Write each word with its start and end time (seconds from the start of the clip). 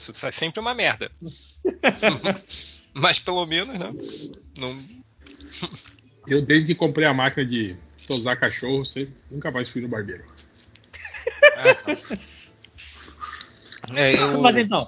Isso 0.00 0.14
sai 0.14 0.32
sempre 0.32 0.60
uma 0.60 0.72
merda. 0.74 1.10
Mas 2.94 3.20
pelo 3.20 3.44
menos, 3.44 3.78
né? 3.78 3.94
Não... 4.56 4.82
Eu, 6.26 6.40
desde 6.42 6.68
que 6.68 6.74
comprei 6.74 7.06
a 7.06 7.12
máquina 7.12 7.44
de 7.46 7.76
tosar 8.06 8.38
cachorro, 8.38 8.84
sempre, 8.84 9.14
nunca 9.30 9.50
mais 9.50 9.68
fui 9.68 9.82
no 9.82 9.88
barbeiro. 9.88 10.24
É, 13.94 14.14
eu... 14.22 14.40
Mas 14.42 14.56
então, 14.56 14.86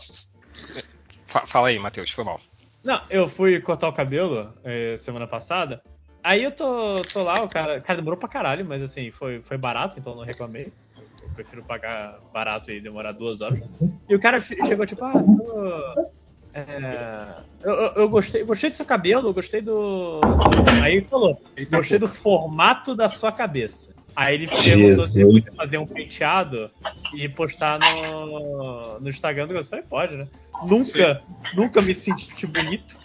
Fa- 1.27 1.47
Fala 1.47 1.69
aí, 1.69 1.79
Matheus, 1.79 2.11
foi 2.11 2.25
mal. 2.25 2.41
Não, 2.85 3.01
eu 3.11 3.29
fui 3.29 3.61
cortar 3.61 3.89
o 3.89 3.93
cabelo 3.93 4.55
eh, 4.65 4.97
semana 4.97 5.27
passada. 5.27 5.83
Aí 6.23 6.43
eu 6.45 6.53
tô, 6.53 7.01
tô 7.03 7.23
lá, 7.23 7.43
o 7.43 7.49
cara, 7.49 7.81
cara 7.81 7.99
demorou 7.99 8.19
pra 8.19 8.29
caralho, 8.29 8.65
mas 8.65 8.83
assim, 8.83 9.11
foi, 9.11 9.41
foi 9.43 9.57
barato, 9.59 9.99
então 9.99 10.15
não 10.15 10.23
reclamei. 10.25 10.73
Prefiro 11.35 11.63
pagar 11.63 12.19
barato 12.33 12.71
e 12.71 12.81
demorar 12.81 13.13
duas 13.13 13.41
horas. 13.41 13.61
E 14.09 14.15
o 14.15 14.21
cara 14.21 14.41
chegou 14.41 14.85
tipo, 14.85 15.05
ah, 15.05 15.13
tô, 15.13 16.13
é, 16.55 17.35
eu, 17.63 17.73
eu- 17.97 18.09
gostei, 18.09 18.45
gostei 18.45 18.69
do 18.71 18.77
seu 18.77 18.85
cabelo, 18.85 19.29
eu 19.29 19.35
gostei 19.35 19.63
do. 19.63 20.21
Aí 20.83 20.97
ele 20.97 21.07
falou, 21.07 21.41
gostei 21.71 21.99
do 21.99 22.09
formato 22.09 22.95
da 22.95 23.09
sua 23.09 23.33
cabeça. 23.33 23.95
Aí 24.15 24.35
ele 24.35 24.47
perguntou 24.47 25.09
se 25.09 25.15
Jesus. 25.15 25.35
podia 25.41 25.53
fazer 25.57 25.79
um 25.79 25.87
penteado 25.87 26.71
e 27.15 27.27
postar 27.31 27.79
no, 27.79 29.01
no 29.01 29.09
Instagram 29.09 29.47
do 29.47 29.55
negócio. 29.55 29.69
Eu 29.69 29.71
falei, 29.71 29.85
pode, 29.89 30.17
né? 30.17 30.29
Nunca, 30.67 31.23
nunca 31.55 31.81
me 31.81 31.95
senti 31.95 32.47
bonito. 32.47 33.01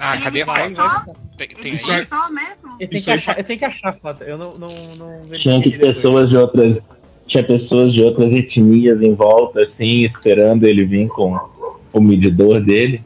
Ah, 0.00 0.16
cadê 0.18 0.42
a 0.42 0.46
foto? 0.46 1.16
Tem, 1.36 1.48
tem 1.48 1.74
Isso 1.74 1.90
aí? 1.90 2.00
é- 2.00 2.06
Só 2.06 2.30
mesmo? 2.30 2.76
Eu 2.80 2.88
tenho, 2.88 3.02
que 3.04 3.10
aí 3.10 3.16
achar, 3.18 3.34
fa- 3.34 3.40
eu 3.40 3.44
tenho 3.44 3.58
que 3.58 3.64
achar 3.64 3.88
a 3.90 3.92
foto. 3.92 4.24
Eu 4.24 4.38
não, 4.38 4.58
não, 4.58 4.68
não 4.96 5.28
Tinha 5.38 5.62
que 5.62 5.78
pessoas 5.78 6.30
de 6.30 6.36
outras. 6.36 6.78
Tinha 7.26 7.44
pessoas 7.44 7.92
de 7.92 8.02
outras 8.02 8.32
etnias 8.34 9.00
em 9.02 9.14
volta, 9.14 9.62
assim, 9.62 10.04
esperando 10.04 10.64
ele 10.66 10.84
vir 10.84 11.06
com 11.08 11.38
o 11.92 12.00
medidor 12.00 12.60
dele. 12.60 13.02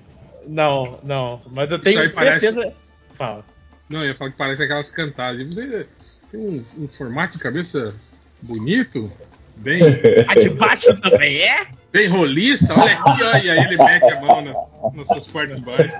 Não, 0.47 0.98
não. 1.03 1.41
Mas 1.53 1.73
eu 1.73 1.78
tenho 1.78 2.01
aí 2.01 2.09
parece- 2.09 2.41
certeza. 2.47 2.73
Fala. 3.14 3.45
Não, 3.89 4.01
eu 4.03 4.08
ia 4.08 4.14
falar 4.14 4.31
que 4.31 4.36
parece 4.39 4.62
aquelas 4.62 4.91
cantadas. 4.91 5.47
Você 5.48 5.86
tem 6.31 6.41
um, 6.41 6.64
um 6.84 6.89
formato 6.89 7.34
de 7.34 7.39
cabeça 7.39 7.95
bonito, 8.41 9.11
bem, 9.56 9.81
A 10.27 10.34
de 10.41 10.48
baixo 10.51 10.95
também 11.01 11.39
é? 11.42 11.67
bem 11.92 12.08
roliça. 12.08 12.75
Olha 12.79 12.95
aqui, 12.98 13.23
ó, 13.23 13.36
e 13.36 13.51
aí 13.51 13.58
ele 13.67 13.77
mete 13.77 14.05
a 14.11 14.20
mão 14.20 14.41
na, 14.42 14.53
nas 14.97 15.06
suas 15.06 15.27
partes 15.29 15.58
baixas. 15.61 15.92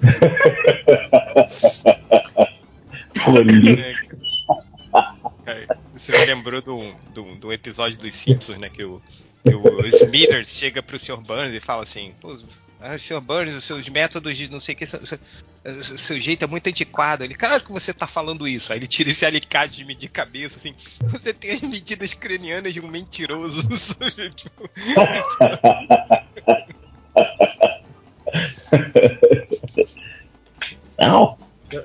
Roliço. 3.20 3.80
É, 5.46 5.66
Isso 5.96 6.12
me 6.12 6.24
lembrou 6.24 6.62
do, 6.62 6.94
do, 7.12 7.34
do 7.36 7.52
episódio 7.52 7.98
dos 7.98 8.14
Simpsons, 8.14 8.58
né? 8.58 8.68
Que 8.70 8.84
o, 8.84 9.00
que 9.44 9.54
o 9.54 9.86
Smithers 9.86 10.48
chega 10.56 10.82
pro 10.82 10.98
Sr. 10.98 11.18
Burns 11.18 11.52
e 11.54 11.60
fala 11.60 11.82
assim: 11.82 12.14
Pô, 12.20 12.38
ah, 12.80 12.96
Sr. 12.96 13.20
Burns, 13.20 13.54
os 13.54 13.64
seus 13.64 13.88
métodos 13.88 14.36
de 14.36 14.48
não 14.50 14.60
sei 14.60 14.74
o 14.74 14.78
que, 14.78 14.86
seu, 14.86 15.04
seu- 15.04 15.18
seu 15.98 16.18
jeito 16.20 16.44
é 16.44 16.48
muito 16.48 16.66
antiquado. 16.68 17.24
Ele, 17.24 17.34
claro 17.34 17.62
que 17.62 17.72
você 17.72 17.92
tá 17.92 18.06
falando 18.06 18.48
isso. 18.48 18.72
Aí 18.72 18.78
ele 18.78 18.86
tira 18.86 19.10
esse 19.10 19.26
alicate 19.26 19.76
de 19.76 19.84
medir 19.84 20.08
cabeça, 20.08 20.56
assim: 20.56 20.74
Você 21.08 21.34
tem 21.34 21.50
as 21.52 21.60
medidas 21.62 22.14
cranianas 22.14 22.72
de 22.72 22.80
um 22.80 22.88
mentiroso. 22.88 23.68
Não. 31.00 31.36
Tô 31.70 31.80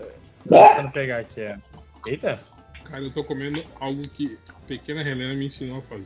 tentando 0.49 0.91
pegar 0.91 1.19
aqui, 1.19 1.41
é. 1.41 1.57
Eita! 2.05 2.37
Cara, 2.83 3.01
eu 3.01 3.11
tô 3.11 3.23
comendo 3.23 3.63
algo 3.79 4.07
que 4.09 4.37
a 4.49 4.53
pequena 4.67 5.01
Helena 5.01 5.33
me 5.33 5.47
ensinou 5.47 5.79
a 5.79 5.81
fazer. 5.81 6.05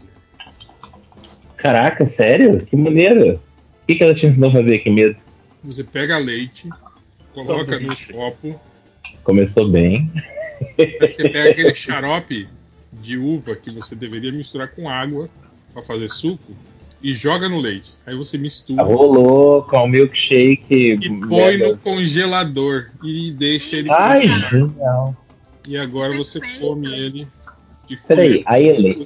Caraca, 1.57 2.05
sério? 2.15 2.65
Que 2.65 2.75
maneiro. 2.75 3.35
O 3.35 3.85
que, 3.87 3.95
que 3.95 4.03
ela 4.03 4.15
te 4.15 4.25
ensinou 4.25 4.49
a 4.49 4.53
fazer? 4.53 4.79
Que 4.79 4.89
medo. 4.89 5.17
Você 5.63 5.83
pega 5.83 6.17
leite, 6.17 6.69
coloca 7.33 7.79
no 7.79 7.95
copo, 8.13 8.59
Começou 9.23 9.69
bem. 9.69 10.09
aí 10.77 10.97
você 10.99 11.29
pega 11.29 11.49
aquele 11.49 11.75
xarope 11.75 12.47
de 12.93 13.17
uva 13.17 13.55
que 13.55 13.69
você 13.71 13.93
deveria 13.93 14.31
misturar 14.31 14.69
com 14.69 14.89
água 14.89 15.29
pra 15.73 15.83
fazer 15.83 16.09
suco 16.09 16.53
e 17.01 17.13
joga 17.13 17.47
no 17.47 17.59
leite. 17.59 17.91
Aí 18.05 18.15
você 18.15 18.37
mistura 18.37 18.83
Rolou 18.83 19.63
com 19.63 19.77
o 19.77 19.87
milkshake. 19.87 20.65
e 20.69 21.09
põe 21.27 21.57
no 21.57 21.77
congelador 21.77 22.87
e 23.03 23.31
deixa 23.31 23.77
ele 23.77 23.89
Ai, 23.91 24.21
congelar. 24.21 24.49
genial. 24.51 25.17
E 25.67 25.77
agora 25.77 26.15
você 26.17 26.39
Perfeito. 26.39 26.65
come 26.65 26.87
ele 26.87 27.27
de 27.87 27.95
Peraí, 27.97 28.43
a 28.45 28.59
Helena, 28.59 29.05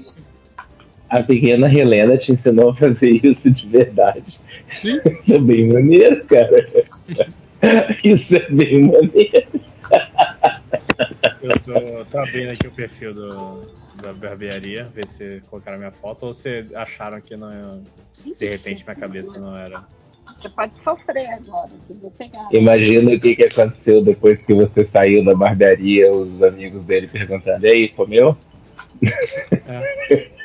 a 1.09 1.23
pequena 1.23 1.73
Helena 1.73 2.17
te 2.17 2.31
ensinou 2.31 2.71
a 2.71 2.75
fazer 2.75 3.19
isso 3.23 3.49
de 3.49 3.67
verdade. 3.67 4.39
Sim, 4.73 4.99
Isso 5.23 5.33
é 5.33 5.39
bem 5.39 5.67
maneiro, 5.67 6.25
cara. 6.25 6.67
Isso 8.03 8.35
é 8.35 8.49
bem 8.49 8.87
maneiro. 8.87 9.47
Eu 11.41 11.59
tô, 11.59 12.05
tô 12.05 12.19
abrindo 12.19 12.51
aqui 12.51 12.67
o 12.67 12.71
perfil 12.71 13.13
do, 13.13 13.61
da 14.01 14.13
barbearia, 14.13 14.85
ver 14.93 15.07
se 15.07 15.41
colocaram 15.49 15.77
minha 15.77 15.91
foto 15.91 16.27
ou 16.27 16.33
se 16.33 16.65
acharam 16.75 17.21
que 17.21 17.35
não, 17.35 17.83
de 18.39 18.47
repente 18.47 18.83
minha 18.83 18.95
cabeça 18.95 19.39
não 19.39 19.55
era. 19.55 19.85
Você 20.39 20.49
pode 20.49 20.79
sofrer 20.81 21.29
agora, 21.29 21.71
se 21.87 21.93
você 21.93 22.11
pegar. 22.17 22.49
Imagina 22.51 23.11
o 23.11 23.19
que, 23.19 23.35
que 23.35 23.43
aconteceu 23.43 24.03
depois 24.03 24.39
que 24.39 24.53
você 24.53 24.85
saiu 24.85 25.23
da 25.23 25.35
barbearia, 25.35 26.11
os 26.11 26.41
amigos 26.43 26.83
dele 26.85 27.07
perguntando, 27.07 27.65
e 27.65 27.69
aí, 27.69 27.89
comeu? 27.89 28.35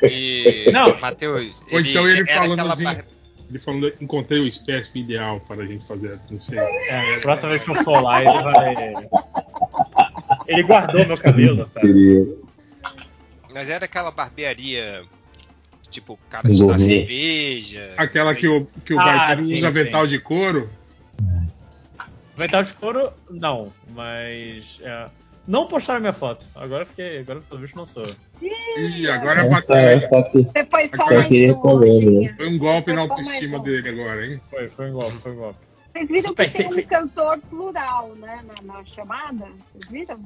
E. 0.03 0.69
Não. 0.71 0.97
Matheus. 0.99 1.61
Ou 1.71 1.81
então 1.81 2.07
ele 2.07 2.21
era 2.21 2.41
falando 2.41 2.59
aquela 2.59 2.73
assim, 2.91 3.03
ele 3.49 3.59
falando, 3.59 3.93
encontrei 3.99 4.39
o 4.39 4.47
espécime 4.47 5.01
ideal 5.01 5.39
para 5.41 5.63
a 5.63 5.65
gente 5.65 5.85
fazer, 5.87 6.19
não 6.29 6.39
sei. 6.41 6.59
É, 6.59 7.15
a 7.15 7.19
próxima 7.19 7.49
vez 7.49 7.63
que 7.63 7.71
eu 7.71 7.83
for 7.83 8.01
lá, 8.01 8.21
ele 8.21 8.43
vai. 8.43 8.93
Ele 10.47 10.63
guardou 10.63 11.05
meu 11.05 11.17
cabelo, 11.17 11.65
sabe? 11.65 12.37
Mas 13.59 13.69
era 13.69 13.83
aquela 13.83 14.09
barbearia. 14.09 15.01
Tipo, 15.89 16.13
o 16.13 16.19
cara 16.29 16.47
te 16.47 16.65
dá 16.65 16.79
cerveja. 16.79 17.93
Aquela 17.97 18.33
que 18.33 18.47
o, 18.47 18.65
que 18.85 18.93
o 18.93 18.99
Ah, 18.99 19.03
barbeiro 19.03 19.41
sim, 19.41 19.57
usa 19.57 19.67
sim. 19.67 19.83
vetal 19.83 20.07
de 20.07 20.17
couro. 20.17 20.69
Metal 22.37 22.63
de 22.63 22.71
couro, 22.71 23.11
não, 23.29 23.73
mas. 23.89 24.79
é, 24.81 25.09
não 25.45 25.67
postaram 25.67 25.99
minha 25.99 26.13
foto. 26.13 26.47
Agora 26.55 26.83
eu 26.83 26.87
fiquei. 26.87 27.19
Agora 27.19 27.41
pelo 27.41 27.59
visto 27.59 27.75
não 27.75 27.85
sou. 27.85 28.05
E 28.41 29.09
agora 29.09 29.41
é, 29.41 29.99
que 29.99 30.41
Você 30.41 30.65
foi 30.65 30.89
só 30.95 31.05
mais 31.05 31.29
um. 31.29 32.35
Foi 32.37 32.47
um 32.47 32.57
golpe 32.57 32.93
na 32.93 33.07
Foi 33.07 33.09
autoestima 33.09 33.59
dele 33.59 33.89
agora, 33.89 34.25
hein? 34.25 34.41
Foi, 34.49 34.69
foi 34.69 34.89
um 34.89 34.93
golpe, 34.93 35.17
foi 35.17 35.31
um 35.33 35.35
golpe. 35.35 35.68
Vocês 35.99 36.09
viram 36.09 36.29
que 36.29 36.35
Pensei 36.43 36.65
tem 36.65 36.73
um 36.79 36.87
cantor 36.87 37.37
plural, 37.49 38.13
né, 38.17 38.41
na, 38.47 38.73
na 38.73 38.85
chamada? 38.85 39.47
Vocês 39.73 39.89
viram? 39.91 40.19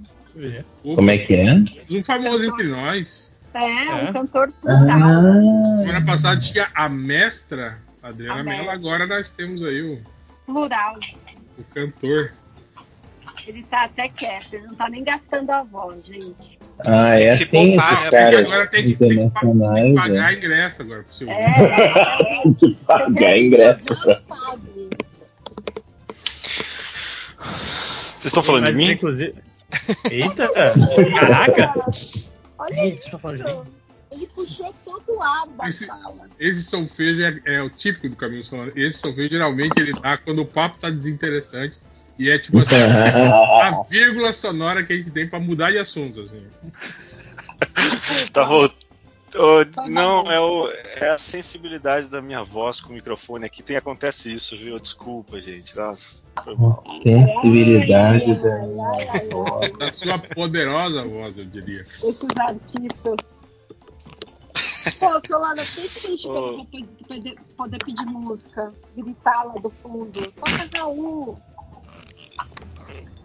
como 0.83 1.09
é 1.11 1.17
que 1.17 1.33
é? 1.35 1.53
Um 1.89 2.03
famoso 2.03 2.45
entre 2.45 2.67
nós. 2.67 3.31
É, 3.55 3.85
É? 3.85 4.09
um 4.09 4.13
cantor 4.13 4.51
plural. 4.61 4.87
Ah, 4.89 5.77
Semana 5.77 6.05
passada 6.05 6.39
tinha 6.41 6.67
a 6.75 6.87
mestra 6.89 7.77
Adriana 8.01 8.41
A 8.41 8.43
Mello, 8.43 8.69
agora 8.69 9.07
nós 9.07 9.31
temos 9.31 9.63
aí 9.63 9.81
o, 9.81 9.99
Plural. 10.45 10.97
o 11.57 11.63
cantor. 11.73 12.33
Ele 13.47 13.63
tá 13.63 13.83
até 13.85 14.07
quieto, 14.09 14.53
ele 14.53 14.67
não 14.67 14.75
tá 14.75 14.89
nem 14.89 15.03
gastando 15.03 15.49
a 15.51 15.63
voz, 15.63 16.05
gente. 16.05 16.57
ah, 16.79 17.19
é 17.19 17.35
Se 17.35 17.43
assim, 17.43 17.51
poupar, 17.75 17.91
esses 17.93 18.11
né? 18.11 18.21
Porque 18.21 18.31
caras 18.31 18.39
agora 18.45 18.67
tem 18.67 18.83
que, 18.83 18.95
tem 18.95 19.29
que 19.29 19.33
pagar 19.93 20.09
né? 20.09 20.33
ingresso 20.33 20.81
agora 20.81 21.03
pro 21.03 21.13
seu 21.15 21.29
É, 21.29 21.53
Tem 22.43 22.53
que 22.53 22.75
pagar 22.85 23.37
ingresso. 23.37 23.83
Vocês 28.23 28.31
estão 28.31 28.43
falando 28.43 28.67
de 28.67 28.73
mim? 28.73 28.91
Inclusive. 28.91 29.35
Eita! 30.09 30.49
Caraca! 31.19 31.73
Olha 32.57 32.85
isso. 32.85 33.01
vocês 33.01 33.05
estão 33.05 33.19
falando 33.19 33.37
de 33.43 33.51
mim? 33.51 33.61
Ele 34.11 34.27
puxou 34.27 34.73
todo 34.85 35.03
o 35.09 35.21
ar 35.21 35.45
da 35.57 35.67
Esse- 35.67 35.85
sala. 35.87 36.29
Esse 36.39 36.63
solfejo 36.63 37.21
é, 37.21 37.55
é 37.55 37.61
o 37.61 37.69
típico 37.69 38.07
do 38.07 38.15
caminho 38.15 38.43
sonoro. 38.45 38.71
Esse 38.77 38.99
solfejo 38.99 39.29
geralmente 39.29 39.73
ele 39.77 39.91
dá 39.91 40.17
quando 40.17 40.39
o 40.41 40.45
papo 40.45 40.79
tá 40.79 40.89
desinteressante. 40.89 41.75
E 42.17 42.29
é 42.29 42.39
tipo 42.39 42.59
assim, 42.59 42.75
a 42.79 43.83
vírgula 43.89 44.31
sonora 44.31 44.85
que 44.85 44.93
a 44.93 44.95
gente 44.95 45.11
tem 45.11 45.27
pra 45.27 45.39
mudar 45.39 45.71
de 45.71 45.79
assunto. 45.79 46.21
Assim. 46.21 46.47
Tá 48.31 48.43
voltando. 49.37 49.89
não, 49.89 50.31
é, 50.31 50.39
o- 50.39 50.69
é 50.69 51.09
a 51.09 51.17
sensibilidade 51.17 52.07
da 52.09 52.21
minha 52.21 52.43
voz 52.43 52.79
com 52.81 52.89
o 52.91 52.93
microfone 52.93 53.45
aqui. 53.45 53.61
Tem, 53.63 53.75
acontece 53.75 54.31
isso, 54.33 54.55
viu? 54.57 54.79
Desculpa, 54.79 55.39
gente. 55.41 55.75
Nossa, 55.75 56.21
foi 56.43 56.55
mal. 56.55 56.83
Sensibilidade 57.03 58.23
Ai, 58.31 58.35
da 58.41 58.53
ai, 58.53 58.61
ai, 58.61 59.07
ai, 59.09 59.29
ai. 59.79 59.87
A 59.89 59.93
sua 59.93 60.17
poderosa 60.19 61.03
voz, 61.05 61.37
eu 61.37 61.45
diria. 61.45 61.83
Esses 62.03 62.29
artistas. 62.39 63.15
Pô, 64.99 65.21
Solana, 65.25 65.61
fiquei 65.63 65.87
triste 65.89 66.27
Ô. 66.27 66.31
que 66.31 66.37
eu 66.37 66.41
não 66.41 66.55
vou 66.57 66.65
poder, 67.07 67.35
poder 67.57 67.77
pedir 67.85 68.05
música, 68.05 68.73
gritar 68.97 69.43
lá 69.43 69.53
do 69.53 69.69
fundo. 69.81 70.31
Toca 70.33 70.69
Raul. 70.77 71.37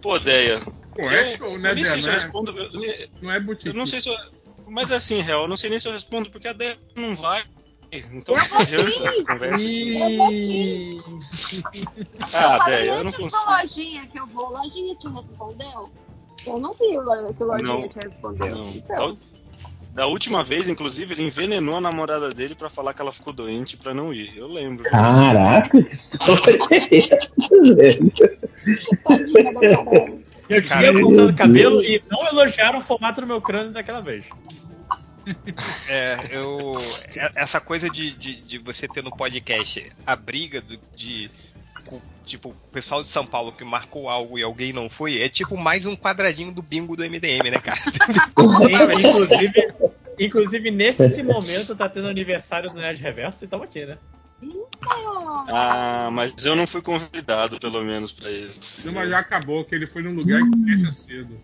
Pô, 0.01 0.19
Deia. 0.21 0.61
Pô, 0.95 1.03
é 1.11 1.37
show, 1.37 1.51
eu, 1.53 1.59
né, 1.61 1.71
eu 1.71 1.75
nem 1.75 1.85
sei 1.85 2.01
se 2.03 2.09
eu 2.09 2.13
Deia? 2.13 2.23
respondo. 2.25 2.57
Eu, 2.57 3.09
Não 3.21 3.33
é 3.33 3.41
botija. 3.41 3.71
eu 3.71 3.75
não 3.75 3.87
sei 3.87 4.01
se 4.01 4.09
eu. 4.09 4.17
Mas 4.69 4.93
assim, 4.93 5.21
real, 5.21 5.43
eu 5.43 5.49
não 5.49 5.57
sei 5.57 5.71
nem 5.71 5.79
se 5.79 5.89
eu 5.89 5.93
respondo, 5.93 6.31
porque 6.31 6.49
a 6.49 6.53
Deia 6.53 6.77
não 6.97 7.15
vai. 7.17 7.45
Então 8.13 8.35
Eu 8.37 8.45
vou 8.47 8.61
sim. 8.67 9.07
essa 9.07 9.25
conversa. 9.25 9.65
Ih, 9.65 11.01
Ah, 12.33 12.55
eu 12.55 12.59
falei 12.59 12.77
Déia, 12.79 12.91
eu 12.91 13.05
não 13.05 13.13
consigo. 13.13 13.43
lojinha 13.51 14.07
que 14.07 14.19
eu 14.21 14.27
vou. 14.27 14.51
Lojinha 14.51 14.95
te 14.97 15.09
respondeu? 15.09 15.91
Eu 16.47 16.59
não 16.59 16.75
vi 16.75 16.99
o- 16.99 17.35
que 17.35 17.45
lojinha 17.45 17.63
Não. 17.75 17.89
te 17.89 17.99
respondeu. 17.99 18.55
Não. 18.57 18.71
Então, 18.71 19.19
Da 19.95 20.07
última 20.07 20.45
vez, 20.45 20.69
inclusive, 20.69 21.15
ele 21.15 21.23
envenenou 21.25 21.75
a 21.77 21.81
namorada 21.81 22.29
dele 22.29 22.55
pra 22.55 22.69
falar 22.71 22.93
que 22.95 23.01
ela 23.03 23.11
ficou 23.11 23.33
doente 23.33 23.77
pra 23.77 23.93
não 23.95 24.13
ir. 24.15 24.37
Eu 24.37 24.47
lembro. 24.47 24.85
Caraca, 24.85 25.83
que 25.83 25.89
história 25.89 26.89
é 26.93 26.99
essa, 26.99 27.75
velho? 27.75 28.13
tadinha 29.03 29.53
da. 29.55 30.28
Eu 30.49 30.63
tinha 30.63 30.93
cortado 30.93 31.29
o 31.31 31.37
cabelo 31.37 31.83
e 31.83 32.03
não 32.11 32.27
elogiaram 32.27 32.79
o 32.79 32.83
formato 32.83 33.21
do 33.21 33.27
meu 33.27 33.41
crânio 33.41 33.73
daquela 33.73 34.01
vez. 34.01 34.25
É, 35.91 36.19
eu. 36.31 36.73
é- 37.17 37.33
Essa 37.43 37.61
coisa 37.61 37.91
de, 37.91 38.13
de, 38.13 38.35
de 38.37 38.57
você 38.59 38.89
ter 38.89 39.03
no 39.05 39.11
podcast 39.15 39.93
a 40.07 40.17
briga 40.17 40.61
do- 40.63 40.79
de. 40.97 41.31
com, 41.85 42.01
Tipo, 42.25 42.51
o 42.51 42.55
pessoal 42.73 43.03
de 43.03 43.09
São 43.09 43.25
Paulo 43.27 43.53
que 43.53 43.65
marcou 43.65 44.09
algo 44.09 44.39
e 44.39 44.43
alguém 44.43 44.71
não 44.73 44.89
foi, 44.91 45.21
é 45.23 45.29
tipo 45.31 45.57
mais 45.57 45.87
um 45.87 45.97
quadradinho 45.97 46.53
do 46.53 46.61
bingo 46.63 46.95
do 46.95 47.03
MDM, 47.03 47.51
né, 47.51 47.59
cara? 47.59 47.79
inclusive, 48.99 49.53
inclusive, 50.19 50.71
nesse 50.71 51.23
momento 51.23 51.75
tá 51.75 51.89
tendo 51.89 52.07
aniversário 52.09 52.69
do 52.71 52.77
Nerd 52.77 53.01
Reverso 53.03 53.45
e 53.45 53.47
estamos 53.47 53.67
aqui, 53.67 53.87
né? 53.87 53.97
Ah, 55.51 56.09
mas 56.13 56.33
eu 56.45 56.55
não 56.55 56.67
fui 56.67 56.81
convidado, 56.83 57.59
pelo 57.59 57.83
menos, 57.85 58.13
pra 58.13 58.31
esse. 58.31 58.87
Não, 58.87 58.93
mas 58.93 59.09
já 59.11 59.19
acabou, 59.19 59.65
que 59.65 59.75
ele 59.75 59.87
foi 59.87 60.03
num 60.03 60.15
lugar 60.15 60.41
que 60.43 60.65
fecha 60.77 60.93
cedo. 60.93 61.41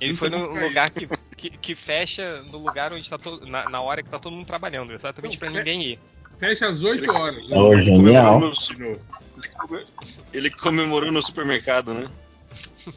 Ele 0.00 0.14
foi 0.14 0.28
num 0.28 0.46
lugar 0.60 0.90
que, 0.90 1.08
que, 1.36 1.50
que 1.50 1.74
fecha 1.74 2.42
no 2.42 2.58
lugar 2.58 2.92
onde 2.92 3.08
tá 3.08 3.18
todo. 3.18 3.46
Na, 3.46 3.68
na 3.68 3.80
hora 3.80 4.02
que 4.02 4.10
tá 4.10 4.18
todo 4.18 4.32
mundo 4.34 4.46
trabalhando, 4.46 4.92
exatamente 4.92 5.36
Então, 5.36 5.50
pra 5.50 5.58
ninguém 5.58 5.82
ir. 5.82 5.98
Fecha 6.38 6.66
às 6.68 6.82
8 6.84 7.10
horas. 7.10 7.48
né? 7.48 7.56
Oh, 7.56 7.76
genial. 7.80 8.38
no 8.40 8.54
su- 8.54 8.74
De 8.74 8.80
novo. 8.80 9.00
ele 9.36 9.48
come- 9.56 9.86
Ele 10.32 10.50
comemorou 10.50 11.10
no 11.10 11.22
supermercado, 11.22 11.92
né? 11.94 12.06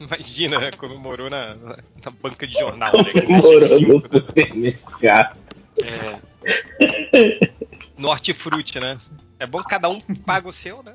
Imagina, 0.00 0.58
né? 0.58 0.70
Comemorou 0.72 1.30
na, 1.30 1.54
na, 1.54 1.76
na 2.04 2.10
banca 2.22 2.46
de 2.46 2.52
jornal, 2.58 2.92
né? 2.96 3.04
que 3.12 3.20
fecha 3.20 3.30
Morou 3.30 3.60
no 3.80 3.94
né? 4.00 4.02
supermercado. 4.02 5.38
É. 5.82 6.18
No 8.04 8.10
hortifruti, 8.10 8.78
né? 8.78 8.98
É 9.38 9.46
bom 9.46 9.62
que 9.62 9.70
cada 9.70 9.88
um 9.88 9.98
paga 9.98 10.46
o 10.46 10.52
seu, 10.52 10.82
né? 10.82 10.94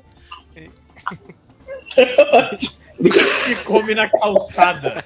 E 2.96 3.56
come 3.64 3.96
na 3.96 4.08
calçada. 4.08 5.02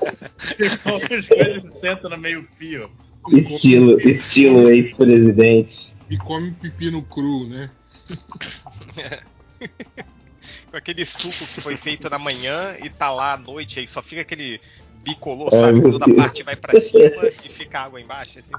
E 0.59 0.77
come 0.77 1.03
as 1.17 1.27
coisas 1.27 1.65
e 1.65 1.81
senta 1.81 2.11
no 2.11 2.19
meio 2.19 2.47
fio. 2.59 2.91
Estilo, 3.33 3.99
estilo 4.03 4.69
ex-presidente. 4.69 5.95
E 6.11 6.19
come 6.19 6.53
pepino 6.53 7.03
cru, 7.05 7.49
né? 7.49 7.71
Com 10.71 10.77
aquele 10.77 11.07
suco 11.07 11.31
que 11.31 11.61
foi 11.62 11.79
feito 11.79 12.11
na 12.11 12.19
manhã 12.19 12.77
e 12.85 12.91
tá 12.91 13.11
lá 13.11 13.33
à 13.33 13.39
noite, 13.39 13.81
aí 13.81 13.87
só 13.87 14.03
fica 14.03 14.21
aquele 14.21 14.61
bicolor, 15.03 15.49
Ai, 15.55 15.61
sabe? 15.61 15.81
meu 15.81 15.93
Toda 15.93 16.05
Deus. 16.05 16.19
parte 16.19 16.43
vai 16.43 16.55
pra 16.55 16.79
cima 16.79 17.27
e 17.27 17.49
fica 17.49 17.81
água 17.81 17.99
embaixo, 17.99 18.39
assim. 18.39 18.53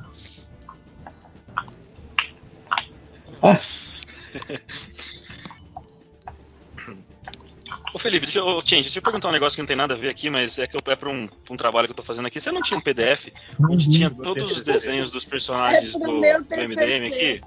Ô 7.94 8.00
Felipe, 8.00 8.26
deixa 8.26 8.40
eu, 8.40 8.60
Change, 8.60 8.84
deixa 8.84 9.00
eu 9.00 9.04
perguntar 9.04 9.30
um 9.30 9.32
negócio 9.32 9.56
que 9.56 9.62
não 9.62 9.68
tem 9.68 9.76
nada 9.76 9.94
a 9.94 9.98
ver 9.98 10.10
aqui, 10.10 10.30
mas 10.30 10.60
é 10.60 10.68
que 10.68 10.76
eu 10.76 10.82
é 10.92 10.96
pra 10.96 11.10
um, 11.10 11.30
um 11.50 11.56
trabalho 11.56 11.88
que 11.88 11.92
eu 11.92 11.96
tô 11.96 12.04
fazendo 12.04 12.26
aqui. 12.26 12.42
Você 12.42 12.52
não 12.52 12.62
tinha 12.62 12.78
um 12.78 12.82
PDF 12.82 13.30
onde 13.70 13.90
tinha 13.90 14.10
todos 14.10 14.52
os 14.52 14.64
desenhos 14.64 15.10
dos 15.10 15.24
personagens 15.24 15.96
É 15.96 16.00
do, 16.00 16.22
do 16.22 16.22
MDM 16.22 17.08
aqui? 17.08 17.42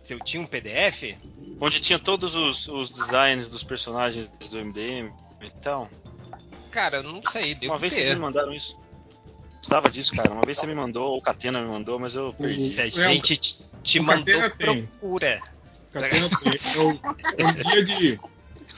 Se 0.00 0.12
eu 0.12 0.18
tinha 0.20 0.42
um 0.42 0.46
PDF, 0.46 1.16
Onde 1.60 1.80
tinha 1.80 1.98
todos 1.98 2.34
os, 2.34 2.68
os 2.68 2.90
designs 2.90 3.48
dos 3.48 3.64
personagens 3.64 4.28
do 4.50 4.64
MDM 4.64 5.12
e 5.42 5.50
tal? 5.62 5.90
cara, 6.70 6.98
eu 6.98 7.02
não 7.02 7.20
sei, 7.22 7.54
devo 7.54 7.72
Uma 7.72 7.78
vez 7.78 7.92
vocês 7.92 8.06
ter. 8.06 8.14
me 8.14 8.20
mandaram 8.20 8.52
isso. 8.52 8.78
Precisava 9.68 9.90
disso, 9.90 10.16
cara. 10.16 10.32
Uma 10.32 10.42
vez 10.42 10.56
você 10.56 10.66
me 10.66 10.74
mandou, 10.74 11.10
ou 11.10 11.18
o 11.18 11.20
Catena 11.22 11.60
me 11.60 11.68
mandou, 11.68 11.98
mas 11.98 12.14
eu 12.14 12.32
perdi. 12.32 12.70
Se 12.70 12.80
a 12.80 12.88
gente 12.88 13.38
te, 13.82 14.00
mandou, 14.00 14.24
Catena 14.24 14.50
tem. 14.58 14.86
procura. 14.98 15.40
Catena 15.92 16.28
tem. 16.30 16.52
É, 16.74 16.80
um- 16.80 16.98
é 17.36 17.46
um 17.46 17.52
guia 17.52 17.84
de. 17.84 18.20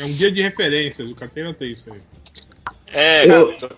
É 0.00 0.04
um 0.04 0.12
guia 0.12 0.32
de 0.32 0.42
referências. 0.42 1.08
O 1.08 1.14
Catena 1.14 1.54
tem 1.54 1.72
isso 1.72 1.84
aí. 1.92 2.00
É, 2.92 3.24
Eu- 3.24 3.56
cara, 3.56 3.76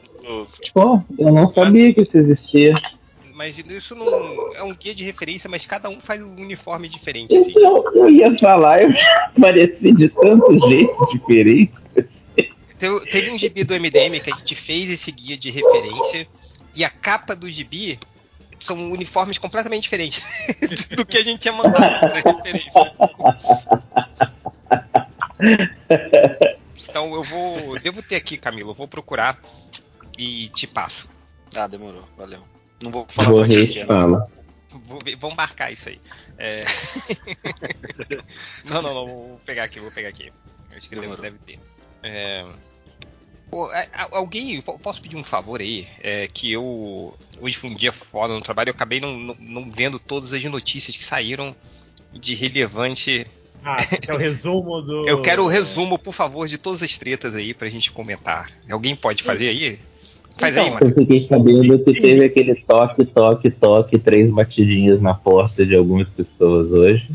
tipo, 0.63 0.73
Pô, 0.73 1.03
eu 1.19 1.33
não 1.33 1.53
sabia 1.53 1.93
que 1.93 2.01
isso 2.01 2.17
existia. 2.17 2.81
Mas 3.35 3.59
isso 3.59 3.95
não 3.95 4.09
é 4.55 4.63
um 4.63 4.75
guia 4.75 4.95
de 4.95 5.05
referência, 5.05 5.51
mas 5.51 5.67
cada 5.67 5.91
um 5.91 6.01
faz 6.01 6.23
um 6.23 6.35
uniforme 6.35 6.89
diferente, 6.89 7.37
assim. 7.37 7.51
Então, 7.51 7.85
eu 7.95 8.09
ia 8.09 8.39
falar, 8.39 8.83
eu 8.85 8.91
já 8.93 9.33
apareci 9.37 9.93
de 9.93 10.09
tanto 10.09 10.71
jeito 10.71 11.09
diferente. 11.13 11.73
Teve, 12.79 13.01
teve 13.11 13.31
um 13.31 13.37
gibi 13.39 13.65
do 13.65 13.75
MDM 13.75 14.19
que 14.21 14.33
a 14.33 14.37
gente 14.37 14.55
fez 14.55 14.91
esse 14.91 15.13
guia 15.13 15.37
de 15.37 15.51
referência 15.51 16.27
e 16.75 16.85
a 16.85 16.91
capa 16.91 17.35
do 17.35 17.51
gibi 17.51 17.99
são 18.59 18.91
uniformes 18.93 19.39
completamente 19.39 19.83
diferentes 19.85 20.23
do 20.97 21.05
que 21.05 21.19
a 21.19 21.23
gente 21.25 21.41
tinha 21.41 21.53
mandado 21.53 22.01
pra 22.01 22.33
referência. 22.33 22.71
Então 26.89 27.15
eu 27.15 27.23
vou. 27.23 27.79
Devo 27.81 28.03
ter 28.03 28.17
aqui, 28.17 28.37
Camilo, 28.37 28.71
eu 28.71 28.75
vou 28.75 28.89
procurar 28.89 29.41
e 30.19 30.49
te 30.51 30.67
passo. 30.67 31.09
Ah, 31.57 31.67
demorou, 31.67 32.09
valeu. 32.17 32.43
Não 32.83 32.91
vou 32.91 33.07
falar 33.09 33.31
Vou 33.31 33.43
rir 33.43 33.79
é. 33.79 33.87
fala. 33.87 34.29
Vou 34.71 34.99
ver- 35.05 35.17
vamos 35.17 35.37
marcar 35.37 35.71
isso 35.71 35.89
aí. 35.91 36.01
É... 36.39 36.65
não, 38.65 38.81
não, 38.83 38.95
não, 38.95 39.07
vou 39.07 39.41
pegar 39.45 39.65
aqui, 39.65 39.79
vou 39.79 39.91
pegar 39.91 40.09
aqui. 40.09 40.33
Acho 40.75 40.89
que 40.89 40.95
deve, 40.95 41.03
Demorou. 41.07 41.23
deve 41.23 41.39
ter. 41.39 41.61
É... 42.03 42.45
A- 43.73 44.09
alguém, 44.13 44.61
po- 44.61 44.79
posso 44.79 45.03
pedir 45.03 45.17
um 45.17 45.25
favor 45.25 45.61
aí? 45.61 45.87
É 46.03 46.29
que 46.33 46.51
eu. 46.53 47.15
Hoje 47.41 47.57
foi 47.57 47.71
um 47.71 47.75
dia 47.75 47.93
foda 47.93 48.33
no 48.35 48.41
trabalho, 48.41 48.71
eu 48.71 48.75
acabei 48.75 49.01
não, 49.01 49.19
não, 49.19 49.37
não 49.41 49.71
vendo 49.71 49.99
todas 49.99 50.33
as 50.33 50.43
notícias 50.45 50.97
que 50.97 51.05
saíram 51.05 51.55
de 52.13 52.35
relevante. 52.35 53.27
Ah, 53.65 53.77
é 54.09 54.13
o 54.15 54.17
resumo 54.19 54.81
do. 54.83 55.07
Eu 55.07 55.21
quero 55.21 55.45
o 55.45 55.49
resumo, 55.49 55.99
por 55.99 56.13
favor, 56.15 56.49
de 56.49 56.57
todas 56.59 56.83
as 56.83 56.97
tretas 56.97 57.35
aí 57.37 57.53
pra 57.53 57.69
gente 57.69 57.93
comentar. 57.93 58.51
Alguém 58.71 58.97
pode 58.97 59.23
fazer 59.23 59.49
aí? 59.49 59.79
Faz 60.39 60.57
aí, 60.57 60.65
Então, 60.69 60.75
mano. 60.81 60.87
Eu 60.91 60.95
fiquei 60.95 61.29
sabendo 61.29 61.79
que 61.85 62.01
teve 62.01 62.25
aquele 62.25 62.55
toque, 62.55 63.05
toque, 63.05 63.51
toque, 63.51 63.99
três 63.99 64.31
batidinhas 64.31 65.01
na 65.03 65.13
porta 65.13 65.65
de 65.67 65.77
algumas 65.77 66.09
pessoas 66.09 66.71
hoje. 66.73 67.11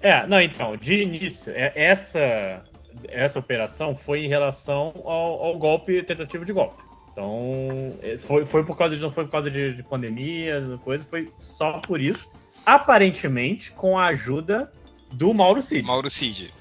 É, 0.00 0.24
não, 0.26 0.40
então, 0.40 0.76
de 0.76 1.02
início, 1.02 1.52
é- 1.54 1.72
essa, 1.74 2.64
essa 3.08 3.38
operação 3.38 3.94
foi 3.94 4.24
em 4.24 4.28
relação 4.28 4.92
ao, 5.04 5.44
ao 5.44 5.58
golpe, 5.58 6.02
tentativa 6.02 6.44
de 6.44 6.52
golpe. 6.52 6.82
Então, 7.12 7.94
é, 8.02 8.16
foi, 8.18 8.44
foi 8.44 8.64
por 8.64 8.76
causa 8.78 8.94
de, 8.94 9.02
não 9.02 9.10
foi 9.10 9.24
por 9.24 9.30
causa 9.32 9.50
de, 9.50 9.74
de 9.74 9.82
pandemia, 9.82 10.78
coisa, 10.82 11.04
foi 11.04 11.30
só 11.38 11.78
por 11.80 12.00
isso. 12.00 12.28
Aparentemente, 12.64 13.72
com 13.72 13.98
a 13.98 14.06
ajuda 14.06 14.72
do 15.12 15.34
Mauro 15.34 15.60
Cid, 15.60 15.86
Mauro 15.86 16.08
Cid. 16.08 16.52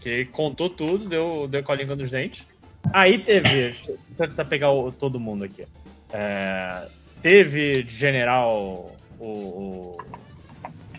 que 0.00 0.24
contou 0.26 0.68
tudo, 0.68 1.08
deu, 1.08 1.46
deu 1.48 1.62
com 1.62 1.72
a 1.72 1.76
língua 1.76 1.94
nos 1.96 2.10
dentes. 2.10 2.46
Aí 2.92 3.18
teve, 3.18 3.74
eu 4.18 4.26
tentar 4.28 4.44
pegar 4.44 4.70
o- 4.72 4.92
todo 4.92 5.18
mundo 5.20 5.44
aqui. 5.44 5.64
É, 6.12 6.88
teve 7.22 7.82
de 7.84 7.94
general 7.94 8.90
o, 9.18 9.24
o, 9.24 9.98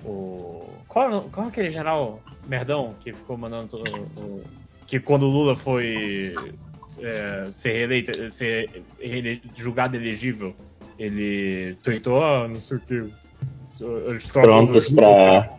o- 0.03 0.70
qual, 0.88 1.22
qual 1.24 1.46
é 1.48 1.50
aquele 1.50 1.70
general 1.70 2.22
merdão 2.48 2.96
que 3.03 3.12
ficou 3.13 3.38
mandando 3.38 3.67
todo, 3.67 3.89
o, 4.17 4.44
que 4.88 5.00
quando 5.00 5.24
o 5.24 5.30
Lula 5.30 5.56
foi 5.56 6.36
é, 7.01 7.50
ser 7.54 7.74
reeleito, 7.74 8.32
ser 8.32 8.84
julgado 9.56 9.96
elegível, 9.96 10.56
ele 10.98 11.75
tweetou, 11.84 12.24
ah, 12.24 12.48
não 12.48 12.56
sei 12.56 12.77
o 12.77 12.80
que. 12.82 13.04
Prontos 14.32 14.88
pra. 14.89 15.50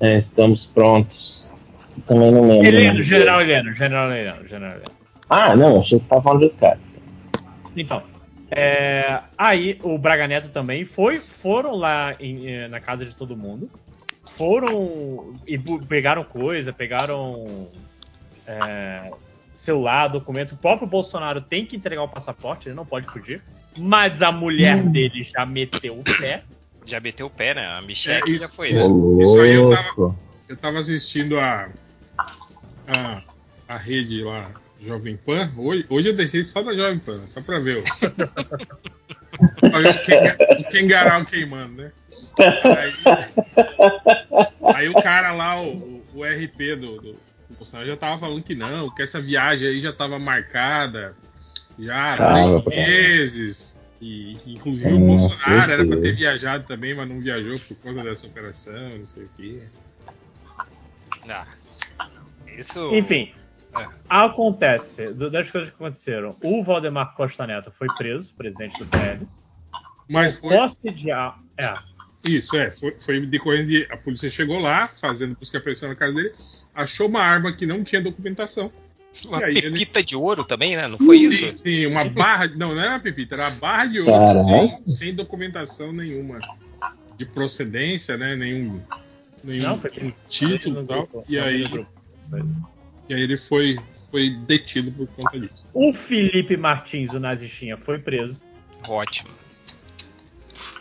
É, 0.00 0.18
estamos 0.18 0.66
prontos. 0.66 1.44
Também 2.06 2.30
não 2.30 2.48
lembro. 2.48 2.66
Heleno, 2.66 2.92
nome 2.94 3.02
general. 3.02 3.42
Heleno, 3.42 3.72
general 3.72 4.12
Heleno, 4.12 4.46
general 4.48 4.72
Heleno. 4.72 4.98
Ah, 5.28 5.54
não, 5.56 5.80
achei 5.80 5.98
que 5.98 6.04
você 6.04 6.08
tava 6.10 6.22
falando 6.22 6.48
dos 6.48 6.58
caras. 6.58 6.78
Então, 7.76 8.02
é, 8.50 9.20
aí 9.36 9.78
o 9.82 9.98
Braga 9.98 10.26
Neto 10.26 10.48
também 10.48 10.84
foi, 10.84 11.18
foram 11.18 11.72
lá 11.76 12.16
em- 12.18 12.46
eh, 12.48 12.68
na 12.68 12.80
casa 12.80 13.04
de 13.04 13.14
todo 13.14 13.36
mundo, 13.36 13.68
foram 14.30 15.34
e 15.46 15.58
pegaram 15.86 16.24
coisa, 16.24 16.72
pegaram 16.72 17.44
é, 18.48 19.12
celular, 19.54 20.08
documento. 20.08 20.52
O 20.52 20.56
próprio 20.56 20.88
Bolsonaro 20.88 21.40
tem 21.40 21.64
que 21.66 21.76
entregar 21.76 22.02
o 22.02 22.08
passaporte, 22.08 22.68
ele 22.68 22.74
não 22.74 22.86
pode 22.86 23.06
fugir. 23.06 23.42
Mas 23.76 24.22
a 24.22 24.32
mulher 24.32 24.82
dele 24.82 25.22
já 25.22 25.44
meteu 25.46 25.98
o 25.98 26.02
pé. 26.02 26.42
Já 26.86 26.98
meteu 26.98 27.26
o 27.26 27.30
pé, 27.30 27.54
né? 27.54 27.66
A 27.66 27.82
Michelle 27.82 28.36
É, 28.36 28.38
já 28.38 28.48
foi. 28.48 28.72
Né? 28.72 28.80
Isso 29.22 29.40
aí 29.40 29.54
eu 29.54 29.70
tava-. 29.70 30.16
Eu 30.48 30.56
tava 30.56 30.78
assistindo 30.78 31.38
a. 31.38 31.68
a, 32.88 33.22
a 33.68 33.76
rede 33.76 34.22
lá, 34.24 34.50
Jovem 34.80 35.16
Pan. 35.18 35.52
Hoje, 35.56 35.84
hoje 35.90 36.08
eu 36.08 36.16
deixei 36.16 36.42
só 36.44 36.62
da 36.62 36.72
Jovem 36.74 36.98
Pan, 36.98 37.20
só 37.34 37.42
pra 37.42 37.58
ver. 37.58 37.78
o- 37.78 37.84
pra 39.60 39.78
ver 39.80 39.88
o, 39.94 40.02
Kenga, 40.02 40.36
o 40.58 40.64
Kengarau 40.70 41.24
queimando, 41.26 41.74
né? 41.82 41.92
Aí, 42.76 42.94
aí 44.74 44.88
o 44.88 44.94
cara 44.94 45.32
lá, 45.32 45.60
o, 45.60 46.02
o 46.14 46.24
RP 46.24 46.76
do, 46.76 47.00
do, 47.00 47.20
do 47.48 47.56
Bolsonaro 47.56 47.88
já 47.88 47.96
tava 47.96 48.18
falando 48.18 48.42
que 48.42 48.54
não, 48.54 48.94
que 48.94 49.02
essa 49.02 49.20
viagem 49.20 49.68
aí 49.68 49.80
já 49.80 49.92
tava 49.92 50.18
marcada 50.18 51.16
já 51.78 52.12
há 52.14 52.16
Tava. 52.16 52.62
três 52.62 53.34
meses. 53.34 53.78
E, 54.00 54.34
e, 54.46 54.54
inclusive 54.54 54.92
o 54.92 54.98
Bolsonaro 54.98 55.72
era 55.72 55.86
pra 55.86 55.96
ter 55.96 56.14
viajado 56.14 56.64
também, 56.66 56.94
mas 56.94 57.08
não 57.08 57.20
viajou 57.20 57.58
por 57.58 57.76
conta 57.78 58.02
dessa 58.02 58.26
operação, 58.26 58.98
não 58.98 59.06
sei 59.06 59.24
o 59.24 59.30
quê. 59.36 59.62
Ah, 61.28 61.46
isso. 62.56 62.94
Enfim, 62.94 63.32
É. 63.76 63.86
acontece, 64.08 65.12
das 65.12 65.50
coisas 65.50 65.70
que 65.70 65.76
aconteceram, 65.76 66.36
o 66.42 66.62
Valdemar 66.62 67.14
Costa 67.14 67.46
Neto 67.46 67.70
foi 67.72 67.88
preso, 67.96 68.34
presidente 68.34 68.78
do 68.78 68.86
PL. 68.86 69.26
Mas 70.08 70.38
foi. 70.38 70.56
Posse 70.56 70.90
de. 70.90 71.10
É, 71.10 71.74
Isso, 72.26 72.56
é. 72.56 72.70
Foi, 72.70 72.96
foi 73.00 73.26
decorrendo 73.26 73.68
de. 73.68 73.86
A 73.90 73.96
polícia 73.96 74.30
chegou 74.30 74.58
lá, 74.58 74.88
fazendo 75.00 75.36
busca 75.38 75.56
e 75.56 75.60
apreensão 75.60 75.88
na 75.88 75.94
casa 75.94 76.14
dele, 76.14 76.32
achou 76.78 77.08
uma 77.08 77.20
arma 77.20 77.52
que 77.52 77.66
não 77.66 77.82
tinha 77.82 78.00
documentação. 78.00 78.72
Uma 79.26 79.44
aí, 79.44 79.58
ele- 79.58 79.70
pepita 79.72 80.02
de 80.02 80.14
ouro 80.14 80.44
também, 80.44 80.76
né? 80.76 80.86
Não 80.86 80.98
foi 80.98 81.18
isso? 81.18 81.38
Sim, 81.38 81.58
sim, 81.62 81.86
uma 81.86 82.04
barra. 82.04 82.46
Não, 82.46 82.74
não 82.74 82.80
era 82.80 82.90
uma 82.92 83.00
pepita, 83.00 83.34
era 83.34 83.48
uma 83.48 83.56
barra 83.58 83.86
de 83.86 84.00
ouro 84.00 84.44
sem, 84.44 84.82
sem 84.86 85.14
documentação 85.14 85.92
nenhuma 85.92 86.38
de 87.16 87.24
procedência, 87.24 88.16
né? 88.16 88.36
Nenhum, 88.36 88.80
nenhum 89.42 89.62
Não, 89.62 89.80
título 90.28 90.82
e 90.82 90.86
tal. 90.86 91.24
E 91.28 91.38
aí, 91.38 91.64
e 93.08 93.14
aí 93.14 93.22
ele 93.22 93.36
foi, 93.36 93.76
foi 94.10 94.30
detido 94.46 94.92
por 94.92 95.08
conta 95.08 95.40
disso. 95.40 95.66
O 95.74 95.92
Felipe 95.92 96.56
Martins, 96.56 97.12
o 97.12 97.18
nazistinha, 97.18 97.76
foi 97.76 97.98
preso. 97.98 98.44
Ótimo. 98.86 99.30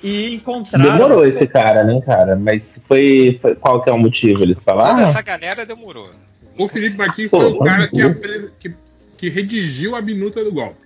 E 0.03 0.35
encontraram. 0.35 0.91
Demorou 0.93 1.25
esse 1.25 1.47
cara, 1.47 1.83
né, 1.83 1.99
cara? 2.05 2.35
Mas 2.35 2.77
foi, 2.87 3.39
foi- 3.41 3.55
Qual 3.55 3.81
que 3.83 3.89
é 3.89 3.93
o 3.93 3.97
motivo? 3.97 4.43
Eles 4.43 4.57
Toda 4.63 4.79
falaram? 4.81 4.99
essa 5.01 5.21
galera 5.21 5.65
demorou. 5.65 6.11
O 6.57 6.67
Felipe 6.67 6.97
Martins 6.97 7.29
Pô, 7.31 7.41
foi 7.41 7.51
o 7.51 7.59
cara 7.59 7.87
que, 7.87 8.01
vamos 8.01 8.17
apre- 8.17 8.51
que, 8.59 8.75
que 9.17 9.29
redigiu 9.29 9.95
a 9.95 10.01
minuta 10.01 10.43
do 10.43 10.51
golpe. 10.51 10.85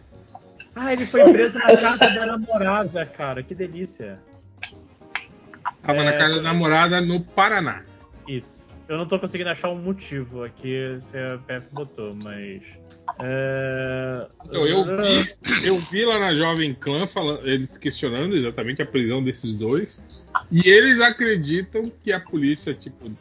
Ah, 0.76 0.94
ele 0.94 1.06
foi 1.06 1.24
preso 1.32 1.60
na 1.60 1.76
casa 1.78 2.10
da 2.10 2.26
namorada, 2.26 3.06
cara. 3.06 3.44
Que 3.44 3.54
delícia. 3.54 4.20
Tava 5.84 6.00
É. 6.00 6.04
na 6.04 6.14
casa 6.14 6.36
da 6.38 6.42
namorada 6.44 7.02
no 7.02 7.20
Paraná. 7.22 7.82
Isso. 8.28 8.70
Eu 8.88 8.98
não 8.98 9.06
tô 9.06 9.18
conseguindo 9.20 9.50
achar 9.50 9.70
um 9.70 9.78
motivo 9.82 10.44
aqui 10.44 10.96
se 11.00 11.18
a 11.18 11.38
PF 11.46 11.68
botou, 11.72 12.16
mas. 12.24 12.62
É... 13.20 14.28
Então, 14.46 14.68
eu 14.68 14.84
vi, 14.84 15.34
eu 15.64 15.80
vi 15.80 16.06
lá 16.06 16.20
na 16.20 16.36
Jovem 16.36 16.74
Clã 16.74 17.08
falando, 17.08 17.48
eles 17.48 17.78
questionando 17.78 18.36
exatamente 18.36 18.82
a 18.82 18.86
prisão 18.86 19.24
desses 19.24 19.54
dois. 19.54 20.00
E 20.52 20.68
eles 20.70 21.00
acreditam 21.02 21.92
que 22.04 22.12
a 22.12 22.20
polícia, 22.20 22.74
tipo, 22.74 23.12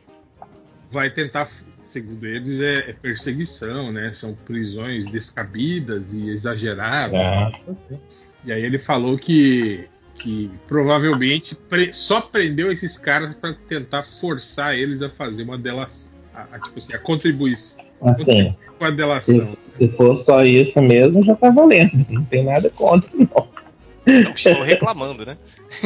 vai 0.90 1.10
tentar, 1.10 1.48
segundo 1.82 2.26
eles, 2.26 2.60
é, 2.60 2.90
é 2.90 2.92
perseguição, 2.92 3.92
né? 3.92 4.12
São 4.12 4.34
prisões 4.34 5.04
descabidas 5.10 6.12
e 6.12 6.28
exageradas. 6.30 7.14
Ah, 7.14 7.50
Nossa, 7.66 7.74
sim. 7.74 7.98
E 8.44 8.52
aí 8.52 8.64
ele 8.64 8.78
falou 8.78 9.18
que, 9.18 9.84
que 10.16 10.50
provavelmente 10.66 11.54
pre- 11.54 11.92
só 11.92 12.20
prendeu 12.20 12.72
esses 12.72 12.96
caras 12.96 13.34
para 13.34 13.54
tentar 13.68 14.02
forçar 14.02 14.74
eles 14.76 15.02
a 15.02 15.10
fazer 15.10 15.42
uma 15.42 15.58
delação. 15.58 16.10
A, 16.34 16.46
a, 16.52 16.58
tipo 16.60 16.78
assim, 16.78 16.94
a 16.94 16.98
contribuir 16.98 17.54
assim, 17.54 17.82
com 18.78 18.84
a 18.84 18.90
delação. 18.90 19.56
Se 19.80 19.88
for 19.96 20.22
só 20.24 20.44
isso 20.44 20.80
mesmo, 20.80 21.22
já 21.24 21.34
tá 21.34 21.50
valendo. 21.50 22.04
Não 22.10 22.24
tem 22.24 22.44
nada 22.44 22.68
contra, 22.70 23.08
não. 23.16 23.48
Não 24.06 24.32
estou 24.32 24.62
reclamando, 24.62 25.24
né? 25.24 25.36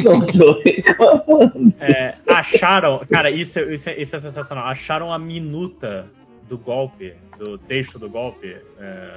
Não 0.03 0.25
tô 0.27 0.61
reclamando. 0.65 1.75
É, 1.81 2.15
acharam. 2.29 3.03
Cara, 3.11 3.31
isso, 3.31 3.59
é- 3.59 3.75
isso, 3.75 3.89
é, 3.91 4.01
isso 4.01 4.17
é 4.17 4.21
sensacional. 4.21 4.67
Acharam 4.67 5.13
a 5.13 5.19
minuta 5.19 6.07
do 6.49 6.57
golpe, 6.57 7.13
do 7.39 7.59
texto 7.59 7.99
do 7.99 8.09
golpe, 8.09 8.57
é, 8.81 9.11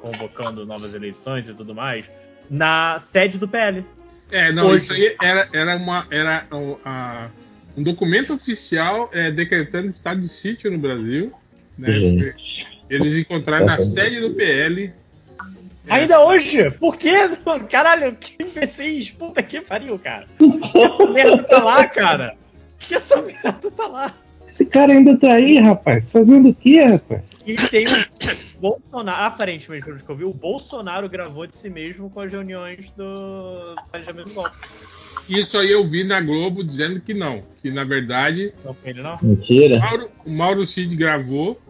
convocando 0.00 0.64
novas 0.66 0.94
eleições 0.94 1.48
e 1.48 1.54
tudo 1.54 1.74
mais, 1.74 2.10
na 2.50 2.98
sede 2.98 3.38
do 3.38 3.46
PL. 3.48 3.84
É, 4.30 4.52
não, 4.52 4.68
Hoje. 4.68 4.84
isso 4.84 4.92
aí 4.92 5.16
era, 5.22 5.48
era, 5.52 5.76
uma, 5.76 6.06
era 6.10 6.46
um, 6.52 6.76
a- 6.84 7.28
um 7.76 7.82
documento 7.82 8.34
oficial 8.34 9.08
é, 9.12 9.30
decretando 9.30 9.88
estado 9.88 10.20
de 10.20 10.28
sítio 10.28 10.70
no 10.70 10.78
Brasil. 10.78 11.32
Né? 11.76 11.88
Eles 12.88 13.16
encontraram 13.18 13.66
na 13.66 13.80
sede 13.80 14.20
do 14.20 14.30
PL. 14.34 14.92
é, 15.86 15.94
Ainda 15.94 16.24
hoje? 16.24 16.70
Por 16.72 16.96
quê? 16.96 17.12
Caralho, 17.70 18.16
que 18.16 18.42
imbecis! 18.42 19.10
Puta 19.10 19.42
que 19.42 19.60
pariu, 19.60 19.98
cara. 19.98 20.26
Que 20.38 20.82
essa 20.82 21.06
merda 21.06 21.42
tá 21.44 21.62
lá, 21.62 21.86
cara. 21.86 22.36
Que 22.78 22.94
essa 22.94 23.20
merda 23.22 23.70
tá 23.76 23.86
lá. 23.86 24.14
Esse 24.52 24.64
cara 24.64 24.92
ainda 24.92 25.16
tá 25.16 25.34
aí, 25.34 25.58
rapaz. 25.60 26.04
Fazendo 26.12 26.48
o 26.48 26.54
quê, 26.54 26.82
rapaz? 26.82 27.22
E 27.46 27.54
tem 27.54 27.86
o 27.86 28.60
Bolsonaro, 28.60 29.24
aparentemente, 29.24 29.84
pelo 29.84 29.98
que 29.98 30.08
eu 30.10 30.16
vi, 30.16 30.24
o 30.24 30.34
Bolsonaro 30.34 31.08
gravou 31.08 31.46
de 31.46 31.54
si 31.56 31.70
mesmo 31.70 32.10
com 32.10 32.20
as 32.20 32.30
reuniões 32.30 32.90
do 32.96 33.74
planejamento 33.90 34.28
do 34.28 34.34
golpe. 34.34 34.56
Isso 35.28 35.56
aí 35.58 35.70
eu 35.70 35.86
vi 35.88 36.04
na 36.04 36.20
Globo 36.20 36.64
dizendo 36.64 37.00
que 37.00 37.14
não. 37.14 37.42
Que 37.62 37.70
na 37.70 37.84
verdade 37.84 38.52
Não 38.64 38.74
foi 38.74 38.90
ele, 38.90 39.02
não? 39.02 39.18
Mentira. 39.22 39.78
Mauro, 39.78 40.10
o 40.24 40.30
Mauro 40.30 40.66
Cid 40.66 40.94
gravou 40.96 41.60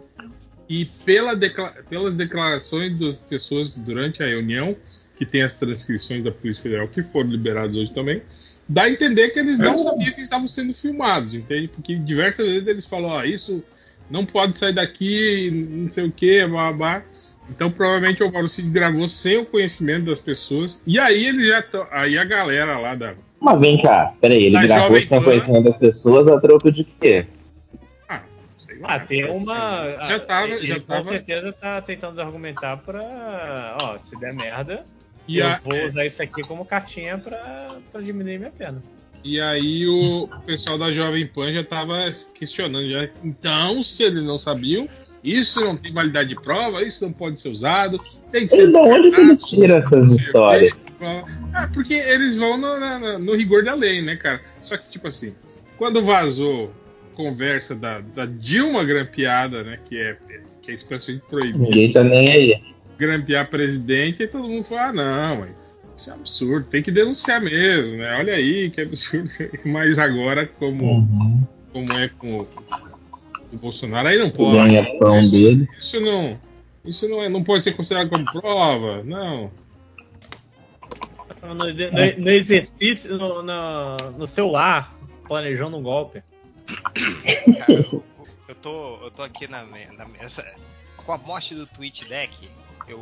e 0.68 0.84
pela 0.84 1.34
decla- 1.34 1.74
pelas 1.88 2.14
declarações 2.14 2.98
das 2.98 3.16
pessoas 3.22 3.74
durante 3.74 4.22
a 4.22 4.26
reunião, 4.26 4.76
que 5.16 5.24
tem 5.26 5.42
as 5.42 5.56
transcrições 5.56 6.22
da 6.22 6.30
Polícia 6.30 6.62
Federal 6.62 6.86
que 6.88 7.02
foram 7.02 7.30
liberadas 7.30 7.74
hoje 7.76 7.92
também, 7.92 8.22
dá 8.68 8.82
a 8.82 8.90
entender 8.90 9.30
que 9.30 9.38
eles 9.38 9.58
não 9.58 9.78
sabiam 9.78 10.12
que 10.12 10.20
estavam 10.20 10.46
sendo 10.46 10.72
filmados, 10.74 11.34
entende? 11.34 11.68
Porque 11.68 11.96
diversas 11.96 12.46
vezes 12.46 12.66
eles 12.68 12.86
falam, 12.86 13.10
ó, 13.10 13.24
isso 13.24 13.62
não 14.10 14.24
pode 14.24 14.58
sair 14.58 14.74
daqui, 14.74 15.50
não 15.70 15.90
sei 15.90 16.06
o 16.06 16.12
que, 16.12 16.46
blá, 16.46 16.72
blá. 16.72 17.02
Então 17.50 17.70
provavelmente 17.70 18.22
o 18.22 18.30
Mauro 18.30 18.48
Cid 18.48 18.68
gravou 18.68 19.08
sem 19.08 19.38
o 19.38 19.46
conhecimento 19.46 20.04
das 20.04 20.20
pessoas. 20.20 20.78
E 20.86 20.98
aí 20.98 21.26
ele 21.26 21.46
já 21.46 21.62
tá, 21.62 21.88
aí 21.90 22.18
a 22.18 22.24
galera 22.24 22.78
lá 22.78 22.94
da 22.94 23.14
Mas 23.40 23.58
vem 23.58 23.80
cá, 23.80 24.14
peraí, 24.20 24.44
ele 24.44 24.58
gravou 24.66 24.96
sem 24.98 25.06
Pan. 25.08 25.22
conhecimento 25.22 25.64
das 25.64 25.78
pessoas 25.78 26.28
a 26.28 26.38
troco 26.40 26.70
de 26.70 26.84
quê? 27.00 27.26
Ah, 28.84 29.00
tem 29.00 29.24
uma. 29.30 29.84
Já 30.06 30.16
ah, 30.16 30.20
tava- 30.20 30.48
ele 30.48 30.66
já 30.66 30.74
com 30.80 30.86
tava- 30.86 31.04
certeza 31.04 31.52
tá 31.52 31.80
tentando 31.82 32.20
argumentar 32.20 32.76
pra. 32.78 33.76
Ó, 33.80 33.98
se 33.98 34.18
der 34.18 34.32
merda, 34.34 34.84
E 35.26 35.38
eu 35.38 35.46
a- 35.46 35.60
vou 35.62 35.84
usar 35.84 36.06
isso 36.06 36.22
aqui 36.22 36.42
como 36.42 36.64
cartinha 36.64 37.18
pra, 37.18 37.76
pra 37.92 38.00
diminuir 38.00 38.38
minha 38.38 38.50
pena. 38.50 38.82
E 39.24 39.40
aí 39.40 39.86
o 39.86 40.28
pessoal 40.46 40.78
da 40.78 40.92
Jovem 40.92 41.26
Pan 41.26 41.52
já 41.52 41.60
estava 41.60 42.14
questionando, 42.34 42.88
já, 42.88 43.08
então, 43.24 43.82
se 43.82 44.04
eles 44.04 44.22
não 44.22 44.38
sabiam, 44.38 44.88
isso 45.24 45.60
não 45.60 45.76
tem 45.76 45.92
validade 45.92 46.28
de 46.28 46.36
prova, 46.40 46.82
isso 46.84 47.04
não 47.04 47.12
pode 47.12 47.40
ser 47.40 47.48
usado, 47.48 48.00
tem 48.30 48.46
que 48.46 48.54
E 48.54 48.58
ser 48.58 48.70
de 48.70 48.76
onde 48.76 49.10
que 49.10 49.20
ele 49.20 49.36
tira 49.36 49.78
essas 49.78 50.12
histórias? 50.12 50.72
Ah, 51.52 51.68
porque 51.74 51.94
eles 51.94 52.36
vão 52.36 52.56
no, 52.56 52.78
na- 52.78 53.18
no 53.18 53.34
rigor 53.36 53.64
da 53.64 53.74
lei, 53.74 54.00
né, 54.02 54.16
cara? 54.16 54.40
Só 54.62 54.76
que, 54.76 54.88
tipo 54.88 55.08
assim, 55.08 55.34
quando 55.76 56.04
vazou 56.04 56.72
conversa 57.18 57.74
da, 57.74 57.98
da 57.98 58.24
Dilma 58.24 58.84
grampeada, 58.84 59.64
né, 59.64 59.80
que 59.84 60.00
é, 60.00 60.16
que 60.62 60.70
é 60.70 60.74
expressamente 60.74 61.22
proibido, 61.28 61.58
Ninguém 61.64 61.92
tá 61.92 62.04
nem 62.04 62.30
aí. 62.30 62.62
grampear 62.96 63.50
presidente, 63.50 64.22
e 64.22 64.28
todo 64.28 64.46
mundo 64.48 64.62
falou, 64.64 64.84
ah, 64.84 64.92
não, 64.92 65.36
mas 65.40 65.50
isso 65.96 66.10
é 66.10 66.12
absurdo, 66.14 66.66
tem 66.70 66.80
que 66.80 66.92
denunciar 66.92 67.40
mesmo, 67.42 67.96
né? 67.96 68.14
Olha 68.18 68.34
aí, 68.34 68.70
que 68.70 68.80
absurdo. 68.80 69.28
Mas 69.66 69.98
agora, 69.98 70.46
como, 70.46 70.84
Uhum. 70.84 71.42
como 71.72 71.92
é 71.92 72.06
com 72.08 72.38
o, 72.38 72.48
o 73.52 73.56
Bolsonaro, 73.56 74.06
aí 74.06 74.16
não 74.16 74.30
pode. 74.30 74.56
ganha-pão 74.58 75.18
Isso, 75.18 75.30
dele. 75.32 75.68
isso 75.76 76.00
não. 76.00 76.38
Isso 76.84 77.08
não, 77.08 77.20
é, 77.20 77.28
não 77.28 77.42
pode 77.42 77.64
ser 77.64 77.72
considerado 77.72 78.08
como 78.10 78.24
prova, 78.26 79.02
não. 79.02 79.50
No, 81.42 81.54
no- 81.54 81.64
no 82.24 82.30
exercício, 82.30 83.16
no, 83.18 83.42
no, 83.42 83.96
no 84.18 84.26
celular, 84.26 84.96
planejando 85.26 85.76
um 85.76 85.82
golpe. 85.82 86.22
Cara, 87.58 87.72
eu, 87.72 88.04
eu 88.48 88.54
tô, 88.54 89.04
eu 89.04 89.10
tô 89.10 89.22
aqui 89.22 89.48
na, 89.48 89.64
na 89.64 90.06
mesa. 90.06 90.46
Com 90.96 91.12
a 91.12 91.18
morte 91.18 91.54
do 91.54 91.66
Twitch 91.66 92.02
Deck, 92.04 92.48
eu, 92.86 92.98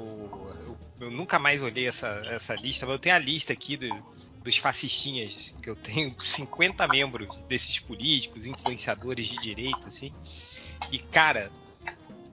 eu, 0.66 0.78
eu 1.00 1.11
nunca 1.11 1.38
mais 1.38 1.61
olhei 1.62 1.88
essa, 1.88 2.23
essa 2.26 2.54
lista, 2.54 2.87
mas 2.87 2.94
eu 2.94 2.99
tenho 2.99 3.14
a 3.14 3.18
lista 3.18 3.52
aqui 3.52 3.76
do- 3.76 4.02
dos 4.44 4.58
fascistinhas, 4.58 5.54
que 5.62 5.68
eu 5.68 5.75
tenho 5.76 6.14
50 6.20 6.87
membros 6.87 7.38
desses 7.49 7.78
políticos, 7.80 8.46
influenciadores 8.46 9.26
de 9.26 9.38
direita, 9.40 9.88
assim. 9.88 10.12
E, 10.92 10.99
cara, 10.99 11.50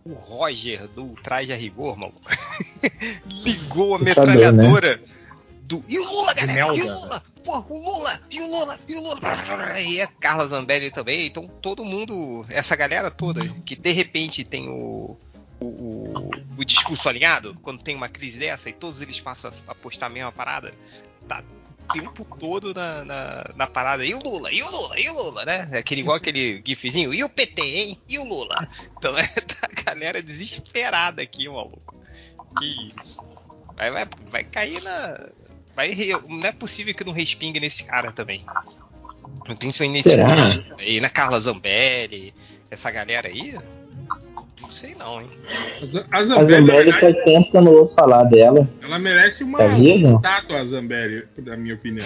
o 0.06 0.14
Roger 0.14 0.88
do 0.90 1.14
Traje 1.24 1.52
a 1.54 1.56
Rigor, 1.56 1.98
maluco, 1.98 2.22
ligou 3.26 3.96
a 3.96 3.98
Assustador, 3.98 4.28
metralhadora 4.28 5.02
do. 5.78 5.86
E 5.88 6.00
o 6.00 6.04
Lula, 6.12 6.34
galera! 6.34 6.60
E 6.76 6.82
o 6.82 6.94
Lula! 6.94 7.24
Pô, 7.44 7.66
o 7.70 7.86
Lula! 7.86 8.22
E 8.30 8.42
o 8.42 8.48
Lula! 8.50 8.80
E 8.88 8.96
o 8.96 9.02
Lula! 9.02 9.80
E 9.82 10.02
a 10.02 10.08
Carla 10.08 10.46
Zambelli 10.46 10.92
também. 10.92 11.26
Então 11.28 11.48
todo 11.48 11.84
mundo, 11.86 12.46
essa 12.50 12.76
galera 12.76 13.10
toda, 13.12 13.48
que 13.66 13.76
de 13.76 13.92
repente 13.92 14.44
tem 14.44 14.68
o. 14.70 15.18
O, 15.60 15.66
o- 15.66 16.30
o 16.58 16.66
discurso 16.66 17.08
alinhado, 17.08 17.58
quando 17.62 17.82
tem 17.82 17.96
uma 17.96 18.10
crise 18.10 18.38
dessa 18.40 18.70
e 18.70 18.74
todos 18.74 19.02
eles 19.02 19.20
passam 19.22 19.52
a, 19.68 19.72
a 19.72 19.76
postar 19.76 20.08
a 20.08 20.10
mesma 20.10 20.32
parada, 20.32 20.72
tá 21.28 21.42
tempo 21.94 22.26
todo 22.38 22.74
na, 22.74 23.04
na, 23.06 23.44
na, 23.56 23.68
parada. 23.68 24.06
E 24.06 24.14
o 24.14 24.20
Lula? 24.22 24.52
E 24.52 24.62
o 24.62 24.70
Lula? 24.70 25.00
E 25.00 25.10
o 25.10 25.14
Lula, 25.14 25.46
né? 25.46 25.70
Aquele, 25.78 26.02
igual 26.02 26.18
aquele 26.18 26.62
gifzinho. 26.66 27.14
E 27.14 27.24
o 27.24 27.30
PT, 27.30 27.62
hein? 27.62 28.02
E 28.10 28.20
o 28.20 28.26
Lula? 28.26 28.68
Então 28.98 29.16
é 29.18 29.26
tá 29.28 29.68
a 29.70 29.82
galera 29.84 30.22
desesperada 30.22 31.22
aqui, 31.22 31.48
maluco. 31.48 31.96
Que 32.60 32.92
isso. 33.00 33.22
Vai, 33.76 33.90
vai, 33.92 34.06
vai 34.30 34.44
cair 34.44 34.82
na. 34.84 35.30
Vai, 35.76 35.92
não 36.28 36.46
é 36.46 36.52
possível 36.52 36.94
que 36.94 37.04
não 37.04 37.14
respingue 37.14 37.60
nesse 37.60 37.84
cara 37.84 38.12
também. 38.12 38.46
Principalmente 39.60 40.06
nesse 40.08 40.16
vídeo. 40.16 40.66
Aí 40.80 41.02
na 41.02 41.10
Carla 41.10 41.40
Zambelli, 41.40 42.34
essa 42.70 42.92
galera 42.92 43.28
aí. 43.28 43.56
Não 44.62 44.72
sei 44.72 44.96
não, 44.96 45.20
hein? 45.22 45.30
A, 45.82 45.84
Zambelli, 45.86 46.12
a 46.12 46.24
Zambelli 46.60 46.92
faz 46.94 47.16
tempo 47.26 47.52
que 47.52 47.58
eu 47.58 47.62
não 47.62 47.72
ouço 47.74 47.96
falar 47.96 48.24
dela. 48.26 48.68
Ela 48.82 49.00
merece 49.00 49.44
uma, 49.44 49.58
Tá 49.58 49.68
viva? 49.70 50.08
uma 50.10 50.16
estátua, 50.18 50.60
a 50.62 50.66
Zambelli, 50.66 51.28
na 51.38 51.58
minha 51.58 51.76
opinião. 51.76 52.06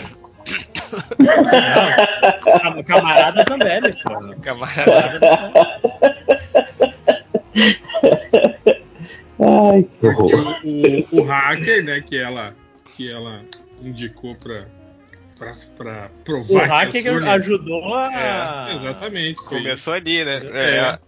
Não, 1.20 2.84
camarada 2.84 3.44
Zambelli, 3.48 3.96
pô. 4.04 4.36
Camarada. 4.42 5.20
Ai, 9.40 9.86
que 10.00 10.08
horror. 10.08 10.60
o, 10.64 11.18
o, 11.18 11.20
o 11.20 11.24
hacker, 11.24 11.84
né, 11.84 12.02
que 12.02 12.18
ela, 12.18 12.56
que 12.98 13.10
ela 13.10 13.46
indicou 13.80 14.36
pra, 14.36 14.66
pra, 15.38 15.56
pra 15.78 16.10
provar 16.26 16.88
O 16.88 16.92
que 16.92 17.00
hacker 17.00 17.28
ajudou 17.30 17.96
a. 17.96 18.12
É, 18.12 18.76
exatamente. 18.76 19.36
foi 19.36 19.60
Começou 19.60 19.94
ali, 19.94 20.26
né? 20.26 20.42
É. 20.44 20.78
É, 20.80 21.00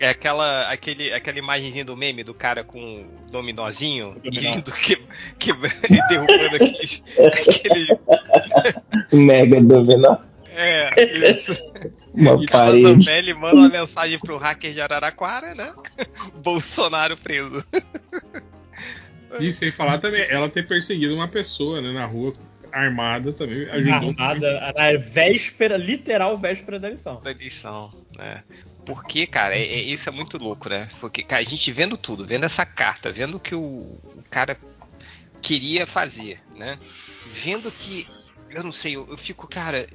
é 0.00 0.08
aquela, 0.10 0.68
aquele, 0.70 1.10
aquela 1.12 1.38
imagenzinha 1.38 1.84
do 1.84 1.96
meme 1.96 2.22
do 2.22 2.34
cara 2.34 2.62
com 2.62 2.78
o 3.02 3.30
dominozinho 3.30 4.20
indo 4.22 4.70
que, 4.72 5.02
quebrando 5.38 5.74
e 5.90 6.08
derrubando 6.08 6.56
aqueles. 6.56 7.02
aqueles 7.18 7.88
Mega 9.10 9.60
dominó. 9.62 10.18
é, 10.54 11.30
isso. 11.30 11.52
Uma 12.12 12.42
E 12.42 12.44
a 12.44 12.50
parede. 12.50 12.82
Zambelli 12.82 13.32
manda 13.32 13.56
uma 13.56 13.68
mensagem 13.70 14.18
pro 14.18 14.36
hacker 14.36 14.74
de 14.74 14.82
Araraquara, 14.82 15.54
né? 15.54 15.72
Bolsonaro 16.44 17.16
preso. 17.16 17.64
E 19.40 19.52
sem 19.52 19.70
falar 19.70 19.98
também, 19.98 20.22
ela 20.28 20.48
ter 20.48 20.66
perseguido 20.66 21.14
uma 21.14 21.28
pessoa 21.28 21.80
né, 21.80 21.92
na 21.92 22.04
rua 22.04 22.34
armada 22.72 23.32
também 23.32 23.68
ajudou. 23.68 23.92
Armada 23.94 24.72
na 24.74 24.98
véspera, 24.98 25.76
literal 25.76 26.38
véspera 26.38 26.78
da 26.78 26.88
eleição. 26.88 27.20
da 27.20 27.30
eleição, 27.30 27.92
né? 28.16 28.42
Porque, 28.84 29.26
cara, 29.26 29.54
é, 29.54 29.60
é- 29.62 29.82
isso 29.82 30.08
é 30.08 30.12
muito 30.12 30.38
louco, 30.38 30.68
né? 30.68 30.88
Porque, 31.00 31.22
cara, 31.22 31.42
a 31.42 31.44
gente 31.44 31.70
vendo 31.70 31.96
tudo, 31.96 32.26
vendo 32.26 32.44
essa 32.44 32.64
carta, 32.64 33.12
vendo 33.12 33.36
o 33.36 33.40
que 33.40 33.54
o, 33.54 33.60
o 33.60 34.24
cara 34.30 34.56
queria 35.40 35.86
fazer, 35.86 36.40
né? 36.56 36.78
Vendo 37.26 37.70
que, 37.70 38.08
eu 38.50 38.62
não 38.62 38.72
sei, 38.72 38.96
eu, 38.96 39.06
eu 39.08 39.18
fico, 39.18 39.46
cara, 39.46 39.86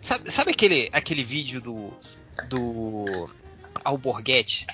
sabe, 0.00 0.30
sabe 0.30 0.50
aquele, 0.50 0.88
aquele 0.92 1.22
vídeo 1.24 1.60
do 1.60 1.92
do 2.48 3.30
Alborguete 3.84 4.66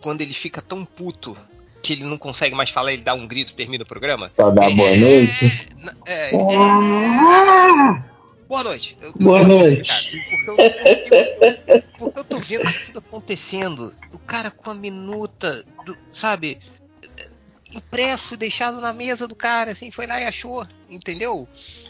quando 0.00 0.22
ele 0.22 0.32
fica 0.32 0.62
tão 0.62 0.84
puto 0.84 1.36
que 1.82 1.92
ele 1.94 2.04
não 2.04 2.18
consegue 2.18 2.54
mais 2.54 2.70
falar, 2.70 2.92
ele 2.92 3.02
dá 3.02 3.14
um 3.14 3.26
grito, 3.26 3.54
termina 3.54 3.84
o 3.84 3.86
programa? 3.86 4.30
Só 4.36 4.50
dá 4.50 4.68
boa 4.70 4.96
noite. 4.96 5.68
É, 6.06 6.12
é, 6.12 6.36
é, 6.36 8.10
Boa 8.48 8.64
noite. 8.64 8.96
Eu- 9.00 9.08
eu 9.08 9.12
Boa 9.14 9.40
consigo, 9.44 9.64
noite. 9.64 9.88
cara, 9.88 10.04
porque 10.28 10.50
eu 10.50 10.56
consigo. 10.56 11.92
Porque 11.98 12.18
eu 12.18 12.24
tô 12.24 12.38
vendo 12.40 12.64
isso 12.68 12.82
tudo 12.86 12.98
acontecendo. 12.98 13.94
O 14.12 14.18
cara 14.18 14.50
com 14.50 14.70
a 14.70 14.74
minuta, 14.74 15.64
do- 15.86 15.96
sabe? 16.10 16.58
Impresso, 17.72 18.36
deixado 18.36 18.80
na 18.80 18.92
mesa 18.92 19.28
do 19.28 19.36
cara, 19.36 19.70
assim, 19.70 19.92
foi 19.92 20.04
lá 20.04 20.20
e 20.20 20.26
achou, 20.26 20.66
entendeu? 20.88 21.46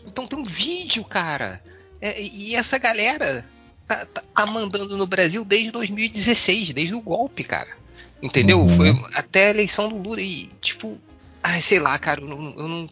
Então 0.07 0.27
tem 0.27 0.39
um 0.39 0.45
vídeo, 0.45 1.03
cara. 1.03 1.63
É, 2.03 2.21
e 2.21 2.55
essa 2.55 2.77
galera 2.77 3.47
tá, 3.89 4.05
tá- 4.05 4.23
tá 4.37 4.47
mandando 4.47 4.95
no 4.99 5.07
Brasil 5.07 5.43
desde 5.43 5.71
2016, 5.71 6.75
desde 6.75 6.95
o 6.95 7.01
golpe, 7.01 7.43
cara. 7.45 7.80
Entendeu? 8.23 8.61
Uhum. 8.61 8.77
Foi 8.77 8.91
até 9.15 9.47
a 9.47 9.51
eleição 9.51 9.89
do 9.89 9.97
Lula 9.97 10.21
e, 10.21 10.47
tipo, 10.61 10.99
ai, 11.43 11.61
sei 11.61 11.79
lá, 11.79 11.99
cara, 11.99 12.21
eu 12.21 12.29
não, 12.29 12.55
eu 12.57 12.69
não, 12.69 12.91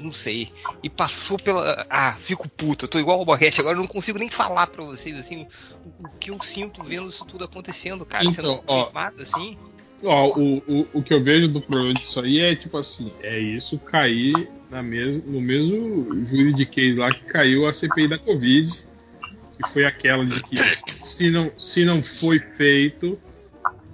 não 0.00 0.10
sei. 0.12 0.50
E 0.82 0.88
passou 0.88 1.38
pela. 1.38 1.86
Ah, 1.90 2.14
fico 2.18 2.48
puto, 2.48 2.84
eu 2.84 2.88
tô 2.88 2.98
igual 2.98 3.20
o 3.20 3.24
Borghetti, 3.24 3.60
agora 3.60 3.76
eu 3.76 3.80
não 3.80 3.88
consigo 3.88 4.18
nem 4.18 4.30
falar 4.30 4.66
pra 4.68 4.84
vocês, 4.84 5.18
assim, 5.18 5.46
o, 5.84 6.06
o 6.06 6.18
que 6.18 6.30
eu 6.30 6.40
sinto 6.40 6.82
vendo 6.82 7.08
isso 7.08 7.24
tudo 7.24 7.44
acontecendo, 7.44 8.04
cara. 8.06 8.30
Sendo 8.30 8.52
Então, 8.52 8.62
ó. 8.66 8.84
confirmado, 8.84 9.22
assim. 9.22 9.58
Ó, 10.02 10.38
o, 10.38 10.58
o, 10.68 10.88
o 10.94 11.02
que 11.02 11.14
eu 11.14 11.22
vejo 11.22 11.48
do 11.48 11.60
problema 11.60 11.94
disso 11.94 12.20
aí 12.20 12.38
é 12.38 12.54
tipo 12.54 12.76
assim, 12.76 13.10
é 13.22 13.38
isso 13.38 13.78
cair 13.78 14.48
na 14.70 14.82
mes 14.82 15.24
no 15.24 15.40
mesmo 15.40 16.26
juridiquês 16.26 16.98
lá 16.98 17.12
que 17.12 17.24
caiu 17.24 17.66
a 17.66 17.72
CPI 17.72 18.08
da 18.08 18.18
Covid, 18.18 18.70
que 18.70 19.72
foi 19.72 19.86
aquela 19.86 20.24
de 20.26 20.42
que 20.42 20.56
se 21.02 21.30
não, 21.30 21.50
se 21.58 21.84
não 21.86 22.02
foi 22.02 22.38
feito, 22.38 23.18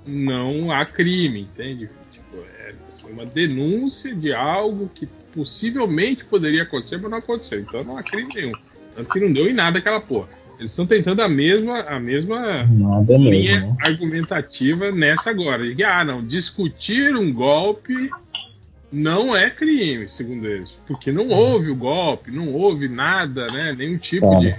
não 0.07 0.71
há 0.73 0.85
crime, 0.85 1.41
entende? 1.43 1.89
Tipo, 2.13 2.39
é, 2.39 2.75
foi 3.01 3.13
uma 3.13 3.27
denúncia 3.27 4.15
de 4.15 4.33
algo 4.33 4.91
que 4.95 5.07
possivelmente 5.35 6.25
poderia 6.25 6.63
acontecer, 6.63 6.99
mas 6.99 7.11
não 7.11 7.19
aconteceu. 7.19 7.61
Então 7.61 7.85
não 7.85 7.97
há 7.97 8.03
crime 8.03 8.33
nenhum. 8.35 8.53
Tanto 8.95 9.13
que 9.13 9.21
não 9.21 9.33
deu 9.33 9.49
em 9.49 9.53
nada 9.53 9.79
aquela 9.79 10.01
porra. 10.01 10.29
Eles 10.59 10.73
estão 10.73 10.87
tentando 10.87 11.23
a 11.23 11.29
mesma, 11.29 11.81
a 11.81 11.99
mesma 11.99 12.65
Nada 12.65 13.17
linha 13.17 13.61
mesmo. 13.61 13.77
argumentativa 13.83 14.93
nessa 14.93 15.31
agora. 15.31 15.75
Que, 15.75 15.83
ah, 15.83 16.05
não, 16.05 16.23
discutir 16.23 17.17
um 17.17 17.33
golpe 17.33 18.11
não 18.93 19.35
é 19.35 19.49
crime, 19.49 20.09
segundo 20.11 20.47
eles. 20.47 20.79
Porque 20.87 21.11
não 21.11 21.29
houve 21.29 21.71
o 21.71 21.77
golpe, 21.77 22.31
não 22.31 22.53
houve 22.53 22.89
nada, 22.89 23.47
né? 23.51 23.73
Nenhum 23.73 23.97
tipo 23.97 24.27
de, 24.39 24.55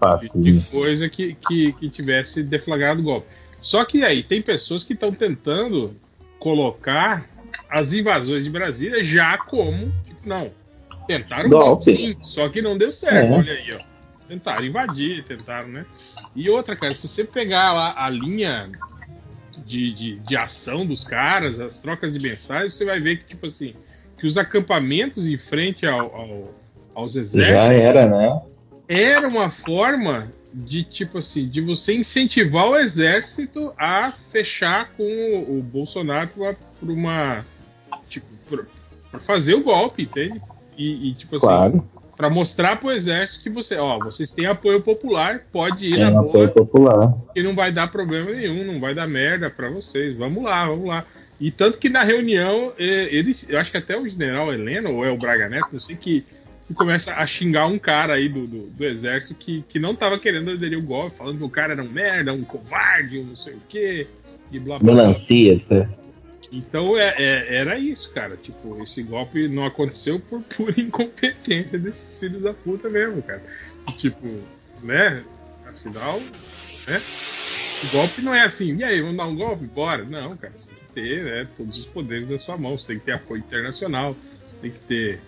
Cara, 0.00 0.16
de, 0.34 0.52
de 0.52 0.60
coisa 0.70 1.08
que, 1.10 1.34
que, 1.34 1.72
que 1.72 1.88
tivesse 1.90 2.42
deflagrado 2.42 3.00
o 3.00 3.04
golpe. 3.04 3.26
Só 3.64 3.82
que 3.84 4.04
aí 4.04 4.22
tem 4.22 4.42
pessoas 4.42 4.84
que 4.84 4.92
estão 4.92 5.10
tentando 5.10 5.96
colocar 6.38 7.26
as 7.68 7.94
invasões 7.94 8.44
de 8.44 8.50
Brasília 8.50 9.02
já 9.02 9.38
como, 9.38 9.90
tipo, 10.06 10.20
não, 10.28 10.50
tentaram 11.08 11.48
golpe 11.48 11.96
sim, 11.96 12.16
só 12.20 12.48
que 12.50 12.60
não 12.60 12.76
deu 12.76 12.92
certo, 12.92 13.32
É. 13.32 13.38
olha 13.38 13.52
aí, 13.54 13.70
ó. 13.74 13.80
Tentaram 14.28 14.64
invadir, 14.66 15.24
tentaram, 15.24 15.68
né? 15.68 15.86
E 16.36 16.48
outra, 16.50 16.76
cara, 16.76 16.94
se 16.94 17.08
você 17.08 17.24
pegar 17.24 17.72
lá 17.72 17.94
a 17.96 18.10
linha 18.10 18.70
de, 19.66 19.92
de, 19.94 20.16
de 20.16 20.36
ação 20.36 20.84
dos 20.84 21.02
caras, 21.02 21.58
as 21.58 21.80
trocas 21.80 22.12
de 22.12 22.18
mensagens, 22.20 22.76
você 22.76 22.84
vai 22.84 23.00
ver 23.00 23.18
que, 23.18 23.28
tipo 23.28 23.46
assim, 23.46 23.74
que 24.18 24.26
os 24.26 24.36
acampamentos 24.36 25.26
em 25.26 25.38
frente 25.38 25.86
ao, 25.86 26.14
ao- 26.14 26.54
aos 26.94 27.16
exércitos 27.16 27.54
Já 27.64 27.72
era, 27.72 28.06
né? 28.06 28.40
era 28.88 29.26
uma 29.26 29.48
forma 29.50 30.30
de 30.54 30.84
tipo 30.84 31.18
assim, 31.18 31.48
de 31.48 31.60
você 31.60 31.94
incentivar 31.94 32.68
o 32.68 32.76
exército 32.76 33.72
a 33.76 34.12
fechar 34.30 34.90
com 34.96 35.02
o, 35.02 35.58
o 35.58 35.62
Bolsonaro 35.62 36.28
para 36.28 36.56
uma 36.82 37.44
tipo 38.08 38.26
para 39.10 39.20
fazer 39.20 39.54
o 39.54 39.62
golpe, 39.62 40.02
entende? 40.04 40.40
E, 40.78 41.10
e, 41.10 41.14
tipo 41.14 41.36
assim, 41.36 41.46
Claro. 41.46 41.88
para 42.16 42.28
mostrar 42.30 42.76
pro 42.76 42.90
exército 42.92 43.42
que 43.42 43.50
você, 43.50 43.76
ó, 43.76 43.98
vocês 43.98 44.32
têm 44.32 44.46
apoio 44.46 44.80
popular, 44.80 45.40
pode 45.52 45.86
ir 45.86 45.94
É 46.00 46.10
na 46.10 46.10
um 46.12 46.18
apoio 46.28 46.32
boa, 46.32 46.66
popular. 46.66 47.14
que 47.32 47.42
não 47.42 47.54
vai 47.54 47.70
dar 47.72 47.88
problema 47.92 48.30
nenhum, 48.32 48.64
não 48.64 48.80
vai 48.80 48.94
dar 48.94 49.06
merda 49.08 49.48
para 49.50 49.68
vocês. 49.70 50.16
Vamos 50.16 50.42
lá, 50.44 50.66
vamos 50.66 50.86
lá. 50.86 51.04
E 51.40 51.50
tanto 51.50 51.78
que 51.78 51.88
na 51.88 52.02
reunião, 52.04 52.72
eh, 52.78 53.08
eles, 53.10 53.48
eu 53.48 53.58
acho 53.58 53.70
que 53.70 53.76
até 53.76 53.96
o 53.98 54.06
general 54.08 54.52
Heleno, 54.52 54.94
ou 54.94 55.04
é 55.04 55.10
o 55.10 55.16
Braga 55.18 55.48
Neto, 55.48 55.68
não 55.72 55.80
sei, 55.80 55.96
que, 55.96 56.24
que 56.66 56.74
começa 56.74 57.14
a 57.14 57.26
xingar 57.26 57.66
um 57.66 57.78
cara 57.78 58.14
aí 58.14 58.28
do, 58.28 58.46
do, 58.46 58.66
do 58.68 58.84
exército 58.84 59.34
que, 59.34 59.62
que 59.68 59.78
não 59.78 59.94
tava 59.94 60.18
querendo 60.18 60.50
aderir 60.50 60.78
o 60.78 60.82
golpe, 60.82 61.16
falando 61.16 61.38
que 61.38 61.44
o 61.44 61.50
cara 61.50 61.72
era 61.72 61.82
um 61.82 61.88
merda, 61.88 62.32
um 62.32 62.44
covarde, 62.44 63.18
um 63.18 63.24
não 63.24 63.36
sei 63.36 63.54
o 63.54 63.62
quê, 63.68 64.06
e 64.50 64.58
blá 64.58 64.78
blá. 64.78 64.92
blá. 64.92 65.02
Melancia, 65.04 65.60
tá? 65.68 65.88
Então 66.50 66.96
é, 66.98 67.14
é- 67.18 67.56
era 67.56 67.78
isso, 67.78 68.12
cara. 68.12 68.36
Tipo, 68.36 68.82
esse 68.82 69.02
golpe 69.02 69.48
não 69.48 69.66
aconteceu 69.66 70.20
por 70.20 70.42
pura 70.42 70.74
incompetência 70.80 71.78
desses 71.78 72.18
filhos 72.18 72.42
da 72.42 72.54
puta 72.54 72.88
mesmo, 72.88 73.22
cara. 73.22 73.42
E, 73.88 73.92
tipo, 73.92 74.26
né? 74.82 75.22
Afinal, 75.66 76.22
né? 76.86 77.02
O 77.82 77.88
golpe 77.88 78.22
não 78.22 78.34
é 78.34 78.42
assim, 78.42 78.76
e 78.76 78.84
aí, 78.84 79.02
vamos 79.02 79.16
dar 79.16 79.26
um 79.26 79.36
golpe? 79.36 79.66
Bora. 79.66 80.04
Não, 80.04 80.36
cara, 80.36 80.54
você 80.56 80.68
tem 80.68 80.78
que 80.78 80.94
ter 80.94 81.24
né, 81.24 81.48
todos 81.56 81.78
os 81.78 81.86
poderes 81.86 82.28
na 82.28 82.38
sua 82.38 82.56
mão, 82.56 82.78
você 82.78 82.88
tem 82.88 82.98
que 82.98 83.04
ter 83.04 83.12
apoio 83.12 83.40
internacional, 83.40 84.16
você 84.46 84.56
tem 84.56 84.70
que 84.70 84.78
ter 84.80 85.20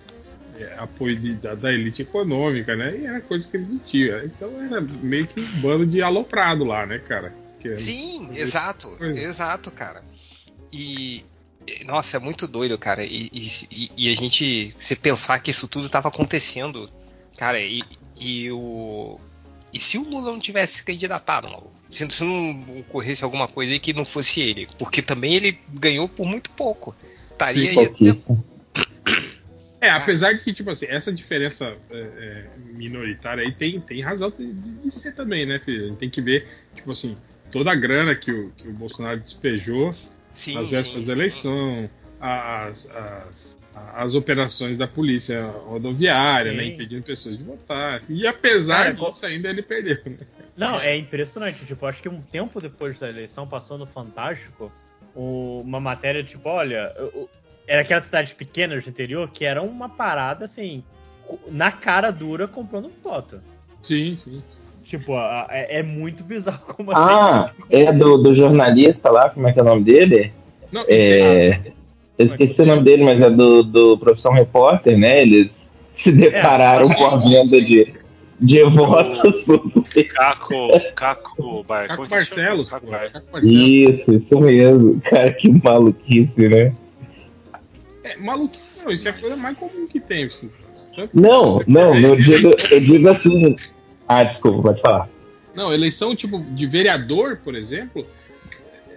apoio 0.79 1.17
de- 1.19 1.35
da, 1.37 1.55
da 1.55 1.73
elite 1.73 2.03
econômica, 2.03 2.75
né? 2.77 2.97
E 2.99 3.07
era 3.07 3.21
coisa 3.21 3.47
que 3.49 3.57
eles 3.57 3.69
não 3.69 3.79
tinham. 3.79 4.25
Então 4.25 4.49
era 4.63 4.81
meio 4.81 5.27
que 5.27 5.41
um 5.41 5.61
bando 5.61 5.87
de 5.87 6.01
aloprado 6.03 6.65
lá, 6.65 6.87
né, 6.87 6.99
cara? 6.99 7.35
Querendo 7.61 7.79
Sim, 7.81 8.31
exato, 8.35 8.91
coisa. 8.91 9.19
exato, 9.19 9.71
cara. 9.71 10.03
E. 10.73 11.25
e, 11.67 11.85
Nossa, 11.85 12.17
é 12.17 12.21
muito 12.21 12.47
doido, 12.47 12.77
cara. 12.79 13.05
E, 13.05 13.29
e- 13.33 13.91
e 13.97 14.13
a 14.13 14.17
gente. 14.17 14.75
Você 14.79 14.95
pensar 14.97 15.39
que 15.41 15.51
isso 15.51 15.67
tudo 15.69 15.87
estava 15.87 16.09
acontecendo. 16.09 16.91
Cara, 17.37 17.61
e, 17.61 17.83
e 18.19 18.51
o. 18.51 19.19
E 19.73 19.79
se 19.81 19.99
o 19.99 20.09
Lula 20.09 20.33
não 20.33 20.41
tivesse 20.41 20.79
se 20.79 20.85
candidatado, 20.85 21.49
maluco? 21.49 21.73
Se, 21.91 22.09
se 22.11 22.25
não 22.25 22.65
ocorresse 22.81 23.23
alguma 23.23 23.47
coisa 23.47 23.73
aí 23.73 23.79
que 23.79 23.93
não 23.93 24.05
fosse 24.05 24.41
ele? 24.41 24.69
Porque 24.79 25.03
também 25.03 25.35
ele 25.35 25.59
ganhou 25.69 26.09
por 26.09 26.25
muito 26.27 26.51
pouco. 26.51 26.95
Estaria 27.33 27.71
aí. 27.71 28.15
É, 29.87 29.91
apesar 29.91 30.33
de 30.33 30.43
que, 30.43 30.53
tipo 30.53 30.69
assim, 30.69 30.87
essa 30.89 31.13
diferença 31.13 31.77
é, 31.91 31.97
é, 31.97 32.45
minoritária 32.75 33.45
aí 33.45 33.53
tem, 33.53 33.81
tem 33.81 34.01
razão 34.01 34.33
de, 34.37 34.53
de 34.53 34.91
ser 34.91 35.15
também, 35.15 35.47
né, 35.47 35.61
filho? 35.61 35.85
A 35.85 35.89
gente 35.91 35.99
tem 35.99 36.11
que 36.11 36.21
ver, 36.21 36.49
tipo 36.75 36.91
assim, 36.91 37.17
toda 37.53 37.71
a 37.71 37.75
grana 37.77 38.15
que 38.17 38.33
o, 38.33 38.51
que 38.57 38.67
o 38.67 38.73
Bolsonaro 38.73 39.21
despejou 39.21 39.95
Sim, 40.33 40.55
nas 40.55 40.71
vésperas 40.71 41.05
da 41.05 41.13
eleição, 41.13 41.89
as, 42.21 42.91
as, 42.91 43.57
as 43.95 44.15
operações 44.17 44.77
da 44.77 44.89
polícia 44.89 45.47
rodoviária, 45.47 46.51
Sim. 46.51 46.57
né, 46.57 46.67
impedindo 46.67 47.05
pessoas 47.05 47.39
de 47.39 47.45
votar. 47.45 48.03
E 48.09 48.27
apesar 48.27 48.93
Cara, 48.93 49.11
disso, 49.11 49.25
ainda 49.25 49.51
ele 49.51 49.63
perdeu, 49.63 49.99
né? 50.05 50.19
Não, 50.57 50.81
é 50.81 50.97
impressionante. 50.97 51.65
Tipo, 51.65 51.87
acho 51.87 52.03
que 52.03 52.09
um 52.09 52.21
tempo 52.21 52.61
depois 52.61 52.99
da 52.99 53.09
eleição 53.09 53.47
passou 53.47 53.79
no 53.79 53.87
Fantástico 53.87 54.73
uma 55.15 55.81
matéria, 55.81 56.23
tipo, 56.25 56.49
olha, 56.49 56.93
era 57.67 57.83
aquelas 57.83 58.05
cidades 58.05 58.33
pequenas 58.33 58.85
do 58.85 58.91
interior 58.91 59.29
que 59.33 59.45
era 59.45 59.63
uma 59.63 59.89
parada 59.89 60.45
assim, 60.45 60.83
na 61.49 61.73
cara 61.73 62.11
dura 62.11 62.47
comprando 62.47 62.91
voto. 63.03 63.41
Sim, 63.83 64.19
sim. 64.23 64.43
Tipo, 64.85 65.15
a- 65.17 65.49
é, 65.51 65.79
é 65.81 65.83
muito 65.83 66.23
bizarro 66.23 66.61
como 66.75 66.93
Ah, 66.95 67.51
é 67.71 67.93
do, 67.93 68.19
do 68.19 68.35
jornalista 68.35 69.11
lá, 69.11 69.31
como 69.31 69.49
é 69.49 69.53
que 69.53 69.59
é 69.59 69.63
o 69.63 69.67
nome 69.67 69.83
dele? 69.85 70.33
Não, 70.71 70.85
É, 70.89 71.61
eu 72.19 72.27
esqueci 72.27 72.63
o 72.63 72.67
nome 72.67 72.83
dele, 72.83 73.05
mas 73.05 73.21
é 73.21 73.31
do, 73.31 73.63
do 73.63 73.99
Profissão 73.99 74.33
Repórter, 74.33 74.97
né? 74.99 75.23
Eles 75.23 75.67
se 75.97 76.13
depararam 76.13 76.87
sim, 76.89 76.95
com 76.95 77.07
a 77.07 77.17
venda 77.17 77.61
de, 77.61 77.95
de 78.41 78.63
votos. 78.65 79.45
Caco, 80.15 80.69
Caco 80.95 81.63
Bar. 81.65 81.89
Caco 81.89 82.05
é? 82.05 82.09
Barcelos, 82.09 82.71
Caco 82.71 82.87
Barcelos. 82.87 83.43
Isso, 83.43 84.13
isso 84.15 84.41
mesmo. 84.41 85.01
Cara, 85.03 85.33
que 85.33 85.49
maluquice, 85.65 86.49
né? 86.49 86.75
É, 88.07 88.17
maluco, 88.17 88.55
não, 88.85 88.91
isso 88.93 89.09
é 89.09 89.11
a 89.11 89.15
coisa 89.15 89.37
mais 89.37 89.57
comum 89.59 89.87
que 89.87 89.99
tem. 89.99 90.25
assim. 90.25 90.49
Não, 91.13 91.61
não, 91.67 91.93
pega 91.93 92.07
eu 92.07 92.17
digo, 92.17 92.49
eleição- 92.49 92.71
eu 92.71 92.81
digo 92.81 93.09
assim. 93.11 93.57
Ah, 94.09 94.23
desculpa, 94.25 94.63
pode 94.63 94.81
falar. 94.81 95.09
Não, 95.55 95.73
eleição 95.73 96.15
tipo 96.15 96.39
de 96.39 96.67
vereador, 96.67 97.39
por 97.43 97.55
exemplo, 97.55 98.07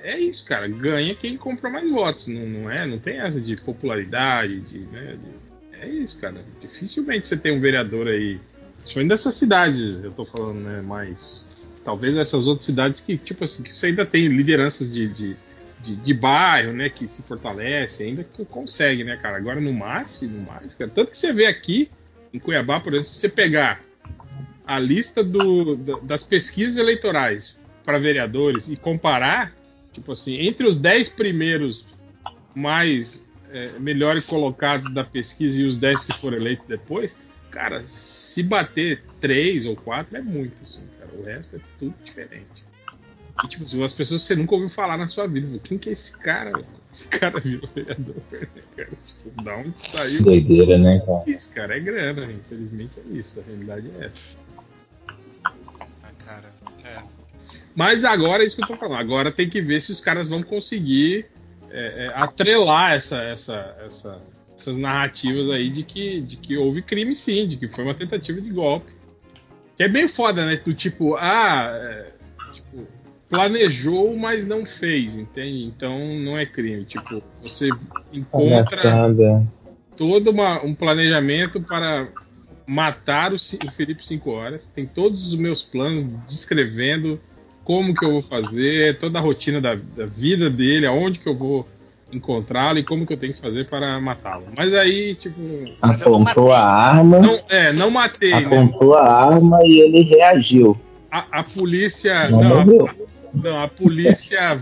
é 0.03 0.19
isso, 0.19 0.45
cara. 0.45 0.67
Ganha 0.67 1.15
quem 1.15 1.35
comprou 1.37 1.71
mais 1.71 1.89
votos. 1.89 2.27
Não, 2.27 2.45
não 2.45 2.71
é? 2.71 2.85
Não 2.85 2.99
tem 2.99 3.19
essa 3.19 3.41
de 3.41 3.55
popularidade, 3.55 4.59
de, 4.61 4.79
né, 4.91 5.15
de- 5.17 5.81
é 5.81 5.89
isso, 5.89 6.17
cara. 6.19 6.43
Dificilmente 6.61 7.27
você 7.27 7.35
tem 7.37 7.51
um 7.57 7.59
vereador 7.59 8.07
aí. 8.07 8.39
Principalmente 8.79 9.09
dessas 9.09 9.33
cidades, 9.33 10.03
eu 10.03 10.11
tô 10.11 10.23
falando, 10.23 10.59
né? 10.59 10.81
Mas 10.85 11.47
talvez 11.83 12.15
essas 12.15 12.47
outras 12.47 12.65
cidades 12.65 13.01
que, 13.01 13.17
tipo 13.17 13.43
assim, 13.43 13.63
que 13.63 13.77
você 13.77 13.87
ainda 13.87 14.05
tem 14.05 14.27
lideranças 14.27 14.93
de, 14.93 15.07
de, 15.07 15.35
de, 15.81 15.95
de 15.95 16.13
bairro, 16.13 16.73
né? 16.73 16.89
Que 16.89 17.07
se 17.07 17.21
fortalece, 17.23 18.03
ainda 18.03 18.23
que 18.23 18.43
consegue, 18.45 19.03
né, 19.03 19.17
cara? 19.17 19.37
Agora 19.37 19.59
no 19.61 19.73
máximo, 19.73 20.39
no 20.39 20.45
cara. 20.45 20.91
Tanto 20.93 21.11
que 21.11 21.17
você 21.17 21.31
vê 21.33 21.45
aqui, 21.45 21.89
em 22.33 22.39
Cuiabá, 22.39 22.79
por 22.79 22.93
exemplo, 22.93 23.09
se 23.09 23.19
você 23.19 23.29
pegar 23.29 23.81
a 24.65 24.77
lista 24.79 25.23
do- 25.23 25.75
da- 25.75 25.99
das 25.99 26.23
pesquisas 26.23 26.77
eleitorais 26.77 27.57
para 27.83 27.97
vereadores 27.97 28.69
e 28.69 28.75
comparar, 28.75 29.53
tipo 29.91 30.11
assim, 30.11 30.35
entre 30.37 30.67
os 30.67 30.77
10 30.77 31.09
primeiros 31.09 31.85
mais 32.53 33.27
é, 33.51 33.79
melhores 33.79 34.27
colocados 34.27 34.93
da 34.93 35.03
pesquisa 35.03 35.59
e 35.59 35.63
os 35.63 35.75
10 35.75 36.03
que 36.05 36.13
foram 36.19 36.37
eleitos 36.37 36.67
depois, 36.67 37.15
cara, 37.49 37.83
se 37.87 38.43
bater 38.43 39.01
3 39.19 39.65
ou 39.65 39.75
4 39.75 40.17
é 40.17 40.21
muito, 40.21 40.53
assim, 40.61 40.83
cara. 40.99 41.09
O 41.17 41.23
resto 41.23 41.55
é 41.55 41.59
tudo 41.79 41.95
diferente. 42.05 42.63
E, 43.43 43.47
tipo, 43.47 43.63
assim, 43.63 43.83
as 43.83 43.93
pessoas 43.93 44.21
que 44.21 44.27
você 44.27 44.35
nunca 44.35 44.53
ouviu 44.55 44.69
falar 44.69 44.97
na 44.97 45.07
sua 45.07 45.27
vida. 45.27 45.59
Quem 45.63 45.77
que 45.77 45.89
é 45.89 45.93
esse 45.93 46.17
cara? 46.17 46.51
velho? 46.51 46.65
Esse 46.91 47.07
cara 47.07 47.39
virou 47.39 47.69
vereador, 47.73 48.15
né, 48.31 48.47
cara? 48.75 48.89
Tipo, 49.23 49.43
da 49.43 49.57
onde 49.57 49.73
saiu? 49.87 50.23
Doideira, 50.23 50.77
né, 50.77 50.99
cara? 51.05 51.23
Isso, 51.27 51.51
cara, 51.51 51.77
é 51.77 51.79
grana, 51.79 52.25
né? 52.27 52.33
infelizmente 52.33 52.93
é 52.99 53.17
isso, 53.17 53.39
a 53.39 53.43
realidade 53.43 53.91
é 53.99 54.05
essa. 54.05 54.39
Ah, 56.03 56.11
cara, 56.25 56.53
é. 56.83 57.01
Mas 57.75 58.03
agora 58.03 58.43
é 58.43 58.47
isso 58.47 58.55
que 58.57 58.63
eu 58.63 58.67
tô 58.67 58.75
falando. 58.77 58.99
Agora 58.99 59.31
tem 59.31 59.49
que 59.49 59.61
ver 59.61 59.81
se 59.81 59.91
os 59.91 60.01
caras 60.01 60.27
vão 60.27 60.43
conseguir 60.43 61.27
é, 61.71 62.05
é, 62.07 62.11
atrelar 62.15 62.93
essa, 62.93 63.17
essa, 63.23 63.75
essa- 63.85 64.21
essas 64.57 64.75
narrativas 64.77 65.49
aí 65.51 65.69
de 65.69 65.83
que, 65.83 66.19
de 66.21 66.35
que 66.35 66.57
houve 66.57 66.81
crime 66.81 67.15
sim, 67.15 67.47
de 67.47 67.55
que 67.55 67.67
foi 67.69 67.83
uma 67.85 67.93
tentativa 67.93 68.41
de 68.41 68.49
golpe. 68.49 68.91
Que 69.77 69.83
é 69.83 69.87
bem 69.87 70.07
foda, 70.07 70.45
né? 70.45 70.57
Do 70.57 70.73
tipo, 70.73 71.15
ah, 71.15 71.69
é, 71.73 72.11
planejou, 73.29 74.15
mas 74.17 74.47
não 74.47 74.65
fez, 74.65 75.15
entende? 75.15 75.63
Então 75.65 75.97
não 76.19 76.37
é 76.37 76.45
crime. 76.45 76.83
Tipo, 76.85 77.21
você 77.41 77.69
encontra 78.11 78.81
Palhaçada. 78.81 79.47
todo 79.95 80.31
uma- 80.31 80.63
um 80.63 80.73
planejamento 80.73 81.61
para 81.61 82.07
matar 82.65 83.31
o, 83.31 83.35
o 83.35 83.71
Felipe 83.71 84.05
5 84.05 84.31
horas. 84.31 84.67
Tem 84.73 84.85
todos 84.85 85.27
os 85.27 85.35
meus 85.35 85.61
planos 85.63 86.05
descrevendo 86.27 87.19
como 87.63 87.93
que 87.93 88.03
eu 88.03 88.13
vou 88.13 88.21
fazer, 88.23 88.97
toda 88.97 89.19
a 89.19 89.21
rotina 89.21 89.61
da, 89.61 89.75
da 89.75 90.05
vida 90.05 90.49
dele, 90.49 90.87
aonde 90.87 91.19
que 91.19 91.29
eu 91.29 91.35
vou 91.35 91.67
encontrá-lo 92.11 92.79
e 92.79 92.83
como 92.83 93.05
que 93.05 93.13
eu 93.13 93.17
tenho 93.17 93.35
que 93.35 93.41
fazer 93.41 93.67
para 93.67 93.99
matá-lo. 94.01 94.45
Mas 94.57 94.73
aí, 94.73 95.13
tipo, 95.13 95.39
Apontou 95.79 96.51
a 96.51 96.59
arma, 96.59 97.19
não, 97.19 97.39
é, 97.47 97.71
não 97.71 97.91
matei, 97.91 98.31
né? 98.31 98.37
apontou 98.45 98.95
a 98.95 99.03
arma 99.07 99.59
e 99.63 99.79
ele 99.81 100.01
reagiu. 100.15 100.75
A, 101.11 101.39
a 101.39 101.43
polícia, 101.43 102.29
Não 102.29 102.65
não, 102.65 102.87
a-. 102.87 102.93
não, 103.33 103.61
a 103.61 103.67
polícia 103.67 104.39
é, 104.39 104.59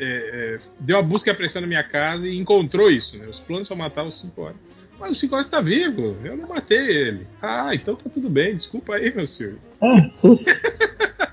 é, 0.00 0.58
deu 0.80 0.98
a 0.98 1.02
busca 1.02 1.30
e 1.30 1.32
apreensão 1.32 1.60
na 1.62 1.68
minha 1.68 1.82
casa 1.84 2.26
e 2.28 2.36
encontrou 2.36 2.90
isso, 2.90 3.16
né? 3.18 3.26
Os 3.26 3.40
planos 3.40 3.68
para 3.68 3.76
matar 3.76 4.04
os 4.04 4.18
5 4.20 4.40
horas. 4.42 4.56
Mas 4.98 5.12
o 5.12 5.14
5 5.14 5.34
horas 5.34 5.46
está 5.46 5.60
vivo, 5.60 6.16
eu 6.24 6.36
não 6.36 6.48
matei 6.48 6.76
ele. 6.78 7.26
Ah, 7.40 7.70
então 7.72 7.94
tá 7.94 8.10
tudo 8.12 8.28
bem, 8.28 8.56
desculpa 8.56 8.96
aí, 8.96 9.14
meu 9.14 9.26
senhor. 9.26 9.56
Ah, 9.80 11.28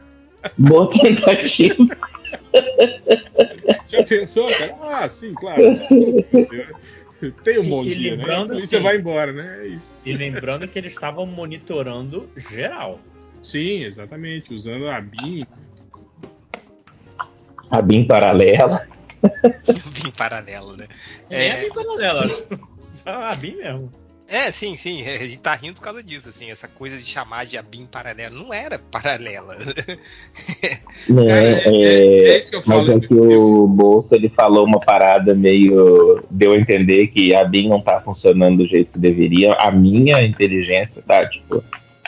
Boa 0.57 0.89
tentativa. 0.91 1.87
Já 3.87 4.03
pensou, 4.03 4.47
cara? 4.49 4.75
Ah, 4.81 5.09
sim, 5.09 5.33
claro, 5.33 5.73
desculpa, 5.75 6.27
meu 6.31 6.43
senhor. 6.45 6.75
Tenha 7.43 7.61
um 7.61 7.69
bom 7.69 7.83
E- 7.83 7.91
e 7.91 7.95
dia, 7.95 8.15
né? 8.17 8.23
E 8.23 8.47
você 8.61 8.75
assim- 8.75 8.79
vai 8.83 8.97
embora, 8.97 9.33
né? 9.33 9.61
É 9.63 9.67
isso. 9.67 10.01
E 10.05 10.13
lembrando 10.13 10.67
que 10.67 10.77
eles 10.77 10.93
estavam 10.93 11.25
monitorando 11.25 12.29
geral. 12.51 12.99
Sim, 13.41 13.83
exatamente, 13.83 14.53
usando 14.53 14.87
a 14.87 15.01
BIM. 15.01 15.45
A 17.69 17.81
BIM 17.81 18.05
paralela. 18.05 18.87
Vim 19.91 20.11
paralelo, 20.17 20.75
né? 20.77 20.87
É, 21.29 21.47
É. 21.47 21.49
é 21.49 21.61
bem 21.61 21.73
paralela. 21.73 22.29
Ah, 23.05 23.35
bem 23.35 23.55
mesmo. 23.57 23.91
É, 24.27 24.51
sim, 24.51 24.75
sim. 24.75 25.03
A 25.07 25.17
gente 25.17 25.37
tá 25.39 25.53
rindo 25.53 25.75
por 25.75 25.81
causa 25.81 26.01
disso, 26.03 26.29
assim. 26.29 26.49
Essa 26.49 26.67
coisa 26.67 26.97
de 26.97 27.03
chamar 27.05 27.45
de 27.45 27.57
ABIM 27.57 27.85
paralela. 27.85 28.35
Não 28.35 28.51
era 28.53 28.79
paralela. 28.79 29.55
Né? 31.07 31.23
É, 31.27 31.51
é, 31.51 31.75
é, 31.75 32.27
é 32.29 32.37
isso 32.39 32.49
que 32.49 32.55
eu 32.55 32.63
mas 32.65 32.85
falo. 32.85 32.97
é 32.97 32.99
que 32.99 33.13
o 33.13 33.67
Bolsa 33.67 34.15
ele 34.15 34.29
falou 34.29 34.65
uma 34.65 34.79
parada 34.79 35.35
meio. 35.35 36.23
deu 36.31 36.53
a 36.53 36.57
entender 36.57 37.07
que 37.07 37.35
a 37.35 37.43
BIM 37.43 37.69
não 37.69 37.79
tá 37.81 38.01
funcionando 38.01 38.57
do 38.63 38.67
jeito 38.67 38.93
que 38.93 38.99
deveria. 38.99 39.53
A 39.53 39.69
minha 39.71 40.23
inteligência 40.23 41.03
tá, 41.05 41.27
tipo, 41.29 41.63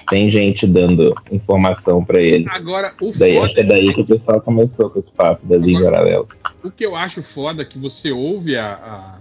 tem 0.10 0.32
gente 0.32 0.66
dando 0.66 1.14
informação 1.32 2.04
pra 2.04 2.22
ele. 2.22 2.46
Agora, 2.50 2.94
o 3.02 3.12
Daí, 3.18 3.36
foda 3.38 3.54
é 3.60 3.64
daí 3.64 3.94
que 3.94 4.02
o 4.02 4.06
pessoal 4.06 4.42
começou 4.42 4.90
com 4.90 5.00
esse 5.00 5.12
papo 5.12 5.46
da 5.46 5.58
Agora- 5.58 5.84
paralela. 5.92 6.28
o 6.64 6.72
que 6.72 6.86
eu 6.86 6.96
acho 6.96 7.22
foda 7.22 7.62
é 7.62 7.66
que 7.66 7.78
você 7.78 8.12
ouve 8.12 8.56
a, 8.56 9.20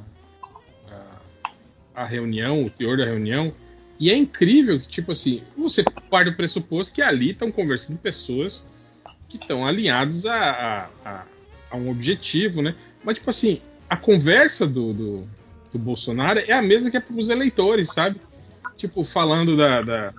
a, 0.95 2.03
a, 2.03 2.05
reunião, 2.05 2.65
o 2.65 2.71
teor 2.71 2.97
da 2.97 3.05
reunião, 3.05 3.53
e 3.99 4.11
é 4.11 4.17
incrível 4.17 4.79
que, 4.79 4.89
tipo 4.89 5.13
assim, 5.13 5.43
você 5.57 5.83
parte 6.11 6.31
do 6.31 6.37
pressuposto 6.37 6.95
que 6.95 7.03
ali 7.03 7.31
estão 7.31 7.51
conversando 7.51 7.99
pessoas 7.99 8.65
que 9.29 9.37
estão 9.39 9.67
alinhados 9.67 10.25
a, 10.27 10.89
a, 11.05 11.23
a, 11.73 11.77
um 11.77 11.91
objetivo, 11.91 12.63
né? 12.63 12.75
Mas, 13.03 13.17
tipo 13.17 13.31
assim, 13.31 13.61
a 13.89 13.97
conversa 13.97 14.67
do, 14.67 14.93
do, 14.93 15.25
do 15.73 15.79
Bolsonaro 15.79 16.39
é 16.41 16.53
a 16.53 16.63
mesma 16.63 16.91
que 16.91 16.97
é 16.97 17.01
para 17.01 17.17
os 17.17 17.29
eleitores, 17.29 17.89
sabe? 17.93 18.21
Tipo, 18.77 19.03
falando 19.03 19.57
da- 19.57 19.83
da- 19.83 20.15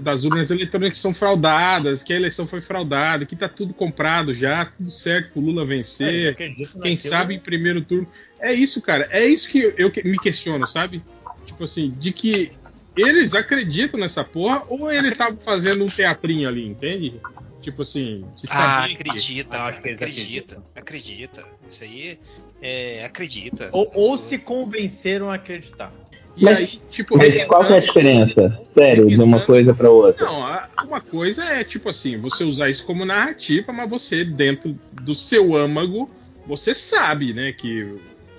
das 0.00 0.24
urnas 0.24 0.50
eletrônicas 0.50 0.94
que 0.98 1.02
são 1.02 1.12
fraudadas, 1.12 2.02
que 2.02 2.12
a 2.12 2.16
eleição 2.16 2.46
foi 2.46 2.60
fraudada, 2.60 3.26
que 3.26 3.36
tá 3.36 3.48
tudo 3.48 3.74
comprado 3.74 4.32
já, 4.32 4.64
tudo 4.66 4.90
certo 4.90 5.32
pro 5.32 5.42
Lula 5.42 5.62
É, 5.62 5.66
vencer. 5.66 6.32
acredito 6.32 6.80
Quem 6.80 6.96
sabe 6.96 7.34
em 7.34 7.40
primeiro 7.40 7.82
turno. 7.82 8.08
É 8.40 8.52
isso, 8.52 8.80
cara. 8.80 9.08
É 9.10 9.24
isso 9.26 9.48
que 9.50 9.58
eu, 9.58 9.74
eu 9.76 9.90
que- 9.90 10.02
me 10.02 10.18
questiono, 10.18 10.66
sabe? 10.66 11.02
Tipo 11.44 11.64
assim, 11.64 11.90
de 11.90 12.12
que 12.12 12.52
eles 12.96 13.34
acreditam 13.34 13.98
nessa 14.00 14.24
porra 14.24 14.64
ou 14.68 14.90
eles 14.90 15.12
estavam 15.12 15.36
fazendo 15.36 15.84
um 15.84 15.88
teatrinho 15.90 16.48
ali, 16.48 16.66
entende? 16.66 17.20
Tipo 17.60 17.82
assim, 17.82 18.24
de 18.40 18.46
Ah, 18.50 18.82
saber 18.82 18.88
que- 18.96 19.02
acredita, 19.10 19.48
Ah, 19.56 19.60
cara, 19.60 19.68
acho 19.70 19.82
que 19.82 19.88
eles 19.88 20.02
acredita, 20.02 20.62
acredita. 20.74 21.46
Isso 21.68 21.82
aí 21.84 22.18
é, 22.62 23.04
acredita. 23.04 23.68
Ou, 23.72 23.90
ou 23.94 24.16
se 24.18 24.38
convenceram 24.38 25.30
a 25.30 25.34
acreditar. 25.34 25.92
E 26.36 26.44
Mas- 26.44 26.58
aí, 26.58 26.80
tipo, 26.90 27.16
Mas 27.16 27.44
qual 27.44 27.64
que 27.66 27.72
é 27.72 27.76
a 27.76 27.80
diferença? 27.80 28.60
Sério, 28.76 29.08
de 29.08 29.16
uma 29.16 29.40
coisa 29.40 29.72
pra 29.72 29.90
outra. 29.90 30.26
Não, 30.26 30.40
uma 30.84 31.00
coisa 31.00 31.44
é 31.44 31.62
tipo 31.62 31.88
assim, 31.88 32.16
você 32.16 32.42
usar 32.42 32.68
isso 32.68 32.84
como 32.84 33.04
narrativa, 33.04 33.72
mas 33.72 33.88
você, 33.88 34.24
dentro 34.24 34.76
do 35.02 35.14
seu 35.14 35.54
âmago, 35.54 36.10
você 36.46 36.74
sabe, 36.74 37.32
né, 37.32 37.52
que, 37.52 37.88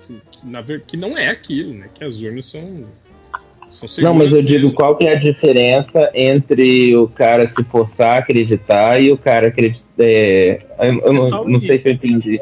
que, 0.06 0.80
que 0.86 0.96
não 0.96 1.16
é 1.16 1.28
aquilo, 1.28 1.72
né? 1.72 1.88
Que 1.94 2.04
as 2.04 2.18
urnas 2.20 2.46
são, 2.46 2.84
São 3.70 3.88
Não, 4.04 4.14
mas 4.14 4.30
eu 4.30 4.42
digo 4.42 4.72
qual 4.72 4.94
que 4.96 5.06
é 5.06 5.12
a 5.12 5.18
diferença 5.18 6.10
entre 6.14 6.94
o 6.96 7.08
cara 7.08 7.48
se 7.48 7.64
forçar 7.64 8.16
a 8.16 8.18
acreditar 8.18 9.00
e 9.00 9.10
o 9.10 9.16
cara 9.16 9.48
acreditar. 9.48 9.84
É, 9.98 10.62
eu 10.78 10.84
É 10.84 11.12
não, 11.12 11.44
não 11.48 11.60
sei 11.60 11.80
se 11.80 11.88
eu 11.88 11.92
entendi. 11.92 12.40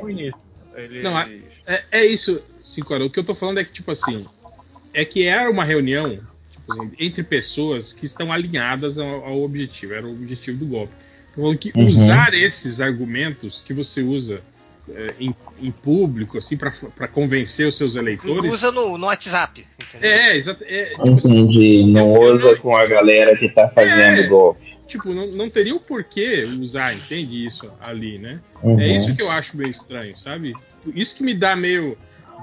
Não, 1.01 1.19
é- 1.19 1.29
É, 1.67 1.83
é 1.93 2.07
isso, 2.07 2.43
Cinco 2.75 2.95
O 2.97 3.09
que 3.09 3.21
eu 3.21 3.25
tô 3.25 3.35
falando 3.35 3.59
é 3.61 3.65
que, 3.65 3.73
tipo 3.73 3.93
assim, 3.93 4.27
é 4.95 5.05
que 5.05 5.25
era 5.27 5.51
uma 5.51 5.65
reunião 5.65 6.11
tipo 6.11 6.73
assim, 6.73 6.93
entre 6.99 7.23
pessoas 7.23 7.93
que 7.93 8.07
estão 8.07 8.33
alinhadas 8.33 8.99
ao, 8.99 9.25
ao 9.25 9.43
objetivo, 9.43 9.93
era 9.95 10.07
o 10.07 10.13
objetivo 10.13 10.59
do 10.59 10.67
golpe. 10.67 10.93
Falando 11.35 11.59
que 11.59 11.73
Uhum. 11.77 11.89
usar 11.89 12.33
esses 12.33 12.81
argumentos 12.81 13.61
que 13.61 13.75
você 13.75 14.01
usa 14.03 14.41
é, 14.95 15.15
em, 15.19 15.35
em 15.61 15.71
público, 15.71 16.37
assim, 16.39 16.57
para 16.59 17.09
convencer 17.09 17.67
os 17.67 17.77
seus 17.77 17.97
eleitores. 17.97 18.53
Usa 18.53 18.71
no, 18.71 18.97
no 18.99 19.07
WhatsApp, 19.07 19.67
entendeu? 19.83 20.11
É, 20.11 20.37
exato. 20.37 20.63
É, 20.67 20.85
tipo, 20.91 21.19
assim, 21.19 21.39
Entendi. 21.39 21.85
Não 21.91 22.15
Eu- 22.17 22.23
eu 22.23 22.35
usa 22.37 22.53
não- 22.53 22.59
com 22.59 22.77
a 22.77 22.87
galera 22.87 23.37
que 23.37 23.49
tá 23.49 23.69
fazendo 23.69 24.21
É. 24.21 24.27
golpe. 24.27 24.75
tipo, 24.87 25.13
não, 25.15 25.27
não 25.29 25.49
teria 25.51 25.75
o 25.75 25.81
porquê 25.81 26.45
usar, 26.61 26.95
entende 26.95 27.45
isso 27.47 27.69
ali, 27.81 28.19
né? 28.19 28.39
Uhum. 28.63 28.79
É 28.79 28.97
isso 28.97 29.17
que 29.17 29.23
eu 29.23 29.31
acho 29.31 29.57
meio 29.57 29.71
estranho, 29.71 30.17
sabe? 30.19 30.53
Isso 30.95 31.17
que 31.17 31.23
me 31.25 31.33
dá 31.35 31.57
meio 31.57 31.97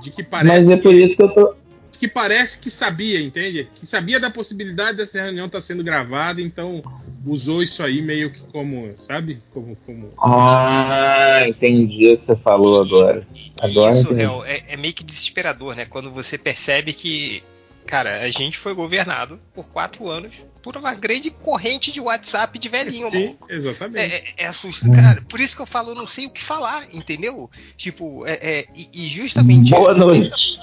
de 0.04 0.10
que 0.12 0.22
parece 0.24 0.48
Mas 0.50 0.70
é 0.70 0.76
por 0.78 0.94
isso 0.94 1.16
que 1.16 1.24
eu 1.24 1.30
tô. 1.30 1.56
Que 2.02 2.08
parece 2.08 2.58
que 2.58 2.72
sabia, 2.72 3.22
entende? 3.22 3.68
Que 3.80 3.86
sabia 3.86 4.20
da 4.20 4.32
possibilidade 4.32 4.98
dessa 4.98 5.22
reunião 5.22 5.46
estar 5.46 5.62
sendo 5.62 5.84
gravada, 5.84 6.42
então 6.42 6.82
usou 7.24 7.62
isso 7.62 7.84
aí 7.84 8.02
meio 8.02 8.32
que 8.32 8.40
como, 8.52 8.92
sabe? 8.98 9.38
Como, 9.54 9.76
como... 9.86 10.12
Ah, 10.20 11.44
entendi 11.48 12.14
o 12.14 12.18
que 12.18 12.26
você 12.26 12.36
falou 12.38 12.82
agora. 12.82 13.28
Agora 13.62 13.94
Isso, 13.94 14.08
é, 14.48 14.74
é 14.74 14.78
meio 14.78 14.96
que 14.96 15.04
desesperador, 15.04 15.76
né? 15.76 15.86
Quando 15.86 16.12
você 16.12 16.40
percebe 16.40 16.92
que, 16.92 17.44
cara, 17.86 18.22
a 18.22 18.30
gente 18.30 18.58
foi 18.58 18.74
governado 18.74 19.40
por 19.54 19.66
quatro 19.68 20.10
anos 20.10 20.46
por 20.62 20.78
uma 20.78 20.94
grande 20.94 21.32
corrente 21.32 21.92
de 21.92 22.00
WhatsApp 22.00 22.58
de 22.60 22.70
velhinho, 22.70 23.10
Sim, 23.10 23.26
mano. 23.26 23.38
exatamente. 23.50 24.14
É, 24.14 24.18
é, 24.18 24.34
é 24.44 24.46
assustador, 24.48 24.96
cara. 24.96 25.22
Por 25.28 25.40
isso 25.40 25.56
que 25.56 25.62
eu 25.62 25.66
falo, 25.66 25.90
eu 25.92 25.96
não 25.96 26.06
sei 26.06 26.28
o 26.28 26.30
que 26.30 26.44
falar, 26.44 26.86
entendeu? 26.94 27.50
Tipo, 27.76 28.26
é, 28.28 28.34
é, 28.42 28.68
e, 28.76 29.06
e 29.06 29.10
justamente. 29.10 29.72
Boa 29.72 29.94
noite. 29.96 30.54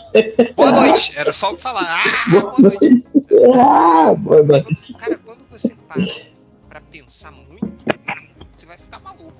Boa 0.55 0.71
noite. 0.71 1.13
Era 1.17 1.33
só 1.33 1.53
o 1.53 1.57
que 1.57 1.63
falar. 1.63 1.83
Ah, 1.85 2.05
boa 2.31 2.55
noite. 2.59 3.05
Ah, 3.61 4.15
boa 4.15 4.43
noite. 4.43 4.93
Cara, 4.95 5.19
quando 5.19 5.41
você 5.51 5.75
para 5.89 6.07
pra 6.69 6.81
pensar 6.81 7.33
muito, 7.33 7.67
você 8.57 8.67
vai 8.67 8.79
ficar 8.79 9.01
maluco. 9.01 9.35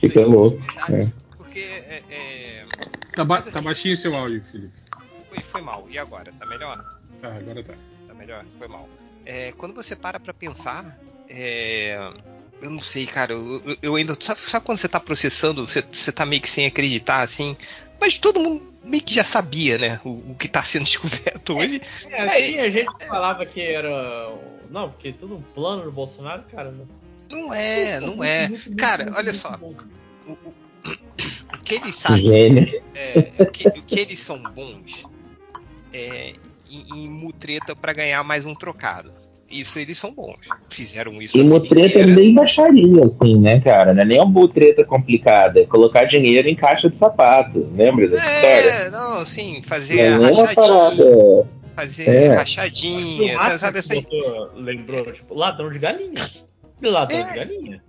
Fica 0.00 0.26
louco, 0.26 0.58
possibilidades. 0.74 1.14
Porque 1.36 1.60
é, 1.60 2.02
é, 2.10 2.66
Tá, 3.14 3.24
ba- 3.24 3.36
mas 3.36 3.44
tá 3.44 3.50
assim- 3.58 3.64
baixinho 3.64 3.96
seu 3.96 4.14
áudio, 4.14 4.42
Felipe. 4.50 4.72
Foi, 5.34 5.42
foi 5.44 5.62
mal. 5.62 5.86
E 5.90 5.98
agora? 5.98 6.32
Tá 6.38 6.46
melhor? 6.46 6.84
Tá, 7.20 7.28
agora 7.34 7.62
tá. 7.62 7.74
Tá 8.08 8.14
melhor? 8.14 8.44
Foi 8.58 8.68
mal. 8.68 8.88
É, 9.26 9.52
quando 9.52 9.74
você 9.74 9.96
para 9.96 10.20
pra 10.20 10.34
pensar, 10.34 10.98
é, 11.28 11.96
eu 12.60 12.70
não 12.70 12.80
sei, 12.80 13.06
cara, 13.06 13.32
eu, 13.32 13.76
eu- 13.82 13.96
ainda. 13.96 14.14
Sabe, 14.20 14.40
sabe 14.40 14.64
quando 14.66 14.78
você 14.78 14.88
tá 14.88 15.00
processando, 15.00 15.66
você, 15.66 15.82
você 15.90 16.12
tá 16.12 16.24
meio 16.26 16.42
que 16.42 16.48
sem 16.48 16.66
acreditar, 16.66 17.22
assim? 17.22 17.56
Mas 18.00 18.18
todo 18.18 18.40
mundo 18.40 18.72
meio 18.84 19.02
que 19.02 19.14
já 19.14 19.24
sabia, 19.24 19.78
né? 19.78 20.00
O, 20.04 20.32
o 20.32 20.34
que 20.34 20.46
tá 20.48 20.62
sendo 20.62 20.84
descoberto 20.86 21.56
hoje. 21.56 21.80
É, 22.10 22.28
tinha 22.28 22.70
gente 22.70 22.94
que 22.96 23.06
falava 23.06 23.46
que 23.46 23.60
era. 23.60 24.30
Não, 24.70 24.90
porque 24.90 25.12
tudo 25.12 25.36
um 25.36 25.42
plano 25.42 25.84
do 25.84 25.92
Bolsonaro, 25.92 26.42
cara. 26.50 26.70
não- 26.70 26.88
Não 27.30 27.54
é, 27.54 28.00
não 28.00 28.22
é. 28.22 28.50
Cara, 28.76 29.12
olha 29.16 29.32
só. 29.32 29.58
O, 29.60 29.74
o- 30.32 30.54
o 31.54 31.58
que 31.64 31.76
eles 31.76 31.94
sabem 31.94 32.26
Gênio. 32.28 32.82
é, 32.94 33.32
o, 33.38 33.46
que, 33.46 33.68
o 33.68 33.82
que 33.82 34.00
eles 34.00 34.18
são 34.18 34.42
bons 34.42 35.06
é 35.94 36.32
em, 36.70 37.04
em 37.04 37.08
mutreta 37.08 37.74
pra 37.76 37.92
ganhar 37.92 38.22
mais 38.24 38.44
um 38.44 38.54
trocado. 38.54 39.12
Isso 39.50 39.78
eles 39.78 39.96
são 39.96 40.12
bons. 40.12 40.38
Fizeram 40.68 41.22
isso. 41.22 41.36
E 41.36 41.42
mutreta 41.44 42.00
é 42.00 42.06
bem 42.06 42.34
baixaria, 42.34 43.04
assim, 43.04 43.38
né, 43.38 43.60
cara? 43.60 43.94
Não 43.94 44.02
é 44.02 44.04
nem 44.04 44.18
uma 44.18 44.26
mutreta 44.26 44.84
complicada. 44.84 45.60
É 45.60 45.66
colocar 45.66 46.04
dinheiro 46.06 46.48
em 46.48 46.56
caixa 46.56 46.90
de 46.90 46.96
sapato. 46.98 47.70
Lembra 47.72 48.08
dessa 48.08 48.24
história? 48.26 48.70
É, 48.70 48.90
não, 48.90 49.18
assim, 49.18 49.56
Não 49.56 49.62
fazer 49.62 49.98
é 49.98 50.08
rachadinha, 50.08 51.46
fazer 51.76 52.08
É. 52.08 52.34
rachadinha, 52.34 53.58
sabe, 53.58 53.78
assim, 53.78 54.00
botou- 54.02 54.50
lembrou, 54.56 55.12
tipo, 55.12 55.34
ladrão 55.34 55.70
de 55.70 55.78
galinha. 55.78 56.28
Ladrão 56.82 57.18
É. 57.18 57.22
de 57.22 57.34
galinha. 57.38 57.84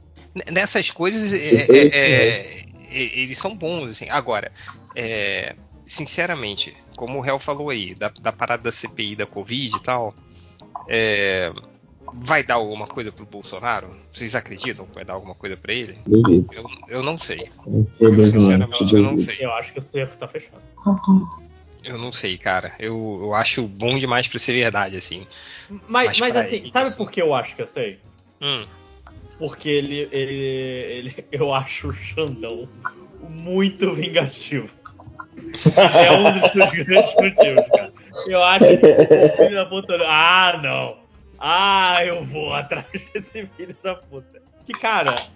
nessas 0.51 0.91
coisas 0.91 1.33
é, 1.33 1.65
é, 1.71 1.87
é, 1.87 2.65
eles 2.91 3.37
são 3.37 3.55
bons, 3.55 3.91
assim. 3.91 4.05
Agora, 4.09 4.51
é, 4.95 5.55
sinceramente, 5.85 6.75
como 6.95 7.19
o 7.19 7.21
Réu 7.21 7.39
falou 7.39 7.69
aí, 7.69 7.95
da, 7.95 8.09
da 8.09 8.31
parada 8.31 8.63
da 8.63 8.71
CPI 8.71 9.15
da 9.15 9.25
Covid 9.25 9.75
e 9.75 9.81
tal, 9.81 10.15
é, 10.87 11.51
vai 12.19 12.43
dar 12.43 12.55
alguma 12.55 12.87
coisa 12.87 13.11
pro 13.11 13.25
Bolsonaro? 13.25 13.95
Vocês 14.11 14.35
acreditam 14.35 14.85
que 14.85 14.95
vai 14.95 15.05
dar 15.05 15.13
alguma 15.13 15.35
coisa 15.35 15.57
pra 15.57 15.73
ele? 15.73 15.97
Eu, 16.51 16.69
eu 16.87 17.03
não 17.03 17.17
sei. 17.17 17.49
Infelizmente, 17.67 18.31
Sinceramente, 18.31 18.95
eu 18.95 19.01
não 19.01 19.17
sei. 19.17 19.37
Eu 19.39 19.51
acho 19.53 19.73
que 19.73 19.79
o 19.79 19.81
cerco 19.81 20.15
tá 20.17 20.27
fechado. 20.27 20.61
Eu 21.83 21.97
não 21.97 22.11
sei, 22.11 22.37
cara. 22.37 22.73
Eu, 22.79 23.19
eu 23.21 23.33
acho 23.33 23.67
bom 23.67 23.97
demais 23.99 24.27
pra 24.27 24.39
ser 24.39 24.53
verdade, 24.53 24.95
assim. 24.95 25.27
Mas, 25.87 26.07
Mas 26.07 26.19
mas 26.19 26.35
assim, 26.35 26.55
ele, 26.57 26.71
sabe 26.71 26.87
assim. 26.87 26.97
por 26.97 27.11
que 27.11 27.21
eu 27.21 27.33
acho 27.33 27.55
que 27.55 27.61
eu 27.61 27.67
sei? 27.67 27.99
Hum. 28.41 28.65
Porque 29.37 29.69
ele, 29.69 30.07
ele, 30.11 30.33
ele 30.33 31.25
eu 31.31 31.53
acho 31.53 31.89
o 31.89 31.93
Xandão 31.93 32.67
muito 33.29 33.93
vingativo. 33.93 34.69
É 35.75 36.11
um 36.11 36.31
dos 36.31 36.53
meus 36.53 36.71
grandes 36.71 37.15
motivos, 37.15 37.67
cara. 37.73 37.93
Eu 38.27 38.43
acho 38.43 38.65
que 38.65 39.25
o 39.25 39.37
filho 39.37 39.55
da 39.55 39.65
puta. 39.65 39.97
Ah, 40.05 40.59
não. 40.61 40.97
Ah, 41.39 42.05
eu 42.05 42.23
vou 42.23 42.53
atrás 42.53 42.85
desse 43.13 43.45
filho 43.45 43.75
da 43.83 43.95
puta. 43.95 44.41
Que, 44.65 44.73
cara, 44.73 45.27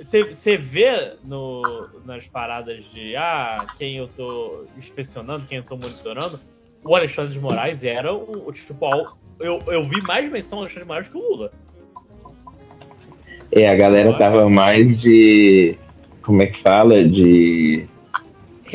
você 0.00 0.56
vê 0.56 1.14
no, 1.24 1.88
nas 2.04 2.26
paradas 2.26 2.84
de 2.92 3.16
ah, 3.16 3.66
quem 3.78 3.96
eu 3.96 4.08
tô 4.08 4.64
inspecionando, 4.76 5.46
quem 5.46 5.58
eu 5.58 5.64
tô 5.64 5.76
monitorando, 5.76 6.38
o 6.84 6.94
Alexandre 6.94 7.32
de 7.32 7.40
Moraes 7.40 7.84
era 7.84 8.12
o, 8.12 8.48
o 8.48 8.52
tipo. 8.52 8.76
Eu, 9.40 9.58
eu 9.66 9.84
vi 9.84 10.00
mais 10.02 10.30
menção 10.30 10.58
ao 10.58 10.64
Alexandre 10.64 10.82
de 10.82 10.88
Moraes 10.88 11.08
que 11.08 11.16
o 11.16 11.20
Lula. 11.20 11.52
É, 13.52 13.68
a 13.68 13.74
galera 13.74 14.12
tava 14.18 14.48
mais 14.50 15.00
de. 15.00 15.76
Como 16.22 16.42
é 16.42 16.46
que 16.46 16.60
fala? 16.62 17.04
De 17.04 17.86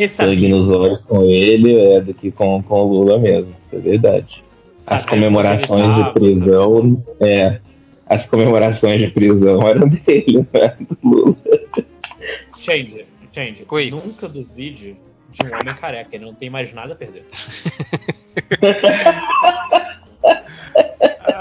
sangue 0.08 0.48
nos 0.48 0.70
olhos 0.70 1.02
com 1.02 1.24
ele 1.24 1.80
é, 1.80 2.02
do 2.02 2.14
que 2.14 2.32
com, 2.32 2.62
com 2.64 2.82
o 2.82 2.88
Lula 2.88 3.20
mesmo. 3.20 3.56
Isso 3.68 3.76
é 3.76 3.80
verdade. 3.80 4.44
As 4.88 5.06
comemorações 5.06 5.96
de 5.96 6.14
prisão. 6.14 7.04
É. 7.20 7.60
As 8.06 8.26
comemorações 8.26 9.00
de 9.00 9.08
prisão 9.10 9.62
eram 9.68 9.88
dele, 9.88 10.48
né? 10.54 10.76
Do 10.80 10.98
Lula. 11.04 11.36
Change, 12.58 13.06
change. 13.32 13.66
Oi. 13.70 13.92
Nunca 13.92 14.28
duvide 14.28 14.96
de 15.32 15.44
um 15.44 15.48
homem 15.48 15.76
careca, 15.76 16.16
ele 16.16 16.26
não 16.26 16.34
tem 16.34 16.50
mais 16.50 16.74
nada 16.74 16.94
a 16.94 16.96
perder. 16.96 17.26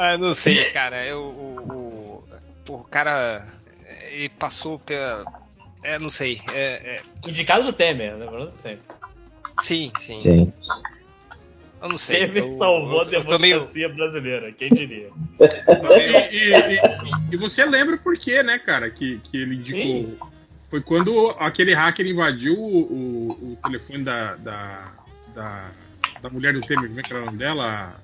Ah, 0.01 0.17
não 0.17 0.33
sei, 0.33 0.67
cara. 0.67 1.05
Eu, 1.05 1.23
o, 1.23 2.23
o, 2.69 2.73
o 2.73 2.85
cara 2.85 3.45
ele 4.11 4.29
passou 4.29 4.79
pela. 4.79 5.25
É, 5.89 5.99
não 5.99 6.09
sei. 6.11 6.41
É, 6.53 6.61
é, 6.61 7.01
Indicado 7.27 7.65
do 7.65 7.73
Temer, 7.73 8.17
lembrando 8.17 8.51
sempre. 8.53 8.83
sim, 9.61 9.91
sim. 9.99 10.23
Gente. 10.23 10.59
Eu 11.83 11.89
não 11.89 11.97
sei. 11.99 12.27
Temer 12.27 12.43
eu, 12.43 12.49
salvou 12.51 13.01
a 13.01 13.05
eu, 13.05 13.25
eu 13.31 13.39
meio. 13.39 13.55
democracia 13.57 13.89
brasileira, 13.89 14.53
quem 14.53 14.69
diria? 14.69 15.11
meio- 15.39 16.33
E, 16.33 16.53
e- 16.53 16.75
e- 16.75 16.81
e 17.33 17.37
você 17.37 17.65
lembra 17.65 17.97
por 17.97 18.19
quê, 18.19 18.43
né, 18.43 18.59
cara, 18.59 18.91
que, 18.91 19.19
que 19.31 19.37
ele 19.37 19.55
indicou. 19.55 19.81
Sim. 19.83 20.19
Foi 20.69 20.83
quando 20.83 21.31
aquele 21.39 21.73
hacker 21.73 22.07
invadiu 22.07 22.55
o, 22.59 22.81
o- 22.81 23.53
o 23.53 23.59
telefone 23.63 24.05
da, 24.05 24.35
da, 24.35 24.93
da, 25.35 25.71
da 26.21 26.29
mulher 26.31 26.53
do 26.53 26.61
Temer, 26.61 26.89
como 26.89 27.01
é 27.01 27.03
que 27.03 27.13
era 27.13 27.23
o 27.23 27.27
nome 27.27 27.39
dela? 27.39 27.95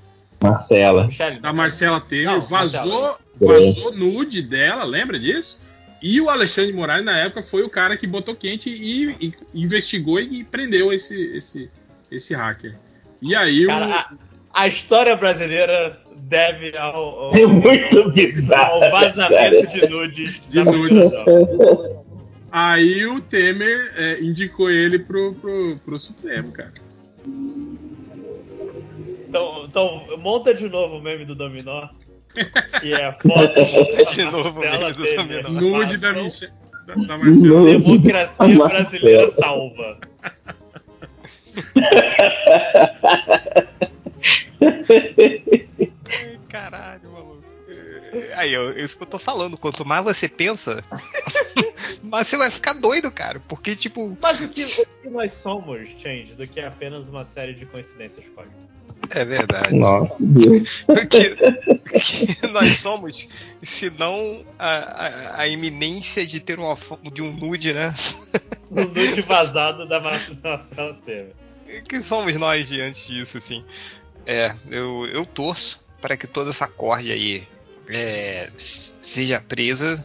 Marcela. 0.42 1.10
Da 1.40 1.52
Marcela 1.52 2.00
Temer, 2.00 2.26
Não, 2.26 2.40
vazou, 2.40 3.00
Marcela, 3.02 3.18
vazou 3.38 3.94
nude 3.94 4.40
dela, 4.40 4.84
lembra 4.84 5.18
disso? 5.18 5.58
E 6.06 6.20
o 6.20 6.28
Alexandre 6.28 6.70
de 6.70 6.76
Moraes, 6.76 7.02
na 7.02 7.16
época, 7.16 7.42
foi 7.42 7.62
o 7.62 7.70
cara 7.70 7.96
que 7.96 8.06
botou 8.06 8.36
quente 8.36 8.68
e, 8.68 9.16
e 9.18 9.34
investigou 9.54 10.20
e 10.20 10.44
prendeu 10.44 10.92
esse, 10.92 11.18
esse, 11.34 11.70
esse 12.12 12.34
hacker. 12.34 12.74
E 13.22 13.34
aí 13.34 13.64
o. 13.64 13.68
Cara, 13.68 13.86
a, 13.86 14.14
a 14.52 14.68
história 14.68 15.16
brasileira 15.16 15.98
deve 16.14 16.76
ao, 16.76 16.94
ao, 16.94 17.34
É 17.34 17.46
muito 17.46 18.02
ao 18.02 18.10
bizarro. 18.10 18.80
vazamento 18.90 19.66
de 19.66 19.88
nudes. 19.88 20.42
De 20.46 20.62
nudes. 20.62 21.10
Aí 22.52 23.06
o 23.06 23.22
Temer 23.22 23.94
é, 23.96 24.20
indicou 24.20 24.70
ele 24.70 24.98
pro, 24.98 25.32
pro, 25.36 25.78
pro 25.86 25.98
Supremo, 25.98 26.52
cara. 26.52 26.74
Então, 29.26 29.64
então, 29.66 30.18
monta 30.18 30.52
de 30.52 30.68
novo 30.68 30.98
o 30.98 31.02
meme 31.02 31.24
do 31.24 31.34
Dominó. 31.34 31.88
Que 32.80 32.92
é 32.92 33.12
foto 33.12 33.54
De 34.14 34.24
novo 34.24 34.60
do 34.60 35.02
Temer. 35.04 35.42
Dominó. 35.44 35.78
Nude 35.78 35.96
da, 35.98 36.10
Ação, 36.10 36.24
Miche- 36.24 36.50
da, 36.86 36.94
da 36.94 37.18
Marcela. 37.18 37.64
Democracia 37.64 38.64
brasileira 38.68 39.30
salva. 39.30 39.98
Ai, 44.64 46.38
Caralho, 46.48 47.10
maluco. 47.12 47.44
É, 47.68 48.34
Aí, 48.36 48.54
é 48.54 48.80
isso 48.80 48.96
que 48.96 49.02
eu 49.04 49.08
tô 49.08 49.18
falando. 49.18 49.56
Quanto 49.56 49.84
mais 49.84 50.04
você 50.04 50.28
pensa, 50.28 50.82
mais 52.02 52.28
você 52.28 52.36
vai 52.36 52.50
ficar 52.50 52.74
doido, 52.74 53.10
cara. 53.10 53.40
Porque, 53.48 53.74
tipo, 53.74 54.16
Mas 54.20 54.40
o 54.40 54.48
que, 54.48 54.62
o 54.62 55.02
que 55.02 55.08
nós 55.10 55.32
somos, 55.32 55.88
Change, 55.98 56.34
do 56.34 56.46
que 56.46 56.60
apenas 56.60 57.08
uma 57.08 57.24
série 57.24 57.54
de 57.54 57.66
coincidências 57.66 58.24
cósmicas? 58.34 58.62
É 59.10 59.24
verdade. 59.24 59.74
Nossa, 59.74 60.14
Deus. 60.18 60.84
O 60.88 61.06
que, 61.06 61.36
que 62.34 62.46
nós 62.48 62.76
somos, 62.76 63.28
se 63.62 63.90
não 63.90 64.44
a, 64.58 64.68
a, 64.68 65.40
a 65.42 65.48
iminência 65.48 66.26
de 66.26 66.40
ter 66.40 66.58
uma 66.58 66.76
de 67.12 67.22
um 67.22 67.32
nude, 67.32 67.72
né? 67.72 67.94
No 68.70 68.84
nude 68.86 69.20
vazado 69.22 69.86
da 69.86 70.00
Marcela 70.00 70.98
Temer. 71.04 71.32
que 71.88 72.02
somos 72.02 72.36
nós 72.36 72.68
diante 72.68 73.08
disso, 73.08 73.38
assim. 73.38 73.64
É, 74.26 74.54
eu, 74.70 75.06
eu 75.06 75.26
torço 75.26 75.80
para 76.00 76.16
que 76.16 76.26
toda 76.26 76.50
essa 76.50 76.66
corda 76.66 77.12
aí 77.12 77.46
é, 77.88 78.50
seja 78.56 79.40
presa. 79.40 80.04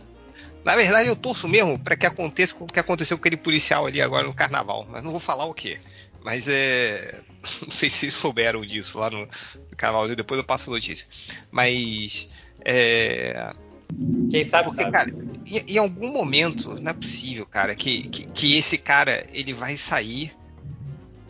Na 0.63 0.75
verdade, 0.75 1.07
eu 1.07 1.15
torço 1.15 1.47
mesmo 1.47 1.79
para 1.79 1.95
que 1.95 2.05
aconteça 2.05 2.55
o 2.59 2.67
que 2.67 2.79
aconteceu 2.79 3.17
com 3.17 3.21
aquele 3.21 3.37
policial 3.37 3.85
ali 3.85 4.01
agora 4.01 4.27
no 4.27 4.33
carnaval, 4.33 4.85
mas 4.89 5.03
não 5.03 5.11
vou 5.11 5.19
falar 5.19 5.45
o 5.45 5.53
que. 5.53 5.79
Mas 6.23 6.47
é. 6.47 7.21
Não 7.63 7.71
sei 7.71 7.89
se 7.89 7.97
vocês 7.99 8.13
souberam 8.13 8.65
disso 8.65 8.99
lá 8.99 9.09
no, 9.09 9.19
no 9.21 9.77
carnaval, 9.77 10.13
depois 10.13 10.37
eu 10.37 10.43
passo 10.43 10.69
a 10.69 10.73
notícia. 10.73 11.07
Mas. 11.51 12.27
É. 12.65 13.53
Quem 14.29 14.43
sabe, 14.43 14.67
Porque, 14.67 14.83
sabe. 14.83 14.91
cara, 14.91 15.11
em, 15.45 15.73
em 15.73 15.77
algum 15.77 16.11
momento, 16.11 16.79
não 16.79 16.91
é 16.91 16.93
possível, 16.93 17.45
cara, 17.45 17.73
que, 17.73 18.03
que, 18.09 18.25
que 18.27 18.55
esse 18.57 18.77
cara 18.77 19.25
ele 19.33 19.51
vai 19.51 19.75
sair 19.77 20.31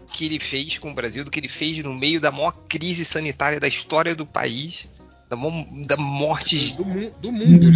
do 0.08 0.14
que 0.14 0.26
ele 0.26 0.40
fez 0.40 0.78
com 0.78 0.92
o 0.92 0.94
Brasil, 0.94 1.24
do 1.24 1.32
que 1.32 1.40
ele 1.40 1.48
fez 1.48 1.78
no 1.80 1.94
meio 1.94 2.20
da 2.20 2.32
maior 2.32 2.52
crise 2.68 3.06
sanitária 3.06 3.60
da 3.62 3.68
história 3.68 4.14
do 4.14 4.26
país, 4.26 4.90
da, 5.30 5.38
da 5.86 5.96
morte 5.96 6.76
Do, 6.76 6.84
mu- 6.86 7.12
do 7.22 7.32
mundo, 7.32 7.72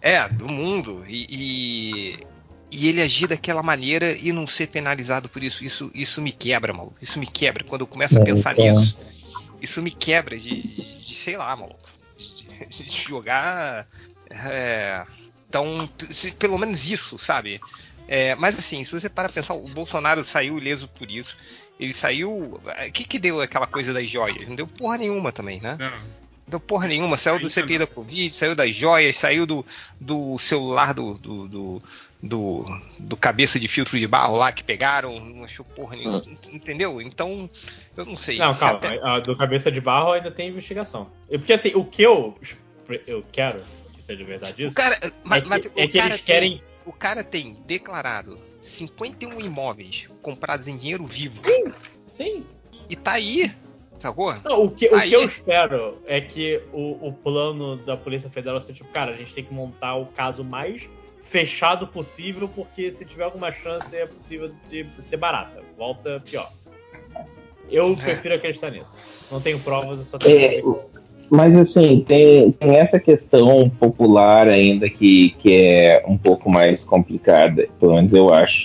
é, 0.00 0.28
do 0.28 0.48
mundo. 0.48 1.04
E, 1.08 1.26
e, 1.28 2.18
e 2.70 2.88
ele 2.88 3.00
agir 3.02 3.26
daquela 3.26 3.62
maneira 3.62 4.12
e 4.12 4.32
não 4.32 4.46
ser 4.46 4.68
penalizado 4.68 5.28
por 5.28 5.42
isso. 5.42 5.64
Isso, 5.64 5.90
isso 5.94 6.20
me 6.22 6.32
quebra, 6.32 6.72
maluco. 6.72 6.96
Isso 7.00 7.18
me 7.18 7.26
quebra. 7.26 7.64
Quando 7.64 7.82
eu 7.82 7.86
começo 7.86 8.18
a 8.18 8.20
É, 8.20 8.24
pensar 8.24 8.52
então. 8.52 8.78
nisso, 8.80 8.98
isso 9.62 9.82
me 9.82 9.90
quebra 9.90 10.38
de, 10.38 10.62
de- 10.62 11.04
de, 11.04 11.14
sei 11.14 11.36
lá, 11.36 11.54
maluco. 11.56 11.88
De, 12.68 12.82
de 12.84 13.00
jogar. 13.02 13.86
É, 14.30 15.04
então, 15.48 15.88
se- 16.10 16.32
pelo 16.32 16.58
menos 16.58 16.90
isso, 16.90 17.18
sabe? 17.18 17.60
É, 18.06 18.34
mas 18.34 18.58
assim, 18.58 18.82
se 18.84 18.92
você 18.98 19.08
para 19.08 19.28
pensar, 19.28 19.54
o 19.54 19.68
Bolsonaro 19.68 20.24
saiu 20.24 20.58
ileso 20.58 20.88
por 20.88 21.10
isso. 21.10 21.36
Ele 21.78 21.92
saiu. 21.92 22.30
O 22.32 22.92
que, 22.92 23.04
que 23.04 23.18
deu 23.18 23.40
aquela 23.40 23.66
coisa 23.66 23.92
das 23.92 24.08
joias? 24.08 24.48
Não 24.48 24.56
deu 24.56 24.66
porra 24.66 24.98
nenhuma 24.98 25.30
também, 25.30 25.60
né? 25.60 25.76
Não. 25.78 26.27
Deu 26.48 26.58
porra 26.58 26.86
nenhuma, 26.88 27.16
saiu 27.18 27.34
do 27.36 27.42
Ainda 27.42 27.50
CPI 27.50 27.78
da 27.78 27.86
Covid, 27.86 28.34
saiu 28.34 28.54
das 28.54 28.74
joias, 28.74 29.16
saiu 29.16 29.46
do, 29.46 29.64
do 30.00 30.38
celular 30.38 30.94
do, 30.94 31.14
do, 31.18 31.46
do, 31.48 31.82
do, 32.22 32.80
do 32.98 33.16
cabeça 33.16 33.60
de 33.60 33.68
filtro 33.68 33.98
de 33.98 34.06
barro 34.06 34.36
lá 34.36 34.50
que 34.50 34.64
pegaram, 34.64 35.20
não 35.20 35.44
achou 35.44 35.64
porra 35.64 35.94
nenhuma, 35.96 36.24
entendeu? 36.50 37.00
Então, 37.02 37.48
eu 37.96 38.04
não 38.06 38.16
sei. 38.16 38.38
Não, 38.38 38.54
Se 38.54 38.60
calma. 38.60 38.78
até- 38.78 38.98
a 39.02 39.20
do 39.20 39.36
cabeça 39.36 39.70
de 39.70 39.80
barro 39.80 40.12
ainda 40.12 40.30
tem 40.30 40.48
investigação. 40.48 41.10
Eu- 41.28 41.38
Porque 41.38 41.52
assim, 41.52 41.72
o 41.74 41.84
que 41.84 42.02
eu, 42.02 42.34
eu 43.06 43.22
quero 43.30 43.62
que 43.92 44.02
seja 44.02 44.24
verdade 44.24 44.64
O 44.64 44.66
isso 44.68 44.74
cara, 44.74 44.98
mas, 45.22 45.40
é 45.40 45.42
que, 45.42 45.48
mas 45.48 45.66
o 45.66 45.80
é 45.80 45.86
que 45.86 45.98
cara 45.98 46.10
eles 46.14 46.20
querem. 46.22 46.50
tem, 46.58 46.62
o 46.86 46.92
cara 46.94 47.22
tem 47.22 47.56
declarado 47.66 48.38
51 48.62 49.38
imóveis 49.40 50.08
comprados 50.22 50.66
em 50.66 50.78
dinheiro 50.78 51.04
vivo 51.04 51.42
Sim. 52.06 52.42
e 52.88 52.96
tá 52.96 53.12
aí, 53.12 53.52
sacou? 54.02 54.34
Não, 54.44 54.64
o 54.64 54.70
que, 54.70 54.88
o 54.88 54.94
Aí- 54.94 55.08
que 55.08 55.14
eu 55.16 55.24
espero 55.24 55.94
é 56.06 56.20
que 56.20 56.60
o, 56.72 57.08
o 57.08 57.12
plano 57.12 57.76
da 57.76 57.96
Polícia 57.96 58.30
Federal 58.30 58.60
seja 58.60 58.78
tipo, 58.78 58.90
cara, 58.90 59.12
a 59.12 59.16
gente 59.16 59.34
tem 59.34 59.44
que 59.44 59.52
montar 59.52 59.96
o 59.96 60.06
caso 60.06 60.44
mais 60.44 60.88
fechado 61.20 61.86
possível, 61.86 62.48
porque 62.48 62.90
se 62.90 63.04
tiver 63.04 63.24
alguma 63.24 63.52
chance 63.52 63.94
é 63.94 64.06
possível 64.06 64.50
de 64.70 64.86
ser 64.98 65.16
barata. 65.18 65.62
Volta 65.76 66.22
pior. 66.24 66.48
Eu 67.70 67.92
É. 67.92 67.96
prefiro 67.96 68.34
acreditar 68.34 68.70
nisso. 68.70 68.98
Não 69.30 69.40
tenho 69.40 69.58
provas, 69.60 69.98
eu 69.98 70.04
só 70.06 70.18
tenho. 70.18 70.38
É, 70.40 70.62
mas 71.28 71.54
assim, 71.58 72.00
tem, 72.06 72.50
tem 72.52 72.76
essa 72.76 72.98
questão 72.98 73.68
popular 73.68 74.48
ainda 74.48 74.88
que, 74.88 75.30
que 75.40 75.54
é 75.54 76.02
um 76.06 76.16
pouco 76.16 76.50
mais 76.50 76.80
complicada, 76.84 77.68
pelo 77.78 77.94
menos 77.96 78.12
eu 78.12 78.32
acho. 78.32 78.62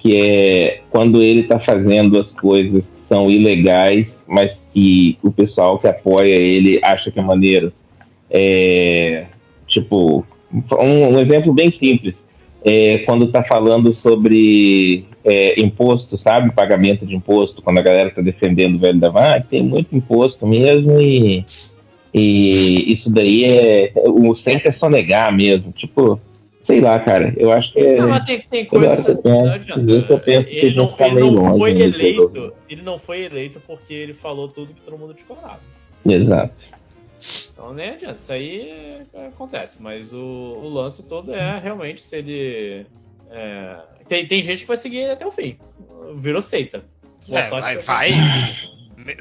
Que 0.00 0.16
é 0.20 0.80
quando 0.90 1.22
ele 1.22 1.42
está 1.42 1.60
fazendo 1.60 2.18
as 2.18 2.30
coisas 2.30 2.82
são 3.10 3.28
ilegais, 3.28 4.16
mas 4.26 4.52
que 4.72 5.18
o 5.20 5.32
pessoal 5.32 5.80
que 5.80 5.88
apoia 5.88 6.34
ele 6.34 6.80
acha 6.84 7.10
que 7.10 7.18
é 7.18 7.22
maneiro. 7.22 7.72
É, 8.30 9.26
tipo, 9.66 10.24
um, 10.52 11.06
um 11.08 11.18
exemplo 11.18 11.52
bem 11.52 11.72
simples. 11.72 12.14
É, 12.64 12.98
quando 12.98 13.24
está 13.24 13.42
falando 13.42 13.92
sobre 13.94 15.04
é, 15.24 15.60
imposto, 15.60 16.16
sabe? 16.16 16.52
Pagamento 16.52 17.04
de 17.04 17.16
imposto, 17.16 17.62
quando 17.62 17.78
a 17.78 17.82
galera 17.82 18.10
está 18.10 18.22
defendendo 18.22 18.76
o 18.76 18.78
velho 18.78 19.00
da 19.00 19.08
van, 19.08 19.20
ah, 19.22 19.40
tem 19.40 19.62
muito 19.62 19.96
imposto 19.96 20.46
mesmo 20.46 21.00
e, 21.00 21.44
e 22.14 22.92
isso 22.92 23.10
daí 23.10 23.44
é. 23.44 23.92
O 24.06 24.36
certo 24.36 24.66
é 24.68 24.72
só 24.72 24.88
negar 24.88 25.32
mesmo. 25.32 25.72
Tipo, 25.72 26.20
sei 26.70 26.80
lá, 26.80 26.98
cara. 27.00 27.34
Eu 27.36 27.52
acho 27.52 27.72
que 27.72 27.80
é. 27.80 27.96
Não, 27.96 28.08
mas 28.08 28.24
tem, 28.24 28.40
tem 28.42 28.64
coisas 28.64 28.90
hora 28.90 29.10
assim, 29.12 29.22
que 29.22 29.28
não 29.28 29.52
adianta. 29.52 29.92
isso 29.92 30.12
eu 30.12 30.20
penso 30.20 30.44
que 30.48 30.56
Ele 30.56 30.76
não, 30.76 30.96
ele 30.98 31.20
não 31.20 31.30
longe 31.30 31.58
foi 31.58 31.80
eleito. 31.80 32.52
Ele 32.68 32.82
não 32.82 32.98
foi 32.98 33.22
eleito 33.24 33.60
porque 33.66 33.92
ele 33.92 34.14
falou 34.14 34.48
tudo 34.48 34.72
que 34.74 34.80
todo 34.80 34.96
mundo 34.98 35.14
discordava. 35.14 35.60
Exato. 36.06 36.54
Então 37.52 37.74
nem 37.74 37.90
adianta, 37.90 38.16
isso 38.16 38.32
aí 38.32 39.02
é, 39.12 39.26
acontece, 39.26 39.82
mas 39.82 40.12
o, 40.12 40.18
o 40.18 40.68
lance 40.68 41.02
todo 41.02 41.34
é 41.34 41.58
realmente 41.58 42.00
se 42.00 42.16
ele. 42.16 42.86
é, 43.30 43.76
tem, 44.08 44.26
tem 44.26 44.40
gente 44.40 44.62
que 44.62 44.68
vai 44.68 44.76
seguir 44.76 45.10
até 45.10 45.26
o 45.26 45.30
fim. 45.30 45.58
Virou 46.16 46.40
seita. 46.40 46.82
Boa 47.28 47.40
É, 47.40 47.44
sorte 47.44 47.62
vai, 47.62 48.10
vai. 48.10 48.54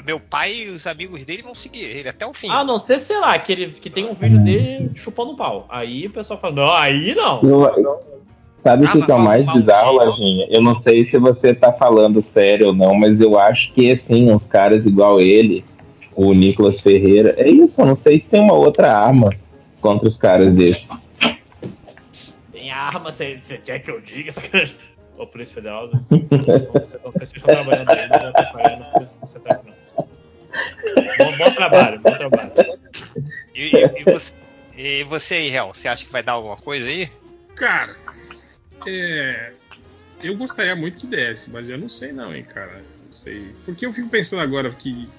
Meu 0.06 0.20
pai 0.20 0.54
e 0.54 0.70
os 0.70 0.86
amigos 0.88 1.26
dele 1.26 1.42
vão 1.42 1.54
seguir 1.56 1.84
ele 1.84 2.10
até 2.10 2.26
o 2.26 2.34
fim. 2.34 2.50
A 2.50 2.64
não 2.64 2.78
ser, 2.80 3.00
sei 3.00 3.20
lá, 3.20 3.38
que, 3.40 3.52
ele, 3.52 3.72
que 3.72 3.90
tem 3.90 4.06
um 4.06 4.14
vídeo 4.14 4.40
dele 4.44 4.92
chupando 4.96 5.32
um 5.32 5.36
pau. 5.36 5.66
Aí 5.70 6.08
o 6.08 6.12
pessoal 6.12 6.40
fala, 6.40 6.56
não, 6.56 6.74
aí 6.74 7.16
não. 7.16 7.42
Eu- 7.42 8.00
sabe 8.64 8.86
o 8.86 8.88
Ah, 8.88 8.92
que, 9.06 9.12
é 9.12 9.16
o 9.16 9.20
mais 9.20 9.46
mal 9.46 9.58
bizarro, 9.58 10.00
dele. 10.00 10.12
Lajinha? 10.12 10.48
Eu 10.50 10.62
não 10.62 10.82
sei 10.82 11.10
se 11.10 11.18
você 11.18 11.54
tá 11.54 11.72
falando 11.72 12.24
sério 12.34 12.68
ou 12.68 12.74
não, 12.74 12.94
mas 12.94 13.20
eu 13.22 13.40
acho 13.40 13.72
que, 13.74 13.92
assim, 13.92 14.30
uns 14.32 14.44
caras 14.44 14.86
igual 14.86 15.20
ele, 15.22 15.64
o 16.16 16.34
Nicolas 16.34 16.80
Ferreira, 16.82 17.34
é 17.38 17.50
isso, 17.50 17.74
eu 17.78 17.86
não 17.86 17.98
sei 17.98 18.20
se 18.20 18.26
tem 18.26 18.42
uma 18.42 18.54
outra 18.56 18.92
arma 18.92 19.30
contra 19.80 20.10
os 20.10 20.18
caras 20.18 20.54
desses. 20.54 20.86
Tem 22.52 22.70
arma, 22.72 23.12
você, 23.12 23.40
quer 23.64 23.80
que 23.80 23.90
eu 23.90 24.02
diga? 24.02 24.32
Sacanagem. 24.34 24.76
Ô, 25.20 25.28
Polícia 25.28 25.54
Federal, 25.56 25.88
né? 25.90 26.02
vocês 26.10 26.64
estão- 26.94 27.12
vocês 27.12 27.32
estão- 27.36 27.54
trabalhando 27.54 27.90
aí, 27.92 28.08
não 28.10 28.20
vou 28.20 28.28
atrapalhar, 28.30 28.80
não 28.80 28.92
precisa 28.94 29.18
você 29.22 29.40
tá 29.40 29.62
não. 29.66 30.08
Bom, 31.18 31.38
bom 31.38 31.56
trabalho, 31.56 32.00
bom 32.00 32.18
trabalho. 32.18 32.52
E, 33.54 33.76
e- 33.76 34.02
e 34.02 34.04
você, 34.06 34.34
e 34.78 35.04
você 35.04 35.34
aí, 35.36 35.50
Hel, 35.54 35.74
você 35.74 35.88
acha 35.90 36.06
que 36.06 36.12
vai 36.12 36.24
dar 36.24 36.32
alguma 36.34 36.56
coisa 36.56 36.88
aí? 36.88 37.10
Cara, 37.56 37.96
é, 38.88 39.52
eu 40.24 40.36
gostaria 40.38 40.76
muito 40.76 40.98
que 41.00 41.08
desse, 41.08 41.50
mas 41.50 41.70
eu 41.70 41.78
não 41.78 41.90
sei 41.90 42.14
não, 42.14 42.34
hein, 42.34 42.44
cara. 42.44 42.82
Não 43.06 43.12
sei. 43.12 43.54
Porque 43.66 43.86
eu 43.86 43.92
fico 43.92 44.08
pensando 44.08 44.42
agora 44.42 44.72
que 44.72 45.10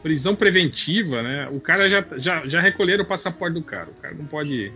prisão 0.00 0.36
preventiva, 0.36 1.22
né? 1.24 1.48
O 1.50 1.60
cara 1.60 1.88
já, 1.88 2.04
já, 2.18 2.46
já 2.46 2.60
recolheram 2.60 3.02
o 3.02 3.06
passaporte 3.06 3.54
do 3.54 3.62
cara. 3.64 3.88
O 3.90 4.00
cara 4.00 4.14
não 4.14 4.26
pode 4.26 4.72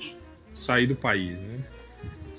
sair 0.53 0.89
do 0.89 0.97
país, 0.97 1.39
né? 1.39 1.61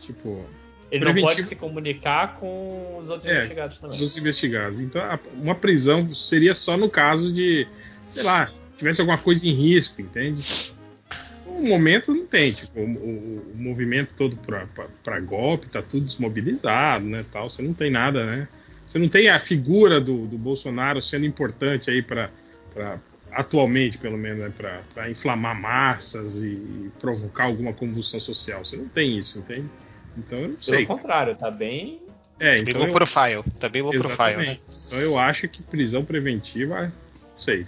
Tipo, 0.02 0.46
Ele 0.94 1.06
não 1.06 1.12
Preventivo. 1.12 1.36
pode 1.36 1.48
se 1.48 1.56
comunicar 1.56 2.36
com 2.36 3.00
os 3.02 3.10
outros 3.10 3.26
É, 3.26 3.34
investigados 3.38 3.76
os 3.78 3.82
também. 3.82 4.00
outros 4.00 4.18
investigados. 4.18 4.80
Então, 4.80 5.02
a- 5.02 5.20
uma 5.42 5.56
prisão 5.56 6.14
seria 6.14 6.54
só 6.54 6.78
no 6.78 6.88
caso 6.88 7.34
de, 7.34 7.68
sei 8.08 8.22
lá, 8.22 8.52
tivesse 8.78 9.02
alguma 9.02 9.18
coisa 9.18 9.48
em 9.48 9.54
risco, 9.54 10.00
entende? 10.02 10.72
No 11.48 11.68
momento 11.68 12.14
não 12.14 12.28
tem, 12.28 12.54
tipo, 12.54 12.80
o, 12.80 12.84
o- 12.84 13.52
o 13.56 13.58
movimento 13.58 14.12
todo 14.16 14.38
pra 15.04 15.20
golpe 15.20 15.68
tá 15.68 15.82
tudo 15.82 16.06
desmobilizado, 16.06 17.06
né, 17.06 17.26
tal, 17.32 17.50
você 17.50 17.64
não 17.64 17.74
tem 17.74 17.90
nada, 17.90 18.24
né? 18.26 18.48
Você 18.86 19.00
não 19.00 19.10
tem 19.10 19.30
a 19.30 19.40
figura 19.40 20.00
do, 20.00 20.28
do 20.28 20.38
Bolsonaro 20.38 21.02
sendo 21.02 21.26
importante 21.26 21.90
aí 21.90 22.04
para 22.04 22.30
atualmente, 23.32 23.98
pelo 23.98 24.18
menos, 24.18 24.40
né, 24.40 24.52
para 24.94 25.10
inflamar 25.10 25.60
massas 25.60 26.36
e, 26.36 26.50
e 26.50 26.92
provocar 27.00 27.46
alguma 27.46 27.74
convulsão 27.74 28.20
social. 28.20 28.64
Você 28.64 28.78
não 28.78 28.88
tem 28.88 29.18
isso, 29.18 29.40
entende? 29.40 29.68
Então 30.18 30.40
eu 30.40 30.48
não 30.50 30.56
Pelo 30.56 30.64
sei. 30.64 30.86
contrário, 30.86 31.36
tá 31.36 31.50
bem. 31.52 32.02
É, 32.40 32.54
Bem 32.56 32.62
então 32.68 32.82
low 32.82 32.88
eu- 32.88 32.94
profile. 32.94 33.44
Tá 33.60 33.70
bem 33.70 33.82
low 33.82 33.92
profile, 33.92 34.38
né? 34.46 34.60
Então 34.88 35.00
eu 35.00 35.18
acho 35.18 35.48
que 35.48 35.62
prisão 35.64 36.04
preventiva, 36.04 36.84
não 36.86 37.38
sei. 37.38 37.66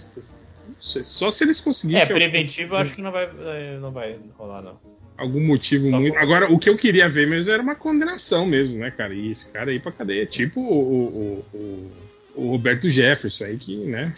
Não 0.66 0.74
sei. 0.80 1.04
Só 1.04 1.30
se 1.30 1.44
eles 1.44 1.60
É, 1.60 1.64
conseguissem 1.64 2.06
preventivo 2.14 2.74
eu 2.74 2.78
acho 2.78 2.94
que 2.94 3.00
não 3.02 3.10
vai, 3.12 3.24
eh, 3.24 3.78
não 3.80 3.90
vai 3.92 4.18
rolar, 4.36 4.62
não. 4.62 4.78
algum 5.16 5.40
motivo 5.44 5.90
Só 5.90 5.98
muito. 5.98 6.12
por- 6.14 6.22
Agora, 6.22 6.52
o 6.52 6.58
que 6.58 6.68
eu 6.68 6.76
queria 6.76 7.08
ver 7.08 7.26
mesmo 7.26 7.50
era 7.52 7.62
uma 7.62 7.74
condenação 7.74 8.44
mesmo, 8.44 8.78
né, 8.78 8.90
cara? 8.90 9.14
E 9.14 9.30
esse 9.32 9.48
cara 9.50 9.70
aí 9.70 9.78
pra 9.80 9.92
cadeia. 9.92 10.26
Tipo 10.26 10.60
o, 10.60 10.74
o, 10.74 11.44
o, 11.54 11.92
o 12.42 12.50
Roberto 12.50 12.90
Jefferson 12.90 13.44
aí, 13.44 13.56
que, 13.56 13.76
né? 13.86 14.12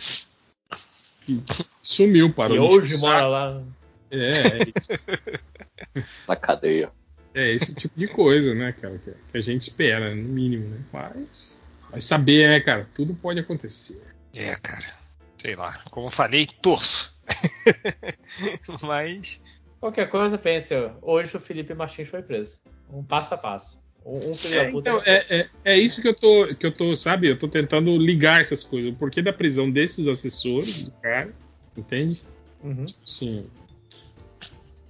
que 1.24 1.43
sumiu, 1.83 2.33
parou. 2.33 2.57
E 2.57 2.59
hoje 2.59 2.97
mora 2.99 3.26
lá. 3.29 3.62
É, 4.11 4.31
é, 5.95 6.03
Na 6.26 6.35
cadeia. 6.35 6.91
É 7.35 7.53
esse 7.53 7.74
tipo 7.74 7.99
de 7.99 8.09
coisa, 8.09 8.55
né, 8.55 8.72
cara? 8.72 8.99
Que, 8.99 9.12
que 9.31 9.39
a 9.39 9.41
gente 9.41 9.62
espera, 9.62 10.14
no 10.14 10.22
mínimo, 10.29 10.68
né? 10.68 10.81
Mas. 10.93 11.57
Vai 11.91 12.01
saber, 12.01 12.49
né, 12.49 12.61
cara? 12.61 12.89
Tudo 12.95 13.14
pode 13.14 13.41
acontecer. 13.41 14.01
É, 14.35 14.55
cara. 14.57 14.85
Sei 15.39 15.55
lá. 15.55 15.81
Como 15.91 16.07
eu 16.09 16.11
falei, 16.11 16.47
torço. 16.61 17.16
Mas. 18.83 19.41
Qualquer 19.81 20.09
coisa, 20.09 20.37
pense, 20.37 20.74
hoje 21.01 21.37
o 21.37 21.41
Felipe 21.41 21.72
Martins 21.74 22.09
foi 22.09 22.22
preso. 22.22 22.59
Um 22.93 23.03
passo 23.03 23.35
a 23.35 23.39
passo. 23.39 23.79
Um, 24.05 24.31
um 24.31 24.35
filho 24.35 24.55
É, 24.55 24.64
da 24.64 24.70
puta. 24.72 24.91
então, 24.91 25.03
é, 25.05 25.26
é, 25.41 25.49
é 25.64 25.76
isso 25.79 26.01
que 26.03 26.09
eu 26.09 26.14
tô, 26.14 26.55
que 26.55 26.66
eu 26.66 26.72
tô, 26.72 26.97
sabe? 26.97 27.29
Eu 27.29 27.39
tô 27.39 27.47
tentando 27.47 27.97
ligar 27.97 28.41
essas 28.41 28.64
coisas. 28.64 28.93
O 28.93 28.97
porquê 28.97 29.22
da 29.22 29.33
prisão 29.33 29.70
desses 29.70 30.09
assessores, 30.09 30.85
do 30.85 30.91
cara, 30.93 31.33
entende? 31.76 32.22
Uhum. 32.62 32.87
Assim. 33.05 33.47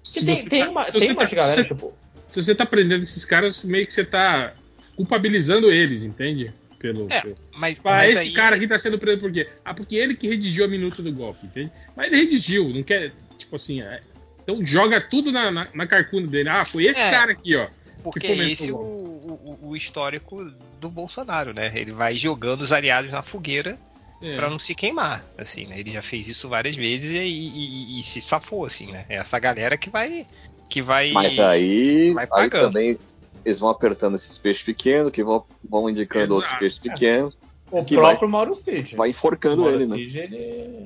Porque 0.02 0.20
se 0.20 0.24
tem, 0.24 0.36
você 0.36 0.48
tem 0.48 0.64
tá- 0.64 0.70
uma, 0.70 0.84
se 0.86 0.92
tem 0.92 1.00
você 1.00 1.12
umas 1.12 1.30
tá- 1.30 1.36
galera, 1.36 1.62
se- 1.62 1.68
tipo. 1.68 1.92
Se 2.28 2.42
você 2.42 2.54
tá 2.54 2.66
prendendo 2.66 3.02
esses 3.02 3.24
caras, 3.24 3.64
meio 3.64 3.86
que 3.86 3.94
você 3.94 4.04
tá 4.04 4.54
culpabilizando 4.96 5.70
eles, 5.70 6.02
entende? 6.02 6.52
Pelo. 6.78 7.06
É, 7.10 7.20
pelo- 7.22 7.36
mas, 7.56 7.74
Tipo, 7.76 7.88
ah, 7.88 7.92
mas 7.96 8.10
esse 8.10 8.18
aí. 8.20 8.32
cara 8.32 8.56
aqui 8.56 8.68
tá 8.68 8.78
sendo 8.78 8.98
preso 8.98 9.20
por 9.20 9.32
quê? 9.32 9.48
Ah, 9.64 9.74
porque 9.74 9.96
ele 9.96 10.14
que 10.14 10.28
redigiu 10.28 10.64
a 10.64 10.68
minuta 10.68 11.02
do 11.02 11.12
golpe, 11.12 11.46
entende? 11.46 11.72
Mas 11.96 12.06
ele 12.12 12.16
redigiu, 12.24 12.68
não 12.68 12.82
quer. 12.82 13.12
Tipo 13.38 13.56
assim. 13.56 13.80
é- 13.82 14.00
então 14.42 14.64
joga 14.66 15.00
tudo 15.00 15.30
na, 15.30 15.50
na, 15.50 15.68
na 15.74 15.86
carcuna 15.86 16.26
dele. 16.26 16.48
Ah, 16.48 16.64
foi 16.64 16.86
esse 16.86 17.00
É. 17.00 17.10
cara 17.10 17.32
aqui, 17.32 17.54
ó. 17.56 17.68
Porque 18.02 18.20
que 18.20 18.40
é 18.40 18.50
esse 18.50 18.70
o, 18.72 18.76
o 18.76 19.58
o, 19.70 19.76
histórico 19.76 20.44
do 20.80 20.88
Bolsonaro, 20.88 21.52
né? 21.52 21.70
Ele 21.74 21.90
vai 21.92 22.14
jogando 22.16 22.62
os 22.62 22.72
aliados 22.72 23.10
na 23.10 23.22
fogueira 23.22 23.76
É. 24.22 24.36
pra 24.36 24.48
não 24.48 24.58
se 24.58 24.74
queimar, 24.74 25.24
assim, 25.36 25.66
né? 25.66 25.78
Ele 25.80 25.90
já 25.90 26.00
fez 26.00 26.26
isso 26.28 26.48
várias 26.48 26.76
vezes 26.76 27.12
e, 27.12 27.18
e- 27.26 27.96
e- 27.96 27.98
e 27.98 28.02
se 28.02 28.20
safou, 28.20 28.64
assim, 28.64 28.90
né? 28.92 29.04
É 29.08 29.16
essa 29.16 29.38
galera 29.38 29.76
que 29.76 29.90
vai 29.90 30.26
que 30.68 30.82
vai 30.82 31.12
Mas 31.12 31.38
aí, 31.38 32.12
vai 32.12 32.28
aí 32.32 32.50
também 32.50 32.98
eles 33.44 33.60
vão 33.60 33.70
apertando 33.70 34.14
esses 34.14 34.38
peixes 34.38 34.62
pequenos, 34.62 35.10
que 35.10 35.24
vão, 35.24 35.44
vão 35.68 35.88
indicando 35.88 36.34
outros 36.34 36.50
Exato. 36.50 36.60
peixes 36.60 36.78
pequenos, 36.78 37.38
O 37.70 37.84
Que 37.84 37.94
próprio 37.94 38.28
Mauro 38.28 38.54
Cid. 38.54 38.96
vai 38.96 39.08
o 39.08 39.10
enforcando 39.10 39.62
Mauro 39.62 39.76
ele, 39.76 39.86
né? 39.86 39.96
Cid, 39.96 40.18
ele. 40.18 40.36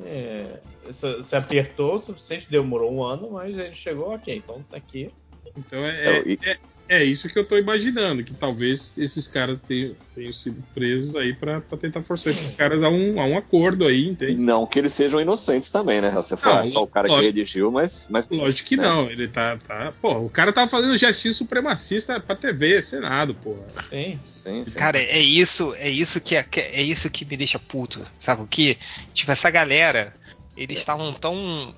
é, 0.06 0.60
Se, 0.90 1.22
se 1.22 1.36
apertou 1.36 1.94
o 1.94 1.98
suficiente, 1.98 2.50
demorou 2.50 2.92
um 2.92 3.02
ano, 3.02 3.30
mas 3.32 3.58
ele 3.58 3.74
chegou 3.74 4.14
ok. 4.14 4.36
Então 4.36 4.62
tá 4.62 4.76
aqui. 4.76 5.10
Então 5.56 5.84
é, 5.84 6.00
Então, 6.18 6.30
e- 6.32 6.38
é, 6.44 6.58
é 6.88 7.04
isso 7.04 7.28
que 7.28 7.38
eu 7.38 7.44
tô 7.44 7.56
imaginando, 7.56 8.22
que 8.24 8.34
talvez 8.34 8.96
esses 8.98 9.26
caras 9.26 9.60
tenham, 9.62 9.94
tenham 10.14 10.32
sido 10.32 10.62
presos 10.74 11.14
aí 11.16 11.32
pra, 11.34 11.60
pra 11.60 11.78
tentar 11.78 12.02
forçar 12.02 12.32
esses 12.32 12.54
caras 12.54 12.82
a 12.82 12.88
um, 12.88 13.20
a 13.20 13.24
um 13.26 13.36
acordo 13.36 13.86
aí, 13.86 14.08
entende? 14.08 14.34
Não 14.34 14.66
que 14.66 14.78
eles 14.78 14.92
sejam 14.92 15.20
inocentes 15.20 15.70
também, 15.70 16.00
né? 16.00 16.10
Você 16.10 16.36
fala, 16.36 16.56
Não, 16.56 16.62
é 16.62 16.70
só 16.70 16.82
o 16.82 16.86
cara 16.86 17.08
que 17.08 17.14
lógico. 17.14 17.26
redigiu, 17.34 17.70
mas. 17.70 18.08
mas 18.10 18.28
Lógico 18.28 18.68
que 18.68 18.76
né? 18.76 18.82
não, 18.84 19.10
ele 19.10 19.28
tá, 19.28 19.56
tá. 19.58 19.92
Pô, 20.02 20.18
o 20.18 20.30
cara 20.30 20.52
tava 20.52 20.70
fazendo 20.70 20.96
gestinho 20.98 21.34
supremacista 21.34 22.18
pra 22.20 22.36
TV, 22.36 22.82
Senado, 22.82 23.34
porra. 23.34 23.64
Sim. 23.88 24.18
Sim, 24.42 24.64
sim. 24.64 24.72
Cara, 24.74 24.98
é 24.98 25.20
isso, 25.20 25.72
é 25.76 25.88
isso 25.88 26.20
que 26.20 26.34
é, 26.34 26.42
que 26.42 26.60
é 26.60 26.80
é 26.80 26.82
isso 26.82 27.08
que 27.08 27.24
me 27.24 27.36
deixa 27.36 27.58
puto, 27.60 28.02
sabe 28.18 28.42
o 28.42 28.46
que? 28.46 28.76
Tipo 29.14 29.30
essa 29.30 29.48
galera, 29.50 30.12
eles 30.56 30.78
estavam 30.78 31.12
tão 31.12 31.72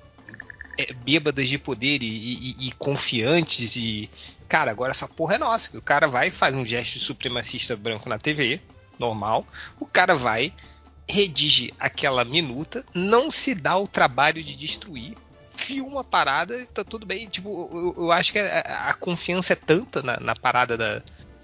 é, 0.77 0.93
bêbadas 0.93 1.47
de 1.47 1.57
poder 1.57 2.01
e, 2.03 2.05
e- 2.05 2.67
e 2.67 2.71
confiantes 2.73 3.75
e 3.75 4.09
cara, 4.47 4.71
agora 4.71 4.91
essa 4.91 5.07
porra 5.07 5.35
é 5.35 5.37
nossa. 5.37 5.77
O 5.77 5.81
cara 5.81 6.07
vai 6.07 6.29
faz 6.31 6.55
um 6.55 6.65
gesto 6.65 6.99
supremacista 6.99 7.75
branco 7.75 8.09
na 8.09 8.19
TV, 8.19 8.61
normal. 8.99 9.45
O 9.79 9.85
cara 9.85 10.15
vai 10.15 10.53
redige 11.07 11.71
aquela 11.79 12.25
minuta, 12.25 12.83
não 12.93 13.29
se 13.29 13.53
dá 13.53 13.77
o 13.77 13.87
trabalho 13.87 14.41
de 14.41 14.55
destruir, 14.55 15.15
filma 15.55 16.01
a 16.01 16.03
parada, 16.03 16.65
tá 16.73 16.83
tudo 16.83 17.05
bem. 17.05 17.27
Tipo, 17.27 17.69
eu, 17.71 18.03
eu 18.05 18.11
acho 18.11 18.31
que 18.31 18.39
a, 18.39 18.89
a 18.89 18.93
confiança 18.93 19.53
é 19.53 19.55
tanta 19.55 20.01
na, 20.01 20.19
na 20.19 20.35
parada 20.35 20.75
da, 20.75 20.95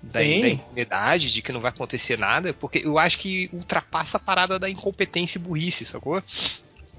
da, 0.02 0.20
da 0.42 0.50
impunidade, 0.50 1.32
de 1.32 1.42
que 1.42 1.52
não 1.52 1.60
vai 1.62 1.70
acontecer 1.70 2.18
nada, 2.18 2.54
porque 2.54 2.82
eu 2.84 2.98
acho 2.98 3.20
que 3.20 3.50
ultrapassa 3.54 4.18
a 4.18 4.20
parada 4.20 4.58
da 4.58 4.70
incompetência 4.70 5.38
e 5.38 5.42
burrice, 5.42 5.86
sacou? 5.86 6.22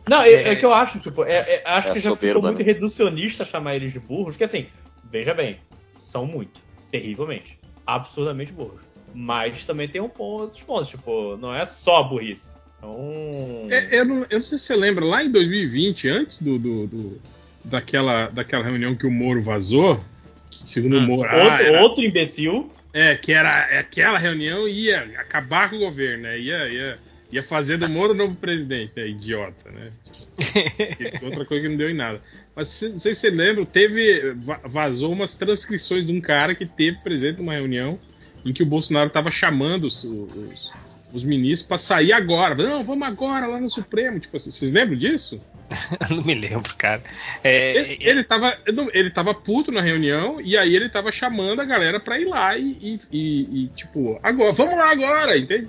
Não, 0.09 0.23
é, 0.23 0.31
É. 0.31 0.49
é 0.49 0.57
que 0.57 0.65
eu 0.65 0.75
acho, 0.75 0.99
tipo, 0.99 1.25
é- 1.25 1.33
é- 1.57 1.63
acho 1.65 1.89
É 1.89 1.93
que 1.93 2.01
já 2.01 2.11
soberba, 2.11 2.27
ficou 2.39 2.43
muito 2.43 2.59
né? 2.59 2.65
reducionista 2.65 3.45
chamar 3.45 3.77
eles 3.77 3.93
de 3.93 4.01
burros, 4.01 4.35
porque 4.35 4.45
assim, 4.45 4.67
veja 5.11 5.33
bem, 5.33 5.59
são 5.97 6.27
muito, 6.27 6.61
terrivelmente, 6.91 7.59
absurdamente 7.87 8.53
burros. 8.53 8.81
Mas 9.15 9.65
também 9.67 9.89
tem 9.89 10.01
um 10.01 10.09
ponto, 10.09 10.43
outros 10.45 10.63
pontos, 10.63 10.89
tipo, 10.89 11.37
não 11.37 11.55
é 11.55 11.65
só 11.65 12.03
burrice. 12.03 12.55
Então. 12.79 13.69
É, 13.71 14.01
eu, 14.01 14.05
não, 14.05 14.17
eu 14.29 14.39
não 14.39 14.43
sei 14.43 14.59
se 14.59 14.65
você 14.65 14.75
lembra, 14.77 15.05
lá 15.05 15.23
em 15.23 15.31
2020, 15.31 16.09
antes 16.09 16.43
do, 16.43 16.59
do- 16.59 16.87
do- 16.89 17.21
daquela, 17.65 18.27
daquela 18.29 18.65
reunião 18.65 18.95
que 18.97 19.07
o 19.07 19.11
Moro 19.11 19.41
vazou, 19.43 20.03
que 20.51 20.69
segundo 20.69 20.99
o 20.99 21.01
Moro. 21.03 21.29
ah, 21.31 21.37
outro, 21.37 21.67
era- 21.67 21.83
outro 21.83 22.05
imbecil. 22.05 22.73
É, 22.95 23.15
que 23.17 23.33
era 23.33 23.69
é, 23.71 23.79
aquela 23.79 24.19
reunião 24.19 24.69
ia 24.69 25.01
acabar 25.17 25.71
com 25.71 25.77
o 25.77 25.79
governo, 25.79 26.25
né? 26.25 26.39
Ia, 26.39 26.69
ia, 26.69 26.99
ia 27.33 27.43
fazer 27.43 27.79
do 27.79 27.89
Moro 27.89 28.13
o 28.13 28.17
novo 28.17 28.35
presidente, 28.37 28.93
é 28.97 29.09
idiota, 29.09 29.71
né? 29.71 29.91
Outra 31.23 31.45
coisa 31.45 31.63
que 31.65 31.69
não 31.71 31.77
deu 31.77 31.91
em 31.91 31.95
nada. 31.95 32.21
Mas 32.55 32.81
não 32.83 33.01
sei 33.01 33.15
se 33.15 33.23
você 33.23 33.31
lembra, 33.31 33.65
teve. 33.65 34.33
va- 34.35 34.61
Vazou 34.65 35.13
umas 35.13 35.35
transcrições 35.37 36.07
de 36.07 36.13
um 36.13 36.21
cara 36.21 36.55
que 36.55 36.67
teve 36.67 36.99
presente 36.99 37.39
numa 37.39 37.55
reunião 37.55 37.99
em 38.45 38.53
que 38.53 38.63
o 38.63 38.67
Bolsonaro 38.67 39.07
estava 39.09 39.31
chamando 39.31 39.85
os, 39.85 40.05
os, 40.05 40.73
os 41.13 41.23
ministros 41.25 41.67
para 41.67 41.79
sair 41.79 42.13
agora. 42.13 42.55
Não, 42.55 42.85
vamos 42.85 43.07
agora 43.07 43.47
lá 43.47 43.59
no 43.61 43.71
Supremo. 43.71 44.21
Tipo 44.21 44.37
assim, 44.37 44.51
vocês 44.51 44.73
lembram 44.73 44.97
disso? 44.99 45.41
Eu 46.11 46.17
não 46.17 46.25
me 46.25 46.35
lembro, 46.35 46.75
cara. 46.77 47.03
É, 47.43 47.77
Ele, 47.79 47.99
ele, 48.01 48.25
tava, 48.25 48.55
ele 48.93 49.11
tava 49.11 49.33
puto 49.33 49.73
na 49.73 49.81
reunião 49.81 50.39
e 50.41 50.55
aí 50.57 50.75
ele 50.77 50.91
tava 50.91 51.11
chamando 51.11 51.61
a 51.61 51.65
galera 51.65 51.99
pra 51.99 52.19
ir 52.21 52.27
lá 52.27 52.59
e, 52.59 52.77
e- 52.83 53.01
e- 53.11 53.63
e, 53.65 53.69
tipo, 53.69 54.21
agora, 54.23 54.53
vamos 54.53 54.77
lá 54.77 54.91
agora, 54.93 55.39
entende? 55.39 55.69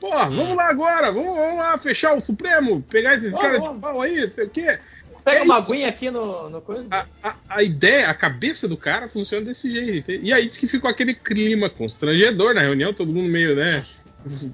Pô, 0.00 0.10
vamos 0.10 0.56
lá 0.56 0.68
agora, 0.68 1.10
vamos, 1.10 1.34
vamos 1.36 1.56
lá 1.58 1.76
fechar 1.78 2.14
o 2.14 2.20
Supremo, 2.20 2.82
pegar 2.82 3.14
esses 3.14 3.30
Vamos, 3.30 3.42
caras 3.42 3.60
vamos. 3.60 3.74
de 3.76 3.80
pau 3.80 4.00
aí, 4.02 4.20
não 4.26 4.32
sei 4.32 4.44
o 4.44 4.50
quê. 4.50 4.78
Pega 5.24 5.40
É 5.40 5.42
uma 5.42 5.58
isso. 5.58 5.72
aguinha 5.72 5.88
aqui 5.88 6.10
no, 6.10 6.48
no 6.48 6.62
coisa. 6.62 6.86
A, 6.90 7.04
a- 7.22 7.36
a 7.48 7.62
ideia, 7.62 8.08
a 8.08 8.14
cabeça 8.14 8.68
do 8.68 8.76
cara 8.76 9.08
funciona 9.08 9.44
desse 9.44 9.70
jeito. 9.70 10.10
E 10.12 10.32
aí 10.32 10.48
diz 10.48 10.56
que 10.56 10.68
ficou 10.68 10.88
aquele 10.88 11.14
clima 11.14 11.68
constrangedor 11.68 12.54
na 12.54 12.60
reunião, 12.60 12.94
todo 12.94 13.12
mundo 13.12 13.28
meio, 13.28 13.56
né? 13.56 13.84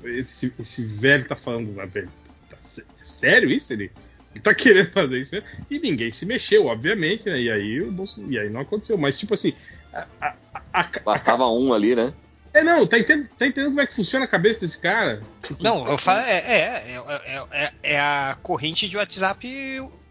Esse, 0.04 0.52
esse 0.58 0.84
velho 0.84 1.26
tá 1.26 1.36
falando, 1.36 1.78
ah, 1.80 1.86
velho, 1.86 2.10
tá 2.50 2.56
sé- 2.58 2.84
sério 3.02 3.50
isso? 3.50 3.72
Ele, 3.72 3.90
ele 4.34 4.42
tá 4.42 4.54
querendo 4.54 4.90
fazer 4.90 5.18
isso 5.20 5.34
mesmo? 5.34 5.48
E 5.70 5.78
ninguém 5.78 6.10
se 6.10 6.24
mexeu, 6.26 6.66
obviamente, 6.66 7.26
né? 7.26 7.38
E 7.40 7.50
aí, 7.50 7.78
e 8.28 8.38
aí 8.38 8.48
não 8.50 8.62
aconteceu. 8.62 8.96
Mas, 8.96 9.18
tipo 9.18 9.34
assim, 9.34 9.52
a- 9.92 10.06
a- 10.20 10.34
a- 10.54 10.62
a- 10.80 10.90
Bastava 11.04 11.46
um 11.48 11.72
ali, 11.74 11.94
né? 11.94 12.12
É 12.54 12.64
não, 12.64 12.86
tá 12.86 12.98
entendendo, 12.98 13.28
tá 13.36 13.46
entendendo 13.46 13.70
como 13.70 13.80
é 13.80 13.86
que 13.86 13.94
funciona 13.94 14.24
a 14.24 14.28
cabeça 14.28 14.60
desse 14.60 14.78
cara? 14.78 15.22
Tipo, 15.42 15.62
Não, 15.62 15.86
eu 15.86 15.98
falo, 15.98 16.20
é, 16.20 16.38
é, 16.38 16.96
é, 17.26 17.44
é, 17.52 17.72
é 17.82 18.00
a 18.00 18.36
corrente 18.42 18.88
de 18.88 18.96
WhatsApp 18.96 19.46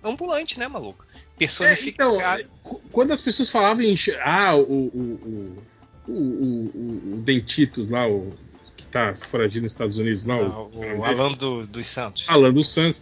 ambulante, 0.04 0.60
né, 0.60 0.68
maluco? 0.68 1.06
É, 1.16 1.40
Personificado. 1.40 2.16
então, 2.16 2.32
é, 2.32 2.44
qu- 2.62 2.82
quando 2.92 3.12
as 3.12 3.22
pessoas 3.22 3.50
falavam 3.50 3.82
em. 3.84 3.96
Ah, 4.24 4.56
o. 4.56 4.62
O, 4.62 6.12
o, 6.12 7.14
o, 7.16 7.22
Dentitos 7.24 7.90
lá, 7.90 8.08
o. 8.08 8.34
Que 8.76 8.86
tá 8.86 9.16
foragido 9.16 9.64
nos 9.64 9.72
Estados 9.72 9.98
Unidos 9.98 10.26
lá, 10.26 10.36
Ah, 10.36 10.60
o. 10.62 10.98
o 11.00 11.04
Alan 11.06 11.32
do- 11.34 11.66
dos 11.66 11.88
Santos. 11.88 12.30
Alan 12.30 12.52
dos 12.54 12.70
Santos. 12.70 13.02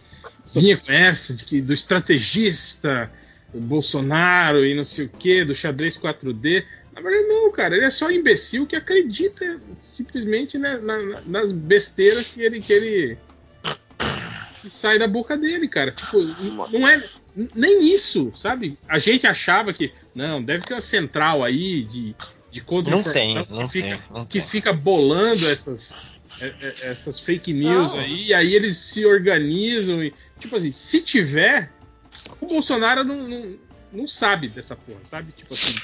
Vinha 0.54 0.76
com 0.76 0.90
essa 0.92 1.34
de 1.34 1.44
que, 1.44 1.60
do 1.60 1.72
estrategista 1.72 3.10
Bolsonaro 3.54 4.64
e 4.64 4.74
não 4.74 4.84
sei 4.84 5.06
o 5.06 5.08
que, 5.08 5.44
do 5.44 5.54
xadrez 5.54 5.96
4D. 5.98 6.64
Na 6.94 7.00
verdade, 7.00 7.26
não, 7.28 7.50
cara. 7.52 7.74
Ele 7.76 7.86
é 7.86 7.90
só 7.90 8.06
um 8.06 8.10
imbecil 8.10 8.66
que 8.66 8.76
acredita 8.76 9.60
simplesmente 9.74 10.58
né, 10.58 10.78
na- 10.78 11.02
na- 11.02 11.20
nas 11.26 11.52
besteiras 11.52 12.28
que 12.28 12.40
ele. 12.42 12.60
Que 12.60 12.72
ele 12.72 13.18
que 14.60 14.70
sai 14.70 14.98
da 14.98 15.08
boca 15.08 15.36
dele, 15.36 15.66
cara. 15.66 15.90
Tipo, 15.90 16.18
não 16.70 16.86
é 16.86 17.02
nem 17.54 17.92
isso, 17.92 18.32
sabe? 18.36 18.78
A 18.88 18.98
gente 18.98 19.26
achava 19.26 19.72
que 19.72 19.92
não 20.14 20.42
deve 20.42 20.64
ter 20.64 20.74
uma 20.74 20.80
central 20.80 21.42
aí 21.42 21.82
de 21.84 22.14
de 22.50 22.60
contra 22.60 22.90
Não 22.90 23.02
tem, 23.02 23.34
não 23.48 23.66
que 23.66 23.72
fica, 23.72 23.88
tem, 23.88 24.02
não 24.10 24.26
que 24.26 24.38
tem. 24.38 24.42
fica 24.46 24.72
bolando 24.74 25.48
essas 25.48 25.94
é, 26.38 26.48
é, 26.60 26.74
essas 26.90 27.18
fake 27.18 27.50
news 27.50 27.92
Não. 27.92 28.00
aí, 28.00 28.26
e 28.26 28.34
aí 28.34 28.54
eles 28.54 28.76
se 28.76 29.06
organizam 29.06 30.04
e 30.04 30.12
tipo 30.38 30.54
assim, 30.54 30.70
se 30.70 31.00
tiver, 31.00 31.72
o 32.42 32.46
Bolsonaro 32.46 33.02
não, 33.04 33.26
não, 33.26 33.58
não 33.90 34.06
sabe 34.06 34.48
dessa 34.48 34.76
porra, 34.76 35.00
sabe? 35.04 35.32
Tipo 35.32 35.54
assim, 35.54 35.80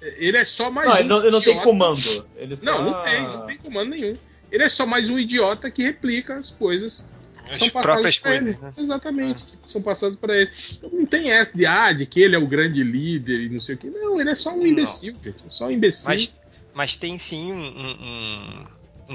ele 0.00 0.36
é 0.36 0.44
só 0.44 0.70
mais 0.70 0.88
Não, 0.88 0.94
um 0.94 0.98
ele 0.98 1.08
não, 1.08 1.18
ele 1.22 1.30
não 1.30 1.40
tem 1.40 1.50
idiota. 1.52 1.64
comando. 1.68 2.26
Ele 2.36 2.56
só... 2.56 2.64
Não, 2.64 2.82
não 2.84 3.00
tem, 3.02 3.22
não 3.22 3.46
tem 3.46 3.56
comando 3.58 3.90
nenhum. 3.90 4.14
Ele 4.50 4.62
é 4.62 4.68
só 4.68 4.86
mais 4.86 5.08
um 5.10 5.18
idiota 5.18 5.70
que 5.70 5.82
replica 5.82 6.36
as 6.36 6.50
coisas 6.50 7.04
que 7.44 7.50
As 7.52 7.58
são 7.58 7.70
passadas 7.70 8.18
coisas, 8.18 8.56
ele. 8.56 8.58
né? 8.64 8.72
Exatamente, 8.76 9.44
que 9.44 9.70
são 9.70 9.80
passadas 9.82 10.16
para 10.18 10.36
ele. 10.36 10.50
Então, 10.76 10.90
não 10.92 11.06
tem 11.06 11.30
essa 11.30 11.56
de, 11.56 11.66
ah, 11.66 11.92
de 11.92 12.06
que 12.06 12.20
ele 12.20 12.34
é 12.36 12.38
o 12.38 12.46
grande 12.46 12.82
líder 12.82 13.40
e 13.40 13.48
não 13.48 13.60
sei 13.60 13.74
o 13.74 13.78
que. 13.78 13.88
Não, 13.90 14.20
ele 14.20 14.30
é 14.30 14.34
só 14.34 14.52
um 14.52 14.58
Não. 14.58 14.66
imbecil. 14.66 15.16
É 15.24 15.32
só 15.48 15.66
um 15.66 15.70
imbecil. 15.70 16.04
Mas, 16.08 16.34
mas 16.74 16.96
tem 16.96 17.16
sim 17.18 17.52
um, 17.52 17.62
um- 17.62 18.64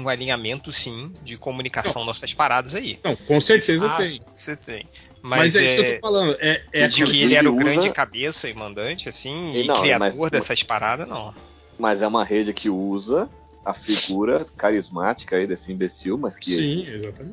um- 0.02 0.08
alinhamento, 0.08 0.70
sim, 0.72 1.12
de 1.22 1.36
comunicação 1.36 2.04
nossas 2.04 2.34
paradas 2.34 2.74
aí. 2.74 2.98
Não, 3.04 3.14
com 3.16 3.40
certeza 3.40 3.86
Ah, 3.86 3.96
tem. 3.96 4.20
Você 4.34 4.56
tem. 4.56 4.84
Mas, 5.26 5.54
Mas, 5.54 5.56
é, 5.56 5.64
isso 5.64 5.74
que 5.74 5.80
eu 5.80 5.84
é, 5.84 5.94
tô 5.94 6.00
falando. 6.00 6.36
É, 6.38 6.62
é 6.70 6.86
de 6.86 7.02
que 7.02 7.22
ele 7.22 7.34
era 7.34 7.50
o 7.50 7.54
usa- 7.54 7.64
grande 7.64 7.90
cabeça 7.94 8.46
e 8.46 8.52
mandante, 8.52 9.08
assim, 9.08 9.54
E 9.54 9.62
e 9.62 9.66
não, 9.66 9.74
criador 9.80 9.98
mas- 10.18 10.30
dessas 10.30 10.62
paradas, 10.62 11.08
não. 11.08 11.34
Mas 11.78 12.02
é 12.02 12.06
uma 12.06 12.22
rede 12.22 12.52
que 12.52 12.68
usa 12.68 13.30
a 13.64 13.72
figura 13.72 14.44
carismática 14.56 15.36
aí 15.36 15.46
desse 15.46 15.72
imbecil, 15.72 16.18
mas 16.18 16.36
que, 16.36 16.54
Sim, 16.56 16.86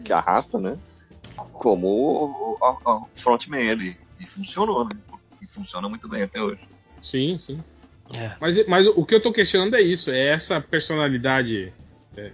que 0.06 0.14
arrasta, 0.14 0.58
né? 0.58 0.80
Como 1.36 1.88
o, 1.88 2.26
o- 2.26 2.58
o- 2.62 2.92
o 3.04 3.08
frontman 3.14 3.70
ali. 3.70 3.98
E 4.18 4.26
funcionou, 4.26 4.86
né? 4.86 4.92
E 5.42 5.48
funciona 5.48 5.90
muito 5.90 6.08
bem 6.08 6.22
até 6.24 6.42
hoje. 6.42 6.62
Sim, 7.02 7.38
sim. 7.40 7.62
É. 8.16 8.32
Mas, 8.40 8.68
mas 8.68 8.88
o 8.88 9.06
que 9.06 9.16
eu 9.16 9.22
tô 9.22 9.34
questionando 9.34 9.76
é 9.76 9.82
isso, 9.82 10.10
é 10.12 10.28
essa 10.28 10.62
personalidade 10.62 11.74
é, 12.16 12.32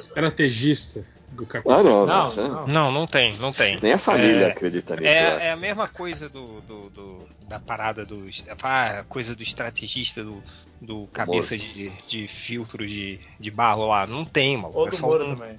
estrategista 0.00 1.04
do 1.32 1.46
capitão. 1.46 1.78
Ah, 1.78 1.82
não, 1.82 2.06
não. 2.06 2.32
É- 2.32 2.36
não. 2.48 2.66
Não, 2.66 2.92
não 2.92 3.06
tem, 3.06 3.36
não 3.38 3.52
tem. 3.52 3.78
Nem 3.82 3.92
a 3.94 3.98
família 3.98 4.46
É- 4.46 4.50
acredita 4.50 4.94
nisso. 4.96 5.08
eu 5.08 5.28
acho. 5.28 5.38
É, 5.40 5.46
é 5.46 5.50
a 5.52 5.56
mesma 5.56 5.88
coisa 5.88 6.28
do, 6.28 6.60
do- 6.62 6.90
do- 6.90 7.28
da 7.46 7.58
parada 7.58 8.04
dos. 8.04 8.44
A 8.48 9.04
coisa 9.04 9.34
do 9.34 9.42
estrategista 9.42 10.22
do, 10.22 10.42
do 10.80 11.08
cabeça 11.12 11.56
de, 11.56 11.90
de 12.06 12.28
filtro 12.28 12.86
de, 12.86 13.18
de 13.40 13.50
barro 13.50 13.86
lá. 13.86 14.06
Não 14.06 14.24
tem, 14.24 14.56
mano. 14.56 14.72
Ou 14.74 14.86
É 14.86 14.90
do 14.90 14.96
só 14.96 15.06
Moro 15.06 15.26
um- 15.26 15.34
também. 15.34 15.58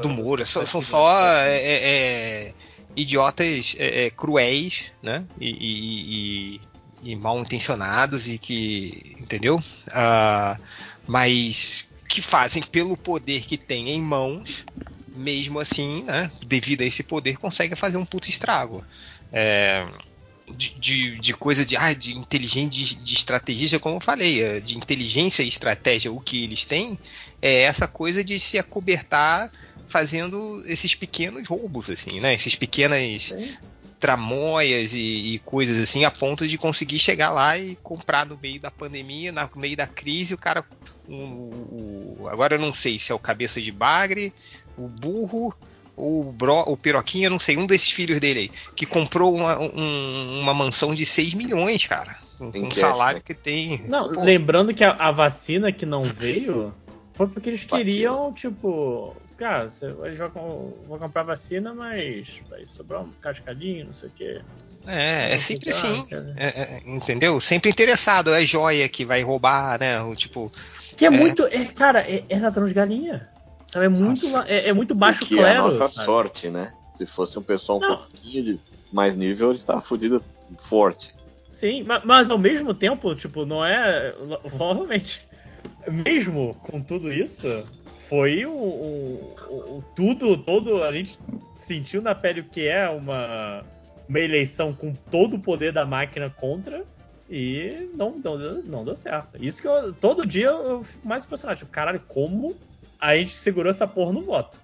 do 0.00 0.08
Moro. 0.10 0.44
São, 0.46 0.64
são 0.66 0.82
só 0.82 1.20
é, 1.40 1.56
é, 1.58 1.88
é, 2.48 2.54
idiotas 2.94 3.74
é, 3.78 4.06
é, 4.06 4.10
cruéis, 4.10 4.92
né? 5.02 5.24
E, 5.40 5.50
e- 5.50 6.56
e- 6.56 7.12
e 7.12 7.16
mal 7.16 7.38
intencionados 7.40 8.28
e 8.28 8.38
que. 8.38 9.16
Entendeu? 9.20 9.58
Ah, 9.92 10.58
mas 11.06 11.88
que 12.08 12.22
fazem 12.22 12.62
pelo 12.62 12.96
poder 12.96 13.42
que 13.46 13.58
têm 13.58 13.90
em 13.90 14.00
mãos, 14.00 14.64
mesmo 15.16 15.58
assim, 15.58 16.04
né? 16.04 16.30
Devido 16.46 16.82
a 16.82 16.84
esse 16.84 17.02
poder, 17.02 17.38
conseguem 17.38 17.76
fazer 17.76 17.96
um 17.96 18.06
puto 18.06 18.28
estrago. 18.30 18.84
É, 19.32 19.86
de, 20.48 20.78
de, 20.78 21.18
de 21.18 21.34
coisa 21.34 21.64
de, 21.64 21.76
ah, 21.76 21.92
de 21.92 22.16
inteligência, 22.16 22.70
de, 22.70 22.94
de 22.96 23.14
estrategista, 23.14 23.78
como 23.80 23.96
eu 23.96 24.00
falei, 24.00 24.42
é, 24.42 24.60
de 24.60 24.76
inteligência 24.76 25.42
e 25.42 25.48
estratégia, 25.48 26.12
o 26.12 26.20
que 26.20 26.44
eles 26.44 26.64
têm 26.64 26.98
é 27.42 27.62
essa 27.62 27.88
coisa 27.88 28.22
de 28.22 28.38
se 28.38 28.58
acobertar 28.58 29.50
fazendo 29.88 30.62
esses 30.66 30.94
pequenos 30.94 31.48
roubos, 31.48 31.90
assim, 31.90 32.20
né? 32.20 32.34
Esses 32.34 32.54
pequenas 32.54 33.30
tramóias 33.98 34.92
e, 34.94 35.34
e 35.34 35.38
coisas 35.40 35.78
assim, 35.78 36.04
a 36.04 36.10
ponto 36.10 36.46
de 36.46 36.58
conseguir 36.58 36.98
chegar 36.98 37.30
lá 37.30 37.58
e 37.58 37.76
comprar 37.82 38.26
no 38.26 38.36
meio 38.36 38.60
da 38.60 38.70
pandemia, 38.70 39.32
no 39.32 39.48
meio 39.56 39.76
da 39.76 39.86
crise, 39.86 40.34
o 40.34 40.38
cara. 40.38 40.64
o- 41.08 42.22
o- 42.22 42.28
agora 42.28 42.56
eu 42.56 42.58
não 42.58 42.72
sei 42.72 42.98
se 42.98 43.12
é 43.12 43.14
o 43.14 43.18
cabeça 43.18 43.60
de 43.62 43.70
bagre, 43.72 44.34
o 44.76 44.88
burro. 44.88 45.54
ou 45.96 46.28
O, 46.28 46.32
bro, 46.32 46.60
o 46.66 46.76
Piroquinha, 46.76 47.30
não 47.30 47.38
sei, 47.38 47.56
um 47.56 47.66
desses 47.66 47.90
filhos 47.90 48.20
dele 48.20 48.40
aí, 48.40 48.50
que 48.74 48.84
comprou 48.84 49.34
uma, 49.34 49.58
um- 49.58 50.40
uma 50.40 50.52
mansão 50.52 50.94
de 50.94 51.06
6 51.06 51.32
milhões, 51.32 51.86
cara. 51.86 52.16
Com, 52.36 52.50
um 52.54 52.70
salário 52.70 53.16
né? 53.18 53.22
que 53.24 53.32
tem. 53.34 53.82
Não, 53.88 54.12
Pô, 54.12 54.22
lembrando 54.22 54.74
que 54.74 54.84
a, 54.84 54.90
a 54.92 55.10
vacina 55.10 55.72
que 55.72 55.86
não 55.86 56.02
veio 56.02 56.74
foi 57.14 57.26
porque 57.28 57.48
eles 57.48 57.62
Vacina. 57.62 57.78
queriam, 57.78 58.30
tipo, 58.34 59.16
cara, 59.38 59.70
você 59.70 59.90
vai, 59.90 60.10
vai, 60.12 60.28
vai 60.86 60.98
comprar 60.98 61.22
vacina, 61.22 61.72
mas 61.72 62.42
vai 62.50 62.66
sobrar 62.66 63.02
um 63.02 63.10
cascadinho, 63.22 63.86
não 63.86 63.94
sei 63.94 64.10
o 64.10 64.12
quê. 64.12 64.40
É, 64.86 65.32
é 65.32 65.38
sempre 65.38 65.70
assim. 65.70 66.06
É, 66.36 66.46
é, 66.46 66.80
entendeu? 66.84 67.40
Sempre 67.40 67.70
interessado. 67.70 68.34
É 68.34 68.42
joia 68.42 68.86
que 68.86 69.02
vai 69.06 69.22
roubar, 69.22 69.80
né? 69.80 69.98
O 70.02 70.14
tipo. 70.14 70.52
Que 70.94 71.06
é, 71.06 71.08
É. 71.08 71.10
muito. 71.10 71.46
É, 71.46 71.64
cara, 71.64 72.00
é, 72.02 72.22
é 72.28 72.38
ladrão 72.38 72.66
de 72.68 72.74
galinha. 72.74 73.26
Sabe? 73.66 73.86
É 73.86 73.88
muito, 73.88 74.28
Nossa. 74.30 74.48
é, 74.48 74.68
é 74.68 74.72
muito 74.72 74.94
baixo 74.94 75.24
que 75.24 75.34
é 75.34 75.38
a 75.38 75.42
clero. 75.42 75.62
nossa 75.64 75.88
sabe? 75.88 76.04
sorte, 76.06 76.48
né? 76.50 76.72
Se 76.88 77.04
fosse 77.06 77.38
um 77.38 77.42
pessoal 77.42 77.78
um 77.78 77.80
Não. 77.80 77.96
pouquinho 77.98 78.44
de 78.44 78.60
mais 78.92 79.16
nível, 79.16 79.50
ele 79.50 79.60
tava 79.60 79.80
fudido 79.80 80.22
forte. 80.58 81.14
Sim, 81.52 81.82
ma- 81.84 82.02
mas, 82.04 82.30
ao 82.30 82.38
mesmo 82.38 82.72
tempo, 82.74 83.14
tipo, 83.14 83.44
não 83.46 83.64
é. 83.64 84.12
Provavelmente. 84.56 85.26
Mesmo 85.88 86.54
com 86.62 86.80
tudo 86.80 87.12
isso, 87.12 87.48
foi 88.08 88.44
o, 88.44 88.50
o- 88.52 89.34
o- 89.48 89.78
o- 89.78 89.84
tudo, 89.94 90.36
todo. 90.36 90.82
A 90.84 90.92
gente 90.92 91.18
sentiu 91.54 92.00
na 92.02 92.14
pele 92.14 92.40
o 92.40 92.44
que 92.44 92.66
é 92.66 92.88
uma, 92.88 93.62
uma 94.08 94.20
eleição 94.20 94.72
com 94.72 94.92
todo 95.10 95.36
o 95.36 95.40
poder 95.40 95.72
da 95.72 95.84
máquina 95.86 96.28
contra. 96.30 96.84
E 97.28 97.88
não, 97.94 98.14
não, 98.22 98.38
deu- 98.38 98.62
não 98.64 98.84
deu 98.84 98.94
certo. 98.94 99.42
Isso 99.42 99.60
que 99.60 99.66
eu. 99.68 99.92
Todo 99.92 100.24
dia 100.26 100.46
eu 100.46 100.84
fico 100.84 101.06
mais 101.08 101.24
impressionado. 101.24 101.58
Tipo, 101.58 101.70
caralho, 101.72 102.00
como 102.06 102.54
a 103.06 103.16
gente 103.16 103.34
segurou 103.34 103.70
essa 103.70 103.86
porra 103.86 104.12
no 104.12 104.22
voto? 104.22 104.58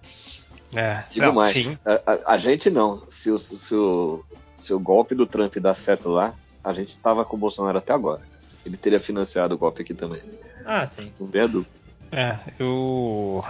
É, 0.74 1.04
Digo 1.10 1.26
não, 1.26 1.32
mais, 1.34 1.52
sim. 1.52 1.76
a, 1.84 1.92
a- 2.12 2.34
a 2.34 2.36
gente 2.38 2.70
não. 2.70 3.02
Se 3.08 3.30
o, 3.30 3.36
se, 3.38 3.74
o, 3.74 4.24
se 4.56 4.72
o 4.72 4.80
golpe 4.80 5.14
do 5.14 5.26
Trump 5.26 5.56
dar 5.58 5.74
certo 5.74 6.08
lá, 6.08 6.34
a 6.64 6.72
gente 6.72 6.96
tava 6.96 7.24
com 7.24 7.36
o 7.36 7.38
Bolsonaro 7.38 7.78
até 7.78 7.92
agora. 7.92 8.22
Ele 8.64 8.76
teria 8.76 9.00
financiado 9.00 9.54
o 9.54 9.58
golpe 9.58 9.82
aqui 9.82 9.92
também. 9.92 10.22
Ah, 10.64 10.86
sim. 10.86 11.12
Tem 11.30 11.48
dúvida. 11.48 11.70
É, 12.10 12.36
eu. 12.58 13.44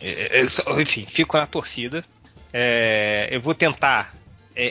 é, 0.00 0.40
é, 0.40 0.46
só- 0.46 0.80
enfim, 0.80 1.04
fico 1.06 1.36
na 1.36 1.46
torcida. 1.46 2.02
É, 2.52 3.28
eu 3.30 3.40
vou 3.40 3.54
tentar 3.54 4.14
é, 4.54 4.66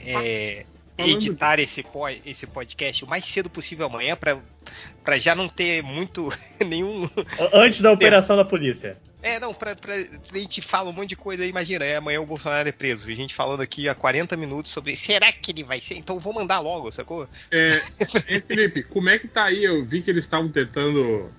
é, 0.58 0.66
editar 0.98 1.60
esse, 1.60 1.84
po- 1.84 2.08
esse 2.10 2.48
podcast 2.48 3.04
o 3.06 3.08
mais 3.08 3.24
cedo 3.24 3.50
possível 3.50 3.86
amanhã 3.86 4.18
para 4.18 5.18
já 5.20 5.36
não 5.36 5.48
ter 5.48 5.84
muito 5.84 6.34
nenhum. 6.68 7.08
Antes 7.54 7.82
da 7.82 7.92
operação 7.92 8.36
da 8.36 8.44
polícia. 8.46 8.98
É, 9.26 9.40
não, 9.40 9.54
pra, 9.54 9.76
pra, 9.76 9.94
a 9.96 10.38
gente 10.38 10.62
fala 10.62 10.90
um 10.90 10.94
monte 10.94 11.10
de 11.10 11.16
coisa 11.16 11.42
aí, 11.42 11.50
imagina, 11.50 11.84
é, 11.84 11.96
amanhã 11.96 12.22
o 12.22 12.26
Bolsonaro 12.26 12.70
é 12.70 12.72
preso. 12.72 13.10
E 13.10 13.14
a 13.14 13.16
gente 13.16 13.34
falando 13.34 13.62
aqui 13.62 13.90
há 13.90 13.96
40 13.96 14.38
minutos 14.38 14.72
sobre 14.72 14.96
será 14.96 15.32
que 15.32 15.52
ele 15.52 15.64
vai 15.64 15.80
ser? 15.80 15.96
Então 15.96 16.20
vou 16.20 16.32
mandar 16.32 16.60
logo, 16.60 16.92
sacou? 16.92 17.28
É, 17.50 17.82
hein, 18.30 18.44
Felipe, 18.48 18.84
como 18.84 19.10
é 19.10 19.18
que 19.18 19.28
tá 19.28 19.46
aí? 19.46 19.64
Eu 19.64 19.84
vi 19.84 20.04
que 20.04 20.12
eles 20.12 20.26
estavam 20.26 20.50
tentando 20.50 21.32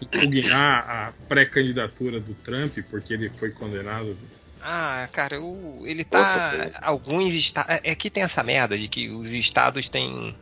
impugnar 0.00 0.88
a 0.88 1.12
pré-candidatura 1.28 2.20
do 2.20 2.34
Trump, 2.34 2.78
porque 2.90 3.12
ele 3.12 3.28
foi 3.28 3.50
condenado. 3.50 4.16
Ah, 4.62 5.08
cara, 5.12 5.40
o, 5.40 5.84
ele 5.86 6.04
tá. 6.04 6.50
Coisa. 6.50 6.78
Alguns 6.80 7.34
estados. 7.34 7.78
É 7.84 7.94
que 7.94 8.10
tem 8.10 8.22
essa 8.22 8.42
merda 8.42 8.76
de 8.78 8.88
que 8.88 9.10
os 9.10 9.30
estados 9.30 9.88
têm. 9.88 10.34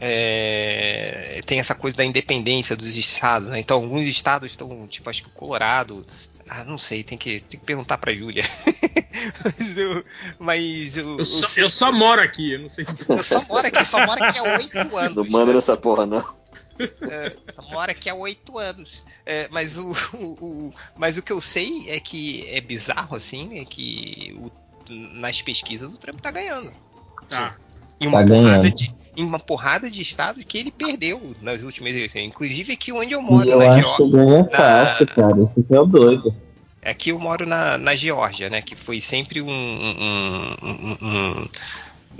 é, 0.00 1.40
tem 1.46 1.58
essa 1.60 1.74
coisa 1.74 1.96
da 1.96 2.04
independência 2.04 2.76
dos 2.76 2.96
estados, 2.96 3.48
né? 3.48 3.60
Então, 3.60 3.78
alguns 3.78 4.04
estados 4.06 4.50
estão, 4.50 4.86
tipo, 4.88 5.08
acho 5.08 5.22
que 5.22 5.28
o 5.28 5.32
Colorado. 5.32 6.06
Ah, 6.48 6.64
não 6.64 6.76
sei, 6.76 7.02
tem 7.04 7.16
que, 7.16 7.40
tem 7.40 7.58
que 7.60 7.64
perguntar 7.66 7.98
pra 7.98 8.12
Júlia. 8.12 8.44
mas 9.44 9.76
eu. 9.76 10.04
Mas 10.38 10.96
eu, 10.96 11.18
Eu 11.20 11.26
só, 11.26 11.60
eu 11.60 11.70
só 11.70 11.92
moro 11.92 12.20
aqui, 12.20 12.52
eu 12.52 12.58
não 12.60 12.68
sei. 12.68 12.84
eu 13.08 13.22
só 13.22 13.42
moro 13.44 13.66
aqui, 13.66 13.84
só 13.84 14.04
moro 14.06 14.22
aqui 14.24 14.38
há 14.38 14.42
oito 14.58 14.78
anos. 14.96 15.16
Não 15.16 15.24
manda 15.30 15.52
nessa 15.52 15.76
porra, 15.76 16.04
não. 16.06 16.42
É, 16.78 17.36
só 17.52 17.62
mora 17.70 17.92
aqui 17.92 18.10
há 18.10 18.14
oito 18.14 18.58
anos. 18.58 19.04
É, 19.24 19.48
mas, 19.50 19.76
o, 19.78 19.92
o- 20.14 20.36
o- 20.68 20.74
mas 20.96 21.16
o 21.16 21.22
que 21.22 21.32
eu 21.32 21.40
sei 21.40 21.88
é 21.88 22.00
que 22.00 22.46
é 22.48 22.60
bizarro, 22.60 23.14
assim, 23.16 23.58
é 23.60 23.64
que 23.64 24.34
o- 24.36 24.50
nas 24.90 25.40
pesquisas 25.40 25.88
o 25.90 25.96
Trump 25.96 26.20
tá 26.20 26.30
ganhando. 26.30 26.72
Tá. 27.28 27.56
Em 28.00 28.08
uma, 28.08 28.20
Tá 28.20 28.26
porrada 28.26 28.58
ganhando. 28.58 28.74
de, 28.74 28.92
em 29.16 29.24
uma 29.24 29.38
porrada 29.38 29.90
de 29.90 30.00
estados 30.00 30.42
que 30.44 30.56
ele 30.58 30.70
perdeu 30.70 31.34
nas 31.42 31.62
últimas 31.62 31.94
eleições. 31.94 32.26
Inclusive 32.26 32.72
aqui 32.72 32.92
onde 32.92 33.12
eu 33.12 33.20
E 33.20 33.22
moro, 33.22 33.50
eu 33.50 33.58
na 33.58 33.78
Geórgia. 33.80 34.06
ganha 34.08 34.44
fácil, 34.44 35.06
cara. 35.08 35.50
Isso 35.56 35.74
é 35.74 35.80
o 35.80 35.86
doido. 35.86 36.34
Aqui 36.84 37.10
eu 37.10 37.18
moro 37.18 37.46
na, 37.46 37.78
na 37.78 37.94
Geórgia, 37.94 38.48
né? 38.50 38.60
Que 38.62 38.74
foi 38.74 39.00
sempre 39.00 39.40
um, 39.40 39.48
um, 39.50 40.56
um, 40.62 40.98
um- 41.02 41.48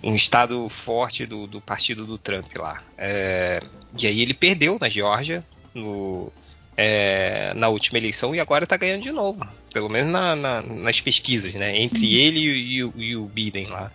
um 0.05 0.15
estado 0.15 0.69
forte 0.69 1.27
do, 1.27 1.47
do 1.47 1.61
partido 1.61 2.05
do 2.07 2.17
Trump 2.19 2.47
lá. 2.57 2.83
É, 2.99 3.63
e 4.01 4.07
aí 4.07 4.21
ele 4.21 4.35
perdeu 4.35 4.79
na 4.81 4.89
Geórgia 4.89 5.45
no, 5.75 6.33
é, 6.77 7.53
na 7.55 7.69
última 7.69 7.99
eleição 7.99 8.35
e 8.35 8.41
agora 8.41 8.67
tá 8.67 8.77
ganhando 8.77 9.03
de 9.03 9.13
novo. 9.13 9.45
Pelo 9.73 9.89
menos 9.89 10.13
na- 10.13 10.37
na- 10.37 10.63
nas 10.63 11.01
pesquisas, 11.01 11.55
né? 11.55 11.77
Entre 11.81 12.15
ele 12.15 12.39
e, 12.41 12.85
o- 12.85 12.93
e 12.97 13.17
o 13.17 13.25
Biden 13.27 13.67
lá. 13.67 13.91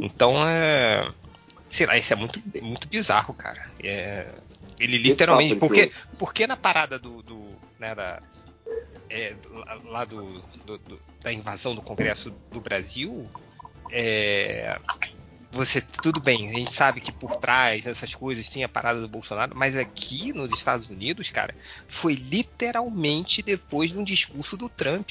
Então 0.00 0.36
é. 0.46 1.08
Sei 1.74 1.86
lá, 1.86 1.96
isso 1.96 2.12
é 2.12 2.16
muito, 2.16 2.40
muito 2.62 2.86
bizarro, 2.86 3.34
cara. 3.34 3.60
É, 3.82 4.32
ele 4.78 4.96
literalmente. 4.96 5.56
Porque, 5.56 5.88
que 5.88 5.94
porque 6.16 6.46
na 6.46 6.56
parada 6.56 7.00
do. 7.00 7.20
do 7.20 7.50
né, 7.80 7.92
da, 7.96 8.22
é, 9.10 9.34
lá- 9.50 9.80
lá 9.84 10.04
do, 10.04 10.40
do- 10.64 10.78
do- 10.78 11.00
da 11.20 11.32
invasão 11.32 11.74
do 11.74 11.82
Congresso 11.82 12.32
do 12.52 12.60
Brasil, 12.60 13.28
é, 13.90 14.78
você 15.50 15.80
tudo 15.80 16.20
bem, 16.20 16.48
a 16.48 16.52
gente 16.52 16.72
sabe 16.72 17.00
que 17.00 17.10
por 17.10 17.34
trás 17.34 17.86
dessas 17.86 18.14
coisas 18.14 18.48
tem 18.48 18.62
a 18.62 18.68
parada 18.68 19.00
do 19.00 19.08
Bolsonaro, 19.08 19.52
mas 19.56 19.76
aqui 19.76 20.32
nos 20.32 20.52
Estados 20.52 20.88
Unidos, 20.88 21.28
cara, 21.30 21.56
foi 21.88 22.14
literalmente 22.14 23.42
depois 23.42 23.90
de 23.90 23.98
um 23.98 24.04
discurso 24.04 24.56
do 24.56 24.68
Trump. 24.68 25.10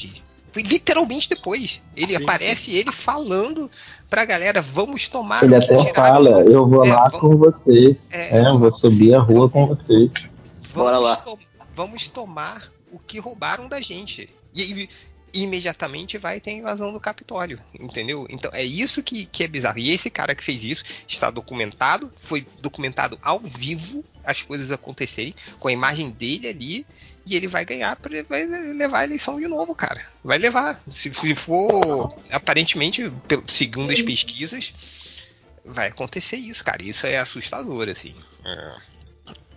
Foi 0.53 0.61
literalmente 0.61 1.27
depois. 1.27 1.81
Ele 1.97 2.15
Sim, 2.15 2.23
aparece 2.23 2.75
ele 2.75 2.91
falando 2.91 3.69
pra 4.09 4.23
galera, 4.23 4.61
vamos 4.61 5.07
tomar 5.09 5.43
Ele 5.43 5.57
o 5.57 5.59
que 5.59 5.73
até 5.73 5.93
fala, 5.93 6.41
eu 6.43 6.67
vou 6.67 6.85
É, 6.85 6.93
lá 6.93 7.09
vamos- 7.09 7.19
com 7.19 7.35
vocês. 7.37 7.97
é, 8.11 8.37
É, 8.37 8.47
eu 8.47 8.59
vou 8.59 8.71
subir 8.77 9.13
a 9.15 9.19
rua 9.19 9.49
com 9.49 9.65
vocês. 9.67 10.11
Vamos, 10.13 10.71
Bora 10.73 10.99
lá. 10.99 11.15
to- 11.17 11.39
vamos 11.75 12.07
tomar 12.07 12.71
o 12.91 12.99
que 12.99 13.17
roubaram 13.19 13.67
da 13.67 13.81
gente. 13.81 14.29
E, 14.55 14.87
imediatamente 15.35 16.17
vai 16.19 16.39
ter 16.39 16.51
a 16.51 16.53
invasão 16.53 16.93
do 16.93 16.99
Capitólio, 16.99 17.59
entendeu? 17.79 18.27
Então 18.29 18.51
é 18.53 18.63
isso 18.63 19.01
que, 19.01 19.25
que 19.25 19.43
é 19.43 19.47
bizarro. 19.47 19.79
E 19.79 19.89
esse 19.89 20.09
cara 20.09 20.35
que 20.35 20.43
fez 20.43 20.63
isso 20.63 20.83
está 21.07 21.31
documentado, 21.31 22.11
foi 22.19 22.45
documentado 22.61 23.17
ao 23.19 23.39
vivo 23.39 24.03
as 24.23 24.43
coisas 24.43 24.71
acontecerem, 24.71 25.33
com 25.59 25.67
a 25.67 25.71
imagem 25.71 26.11
dele 26.11 26.47
ali, 26.47 26.85
e 27.25 27.35
ele 27.35 27.47
vai 27.47 27.63
ganhar, 27.63 27.97
vai 28.27 28.45
levar 28.45 28.99
a 28.99 29.03
eleição 29.05 29.39
de 29.39 29.47
novo, 29.47 29.73
cara. 29.73 30.05
Vai 30.23 30.37
levar. 30.37 30.81
Se, 30.89 31.13
se 31.13 31.35
for, 31.35 32.13
aparentemente, 32.31 33.11
segundo 33.47 33.91
as 33.91 34.01
pesquisas, 34.01 34.73
vai 35.63 35.87
acontecer 35.87 36.37
isso, 36.37 36.63
cara. 36.63 36.83
Isso 36.83 37.07
é 37.07 37.17
assustador, 37.17 37.87
assim. 37.87 38.15
É, 38.45 38.75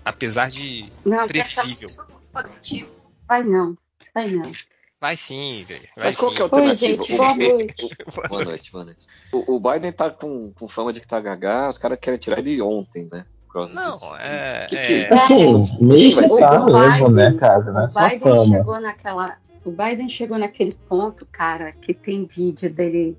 apesar 0.05 0.51
de 0.51 0.91
Não, 1.05 1.27
previsível. 1.27 1.89
Positivo. 2.33 2.89
Vai 3.27 3.43
não, 3.43 3.77
vai 4.15 4.31
não. 4.31 4.53
Vai 5.01 5.17
sim, 5.17 5.67
vai 5.69 5.81
Mas 5.97 6.17
qual 6.17 6.31
sim. 6.31 6.37
que 6.37 6.43
é 6.43 6.45
a 6.45 6.47
Oi, 6.47 6.51
alternativa? 6.51 7.03
gente, 7.03 7.17
boa 7.17 7.35
noite. 7.37 7.89
Boa 8.29 8.45
noite, 8.45 8.73
boa 8.73 8.85
noite. 8.85 9.07
O, 9.33 9.57
o 9.57 9.61
Biden 9.61 9.93
tá 9.93 10.11
com, 10.11 10.53
com 10.53 10.69
fama 10.69 10.93
de 10.93 11.01
que 11.01 11.07
tá 11.07 11.21
gagá, 11.21 11.69
os 11.69 11.79
caras 11.79 11.99
querem 12.01 12.19
tirar 12.19 12.39
ele 12.39 12.63
ontem, 12.63 13.09
né? 13.13 13.27
Causa 13.57 13.75
disso. 13.91 14.05
Não, 14.11 14.17
é. 14.19 14.67
Que 14.69 14.77
é- 14.77 15.05
que- 15.09 15.15
Assim, 15.15 15.77
meio 15.81 16.17
que 16.23 16.29
tá 16.39 16.65
mesmo, 16.65 17.09
Biden- 17.09 17.13
né, 17.13 17.33
cara? 17.39 17.63
Não 17.73 17.81
é 17.81 17.85
O 17.85 17.89
Biden 17.89 18.21
fama. 18.21 18.57
chegou 18.59 18.81
naquela. 18.81 19.37
O 19.65 19.71
Biden 19.71 20.09
chegou 20.09 20.39
naquele 20.39 20.75
ponto, 20.89 21.27
cara, 21.33 21.73
que 21.73 21.95
tem 21.95 22.25
vídeo 22.27 22.71
dele. 22.73 23.17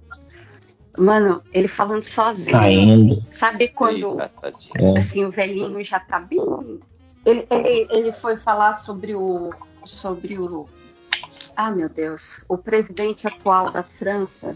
Mano, 0.98 1.44
ele 1.54 1.68
falando 1.68 2.04
sozinho. 2.04 2.52
Caindo. 2.58 3.24
Sabe 3.32 3.68
quando 3.68 4.20
Eita. 4.20 4.32
É. 4.80 4.98
assim, 4.98 5.26
o 5.26 5.32
velhinho 5.32 5.84
já 5.84 6.00
tá 6.00 6.20
bem. 6.20 6.40
Ele, 7.26 7.46
ele, 7.50 7.88
ele 7.92 8.12
foi 8.14 8.38
falar 8.38 8.74
sobre 8.74 9.14
o. 9.16 9.52
sobre 9.84 10.38
o. 10.40 10.66
Ah, 11.56 11.72
meu 11.72 11.90
Deus. 11.90 12.40
O 12.48 12.58
presidente 12.58 13.28
atual 13.28 13.72
da 13.72 13.84
França, 13.84 14.56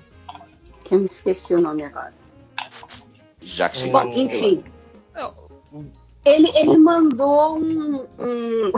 que 0.83 0.95
eu 0.95 0.99
me 0.99 1.05
esqueci 1.05 1.53
o 1.55 1.59
nome 1.61 1.83
agora. 1.83 2.13
Jacques 3.41 3.81
Chirac, 3.81 4.07
enfim, 4.19 4.63
Não, 5.15 5.33
ele, 6.25 6.49
ele 6.55 6.77
mandou 6.77 7.57
um. 7.57 7.95
um, 8.19 8.71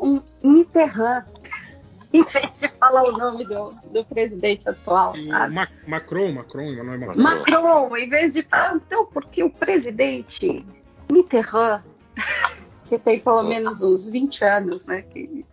um 0.00 0.22
Mitterrand, 0.42 1.24
em 2.12 2.22
vez 2.24 2.58
de 2.58 2.68
falar 2.80 3.04
o 3.04 3.12
nome 3.12 3.44
do, 3.44 3.72
do 3.92 4.04
presidente 4.04 4.68
atual, 4.68 5.14
sabe? 5.30 5.54
Ma- 5.54 5.68
Macron, 5.86 6.32
Macron, 6.32 6.72
Emmanuel 6.72 7.16
Macron. 7.16 7.22
Macron, 7.22 7.96
em 7.96 8.08
vez 8.08 8.34
de 8.34 8.42
falar, 8.42 8.76
então, 8.76 9.06
porque 9.06 9.42
o 9.42 9.50
presidente 9.50 10.64
Mitterrand, 11.10 11.82
que 12.84 12.98
tem 12.98 13.20
pelo 13.20 13.44
menos 13.44 13.80
uns 13.80 14.06
20 14.06 14.44
anos, 14.44 14.86
né? 14.86 15.02
Que, 15.02 15.46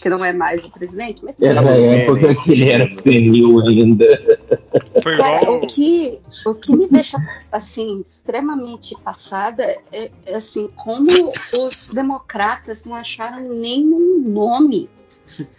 que 0.00 0.08
não 0.08 0.24
é 0.24 0.32
mais 0.32 0.64
o 0.64 0.70
presidente, 0.70 1.20
mas 1.22 1.40
Era 1.40 1.60
época 1.62 2.34
que 2.34 2.52
ele 2.52 2.70
era 2.70 2.88
senil 3.02 3.60
ainda. 3.60 4.06
foi 5.02 5.16
Cara, 5.16 5.50
o 5.50 5.66
que, 5.66 6.18
o 6.46 6.54
que 6.54 6.74
me 6.74 6.88
deixa 6.88 7.18
assim 7.50 8.00
extremamente 8.00 8.94
passada 9.02 9.62
é, 9.92 10.10
é, 10.26 10.34
assim 10.34 10.68
como 10.76 11.32
os 11.52 11.90
democratas 11.90 12.84
não 12.84 12.94
acharam 12.94 13.40
nenhum 13.48 14.20
nome. 14.20 14.88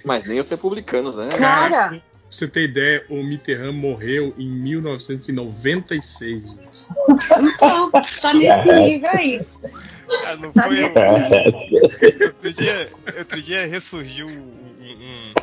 Mas 0.06 0.26
nem 0.26 0.40
os 0.40 0.50
republicanos, 0.50 1.16
né? 1.16 1.30
Cara, 1.30 2.02
Pra 2.34 2.40
você 2.40 2.48
ter 2.48 2.64
ideia, 2.64 3.06
o 3.12 3.24
Mitterrand 3.24 3.74
morreu 3.74 4.34
em 4.40 4.50
1996. 4.50 6.44
gente. 6.44 6.58
então, 7.40 7.92
tá 7.92 8.34
nesse 8.34 8.74
nível 8.74 9.10
aí. 9.12 9.40
Ah, 10.26 10.36
não 10.38 10.52
Tá 10.52 10.64
foi 10.64 10.76
nesse 10.82 10.98
o- 11.00 12.26
outro 12.26 12.54
dia, 12.54 12.92
outro 13.18 13.42
dia 13.42 13.68
ressurgiu 13.68 14.28
um, 14.28 15.34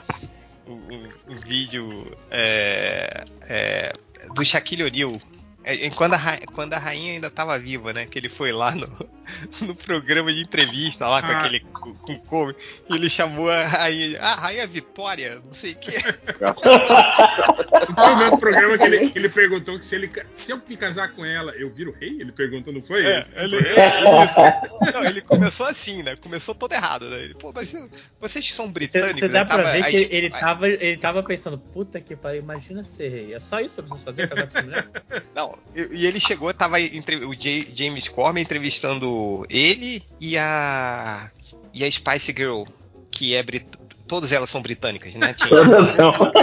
um- 0.67 0.73
um- 0.73 1.09
um 1.29 1.37
vídeo 1.45 2.07
é, 2.31 3.25
é, 3.43 3.93
do 4.35 4.45
Shaquille 4.45 4.85
O'Neal. 4.85 5.21
É, 5.65 5.91
quando, 5.91 6.15
a, 6.15 6.39
quando 6.53 6.75
a 6.75 6.79
rainha 6.79 7.13
ainda 7.13 7.27
estava 7.27 7.59
viva, 7.59 7.93
né? 7.93 8.07
Que 8.07 8.19
ele 8.19 8.29
foi 8.29 8.51
lá 8.53 8.75
no, 8.75 8.89
no 9.63 9.75
programa 9.75 10.33
de 10.33 10.43
entrevista 10.43 11.09
lá 11.09 11.21
com 11.23 11.29
Ah. 11.29 11.39
aquele 11.39 11.61
com, 11.61 11.95
com 11.95 12.13
o 12.13 12.19
Kobe, 12.21 12.55
e 12.89 12.95
ele 12.95 13.09
chamou 13.11 13.51
a 13.51 13.65
rainha, 13.67 14.19
ah, 14.21 14.35
rainha 14.35 14.67
Vitória, 14.67 15.41
não 15.45 15.53
sei 15.53 15.73
o 15.73 15.77
que. 15.77 15.91
Não 15.91 16.55
foi 17.95 18.13
o 18.13 18.17
mesmo 18.19 18.41
programa 18.41 18.79
que 18.79 18.85
ele, 18.85 18.99
que 19.11 19.19
ele 19.19 19.29
perguntou 19.29 19.79
que 19.79 19.85
se, 19.85 19.95
ele, 19.95 20.11
se 20.35 20.51
eu 20.51 20.61
me 20.69 20.77
casar 20.77 21.13
com 21.13 21.25
ela, 21.25 21.53
eu 21.53 21.71
viro 21.73 21.95
rei? 21.99 22.21
Ele 22.21 22.33
perguntou, 22.33 22.73
não 22.73 22.83
foi? 22.83 23.05
É, 23.05 23.21
esse? 23.21 23.33
ele, 23.37 23.57
é 23.57 24.25
isso. 24.25 24.93
Não, 24.93 25.05
ele 25.05 25.21
começou 25.21 25.67
assim, 25.67 26.03
né? 26.03 26.17
Começou 26.17 26.55
todo 26.55 26.73
errado, 26.73 27.09
né? 27.09 27.25
Ele, 27.25 27.35
Pô, 27.35 27.53
mas 27.55 27.75
vocês 28.19 28.47
que 28.47 28.53
são 28.53 28.71
britânicos, 28.71 29.21
você 29.21 29.29
dá 29.29 29.41
né? 29.41 29.45
pra 29.45 29.57
Tava- 29.59 29.73
ver 29.73 29.85
aí, 29.85 29.91
que 29.91 29.99
tipo, 30.03 30.15
ele 30.15 30.27
aí- 30.27 30.41
tava, 30.41 30.69
ele 30.69 30.97
tava 30.97 31.23
pensando, 31.23 31.59
puta 31.59 32.01
que 32.01 32.17
pariu, 32.17 32.41
imagina 32.43 32.83
ser 32.85 33.09
rei. 33.09 33.35
É 33.35 33.41
só 33.41 33.61
isso 33.61 33.77
que 33.77 33.81
eu 33.81 33.85
preciso 33.85 34.05
fazer, 34.05 34.29
casar 34.29 34.47
com 34.49 34.59
essa 34.59 34.67
mulher? 34.67 34.89
Não, 35.35 35.59
e 35.75 36.01
e 36.01 36.07
ele 36.07 36.21
chegou, 36.21 36.53
tava 36.55 36.81
entre, 36.81 37.17
o 37.25 37.35
J- 37.35 37.69
James 37.75 38.09
Corman 38.09 38.43
entrevistando 38.43 39.07
ele 39.49 40.03
e 40.21 40.37
a 40.39 41.31
e 41.73 41.85
a 41.85 41.91
Spice 41.91 42.35
Girl, 42.37 42.65
que 43.11 43.35
é 43.35 43.43
brit... 43.43 43.67
todas 44.07 44.33
elas 44.33 44.51
são 44.51 44.61
britânicas, 44.61 45.15
né? 45.15 45.35
Tinha- 45.35 45.61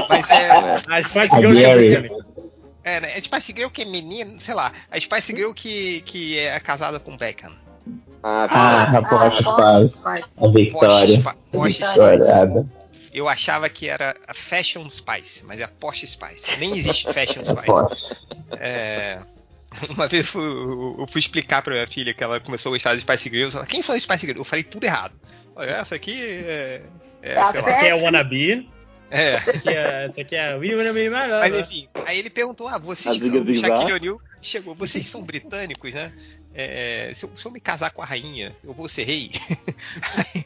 mas 0.09 0.29
é, 0.31 0.47
É. 0.47 0.75
A 0.87 1.03
Spice 1.03 1.35
A 1.35 1.39
Girl 1.39 1.57
é 1.57 1.77
britânica. 1.77 2.15
é, 2.83 2.99
né? 3.01 3.13
a 3.15 3.21
Spice 3.21 3.53
Girl 3.55 3.69
que 3.69 3.81
é 3.81 3.85
menina, 3.85 4.39
sei 4.39 4.53
lá, 4.53 4.71
a 4.91 4.99
Spice 4.99 5.35
Girl 5.35 5.51
que, 5.53 6.01
que 6.01 6.37
é 6.39 6.59
casada 6.59 6.99
com 6.99 7.17
Beckham. 7.17 7.51
Ah, 8.23 8.47
Ah, 8.49 8.97
a 8.97 9.01
Porsche 9.01 9.43
Porsche 9.43 9.43
faz. 9.43 9.91
Spice. 10.23 10.45
A 10.45 10.47
Victoria. 10.51 11.23
Porsche, 11.51 11.83
Victoria. 11.85 12.21
Spice. 12.23 12.65
Eu 13.13 13.27
achava 13.27 13.67
que 13.69 13.87
era 13.89 14.15
a 14.27 14.33
Fashion 14.33 14.87
Spice, 14.89 15.43
mas 15.45 15.59
é 15.59 15.63
a 15.63 15.67
Porsche 15.67 16.05
Spice. 16.07 16.57
Nem 16.59 16.77
existe 16.77 17.11
Fashion 17.11 17.43
Spice. 17.45 17.65
Porsche. 17.65 18.15
É, 18.59 19.19
Uma 19.89 20.07
vez 20.07 20.25
eu 20.25 20.31
fui, 20.31 20.43
eu 21.01 21.05
fui 21.09 21.19
explicar 21.19 21.61
pra 21.61 21.73
minha 21.73 21.87
filha 21.87 22.13
que 22.13 22.23
ela 22.23 22.39
começou 22.39 22.71
a 22.71 22.75
gostar 22.75 22.95
de 22.95 23.01
Spice 23.01 23.29
Girls. 23.29 23.55
Ela, 23.55 23.65
quem 23.65 23.81
são 23.81 23.95
as 23.95 24.03
Spice 24.03 24.21
Girls? 24.21 24.39
Eu 24.39 24.45
falei 24.45 24.63
tudo 24.63 24.83
errado. 24.83 25.13
Olha, 25.55 25.71
essa 25.71 25.95
aqui 25.95 26.19
é. 26.21 26.83
é, 27.21 27.37
A 27.37 27.51
sei 27.51 27.59
Essa 27.61 27.69
aqui 27.71 27.85
é 27.87 27.95
Wannabe. 27.95 28.69
É. 29.09 29.33
Essa 29.35 29.51
aqui 29.51 29.69
é, 29.69 30.05
essa 30.05 30.21
aqui 30.21 30.35
é 30.35 30.55
We 30.57 30.75
Wanna 30.75 30.91
Be 30.91 31.09
My 31.09 31.15
Mas 31.29 31.55
enfim, 31.55 31.87
aí 32.05 32.19
ele 32.19 32.29
perguntou: 32.29 32.67
ah, 32.67 32.77
vocês 32.77 33.15
A 33.15 33.19
que 33.19 33.29
são 33.29 33.45
Zigzag. 33.45 33.67
Shaquille 33.67 33.93
O'Neal 33.93 34.19
chegou, 34.41 34.75
vocês 34.75 35.07
são 35.07 35.23
britânicos, 35.23 35.93
né? 35.93 36.11
É, 36.53 37.11
se, 37.13 37.23
eu, 37.23 37.31
se 37.35 37.45
eu 37.45 37.51
me 37.51 37.59
casar 37.59 37.91
com 37.91 38.01
a 38.01 38.05
rainha, 38.05 38.55
eu 38.63 38.73
vou 38.73 38.89
ser 38.89 39.03
rei. 39.03 39.31
aí, 40.17 40.43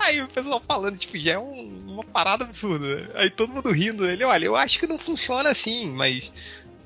aí 0.00 0.22
o 0.22 0.28
pessoal 0.28 0.60
falando, 0.66 0.96
tipo, 0.96 1.16
já 1.18 1.32
é 1.34 1.38
um- 1.38 1.84
uma 1.86 2.02
parada 2.04 2.44
absurda. 2.44 2.84
né? 2.96 3.08
Aí 3.14 3.30
todo 3.30 3.52
mundo 3.52 3.70
rindo. 3.70 4.08
Ele, 4.10 4.24
olha, 4.24 4.44
eu 4.46 4.56
acho 4.56 4.78
que 4.80 4.86
não 4.86 4.98
funciona 4.98 5.50
assim, 5.50 5.92
mas 5.92 6.32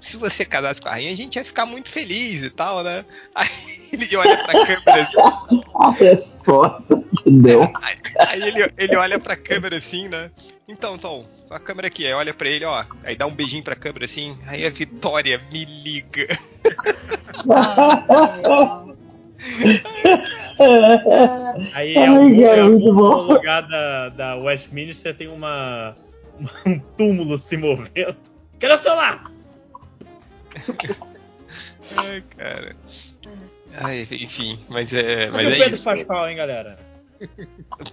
se 0.00 0.16
você 0.16 0.44
casasse 0.44 0.80
com 0.80 0.88
a 0.88 0.92
rainha, 0.92 1.12
a 1.12 1.16
gente 1.16 1.36
ia 1.36 1.44
ficar 1.44 1.66
muito 1.66 1.88
feliz 1.88 2.42
e 2.42 2.50
tal, 2.50 2.82
né? 2.82 3.04
Aí 3.34 3.48
ele 3.92 4.16
olha 4.16 4.36
pra 4.36 4.66
câmera 4.66 5.02
assim, 5.02 5.62
A 5.74 5.90
resposta 5.90 7.04
que 7.22 7.30
deu. 7.30 7.62
Aí, 7.62 7.96
aí 8.18 8.42
ele, 8.42 8.72
ele 8.76 8.96
olha 8.96 9.18
pra 9.18 9.36
câmera 9.36 9.76
assim, 9.76 10.08
né? 10.08 10.30
Então, 10.68 10.96
então, 10.96 11.24
a 11.50 11.58
câmera 11.58 11.86
aqui, 11.86 12.06
aí 12.06 12.12
olha 12.12 12.34
pra 12.34 12.48
ele, 12.48 12.64
ó. 12.66 12.84
Aí 13.02 13.16
dá 13.16 13.26
um 13.26 13.34
beijinho 13.34 13.62
pra 13.62 13.74
câmera 13.74 14.04
assim. 14.04 14.36
Aí 14.46 14.66
a 14.66 14.70
Vitória 14.70 15.40
me 15.50 15.64
liga. 15.64 16.26
Aí 21.72 21.94
cara, 21.94 22.06
em 22.06 22.70
muito 22.70 22.92
bom. 22.92 23.22
lugar 23.22 23.62
da, 23.62 24.08
da 24.10 24.36
Westminster 24.36 25.16
tem 25.16 25.28
uma, 25.28 25.94
um 26.66 26.78
túmulo 26.96 27.38
se 27.38 27.56
movendo. 27.56 28.16
Cadê 28.58 28.74
o 28.74 28.78
celular? 28.78 29.37
Ai, 31.96 32.22
cara. 32.36 32.76
Ai, 33.80 34.00
enfim, 34.00 34.58
mas 34.68 34.92
é. 34.92 35.30
Mas 35.30 35.46
o 35.46 35.48
é 35.50 35.56
Pedro 35.56 35.74
isso. 35.74 35.84
Pascoal, 35.84 36.28
hein, 36.28 36.36
galera? 36.36 36.78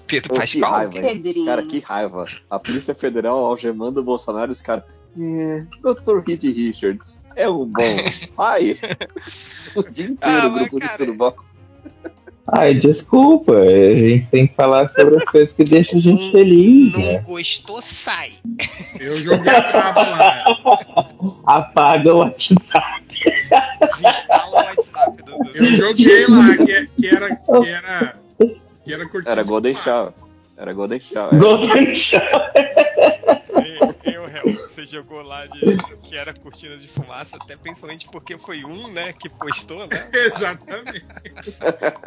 Pedro 0.07 0.29
Pô, 0.29 0.35
que 0.35 0.39
Pascal? 0.41 0.71
raiva, 0.71 0.97
hein? 0.97 1.01
Pedrinho. 1.01 1.45
Cara, 1.45 1.63
que 1.63 1.79
raiva. 1.79 2.25
A 2.49 2.59
Polícia 2.59 2.93
Federal 2.93 3.43
algemando 3.45 3.99
o 4.01 4.03
Bolsonaro 4.03 4.51
e 4.51 4.53
os 4.53 4.61
caras. 4.61 4.83
É, 5.17 5.65
Dr. 5.81 6.19
Reed 6.27 6.43
Richards 6.43 7.23
é 7.35 7.49
um 7.49 7.65
bom 7.65 7.81
pai. 8.35 8.75
o 9.75 9.81
dia 9.83 10.05
inteiro 10.05 10.37
Ah, 10.41 10.47
o 10.47 10.51
mas, 10.51 10.61
grupo 10.61 10.79
de 10.79 10.85
cara, 10.87 10.97
surubão. 10.97 11.35
Ai, 12.47 12.75
desculpa. 12.75 13.53
A 13.57 13.65
gente 13.95 14.27
tem 14.27 14.47
que 14.47 14.53
falar 14.55 14.89
sobre 14.91 15.17
as 15.17 15.23
coisas 15.25 15.51
que 15.55 15.63
deixam 15.63 15.97
a 15.97 16.01
gente 16.01 16.31
feliz, 16.31 16.93
Não 16.93 16.99
né? 16.99 17.19
gostou, 17.25 17.81
sai. 17.81 18.33
Eu 18.99 19.15
joguei 19.17 19.51
a 19.51 19.61
trava 19.63 20.01
lá. 20.01 20.43
Apaga 21.47 22.13
o 22.13 22.17
WhatsApp. 22.19 23.05
Desinstala 23.81 24.51
o 24.51 24.55
WhatsApp 24.55 25.23
do. 25.23 25.57
Eu 25.57 25.75
joguei 25.75 26.27
lá, 26.27 26.55
que, 26.57 26.71
é- 26.71 26.87
que 26.95 27.07
era. 27.07 27.35
Que 27.35 27.69
era. 27.69 28.15
Que 28.83 28.93
era 28.93 29.09
Era 29.25 29.41
de 29.43 29.49
Golden. 29.49 29.75
Shower. 29.75 30.13
Era 30.57 30.73
Golden 30.73 30.99
Shower. 30.99 31.35
Golden 31.39 31.95
Shower. 31.95 32.51
Eu, 34.03 34.25
réu, 34.25 34.61
você 34.67 34.85
jogou 34.85 35.21
lá 35.21 35.45
de 35.47 35.59
que 36.03 36.17
era 36.17 36.33
cortina 36.33 36.77
de 36.77 36.87
fumaça, 36.87 37.37
até 37.41 37.55
principalmente 37.57 38.07
porque 38.11 38.37
foi 38.37 38.63
um, 38.63 38.87
né, 38.91 39.13
que 39.13 39.27
postou, 39.29 39.85
né? 39.87 40.09
Exatamente. 40.13 41.05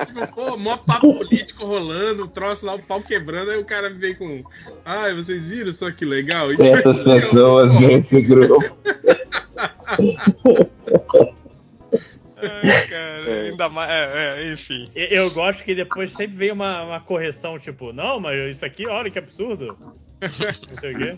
tipo, 0.07 0.35
pô, 0.35 0.57
mó 0.57 0.77
papo 0.77 1.15
político 1.15 1.65
rolando, 1.65 2.25
o 2.25 2.29
troço 2.29 2.65
lá, 2.67 2.75
o 2.75 2.83
pau 2.83 3.03
quebrando, 3.03 3.51
aí 3.51 3.59
o 3.59 3.65
cara 3.65 3.91
veio 3.93 4.17
com 4.17 4.43
Ai, 4.85 5.15
vocês 5.15 5.45
viram 5.47 5.73
só 5.73 5.91
que 5.91 6.05
legal? 6.05 6.53
Isso 6.53 6.63
Essas 6.63 6.99
aqui 7.01 7.01
um- 7.01 7.21
pessoas 7.21 7.73
nesse 7.81 8.21
grupo. 8.23 8.79
Ai, 12.41 12.87
cara, 12.87 13.29
É. 13.31 13.49
ainda 13.51 13.69
mais. 13.69 13.91
É, 13.91 14.43
é, 14.49 14.53
enfim. 14.53 14.89
Eu, 14.95 15.07
eu 15.25 15.31
gosto 15.33 15.65
que 15.65 15.75
depois 15.75 16.13
sempre 16.13 16.37
vem 16.37 16.53
uma, 16.53 16.83
uma 16.85 17.01
correção, 17.01 17.59
tipo, 17.59 17.93
não, 17.93 18.21
mas 18.21 18.57
isso 18.57 18.65
aqui, 18.65 18.87
olha 18.87 19.11
que 19.11 19.19
absurdo. 19.19 19.77
Não 20.21 20.31
sei 20.77 20.95
o 20.95 20.99
quê. 20.99 21.17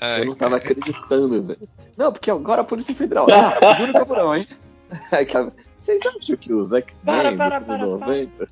Ai, 0.00 0.20
Eu 0.22 0.26
não 0.26 0.34
tava 0.34 0.56
acreditando, 0.56 1.42
velho. 1.42 1.68
Não, 1.96 2.12
porque 2.12 2.30
agora 2.30 2.60
a 2.60 2.64
Polícia 2.64 2.94
Federal. 2.94 3.26
Ah, 3.32 3.56
segura 3.58 3.90
o 3.90 3.94
cabrão, 3.94 4.34
hein? 4.36 4.46
Cara, 5.30 5.52
Vocês 5.80 6.00
acham 6.06 6.36
que 6.36 6.52
os 6.52 6.72
X-Men 6.72 7.14
Para, 7.14 7.36
para, 7.36 7.60
para, 7.60 7.84
anos 7.84 7.98
para. 7.98 8.06
90? 8.06 8.48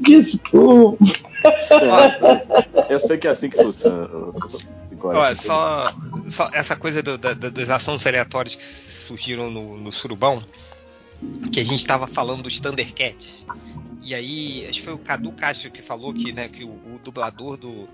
Desculpa. 0.00 1.04
Eu 2.88 2.98
sei 3.00 3.18
que 3.18 3.26
é 3.26 3.30
assim 3.30 3.48
que 3.48 3.56
funciona. 3.56 4.08
código. 4.08 5.08
Ó, 5.18 5.34
só, 5.34 5.94
só 6.28 6.50
essa 6.52 6.76
coisa 6.76 7.02
do- 7.02 7.16
da- 7.16 7.32
dos 7.34 7.70
assuntos 7.70 8.06
aleatórios 8.06 8.54
que 8.56 8.62
surgiram 8.62 9.50
no, 9.50 9.76
no 9.78 9.92
Surubão, 9.92 10.42
que 11.52 11.60
a 11.60 11.64
gente 11.64 11.84
tava 11.86 12.06
falando 12.06 12.42
dos 12.44 12.58
Thundercats. 12.60 13.46
E 14.02 14.14
aí, 14.14 14.66
acho 14.68 14.78
que 14.80 14.84
foi 14.84 14.94
o 14.94 14.98
Cadu 14.98 15.30
Castro 15.32 15.70
que 15.70 15.82
falou 15.82 16.12
que, 16.14 16.32
né, 16.32 16.48
que 16.48 16.64
o, 16.64 16.68
o 16.70 17.00
dublador 17.04 17.56
do, 17.56 17.86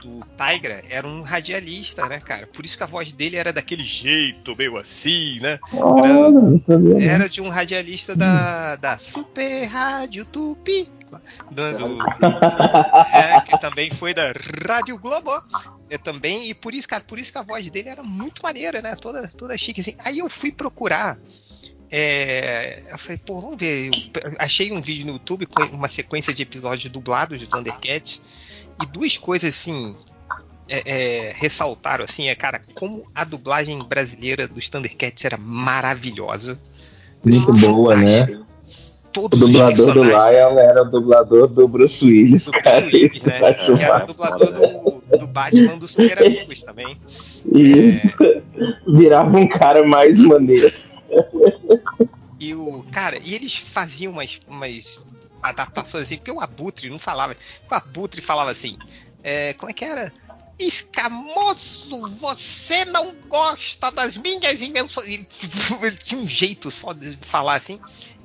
do 0.00 0.20
Tigra 0.36 0.82
era 0.88 1.06
um 1.06 1.22
radialista, 1.22 2.08
né, 2.08 2.20
cara? 2.20 2.46
Por 2.46 2.64
isso 2.64 2.76
que 2.76 2.82
a 2.84 2.86
voz 2.86 3.10
dele 3.10 3.36
era 3.36 3.52
daquele 3.52 3.82
jeito, 3.84 4.54
meio 4.56 4.76
assim, 4.78 5.40
né? 5.40 5.58
Sabia. 5.72 6.30
não. 6.30 7.00
Era 7.00 7.28
de 7.28 7.40
um 7.40 7.48
radialista 7.48 8.14
da, 8.14 8.76
da 8.76 8.96
Super 8.96 9.64
Rádio 9.66 10.24
Tupi. 10.24 10.88
Do, 11.50 11.78
do- 11.78 11.98
é, 13.12 13.40
que 13.42 13.58
também 13.60 13.90
foi 13.90 14.14
da 14.14 14.32
Rádio 14.66 14.96
Globo. 14.98 15.30
É, 15.90 15.98
também, 15.98 16.48
e 16.48 16.54
por 16.54 16.74
isso, 16.74 16.88
cara, 16.88 17.02
por 17.04 17.18
isso 17.18 17.30
que 17.30 17.38
a 17.38 17.42
voz 17.42 17.68
dele 17.70 17.88
era 17.88 18.02
muito 18.02 18.40
maneira, 18.42 18.80
né? 18.80 18.94
Toda, 18.96 19.28
toda 19.28 19.56
chique, 19.58 19.80
assim. 19.80 19.94
Aí 20.04 20.20
eu 20.20 20.28
fui 20.30 20.50
procurar. 20.50 21.18
É, 21.96 22.82
eu 22.90 22.98
falei, 22.98 23.20
pô, 23.24 23.40
vamos 23.40 23.56
ver. 23.56 23.88
Eu 23.88 24.32
achei 24.40 24.72
um 24.72 24.82
vídeo 24.82 25.06
no 25.06 25.12
YouTube 25.12 25.46
com 25.46 25.62
uma 25.66 25.86
sequência 25.86 26.34
de 26.34 26.42
episódios 26.42 26.90
dublados 26.90 27.38
de 27.38 27.46
Thundercats. 27.46 28.20
E 28.82 28.86
duas 28.86 29.16
coisas, 29.16 29.54
assim, 29.54 29.94
é, 30.68 30.82
é, 31.28 31.32
ressaltaram, 31.36 32.04
assim, 32.04 32.28
é, 32.28 32.34
cara, 32.34 32.60
como 32.74 33.04
a 33.14 33.22
dublagem 33.22 33.80
brasileira 33.84 34.48
dos 34.48 34.68
Thundercats 34.68 35.24
era 35.24 35.36
maravilhosa. 35.36 36.58
Muito 37.24 37.52
boa, 37.52 37.94
né? 37.94 38.26
O 39.16 39.28
dublador 39.28 39.94
do 39.94 40.02
Lion 40.02 40.58
era 40.58 40.82
o 40.82 40.90
dublador 40.90 41.46
do 41.46 41.68
Bruce 41.68 42.04
Willis, 42.04 42.42
do 42.42 42.50
cara. 42.50 42.80
Bruce 42.80 42.96
Willis, 42.96 43.22
né? 43.22 43.38
tá 43.38 43.54
Que 43.54 43.80
era 43.80 44.02
o 44.02 44.06
dublador 44.08 44.52
do, 44.52 45.18
do 45.18 45.26
Batman 45.28 45.78
dos 45.78 45.92
Super 45.92 46.26
Amigos 46.26 46.64
também. 46.64 47.00
Isso. 47.54 48.08
Virava 48.88 49.38
um 49.38 49.46
cara 49.46 49.86
mais 49.86 50.18
maneiro. 50.18 50.74
E 52.38 52.54
o. 52.54 52.84
Cara, 52.92 53.18
e 53.18 53.34
eles 53.34 53.56
faziam 53.56 54.12
umas, 54.12 54.40
umas 54.46 55.00
adaptações 55.42 56.04
assim, 56.04 56.16
porque 56.16 56.30
o 56.30 56.40
Abutre 56.40 56.90
não 56.90 56.98
falava. 56.98 57.36
O 57.70 57.74
Abutre 57.74 58.20
falava 58.20 58.50
assim. 58.50 58.78
é, 59.22 59.52
como 59.54 59.70
é 59.70 59.74
que 59.74 59.84
era? 59.84 60.12
Escamoso, 60.58 62.06
você 62.18 62.84
não 62.84 63.12
gosta 63.28 63.90
das 63.90 64.16
minhas 64.16 64.62
invenções. 64.62 65.08
Ele, 65.08 65.26
tinha 66.02 66.20
um 66.20 66.28
jeito 66.28 66.70
só 66.70 66.92
de 66.92 67.16
falar 67.16 67.54
assim. 67.54 67.80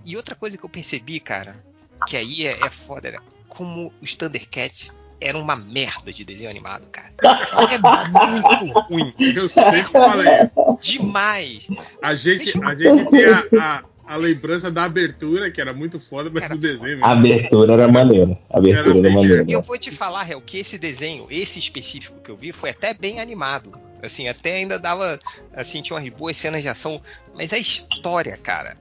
E 0.05 0.15
outra 0.15 0.35
coisa 0.35 0.57
que 0.57 0.63
eu 0.63 0.69
percebi, 0.69 1.19
cara, 1.19 1.63
que 2.05 2.15
aí 2.15 2.45
é, 2.45 2.51
é 2.65 2.69
foda, 2.69 3.07
era 3.07 3.21
como 3.47 3.91
os 4.01 4.15
Thundercats 4.15 4.93
eram 5.21 5.41
uma 5.41 5.55
merda 5.55 6.11
de 6.11 6.23
desenho 6.23 6.49
animado, 6.49 6.87
cara. 6.91 7.13
É 7.21 7.77
muito 7.77 8.79
ruim. 8.89 9.13
Eu 9.35 9.49
sempre 9.49 9.91
falei 9.91 10.43
isso. 10.43 10.77
Demais. 10.81 11.67
A 12.01 12.15
gente, 12.15 12.63
a 12.63 12.75
gente 12.75 13.09
tem 13.09 13.25
a, 13.25 13.43
a, 13.59 13.83
a 14.07 14.15
lembrança 14.15 14.71
da 14.71 14.83
abertura, 14.85 15.51
que 15.51 15.59
era 15.59 15.73
muito 15.73 15.99
foda, 15.99 16.29
mas 16.33 16.43
Era 16.43 16.55
do 16.55 16.61
desenho. 16.61 17.03
A 17.03 17.11
abertura 17.11 17.73
era 17.73 17.87
maneira. 17.87 18.39
A 18.49 18.57
abertura 18.57 18.89
Era 18.89 18.99
era 18.99 19.15
maneira. 19.15 19.45
E 19.47 19.51
eu 19.51 19.61
vou 19.61 19.77
te 19.77 19.91
falar, 19.91 20.23
Réu, 20.23 20.41
que 20.41 20.57
esse 20.57 20.77
desenho, 20.77 21.27
esse 21.29 21.59
específico 21.59 22.19
que 22.21 22.29
eu 22.29 22.37
vi, 22.37 22.51
foi 22.51 22.69
até 22.69 22.93
bem 22.93 23.19
animado. 23.19 23.71
Assim, 24.01 24.27
até 24.27 24.55
ainda 24.55 24.79
dava. 24.79 25.19
Assim, 25.53 25.81
tinha 25.81 25.97
umas 25.97 26.09
boas 26.09 26.37
cenas 26.37 26.61
de 26.61 26.69
ação. 26.69 27.01
Mas 27.35 27.51
a 27.51 27.57
história, 27.57 28.37
cara. 28.37 28.77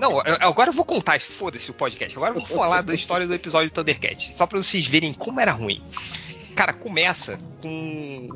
Não, 0.00 0.20
agora 0.40 0.70
eu 0.70 0.74
vou 0.74 0.84
contar, 0.84 1.20
foda-se 1.20 1.70
o 1.70 1.74
podcast. 1.74 2.16
Agora 2.16 2.34
eu 2.34 2.40
vou 2.40 2.58
falar 2.58 2.80
da 2.82 2.94
história 2.94 3.26
do 3.26 3.34
episódio 3.34 3.70
do 3.70 3.74
Thundercat. 3.74 4.34
Só 4.34 4.46
pra 4.46 4.58
vocês 4.62 4.86
verem 4.86 5.12
como 5.12 5.40
era 5.40 5.52
ruim. 5.52 5.82
Cara, 6.54 6.72
começa 6.72 7.38
com 7.60 8.28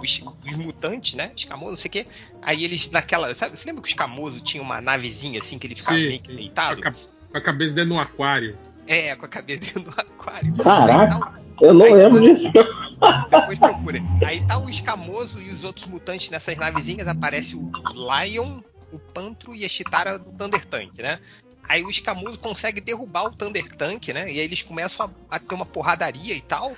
os, 0.00 0.22
os 0.46 0.56
mutantes, 0.56 1.14
né? 1.14 1.32
Escamoso, 1.36 1.70
não 1.72 1.76
sei 1.76 1.88
o 1.88 1.92
quê. 1.92 2.06
Aí 2.42 2.64
eles 2.64 2.90
naquela. 2.90 3.34
Sabe, 3.34 3.56
você 3.56 3.66
lembra 3.68 3.82
que 3.82 3.88
o 3.88 3.90
escamoso 3.90 4.40
tinha 4.40 4.62
uma 4.62 4.80
navezinha 4.80 5.40
assim 5.40 5.58
que 5.58 5.66
ele 5.66 5.74
ficava 5.74 5.96
Sim, 5.96 6.06
meio 6.08 6.20
que 6.20 6.34
deitado? 6.34 6.82
Com 6.82 6.88
a, 6.88 6.92
com 6.92 7.38
a 7.38 7.40
cabeça 7.40 7.74
dentro 7.74 7.90
de 7.90 7.96
um 7.96 8.00
aquário. 8.00 8.56
É, 8.86 9.14
com 9.16 9.26
a 9.26 9.28
cabeça 9.28 9.60
dentro 9.60 9.82
do 9.82 9.90
aquário. 9.90 10.54
Caraca. 10.56 11.18
Tá 11.18 11.40
Eu 11.60 11.74
não 11.74 11.84
Aí, 11.86 11.92
lembro 11.94 12.20
tá- 12.20 12.26
disso. 12.34 13.28
Depois 13.30 13.58
procura. 13.58 13.98
Aí 14.24 14.46
tá 14.46 14.58
o 14.58 14.68
escamoso 14.70 15.40
e 15.42 15.50
os 15.50 15.64
outros 15.64 15.86
mutantes 15.86 16.30
nessas 16.30 16.56
navezinhas. 16.56 17.08
Aparece 17.08 17.56
o 17.56 17.70
Lion, 17.92 18.60
o 18.92 18.98
Pantro 18.98 19.54
e 19.54 19.64
a 19.64 19.68
Chitara 19.68 20.18
do 20.18 20.32
Thunder 20.32 20.64
Tank, 20.64 20.98
né? 20.98 21.20
Aí 21.62 21.84
o 21.84 21.90
escamoso 21.90 22.38
consegue 22.38 22.80
derrubar 22.80 23.24
o 23.24 23.30
Thunder 23.30 23.68
Tank, 23.76 24.08
né? 24.08 24.32
E 24.32 24.38
aí 24.38 24.44
eles 24.46 24.62
começam 24.62 25.12
a, 25.30 25.36
a 25.36 25.38
ter 25.38 25.54
uma 25.54 25.66
porradaria 25.66 26.34
e 26.34 26.40
tal. 26.40 26.76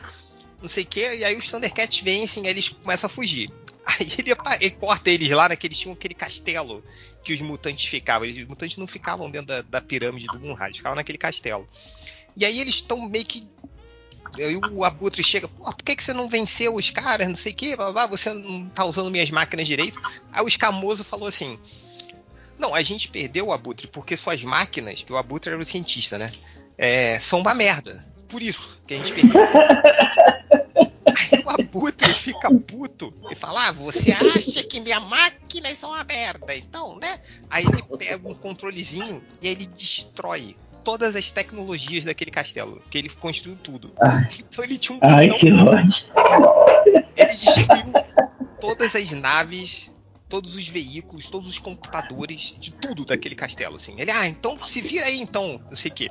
Não 0.61 0.69
sei 0.69 0.85
o 0.85 0.87
que. 0.87 1.01
E 1.01 1.25
aí 1.25 1.37
os 1.37 1.49
Thundercats 1.49 2.01
vencem 2.01 2.45
e 2.45 2.49
eles 2.49 2.69
começam 2.69 3.07
a 3.07 3.11
fugir. 3.11 3.51
Aí 3.87 4.13
ele, 4.19 4.31
ele 4.61 4.71
corta 4.73 5.11
eles 5.11 5.31
lá, 5.31 5.49
né? 5.49 5.57
Eles 5.61 5.79
tinham 5.79 5.95
aquele 5.95 6.15
castelo 6.15 6.85
que 7.25 7.33
os 7.33 7.41
mutantes 7.41 7.87
ficavam. 7.87 8.29
Os 8.29 8.39
mutantes 8.47 8.77
não 8.77 8.87
ficavam 8.87 9.31
dentro 9.31 9.49
da, 9.49 9.63
da 9.63 9.81
pirâmide 9.81 10.27
do 10.27 10.39
eles 10.45 10.77
ficavam 10.77 10.97
naquele 10.97 11.19
castelo. 11.19 11.67
E 12.37 12.45
aí 12.45 12.61
eles 12.61 12.77
estão 12.77 13.09
meio 13.09 13.25
que 13.25 13.49
Aí 14.39 14.57
o 14.57 14.85
Abutre 14.85 15.25
chega, 15.25 15.49
por 15.49 15.75
que, 15.77 15.97
que 15.97 16.05
você 16.05 16.13
não 16.13 16.29
venceu 16.29 16.77
os 16.77 16.89
caras, 16.91 17.27
não 17.27 17.35
sei 17.35 17.53
o 17.53 17.55
que, 17.55 17.75
você 18.09 18.33
não 18.33 18.69
tá 18.69 18.85
usando 18.85 19.11
minhas 19.11 19.31
máquinas 19.31 19.67
direito. 19.67 20.01
Aí 20.31 20.45
o 20.45 20.49
escamoso 20.49 21.03
falou 21.03 21.27
assim: 21.29 21.59
Não, 22.61 22.75
a 22.75 22.83
gente 22.83 23.09
perdeu 23.09 23.49
o 23.49 23.53
Abutre 23.53 23.89
porque 23.89 24.17
suas 24.17 24.45
máquinas, 24.45 25.03
que 25.03 25.13
o 25.13 25.17
Abutre 25.17 25.53
era 25.53 25.61
o 25.61 25.65
cientista, 25.65 26.19
né? 26.19 26.31
é, 26.81 27.19
são 27.19 27.41
uma 27.41 27.53
merda. 27.53 28.03
Por 28.27 28.43
isso 28.43 28.81
que 28.87 28.95
a 28.95 28.97
gente 28.97 29.13
perdeu. 29.13 29.43
Aí 31.33 31.43
o 31.45 31.51
Abutre 31.51 32.15
fica 32.15 32.51
puto 32.51 33.13
e 33.31 33.35
fala: 33.35 33.69
Ah, 33.69 33.73
você 33.73 34.13
acha 34.13 34.63
que 34.63 34.81
minhas 34.81 35.03
máquinas 35.03 35.77
são 35.77 35.91
uma 35.91 36.03
merda? 36.05 36.57
Então, 36.57 36.99
né? 36.99 37.21
Aí 37.51 37.65
ele 37.65 37.83
pega 37.99 38.27
um 38.27 38.35
controlezinho 38.35 39.23
e 39.43 39.49
aí 39.49 39.53
ele 39.53 39.67
destrói 39.67 40.57
todas 40.83 41.15
as 41.15 41.31
tecnologias 41.31 42.05
daquele 42.05 42.31
castelo, 42.31 42.83
que 42.91 42.97
ele 42.97 43.11
construiu 43.11 43.59
tudo. 43.63 43.93
Então 44.39 44.65
ele 44.65 44.79
tinha 44.79 44.97
um 44.97 45.01
Ai, 45.03 45.29
botão, 45.29 45.41
que 45.41 45.53
ódio. 45.53 45.95
ele 47.17 47.35
destruiu 47.35 47.93
todas 48.59 48.97
as 48.97 49.11
naves, 49.11 49.91
todos 50.31 50.55
os 50.55 50.67
veículos, 50.69 51.29
todos 51.29 51.49
os 51.49 51.59
computadores, 51.59 52.55
de 52.59 52.73
tudo 52.73 53.05
daquele 53.05 53.35
castelo, 53.35 53.75
assim. 53.75 53.97
Ele, 53.99 54.13
ah, 54.13 54.27
então 54.27 54.57
se 54.65 54.81
vira 54.81 55.07
aí 55.07 55.21
então, 55.21 55.61
não 55.69 55.77
sei 55.77 55.91
o 55.91 55.95
quê. 55.95 56.09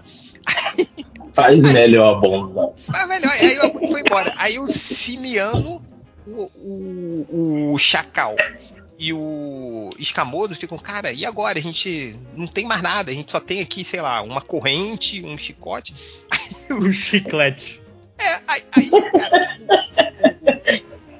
Faz 1.33 1.57
melhor, 1.57 2.19
bom. 2.19 2.75
Ah, 2.93 3.07
melhor, 3.07 3.31
aí 3.31 3.57
o 3.57 3.65
Abutre 3.65 3.87
foi 3.87 4.01
embora. 4.01 4.33
Aí 4.37 4.59
o 4.59 4.67
Simiano, 4.67 5.81
o, 6.27 6.51
o, 6.57 7.73
o 7.73 7.77
Chacal 7.77 8.35
e 8.97 9.13
o 9.13 9.89
Escamoso 9.97 10.53
ficam, 10.53 10.77
cara, 10.77 11.13
e 11.13 11.25
agora? 11.25 11.57
A 11.57 11.61
gente 11.61 12.13
não 12.35 12.45
tem 12.45 12.65
mais 12.65 12.81
nada, 12.81 13.11
a 13.11 13.13
gente 13.13 13.31
só 13.31 13.39
tem 13.39 13.61
aqui, 13.61 13.85
sei 13.85 14.01
lá, 14.01 14.21
uma 14.21 14.41
corrente, 14.41 15.23
um 15.23 15.37
chicote. 15.37 15.95
Um 16.71 16.91
chiclete. 16.91 17.81
É, 18.19 18.41
aí, 18.47 18.61
aí 18.71 18.89
cara, 18.89 19.59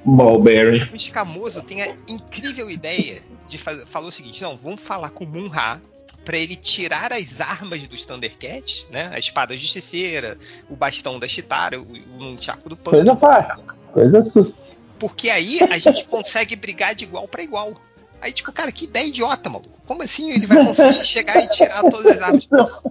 Mulberry. 0.09 0.89
o 0.91 0.95
Escamoso 0.95 1.61
tem 1.61 1.81
a 1.81 1.95
incrível 2.07 2.69
ideia 2.69 3.21
de 3.47 3.57
fazer. 3.57 3.85
Falou 3.85 4.09
o 4.09 4.11
seguinte: 4.11 4.41
não, 4.41 4.57
vamos 4.57 4.81
falar 4.81 5.09
com 5.11 5.23
o 5.23 5.27
Munra 5.27 5.81
pra 6.25 6.37
ele 6.37 6.55
tirar 6.55 7.11
as 7.13 7.41
armas 7.41 7.87
dos 7.87 8.05
Thundercats, 8.05 8.85
né? 8.91 9.09
A 9.13 9.19
espada 9.19 9.55
justiceira, 9.57 10.37
o 10.69 10.75
bastão 10.75 11.17
da 11.17 11.27
Chitara, 11.27 11.79
o, 11.79 11.83
o 11.83 12.17
nunchaku 12.19 12.69
do 12.69 12.77
Coisa 12.77 13.15
Punk. 13.15 13.19
fácil. 13.21 13.63
Coisa 13.93 14.31
sus- 14.31 14.53
Porque 14.99 15.29
aí 15.29 15.59
a 15.71 15.77
gente 15.77 16.03
consegue 16.05 16.55
brigar 16.55 16.93
de 16.93 17.05
igual 17.05 17.27
pra 17.27 17.41
igual. 17.41 17.73
Aí, 18.21 18.33
tipo, 18.33 18.51
cara, 18.51 18.69
que 18.69 18.83
ideia 18.83 19.07
idiota, 19.07 19.49
maluco. 19.49 19.79
Como 19.85 20.03
assim 20.03 20.29
ele 20.29 20.45
vai 20.45 20.63
conseguir 20.65 21.05
chegar 21.05 21.41
e 21.41 21.47
tirar 21.47 21.81
todas 21.89 22.17
as 22.17 22.21
armas? 22.21 22.47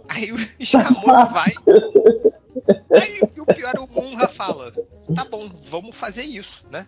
Aí 0.08 0.32
o 0.32 0.36
Escamoso 0.58 1.32
vai. 1.34 1.52
Aí 2.90 3.20
o 3.38 3.46
pior 3.46 3.72
é 3.76 3.80
o 3.80 3.86
Munra 3.86 4.26
fala: 4.28 4.72
tá 5.14 5.24
bom, 5.24 5.48
vamos 5.64 5.94
fazer 5.94 6.22
isso, 6.22 6.64
né? 6.70 6.86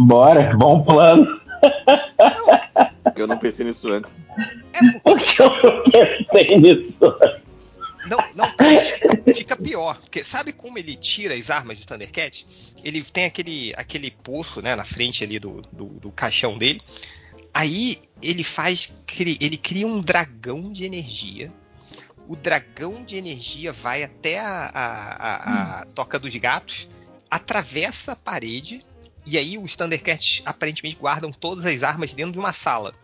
Bora, 0.00 0.56
bom 0.56 0.82
plano. 0.82 1.40
Eu 3.16 3.26
não 3.26 3.38
pensei 3.38 3.64
nisso 3.66 3.90
antes. 3.92 4.16
É 4.72 4.98
porque 5.00 5.42
eu 5.42 5.48
não 5.62 5.82
pensei 5.90 6.58
nisso. 6.58 6.94
Não, 8.08 8.18
não, 8.34 8.54
cara, 8.56 8.82
fica 9.34 9.56
pior. 9.56 9.98
Porque 10.00 10.22
sabe 10.24 10.52
como 10.52 10.78
ele 10.78 10.96
tira 10.96 11.34
as 11.34 11.48
armas 11.50 11.78
do 11.78 11.86
Thundercat? 11.86 12.46
Ele 12.82 13.02
tem 13.02 13.24
aquele, 13.24 13.72
aquele 13.76 14.10
poço, 14.10 14.60
né, 14.60 14.74
na 14.76 14.84
frente 14.84 15.24
ali 15.24 15.38
do, 15.38 15.62
do, 15.72 15.86
do 15.86 16.10
caixão 16.12 16.58
dele. 16.58 16.82
Aí 17.52 17.98
ele 18.22 18.44
faz. 18.44 18.92
Ele 19.40 19.56
cria 19.56 19.86
um 19.86 20.00
dragão 20.00 20.70
de 20.72 20.84
energia. 20.84 21.50
O 22.28 22.34
dragão 22.36 23.04
de 23.04 23.16
energia 23.16 23.72
vai 23.72 24.02
até 24.02 24.40
a, 24.40 24.70
a- 24.74 25.14
a- 25.14 25.80
a 25.80 25.86
toca 25.94 26.18
dos 26.18 26.34
gatos, 26.36 26.88
atravessa 27.30 28.12
a 28.12 28.16
parede. 28.16 28.84
E 29.26 29.38
aí 29.38 29.56
os 29.56 29.74
Thundercats 29.74 30.42
aparentemente 30.44 30.96
guardam 30.96 31.32
todas 31.32 31.64
as 31.64 31.82
armas 31.82 32.12
dentro 32.12 32.32
de 32.32 32.38
uma 32.38 32.52
sala. 32.52 32.94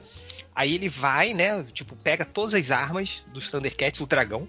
Aí 0.55 0.75
ele 0.75 0.89
vai, 0.89 1.33
né? 1.33 1.64
Tipo, 1.73 1.97
pega 1.97 2.25
todas 2.25 2.55
as 2.55 2.71
armas 2.71 3.25
dos 3.33 3.51
Thundercats, 3.51 4.01
o 4.01 4.07
dragão. 4.07 4.47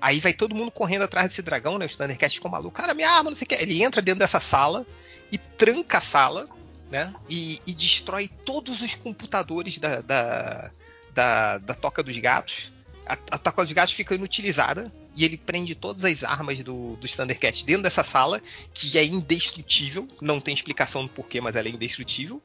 Aí 0.00 0.18
vai 0.18 0.32
todo 0.32 0.54
mundo 0.54 0.72
correndo 0.72 1.02
atrás 1.02 1.28
desse 1.28 1.42
dragão, 1.42 1.78
né? 1.78 1.86
Os 1.86 1.94
Thundercats 1.94 2.34
ficam 2.34 2.50
malucos. 2.50 2.80
Cara, 2.80 2.94
minha 2.94 3.08
arma, 3.08 3.30
não 3.30 3.36
sei 3.36 3.44
o 3.44 3.48
que. 3.48 3.54
Ele 3.54 3.82
entra 3.82 4.02
dentro 4.02 4.18
dessa 4.18 4.40
sala 4.40 4.84
e 5.30 5.38
tranca 5.38 5.98
a 5.98 6.00
sala, 6.00 6.48
né? 6.90 7.14
E, 7.28 7.60
e 7.64 7.72
destrói 7.72 8.28
todos 8.44 8.82
os 8.82 8.94
computadores 8.96 9.78
da, 9.78 10.00
da, 10.00 10.70
da, 11.14 11.58
da 11.58 11.74
Toca 11.74 12.02
dos 12.02 12.18
Gatos. 12.18 12.72
A, 13.12 13.34
a 13.36 13.38
Toca 13.38 13.62
dos 13.62 13.72
Gatos 13.72 13.94
fica 13.94 14.14
inutilizada. 14.14 14.92
E 15.14 15.24
ele 15.26 15.36
prende 15.36 15.74
todas 15.74 16.04
as 16.04 16.24
armas 16.24 16.60
do, 16.60 16.96
dos 16.96 17.12
Thundercats 17.14 17.64
dentro 17.64 17.82
dessa 17.82 18.02
sala, 18.02 18.40
que 18.72 18.96
é 18.96 19.04
indestrutível. 19.04 20.08
Não 20.22 20.40
tem 20.40 20.54
explicação 20.54 21.02
do 21.02 21.10
porquê, 21.10 21.38
mas 21.40 21.54
ela 21.54 21.68
é 21.68 21.70
indestrutível. 21.70 22.40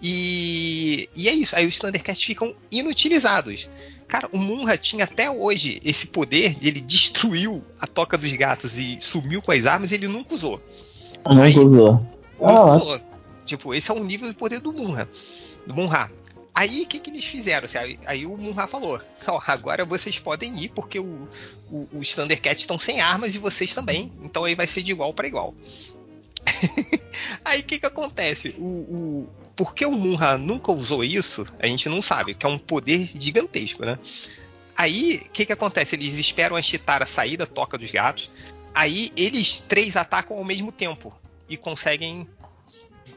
E, 0.00 1.08
e 1.16 1.28
é 1.28 1.32
isso. 1.32 1.56
Aí 1.56 1.66
os 1.66 1.78
Thundercats 1.78 2.22
ficam 2.22 2.54
inutilizados. 2.70 3.68
Cara, 4.06 4.28
o 4.32 4.38
Munra 4.38 4.78
tinha 4.78 5.04
até 5.04 5.28
hoje 5.28 5.80
esse 5.84 6.06
poder, 6.06 6.56
ele 6.62 6.80
destruiu 6.80 7.64
a 7.80 7.88
Toca 7.88 8.16
dos 8.16 8.32
Gatos 8.34 8.78
e 8.78 9.00
sumiu 9.00 9.42
com 9.42 9.50
as 9.50 9.66
armas, 9.66 9.90
ele 9.90 10.06
nunca 10.06 10.32
usou. 10.34 10.62
Aí- 11.42 11.58
usou. 11.58 11.92
Nunca 11.94 12.06
Ah, 12.40 12.76
usou. 12.76 13.00
Tipo, 13.44 13.74
esse 13.74 13.90
é 13.90 13.94
o 13.94 14.02
nível 14.04 14.28
de 14.28 14.34
poder 14.34 14.60
do 14.60 14.72
Munra. 14.72 15.08
Do 15.66 15.74
Munra. 15.74 16.10
Aí 16.58 16.82
o 16.82 16.86
que, 16.86 16.98
que 16.98 17.10
eles 17.10 17.24
fizeram? 17.26 17.66
Assim, 17.66 17.76
aí, 17.76 17.98
aí 18.06 18.26
o 18.26 18.34
Munra 18.34 18.66
falou: 18.66 18.98
"Ó, 19.28 19.42
agora 19.46 19.84
vocês 19.84 20.18
podem 20.18 20.58
ir, 20.58 20.70
porque 20.70 20.98
o, 20.98 21.28
o- 21.70 21.86
os 21.92 22.08
Thundercats 22.14 22.62
estão 22.62 22.78
sem 22.78 22.98
armas 23.02 23.34
e 23.34 23.38
vocês 23.38 23.74
também. 23.74 24.10
Então 24.22 24.44
aí 24.44 24.54
vai 24.54 24.66
ser 24.66 24.82
de 24.82 24.90
igual 24.90 25.12
para 25.12 25.26
igual. 25.26 25.54
aí 27.44 27.60
o 27.60 27.64
que, 27.64 27.78
que 27.78 27.84
acontece? 27.86 28.54
O, 28.58 28.64
o, 28.64 29.28
por 29.54 29.74
que 29.74 29.84
o 29.84 29.92
Munra 29.92 30.38
nunca 30.38 30.72
usou 30.72 31.04
isso? 31.04 31.44
A 31.58 31.66
gente 31.66 31.88
não 31.90 32.00
sabe, 32.00 32.34
que 32.34 32.46
é 32.46 32.48
um 32.48 32.58
poder 32.58 33.06
gigantesco, 33.18 33.84
né? 33.84 33.98
Aí 34.76 35.22
o 35.26 35.30
que, 35.30 35.44
que 35.46 35.52
acontece? 35.52 35.94
Eles 35.96 36.16
esperam 36.18 36.56
a 36.56 36.62
Chitara 36.62 37.04
sair 37.04 37.36
da 37.36 37.46
toca 37.46 37.76
dos 37.76 37.90
gatos. 37.90 38.30
Aí 38.74 39.12
eles 39.16 39.58
três 39.58 39.96
atacam 39.96 40.36
ao 40.38 40.44
mesmo 40.44 40.72
tempo 40.72 41.14
e 41.48 41.56
conseguem 41.56 42.26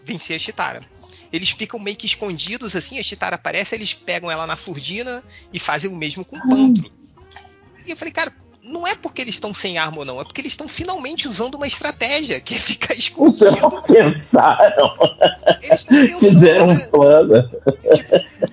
vencer 0.03 0.35
a 0.35 0.39
Chitara. 0.39 0.85
Eles 1.31 1.49
ficam 1.51 1.79
meio 1.79 1.95
que 1.95 2.05
escondidos 2.05 2.75
assim, 2.75 2.97
a 2.99 3.03
Chitara 3.03 3.35
aparece, 3.35 3.75
eles 3.75 3.93
pegam 3.93 4.31
ela 4.31 4.47
na 4.47 4.55
surdina 4.55 5.23
e 5.53 5.59
fazem 5.59 5.89
o 5.91 5.95
mesmo 5.95 6.25
com 6.25 6.35
o 6.37 6.49
Pantro. 6.49 6.91
E 7.85 7.91
eu 7.91 7.95
falei, 7.97 8.11
cara, 8.11 8.33
não 8.63 8.85
é 8.87 8.93
porque 8.95 9.21
eles 9.21 9.35
estão 9.35 9.53
sem 9.53 9.77
arma 9.77 9.99
ou 9.99 10.05
não, 10.05 10.19
é 10.19 10.23
porque 10.23 10.41
eles 10.41 10.51
estão 10.53 10.67
finalmente 10.67 11.27
usando 11.27 11.55
uma 11.55 11.65
estratégia, 11.67 12.39
que 12.39 12.53
é 12.53 12.57
ficar 12.57 12.93
escondido. 12.93 13.45
Então 13.57 13.81
pensaram, 13.83 14.97
Eles 15.63 15.79
estão 15.79 15.97
pensando, 15.97 16.19
fizeram 16.19 16.67
né? 16.67 16.73
um 16.73 16.89
plano. 16.91 17.49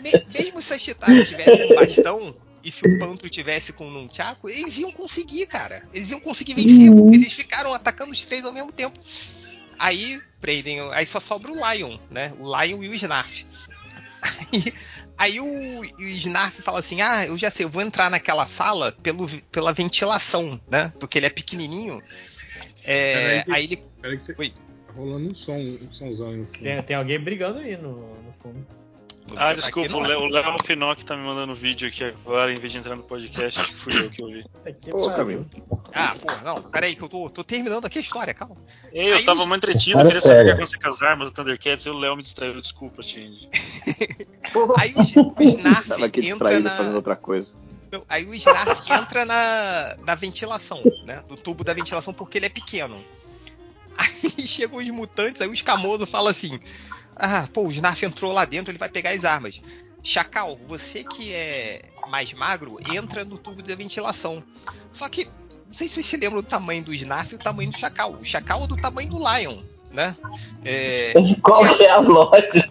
Me- 0.02 0.24
mesmo 0.32 0.62
se 0.62 0.74
a 0.74 0.78
Chitara 0.78 1.24
tivesse 1.24 1.68
com 1.68 1.74
bastão 1.74 2.36
e 2.62 2.70
se 2.70 2.86
o 2.86 2.98
Pantro 2.98 3.28
tivesse 3.28 3.72
com 3.72 3.86
um 3.86 3.90
Nunchaku, 3.90 4.48
eles 4.48 4.78
iam 4.78 4.90
conseguir, 4.92 5.46
cara. 5.46 5.82
Eles 5.94 6.10
iam 6.10 6.20
conseguir 6.20 6.54
vencer, 6.54 6.90
Uhum. 6.90 7.02
porque 7.02 7.16
eles 7.16 7.32
ficaram 7.32 7.72
atacando 7.74 8.10
os 8.12 8.20
três 8.24 8.44
ao 8.44 8.52
mesmo 8.52 8.72
tempo. 8.72 8.98
Aí 9.78 10.20
prendem, 10.40 10.80
aí 10.92 11.06
só 11.06 11.20
sobra 11.20 11.50
o 11.52 11.56
Lion, 11.72 11.98
né? 12.10 12.32
O 12.38 12.44
Lion 12.60 12.82
e 12.82 12.88
o 12.88 12.94
Snarf. 12.94 13.44
Aí, 14.22 14.74
aí 15.18 15.40
o, 15.40 15.80
o 15.80 16.02
Snarf 16.02 16.60
fala 16.62 16.78
assim: 16.78 17.00
Ah, 17.00 17.26
eu 17.26 17.36
já 17.38 17.50
sei, 17.50 17.64
eu 17.64 17.70
vou 17.70 17.82
entrar 17.82 18.10
naquela 18.10 18.46
sala 18.46 18.92
pelo, 19.02 19.28
pela 19.52 19.72
ventilação, 19.72 20.60
né? 20.70 20.92
Porque 20.98 21.18
ele 21.18 21.26
é 21.26 21.30
pequenininho. 21.30 22.00
É, 22.84 23.42
que- 23.44 23.52
aí 23.52 23.64
ele. 23.64 23.76
Peraí 24.00 24.18
que 24.18 24.26
você... 24.26 24.34
Oi. 24.38 24.50
Tá 24.86 24.92
rolando 24.94 25.30
um 25.30 25.34
som, 25.34 25.54
um 25.56 25.92
somzão 25.92 26.30
aí 26.30 26.36
no 26.36 26.46
fundo. 26.46 26.62
Tem, 26.62 26.82
tem 26.82 26.96
alguém 26.96 27.20
brigando 27.20 27.58
aí 27.58 27.76
no, 27.76 27.92
no 28.22 28.32
fundo. 28.42 28.66
Ah, 29.34 29.50
Aqui 29.50 29.60
desculpa, 29.60 29.88
não 29.88 30.00
o 30.00 30.04
é. 30.04 30.08
Léo, 30.08 30.20
o 30.20 30.28
Léo 30.28 30.56
Finock 30.64 31.04
tá 31.04 31.16
me 31.16 31.24
mandando 31.24 31.52
vídeo 31.54 31.88
aqui 31.88 32.04
agora, 32.04 32.52
em 32.52 32.58
vez 32.60 32.70
de 32.70 32.78
entrar 32.78 32.94
no 32.94 33.02
podcast, 33.02 33.60
acho 33.60 33.72
que 33.72 33.78
fui 33.78 33.98
eu 33.98 34.08
que 34.08 34.22
ouvi. 34.22 34.44
Pô, 34.90 35.10
Camilo. 35.10 35.44
Ah, 35.92 36.14
porra, 36.14 36.42
não, 36.44 36.62
peraí, 36.62 36.94
que 36.94 37.02
eu 37.02 37.08
tô, 37.08 37.28
tô 37.28 37.42
terminando 37.42 37.84
aqui 37.86 37.98
a 37.98 38.00
história, 38.00 38.32
calma. 38.32 38.56
Ei, 38.92 39.10
eu 39.10 39.16
Aí 39.16 39.24
tava 39.24 39.40
os- 39.42 39.48
muito 39.48 39.64
entretido, 39.66 39.98
eu 40.00 40.04
queria 40.06 40.20
saber 40.20 40.40
o 40.42 40.44
que 40.44 40.50
aconteceu 40.52 40.80
com 40.80 40.88
as 40.88 41.02
armas 41.02 41.30
do 41.30 41.34
Thundercats 41.34 41.84
e 41.86 41.90
o 41.90 41.98
Léo 41.98 42.16
me 42.16 42.22
distraiu, 42.22 42.60
desculpa, 42.60 43.02
Change. 43.02 43.48
Aí 44.78 44.94
o, 44.94 45.00
o 45.00 45.42
Snarf 45.42 45.88
Tava 45.88 46.06
aqui 46.06 46.28
entra 46.28 46.60
na. 46.60 46.70
fazendo 46.70 46.94
outra 46.94 47.16
coisa. 47.16 47.48
Não, 47.90 48.02
aí 48.08 48.24
o 48.26 48.34
Snarf 48.34 48.92
entra 48.92 49.24
na, 49.24 49.96
na 50.04 50.14
ventilação, 50.14 50.80
né? 51.04 51.22
No 51.28 51.36
tubo 51.36 51.62
da 51.64 51.72
ventilação, 51.74 52.12
porque 52.14 52.38
ele 52.38 52.46
é 52.46 52.48
pequeno. 52.50 52.96
Aí 53.98 54.46
chegam 54.46 54.78
os 54.78 54.88
mutantes, 54.88 55.40
aí 55.40 55.48
o 55.48 55.52
escamoso 55.52 56.06
fala 56.06 56.30
assim: 56.30 56.58
Ah, 57.16 57.48
pô, 57.52 57.66
o 57.66 57.70
Snarf 57.70 58.04
entrou 58.04 58.32
lá 58.32 58.44
dentro, 58.44 58.70
ele 58.70 58.78
vai 58.78 58.90
pegar 58.90 59.10
as 59.10 59.24
armas. 59.24 59.62
Chacal, 60.02 60.56
você 60.68 61.02
que 61.02 61.32
é 61.32 61.82
mais 62.08 62.32
magro, 62.32 62.78
entra 62.92 63.24
no 63.24 63.38
tubo 63.38 63.62
da 63.62 63.74
ventilação. 63.74 64.44
Só 64.92 65.08
que, 65.08 65.24
não 65.24 65.72
sei 65.72 65.88
se 65.88 65.94
vocês 65.94 66.06
se 66.06 66.16
lembram 66.16 66.42
do 66.42 66.48
tamanho 66.48 66.84
do 66.84 66.94
Snarf 66.94 67.32
e 67.32 67.36
o 67.36 67.38
tamanho 67.38 67.70
do 67.70 67.78
Chacal. 67.78 68.12
O 68.12 68.24
Chacal 68.24 68.64
é 68.64 68.66
do 68.66 68.76
tamanho 68.76 69.08
do 69.08 69.18
Lion, 69.18 69.62
né? 69.90 70.14
É, 70.64 71.12
Qual 71.42 71.64
é 71.80 71.88
a 71.88 71.98
lógica? 71.98 72.70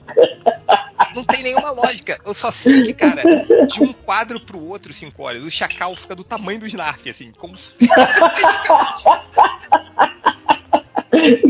não 1.15 1.23
tem 1.23 1.43
nenhuma 1.43 1.71
lógica. 1.71 2.19
Eu 2.25 2.33
só 2.33 2.51
sei 2.51 2.83
que, 2.83 2.93
cara, 2.93 3.21
de 3.65 3.81
um 3.81 3.91
quadro 3.91 4.39
pro 4.39 4.63
outro, 4.63 4.93
cinco 4.93 5.23
horas, 5.23 5.43
o 5.43 5.49
Chacal 5.49 5.95
fica 5.95 6.15
do 6.15 6.23
tamanho 6.23 6.59
do 6.59 6.67
Snarf, 6.67 7.09
assim, 7.09 7.31
como 7.33 7.57
se. 7.57 7.73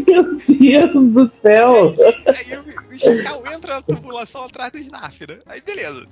Meu 0.05 0.37
Deus 0.37 1.13
do 1.13 1.31
céu! 1.41 1.95
Aí 2.27 2.57
o, 2.57 2.95
o 2.95 2.99
Chacal 2.99 3.43
entra 3.53 3.75
na 3.75 3.81
tubulação 3.81 4.43
atrás 4.43 4.71
do 4.71 4.77
Snarf, 4.79 5.21
né? 5.27 5.39
Aí 5.45 5.61
beleza. 5.61 6.05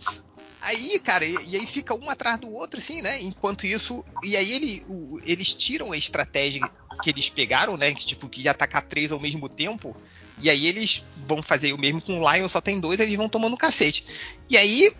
Aí, 0.61 0.97
cara, 0.99 1.25
e, 1.25 1.35
e 1.49 1.57
aí 1.57 1.67
fica 1.67 1.93
um 1.93 2.09
atrás 2.09 2.39
do 2.39 2.49
outro, 2.49 2.79
assim, 2.79 3.01
né? 3.01 3.21
Enquanto 3.21 3.65
isso. 3.67 4.03
E 4.23 4.37
aí 4.37 4.53
ele, 4.53 4.83
o- 4.87 5.19
eles 5.25 5.53
tiram 5.53 5.91
a 5.91 5.97
estratégia 5.97 6.61
que 7.01 7.09
eles 7.09 7.29
pegaram, 7.29 7.75
né? 7.75 7.93
Que 7.93 8.05
tipo, 8.05 8.29
que 8.29 8.47
atacar 8.47 8.81
três 8.83 9.11
ao 9.11 9.19
mesmo 9.19 9.49
tempo. 9.49 9.95
E 10.39 10.49
aí 10.49 10.65
eles 10.65 11.05
vão 11.27 11.43
fazer 11.43 11.73
o 11.73 11.77
mesmo 11.77 12.01
com 12.01 12.19
o 12.21 12.33
Lion, 12.33 12.47
só 12.47 12.61
tem 12.61 12.79
dois, 12.79 12.99
eles 12.99 13.15
vão 13.15 13.27
tomando 13.27 13.57
cacete. 13.57 14.05
E 14.49 14.57
aí 14.57 14.91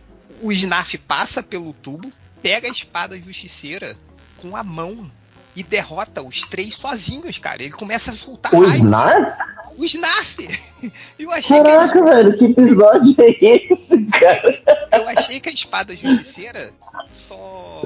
o 0.41 0.51
Snarf 0.51 0.97
passa 0.97 1.41
pelo 1.41 1.71
tubo, 1.73 2.11
pega 2.41 2.67
a 2.67 2.71
espada 2.71 3.19
justiceira 3.19 3.95
com 4.37 4.57
a 4.57 4.63
mão 4.63 5.09
e 5.55 5.63
derrota 5.63 6.21
os 6.21 6.41
três 6.41 6.75
sozinhos, 6.75 7.37
cara. 7.37 7.61
Ele 7.63 7.71
começa 7.71 8.11
a 8.11 8.13
soltar 8.13 8.53
O 8.53 8.59
raios. 8.65 8.75
Snarf? 8.75 9.33
O 9.77 9.83
Snarf! 9.85 10.37
Eu 11.17 11.31
achei, 11.31 11.61
que 11.61 11.67
a, 11.67 11.75
Caraca, 11.87 12.03
velho, 12.05 12.37
que 12.37 12.45
episódio 12.45 13.15
é 13.19 13.29
esse, 13.29 14.05
cara? 14.19 14.87
eu 14.91 15.07
achei 15.09 15.39
que 15.39 15.49
a 15.49 15.51
espada 15.51 15.95
justiceira 15.95 16.71
só, 17.11 17.81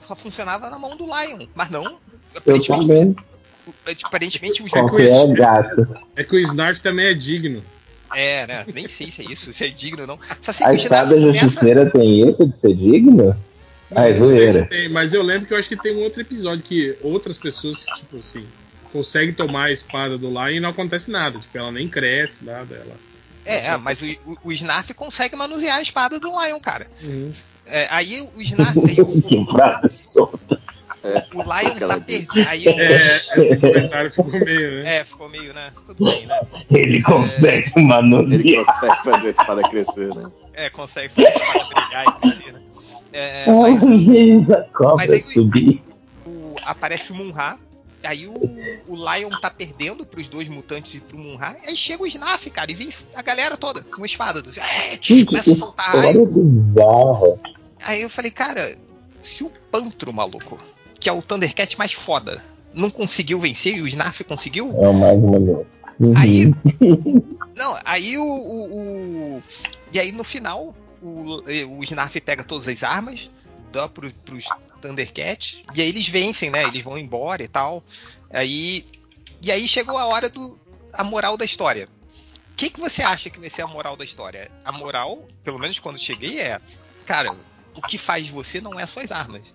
só 0.00 0.16
funcionava 0.16 0.68
na 0.70 0.78
mão 0.78 0.96
do 0.96 1.04
Lion. 1.04 1.46
Mas 1.54 1.68
não. 1.70 1.84
Eu 1.84 1.98
Aparentemente, 2.38 2.86
também. 2.86 3.16
aparentemente 4.02 4.62
os 4.62 4.70
Qualquer 4.72 5.28
gato. 5.34 5.86
É 6.16 6.24
que 6.24 6.34
o 6.36 6.38
Snarf 6.40 6.80
também 6.80 7.06
é 7.06 7.14
digno. 7.14 7.62
É, 8.16 8.46
né? 8.46 8.64
Nem 8.74 8.88
sei 8.88 9.10
se 9.10 9.20
é 9.22 9.30
isso, 9.30 9.52
se 9.52 9.64
é 9.64 9.68
digno 9.68 10.00
ou 10.02 10.06
não. 10.06 10.18
Só 10.40 10.50
sei 10.52 10.66
A 10.66 10.70
que 10.70 10.76
o 10.76 10.78
Snarf 10.78 11.04
espada 11.04 11.20
começa. 11.20 11.44
justiceira 11.44 11.90
tem 11.90 12.28
isso 12.30 12.46
de 12.46 12.60
ser 12.60 12.74
digno? 12.74 13.36
Ah, 13.94 14.08
é 14.08 14.14
Não 14.14 14.26
sei 14.28 14.38
se 14.38 14.52
zoeira. 14.52 14.66
tem, 14.66 14.88
mas 14.88 15.14
eu 15.14 15.22
lembro 15.22 15.46
que 15.48 15.54
eu 15.54 15.58
acho 15.58 15.68
que 15.68 15.76
tem 15.76 15.96
um 15.96 16.00
outro 16.02 16.20
episódio 16.20 16.62
que 16.62 16.96
outras 17.02 17.38
pessoas, 17.38 17.84
tipo 17.98 18.18
assim, 18.18 18.46
conseguem 18.92 19.34
tomar 19.34 19.64
a 19.66 19.72
espada 19.72 20.18
do 20.18 20.28
Lion 20.28 20.48
e 20.50 20.60
não 20.60 20.70
acontece 20.70 21.10
nada. 21.10 21.38
Tipo, 21.38 21.58
ela 21.58 21.72
nem 21.72 21.88
cresce, 21.88 22.44
nada. 22.44 22.74
Ela... 22.74 22.96
É, 23.44 23.76
mas 23.78 24.02
o, 24.02 24.06
o, 24.26 24.36
o 24.44 24.52
Snarf 24.52 24.92
consegue 24.92 25.34
manusear 25.36 25.78
a 25.78 25.82
espada 25.82 26.20
do 26.20 26.28
Lion, 26.28 26.60
cara. 26.60 26.86
Uhum. 27.02 27.32
É, 27.66 27.86
aí 27.90 28.20
o 28.34 28.42
Snarf. 28.42 28.76
O, 28.76 28.82
o 31.34 31.42
Lion 31.42 31.88
tá 31.88 31.98
diz. 31.98 32.26
perdendo. 32.26 32.48
Aí 32.48 32.68
É, 32.68 33.16
esse 33.16 33.56
comentário 33.56 34.10
ficou 34.10 34.30
meio, 34.32 34.70
né? 34.84 34.96
É, 34.96 35.04
ficou 35.04 35.28
meio, 35.30 35.54
né? 35.54 35.72
Tudo 35.86 36.04
bem, 36.04 36.26
né? 36.26 36.40
Ele 36.70 37.02
consegue 37.02 37.72
Ele 37.76 37.86
manusear. 37.86 38.64
consegue 38.66 39.04
fazer 39.04 39.26
a 39.26 39.30
espada 39.30 39.62
crescer, 39.70 40.14
né? 40.14 40.30
É, 40.54 40.70
consegue 40.70 41.14
fazer 41.14 41.28
a 41.28 41.30
espada 41.30 41.66
brilhar 41.74 42.06
e 42.06 42.20
crescer, 42.20 42.52
né? 42.52 42.60
É, 43.12 43.44
Ai, 43.44 43.52
mas 43.72 43.82
Mas 44.96 45.10
aí- 45.10 45.22
subir. 45.22 45.82
o- 46.26 46.54
aparece 46.64 47.12
o 47.12 47.14
Munra. 47.14 47.58
Aí 48.04 48.26
o, 48.28 48.32
o 48.86 48.94
Lion 48.94 49.30
tá 49.40 49.50
perdendo 49.50 50.06
pros 50.06 50.28
dois 50.28 50.48
mutantes 50.48 50.94
e 50.94 51.00
pro 51.00 51.18
Munra. 51.18 51.56
Aí 51.66 51.76
chega 51.76 52.02
o 52.02 52.06
Snarf, 52.06 52.48
cara, 52.50 52.70
e 52.70 52.74
vem 52.74 52.88
a 53.14 53.22
galera 53.22 53.56
toda 53.56 53.82
com 53.82 54.02
a 54.02 54.06
espada. 54.06 54.40
Do, 54.40 54.50
é, 54.50 55.24
começa 55.24 55.52
a 55.52 55.56
soltar 55.56 55.86
raio. 55.96 56.30
Aí 57.84 58.02
eu 58.02 58.08
falei, 58.10 58.30
cara, 58.30 58.76
se 59.20 59.42
o 59.42 59.50
Pantro, 59.70 60.12
maluco, 60.12 60.58
que 61.00 61.08
é 61.08 61.12
o 61.12 61.20
Thundercat 61.22 61.76
mais 61.76 61.92
foda, 61.92 62.42
não 62.72 62.88
conseguiu 62.90 63.40
vencer 63.40 63.76
e 63.76 63.82
o 63.82 63.88
Snarf 63.88 64.22
conseguiu. 64.24 64.72
É 64.80 64.88
o 64.88 64.94
mais. 64.94 65.18
Uhum. 65.18 66.12
Aí. 66.16 66.54
Não, 67.58 67.76
aí 67.84 68.16
o. 68.16 68.22
o- 68.22 69.36
o- 69.38 69.42
e 69.92 69.98
aí 69.98 70.12
no 70.12 70.22
final, 70.22 70.72
o, 71.02 71.42
o 71.78 71.84
Snarf 71.84 72.20
pega 72.20 72.44
todas 72.44 72.68
as 72.68 72.82
armas, 72.82 73.30
dá 73.72 73.88
pro, 73.88 74.12
pros 74.24 74.46
Thundercats, 74.80 75.64
e 75.74 75.82
aí 75.82 75.88
eles 75.88 76.08
vencem, 76.08 76.50
né? 76.50 76.64
Eles 76.64 76.82
vão 76.82 76.98
embora 76.98 77.42
e 77.42 77.48
tal. 77.48 77.82
Aí. 78.30 78.86
E 79.42 79.52
aí 79.52 79.68
chegou 79.68 79.98
a 79.98 80.06
hora 80.06 80.28
do. 80.28 80.60
a 80.92 81.04
moral 81.04 81.36
da 81.36 81.44
história. 81.44 81.88
O 82.52 82.56
que, 82.56 82.70
que 82.70 82.80
você 82.80 83.02
acha 83.02 83.30
que 83.30 83.38
vai 83.38 83.48
ser 83.48 83.62
a 83.62 83.66
moral 83.66 83.96
da 83.96 84.04
história? 84.04 84.50
A 84.64 84.72
moral, 84.72 85.28
pelo 85.44 85.58
menos 85.58 85.78
quando 85.78 85.98
cheguei, 85.98 86.40
é. 86.40 86.60
Cara, 87.06 87.34
o 87.74 87.80
que 87.80 87.96
faz 87.96 88.28
você 88.28 88.60
não 88.60 88.78
é 88.78 88.86
suas 88.86 89.12
armas. 89.12 89.54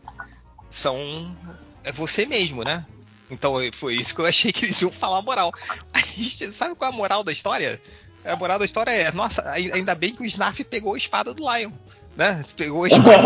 São. 0.70 1.36
É 1.84 1.92
você 1.92 2.26
mesmo, 2.26 2.64
né? 2.64 2.86
Então 3.30 3.56
foi 3.74 3.96
isso 3.96 4.14
que 4.14 4.22
eu 4.22 4.26
achei 4.26 4.52
que 4.52 4.66
eles 4.66 4.82
iam 4.82 4.92
falar 4.92 5.20
a 5.20 5.22
moral. 5.22 5.52
Aí, 5.94 6.30
sabe 6.30 6.76
qual 6.76 6.90
é 6.90 6.94
a 6.94 6.98
moral 6.98 7.24
da 7.24 7.32
história? 7.32 7.82
A 8.26 8.36
moral 8.36 8.58
da 8.60 8.66
história 8.66 8.92
é, 8.92 9.12
nossa, 9.12 9.42
ai- 9.50 9.72
ainda 9.74 9.94
bem 9.96 10.16
que 10.16 10.22
o 10.22 10.26
Snarf 10.26 10.64
pegou 10.64 10.94
a 10.94 10.98
espada 10.98 11.34
do 11.34 11.44
Lion. 11.44 11.72
Né? 12.16 12.44
Pegou 12.56 12.84
a 12.84 12.88
espada. 12.88 13.20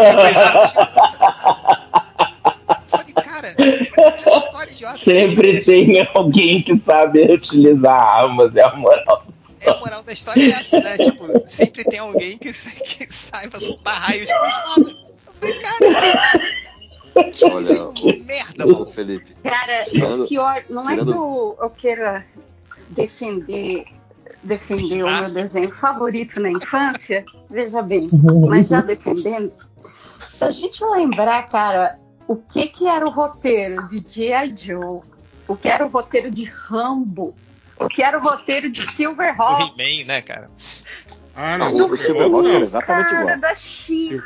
Eu 2.69 2.87
Falei, 2.87 3.13
cara, 3.13 3.53
que 3.53 4.29
história 4.29 4.71
idiota. 4.71 4.97
Sempre 4.99 5.61
tem 5.61 6.07
alguém 6.13 6.61
que 6.63 6.81
sabe 6.85 7.21
utilizar 7.31 7.93
armas, 7.99 8.55
é 8.55 8.63
a 8.63 8.75
moral. 8.75 9.25
É 9.61 9.69
a 9.69 9.77
moral 9.77 10.03
da 10.03 10.13
história 10.13 10.41
é 10.41 10.49
essa, 10.51 10.79
né? 10.79 10.97
Tipo, 10.97 11.25
sempre 11.47 11.83
tem 11.83 11.99
alguém 11.99 12.37
que, 12.37 12.51
que 12.51 13.13
saiba 13.13 13.59
soltar 13.59 13.95
raios 13.95 14.29
com 14.31 14.45
espada. 14.45 14.89
Eu 14.89 15.33
falei, 15.33 15.59
cara, 15.59 16.41
Olha, 17.51 17.93
que 17.93 18.19
merda, 18.23 18.67
ô 18.67 18.71
mano. 18.71 18.85
Felipe, 18.87 19.35
Cara, 19.43 19.85
Tirando- 19.85 20.23
o 20.23 20.27
pior, 20.27 20.63
não 20.69 20.83
é 20.89 20.93
que 20.93 20.99
tirando- 20.99 21.11
eu, 21.11 21.57
eu 21.61 21.69
queira 21.71 22.25
defender, 22.89 23.85
defender 24.43 25.03
o 25.03 25.11
meu 25.11 25.29
desenho 25.31 25.71
favorito 25.71 26.39
na 26.39 26.51
infância, 26.51 27.25
veja 27.49 27.81
bem, 27.81 28.07
mas 28.47 28.69
já 28.69 28.81
defendendo, 28.81 29.53
se 30.33 30.43
a 30.43 30.51
gente 30.51 30.83
lembrar, 30.85 31.49
cara, 31.49 31.99
o 32.27 32.35
que 32.35 32.67
que 32.67 32.87
era 32.87 33.05
o 33.05 33.09
roteiro 33.09 33.87
de 33.87 34.03
G.I. 34.07 34.55
Joe, 34.55 35.01
o 35.47 35.55
que 35.55 35.67
era 35.67 35.85
o 35.85 35.89
roteiro 35.89 36.29
de 36.29 36.43
Rambo, 36.43 37.35
o 37.79 37.87
que 37.87 38.03
era 38.03 38.17
o 38.17 38.21
roteiro 38.21 38.69
de 38.69 38.81
Silverhawks, 38.91 39.73
He-Man, 39.77 40.07
né, 40.07 40.21
cara? 40.21 40.49
Ah, 41.39 41.55
não, 41.55 41.71
não. 41.71 41.91
o 41.91 41.95
Silverhawk 41.95 42.49
era 42.49 42.65
exatamente 42.65 43.09
cara 43.11 43.21
igual. 43.21 43.39
da 43.39 43.53
China, 43.53 44.23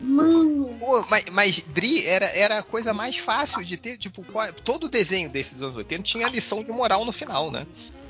não. 0.00 0.14
mano. 0.14 0.76
Pô, 0.80 1.04
mas, 1.10 1.24
mas 1.30 1.62
Dri 1.62 2.06
era, 2.06 2.24
era 2.24 2.58
a 2.60 2.62
coisa 2.62 2.94
mais 2.94 3.18
fácil 3.18 3.62
de 3.62 3.76
ter, 3.76 3.98
tipo, 3.98 4.24
todo 4.64 4.88
desenho 4.88 5.28
desses 5.28 5.60
anos 5.60 5.76
80 5.76 6.02
tinha 6.02 6.26
lição 6.30 6.62
de 6.62 6.72
moral 6.72 7.04
no 7.04 7.12
final, 7.12 7.50
né? 7.50 7.66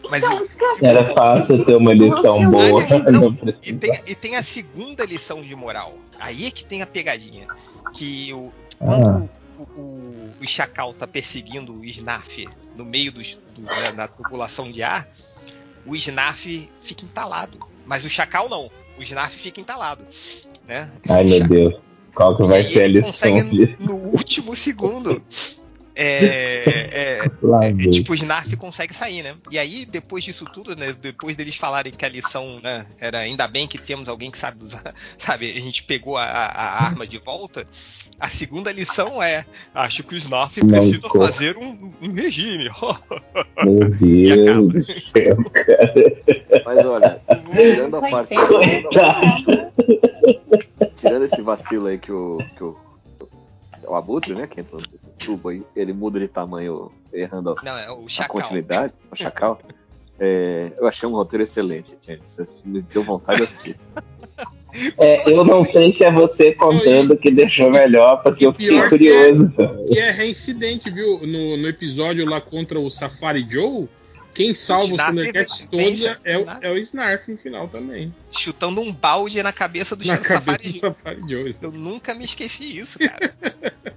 Mas 0.09 0.23
Então, 0.23 0.41
eu 0.81 0.87
Era 0.87 1.03
fácil 1.15 1.65
ter 1.65 1.75
uma 1.75 1.93
lição 1.93 2.49
boa. 2.49 2.83
Não, 3.11 3.31
Não 3.31 3.55
e, 3.63 3.73
tem, 3.73 4.01
e 4.07 4.15
tem 4.15 4.37
a 4.37 4.43
segunda 4.43 5.05
lição 5.05 5.43
de 5.43 5.55
moral. 5.57 5.99
Aí 6.21 6.47
é 6.47 6.51
que 6.53 6.65
tem 6.65 6.81
a 6.81 6.87
pegadinha. 6.87 7.49
Que 7.93 8.33
o, 8.33 8.53
quando 8.79 9.07
Ah. 9.09 9.23
o, 9.59 9.63
o, 9.81 10.31
o 10.41 10.47
Chacal 10.47 10.95
tá 10.95 11.07
perseguindo 11.09 11.75
o 11.75 11.85
Snarf 11.85 12.49
no 12.77 12.85
meio 12.85 13.11
dos, 13.13 13.39
do, 13.55 13.63
né, 13.63 13.93
na 13.93 14.07
tubulação 14.09 14.71
de 14.71 14.83
ar, 14.83 15.09
o 15.87 15.97
Snarf 15.97 16.69
fica 16.81 17.05
entalado. 17.05 17.59
Mas 17.87 18.05
o 18.05 18.09
Chacal 18.09 18.49
não. 18.49 18.71
O 18.99 19.03
Snarf 19.03 19.37
fica 19.37 19.61
entalado. 19.61 20.05
Né? 20.67 20.91
Ai 21.09 21.25
meu 21.25 21.49
Deus. 21.49 21.75
Qual 22.15 22.37
que 22.37 22.43
vai 22.45 22.63
ser 22.63 22.83
a 22.83 22.89
lição 22.89 23.11
consegue 23.11 23.77
no 23.81 23.95
último 23.95 24.55
segundo. 24.55 25.23
É, 25.95 27.19
é, 27.19 27.19
Lá 27.43 27.65
é, 27.65 27.73
vem. 27.73 27.91
tipo, 27.91 28.13
o 28.13 28.15
Snarf 28.15 28.57
consegue 28.57 28.95
sair, 28.95 29.23
né? 29.23 29.35
E 29.51 29.59
aí, 29.59 29.85
depois 29.85 30.25
disso 30.25 30.45
tudo, 30.47 30.75
né? 30.75 30.95
Depois 31.01 31.37
deles 31.37 31.55
falarem 31.57 31.93
que 31.93 32.05
a 32.05 32.09
lição, 32.09 32.59
né? 32.63 32.87
Era 33.01 33.19
ainda 33.19 33.47
bem 33.47 33.67
que 33.67 33.77
temos 33.79 34.09
alguém 34.09 34.31
que 34.31 34.39
sabe 34.39 34.65
usar, 34.65 34.95
sabe? 35.19 35.51
A 35.53 35.61
gente 35.61 35.83
pegou 35.85 36.17
a, 36.17 36.25
a- 36.25 36.85
arma 36.87 37.07
de 37.07 37.19
volta. 37.19 37.67
A 38.19 38.29
segunda 38.29 38.73
lição 38.73 39.23
é: 39.23 39.45
acho 39.75 40.03
que 40.05 40.15
o 40.15 40.19
Snarf 40.19 40.59
Não 40.61 40.69
precisa 40.69 41.09
fazer 41.09 41.57
um, 41.57 41.93
um 42.01 42.13
regime. 42.13 42.71
Meu 43.65 43.91
Deus 43.91 44.73
do 44.73 44.85
céu, 44.85 45.37
cara. 45.53 45.93
Mas 46.65 46.87
olha, 46.87 47.21
tirando 47.55 47.97
a 47.97 48.01
parte. 48.11 48.35
Tirando 50.97 51.25
esse 51.25 51.43
vacilo 51.43 51.87
aí 51.87 51.99
que 51.99 52.13
o. 52.13 52.39
Que 52.57 52.65
o, 52.65 52.77
o 53.87 53.95
Abutre, 53.95 54.35
né? 54.35 54.47
Que 54.47 54.61
entra 54.61 54.77
no 54.77 55.11
tubo 55.19 55.49
aí, 55.49 55.63
ele 55.75 55.93
muda 55.93 56.19
de 56.19 56.29
tamanho 56.29 56.91
errando 57.13 57.51
a, 57.51 57.63
Não, 57.63 57.79
é 57.79 57.91
o 57.91 58.05
a 58.05 58.09
Chacal. 58.09 58.41
continuidade, 58.41 58.93
o 59.11 59.17
Chacal. 59.17 59.61
É, 60.19 60.73
eu 60.79 60.87
achei 60.87 61.09
um 61.09 61.13
roteiro 61.13 61.43
excelente, 61.43 61.97
gente. 62.01 62.23
Isso 62.23 62.63
me 62.65 62.83
deu 62.83 63.03
vontade 63.03 63.39
de 63.39 63.45
assistir. 63.45 63.77
É, 64.99 65.31
eu 65.31 65.45
não 65.45 65.65
sei 65.65 65.93
se 65.93 66.03
é 66.03 66.11
você 66.11 66.55
contando 66.55 67.17
que 67.17 67.31
deixou 67.31 67.71
melhor, 67.71 68.23
porque 68.23 68.47
eu 68.47 68.53
fiquei 68.53 68.81
que 68.81 68.89
curioso. 68.89 69.53
E 69.91 69.99
é 69.99 70.11
reincidente, 70.11 70.91
viu? 70.91 71.19
No, 71.27 71.57
no 71.59 71.69
episódio 71.69 72.25
lá 72.25 72.41
contra 72.41 72.81
o 72.81 72.89
Safari 72.89 73.47
Joe, 73.49 73.87
quem 74.35 74.55
salva 74.55 74.85
os 74.85 74.91
Snarf 74.91 75.15
Thundercats 75.15 75.67
todos 75.71 76.05
é, 76.25 76.37
o- 76.37 76.41
Snarf. 76.41 76.65
é 76.67 76.71
o 76.71 76.79
Snarf 76.79 77.31
no 77.31 77.39
final 77.39 77.69
também. 77.69 78.15
Chutando 78.31 78.81
um 78.81 78.93
balde 78.93 79.43
na 79.43 79.53
cabeça 79.53 79.95
do 79.97 80.07
Na 80.07 80.17
Safari 80.17 80.45
cabeça. 80.59 80.79
Safari 80.79 81.21
Joe. 81.29 81.55
Eu 81.63 81.73
nunca 81.73 82.15
me 82.15 82.25
esqueci 82.25 82.79
isso, 82.79 82.99
cara. 82.99 83.35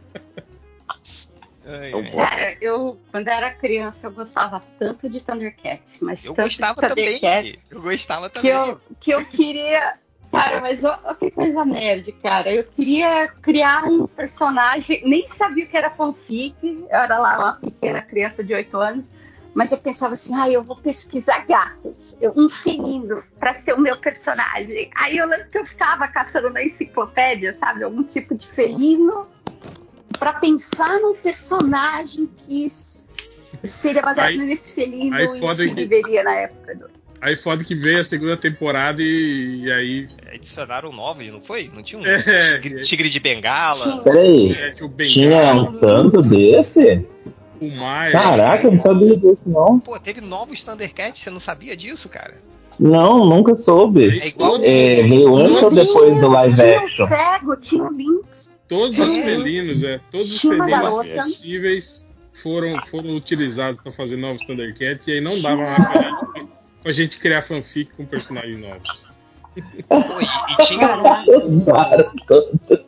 Ai, 1.68 1.90
Então, 1.90 2.00
ai. 2.02 2.12
Cara, 2.30 2.58
eu, 2.62 3.00
quando 3.12 3.28
era 3.28 3.52
criança, 3.52 4.08
eu 4.08 4.12
gostava 4.12 4.62
tanto 4.78 5.10
de 5.10 5.20
Thundercats, 5.20 6.00
mas 6.00 6.24
Eu 6.24 6.34
tanto 6.36 6.46
gostava 6.46 6.82
de 6.82 6.88
também. 6.90 7.06
Thundercats, 7.20 7.64
Eu 7.72 7.82
gostava 7.82 8.30
que 8.30 8.36
também. 8.36 8.52
eu, 8.52 8.82
que 9.00 9.12
eu 9.12 9.26
queria. 9.26 9.96
Cara, 10.32 10.60
mas 10.62 10.84
ó, 10.84 11.00
ó 11.06 11.14
que 11.16 11.32
coisa 11.32 11.64
nerd, 11.66 12.12
cara. 12.22 12.52
Eu 12.52 12.64
queria 12.66 13.28
criar 13.42 13.86
um 13.86 14.06
personagem, 14.06 15.02
nem 15.08 15.28
sabia 15.28 15.64
o 15.64 15.68
que 15.68 15.78
era 15.78 15.90
fanfic, 15.90 16.56
eu 16.64 16.88
era 16.90 17.18
lá 17.18 17.38
uma 17.40 17.54
pequena 17.54 18.02
criança 18.02 18.44
de 18.44 18.54
8 18.54 18.78
anos, 18.78 19.12
mas 19.56 19.72
eu 19.72 19.78
pensava 19.78 20.14
assim, 20.14 20.36
ah, 20.36 20.50
eu 20.50 20.62
vou 20.64 20.76
pesquisar 20.76 21.46
gatos, 21.48 22.18
eu- 22.22 22.34
um 22.36 22.50
felino, 22.50 23.24
pra 23.40 23.54
ser 23.54 23.74
o 23.74 23.80
meu 23.80 23.98
personagem. 23.98 24.92
Aí 24.96 25.18
eu 25.18 25.26
lembro 25.28 25.48
que 25.50 25.58
eu 25.58 25.66
ficava 25.66 26.08
caçando 26.08 26.50
na 26.50 26.62
enciclopédia, 26.64 27.56
sabe, 27.60 27.84
algum 27.84 28.04
tipo 28.04 28.36
de 28.36 28.46
felino, 28.46 29.26
pra 30.20 30.34
pensar 30.34 31.00
num 31.00 31.16
personagem 31.16 32.30
que 32.48 32.68
seria 33.68 34.02
baseado 34.02 34.28
Aí- 34.30 34.38
nesse 34.38 34.74
felino 34.76 35.16
aí 35.16 35.26
e 35.26 35.40
foda 35.40 35.66
que 35.68 35.74
viveria 35.74 36.24
na 36.24 36.34
época 36.36 36.76
do. 36.76 36.90
Aí 37.22 37.36
foda 37.38 37.64
que 37.64 37.74
veio 37.74 38.02
a 38.02 38.04
segunda 38.04 38.38
temporada 38.38 39.02
e, 39.02 39.62
e 39.64 39.72
aí. 39.72 40.10
Adicionaram 40.34 40.92
novos, 40.92 41.26
não 41.32 41.42
foi? 41.42 41.72
Não 41.74 41.82
tinha 41.82 42.00
um 42.02 42.06
É, 42.06 42.60
tigre, 42.60 42.82
tigre 42.84 43.10
de 43.10 43.20
bengala? 43.22 44.04
Peraí, 44.04 44.52
É, 44.52 44.72
tinha 44.72 45.54
um 45.56 45.80
tanto 45.80 46.22
desse? 46.22 47.08
O 47.62 47.72
Maia. 47.72 48.12
Caraca, 48.12 48.68
eu 48.68 48.72
não 48.74 48.82
sabia 48.82 49.16
disso, 49.18 49.40
não. 49.46 49.80
Pô, 49.80 50.00
teve 50.00 50.22
novos 50.22 50.64
Thundercats, 50.64 51.20
você 51.20 51.30
não 51.30 51.40
sabia 51.40 51.76
disso, 51.76 52.10
cara? 52.10 52.34
Não, 52.80 53.26
nunca 53.26 53.56
soube. 53.56 54.20
É 54.20 54.28
igual- 54.28 54.58
É, 54.58 55.04
veio 55.04 55.36
antes 55.38 55.62
ou 55.64 55.72
depois 55.72 56.20
do 56.20 56.28
live 56.28 56.56
tinha 56.56 56.80
action? 56.80 57.06
o 57.06 57.08
cego, 57.08 57.56
tinha 57.58 57.84
o 57.84 57.92
Lynx. 57.94 58.52
Todos 58.68 58.98
os 58.98 59.20
felinos, 59.20 59.84
é. 59.84 60.00
Todos 60.12 60.28
os 60.36 60.42
felinos 60.42 61.24
possíveis 61.24 62.06
foram, 62.44 62.80
foram 62.88 63.16
utilizados 63.16 63.82
pra 63.82 63.92
fazer 63.92 64.18
novos 64.18 64.46
Thundercats 64.46 65.08
e 65.08 65.12
aí 65.14 65.22
não 65.22 65.40
dava 65.42 65.62
mais 65.62 65.88
pra 65.88 66.02
gente, 66.02 66.50
pra 66.84 66.92
gente 66.92 67.20
criar 67.20 67.42
fanfic 67.44 67.92
com 67.96 68.06
personagens 68.06 68.60
novos. 68.60 69.06
Pô, 69.88 70.20
e, 70.20 70.26
e 70.54 70.66
tinha 70.66 70.98
o 70.98 72.85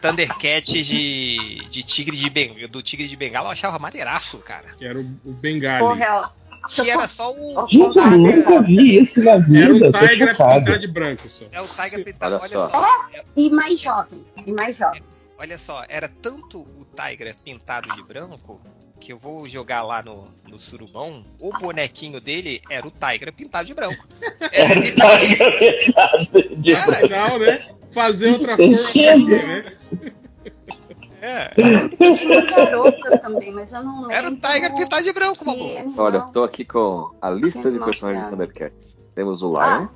Thundercat 0.00 0.82
de, 0.82 1.64
de 1.68 1.82
tigre 1.82 2.16
de 2.16 2.30
bengala, 2.30 2.68
do 2.68 2.82
tigre 2.82 3.06
de 3.06 3.16
bengala, 3.16 3.48
eu 3.48 3.52
achava 3.52 3.78
maneiraço, 3.78 4.38
cara. 4.38 4.66
Que 4.78 4.84
era 4.84 4.98
o, 4.98 5.02
o 5.24 5.32
Bengali. 5.32 5.80
Porra, 5.80 6.32
eu 6.68 6.84
Que 6.84 6.90
era 6.90 7.08
só 7.08 7.32
o. 7.32 7.66
Gente, 7.68 7.96
eu 7.98 8.18
nunca 8.18 8.62
vi 8.62 9.02
isso 9.02 9.20
na 9.20 9.32
Era 9.32 9.40
vida. 9.40 9.88
um 9.88 9.92
tô 9.92 9.98
Tiger 9.98 10.28
pintado 10.36 10.78
de 10.78 10.86
branco 10.88 11.22
só. 11.28 11.44
É 11.50 11.60
o 11.60 11.66
Tiger 11.66 12.04
pintado. 12.04 12.34
Olha 12.36 12.42
Olha 12.42 12.52
só. 12.52 12.70
só. 12.70 12.96
E 13.36 13.50
mais 13.50 13.80
jovem. 13.80 14.24
E 14.46 14.52
mais 14.52 14.76
jovem. 14.76 15.02
Olha 15.38 15.56
só, 15.56 15.82
era 15.88 16.06
tanto 16.06 16.60
o 16.60 16.84
Tiger 16.94 17.34
pintado 17.42 17.88
de 17.94 18.02
branco 18.02 18.60
que 19.00 19.14
eu 19.14 19.18
vou 19.18 19.48
jogar 19.48 19.82
lá 19.82 20.02
no, 20.02 20.28
no 20.46 20.58
surubão. 20.60 21.24
O 21.40 21.50
bonequinho 21.58 22.20
dele 22.20 22.60
era 22.68 22.86
o 22.86 22.90
Tiger 22.90 23.32
pintado 23.32 23.66
de 23.66 23.72
branco. 23.72 24.06
Era 24.52 24.74
literalmente. 24.74 25.36
Tiger 25.36 25.78
pintado 25.80 26.56
de 26.56 26.72
Era, 26.72 26.92
Afinal, 26.92 27.38
né? 27.38 27.58
Fazer 27.92 28.32
outra 28.32 28.56
forma 28.56 28.76
quê, 28.92 29.16
né? 29.16 29.64
é, 31.22 31.48
Tinha 32.14 32.40
uma 32.40 32.50
garota 32.50 33.18
também, 33.18 33.52
mas 33.52 33.72
eu 33.72 33.82
não 33.82 34.02
lembro. 34.02 34.12
era 34.14 34.30
o 34.30 34.36
Tiger 34.36 34.74
pintado 34.74 35.02
de 35.02 35.12
branco, 35.12 35.38
que 35.38 35.44
maluco. 35.44 35.94
Olha, 36.00 36.20
tô 36.20 36.42
aqui 36.44 36.64
com 36.64 37.10
a 37.20 37.30
lista 37.30 37.62
Tem 37.62 37.72
de 37.72 37.84
personagens 37.84 38.24
de. 38.24 38.30
Thundercats. 38.30 38.96
Temos 39.14 39.42
o 39.42 39.48
Lion, 39.48 39.58
Ah, 39.60 39.90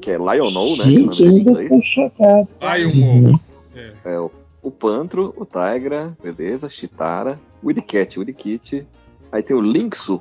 que 0.00 0.10
é 0.10 0.18
Lionel, 0.18 0.76
né? 0.76 0.84
Que 0.84 0.96
é 0.96 1.08
o 1.08 1.14
Gente, 1.14 1.48
eu 1.48 1.68
tô 1.68 1.82
chocado. 1.82 2.48
Lion. 2.76 3.38
É. 3.74 3.92
É 4.04 4.18
o 4.20 4.30
o 4.62 4.70
Pantro, 4.70 5.32
o 5.38 5.46
Tigra, 5.46 6.14
beleza, 6.22 6.68
Chitara, 6.68 7.40
o 7.62 7.68
Wiricat, 7.68 8.18
o 8.18 8.20
Wirikit. 8.20 8.86
Aí 9.32 9.42
tem 9.42 9.56
o 9.56 9.60
Linksu. 9.62 10.20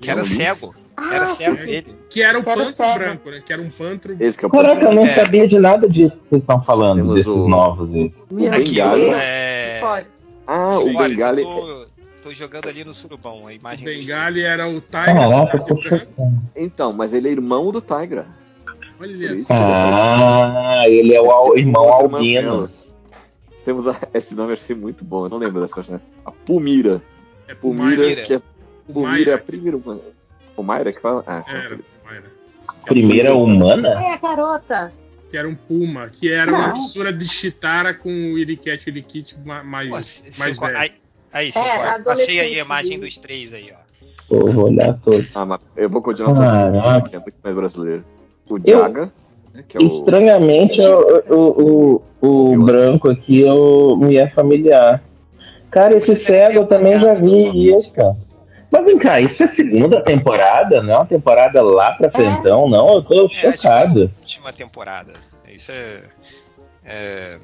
Que 0.00 0.10
era 0.10 0.22
Não, 0.22 0.26
Lynx. 0.28 0.36
cego. 0.36 0.74
Ah, 1.02 1.14
Era 1.14 1.24
sim, 1.26 1.44
cego 1.44 1.56
sim. 1.58 1.70
ele. 1.70 1.96
Que 2.10 2.22
era 2.22 2.38
o 2.38 2.44
pantro 2.44 2.64
branco, 2.98 3.30
né? 3.30 3.42
Que 3.44 3.52
era 3.52 3.62
um 3.62 3.70
pantro. 3.70 4.16
Esse 4.20 4.38
que 4.38 4.44
é 4.44 4.48
o 4.48 4.50
Caraca, 4.50 4.84
eu 4.84 4.92
não 4.94 5.02
É. 5.06 5.14
sabia 5.14 5.48
de 5.48 5.58
nada 5.58 5.88
disso 5.88 6.10
que 6.10 6.28
vocês 6.28 6.42
estão 6.42 6.62
falando, 6.64 6.98
Temos 6.98 7.14
desses 7.14 7.26
o- 7.30 7.48
novos 7.48 7.88
aí. 7.94 8.12
Aqui, 8.48 8.74
Bengali. 8.74 9.00
Deus. 9.02 9.16
é... 9.18 10.04
Ah, 10.46 10.66
o 10.68 10.70
Senhores, 10.72 11.16
Bengali. 11.16 11.42
eu 11.42 11.48
tô, 11.48 11.86
tô 12.24 12.34
jogando 12.34 12.68
ali 12.68 12.84
no 12.84 12.92
surubão, 12.92 13.42
a 13.46 13.50
O 13.50 13.50
imagem 13.50 13.84
Bengali 13.84 14.42
era 14.42 14.68
o. 14.68 14.82
Caraca, 14.82 15.56
branco. 15.58 15.82
chocado. 15.82 16.08
Então, 16.56 16.92
mas 16.92 17.14
ele 17.14 17.28
é 17.28 17.32
irmão 17.32 17.70
do 17.72 17.80
Tigra. 17.80 18.26
Olha 19.00 19.32
isso. 19.34 19.46
Ah, 19.50 20.82
ele 20.86 21.14
é 21.14 21.20
o 21.22 21.30
al- 21.30 21.56
irmão 21.56 21.84
irmã 22.02 22.18
albino. 22.18 22.70
Temos 23.64 23.86
a- 23.88 23.96
esse 24.12 24.34
nome 24.34 24.50
eu 24.50 24.52
achei 24.54 24.74
muito 24.76 25.04
bom, 25.04 25.24
eu 25.26 25.28
não 25.30 25.38
lembro 25.38 25.60
dessa 25.60 25.92
né? 25.92 26.00
A 26.26 26.30
Pumira. 26.30 27.00
É 27.48 27.54
Pumira, 27.54 27.96
Pumira. 27.96 28.22
que 28.22 28.34
é 28.34 28.40
Pumira, 28.92 29.30
é 29.30 29.34
a 29.34 29.38
primeira 29.38 29.76
Pumaira 30.60 30.92
que 30.92 31.00
fala? 31.00 31.24
Ah, 31.26 31.42
Era, 31.48 31.78
Mayra. 32.04 32.24
Primeira 32.84 33.34
humana? 33.34 33.88
É 34.02 34.12
a 34.12 34.16
garota. 34.18 34.92
Que 35.30 35.36
era 35.38 35.48
um 35.48 35.54
puma, 35.54 36.08
que 36.10 36.30
era 36.30 36.50
uma 36.52 36.74
mistura 36.74 37.10
de 37.12 37.26
Chitara 37.26 37.94
com 37.94 38.10
o 38.10 38.38
Iricat 38.38 38.82
e 38.86 38.90
o 38.90 38.92
Irikit 38.92 39.36
ma- 39.44 39.62
mais, 39.62 39.88
Pô, 40.20 40.38
mais 40.44 40.58
velho. 40.58 40.76
aí, 40.76 40.90
aí 41.32 41.48
É, 41.48 42.02
Passei 42.04 42.40
aí 42.40 42.58
a 42.60 42.64
imagem 42.64 42.98
dos 43.00 43.16
três 43.16 43.54
aí, 43.54 43.72
ó. 43.72 43.80
Pô, 44.28 44.46
vou 44.52 44.64
olhar 44.66 44.98
todo. 45.02 45.26
Ah, 45.34 45.46
mas 45.46 45.60
eu 45.76 45.88
vou 45.88 46.02
continuar 46.02 46.34
Caraca. 46.34 46.80
falando 46.82 47.08
que 47.08 47.16
é 47.16 47.18
muito 47.20 47.36
mais 47.42 47.56
brasileiro. 47.56 48.04
O 48.50 48.58
Eu- 48.66 48.78
Jaga, 48.80 49.12
né, 49.54 49.64
que 49.66 49.76
é 49.78 49.80
o. 49.80 49.86
Estranhamente, 49.86 50.80
o, 50.80 51.22
o, 51.34 52.02
o, 52.20 52.52
o 52.52 52.64
branco 52.64 53.08
aqui 53.10 53.40
eu, 53.40 53.96
me 53.96 54.16
é 54.16 54.28
familiar. 54.30 55.02
Cara, 55.70 55.96
esse 55.96 56.16
cego 56.16 56.58
eu 56.58 56.66
também 56.66 56.98
já 56.98 57.14
vi 57.14 57.70
isso. 57.72 57.92
Mas 58.72 58.84
vem 58.84 58.98
cá, 58.98 59.20
isso 59.20 59.42
é 59.42 59.48
segunda 59.48 60.02
temporada, 60.02 60.82
não 60.82 60.94
é 60.94 60.96
uma 60.98 61.06
temporada 61.06 61.62
lá 61.62 61.92
pra 61.92 62.10
frentão, 62.10 62.68
não? 62.68 62.94
Eu 62.94 63.02
tô 63.02 63.26
É, 63.26 63.52
chocado. 63.52 64.12
última 64.20 64.52
temporada. 64.52 65.12
Isso 65.48 65.72
é. 65.72 66.02
é... 66.84 67.40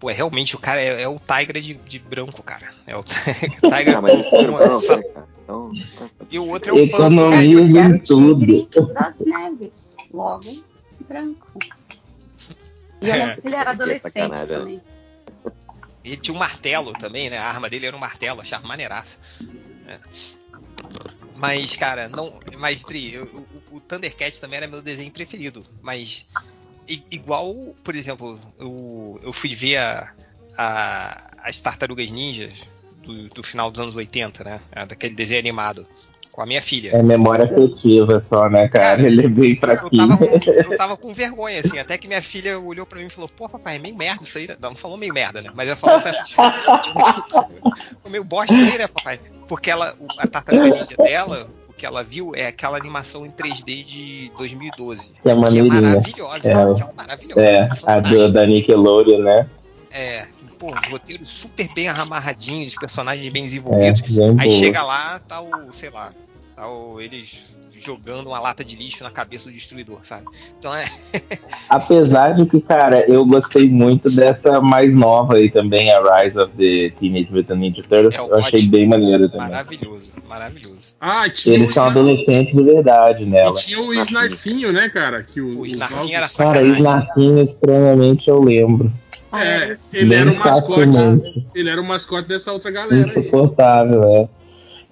Pô, 0.00 0.10
é, 0.10 0.14
realmente 0.14 0.56
o 0.56 0.58
cara 0.58 0.80
é, 0.80 1.02
é 1.02 1.08
o 1.08 1.18
Tigra 1.20 1.60
de, 1.60 1.74
de 1.74 1.98
branco, 1.98 2.42
cara. 2.42 2.68
É 2.86 2.96
o 2.96 3.02
Tigra 3.04 3.98
Ah, 3.98 4.00
mas 4.00 4.12
são 4.28 4.30
com 4.30 4.40
irmãos, 4.42 4.60
essa- 4.62 4.96
né, 4.96 5.02
cara? 5.04 5.28
Então, 5.44 5.72
tá- 5.98 6.08
E 6.30 6.38
o 6.38 6.48
outro 6.48 6.70
é 6.70 6.72
o. 6.72 6.84
Economia 6.86 7.80
era 7.80 7.88
em 7.94 7.98
tigre 7.98 8.66
tudo. 8.70 8.92
das 8.94 9.20
neves. 9.20 9.94
Logo, 10.12 10.64
branco. 11.08 11.46
E 13.02 13.10
É. 13.10 13.36
ele 13.44 13.54
era 13.54 13.70
adolescente 13.72 14.30
né? 14.30 14.46
também. 14.46 14.80
Ele 16.04 16.16
tinha 16.16 16.34
um 16.34 16.38
martelo 16.38 16.92
também, 16.94 17.28
né? 17.30 17.38
A 17.38 17.46
arma 17.46 17.68
dele 17.68 17.86
era 17.86 17.96
um 17.96 18.00
martelo, 18.00 18.40
achava 18.40 18.66
maneiraço. 18.66 19.20
né? 19.86 19.98
Mas, 21.36 21.76
cara, 21.76 22.08
não. 22.08 22.38
Mas, 22.58 22.84
Dri, 22.84 23.14
eu- 23.14 23.46
o, 23.70 23.76
o 23.76 23.80
Thundercat 23.80 24.40
também 24.40 24.58
era 24.58 24.66
meu 24.66 24.82
desenho 24.82 25.10
preferido. 25.10 25.64
Mas, 25.82 26.26
i- 26.88 27.02
igual, 27.10 27.54
por 27.82 27.96
exemplo, 27.96 28.38
eu, 28.58 29.20
eu 29.22 29.32
fui 29.32 29.54
ver 29.54 29.78
a, 29.78 30.12
a- 30.56 31.30
as 31.42 31.58
Tartarugas 31.58 32.10
Ninjas 32.10 32.60
do, 33.04 33.28
do 33.30 33.42
final 33.42 33.70
dos 33.70 33.80
anos 33.82 33.96
80, 33.96 34.44
né? 34.44 34.60
Daquele 34.86 35.14
desenho 35.14 35.40
animado. 35.40 35.86
Com 36.30 36.40
a 36.40 36.46
minha 36.46 36.62
filha. 36.62 36.92
É 36.96 37.02
memória 37.02 37.44
afetiva 37.44 38.24
só, 38.26 38.48
né, 38.48 38.66
cara? 38.66 38.96
Cara, 38.96 39.02
Ele 39.06 39.26
é 39.26 39.28
bem 39.28 39.50
Eu 39.52 39.56
fraquinho. 39.60 40.08
tava, 40.08 40.16
com, 40.16 40.24
eu 40.72 40.76
tava 40.78 40.96
com 40.96 41.12
vergonha, 41.12 41.60
assim, 41.60 41.78
até 41.78 41.98
que 41.98 42.08
minha 42.08 42.22
filha 42.22 42.58
olhou 42.58 42.86
pra 42.86 42.98
mim 42.98 43.04
e 43.06 43.10
falou, 43.10 43.28
pô, 43.28 43.46
papai, 43.50 43.76
é 43.76 43.78
meio 43.78 43.94
merda 43.94 44.24
isso 44.24 44.38
aí, 44.38 44.48
né? 44.48 44.56
Não, 44.58 44.70
não 44.70 44.76
falou 44.76 44.96
meio 44.96 45.12
merda, 45.12 45.42
né? 45.42 45.50
Mas 45.54 45.66
ela 45.68 45.76
falou 45.76 46.00
com 46.00 46.08
essa. 46.08 46.24
Tipo, 46.82 48.08
meio 48.08 48.24
bosta 48.24 48.54
aí, 48.54 48.78
né, 48.78 48.86
papai? 48.88 49.20
Porque 49.48 49.70
ela, 49.70 49.94
a 50.18 50.26
tartaruga 50.26 50.70
ninja 50.70 50.96
dela, 50.96 51.46
o 51.68 51.72
que 51.72 51.84
ela 51.84 52.02
viu 52.04 52.32
é 52.34 52.46
aquela 52.46 52.76
animação 52.76 53.26
em 53.26 53.30
3D 53.30 53.84
de 53.84 54.32
2012. 54.38 55.12
Que 55.12 55.18
é 55.18 55.22
Que 55.22 55.28
é 55.30 55.34
maneirinha. 55.34 55.80
maravilhosa, 55.80 56.48
É. 56.52 56.74
que 56.74 56.82
é 56.82 56.92
maravilhosa. 56.96 57.40
É, 57.40 57.68
a 57.86 58.00
do, 58.00 58.32
da 58.32 58.46
Nickelodeon, 58.46 59.18
né? 59.22 59.48
É, 59.90 60.26
pô, 60.58 60.74
os 60.74 60.88
roteiros 60.88 61.28
super 61.28 61.68
bem 61.74 61.88
amarradinhos, 61.88 62.72
os 62.72 62.78
personagens 62.78 63.28
bem 63.32 63.42
É, 63.42 63.46
desenvolvidos. 63.46 64.00
bem 64.02 64.36
Aí 64.38 64.48
boa. 64.48 64.58
chega 64.58 64.82
lá, 64.82 65.18
tá 65.18 65.40
o, 65.40 65.70
sei 65.72 65.90
lá, 65.90 66.12
tá 66.56 66.68
o, 66.68 67.00
eles 67.00 67.50
jogando 67.84 68.28
uma 68.28 68.38
lata 68.38 68.62
de 68.64 68.76
lixo 68.76 69.02
na 69.02 69.10
cabeça 69.10 69.48
do 69.50 69.54
destruidor, 69.54 69.98
sabe? 70.04 70.24
Então 70.58 70.72
é. 70.74 70.84
Apesar 71.68 72.34
de 72.34 72.46
que, 72.46 72.60
cara, 72.60 73.04
eu 73.10 73.24
gostei 73.26 73.68
muito 73.68 74.08
dessa 74.10 74.60
mais 74.60 74.92
nova 74.94 75.34
aí 75.34 75.50
também, 75.50 75.90
a 75.90 75.98
Rise 76.22 76.38
of 76.38 76.52
the 76.56 76.92
Teenage 77.00 77.32
Mutant 77.32 77.58
Ninja 77.58 77.82
Turtles. 77.82 78.14
É, 78.14 78.18
eu 78.20 78.34
achei 78.36 78.62
bem 78.68 78.86
maneiro 78.86 79.28
também. 79.28 79.48
Maravilhoso, 79.48 80.12
maravilhoso. 80.28 80.94
Ah, 81.00 81.28
tinha 81.28 81.56
Eles 81.56 81.72
são 81.74 81.84
adolescentes 81.86 82.54
de 82.54 82.62
verdade 82.62 83.24
e 83.24 83.26
nela. 83.26 83.56
tinha 83.56 83.80
o 83.80 83.92
Snarfinho, 83.94 84.72
né, 84.72 84.88
cara? 84.88 85.22
Que 85.24 85.40
o, 85.40 85.60
O 85.60 85.66
Snarfinho 85.66 86.10
era 86.14 86.20
novos- 86.20 86.36
Cara, 86.36 86.54
sacanagem. 86.54 86.76
Snarfinho, 86.78 87.44
estranhamente, 87.44 88.28
eu 88.28 88.40
lembro. 88.40 88.92
Ah, 89.32 89.44
É, 89.44 89.54
era 89.56 89.72
isso. 89.72 89.96
ele 89.96 90.14
era 90.14 90.30
Bem 90.30 90.34
o 90.36 90.44
mascote. 90.44 91.46
Ele 91.54 91.68
era 91.70 91.80
o 91.80 91.84
mascote 91.84 92.28
dessa 92.28 92.52
outra 92.52 92.70
galera 92.70 93.10
aí. 93.10 93.18
Insuportável, 93.22 94.04
é. 94.04 94.28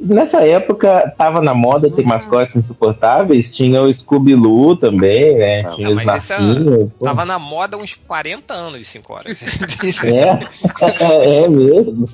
Nessa 0.00 0.38
época, 0.46 1.12
tava 1.18 1.42
na 1.42 1.52
moda 1.52 1.90
ter 1.90 2.00
Uhum. 2.00 2.08
mascotes 2.08 2.56
insuportáveis. 2.56 3.54
Tinha 3.54 3.82
o 3.82 3.92
Scooby-Doo 3.92 4.74
também, 4.76 5.36
né? 5.36 5.60
Ah, 5.66 5.74
Tinha 5.76 5.90
o 5.90 5.94
mas 5.94 6.30
esse 6.30 6.32
é-. 6.32 7.04
Tava 7.04 7.26
na 7.26 7.38
moda 7.38 7.76
uns 7.76 7.94
40 7.94 8.54
anos, 8.54 8.86
5 8.88 9.12
horas. 9.12 9.40
É, 10.04 11.44
é 11.44 11.48
mesmo. 11.48 12.08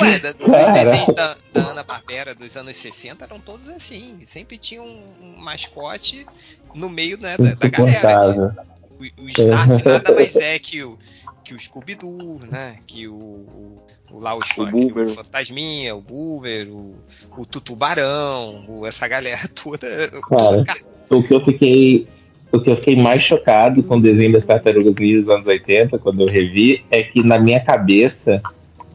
Ué, 0.00 0.18
da- 0.18 0.34
Cara. 0.34 0.72
desenhos 0.84 1.14
da, 1.14 1.36
da 1.52 1.60
Ana 1.70 1.82
Barbera 1.84 2.34
dos 2.34 2.56
anos 2.56 2.76
60 2.76 3.24
eram 3.24 3.38
todos 3.38 3.68
assim. 3.68 4.16
Sempre 4.24 4.58
tinha 4.58 4.82
um, 4.82 5.02
um 5.22 5.40
mascote 5.40 6.26
no 6.74 6.88
meio 6.90 7.18
né, 7.20 7.36
da, 7.38 7.54
da 7.54 7.68
galera. 7.68 7.90
Insuportável. 7.92 8.52
O, 8.98 9.22
o 9.24 9.28
Snarf 9.28 9.84
nada 9.84 10.14
mais 10.14 10.36
é 10.36 10.58
que 10.58 10.82
o, 10.82 10.96
que 11.44 11.54
o 11.54 11.58
Scooby-Doo, 11.58 12.40
né? 12.50 12.76
Que 12.86 13.08
o, 13.08 13.14
o, 13.14 13.76
o 14.12 14.18
lá 14.20 14.36
os 14.36 14.48
Boomer. 14.56 15.06
o 15.06 15.14
Fantasminha, 15.14 15.94
o 15.94 16.00
Boomer, 16.00 16.68
o, 16.68 16.94
o 17.36 17.44
Tutubarão, 17.46 18.64
o- 18.68 18.86
essa 18.86 19.06
galera 19.08 19.40
toda. 19.54 19.86
toda 20.28 20.64
car- 20.64 20.76
O 21.10 21.22
que 21.22 21.34
eu 21.34 21.44
fiquei. 21.44 22.06
O 22.54 22.60
que 22.60 22.70
eu 22.70 22.76
fiquei 22.76 22.96
mais 22.96 23.22
chocado 23.24 23.82
com 23.82 23.96
o 23.96 24.00
desenho 24.02 24.32
das 24.34 24.44
Tartarugas 24.44 24.94
Ninja 24.98 25.22
dos 25.22 25.30
anos 25.30 25.46
80, 25.46 25.98
quando 25.98 26.20
eu 26.20 26.26
revi, 26.26 26.84
é 26.90 27.02
que 27.02 27.22
na 27.22 27.38
minha 27.38 27.58
cabeça 27.64 28.42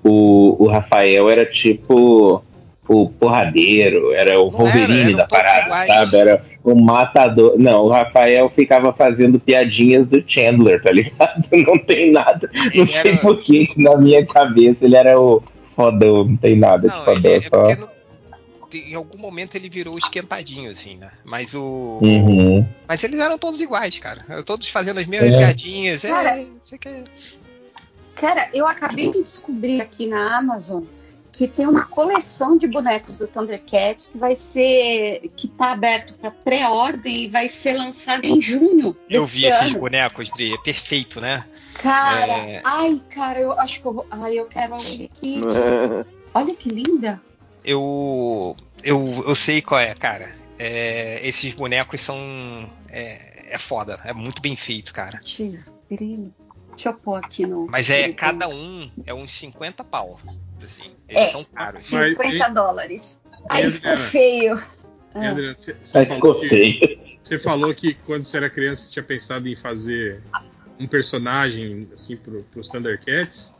o, 0.03 0.55
o 0.63 0.67
Rafael 0.67 1.27
era 1.27 1.43
tipo 1.43 2.43
o 2.87 3.09
porradeiro, 3.09 4.11
era 4.13 4.39
o 4.39 4.49
Não 4.51 4.59
era, 4.61 4.69
Wolverine 4.69 5.01
eram 5.01 5.13
da 5.13 5.25
todos 5.27 5.43
parada, 5.45 5.65
iguais. 5.65 5.87
sabe? 5.87 6.17
Era 6.17 6.41
o 6.63 6.75
matador. 6.75 7.55
Não, 7.57 7.83
o 7.83 7.89
Rafael 7.89 8.49
ficava 8.55 8.93
fazendo 8.93 9.39
piadinhas 9.39 10.07
do 10.07 10.23
Chandler, 10.27 10.81
tá 10.81 10.91
ligado? 10.93 11.43
Não 11.51 11.77
tem 11.77 12.11
nada. 12.11 12.49
Não 12.53 12.65
Ele 12.73 12.87
sei 12.87 13.11
era- 13.11 13.17
por 13.17 13.43
que 13.43 13.69
na 13.77 13.97
minha 13.97 14.25
cabeça 14.25 14.77
ele 14.81 14.95
era 14.95 15.19
o 15.19 15.43
fodão, 15.75 16.23
não 16.25 16.37
tem 16.37 16.55
nada 16.57 16.87
de 16.87 16.95
Não, 16.95 17.05
fodão, 17.05 17.31
ele, 17.31 17.45
é 17.45 17.49
só. 17.49 17.75
no- 17.81 17.97
em 18.73 18.95
algum 18.95 19.17
momento 19.17 19.55
ele 19.55 19.69
virou 19.69 19.97
esquentadinho, 19.97 20.69
assim, 20.69 20.97
né? 20.97 21.09
Mas 21.23 21.55
o. 21.55 21.99
Uhum. 22.01 22.67
Mas 22.87 23.01
eles 23.03 23.17
eram 23.19 23.37
todos 23.37 23.61
iguais, 23.61 23.97
cara. 23.97 24.23
Todos 24.45 24.67
fazendo 24.69 24.99
as 24.99 25.05
mesmas 25.07 25.31
É. 25.31 25.37
piadinhas. 25.37 26.03
É, 26.03 26.09
não. 26.09 27.03
Cara, 28.15 28.49
eu 28.53 28.67
acabei 28.67 29.11
de 29.11 29.21
descobrir 29.21 29.79
aqui 29.79 30.07
na 30.07 30.37
Amazon 30.37 30.83
que 31.37 31.47
tem 31.47 31.67
uma 31.67 31.85
coleção 31.85 32.57
de 32.57 32.65
bonecos 32.65 33.19
do 33.19 33.27
Thundercat 33.27 34.09
que 34.09 34.17
vai 34.17 34.35
ser. 34.35 35.29
que 35.35 35.47
tá 35.47 35.71
aberto 35.73 36.13
para 36.15 36.31
pré-ordem 36.31 37.25
e 37.25 37.27
vai 37.27 37.47
ser 37.47 37.73
lançado 37.73 38.25
em 38.25 38.41
junho. 38.41 38.97
Eu 39.07 39.23
vi 39.23 39.45
esses 39.45 39.69
ano. 39.69 39.79
bonecos, 39.79 40.31
Dri, 40.31 40.51
é 40.55 40.57
perfeito, 40.57 41.21
né? 41.21 41.45
Cara, 41.75 42.33
É. 42.39 42.61
ai, 42.65 42.99
cara, 43.13 43.39
eu 43.39 43.51
acho 43.59 43.79
que 43.79 43.85
eu 43.85 43.93
vou. 43.93 44.07
Ai, 44.09 44.33
eu 44.39 44.47
quero 44.47 44.77
Willy 44.77 45.09
Kit. 45.09 45.45
Olha 46.33 46.55
que 46.55 46.69
linda. 46.69 47.21
Eu, 47.63 48.55
eu, 48.83 49.23
eu 49.27 49.35
sei 49.35 49.61
qual 49.61 49.79
é, 49.79 49.93
cara. 49.93 50.33
É, 50.57 51.19
esses 51.21 51.53
bonecos 51.53 52.01
são. 52.01 52.17
É, 52.89 53.53
é 53.53 53.57
foda, 53.59 53.99
é 54.05 54.11
muito 54.11 54.41
bem 54.41 54.55
feito, 54.55 54.91
cara. 54.91 55.21
Desgrilo. 55.23 56.33
Deixa 56.77 56.89
eu 56.89 56.93
pôr 56.93 57.15
aqui 57.15 57.43
no. 57.43 57.65
Mas 57.65 57.89
é 57.89 58.11
cada 58.13 58.47
um 58.47 58.87
é 59.03 59.11
uns 59.11 59.31
50 59.31 59.83
pau. 59.83 60.19
Assim, 60.63 60.91
eles 61.09 61.23
É. 61.23 61.25
são 61.25 61.43
caros. 61.43 61.81
50 61.81 62.49
dólares. 62.49 63.19
Aí 63.49 63.71
ficou 63.71 63.97
feio. 63.97 64.53
Ah. 65.15 65.29
Adriano, 65.31 65.55
você, 65.57 65.73
falou 66.05 66.39
que, 66.39 66.47
feio. 66.49 66.99
você 67.23 67.39
falou 67.39 67.73
que 67.73 67.93
quando 68.05 68.25
você 68.25 68.37
era 68.37 68.47
criança 68.49 68.83
você 68.83 68.91
tinha 68.91 69.01
pensado 69.03 69.47
em 69.47 69.55
fazer 69.55 70.21
um 70.79 70.87
personagem 70.87 71.89
assim 71.95 72.15
pro, 72.15 72.43
pros 72.43 72.67
Thundercats. 72.69 73.51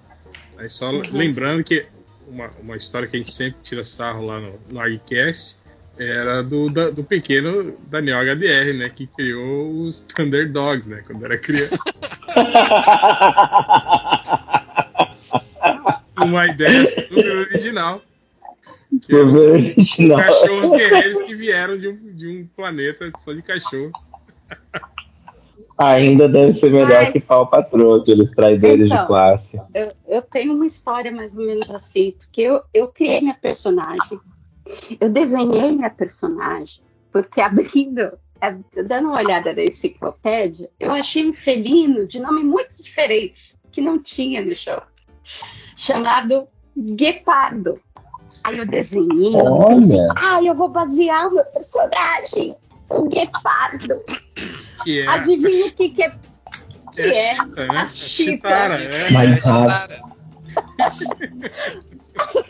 Aí 0.55 0.69
só 0.69 0.91
Uhum. 0.91 1.01
lembrando 1.11 1.63
que 1.63 1.87
uma, 2.27 2.49
uma 2.61 2.77
história 2.77 3.07
que 3.07 3.15
a 3.15 3.19
gente 3.19 3.33
sempre 3.33 3.59
tira 3.63 3.83
sarro 3.83 4.27
lá 4.27 4.39
no, 4.39 4.59
no 4.71 4.79
ArgCast 4.79 5.56
era 5.99 6.41
do, 6.43 6.69
da- 6.69 6.89
do 6.89 7.03
pequeno 7.03 7.75
Daniel 7.89 8.19
HDR, 8.19 8.73
né? 8.77 8.89
Que 8.89 9.07
criou 9.07 9.71
os 9.83 10.01
Thunder 10.01 10.51
Dogs, 10.51 10.87
né? 10.89 11.03
Quando 11.05 11.25
era 11.25 11.37
criança. 11.37 11.77
uma 16.17 16.47
ideia 16.47 16.87
super 16.89 17.25
original. 17.37 18.01
Que 19.01 19.15
eram 19.15 19.33
os- 19.33 20.25
cachorros 20.25 20.71
guerreiros 20.71 21.23
que 21.23 21.35
vieram 21.35 21.77
de 21.77 21.87
um, 21.89 22.15
de 22.15 22.27
um 22.27 22.47
planeta 22.55 23.11
só 23.19 23.33
de 23.33 23.41
cachorros. 23.41 23.91
Ainda 25.77 26.27
deve 26.27 26.59
ser 26.59 26.71
melhor 26.71 26.91
Ai. 26.91 27.11
que 27.11 27.19
pau 27.19 27.45
patrão, 27.47 27.93
aqueles 27.95 28.31
traidores 28.31 28.85
Então. 28.87 29.01
de 29.01 29.07
classe. 29.07 29.47
Eu, 29.75 29.91
eu 30.07 30.21
tenho 30.23 30.53
uma 30.53 30.65
história 30.65 31.11
mais 31.11 31.37
ou 31.37 31.45
menos 31.45 31.69
assim, 31.69 32.15
porque 32.17 32.41
eu, 32.41 32.63
eu 32.73 32.87
criei 32.87 33.21
minha 33.21 33.35
personagem, 33.35 34.19
eu 34.99 35.09
desenhei 35.09 35.71
minha 35.71 35.89
personagem, 35.89 36.81
porque 37.11 37.41
abrindo, 37.41 38.17
é, 38.41 38.55
dando 38.83 39.09
uma 39.09 39.17
olhada 39.17 39.53
na 39.53 39.63
enciclopédia, 39.63 40.69
eu 40.79 40.91
achei 40.91 41.29
um 41.29 41.33
felino 41.33 42.07
de 42.07 42.19
nome 42.19 42.43
muito 42.43 42.81
diferente, 42.81 43.55
que 43.71 43.81
não 43.81 43.99
tinha 43.99 44.43
no 44.43 44.55
show, 44.55 44.81
chamado 45.75 46.47
Guepardo. 46.75 47.79
Aí 48.43 48.57
eu 48.57 48.65
desenhei, 48.65 49.33
Olha, 49.35 50.13
ah, 50.15 50.41
eu 50.43 50.55
vou 50.55 50.69
basear 50.69 51.27
o 51.27 51.33
meu 51.33 51.45
personagem, 51.45 52.55
o 52.89 53.03
Guepardo. 53.03 54.01
Que 54.83 55.01
é. 55.01 55.07
Adivinha 55.07 55.65
o 55.67 55.71
que, 55.71 55.89
que 55.89 56.03
é? 56.03 56.15
Que 56.93 57.01
é 57.01 57.31
é, 57.33 57.37
a 57.69 57.83
é 57.83 57.87
Chita. 57.87 58.31
Chitara, 58.31 58.83
é. 58.83 59.11
Mas-. 59.11 59.43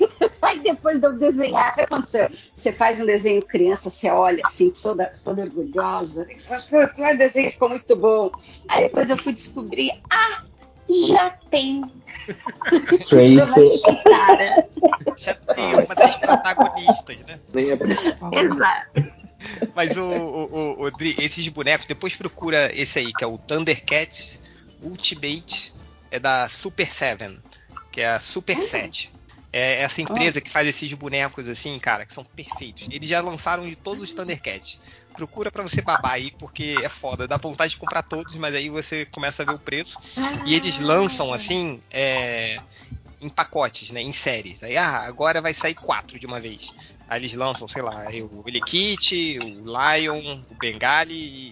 Aí 0.47 0.59
depois 0.59 0.99
de 0.99 1.05
eu 1.07 1.13
desenhar, 1.17 1.73
sabe 1.73 1.87
quando 1.87 2.05
você, 2.05 2.29
você 2.53 2.71
faz 2.71 2.99
um 2.99 3.05
desenho 3.05 3.41
criança, 3.41 3.89
você 3.89 4.09
olha 4.09 4.41
assim, 4.45 4.69
toda, 4.71 5.11
toda 5.23 5.41
orgulhosa. 5.43 6.27
O 6.71 7.17
desenho 7.17 7.51
ficou 7.51 7.69
muito 7.69 7.95
bom. 7.95 8.31
Aí 8.69 8.83
depois 8.83 9.09
eu 9.09 9.17
fui 9.17 9.33
descobrir, 9.33 9.91
ah, 10.11 10.43
já 11.07 11.29
tem. 11.51 11.83
Se 13.07 13.35
chama. 13.35 13.55
Chitara. 13.55 14.67
Já 15.17 15.33
tem 15.33 15.73
uma 15.75 15.95
das 15.95 16.15
protagonistas, 16.17 17.17
né? 17.25 17.39
Exato. 18.31 19.17
Mas 19.75 19.95
o, 19.97 20.03
o, 20.03 20.43
o- 20.79 20.83
o 20.85 20.91
Dri, 20.91 21.15
esses 21.19 21.47
bonecos, 21.49 21.85
depois 21.85 22.15
procura 22.15 22.71
esse 22.73 22.99
aí, 22.99 23.13
que 23.13 23.23
é 23.23 23.27
o 23.27 23.37
Thundercats 23.37 24.41
Ultimate, 24.81 25.73
é 26.11 26.19
da 26.19 26.47
Super 26.49 26.91
Seven, 26.91 27.39
que 27.91 28.01
é 28.01 28.09
a 28.09 28.19
Super 28.19 28.61
7. 28.61 29.11
É 29.51 29.81
essa 29.81 30.01
empresa 30.01 30.41
que 30.41 30.49
faz 30.49 30.67
esses 30.67 30.91
bonecos 30.93 31.47
assim, 31.47 31.79
cara, 31.79 32.05
que 32.05 32.13
são 32.13 32.23
perfeitos. 32.23 32.87
Eles 32.91 33.07
já 33.07 33.21
lançaram 33.21 33.67
de 33.67 33.75
todos 33.75 34.03
os 34.03 34.13
Thundercats. 34.13 34.79
Procura 35.15 35.49
pra 35.51 35.63
você 35.63 35.81
babar 35.81 36.13
aí, 36.13 36.31
porque 36.37 36.81
é 36.83 36.89
foda. 36.89 37.27
Dá 37.27 37.37
vontade 37.37 37.71
de 37.71 37.77
comprar 37.77 38.03
todos, 38.03 38.35
mas 38.35 38.53
aí 38.53 38.69
você 38.69 39.05
começa 39.05 39.41
a 39.41 39.45
ver 39.45 39.53
o 39.53 39.59
preço. 39.59 39.97
E 40.45 40.53
eles 40.53 40.79
lançam 40.79 41.33
assim, 41.33 41.81
é, 41.89 42.61
em 43.21 43.29
pacotes, 43.29 43.89
né? 43.91 44.01
Em 44.01 44.11
séries. 44.11 44.61
Aí, 44.63 44.77
ah, 44.77 44.99
agora 45.03 45.41
vai 45.41 45.53
sair 45.53 45.73
quatro 45.75 46.19
de 46.19 46.25
uma 46.27 46.39
vez. 46.39 46.73
Aí 47.09 47.19
eles 47.21 47.33
lançam, 47.33 47.67
sei 47.67 47.81
lá, 47.81 48.05
o 48.29 48.43
Elekit, 48.47 49.39
o 49.39 49.63
Lion, 49.65 50.43
o 50.51 50.55
Bengali 50.55 51.15
e, 51.15 51.47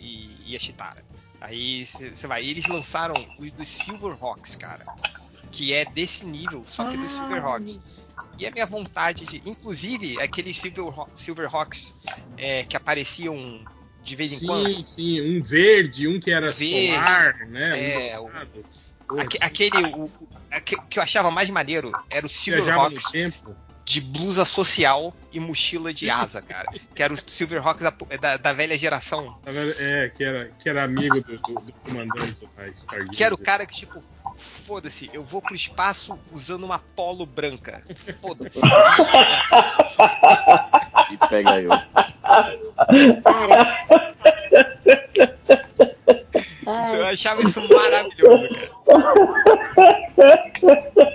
e- 0.45 0.51
e 0.51 0.55
a 0.55 0.59
Chitara. 0.59 1.03
Aí 1.41 1.85
você 1.85 2.27
vai. 2.27 2.43
E 2.43 2.49
eles 2.51 2.67
lançaram 2.67 3.26
os 3.39 3.51
dos 3.53 3.67
Silverhawks, 3.67 4.55
cara. 4.55 4.85
Que 5.56 5.73
é 5.73 5.86
desse 5.86 6.26
nível, 6.26 6.64
só 6.65 6.84
que 6.84 6.98
dos 6.98 7.11
Ah. 7.15 7.19
Silverhawks. 7.19 7.80
E 8.38 8.45
a 8.45 8.52
minha 8.52 8.65
vontade 8.65 9.23
de. 9.26 9.41
Inclusive, 9.49 10.19
aqueles 10.19 10.57
Silverhaw- 10.57 11.10
Silverhawks 11.15 11.95
é, 12.38 12.65
que 12.65 12.76
apareciam 12.76 13.65
de 14.03 14.15
vez 14.18 14.34
em 14.34 14.45
quando. 14.45 14.68
Sim, 14.68 14.84
sim, 14.84 15.22
um 15.22 15.41
verde, 15.41 16.07
um 16.10 16.19
que 16.19 16.30
era 16.32 16.52
Verde. 16.52 16.88
solar, 16.94 17.34
né? 17.48 18.10
É, 18.10 18.19
um 18.19 18.26
o- 19.10 19.19
Aque- 19.22 19.38
aquele. 19.40 19.86
O, 19.95 20.06
o- 20.06 20.11
aque- 20.52 20.76
que 20.90 20.99
eu 20.99 21.03
achava 21.03 21.32
mais 21.32 21.49
maneiro 21.49 21.91
era 22.10 22.26
o 22.26 22.30
Silverhawks 22.30 23.11
tempo. 23.11 23.56
De 23.86 24.02
blusa 24.02 24.44
social 24.44 25.14
e 25.32 25.40
mochila 25.40 25.94
de 25.94 26.10
asa, 26.10 26.41
cara. 26.41 26.68
Que 26.94 27.03
era 27.03 27.14
o 27.14 27.18
Silverhawks 27.18 27.84
da, 27.84 27.94
da, 28.20 28.38
da 28.38 28.53
velha 28.53 28.76
geração. 28.76 29.38
É, 29.78 30.10
que 30.10 30.24
era, 30.24 30.52
que 30.60 30.68
era 30.68 30.84
amigo 30.84 31.22
do, 31.22 31.38
do, 31.38 31.53
do 31.53 31.72
comandante 31.74 32.49
da 32.57 32.68
Stargate. 32.70 33.16
Que 33.16 33.24
era 33.24 33.36
o 33.36 33.38
cara 33.38 33.64
que, 33.66 33.76
tipo, 33.76 34.03
foda-se, 34.36 35.07
eu 35.14 35.24
vou 35.24 35.40
pro 35.40 35.53
espaço 35.53 36.20
usando 36.32 36.64
uma 36.64 36.80
polo 36.80 37.28
branca. 37.28 37.84
Foda-se. 38.22 38.60
E 41.12 41.18
pega 41.30 41.62
eu. 41.62 41.70
Cara. 43.22 43.86
Eu 46.95 47.06
achava 47.06 47.41
isso 47.41 47.62
maravilhoso, 47.70 48.49
cara. 48.88 49.14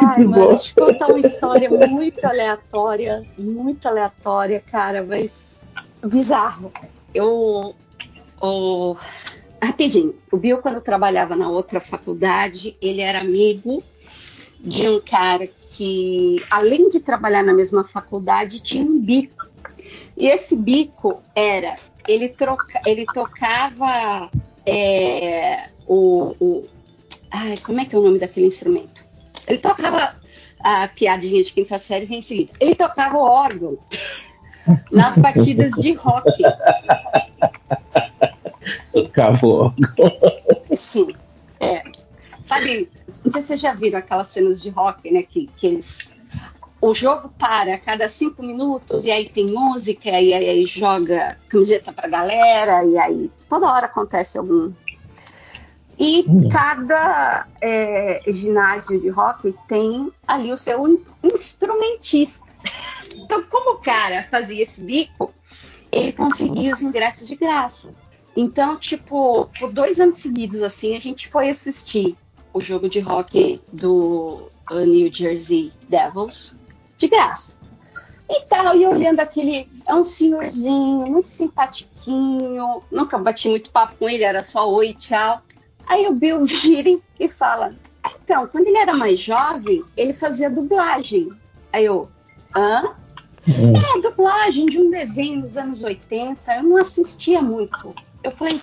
Ai, 0.00 0.24
mano, 0.24 0.60
eu 0.76 0.86
contar 0.86 1.08
uma 1.08 1.20
história 1.20 1.70
muito 1.70 2.24
aleatória, 2.24 3.24
muito 3.38 3.86
aleatória, 3.88 4.60
cara, 4.60 5.02
mas 5.02 5.56
bizarro. 6.04 6.72
Eu, 7.14 7.74
rapidinho, 9.62 10.14
o 10.30 10.36
Bill 10.36 10.58
quando 10.58 10.80
trabalhava 10.80 11.34
na 11.34 11.48
outra 11.48 11.80
faculdade, 11.80 12.76
ele 12.80 13.00
era 13.00 13.20
amigo 13.20 13.82
de 14.60 14.88
um 14.88 15.00
cara 15.00 15.46
que, 15.46 16.42
além 16.50 16.88
de 16.88 17.00
trabalhar 17.00 17.42
na 17.42 17.54
mesma 17.54 17.84
faculdade, 17.84 18.62
tinha 18.62 18.84
um 18.84 18.98
bico. 19.00 19.46
E 20.16 20.26
esse 20.26 20.56
bico 20.56 21.22
era, 21.34 21.76
ele, 22.06 22.28
troca, 22.28 22.80
ele 22.84 23.06
tocava 23.06 24.30
é, 24.66 25.68
o, 25.86 26.34
o 26.40 26.77
Ai, 27.30 27.56
como 27.58 27.80
é 27.80 27.84
que 27.84 27.94
é 27.94 27.98
o 27.98 28.02
nome 28.02 28.18
daquele 28.18 28.46
instrumento? 28.46 29.04
Ele 29.46 29.58
tocava 29.58 30.16
a 30.60 30.88
piadinha 30.88 31.42
de 31.42 31.52
quinta 31.52 31.78
série 31.78 32.06
vem 32.06 32.18
em 32.18 32.22
seguida. 32.22 32.52
Ele 32.60 32.74
tocava 32.74 33.16
o 33.16 33.22
órgão 33.22 33.78
nas 34.90 35.16
batidas 35.16 35.72
de 35.74 35.94
rock. 35.94 36.30
Acabou. 38.94 39.72
Sim. 40.74 41.08
É. 41.60 41.82
Sabe, 42.42 42.88
não 43.06 43.14
sei 43.14 43.42
se 43.42 43.48
vocês 43.48 43.60
já 43.60 43.74
viram 43.74 43.98
aquelas 43.98 44.28
cenas 44.28 44.60
de 44.60 44.70
rock, 44.70 45.10
né? 45.10 45.22
Que, 45.22 45.48
que 45.56 45.66
eles. 45.66 46.16
O 46.80 46.94
jogo 46.94 47.28
para 47.36 47.74
a 47.74 47.78
cada 47.78 48.08
cinco 48.08 48.42
minutos 48.42 49.04
e 49.04 49.10
aí 49.10 49.28
tem 49.28 49.46
música, 49.46 50.08
e 50.08 50.32
aí, 50.32 50.48
aí 50.48 50.64
joga 50.64 51.36
camiseta 51.48 51.92
pra 51.92 52.08
galera, 52.08 52.84
e 52.84 52.96
aí 52.96 53.30
toda 53.48 53.70
hora 53.72 53.86
acontece 53.86 54.38
algum. 54.38 54.72
E 55.98 56.24
Hum. 56.28 56.48
cada 56.48 57.46
é, 57.60 58.22
ginásio 58.28 59.00
de 59.00 59.08
rock 59.08 59.54
tem 59.66 60.12
ali 60.26 60.52
o 60.52 60.56
seu 60.58 60.86
in- 60.86 61.04
instrumentista. 61.24 62.46
Então, 63.14 63.42
como 63.44 63.72
o 63.72 63.78
cara 63.78 64.26
fazia 64.30 64.62
esse 64.62 64.82
bico, 64.84 65.32
ele 65.90 66.12
conseguia 66.12 66.72
os 66.72 66.80
ingressos 66.80 67.26
de 67.26 67.34
graça. 67.34 67.92
Então, 68.36 68.76
tipo, 68.76 69.48
por 69.58 69.72
dois 69.72 69.98
anos 69.98 70.16
seguidos, 70.16 70.62
assim, 70.62 70.96
a 70.96 71.00
gente 71.00 71.28
foi 71.28 71.48
assistir 71.48 72.16
o 72.52 72.60
jogo 72.60 72.88
de 72.88 73.00
rock 73.00 73.60
do 73.72 74.50
New 74.70 75.12
Jersey 75.12 75.72
Devils 75.88 76.58
de 76.96 77.08
graça. 77.08 77.58
E 78.30 78.42
tal, 78.44 78.76
e 78.76 78.86
olhando 78.86 79.20
aquele. 79.20 79.68
É 79.86 79.94
um 79.94 80.04
senhorzinho, 80.04 81.06
muito 81.06 81.28
simpatiquinho. 81.28 82.82
Nunca 82.90 83.18
bati 83.18 83.48
muito 83.48 83.70
papo 83.70 83.96
com 83.98 84.08
ele, 84.08 84.22
era 84.22 84.42
só 84.42 84.70
oi, 84.70 84.92
tchau. 84.94 85.40
Aí 85.88 86.06
o 86.06 86.14
Bill 86.14 86.44
vira 86.46 87.00
e 87.18 87.28
fala: 87.28 87.74
Então, 88.22 88.46
quando 88.46 88.66
ele 88.66 88.78
era 88.78 88.94
mais 88.94 89.18
jovem, 89.18 89.82
ele 89.96 90.12
fazia 90.12 90.50
dublagem. 90.50 91.30
Aí 91.72 91.84
eu, 91.84 92.08
hã? 92.54 92.94
Hum. 93.48 93.72
É, 93.74 94.00
dublagem 94.00 94.66
de 94.66 94.78
um 94.78 94.90
desenho 94.90 95.40
dos 95.40 95.56
anos 95.56 95.82
80, 95.82 96.56
eu 96.56 96.62
não 96.62 96.76
assistia 96.76 97.40
muito. 97.40 97.94
Eu 98.22 98.30
falei, 98.32 98.60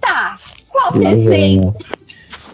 tá, 0.00 0.38
qual 0.68 0.92
desenho? 0.92 1.74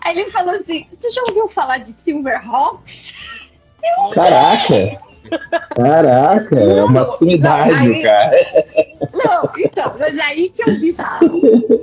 Aí 0.01 0.19
ele 0.19 0.31
falou 0.31 0.55
assim: 0.55 0.87
Você 0.91 1.11
já 1.11 1.23
ouviu 1.29 1.49
falar 1.49 1.79
de 1.79 1.93
Silverhawks? 1.93 3.51
Caraca! 4.15 5.08
Caraca, 5.77 6.59
é 6.59 6.83
uma 6.85 7.03
Não, 7.03 7.13
afinidade, 7.15 7.75
aí- 7.75 8.03
cara. 8.03 8.65
Não, 9.15 9.51
então, 9.59 9.95
mas 9.99 10.19
aí 10.19 10.49
que 10.51 10.63
é 10.63 10.67
o 10.73 10.79
bizarro. 10.79 11.41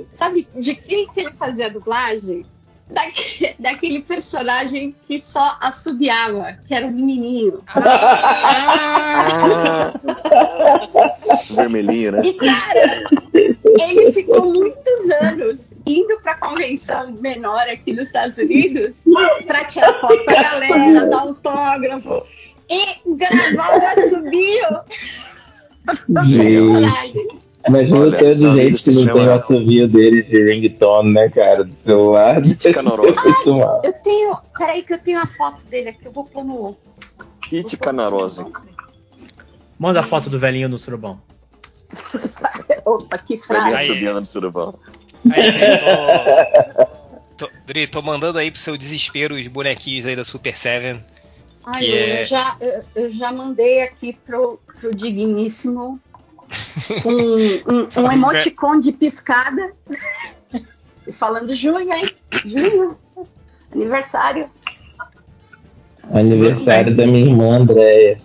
Sabe 0.08 0.46
de 0.56 0.74
quem 0.74 1.06
que 1.08 1.20
ele 1.20 1.32
fazia 1.32 1.66
a 1.66 1.70
dublagem? 1.70 2.44
Daque- 2.88 3.54
daquele 3.58 4.00
personagem 4.00 4.94
que 5.08 5.18
só 5.18 5.58
assobiava, 5.60 6.54
que 6.68 6.74
era 6.74 6.86
o 6.86 6.90
menininho. 6.92 7.60
Ah! 7.74 9.26
Vermelhinho, 11.54 12.12
né? 12.12 12.22
E, 12.24 12.34
cara, 12.34 13.04
ele 13.34 14.12
ficou 14.12 14.52
muitos 14.52 15.10
anos 15.20 15.74
indo 15.86 16.18
pra 16.22 16.34
convenção 16.36 17.12
menor 17.20 17.62
aqui 17.68 17.92
nos 17.92 18.04
Estados 18.06 18.38
Unidos 18.38 19.04
pra 19.46 19.64
tirar 19.64 19.94
foto 20.00 20.24
com 20.24 20.30
a 20.30 20.42
galera, 20.42 21.06
dar 21.06 21.18
autógrafo 21.20 22.22
e 22.70 23.14
gravar 23.16 23.78
o 23.80 23.86
assobio 23.86 24.68
do 26.08 26.22
Gente. 26.24 27.88
todo 27.90 28.16
seu 28.36 28.50
amigo 28.50 28.76
gente 28.78 28.82
que 28.82 28.90
não 28.90 29.04
tem 29.04 29.12
o 29.12 29.16
chama- 29.18 29.34
assovio 29.34 29.88
dele 29.88 30.22
de 30.22 30.44
ringtone, 30.44 31.12
né, 31.12 31.28
cara? 31.28 31.64
Do 31.64 31.76
celular. 31.84 32.40
Muito 32.42 33.56
mal. 33.58 33.82
Eu 33.84 33.92
tenho. 33.92 34.36
Peraí, 34.58 34.82
que 34.82 34.94
eu 34.94 34.98
tenho 34.98 35.20
a 35.20 35.26
foto 35.26 35.64
dele 35.66 35.88
aqui, 35.90 36.06
eu 36.06 36.12
vou 36.12 36.24
pôr 36.24 36.44
no. 36.44 36.76
Pete 37.50 37.76
Canarose. 37.76 38.44
Manda 39.78 40.00
a 40.00 40.02
foto 40.02 40.30
do 40.30 40.38
velhinho 40.38 40.68
no 40.68 40.78
surubão. 40.78 41.20
Opa, 42.84 43.18
que 43.18 43.38
frase. 43.38 43.86
Subindo 43.86 44.14
no 44.20 44.26
surubão. 44.26 44.74
Aí, 45.32 45.52
Dri, 45.52 45.60
tô, 47.38 47.46
tô, 47.46 47.52
Dri, 47.66 47.86
tô 47.86 48.02
mandando 48.02 48.38
aí 48.38 48.50
pro 48.50 48.60
seu 48.60 48.76
desespero 48.76 49.34
os 49.34 49.46
bonequinhos 49.48 50.06
aí 50.06 50.16
da 50.16 50.24
Super 50.24 50.56
Seven. 50.56 51.00
Ai, 51.66 51.80
que 51.80 51.90
eu, 51.90 51.96
é- 51.96 52.24
já, 52.24 52.56
eu, 52.60 52.84
eu 52.94 53.10
já 53.10 53.32
mandei 53.32 53.82
aqui 53.82 54.12
pro, 54.24 54.60
pro 54.80 54.94
Digníssimo 54.94 56.00
um, 57.04 57.72
um, 57.72 57.88
um 58.06 58.12
emoticon 58.12 58.78
de 58.78 58.92
piscada. 58.92 59.72
E 61.06 61.12
Falando 61.12 61.52
junho, 61.54 61.92
hein? 61.92 62.14
Junho. 62.44 62.96
Aniversário. 63.72 64.48
Aniversário 66.14 66.96
da 66.96 67.04
minha 67.04 67.26
irmã, 67.26 67.56
Andréia. 67.58 68.20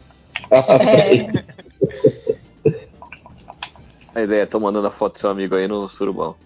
É, 0.52 1.52
A 4.14 4.22
ideia, 4.22 4.46
tô 4.46 4.60
mandando 4.60 4.88
a 4.88 4.92
foto 4.92 5.14
do 5.14 5.20
seu 5.20 5.30
amigo 5.32 5.56
aí 5.56 5.68
no 5.68 5.88
surubão. 5.88 6.36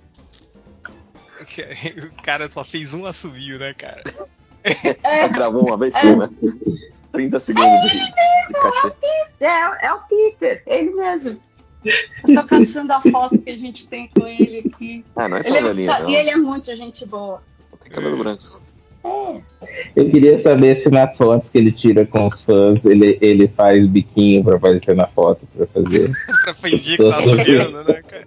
O 2.20 2.24
cara 2.24 2.48
só 2.50 2.64
fez 2.64 2.94
um 2.94 3.06
assovio, 3.06 3.60
né, 3.60 3.74
cara? 3.74 4.02
é, 5.04 5.28
Gravou 5.30 5.68
uma 5.68 5.78
vez 5.78 5.94
sim, 5.96 6.16
né? 6.16 6.30
30 7.12 7.40
segundos 7.40 7.82
de, 7.92 7.98
de 7.98 8.54
cachê. 8.62 8.92
é, 9.40 9.86
é 9.88 9.94
o 9.94 10.00
Peter, 10.02 10.64
ele 10.66 10.92
mesmo. 10.92 11.40
Eu 12.28 12.34
tô 12.34 12.44
caçando 12.48 12.92
a 12.94 13.00
foto 13.02 13.38
que 13.38 13.52
a 13.52 13.58
gente 13.58 13.88
tem 13.88 14.10
com 14.10 14.26
ele 14.28 14.64
aqui. 14.68 15.06
Ah, 15.16 15.30
não 15.30 15.38
é 15.38 15.44
tão 15.44 15.56
Ele 15.56 15.66
é, 15.66 15.68
velhinho, 15.70 15.92
não. 16.00 16.10
e 16.10 16.16
ele 16.16 16.30
é 16.32 16.36
muito 16.36 16.76
gente 16.76 17.06
boa. 17.06 17.40
Tem 17.80 17.92
cabelo 17.92 18.18
branco 18.18 18.42
só. 18.42 18.60
É. 19.04 19.40
Eu 19.96 20.10
queria 20.10 20.42
saber 20.42 20.82
se 20.82 20.90
nas 20.90 21.16
fotos 21.16 21.48
que 21.52 21.60
ele 21.60 21.72
tira 21.72 22.08
com 22.08 22.28
os 22.28 22.42
fãs, 22.42 22.84
ele, 22.84 23.20
ele 23.22 23.48
faz 23.50 23.86
biquinho 23.88 24.44
pra 24.44 24.56
aparecer 24.56 24.96
na 24.96 25.06
foto 25.08 25.48
pra 25.56 25.68
fazer. 25.68 26.12
pra 26.44 26.54
fingir 26.56 26.98
que 26.98 27.08
tá 27.08 27.20
assoviando, 27.20 27.84
né, 27.84 28.02
cara? 28.02 28.26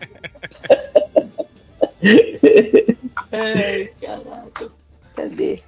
Ai, 3.33 3.91
caralho. 4.01 4.73
Cadê? 5.17 5.59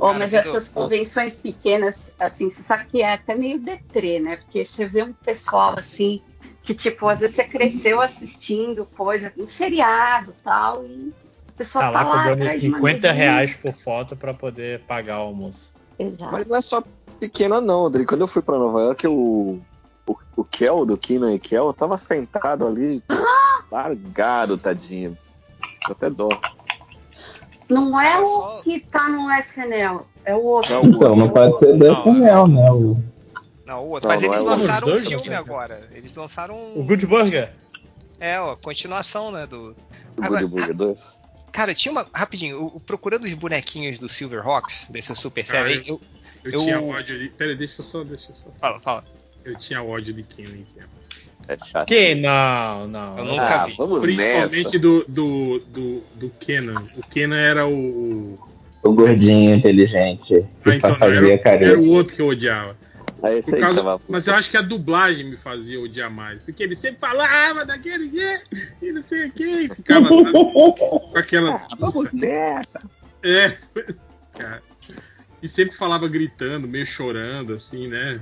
Oh, 0.00 0.06
Cara, 0.06 0.18
mas 0.20 0.32
essas 0.32 0.68
convenções 0.68 1.38
pequenas, 1.38 2.14
assim, 2.18 2.48
você 2.48 2.62
sabe 2.62 2.86
que 2.86 3.02
é 3.02 3.14
até 3.14 3.34
meio 3.34 3.58
deprê, 3.58 4.20
né? 4.20 4.36
Porque 4.36 4.64
você 4.64 4.86
vê 4.86 5.02
um 5.02 5.12
pessoal 5.12 5.74
assim, 5.76 6.22
que 6.62 6.72
tipo, 6.74 7.08
às 7.08 7.20
vezes 7.20 7.36
você 7.36 7.44
cresceu 7.44 8.00
assistindo 8.00 8.86
coisa, 8.86 9.32
um 9.36 9.48
seriado 9.48 10.34
e 10.38 10.42
tal, 10.44 10.84
e 10.86 11.08
o 11.08 11.52
pessoal 11.56 11.92
Tá 11.92 11.92
tá, 11.92 12.02
lá 12.04 12.08
lá 12.08 12.16
cobrando 12.18 12.42
atrás 12.44 12.60
de 12.60 12.68
uma 12.68 12.78
50 12.78 12.94
mesinha. 12.94 13.12
reais 13.12 13.54
por 13.56 13.74
foto 13.74 14.16
pra 14.16 14.32
poder 14.32 14.80
pagar 14.84 15.18
o 15.18 15.22
almoço. 15.22 15.72
Exato. 15.98 16.32
Mas 16.32 16.46
não 16.46 16.56
é 16.56 16.60
só 16.60 16.82
pequena, 17.18 17.60
não, 17.60 17.86
Adri. 17.86 18.06
Quando 18.06 18.20
eu 18.20 18.28
fui 18.28 18.40
pra 18.40 18.56
Nova 18.58 18.80
York, 18.80 19.06
o, 19.08 19.60
o, 20.06 20.16
o 20.36 20.44
Kel, 20.44 20.86
do 20.86 20.96
Kina 20.96 21.32
e 21.32 21.40
Kel, 21.40 21.72
tava 21.72 21.98
sentado 21.98 22.64
ali, 22.66 23.02
largado, 23.70 24.56
tadinho. 24.56 25.18
Deu 25.86 25.92
Até 25.92 26.08
dó. 26.08 26.28
Não 27.68 28.00
é 28.00 28.12
Era 28.12 28.22
o 28.22 28.26
só- 28.26 28.60
que 28.62 28.80
tá 28.80 29.08
no 29.08 29.30
SNL, 29.32 30.06
é 30.24 30.34
o 30.34 30.42
outro. 30.42 30.72
É 30.72 30.78
o 30.78 30.86
Então, 30.86 31.14
não 31.16 31.28
pode 31.28 31.58
ser 31.58 31.76
Não, 31.76 32.04
Daniel, 32.04 32.46
né? 32.46 32.70
O- 32.70 32.96
Não, 33.66 33.80
o 33.84 33.88
outro. 33.90 34.08
Não, 34.08 34.14
Mas 34.14 34.22
não 34.22 34.32
eles 34.34 34.38
é 34.38 34.42
o- 34.42 34.44
lançaram 34.46 34.86
um 34.86 34.90
dois 34.90 35.04
filme 35.04 35.34
agora. 35.34 35.88
Eles 35.92 36.14
lançaram 36.14 36.54
um. 36.56 36.80
O 36.80 36.84
Good 36.84 37.06
Burger? 37.06 37.52
É, 38.18 38.40
ó, 38.40 38.56
continuação, 38.56 39.30
né? 39.30 39.46
Do. 39.46 39.74
Do 40.16 40.24
Agora, 40.24 40.40
Good 40.42 40.54
Burger 40.54 40.74
2. 40.74 41.12
Cara, 41.52 41.74
tinha 41.74 41.92
uma. 41.92 42.06
Rapidinho, 42.14 42.64
o- 42.64 42.80
procurando 42.80 43.24
os 43.24 43.34
bonequinhos 43.34 43.98
do 43.98 44.08
Silverhawks, 44.08 44.86
desse 44.90 45.14
Super 45.14 45.44
Cara, 45.46 45.68
Seven, 45.68 45.86
eu. 45.88 46.00
Eu, 46.44 46.52
Eu- 46.52 46.60
tinha 46.60 46.80
ódio 46.80 47.14
ali. 47.14 47.28
Pera, 47.30 47.54
deixa 47.54 47.80
eu 47.80 47.84
só, 47.84 48.02
deixa 48.04 48.30
eu 48.30 48.34
só. 48.34 48.48
Fala, 48.58 48.80
fala. 48.80 49.04
Eu 49.44 49.56
tinha 49.58 49.82
ódio 49.82 50.14
de 50.14 50.22
Kenan 50.22 50.64
É 51.48 51.56
chato. 51.56 51.86
Que? 51.86 52.14
Não, 52.14 52.86
não. 52.86 53.18
Eu 53.18 53.24
nunca 53.24 53.62
Ah, 53.62 53.64
vi. 53.66 53.74
vamos 53.76 54.00
Principalmente 54.02 54.64
nessa. 54.64 54.78
do, 54.78 55.04
do, 55.08 55.58
do, 55.60 56.02
do 56.14 56.30
Kenan. 56.38 56.84
O 56.96 57.02
Kenan 57.08 57.38
era 57.38 57.66
o. 57.66 58.38
o- 58.84 58.92
gordinho 58.92 59.54
inteligente. 59.54 60.46
Que 60.62 60.70
Ah, 60.70 60.74
então, 60.76 60.94
fazia 60.96 61.16
era, 61.16 61.26
era 61.28 61.38
carinho. 61.38 61.80
o 61.80 61.88
outro 61.90 62.14
que 62.14 62.20
eu 62.22 62.28
odiava. 62.28 62.76
Aí 63.22 63.42
causa- 63.42 63.98
mas 64.08 64.26
eu 64.28 64.34
acho 64.34 64.48
que 64.50 64.56
a 64.56 64.62
dublagem 64.62 65.26
me 65.28 65.36
fazia 65.36 65.80
odiar 65.80 66.10
mais. 66.10 66.42
Porque 66.44 66.62
ele 66.62 66.76
sempre 66.76 67.00
falava 67.00 67.64
daquele 67.64 68.08
jeito 68.10 68.44
e 68.80 68.92
não 68.92 69.02
sei 69.02 69.26
o 69.26 69.32
que. 69.32 69.44
E 69.44 69.68
ficava 69.74 70.06
sabe, 70.08 70.32
com 70.32 71.10
aquela. 71.16 71.66
Vamos 71.80 72.12
nessa. 72.12 72.80
É. 73.24 73.56
Cara. 74.38 74.62
E 75.42 75.48
sempre 75.48 75.76
falava 75.76 76.06
gritando, 76.08 76.68
meio 76.68 76.86
chorando, 76.86 77.54
assim, 77.54 77.88
né? 77.88 78.20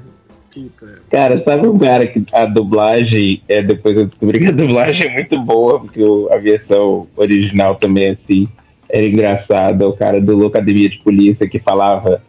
Puta. 0.56 1.02
Cara, 1.10 1.36
sabe 1.44 1.68
um 1.68 1.78
cara 1.78 2.06
que 2.06 2.24
a 2.32 2.46
dublagem, 2.46 3.42
é, 3.48 3.62
depois 3.62 3.96
eu 3.96 4.06
descobri 4.06 4.38
que 4.38 4.46
a 4.46 4.50
dublagem 4.52 5.02
é 5.06 5.12
muito 5.12 5.38
boa, 5.42 5.80
porque 5.80 6.02
o- 6.02 6.28
a 6.32 6.38
versão 6.38 7.06
original 7.14 7.74
também 7.74 8.06
é 8.06 8.10
assim, 8.12 8.48
era 8.88 9.04
engraçada, 9.06 9.86
o 9.86 9.92
cara 9.96 10.20
do 10.20 10.34
Locademia 10.36 10.88
de 10.88 10.98
Polícia 11.00 11.46
que 11.48 11.58
falava 11.58 12.22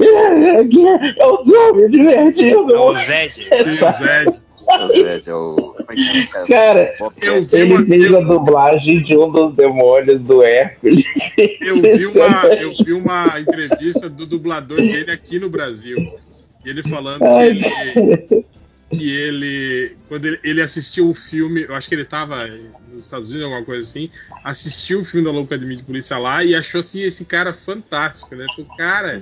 "É, 0.00 0.04
é 0.06 1.26
o 1.26 1.44
nome 1.44 1.88
divertido. 1.88 2.72
É 2.74 2.78
o 2.78 2.94
Zed. 2.94 3.48
O 3.50 3.90
Zed. 3.90 4.42
O 4.80 4.86
Zed 4.86 5.28
é 5.28 5.34
o. 5.34 5.74
É 5.90 5.94
esse 6.18 6.46
cara? 6.48 6.94
Eu 7.20 7.44
vi 7.44 7.56
ele 7.58 7.74
uma- 7.74 7.84
fez 7.84 8.04
eu- 8.04 8.16
a 8.16 8.20
dublagem 8.20 9.02
de 9.02 9.18
um 9.18 9.28
dos 9.30 9.54
demônios 9.54 10.20
do 10.22 10.42
Hércules. 10.42 11.04
Eu 11.60 11.82
vi, 11.82 12.06
uma, 12.06 12.46
eu 12.46 12.72
vi 12.82 12.92
uma 12.92 13.40
entrevista 13.40 14.08
do 14.08 14.24
dublador 14.24 14.78
dele 14.78 15.10
aqui 15.10 15.38
no 15.38 15.50
Brasil. 15.50 15.96
E 16.64 16.70
ele 16.70 16.82
falando 16.82 17.20
que 17.20 17.26
ele, 17.26 18.44
que 18.90 19.10
ele 19.10 19.96
quando 20.08 20.26
ele, 20.26 20.38
ele 20.44 20.60
assistiu 20.60 21.08
o 21.08 21.14
filme, 21.14 21.62
eu 21.62 21.74
acho 21.74 21.88
que 21.88 21.94
ele 21.94 22.02
estava 22.02 22.46
nos 22.92 23.04
Estados 23.04 23.28
Unidos, 23.28 23.44
alguma 23.44 23.64
coisa 23.64 23.88
assim, 23.88 24.10
assistiu 24.44 25.00
o 25.00 25.04
filme 25.04 25.26
da 25.26 25.32
Loucademia 25.32 25.76
de 25.76 25.82
Polícia 25.82 26.18
lá 26.18 26.44
e 26.44 26.54
achou 26.54 26.80
assim, 26.80 27.00
esse 27.00 27.24
cara 27.24 27.52
fantástico, 27.52 28.34
né? 28.36 28.46
Falou, 28.54 28.76
cara, 28.76 29.20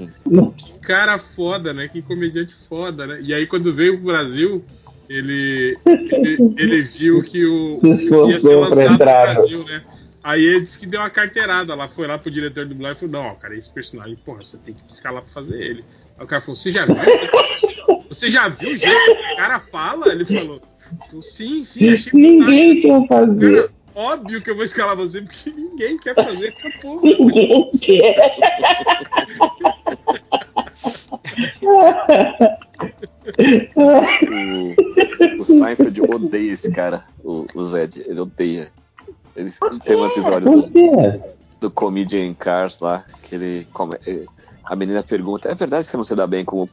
que 0.57 0.79
cara 0.81 1.19
foda, 1.19 1.73
né? 1.73 1.89
Que 1.89 2.03
comediante 2.03 2.53
foda, 2.69 3.07
né? 3.07 3.21
E 3.23 3.33
aí 3.33 3.47
quando 3.47 3.75
veio 3.75 3.97
pro 3.97 4.07
Brasil, 4.07 4.65
ele, 5.09 5.77
ele, 5.87 6.55
ele 6.57 6.83
viu 6.83 7.23
que 7.23 7.45
o, 7.45 7.79
o 7.79 7.97
filme 7.97 8.33
ia 8.33 8.41
ser 8.41 8.57
lançado 8.57 8.91
no? 8.91 8.99
Brasil, 8.99 9.65
né? 9.65 9.83
Aí 10.23 10.45
ele 10.45 10.61
disse 10.61 10.79
que 10.79 10.87
deu 10.87 11.01
uma 11.01 11.09
carteirada 11.09 11.75
lá, 11.75 11.89
foi 11.89 12.07
lá 12.07 12.19
pro 12.19 12.31
diretor 12.31 12.67
do 12.67 12.75
dublagem 12.75 12.97
e 12.97 13.01
falou, 13.09 13.25
não, 13.25 13.31
ó, 13.31 13.35
cara, 13.35 13.57
esse 13.57 13.71
personagem, 13.71 14.17
porra, 14.17 14.45
você 14.45 14.59
tem 14.59 14.75
que 14.75 14.83
piscar 14.83 15.11
lá 15.11 15.23
pra 15.23 15.33
fazer 15.33 15.61
ele. 15.61 15.85
Aí 16.21 16.25
o 16.25 16.29
cara 16.29 16.43
falou, 16.43 16.55
você 16.55 16.71
já 16.71 16.85
viu? 16.85 16.97
Você 18.11 18.29
já 18.31 18.47
viu 18.49 18.73
o 18.73 18.77
jeito 18.77 19.05
que 19.05 19.11
esse 19.11 19.37
cara 19.37 19.59
fala? 19.59 20.13
Ele 20.13 20.27
falou, 20.27 20.61
sim, 21.23 21.65
sim, 21.65 21.95
achei 21.95 22.13
fantástico. 22.13 22.17
Ninguém 22.19 22.83
quer 22.83 23.09
fazer. 23.09 23.57
Cara, 23.57 23.71
óbvio 23.95 24.43
que 24.43 24.51
eu 24.51 24.55
vou 24.57 24.65
escalar 24.65 24.97
você, 24.97 25.23
porque 25.23 25.51
ninguém 25.51 25.97
quer 25.97 26.15
fazer 26.15 26.49
essa 26.49 26.71
porra. 26.83 27.01
Ninguém 27.05 27.71
quer. 27.81 28.17
O, 35.39 35.41
o 35.41 35.45
Seinfeld 35.45 36.01
odeia 36.03 36.53
esse 36.53 36.71
cara, 36.73 37.05
o, 37.25 37.47
o 37.55 37.65
Zed. 37.65 38.03
Ele 38.07 38.21
odeia. 38.21 38.69
Ele, 39.37 39.51
tem 39.85 39.97
um 39.97 40.07
episódio 40.07 40.51
do, 40.63 41.23
do 41.61 41.71
Comedian 41.71 42.35
Cars 42.35 42.81
lá, 42.81 43.05
que 43.23 43.35
ele. 43.35 43.67
come- 43.73 43.99
eh, 44.07 44.25
a 44.71 44.77
menina 44.77 45.03
pergunta: 45.03 45.49
É 45.51 45.55
verdade 45.55 45.85
que 45.85 45.91
você 45.91 45.97
não 45.97 46.05
se 46.05 46.15
dá 46.15 46.27
bem 46.27 46.45
com 46.45 46.63
o 46.63 46.71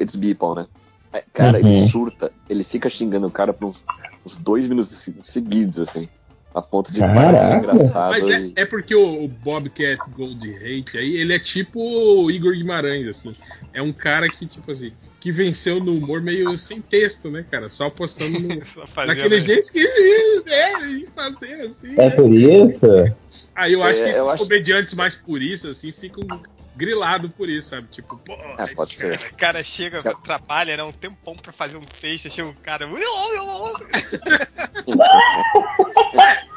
It's 0.00 0.14
Beeple, 0.16 0.54
né? 0.56 0.66
Aí, 1.12 1.22
Cara, 1.32 1.58
ele 1.58 1.68
Uhum. 1.70 1.88
surta, 1.88 2.30
ele 2.48 2.62
fica 2.62 2.88
xingando 2.90 3.26
o 3.26 3.30
cara 3.30 3.54
por 3.54 3.68
uns, 3.68 3.82
uns 4.26 4.36
dois 4.36 4.66
minutos 4.66 4.90
se- 4.90 5.16
seguidos, 5.20 5.78
assim. 5.78 6.06
A 6.54 6.60
ponto 6.60 6.92
de 6.92 7.00
parar 7.00 7.32
de 7.38 7.44
ser 7.44 7.54
engraçado. 7.54 8.10
Mas 8.10 8.26
e- 8.26 8.52
é, 8.56 8.62
é 8.62 8.66
porque 8.66 8.94
o, 8.94 9.24
o 9.24 9.28
Bobcat 9.28 10.02
Goldthwait 10.10 10.96
aí, 10.98 11.16
ele 11.16 11.32
é 11.32 11.38
tipo 11.38 11.80
o 11.80 12.30
Igor 12.30 12.52
Guimarães, 12.52 13.06
assim. 13.06 13.34
É 13.72 13.80
um 13.80 13.92
cara 13.92 14.28
que, 14.28 14.46
tipo 14.46 14.70
assim, 14.70 14.92
que 15.20 15.30
venceu 15.32 15.78
no 15.82 15.96
humor 15.96 16.20
meio 16.20 16.56
sem 16.58 16.82
texto, 16.82 17.30
né, 17.30 17.46
cara? 17.50 17.70
Só 17.70 17.88
postando 17.88 18.38
no, 18.40 18.48
Só 18.66 18.84
daquele 19.06 19.40
jeito 19.40 19.62
esquisito, 19.64 20.44
né? 20.46 20.86
E 20.90 21.06
fazer 21.14 21.54
assim. 21.62 21.94
É 21.96 22.08
né? 22.08 22.10
por 22.10 22.30
isso? 22.32 23.16
Aí 23.54 23.72
eu 23.72 23.82
acho 23.82 24.00
É, 24.00 24.04
que 24.04 24.10
esses 24.10 24.22
acho- 24.28 24.42
comediantes 24.44 24.94
mais 24.94 25.14
puristas, 25.14 25.78
assim, 25.78 25.92
ficam 25.92 26.22
grilados 26.78 27.30
por 27.36 27.48
isso, 27.48 27.70
sabe? 27.70 27.88
Tipo, 27.90 28.16
pô, 28.16 28.34
esse 28.60 28.74
pode 28.74 28.96
cara- 28.96 29.18
ser. 29.18 29.32
Cara 29.32 29.64
chega, 29.64 30.02
trabalha, 30.24 30.76
né? 30.76 30.82
Um 30.84 30.92
tempão 30.92 31.34
pra 31.36 31.52
fazer 31.52 31.76
um 31.76 31.82
texto, 32.00 32.30
chega 32.30 32.48
um 32.48 32.54
cara. 32.54 32.86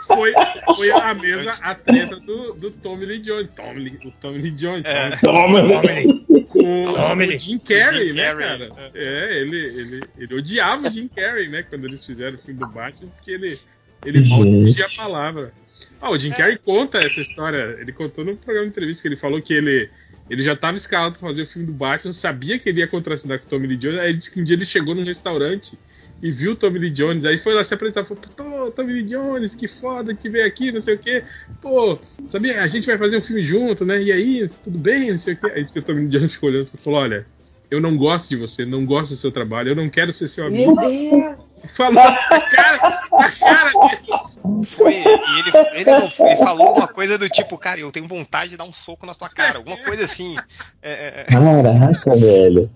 Foi, 0.08 0.34
foi 0.76 0.92
a 0.92 1.14
mesma 1.14 1.52
a 1.62 1.74
treta 1.74 2.20
do, 2.20 2.54
do 2.54 2.70
Tommy 2.72 3.06
Lee 3.06 3.20
Jones. 3.20 3.50
Tommy 3.56 3.80
Lee- 3.80 4.00
o 4.04 4.12
Tommy 4.12 4.40
Lee 4.40 4.52
Jones. 4.52 4.84
É. 4.86 5.10
Tommy- 5.22 5.62
Tommy 5.62 5.88
Lee. 5.88 6.26
O, 6.54 6.94
Tome. 6.94 7.28
o 7.36 7.40
Jim 7.40 7.58
Carrey, 7.60 8.12
Jim 8.12 8.18
né, 8.18 8.28
Carrey, 8.36 8.70
cara? 8.70 8.92
É, 8.94 9.38
ele, 9.40 9.58
ele, 9.58 10.02
ele 10.18 10.36
odiava 10.36 10.88
o 10.88 10.92
Jim 10.92 11.08
Carrey, 11.08 11.48
né? 11.48 11.64
Quando 11.64 11.86
eles 11.86 12.06
fizeram 12.06 12.36
o 12.38 12.42
filme 12.42 12.60
do 12.60 12.68
Batman, 12.68 13.08
porque 13.10 13.32
ele, 13.32 13.58
ele 14.06 14.28
mal 14.28 14.44
Gente. 14.44 14.58
dirigia 14.58 14.86
a 14.88 14.90
palavra. 14.90 15.54
Ah, 16.02 16.10
o 16.12 16.20
Jim 16.20 16.32
Carrey 16.32 16.58
conta 16.58 16.98
essa 16.98 17.22
história. 17.22 17.78
Ele 17.80 17.94
contou 17.94 18.26
no 18.26 18.36
programa 18.36 18.66
de 18.66 18.72
entrevista 18.72 19.02
que 19.04 19.08
ele 19.08 19.18
falou 19.18 19.42
que 19.42 19.54
ele, 19.54 19.90
ele 20.32 20.44
já 20.44 20.54
estava 20.54 20.78
escalado 20.78 21.20
para 21.20 21.28
fazer 21.28 21.42
o 21.42 21.46
filme 21.46 21.68
do 21.68 21.74
Batman, 21.74 22.14
sabia 22.14 22.58
que 22.58 22.70
ele 22.70 22.80
ia 22.80 22.88
contracenar 22.88 23.38
com 23.38 23.48
o 23.48 23.50
Tommy 23.50 23.68
Lee 23.68 23.76
Jones. 23.76 24.00
Aí 24.00 24.12
ele 24.12 24.18
disse 24.18 24.32
que 24.32 24.40
um 24.40 24.46
dia 24.46 24.56
ele 24.56 24.64
chegou 24.64 24.96
num 24.96 25.04
restaurante 25.04 25.78
e 26.24 26.32
viu 26.32 26.54
o 26.54 26.56
Tommy 26.56 26.80
Lee 26.80 26.90
Jones. 26.90 27.26
Aí 27.26 27.38
foi 27.38 27.54
lá 27.54 27.66
se 27.66 27.74
apresentar 27.74 28.06
falou: 28.06 28.24
Pô, 28.38 28.72
Tommy 28.72 28.94
Lee 28.94 29.04
Jones, 29.04 29.56
que 29.56 29.68
foda 29.68 30.16
que 30.16 30.30
veio 30.30 30.46
aqui, 30.46 30.72
não 30.72 30.80
sei 30.80 30.96
o 30.96 31.00
quê. 31.00 31.26
Pô, 31.62 32.00
sabia? 32.30 32.64
A 32.64 32.68
gente 32.68 32.88
vai 32.88 32.98
fazer 32.98 33.18
um 33.18 33.22
filme 33.22 33.44
junto, 33.44 33.84
né? 33.84 34.02
E 34.02 34.10
aí, 34.10 34.50
tudo 34.64 34.80
bem, 34.80 35.12
não 35.12 35.18
sei 35.18 35.34
o 35.34 35.38
quê. 35.38 35.52
Aí 35.54 35.64
disse 35.64 35.74
que 35.74 35.80
o 35.80 35.84
Tommy 35.84 36.00
Lee 36.04 36.10
Jones 36.10 36.34
ficou 36.34 36.50
olhando 36.50 36.70
e 36.74 36.78
falou: 36.78 37.00
Olha. 37.02 37.26
Eu 37.72 37.80
não 37.80 37.96
gosto 37.96 38.28
de 38.28 38.36
você, 38.36 38.66
não 38.66 38.86
gosto 38.86 39.12
do 39.12 39.16
seu 39.16 39.32
trabalho, 39.32 39.70
eu 39.70 39.76
não 39.78 39.90
quero 39.90 40.12
ser 40.12 40.28
seu 40.28 40.46
amigo. 40.46 40.76
Meu 40.76 40.90
Deus! 40.90 41.62
Falou 41.74 41.94
na 41.94 42.42
cara, 42.42 43.08
na 43.10 43.32
cara 43.32 43.72
dele. 43.72 44.66
Foi, 44.66 44.94
e 44.94 45.00
ele, 45.00 45.80
ele, 45.80 45.90
não, 45.90 46.28
ele 46.28 46.36
falou 46.36 46.76
uma 46.76 46.88
coisa 46.88 47.18
do 47.18 47.30
tipo, 47.30 47.58
cara, 47.58 47.80
eu 47.80 47.90
tenho 47.90 48.10
vontade 48.10 48.52
de 48.52 48.58
dar 48.58 48.66
um 48.66 48.74
soco 48.74 49.06
na 49.06 49.16
tua 49.16 49.30
cara, 49.30 49.60
alguma 49.60 49.78
coisa 49.78 50.04
assim. 50.04 50.36
É, 50.82 50.92
é, 50.92 51.22
é, 51.22 51.24
Caraca, 51.24 52.14
velho. 52.18 52.70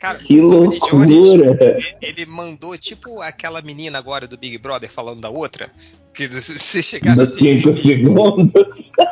Cara, 0.00 0.18
Que 0.18 0.36
Jones, 0.40 0.80
loucura. 0.80 1.78
ele, 2.00 2.26
mandou 2.26 2.76
tipo 2.78 3.20
aquela 3.20 3.60
menina 3.62 3.98
agora 3.98 4.26
do 4.26 4.36
Big 4.38 4.56
Brother 4.58 4.90
falando 4.90 5.20
da 5.20 5.30
outra. 5.30 5.70
Que 6.12 6.28
se 6.40 6.58
você 6.58 6.82
chegar 6.82 7.14
no 7.16 7.26
Nos 7.26 7.38
5 7.38 7.76
segundos. 7.78 8.50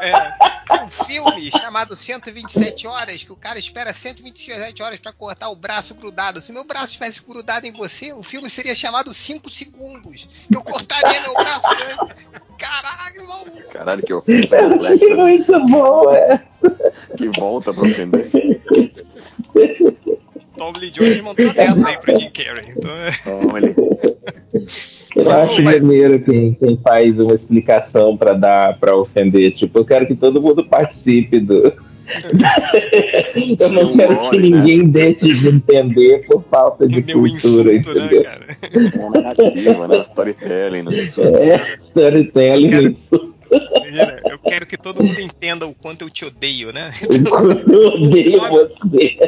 é, 0.02 0.82
um 0.84 0.88
filme 0.88 1.50
chamado 1.50 1.94
127 1.94 2.86
horas, 2.86 3.22
que 3.22 3.30
o 3.32 3.36
cara 3.36 3.58
espera 3.58 3.92
127 3.92 4.82
horas 4.82 4.98
pra 4.98 5.12
cortar 5.12 5.48
o 5.50 5.56
braço 5.56 5.94
grudado. 5.94 6.40
Se 6.40 6.52
meu 6.52 6.64
braço 6.64 6.86
estivesse 6.86 7.22
grudado 7.22 7.66
em 7.66 7.72
você, 7.72 8.12
o 8.12 8.22
filme 8.22 8.48
seria 8.48 8.74
chamado 8.74 9.14
5 9.14 9.48
segundos. 9.48 10.28
Eu 10.52 10.60
cortaria 10.62 11.20
meu 11.22 11.34
braço 11.34 11.66
antes. 12.02 12.26
Caralho, 12.58 13.28
maluco. 13.28 13.68
Caralho, 13.72 14.02
que 14.02 14.12
ofensa 14.12 14.56
Que 14.56 14.68
complexa. 14.68 15.08
né? 15.08 15.14
muito 15.22 15.66
bom, 15.66 16.10
é. 16.12 16.42
Que 17.16 17.28
volta 17.38 17.72
pra 17.72 17.84
ofender. 17.84 18.28
Tom 20.58 20.72
Lee 20.78 20.90
Jones 20.90 21.22
mandou 21.22 21.52
dessa 21.54 21.88
aí 21.88 21.96
pro 21.98 22.18
Jim 22.20 22.30
Carrey. 22.30 22.74
Então, 22.76 22.90
é- 22.90 23.52
Olha, 23.52 23.74
Eu 25.16 25.30
acho 25.30 25.62
Mas- 25.62 25.80
maneiro 25.82 26.20
quem, 26.20 26.54
quem 26.54 26.76
faz 26.82 27.18
uma 27.18 27.34
explicação 27.34 28.16
pra 28.16 28.32
dar, 28.34 28.78
para 28.78 28.94
ofender. 28.96 29.52
Tipo, 29.54 29.78
eu 29.78 29.84
quero 29.84 30.06
que 30.06 30.14
todo 30.14 30.40
mundo 30.42 30.64
participe 30.64 31.40
do. 31.40 31.72
eu 32.08 33.72
não 33.72 33.88
Sim, 33.90 33.96
quero 33.96 34.14
olha, 34.18 34.30
que 34.30 34.38
né? 34.38 34.56
ninguém 34.58 34.88
deixe 34.88 35.34
de 35.34 35.48
entender 35.48 36.24
por 36.26 36.42
falta 36.50 36.86
de 36.88 37.02
meu 37.04 37.18
cultura, 37.20 37.74
insulto, 37.74 37.98
né, 37.98 38.04
entendeu? 38.06 38.22
cara? 38.22 38.46
uma 38.96 39.10
narrativa, 39.20 39.88
né? 39.88 39.98
Storytelling 39.98 40.82
no 40.82 40.90
discurso. 40.94 41.36
É, 41.42 41.76
storytelling. 41.88 42.72
Eu 42.72 42.90
isso. 42.90 43.27
Imagina, 43.50 44.20
Eu 44.26 44.38
quero 44.38 44.66
que 44.66 44.76
todo 44.76 45.02
mundo 45.02 45.20
entenda 45.20 45.66
o 45.66 45.74
quanto 45.74 46.02
eu 46.02 46.10
te 46.10 46.24
odeio, 46.24 46.72
né? 46.72 46.90
Eu 47.02 47.88
odeio 47.88 48.40
você. 48.48 49.18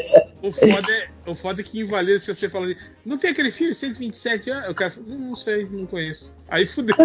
O 0.43 0.51
foda, 0.53 0.91
é, 0.91 1.09
o 1.27 1.35
foda 1.35 1.61
é 1.61 1.65
que 1.65 1.79
invalida 1.81 2.19
se 2.19 2.35
você 2.35 2.49
fala 2.49 2.65
assim, 2.65 2.77
não 3.05 3.19
tem 3.19 3.31
aquele 3.31 3.51
filme 3.51 3.75
127 3.75 4.51
anos? 4.51 4.71
O 4.71 4.75
cara 4.75 4.91
fala, 4.91 5.07
não, 5.07 5.19
não 5.19 5.37
sei, 5.37 5.67
não 5.71 5.87
conheço. 5.87 6.33
Aí 6.49 6.67
fudeu. 6.67 6.97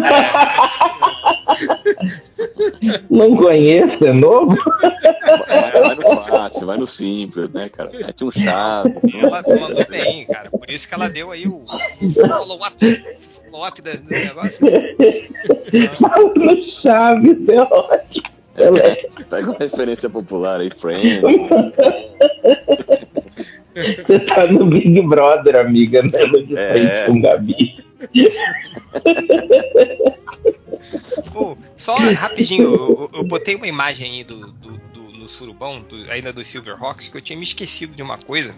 Não 3.09 3.35
conheço, 3.35 4.05
é 4.05 4.13
novo? 4.13 4.57
É, 5.47 5.81
vai 5.81 5.95
no 5.95 6.01
fácil, 6.01 6.67
vai 6.67 6.77
no 6.77 6.87
simples, 6.87 7.49
né, 7.51 7.69
cara? 7.69 7.89
Mete 7.91 8.23
um 8.23 8.31
chato. 8.31 8.91
Ela 9.13 9.43
mandou 9.59 9.87
bem, 9.89 10.25
cara. 10.27 10.49
Por 10.49 10.69
isso 10.69 10.87
que 10.87 10.93
ela 10.93 11.09
deu 11.09 11.31
aí 11.31 11.47
o 11.47 11.63
follow-up 12.13 12.77
da- 13.83 13.93
do 13.95 14.09
negócio. 14.09 14.67
Paulo 15.99 16.65
Chaves, 16.81 17.49
é 17.49 17.61
ótimo. 17.61 18.25
É- 18.57 19.23
Pega 19.29 19.49
uma 19.51 19.57
referência 19.59 20.09
popular 20.09 20.61
aí, 20.61 20.69
Friends. 20.69 21.21
Você 23.73 24.19
tá 24.19 24.47
no 24.47 24.65
Big 24.67 25.01
Brother, 25.01 25.57
amiga, 25.57 26.01
né? 26.03 26.09
De 26.25 26.57
É. 26.57 26.73
frente 26.73 27.05
com 27.07 27.21
Gabi. 27.21 27.85
Pô, 31.33 31.57
só 31.75 31.95
rapidinho, 31.97 32.63
eu, 32.63 32.75
eu- 32.75 33.09
eu 33.15 33.23
botei 33.25 33.55
uma 33.55 33.67
imagem 33.67 34.09
aí 34.19 34.23
do, 34.23 34.51
do, 34.53 34.77
do- 34.93 35.11
no 35.11 35.27
surubão, 35.27 35.81
do- 35.81 36.09
ainda 36.09 36.31
do 36.31 36.43
Silverhawks, 36.43 37.09
que 37.09 37.17
eu 37.17 37.21
tinha 37.21 37.37
me 37.37 37.43
esquecido 37.43 37.93
de 37.95 38.01
uma 38.01 38.17
coisa. 38.17 38.55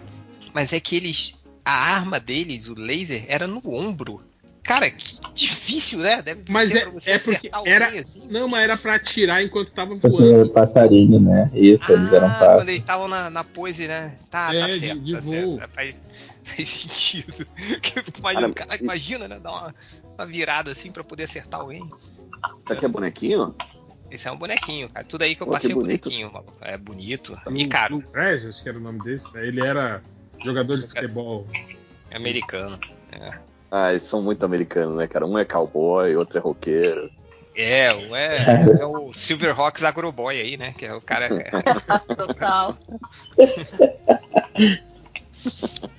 Mas 0.54 0.72
é 0.72 0.80
que 0.80 0.96
eles. 0.96 1.34
A 1.64 1.96
arma 1.96 2.18
deles, 2.18 2.68
o 2.68 2.74
laser, 2.78 3.24
era 3.28 3.46
no 3.46 3.60
ombro. 3.66 4.22
Cara, 4.68 4.90
que 4.90 5.18
difícil, 5.34 5.98
né? 6.00 6.20
Deve 6.20 6.44
Mas 6.50 6.68
ser 6.68 6.76
é, 6.76 6.80
pra 6.82 6.90
você 6.90 7.10
é 7.12 7.18
porque 7.18 7.48
acertar 7.48 7.62
era. 7.66 7.86
alguém 7.86 8.00
assim. 8.00 8.22
Não, 8.28 8.46
mas 8.46 8.64
era 8.64 8.76
pra 8.76 8.94
atirar 8.96 9.42
enquanto 9.42 9.72
tava 9.72 9.94
voando. 9.94 10.42
o 10.42 10.50
passarinho, 10.50 11.18
né? 11.18 11.50
Isso, 11.54 11.90
eles 11.90 12.12
eram 12.12 12.26
Ah, 12.26 12.30
fáceis. 12.32 12.56
quando 12.56 12.68
eles 12.68 12.80
estavam 12.82 13.08
na, 13.08 13.30
na 13.30 13.42
pose, 13.42 13.88
né? 13.88 14.18
Tá, 14.30 14.54
É, 14.54 14.60
tá 14.60 14.66
de- 14.66 14.78
certo, 14.78 15.00
de 15.00 15.12
tá 15.14 15.20
voo. 15.20 15.58
certo. 15.58 15.70
Faz, 15.72 16.02
faz 16.44 16.68
sentido. 16.68 17.46
Que 17.80 17.98
eu 17.98 18.04
fico 18.04 18.18
imaginando, 18.20 18.54
Cara, 18.54 18.76
imagina, 18.76 19.26
né? 19.26 19.40
Dar 19.40 19.50
uma, 19.52 19.74
uma 20.18 20.26
virada 20.26 20.70
assim 20.70 20.92
pra 20.92 21.02
poder 21.02 21.24
acertar 21.24 21.60
alguém. 21.60 21.82
Isso 21.88 22.72
aqui 22.72 22.84
é 22.84 22.88
bonequinho? 22.88 23.54
Esse 24.10 24.28
é 24.28 24.32
um 24.32 24.36
bonequinho, 24.36 24.88
cara. 24.90 25.04
Tudo 25.06 25.22
aí 25.22 25.34
que 25.34 25.42
eu 25.42 25.46
Pô, 25.46 25.52
passei 25.54 25.68
que 25.70 25.72
é 25.72 25.76
um 25.76 25.80
bonito. 25.80 26.04
bonequinho, 26.10 26.32
maluco. 26.32 26.52
É 26.60 26.76
bonito. 26.76 27.38
No- 27.46 27.56
E 27.58 27.66
caro. 27.66 28.02
Crash, 28.12 28.44
acho 28.46 28.62
que 28.62 28.68
era 28.68 28.76
o 28.78 28.80
nome 28.82 29.02
desse. 29.02 29.24
né? 29.32 29.46
Ele 29.46 29.60
era 29.62 30.02
jogador 30.44 30.76
de 30.76 30.86
futebol. 30.88 31.46
É 32.10 32.16
americano. 32.16 32.78
É. 33.12 33.38
Ah, 33.70 33.90
eles 33.90 34.02
são 34.02 34.22
muito 34.22 34.44
americanos, 34.44 34.96
né, 34.96 35.06
cara? 35.06 35.26
Um 35.26 35.38
é 35.38 35.44
cowboy, 35.44 36.16
outro 36.16 36.38
é 36.38 36.40
roqueiro. 36.40 37.10
É, 37.54 37.92
o- 37.92 38.14
é, 38.14 38.66
é 38.80 38.86
o 38.86 39.12
Silverhawks 39.12 39.82
Agroboy 39.82 40.40
aí, 40.40 40.56
né? 40.56 40.72
Que 40.78 40.86
é 40.86 40.94
o 40.94 41.00
cara. 41.00 41.28
Total. 42.16 42.74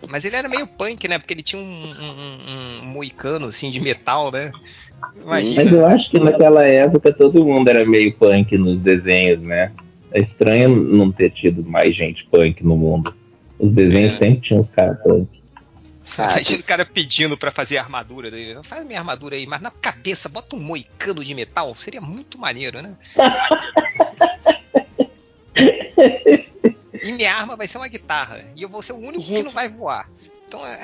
Mas 0.08 0.26
ele 0.26 0.36
era 0.36 0.50
meio 0.50 0.66
punk, 0.68 1.08
né? 1.08 1.18
Porque 1.20 1.34
ele 1.34 1.44
tinha 1.44 1.62
um, 1.62 1.66
um, 1.66 2.82
um- 2.82 2.82
um 2.82 2.86
moicano 2.86 3.48
assim 3.48 3.70
de 3.70 3.80
metal, 3.80 4.32
né? 4.32 4.52
Mas 5.26 5.48
Imagina. 5.52 5.78
eu 5.78 5.86
acho 5.86 6.10
que 6.12 6.20
naquela 6.20 6.66
época 6.66 7.14
todo 7.14 7.46
mundo 7.46 7.70
era 7.70 7.86
meio 7.86 8.14
punk 8.16 8.58
nos 8.58 8.80
desenhos, 8.80 9.42
né? 9.42 9.72
É 10.12 10.22
estranho 10.22 10.70
não 10.76 11.12
ter 11.12 11.30
tido 11.32 11.64
mais 11.64 11.96
gente 11.96 12.26
punk 12.32 12.64
no 12.64 12.76
mundo. 12.76 13.14
Os 13.60 13.72
desenhos 13.72 14.16
É. 14.16 14.20
sempre 14.20 14.42
tinham 14.42 14.62
os 14.64 14.70
caras 14.72 14.98
punk. 15.04 15.39
Ah, 16.20 16.32
Imagina 16.34 16.56
isso- 16.56 16.64
o 16.64 16.68
cara 16.68 16.86
pedindo 16.86 17.38
pra 17.38 17.52
fazer 17.52 17.78
a 17.78 17.82
armadura 17.84 18.30
dele. 18.30 18.60
Faz 18.64 18.86
minha 18.86 19.00
armadura 19.00 19.36
aí, 19.36 19.46
mas 19.48 19.62
na 19.62 19.72
cabeça 19.72 20.28
bota 20.30 20.56
um 20.56 20.60
moicano 20.60 21.24
de 21.24 21.34
metal. 21.34 21.74
Seria 21.76 22.02
muito 22.02 22.38
maneiro, 22.38 22.82
né? 22.82 22.96
e 27.02 27.12
minha 27.14 27.34
arma 27.34 27.56
vai 27.56 27.68
ser 27.68 27.78
uma 27.78 27.88
guitarra. 27.88 28.44
E 28.56 28.62
eu 28.62 28.70
vou 28.70 28.82
ser 28.82 28.94
o 28.94 28.98
único 28.98 29.20
que 29.20 29.28
Gente. 29.28 29.46
não 29.46 29.52
vai 29.52 29.70
voar. 29.70 30.10
Então 30.48 30.66
é. 30.66 30.82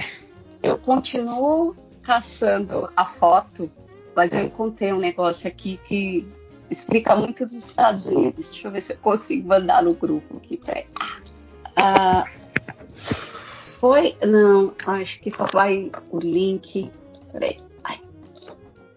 Eu 0.64 0.78
continuo 0.78 1.76
caçando 2.02 2.90
a 2.96 3.06
foto, 3.06 3.70
mas 4.16 4.34
eu 4.34 4.42
encontrei 4.44 4.94
um 4.94 5.00
negócio 5.00 5.48
aqui 5.48 5.80
que 5.88 6.28
explica 6.70 7.16
muito 7.16 7.46
dos 7.46 7.54
Estados 7.54 8.06
Unidos. 8.06 8.50
Deixa 8.50 8.68
eu 8.68 8.72
ver 8.72 8.82
se 8.82 8.94
eu 8.94 8.98
consigo 8.98 9.48
mandar 9.48 9.84
no 9.84 9.94
grupo 9.94 10.38
aqui. 10.38 10.58
Peraí. 10.58 10.86
Ah, 11.76 12.26
foi. 13.80 14.16
Não, 14.26 14.74
acho 14.88 15.20
que 15.20 15.32
só 15.32 15.46
vai 15.52 15.92
o 16.10 16.20
link. 16.20 16.92
Peraí. 17.32 17.58
Ai. 17.84 18.00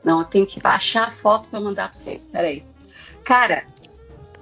Não, 0.05 0.21
eu 0.21 0.25
tenho 0.25 0.47
que 0.47 0.61
baixar 0.61 1.09
a 1.09 1.11
foto 1.11 1.49
para 1.49 1.61
mandar 1.61 1.89
para 1.89 1.93
vocês. 1.93 2.27
Peraí. 2.27 2.65
Cara, 3.25 3.65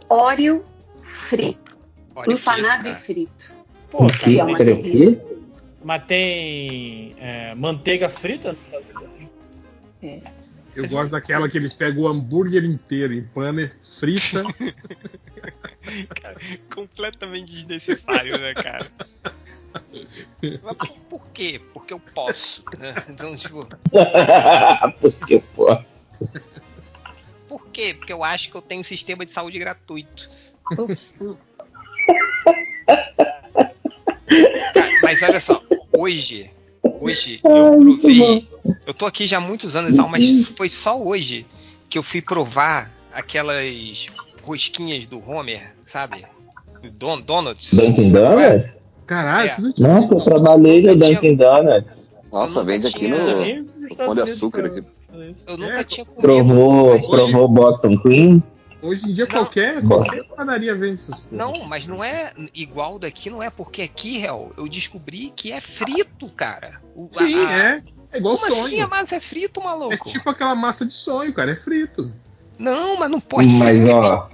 óleo 0.08 0.64
frito. 1.02 1.76
Olha, 2.14 2.32
empanado 2.32 2.82
frito, 2.82 2.86
e 2.86 2.92
cara. 2.92 3.04
frito. 3.04 3.54
Pô, 3.90 4.06
é 4.06 4.36
cara, 4.36 4.44
uma 4.44 4.58
delícia. 4.58 5.24
mas 5.84 6.04
tem 6.06 7.14
é, 7.18 7.54
manteiga 7.54 8.10
frita? 8.10 8.56
Eu 10.02 10.82
Mas 10.82 10.92
gosto 10.92 11.10
daquela 11.10 11.48
que 11.48 11.56
eles 11.56 11.72
pegam 11.72 12.02
o 12.02 12.08
hambúrguer 12.08 12.62
inteiro, 12.62 13.14
empana, 13.14 13.72
frita. 13.82 14.42
Completamente 16.74 17.50
desnecessário, 17.50 18.38
né, 18.38 18.52
cara? 18.52 18.86
Mas 20.62 20.74
por, 20.76 20.88
por 21.08 21.26
quê? 21.28 21.60
Porque 21.72 21.92
eu 21.92 22.00
posso. 22.00 22.62
né? 22.78 22.94
Então, 23.08 23.34
tipo, 23.36 23.66
Porque, 25.00 25.42
pô. 25.54 25.78
por 27.48 27.66
quê? 27.68 27.94
Porque 27.94 28.12
eu 28.12 28.22
acho 28.24 28.50
que 28.50 28.56
eu 28.56 28.62
tenho 28.62 28.80
um 28.80 28.84
sistema 28.84 29.24
de 29.24 29.30
saúde 29.30 29.58
gratuito. 29.58 30.28
Cara, 34.74 34.90
mas 35.02 35.22
olha 35.22 35.40
só, 35.40 35.62
hoje, 35.96 36.50
hoje 37.00 37.40
eu 37.44 37.78
provei. 37.78 38.48
Eu 38.86 38.94
tô 38.94 39.06
aqui 39.06 39.26
já 39.26 39.38
há 39.38 39.40
muitos 39.40 39.76
anos, 39.76 39.96
mas 39.96 40.48
foi 40.48 40.68
só 40.68 41.00
hoje 41.00 41.46
que 41.88 41.98
eu 41.98 42.02
fui 42.02 42.20
provar 42.20 42.90
aquelas 43.12 44.06
rosquinhas 44.42 45.06
do 45.06 45.18
Homer, 45.28 45.74
sabe? 45.84 46.26
Don, 46.94 47.20
Donuts. 47.20 47.74
Dunkin' 47.74 48.06
é? 48.06 48.10
Donuts? 48.10 48.75
Caralho, 49.06 49.48
É. 49.50 49.54
você 49.54 49.62
não 49.62 49.72
tinha 49.72 49.88
Nossa, 49.88 50.14
eu 50.14 50.20
trabalhei 50.24 50.82
no 50.82 50.96
Dunkin' 50.96 51.36
Donuts. 51.36 51.90
Nossa, 52.32 52.64
vende 52.64 52.86
aqui 52.88 53.08
no, 53.08 53.16
Pão 53.96 54.14
de 54.14 54.20
Açúcar. 54.22 54.66
Aqui. 54.66 54.82
Eu 55.46 55.56
nunca 55.56 55.80
É, 55.80 55.84
tinha 55.84 56.04
comido. 56.04 56.20
Provou, 56.22 57.00
provou 57.08 57.48
Boston 57.48 57.96
Cream? 57.98 58.42
Hoje 58.82 59.08
em 59.08 59.14
dia 59.14 59.24
Não. 59.24 59.32
qualquer, 59.32 59.82
qualquer 59.82 60.24
padaria 60.24 60.74
vende 60.74 61.00
essas 61.02 61.20
coisas. 61.20 61.26
Não, 61.30 61.64
mas 61.64 61.86
não 61.86 62.04
é 62.04 62.32
igual 62.54 62.98
daqui, 62.98 63.30
não 63.30 63.42
é 63.42 63.48
porque 63.48 63.82
aqui, 63.82 64.18
real, 64.18 64.52
eu 64.56 64.68
descobri 64.68 65.32
que 65.34 65.50
é 65.50 65.60
frito, 65.60 66.28
cara. 66.36 66.80
O- 66.94 67.08
Sim, 67.10 67.34
a- 67.42 67.48
a- 67.48 67.52
é. 67.58 67.82
É 68.12 68.18
igual 68.18 68.36
Como 68.36 68.46
assim 68.46 68.60
a 68.60 68.62
sonho. 68.82 68.88
massa 68.90 69.16
é 69.16 69.20
frito, 69.20 69.60
É 69.60 69.64
maluco? 69.64 70.08
tipo 70.08 70.28
aquela 70.30 70.54
massa 70.54 70.84
de 70.84 70.92
sonho, 70.94 71.32
cara. 71.32 71.52
É 71.52 71.56
frito. 71.56 72.12
Não, 72.58 72.96
mas 72.98 73.10
não 73.10 73.20
pode 73.20 73.52
Mas, 73.58 73.78
ser. 73.78 73.88
ó, 73.90 74.26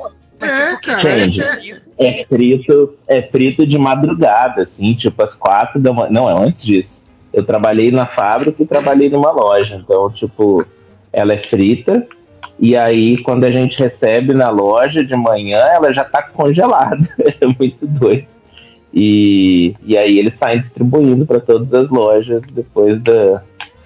Mas 0.43 0.53
É, 0.61 0.71
porque 0.73 0.91
cara, 0.91 1.09
é 1.09 1.19
é- 1.19 1.23
frito. 1.23 1.83
é 1.99 2.25
frito, 2.27 2.95
é 3.09 3.23
frito 3.23 3.67
de 3.67 3.79
madrugada, 3.79 4.63
assim, 4.65 4.95
tipo 4.95 5.23
às 5.25 5.33
quatro 5.35 5.81
da 5.81 5.93
manhã. 5.93 6.09
Não, 6.11 6.29
é 6.29 6.47
antes 6.47 6.63
disso. 6.65 6.91
Eu 7.33 7.45
trabalhei 7.45 7.91
na 7.91 8.05
fábrica 8.07 8.63
e 8.63 8.67
trabalhei 8.67 9.09
numa 9.09 9.31
loja. 9.31 9.77
Então, 9.83 10.11
tipo, 10.11 10.67
ela 11.13 11.33
é 11.33 11.39
frita. 11.49 12.07
E 12.61 12.77
aí, 12.77 13.17
quando 13.23 13.45
a 13.45 13.51
gente 13.51 13.79
recebe 13.79 14.35
na 14.35 14.51
loja 14.51 15.03
de 15.03 15.17
manhã, 15.17 15.57
ela 15.59 15.93
já 15.93 16.05
tá 16.05 16.23
congelada. 16.23 17.09
É 17.41 17.47
muito 17.47 17.87
doido. 17.87 18.27
E, 18.95 19.75
e 19.85 19.97
aí 19.97 20.19
eles 20.19 20.35
saem 20.39 20.61
distribuindo 20.61 21.25
para 21.25 21.41
todas 21.41 21.73
as 21.73 21.89
lojas 21.89 22.43
depois 22.53 23.01
da. 23.03 23.43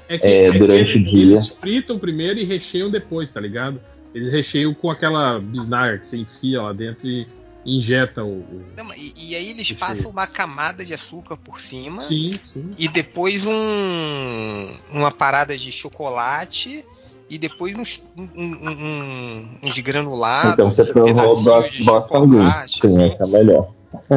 É 0.09 0.19
que 0.19 0.27
É, 0.27 0.47
é 0.47 0.51
que 0.53 0.59
durante 0.59 0.91
eles, 0.91 0.97
o 0.97 1.05
dia. 1.11 1.23
eles 1.25 1.49
fritam 1.49 1.99
primeiro 1.99 2.39
e 2.41 2.45
recheiam 2.45 2.91
depois, 2.91 3.31
tá 3.31 3.41
ligado? 3.41 3.81
Eles 4.15 4.33
recheiam 4.33 4.73
com 4.75 4.91
aquela 4.91 5.39
bisnaga 5.39 5.99
que 5.99 6.09
você 6.09 6.17
enfia 6.17 6.63
lá 6.63 6.73
dentro 6.73 7.07
e 7.07 7.27
injeta 7.67 8.23
o. 8.25 8.39
o- 8.39 8.65
Não, 8.77 8.95
e, 8.95 9.13
e 9.17 9.35
aí 9.35 9.47
eles 9.51 9.59
Recheio. 9.69 9.79
passam 9.79 10.11
uma 10.11 10.27
camada 10.27 10.85
de 10.85 10.95
açúcar 10.95 11.37
por 11.37 11.61
cima 11.61 12.01
Sim, 12.01 12.33
sim. 12.53 12.73
e 12.79 12.89
depois 12.89 13.45
um 13.47 14.71
uma 14.93 15.11
parada 15.11 15.57
de 15.57 15.71
chocolate 15.73 16.85
e 17.29 17.37
depois 17.39 17.75
uns, 17.75 18.03
um, 18.17 18.23
um, 18.37 19.49
uns 19.65 19.79
granulados, 19.81 20.53
Então 20.53 20.71
você 20.71 20.85
Bos- 20.93 21.73
de 21.73 21.85
chocolate. 21.85 22.81
Sim, 22.81 22.87
assim. 22.87 23.13
essa 23.13 23.25
é 23.25 23.27
melhor. 23.27 23.73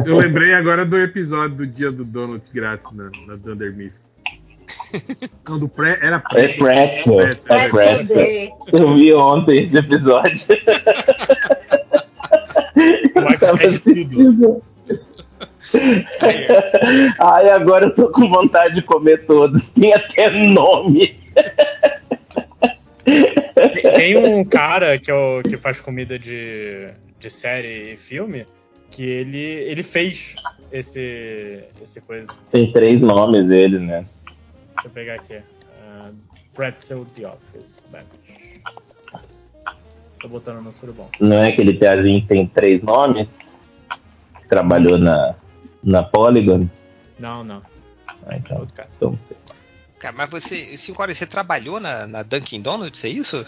Eu 0.06 0.16
lembrei 0.18 0.54
agora 0.54 0.86
do 0.86 0.96
episódio 0.96 1.56
do 1.56 1.66
dia 1.66 1.90
do 1.90 2.04
Donut 2.04 2.44
grátis 2.52 2.86
na, 2.92 3.10
na 3.26 3.34
Dunder 3.36 3.70
Mifflin. 3.74 3.92
Quando 5.44 5.68
pré, 5.68 5.98
era 6.02 6.22
É 6.34 6.48
pré. 6.48 7.02
pretzel. 7.04 7.20
É 7.20 7.34
Pretzel 7.34 7.70
pretzel. 7.70 8.04
Day. 8.16 8.50
Eu 8.72 8.94
vi 8.94 9.12
ontem 9.14 9.64
esse 9.64 9.76
episódio. 9.76 10.40
De 12.74 13.08
tudo. 13.12 13.44
assistindo. 13.44 14.62
Ai, 17.18 17.50
agora 17.50 17.86
eu 17.86 17.94
tô 17.94 18.08
com 18.10 18.28
vontade 18.28 18.74
de 18.76 18.82
comer 18.82 19.26
todos. 19.26 19.68
Tem 19.70 19.92
até 19.94 20.30
nome. 20.30 21.18
Tem 23.96 24.16
um 24.16 24.44
cara 24.44 24.98
que, 24.98 25.10
é 25.10 25.14
o, 25.14 25.42
que 25.42 25.56
faz 25.56 25.80
comida 25.80 26.18
de, 26.18 26.88
de 27.18 27.30
série 27.30 27.94
e 27.94 27.96
filme 27.96 28.46
que 28.90 29.04
ele, 29.04 29.38
ele 29.38 29.82
fez 29.82 30.34
esse, 30.72 31.60
esse 31.80 32.00
coisa. 32.00 32.28
Tem 32.50 32.72
três 32.72 33.00
nomes 33.00 33.46
dele, 33.46 33.78
né? 33.78 34.04
Deixa 34.82 34.86
eu 34.86 34.90
pegar 34.90 35.14
aqui. 35.16 35.36
Uh, 35.36 36.14
Pretzel 36.54 37.04
The 37.16 37.28
Office. 37.28 37.82
Tô 40.20 40.28
botando 40.28 40.62
no 40.62 40.72
surubom. 40.72 41.08
Não 41.20 41.36
é 41.38 41.48
aquele 41.48 41.74
piazinho 41.74 42.20
que 42.22 42.28
tem 42.28 42.46
três 42.46 42.82
nomes? 42.82 43.26
Que 44.40 44.48
trabalhou 44.48 44.98
na, 44.98 45.34
na 45.82 46.02
Polygon? 46.02 46.66
Não, 47.18 47.42
não. 47.44 47.62
Ah, 48.26 48.36
então, 48.36 48.58
Outro 48.58 48.74
cara. 48.74 48.88
então, 48.96 49.18
Cara, 49.98 50.14
mas 50.16 50.30
você, 50.30 50.76
cinco 50.76 51.02
horas, 51.02 51.16
você 51.18 51.26
trabalhou 51.26 51.78
na, 51.78 52.06
na 52.06 52.22
Dunkin' 52.22 52.60
Donuts, 52.62 53.04
é 53.04 53.08
isso? 53.08 53.44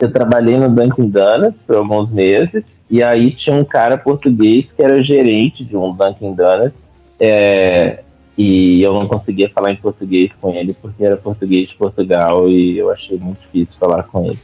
eu 0.00 0.10
trabalhei 0.12 0.56
no 0.58 0.68
Dunkin' 0.68 1.08
Donuts 1.10 1.60
por 1.66 1.76
alguns 1.76 2.10
meses. 2.10 2.64
E 2.90 3.02
aí 3.02 3.34
tinha 3.36 3.54
um 3.56 3.64
cara 3.64 3.96
português 3.96 4.66
que 4.76 4.82
era 4.82 5.02
gerente 5.02 5.64
de 5.64 5.76
um 5.76 5.92
Dunkin' 5.94 6.34
Donuts. 6.34 6.74
é, 7.20 8.02
e 8.36 8.82
eu 8.82 8.94
não 8.94 9.06
conseguia 9.06 9.50
falar 9.54 9.72
em 9.72 9.76
português 9.76 10.30
com 10.40 10.54
ele 10.54 10.74
porque 10.80 11.04
era 11.04 11.16
português 11.16 11.68
de 11.68 11.74
Portugal 11.76 12.48
e 12.48 12.78
eu 12.78 12.90
achei 12.90 13.18
muito 13.18 13.38
difícil 13.42 13.78
falar 13.78 14.04
com 14.04 14.26
ele. 14.26 14.38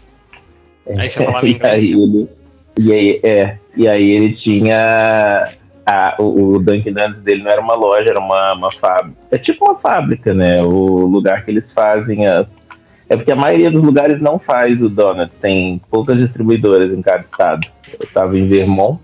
Aí 0.99 1.09
você 1.09 1.25
falava 1.25 1.47
e 1.49 1.53
inglês? 1.53 1.75
aí 1.75 1.93
ele, 1.93 2.29
e 2.79 2.93
aí, 2.93 3.21
é, 3.23 3.59
e 3.77 3.89
aí 3.89 4.11
ele 4.11 4.35
tinha 4.37 5.49
a- 5.87 6.15
o, 6.19 6.55
o 6.55 6.59
Dunkin' 6.59 6.93
Donuts 6.93 7.23
dele 7.23 7.43
não 7.43 7.51
era 7.51 7.61
uma 7.61 7.75
loja, 7.75 8.11
era 8.11 8.21
uma, 8.21 8.53
uma 8.53 8.73
fábrica. 8.75 9.17
É 9.31 9.39
tipo 9.39 9.65
uma 9.65 9.79
fábrica, 9.79 10.35
né? 10.35 10.63
O 10.63 11.07
lugar 11.07 11.45
que 11.45 11.51
eles 11.51 11.65
fazem 11.73 12.27
as. 12.27 12.47
É 13.09 13.17
porque 13.17 13.33
a 13.33 13.37
maioria 13.37 13.71
dos 13.71 13.83
lugares 13.83 14.21
não 14.21 14.39
faz 14.39 14.79
o 14.83 14.89
donut, 14.91 15.33
tem 15.41 15.81
poucas 15.91 16.19
distribuidoras 16.19 16.93
em 16.93 17.01
cada 17.01 17.23
estado. 17.23 17.67
Eu 17.99 18.05
estava 18.05 18.39
em 18.39 18.47
Vermont, 18.47 19.01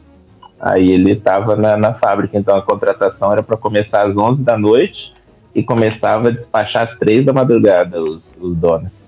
aí 0.58 0.92
ele 0.92 1.12
estava 1.12 1.56
na, 1.56 1.76
na 1.76 1.94
fábrica, 1.94 2.38
então 2.38 2.56
a 2.56 2.62
contratação 2.62 3.32
era 3.32 3.42
para 3.42 3.56
começar 3.56 4.06
às 4.06 4.16
11 4.16 4.42
da 4.42 4.56
noite 4.56 5.12
e 5.54 5.62
começava 5.62 6.28
a 6.28 6.32
despachar 6.32 6.88
às 6.90 6.98
3 6.98 7.24
da 7.24 7.32
madrugada 7.32 8.02
os, 8.02 8.22
os 8.40 8.56
donuts. 8.56 9.04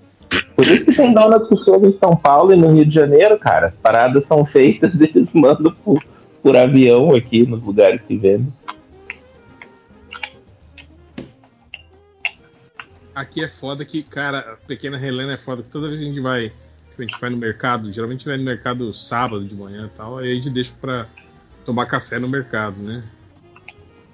Por 0.54 0.66
isso 0.66 0.84
que 0.84 0.94
tem 0.94 1.12
donuts 1.12 1.48
que 1.48 1.64
chegam 1.64 1.88
em 1.88 1.98
São 1.98 2.16
Paulo 2.16 2.52
e 2.52 2.56
no 2.56 2.72
Rio 2.72 2.84
de 2.84 2.94
Janeiro, 2.94 3.38
cara. 3.38 3.68
As 3.68 3.74
paradas 3.74 4.24
são 4.26 4.44
feitas 4.44 4.92
eles 5.00 5.28
mandam 5.32 5.72
por, 5.84 6.02
por 6.42 6.56
avião 6.56 7.14
aqui 7.14 7.46
nos 7.46 7.62
lugares 7.62 8.00
que 8.06 8.16
vendem. 8.16 8.52
Aqui 13.14 13.42
é 13.42 13.48
foda 13.48 13.82
que, 13.82 14.02
cara, 14.02 14.40
a 14.40 14.56
pequena 14.66 14.98
Helena 14.98 15.32
é 15.32 15.38
foda 15.38 15.62
que 15.62 15.70
toda 15.70 15.88
vez 15.88 15.98
que 15.98 16.04
a 16.04 16.08
gente 16.08 16.20
vai. 16.20 16.52
A 16.98 17.02
gente 17.02 17.20
vai 17.20 17.28
no 17.28 17.36
mercado, 17.36 17.92
geralmente 17.92 18.24
vai 18.24 18.38
no 18.38 18.44
mercado 18.44 18.92
sábado 18.94 19.44
de 19.44 19.54
manhã 19.54 19.90
e 19.92 19.96
tal, 19.96 20.16
aí 20.16 20.32
a 20.32 20.34
gente 20.34 20.48
deixa 20.48 20.72
pra 20.80 21.06
tomar 21.66 21.86
café 21.86 22.18
no 22.18 22.28
mercado, 22.28 22.80
né? 22.80 23.02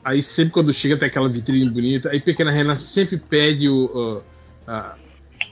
Aí 0.04 0.22
sempre 0.22 0.52
quando 0.52 0.72
chega 0.72 0.96
tem 0.96 1.06
aquela 1.06 1.28
vitrine 1.28 1.68
bonita, 1.70 2.10
aí 2.10 2.20
pequena 2.20 2.50
Helena 2.50 2.74
sempre 2.74 3.16
pede 3.16 3.68
o, 3.68 4.20
a, 4.66 4.96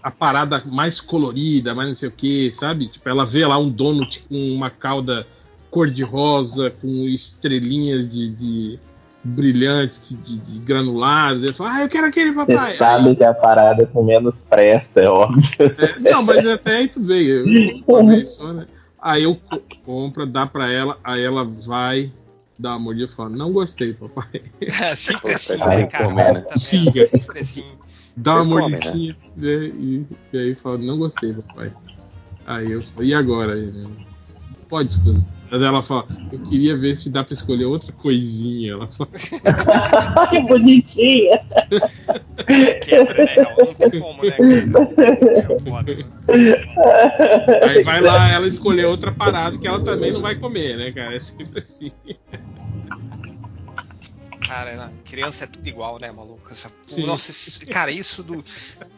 a 0.02 0.10
parada 0.10 0.62
mais 0.66 1.00
colorida, 1.00 1.74
mais 1.74 1.88
não 1.88 1.94
sei 1.94 2.08
o 2.08 2.12
que, 2.12 2.50
sabe? 2.52 2.88
Tipo, 2.88 3.08
ela 3.08 3.24
vê 3.24 3.46
lá 3.46 3.58
um 3.58 3.70
donut 3.70 4.24
com 4.28 4.52
uma 4.52 4.70
cauda 4.70 5.26
cor-de-rosa, 5.70 6.70
com 6.70 6.88
estrelinhas 7.06 8.08
de, 8.08 8.30
de 8.30 8.78
brilhantes, 9.22 10.02
de, 10.08 10.38
de, 10.38 10.58
granulados. 10.58 11.44
Eu 11.44 11.54
falo, 11.54 11.70
ah, 11.70 11.82
eu 11.82 11.88
quero 11.88 12.06
aquele 12.08 12.32
Você 12.32 12.52
papai. 12.52 12.76
sabe 12.78 13.14
que 13.14 13.22
a 13.22 13.32
parada 13.32 13.86
com 13.86 14.02
menos 14.02 14.34
presta, 14.48 15.00
é 15.00 15.08
óbvio. 15.08 15.44
É, 15.60 16.10
não, 16.10 16.24
mas 16.24 16.44
até 16.48 16.76
aí 16.78 16.88
tudo 16.88 17.06
bem. 17.06 17.24
Eu, 17.24 17.44
uma 17.86 18.04
vez 18.04 18.30
só, 18.30 18.52
né? 18.52 18.66
Aí 19.02 19.22
eu 19.24 19.34
co- 19.36 19.62
compro, 19.84 20.26
dá 20.26 20.46
pra 20.46 20.70
ela, 20.70 20.98
aí 21.02 21.22
ela 21.22 21.44
vai 21.44 22.12
dar 22.58 22.70
uma 22.72 22.78
mordida 22.80 23.10
e 23.10 23.14
fala, 23.14 23.30
não 23.30 23.52
gostei, 23.52 23.94
papai. 23.94 24.42
sempre 24.94 25.32
assim, 25.32 25.56
né, 25.56 25.86
cara? 25.86 26.32
né? 26.32 26.42
Fica. 26.58 27.04
Sempre 27.06 27.40
assim. 27.40 27.64
Dá 28.16 28.34
uma 28.34 28.42
comem, 28.42 28.70
mordidinha 28.70 29.16
né? 29.36 29.48
e, 29.78 30.06
e 30.32 30.38
aí 30.38 30.54
fala, 30.54 30.78
não 30.78 30.98
gostei, 30.98 31.32
papai. 31.32 31.72
Aí 32.46 32.70
eu 32.72 32.82
falo, 32.82 33.04
e 33.04 33.14
agora? 33.14 33.54
Aí, 33.54 33.66
né? 33.66 33.88
Pode 34.68 34.90
escutar. 34.92 35.20
Aí 35.50 35.64
ela 35.64 35.82
fala, 35.82 36.06
eu 36.32 36.38
queria 36.40 36.76
ver 36.76 36.96
se 36.96 37.10
dá 37.10 37.24
pra 37.24 37.34
escolher 37.34 37.64
outra 37.64 37.90
coisinha. 37.92 38.72
Ela 38.72 38.86
fala, 38.86 39.10
que 40.30 40.40
bonitinha. 40.42 41.40
Quebra, 42.82 43.24
né? 43.24 43.46
Não 43.58 43.74
tem 43.74 44.00
como, 44.00 44.22
né, 44.22 44.30
cara? 44.30 44.54
É 45.36 45.42
foda. 45.68 45.92
aí 47.68 47.82
vai 47.82 48.00
lá 48.00 48.30
ela 48.30 48.46
escolher 48.46 48.86
outra 48.86 49.10
parada 49.10 49.58
que 49.58 49.66
ela 49.66 49.80
também 49.80 50.12
não 50.12 50.22
vai 50.22 50.36
comer, 50.36 50.76
né, 50.76 50.92
cara? 50.92 51.16
É 51.16 51.20
sempre 51.20 51.60
assim. 51.62 51.90
Cara, 54.50 54.74
não, 54.74 54.90
criança 55.04 55.44
é 55.44 55.46
tudo 55.46 55.68
igual, 55.68 56.00
né, 56.00 56.10
maluco? 56.10 56.40
Essa, 56.50 56.72
Sim. 56.88 57.06
nossa, 57.06 57.30
isso- 57.30 57.64
cara, 57.66 57.92
isso 57.92 58.20
do. 58.24 58.44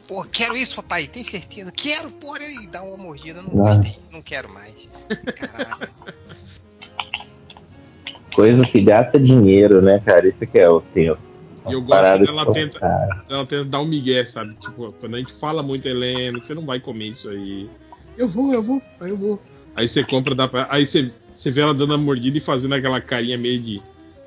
Pô, 0.09 0.25
quero 0.25 0.57
isso, 0.57 0.75
papai, 0.77 1.07
tem 1.07 1.23
certeza? 1.23 1.71
Quero, 1.71 2.11
porra, 2.11 2.39
e 2.43 2.67
dá 2.67 2.83
uma 2.83 2.97
mordida, 2.97 3.43
não 3.43 3.51
Ah. 3.63 3.69
gostei, 3.75 3.99
não 4.11 4.23
quero 4.23 4.49
mais. 4.49 4.89
Caralho. 5.37 5.93
Coisa 8.35 8.65
que 8.67 8.81
gasta 8.81 9.21
dinheiro, 9.21 9.83
né, 9.83 10.01
cara? 10.01 10.27
Isso 10.27 10.39
que 10.39 10.59
é 10.59 10.69
o 10.71 10.81
tempo. 10.81 11.21
E 11.69 11.73
eu 11.75 11.83
gosto 11.83 12.25
dela 12.25 12.51
tenta- 12.53 12.81
cara. 12.81 13.25
Ela 13.29 13.47
tenta 13.47 13.65
dar 13.67 13.81
um 13.81 13.87
migué, 13.87 14.25
sabe? 14.25 14.55
Tipo, 14.55 14.91
quando 14.93 15.17
a 15.17 15.19
gente 15.19 15.35
fala 15.35 15.63
muito, 15.63 15.87
Helena, 15.87 16.39
você 16.43 16.55
não 16.55 16.65
vai 16.65 16.81
comer 16.81 17.09
isso 17.09 17.29
aí. 17.29 17.69
Eu 18.17 18.27
vou, 18.27 18.55
eu 18.55 18.63
vou, 18.63 18.81
aí 18.99 19.11
eu 19.11 19.17
vou. 19.19 19.43
Aí 19.77 19.87
você 19.87 20.03
compra, 20.03 20.35
dá 20.35 20.49
pra... 20.49 20.67
Aí 20.71 20.87
você, 20.87 21.13
você 21.33 21.51
vê 21.51 21.61
ela 21.61 21.75
dando 21.75 21.93
a 21.95 21.99
mordida 21.99 22.39
e 22.39 22.41
fazendo 22.41 22.75
aquela 22.75 23.01
carinha 23.03 23.37
meio 23.39 23.61
de, 23.63 23.83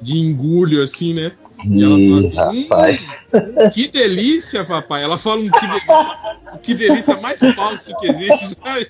de 0.06 0.20
engulho, 0.20 0.84
assim, 0.84 1.16
né? 1.16 1.32
E 1.68 1.84
ela 1.84 1.98
fala 1.98 2.48
assim, 2.48 2.68
rapaz. 2.68 3.02
hum, 3.34 3.70
que 3.74 3.88
delícia, 3.88 4.64
papai. 4.64 5.04
Ela 5.04 5.18
fala 5.18 5.42
um 5.42 5.50
que 5.50 5.68
delícia, 5.68 5.96
um 6.54 6.58
que 6.58 6.74
delícia 6.76 7.18
mais 7.18 7.40
falso 7.56 7.98
que 7.98 8.08
existe, 8.08 8.56
sabe? 8.64 8.88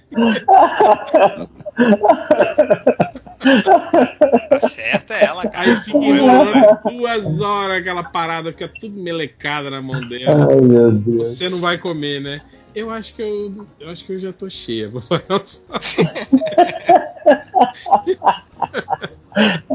Tá 4.49 4.59
certa 4.59 5.13
ela, 5.13 5.47
cara. 5.47 5.71
Aí 5.71 5.75
fica 5.83 5.97
enrolando 5.97 6.79
duas 6.83 7.39
horas 7.39 7.77
aquela 7.77 8.03
parada, 8.03 8.51
fica 8.51 8.67
tudo 8.67 8.99
melecada 8.99 9.69
na 9.69 9.81
mão 9.81 10.01
dela. 10.09 10.47
Ai, 10.51 10.59
meu 10.59 10.91
Deus. 10.91 11.29
Você 11.29 11.47
não 11.47 11.59
vai 11.59 11.77
comer, 11.77 12.19
né? 12.19 12.41
Eu 12.75 12.89
acho 12.89 13.13
que 13.15 13.21
eu, 13.21 13.65
eu 13.79 13.89
acho 13.89 14.03
que 14.03 14.11
eu 14.13 14.19
já 14.19 14.33
tô 14.33 14.49
cheia. 14.49 14.91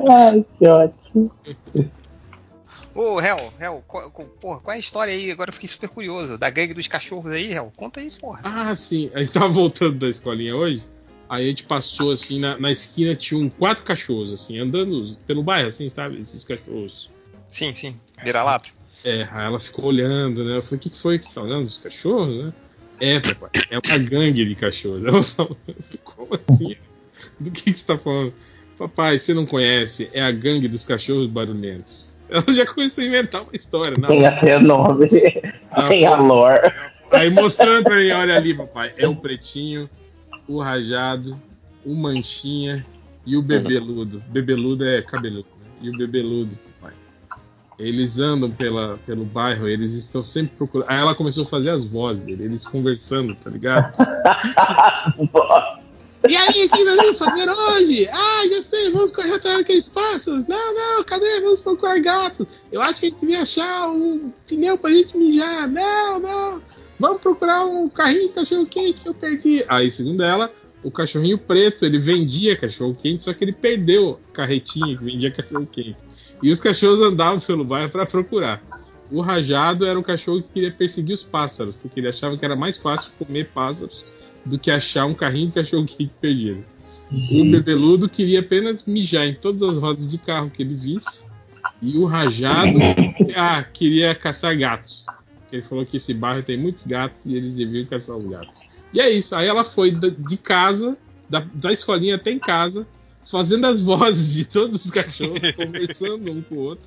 Ai, 0.09 0.44
que 0.59 0.66
ótimo. 0.66 1.31
Ô, 2.94 3.20
Hel, 3.20 3.36
Hel, 3.60 3.85
qual, 3.86 4.10
qual- 4.10 4.28
porra, 4.40 4.60
qual 4.60 4.72
é 4.74 4.77
a 4.77 4.81
história 4.81 5.12
aí? 5.12 5.31
Agora 5.31 5.51
eu 5.51 5.55
fiquei 5.55 5.68
super 5.68 5.89
curioso. 5.89 6.36
Da 6.39 6.51
gangue 6.51 6.74
dos 6.74 6.86
cachorros 6.86 7.32
aí, 7.32 7.52
Hel. 7.52 7.72
Conta 7.77 8.01
aí, 8.01 8.10
porra. 8.10 8.40
ah, 8.44 8.74
sim. 8.74 9.10
A 9.14 9.20
gente 9.20 9.32
tava 9.32 9.48
voltando 9.48 9.98
da 9.98 10.09
escolinha 10.09 10.56
hoje. 10.56 10.82
Aí 11.28 11.44
a 11.47 11.48
gente 11.51 11.62
passou 11.64 12.10
assim, 12.10 12.40
na, 12.40 12.59
na 12.59 12.72
esquina 12.72 13.14
tinha 13.14 13.39
um, 13.39 13.48
quatro 13.48 13.85
cachorros, 13.85 14.32
assim, 14.32 14.59
andando 14.59 15.16
pelo 15.27 15.44
bairro, 15.44 15.68
assim, 15.68 15.89
sabe? 15.89 16.20
Esses 16.20 16.43
cachorros. 16.44 17.09
Sim, 17.48 17.72
sim. 17.72 17.94
Vira-lata. 18.24 18.70
É, 19.05 19.22
aí 19.31 19.47
ela 19.47 19.60
ficou 19.60 19.85
olhando, 19.86 20.44
né? 20.44 20.56
Eu 20.56 20.62
falei, 20.62 20.78
o 20.78 20.81
que, 20.81 20.90
que 20.90 20.98
foi 20.98 21.18
que 21.20 21.27
você 21.27 21.35
tá 21.35 21.43
olhando? 21.43 21.66
Os 21.66 21.78
cachorros, 21.78 22.44
né? 22.44 22.52
É, 22.98 23.20
papai, 23.20 23.51
é 23.70 23.78
uma 23.78 23.98
gangue 23.98 24.44
de 24.44 24.55
cachorros. 24.56 25.05
Ela 25.06 25.22
falou, 25.22 25.56
como 26.05 26.35
assim? 26.35 26.77
Do 27.42 27.50
que, 27.50 27.72
que 27.72 27.78
você 27.78 27.86
tá 27.86 27.98
falando? 27.98 28.34
Papai, 28.78 29.18
você 29.18 29.34
não 29.34 29.44
conhece, 29.44 30.08
é 30.12 30.22
a 30.22 30.30
gangue 30.30 30.68
dos 30.68 30.84
cachorros 30.86 31.26
barulhentos. 31.26 32.14
Ela 32.30 32.44
já 32.52 32.64
começou 32.66 33.02
a 33.02 33.06
inventar 33.06 33.42
uma 33.42 33.50
história, 33.52 33.94
não. 33.98 34.08
Tem 34.08 34.26
até 34.26 34.58
nome. 34.58 35.08
Ah, 35.72 35.86
Tem 35.86 36.04
a 36.04 36.16
lore. 36.16 36.72
Aí 37.12 37.30
mostrando 37.30 37.84
pra 37.84 37.96
mim, 37.96 38.10
olha 38.10 38.34
ali, 38.34 38.54
papai, 38.54 38.92
é 38.96 39.06
o 39.06 39.14
pretinho, 39.14 39.88
o 40.48 40.60
rajado, 40.60 41.40
o 41.86 41.94
manchinha 41.94 42.84
e 43.24 43.36
o 43.36 43.42
bebeludo. 43.42 44.20
Bebeludo 44.28 44.84
é 44.84 45.00
cabeludo, 45.02 45.46
né? 45.60 45.66
E 45.80 45.90
o 45.90 45.96
bebeludo, 45.96 46.58
papai. 46.80 46.96
Eles 47.78 48.18
andam 48.18 48.50
pela, 48.50 48.98
pelo 49.06 49.24
bairro, 49.24 49.68
eles 49.68 49.94
estão 49.94 50.24
sempre 50.24 50.56
procurando. 50.56 50.90
Aí 50.90 50.98
ela 50.98 51.14
começou 51.14 51.44
a 51.44 51.46
fazer 51.46 51.70
as 51.70 51.84
vozes 51.84 52.24
dele, 52.24 52.44
eles 52.44 52.64
conversando, 52.64 53.36
tá 53.36 53.48
ligado? 53.48 53.92
E 56.28 56.36
aí, 56.36 56.66
o 56.66 56.68
que 56.68 56.84
nós 56.84 56.97
vamos 56.97 57.18
fazer 57.18 57.48
hoje? 57.48 58.06
Ah, 58.09 58.47
já 58.48 58.60
sei, 58.60 58.90
vamos 58.90 59.10
correr 59.10 59.32
atrás 59.32 59.59
daqueles 59.59 59.88
pássaros. 59.88 60.47
Não, 60.47 60.74
não, 60.74 61.02
cadê? 61.02 61.40
Vamos 61.40 61.60
procurar 61.60 61.98
gatos. 61.98 62.47
Eu 62.70 62.82
acho 62.82 63.01
que 63.01 63.06
a 63.06 63.09
gente 63.09 63.20
devia 63.20 63.42
achar 63.42 63.88
um 63.88 64.30
pneu 64.47 64.76
pra 64.76 64.90
gente 64.90 65.16
mijar. 65.16 65.66
Não, 65.66 66.20
não. 66.20 66.62
Vamos 66.98 67.22
procurar 67.22 67.64
um 67.64 67.88
carrinho 67.88 68.28
de 68.28 68.34
cachorro 68.34 68.66
quente 68.66 69.01
que 69.01 69.09
eu 69.09 69.14
perdi. 69.14 69.64
Aí, 69.66 69.90
segundo 69.90 70.22
ela, 70.22 70.52
o 70.84 70.90
cachorrinho 70.90 71.38
preto, 71.38 71.86
ele 71.86 71.98
vendia 71.98 72.55
cachorro 72.55 72.94
quente, 72.94 73.24
só 73.24 73.32
que 73.32 73.42
ele 73.42 73.52
perdeu 73.52 74.20
a 74.30 74.34
carretinha 74.34 74.98
que 74.98 75.02
vendia 75.02 75.30
cachorro 75.30 75.66
quente. 75.66 75.97
E 76.42 76.51
os 76.51 76.60
cachorros 76.60 77.01
andavam 77.01 77.40
pelo 77.40 77.64
bairro 77.64 77.90
para 77.90 78.05
procurar. 78.05 78.62
O 79.10 79.22
rajado 79.22 79.86
era 79.86 79.98
um 79.98 80.02
cachorro 80.02 80.42
que 80.42 80.52
queria 80.52 80.70
perseguir 80.70 81.14
os 81.14 81.22
pássaros, 81.22 81.74
porque 81.80 81.98
ele 81.98 82.09
achava 82.09 82.36
que 82.36 82.44
era 82.44 82.55
mais 82.55 82.76
fácil 82.76 83.10
comer 83.18 83.48
pássaros 83.48 84.05
do 84.44 84.58
que 84.58 84.70
achar 84.70 85.06
um 85.06 85.14
carrinho 85.14 85.48
de 85.48 85.54
cachorro 85.54 85.86
quente 85.86 86.12
perdido. 86.20 86.64
O 87.10 87.44
bebeludo 87.50 88.08
queria 88.08 88.40
apenas 88.40 88.84
mijar 88.84 89.26
em 89.26 89.34
todas 89.34 89.68
as 89.68 89.76
rodas 89.76 90.10
de 90.10 90.16
carro 90.16 90.50
que 90.50 90.62
ele 90.62 90.74
visse. 90.74 91.24
E 91.82 91.98
o 91.98 92.04
rajado 92.04 92.78
ah, 93.34 93.64
queria 93.64 94.14
caçar 94.14 94.56
gatos. 94.56 95.04
Ele 95.50 95.62
falou 95.62 95.84
que 95.84 95.96
esse 95.96 96.14
bairro 96.14 96.42
tem 96.42 96.56
muitos 96.56 96.86
gatos 96.86 97.26
e 97.26 97.34
eles 97.34 97.54
deviam 97.54 97.84
caçar 97.86 98.16
os 98.16 98.26
gatos. 98.26 98.60
E 98.92 99.00
é 99.00 99.10
isso. 99.10 99.34
Aí 99.34 99.48
ela 99.48 99.64
foi 99.64 99.90
de 99.90 100.36
casa, 100.36 100.96
da, 101.28 101.40
da 101.52 101.72
escolinha 101.72 102.14
até 102.14 102.30
em 102.30 102.38
casa, 102.38 102.86
fazendo 103.28 103.66
as 103.66 103.80
vozes 103.80 104.32
de 104.32 104.44
todos 104.44 104.84
os 104.84 104.90
cachorros, 104.90 105.50
conversando 105.56 106.30
um 106.30 106.42
com 106.42 106.54
o 106.54 106.58
outro. 106.58 106.84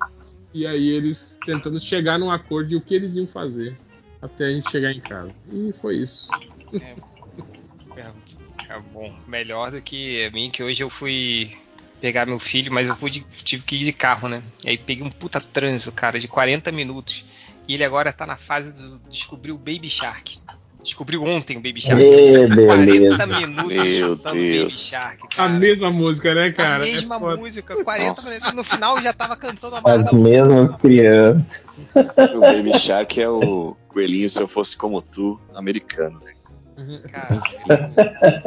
E 0.54 0.66
aí 0.66 0.88
eles 0.88 1.34
tentando 1.44 1.80
chegar 1.80 2.18
num 2.18 2.30
acordo 2.30 2.70
de 2.70 2.76
o 2.76 2.80
que 2.80 2.94
eles 2.94 3.16
iam 3.16 3.26
fazer 3.26 3.76
até 4.22 4.46
a 4.46 4.50
gente 4.50 4.70
chegar 4.70 4.92
em 4.92 5.00
casa. 5.00 5.32
E 5.52 5.72
foi 5.80 5.96
isso. 5.96 6.28
É, 6.72 6.94
é 7.96 8.78
bom, 8.92 9.12
melhor 9.26 9.70
do 9.70 9.80
que 9.82 10.24
a 10.24 10.30
mim, 10.30 10.50
que 10.50 10.62
hoje 10.62 10.82
eu 10.82 10.90
fui 10.90 11.52
pegar 12.00 12.26
meu 12.26 12.38
filho, 12.38 12.72
mas 12.72 12.88
eu 12.88 12.96
fui 12.96 13.10
de- 13.10 13.20
tive 13.44 13.62
que 13.64 13.76
ir 13.76 13.84
de 13.84 13.92
carro, 13.92 14.28
né? 14.28 14.42
E 14.64 14.70
aí 14.70 14.78
peguei 14.78 15.04
um 15.04 15.10
puta 15.10 15.40
trânsito, 15.40 15.92
cara, 15.92 16.18
de 16.18 16.28
40 16.28 16.70
minutos. 16.72 17.24
E 17.66 17.74
ele 17.74 17.84
agora 17.84 18.12
tá 18.12 18.26
na 18.26 18.36
fase 18.36 18.72
de 18.74 18.98
descobrir 19.10 19.52
o 19.52 19.56
Baby 19.58 19.88
Shark. 19.88 20.38
Descobriu 20.82 21.22
ontem 21.24 21.56
o 21.56 21.60
Baby 21.62 21.80
Shark. 21.80 22.02
Ê, 22.02 22.46
40 22.66 22.84
beleza. 22.84 23.26
minutos 23.26 23.72
Meu 23.72 24.08
chutando 24.10 24.34
Baby. 24.36 24.70
Shark, 24.70 25.18
A 25.24 25.28
cara. 25.36 25.48
mesma 25.54 25.90
música, 25.90 26.34
né, 26.34 26.52
cara? 26.52 26.84
a 26.84 26.86
É 26.88 26.92
mesma 26.92 27.18
foda. 27.18 27.36
música, 27.38 27.82
40 27.82 28.08
Nossa. 28.10 28.28
minutos. 28.28 28.52
No 28.54 28.64
final 28.64 29.00
já 29.00 29.12
tava 29.14 29.34
cantando 29.34 29.76
a 29.76 29.78
As 29.78 30.02
marra 30.04 30.12
mesmas 30.12 30.78
crianças. 30.80 31.42
O 32.34 32.40
Baby 32.40 32.78
Shark 32.78 33.18
é 33.18 33.28
o 33.30 33.74
coelhinho 33.88 34.28
se 34.28 34.42
eu 34.42 34.46
fosse 34.46 34.76
como 34.76 35.00
tu, 35.00 35.40
americano. 35.54 36.20
né? 36.22 36.32
Cara. 37.10 37.40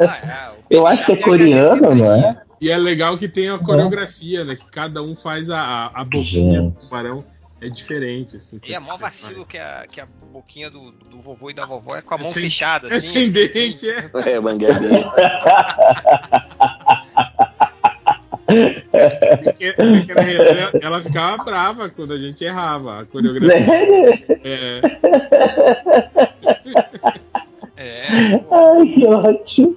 Ah, 0.00 0.54
é, 0.54 0.56
Eu 0.70 0.86
acho 0.86 1.04
que 1.06 1.12
é 1.12 1.16
coreano, 1.16 1.94
não 1.94 2.14
é? 2.14 2.40
E 2.60 2.70
é 2.70 2.76
legal 2.76 3.16
que 3.18 3.28
tem 3.28 3.48
a 3.48 3.58
coreografia, 3.58 4.44
né? 4.44 4.56
Que 4.56 4.66
cada 4.70 5.02
um 5.02 5.14
faz 5.14 5.48
a, 5.50 5.86
a, 5.94 6.04
boquinha 6.04 6.62
do 6.62 6.70
tubarão. 6.72 7.24
É 7.60 7.68
diferente, 7.68 8.36
assim. 8.36 8.60
E 8.64 8.72
é 8.72 8.78
mó 8.78 8.96
vacilo 8.96 9.44
que 9.44 9.58
a, 9.58 9.84
que 9.90 10.00
a 10.00 10.06
boquinha 10.06 10.70
do, 10.70 10.92
do 10.92 11.20
vovô 11.20 11.50
e 11.50 11.54
da 11.54 11.66
vovó 11.66 11.96
é 11.96 12.02
com 12.02 12.14
a 12.14 12.18
mão 12.18 12.30
sem- 12.32 12.44
fechada, 12.44 12.88
É 12.88 12.94
assim. 12.94 13.08
sem 13.08 13.22
assim. 13.24 13.32
dente, 13.32 13.90
é. 13.90 14.10
É, 14.32 14.40
mangueirinha. 14.40 15.10
Porque, 19.44 19.72
porque 19.72 20.14
na 20.14 20.22
realidade 20.22 20.78
ela 20.80 21.02
ficava 21.02 21.44
brava 21.44 21.88
quando 21.90 22.12
a 22.14 22.18
gente 22.18 22.42
errava 22.44 23.00
a 23.00 23.06
coreografia. 23.06 23.66
Né? 23.66 24.22
É, 24.44 24.80
É, 27.78 28.02
Ai, 28.50 28.86
que 28.92 29.06
ótimo. 29.06 29.76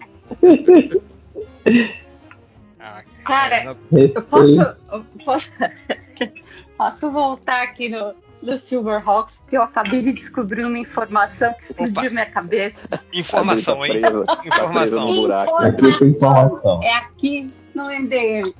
ah, 2.79 3.03
Cara, 3.23 3.77
Eu 3.91 4.23
posso, 4.23 4.59
eu 4.91 5.05
posso, 5.23 5.51
posso 6.75 7.11
voltar 7.11 7.61
aqui 7.61 7.89
no, 7.89 8.15
no 8.41 8.57
Silverhawks, 8.57 9.41
porque 9.41 9.55
eu 9.55 9.61
acabei 9.61 10.01
de 10.01 10.13
descobrir 10.13 10.65
uma 10.65 10.79
informação 10.79 11.53
que 11.53 11.61
explodiu 11.61 12.01
Opa. 12.01 12.09
minha 12.09 12.25
cabeça. 12.25 12.89
informação, 13.13 13.85
hein? 13.85 14.01
Informação. 14.45 15.09
informação. 16.07 16.81
É 16.81 16.95
aqui 16.95 17.51
no 17.75 17.85
MDM. 17.85 18.51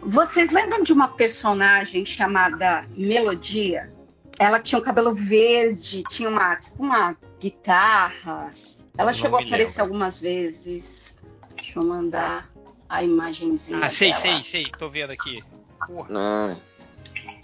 Vocês 0.00 0.50
lembram 0.52 0.84
de 0.84 0.92
uma 0.92 1.08
personagem 1.08 2.06
chamada 2.06 2.84
Melodia? 2.96 3.92
Ela 4.40 4.58
tinha 4.58 4.78
um 4.78 4.82
cabelo 4.82 5.14
verde, 5.14 6.02
tinha 6.08 6.26
uma, 6.26 6.56
tipo 6.56 6.82
uma 6.82 7.14
guitarra. 7.38 8.50
Ela 8.96 9.12
Não 9.12 9.18
chegou 9.18 9.38
a 9.38 9.42
aparecer 9.42 9.72
lembro. 9.80 9.82
algumas 9.82 10.18
vezes. 10.18 11.18
Deixa 11.54 11.78
eu 11.78 11.84
mandar 11.84 12.48
a 12.88 13.02
imagenzinha. 13.04 13.80
Ah, 13.84 13.90
sei, 13.90 14.08
dela. 14.12 14.20
sei, 14.22 14.42
sei, 14.42 14.64
tô 14.78 14.88
vendo 14.88 15.10
aqui. 15.10 15.44
Porra, 15.86 16.08
Ah, 16.16 16.56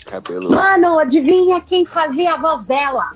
cabelo. 0.06 0.50
Mano, 0.50 0.98
adivinha 0.98 1.60
quem 1.60 1.84
fazia 1.84 2.32
a 2.32 2.40
voz 2.40 2.64
dela? 2.64 3.14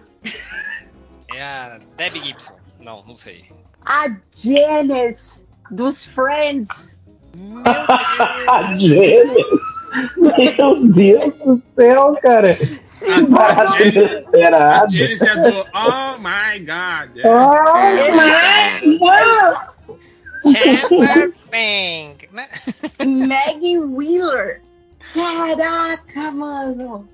é 1.35 1.43
a 1.43 1.81
Debbie 1.97 2.23
Gibson. 2.23 2.55
Não, 2.81 3.02
não 3.07 3.16
sei. 3.16 3.51
A 3.86 4.09
Janice 4.31 5.47
dos 5.70 6.05
Friends. 6.05 6.98
Meu 7.35 7.62
Deus! 8.77 9.61
Meu 10.16 10.88
Deus 10.88 11.34
do 11.34 11.62
céu, 11.74 12.16
cara. 12.22 12.58
Sim, 12.84 13.24
Barato 13.26 13.74
A 13.74 13.82
inesperado. 13.82 14.96
Janice 14.96 15.28
é 15.28 15.36
do 15.36 15.66
Oh 15.74 16.18
my 16.18 16.58
God. 16.60 17.16
É. 17.16 17.28
Ah, 17.28 17.94
Chandler 20.42 21.34
Bing, 21.50 22.16
né? 22.32 22.48
Maggie 23.06 23.78
Wheeler. 23.78 24.62
Caraca, 25.14 26.32
mano. 26.32 27.08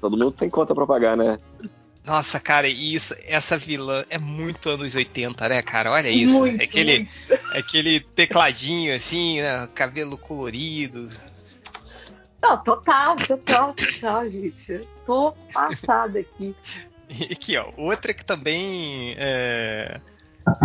Todo 0.00 0.16
mundo 0.18 0.32
tem 0.32 0.50
conta 0.50 0.74
pra 0.74 0.86
pagar, 0.86 1.16
né? 1.16 1.38
Nossa, 2.04 2.38
cara, 2.38 2.68
e 2.68 2.94
isso, 2.94 3.14
essa 3.26 3.56
vilã 3.56 4.04
é 4.10 4.18
muito 4.18 4.68
anos 4.68 4.94
80, 4.94 5.48
né, 5.48 5.62
cara? 5.62 5.90
Olha 5.90 6.10
isso. 6.10 6.38
Muito, 6.38 6.60
é 6.60 6.64
aquele, 6.64 6.98
muito. 6.98 7.48
aquele 7.56 8.00
tecladinho 8.00 8.94
assim, 8.94 9.40
né? 9.40 9.66
Cabelo 9.74 10.18
colorido. 10.18 11.08
Não, 12.44 12.62
total, 12.62 13.16
total, 13.16 13.72
total, 13.72 14.28
gente. 14.28 14.70
Eu 14.70 14.84
tô 15.06 15.32
passada 15.50 16.18
aqui. 16.18 16.54
E 17.08 17.32
aqui, 17.32 17.56
ó, 17.56 17.72
outra 17.74 18.12
que 18.12 18.22
também 18.22 19.14
é 19.16 19.98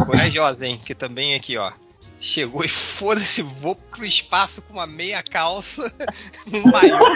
corajosa, 0.06 0.68
hein? 0.68 0.78
Que 0.84 0.94
também 0.94 1.36
aqui, 1.36 1.56
ó. 1.58 1.72
Chegou 2.20 2.66
e 2.66 2.68
foda-se, 2.68 3.42
vou 3.42 3.76
pro 3.76 4.04
espaço 4.06 4.62
com 4.64 4.74
uma 4.74 4.86
meia 4.86 5.24
calça, 5.24 5.90
um 6.52 6.70
maior, 6.70 7.16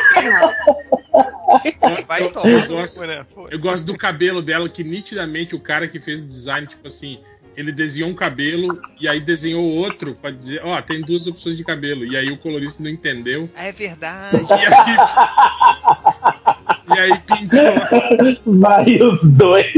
vai 2.08 2.32
tomar 2.32 2.62
no 2.62 2.68
gosto. 2.70 3.02
né? 3.02 3.26
Eu 3.52 3.60
gosto 3.60 3.84
do 3.84 3.98
cabelo 3.98 4.42
dela, 4.42 4.70
que 4.70 4.82
nitidamente 4.82 5.54
o 5.56 5.60
cara 5.60 5.90
que 5.90 6.00
fez 6.00 6.22
o 6.22 6.26
design, 6.26 6.68
tipo 6.68 6.88
assim, 6.88 7.22
ele 7.56 7.72
desenhou 7.72 8.10
um 8.10 8.16
cabelo 8.16 8.82
e 9.00 9.08
aí 9.08 9.20
desenhou 9.20 9.64
outro 9.64 10.16
pra 10.16 10.32
dizer, 10.32 10.62
ó, 10.64 10.82
tem 10.82 11.02
duas 11.02 11.28
opções 11.28 11.58
de 11.58 11.64
cabelo. 11.64 12.06
E 12.06 12.18
aí 12.18 12.32
o 12.32 12.38
colorista 12.38 12.82
não 12.82 12.90
entendeu. 12.90 13.50
É 13.56 13.72
verdade. 13.72 14.38
E 16.86 17.00
aí, 17.00 17.10
e 17.10 17.10
aí 17.14 17.18
pintou. 17.22 18.60
Vai 18.60 19.02
os 19.02 19.24
dois. 19.24 19.64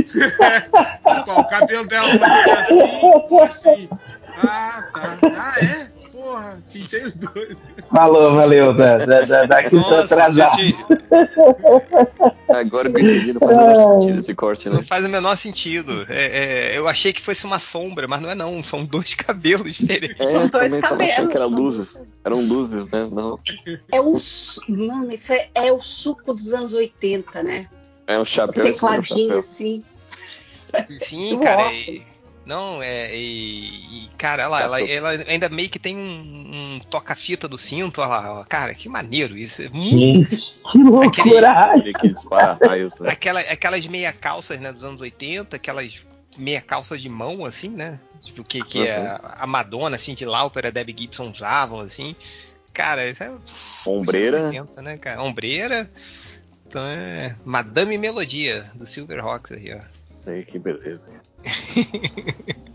O 1.27 1.43
cabelo 1.45 1.85
dela 1.87 2.17
pode 2.17 2.43
ser 2.43 3.69
assim 3.69 3.75
assim. 3.75 3.89
Ah, 4.37 4.83
tá. 4.93 5.17
Ah, 5.23 5.55
é? 5.63 5.87
Porra, 6.35 6.61
pintei 6.71 7.05
os 7.05 7.15
dois. 7.15 7.57
Falou, 7.89 8.35
valeu. 8.35 8.73
Da, 8.73 8.97
da, 9.05 9.21
da, 9.21 9.45
daqui 9.45 9.69
tô 9.69 9.77
Nossa, 9.77 10.01
atrasado. 10.03 10.57
gente, 10.61 10.75
Agora 12.49 12.91
que 12.91 12.97
eu 12.99 13.03
entendi, 13.03 13.31
não 13.33 13.39
faz 13.39 13.55
o 13.55 13.57
menor 13.57 13.75
sentido 13.99 14.19
esse 14.19 14.35
corte, 14.35 14.69
né? 14.69 14.75
não 14.75 14.83
faz 14.83 15.05
o 15.05 15.09
menor 15.09 15.35
sentido. 15.37 16.05
É, 16.09 16.73
é, 16.73 16.77
eu 16.77 16.89
achei 16.89 17.13
que 17.13 17.21
fosse 17.21 17.45
uma 17.45 17.57
sombra, 17.57 18.05
mas 18.05 18.19
não 18.19 18.29
é 18.29 18.35
não. 18.35 18.61
São 18.65 18.83
dois 18.83 19.13
cabelos 19.15 19.75
diferentes. 19.77 20.19
É, 20.19 20.29
São 20.29 20.41
eu 20.41 20.49
dois 20.49 20.75
cabelos. 20.81 21.29
que 21.31 21.37
era 21.37 21.45
luzes. 21.45 21.97
Eram 22.25 22.41
luzes, 22.41 22.85
né? 22.89 23.07
Não. 23.09 23.39
É 23.91 24.01
o. 24.01 24.17
su- 24.17 24.61
Mano, 24.67 25.13
isso 25.13 25.31
é, 25.31 25.47
é 25.55 25.71
o 25.71 25.81
suco 25.81 26.33
dos 26.33 26.53
anos 26.53 26.73
80, 26.73 27.43
né? 27.43 27.69
É 28.07 28.19
um 28.19 28.25
chapéu 28.25 28.67
em 28.67 28.73
cima 28.73 28.97
do 28.97 29.01
Tecladinho 29.03 29.27
chapéu. 29.27 29.39
assim. 29.39 29.83
Sim, 30.99 31.39
cara. 31.39 31.71
Não, 32.45 32.81
é. 32.81 33.15
E, 33.15 34.05
e, 34.05 34.09
cara, 34.17 34.43
ela, 34.43 34.61
ela, 34.61 34.81
ela 34.81 35.09
ainda 35.27 35.49
meio 35.49 35.69
que 35.69 35.79
tem 35.79 35.97
um, 35.97 36.75
um 36.75 36.79
toca-fita 36.89 37.47
do 37.47 37.57
cinto. 37.57 38.01
Olha 38.01 38.07
lá, 38.07 38.33
ó. 38.39 38.43
cara, 38.43 38.73
que 38.73 38.87
maneiro 38.87 39.37
isso. 39.37 39.63
É 39.63 39.69
muito 39.69 40.29
que 40.71 40.77
loucura. 40.77 41.81
Que 41.93 42.67
raios, 42.67 42.99
né? 42.99 43.09
Aquela, 43.09 43.39
aquelas 43.39 43.85
meia 43.87 44.13
calças, 44.13 44.59
né, 44.59 44.71
dos 44.71 44.83
anos 44.83 45.01
80, 45.01 45.55
aquelas 45.55 46.05
meia 46.37 46.61
calças 46.61 47.01
de 47.01 47.09
mão, 47.09 47.45
assim, 47.45 47.69
né? 47.69 47.99
Tipo, 48.21 48.43
que, 48.43 48.63
que 48.63 48.87
é 48.87 49.17
a 49.21 49.47
Madonna, 49.47 49.95
assim, 49.95 50.13
de 50.13 50.25
Lauper, 50.25 50.67
a 50.67 50.69
Debbie 50.69 50.95
Gibson 50.97 51.31
usavam, 51.31 51.79
assim. 51.79 52.15
Cara, 52.73 53.07
isso 53.07 53.23
é. 53.23 53.33
Ombreira. 53.87 54.45
80, 54.45 54.81
né, 54.81 54.97
cara? 54.97 55.23
Ombreira. 55.23 55.89
Então 56.67 56.83
é. 56.85 57.35
Madame 57.43 57.97
Melodia, 57.97 58.69
do 58.75 58.85
Silverhawks 58.85 59.51
aí, 59.51 59.73
ó. 59.73 60.29
Aí, 60.29 60.43
que 60.43 60.59
beleza. 60.59 61.07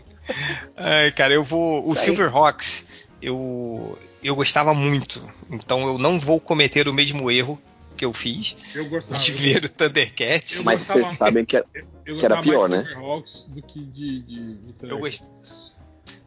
Ai, 0.77 1.11
cara, 1.11 1.33
eu 1.33 1.43
vou. 1.43 1.87
O. 1.87 1.95
Silverhawks, 1.95 2.87
eu. 3.21 3.97
Eu 4.23 4.35
gostava 4.35 4.73
muito. 4.73 5.21
Então 5.49 5.87
eu 5.87 5.97
não 5.97 6.19
vou 6.19 6.39
cometer 6.39 6.87
o 6.87 6.93
mesmo 6.93 7.29
erro 7.31 7.59
que 7.97 8.05
eu 8.05 8.13
fiz 8.13 8.55
Eu 8.73 8.87
gostava. 8.87 9.19
de 9.19 9.31
ver 9.31 9.65
o 9.65 9.69
Thundercats. 9.69 10.57
Eu 10.57 10.63
Mas 10.63 10.79
gostava- 10.81 10.99
vocês 11.03 11.17
sabem 11.17 11.43
que 11.45 11.57
é- 11.57 11.63
Eu 12.05 12.17
que 12.17 12.25
era 12.25 12.35
gostava 12.35 12.41
pior, 12.43 12.69
mais 12.69 12.83
né? 12.83 12.87
Silverhawks 12.89 13.45
do 13.47 13.61
que 13.63 13.79
de, 13.79 14.21
de, 14.21 14.55
de 14.57 14.69
Eu 14.69 14.73
Thundercats. 14.75 15.19
gost- 15.19 15.75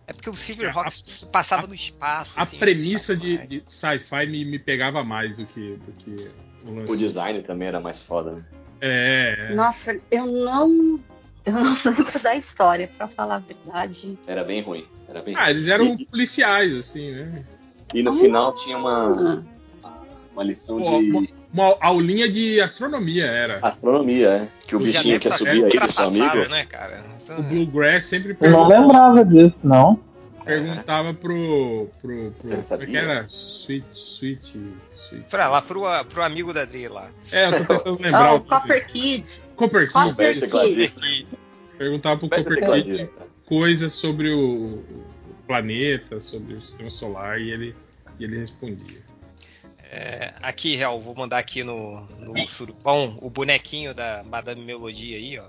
É 0.09 0.13
porque 0.13 0.29
o 0.29 0.35
Silverhawks 0.35 1.29
passava 1.33 1.67
no 1.69 1.75
espaço. 1.75 2.33
A 2.37 2.43
assim, 2.43 2.59
premissa 2.59 3.17
de, 3.17 3.39
de 3.47 3.61
sci-fi 3.73 4.27
me, 4.27 4.45
me 4.45 4.59
pegava 4.59 5.05
mais 5.05 5.37
do 5.37 5.47
que, 5.47 5.77
do 5.77 5.93
que 5.93 6.31
o 6.67 6.75
lance. 6.75 6.93
O 6.93 6.97
design 6.97 7.43
também 7.43 7.69
era 7.69 7.81
mais 7.81 8.01
foda, 8.01 8.33
né? 8.33 8.45
É, 8.81 9.49
é. 9.51 9.55
Nossa, 9.55 9.99
eu 10.11 10.27
não. 10.27 10.99
Eu 11.47 11.53
não 11.53 11.75
lembro 11.85 12.19
da 12.21 12.35
história, 12.35 12.91
pra 12.97 13.07
falar 13.09 13.37
a 13.37 13.39
verdade. 13.39 14.19
Era 14.27 14.43
bem 14.45 14.63
ruim. 14.63 14.87
Era 15.09 15.21
bem 15.23 15.35
Ah, 15.37 15.45
ruim. 15.45 15.51
eles 15.51 15.69
eram 15.69 15.97
policiais, 15.97 16.75
assim, 16.77 17.11
né? 17.13 17.45
E 17.93 18.03
no 18.03 18.13
final 18.15 18.53
tinha 18.55 18.77
uma, 18.79 19.43
Ah, 19.85 19.93
uma 20.33 20.43
lição 20.43 20.79
Pô, 20.83 20.99
de 21.01 21.11
uma, 21.11 21.27
uma 21.53 21.77
aulinha 21.81 22.29
de 22.31 22.61
astronomia 22.61 23.27
era. 23.27 23.59
astronomia, 23.63 24.29
é. 24.31 24.49
Que 24.67 24.75
o 24.75 24.81
Já 24.81 24.87
bichinho 25.01 25.21
que 25.21 25.31
subia 25.31 25.67
aí, 25.67 25.79
do 25.79 25.89
seu 25.89 26.07
amigo. 26.07 26.49
né, 26.49 26.65
cara? 26.65 27.01
Então, 27.23 27.39
O 27.39 27.43
Bluegrass 27.43 28.05
sempre 28.05 28.37
Eu 28.41 28.51
não 28.51 28.67
lembrava 28.67 29.25
disso, 29.25 29.55
não. 29.63 30.01
perguntava 30.45 31.15
pro. 31.15 31.89
pro, 32.03 32.33
pro 32.33 32.35
Você 32.39 32.49
como 32.77 32.83
é 32.83 32.87
que 32.87 32.93
sabia? 32.93 33.01
era? 33.01 33.27
Sweet, 33.29 33.87
sweet, 33.95 34.43
sweet. 34.93 35.25
Pra 35.31 35.49
lá, 35.49 35.63
pro, 35.63 35.83
pro 36.09 36.23
amigo 36.25 36.53
da 36.53 36.65
Dri 36.65 36.89
lá. 36.89 37.09
É, 37.31 37.47
eu 37.47 37.53
tô 37.67 37.75
tentando 37.79 38.01
lembrar 38.03 38.27
Ah, 38.29 38.33
o 38.35 38.37
o 38.39 38.41
Copper 38.41 38.87
Kid. 38.87 39.44
Copper. 39.57 40.39
Que- 40.85 41.27
Perguntava 41.79 42.19
pro 42.21 42.29
Copper 42.29 43.11
coisas 43.47 43.93
sobre 43.93 44.33
o, 44.33 44.83
planeta, 45.47 46.21
sobre 46.21 46.55
o 46.55 46.63
sistema 46.63 46.91
solar 46.91 47.41
e 47.41 47.51
ele, 47.51 47.75
e 48.19 48.25
ele 48.25 48.39
respondia. 48.39 49.03
é, 49.91 50.33
aqui, 50.43 50.75
Real, 50.77 51.01
vou 51.01 51.15
mandar 51.15 51.39
aqui 51.39 51.63
no, 51.63 52.01
no 52.19 52.47
surubão 52.47 53.19
o 53.21 53.29
bonequinho 53.29 53.95
da 53.95 54.23
Madame 54.25 54.63
Melodia 54.65 55.17
aí, 55.17 55.39
ó. 55.39 55.45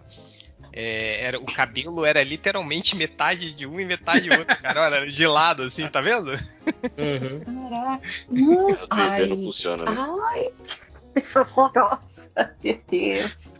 É, 0.77 1.23
era, 1.23 1.39
o 1.39 1.45
cabelo 1.45 2.03
era 2.05 2.21
literalmente 2.21 2.97
metade 2.97 3.53
de 3.53 3.65
um 3.65 3.79
e 3.79 3.85
metade 3.85 4.23
de 4.23 4.31
outro, 4.31 4.55
cara. 4.61 4.81
Olha, 4.81 5.05
de 5.05 5.25
lado, 5.25 5.63
assim, 5.63 5.87
tá 5.87 6.01
vendo? 6.01 6.31
Aham. 6.31 7.39
Caraca. 7.69 8.07
Não, 8.29 8.65
o 8.65 8.75
3D 8.75 8.87
ai, 8.89 9.25
não 9.27 9.37
funciona, 9.37 9.85
né? 9.85 9.95
ai. 10.33 10.51
Horrorosa, 11.35 12.55
meu 12.63 12.79
Deus. 12.89 13.57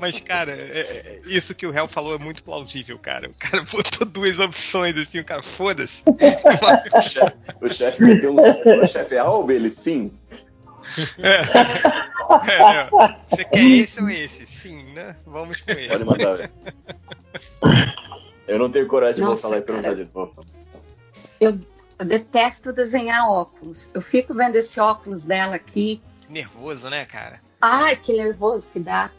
Mas, 0.00 0.20
cara, 0.20 0.52
é- 0.52 0.80
é- 0.80 1.20
isso 1.26 1.54
que 1.54 1.66
o 1.66 1.70
Real 1.70 1.88
falou 1.88 2.14
é 2.14 2.18
muito 2.18 2.44
plausível, 2.44 2.98
cara. 2.98 3.28
O 3.30 3.34
cara 3.34 3.62
botou 3.70 4.06
duas 4.06 4.38
opções, 4.38 4.96
assim, 4.96 5.20
o 5.20 5.24
cara, 5.24 5.42
foda-se. 5.42 6.02
O 6.06 7.02
chefe- 7.02 7.36
O 7.62 7.68
chefe 7.68 8.02
meteu 8.02 8.34
um. 8.34 8.36
O 8.82 8.86
chefe 8.86 9.14
é 9.14 9.18
Alba, 9.18 9.52
ele 9.54 9.70
sim. 9.70 10.12
É, 11.18 11.30
é, 12.52 12.90
Você 13.26 13.44
quer 13.44 13.62
esse 13.64 14.02
ou 14.02 14.08
esse? 14.10 14.46
Sim, 14.46 14.92
né? 14.92 15.16
Vamos 15.26 15.60
com 15.60 15.70
ele. 15.70 15.88
Pode 15.88 16.04
mandar, 16.04 16.36
velho. 16.36 16.50
Eu 18.46 18.58
não 18.58 18.70
tenho 18.70 18.86
coragem 18.86 19.16
de 19.16 19.20
Nossa, 19.22 19.42
voltar 19.48 19.56
lá 19.56 19.62
e 19.62 19.64
perguntar 19.64 19.94
de 19.94 20.14
novo. 20.14 20.44
Eu, 21.40 21.58
eu 21.98 22.04
detesto 22.04 22.72
desenhar 22.72 23.30
óculos. 23.30 23.90
Eu 23.94 24.02
fico 24.02 24.34
vendo 24.34 24.56
esse 24.56 24.80
óculos 24.80 25.24
dela 25.24 25.54
aqui. 25.54 26.02
Nervoso, 26.30 26.88
né, 26.88 27.04
cara? 27.04 27.40
Ai, 27.60 27.96
que 27.96 28.12
nervoso 28.14 28.70
que 28.70 28.80
dá. 28.80 29.10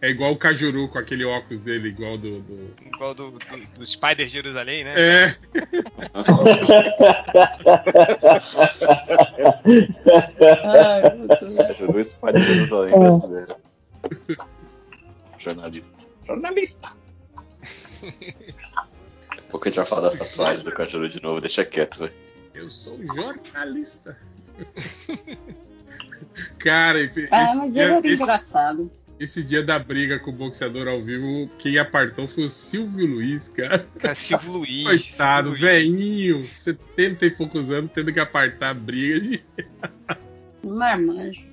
É 0.00 0.08
igual 0.08 0.32
o 0.32 0.38
Cajuru 0.38 0.88
com 0.88 0.98
aquele 0.98 1.24
óculos 1.24 1.58
dele, 1.60 1.88
igual 1.88 2.16
do. 2.16 2.40
do- 2.40 2.74
Igual 2.86 3.12
do, 3.14 3.32
do, 3.32 3.38
do 3.78 3.86
Spider 3.86 4.26
Jerusalém, 4.28 4.84
né? 4.84 4.94
É, 4.96 5.36
pai 12.20 12.32
de 12.32 12.40
Jerusalém 12.40 12.98
brasileiro. 12.98 13.56
Jornalista. 15.38 15.94
Jornalista! 16.26 16.92
Daqui 18.02 18.54
a 19.38 19.42
pouco 19.50 19.66
a 19.66 19.70
gente 19.70 19.76
vai 19.76 19.86
falar 19.86 20.02
das 20.02 20.16
tatuagens 20.18 20.64
do 20.64 20.72
Cajuru 20.72 21.08
de 21.08 21.22
novo, 21.22 21.40
deixa 21.40 21.64
quieto, 21.64 21.98
velho. 22.00 22.12
eu 22.54 22.66
sou 22.68 22.98
jornalista. 23.14 24.16
Cara, 26.58 27.00
esse, 27.02 27.28
Ah, 27.30 27.54
mas 27.54 27.76
ele 27.76 27.92
era 27.92 27.98
esse- 28.06 28.22
engraçado. 28.22 28.90
esse 29.18 29.42
dia 29.42 29.62
da 29.62 29.78
briga 29.78 30.18
com 30.18 30.30
o 30.30 30.34
boxeador 30.34 30.88
ao 30.88 31.02
vivo, 31.02 31.50
quem 31.58 31.78
apartou 31.78 32.26
foi 32.28 32.44
o 32.44 32.48
Silvio 32.50 33.06
Luiz, 33.06 33.48
cara. 33.48 33.86
Cara, 33.98 34.14
Silvio 34.14 34.52
Luiz. 34.58 34.84
Coitado, 34.84 35.50
velhinho, 35.50 36.44
70 36.44 37.26
e 37.26 37.30
poucos 37.30 37.70
anos, 37.70 37.90
tendo 37.94 38.12
que 38.12 38.20
apartar 38.20 38.70
a 38.70 38.74
briga. 38.74 39.20
De... 39.20 39.42
Marmanjo. 40.66 41.46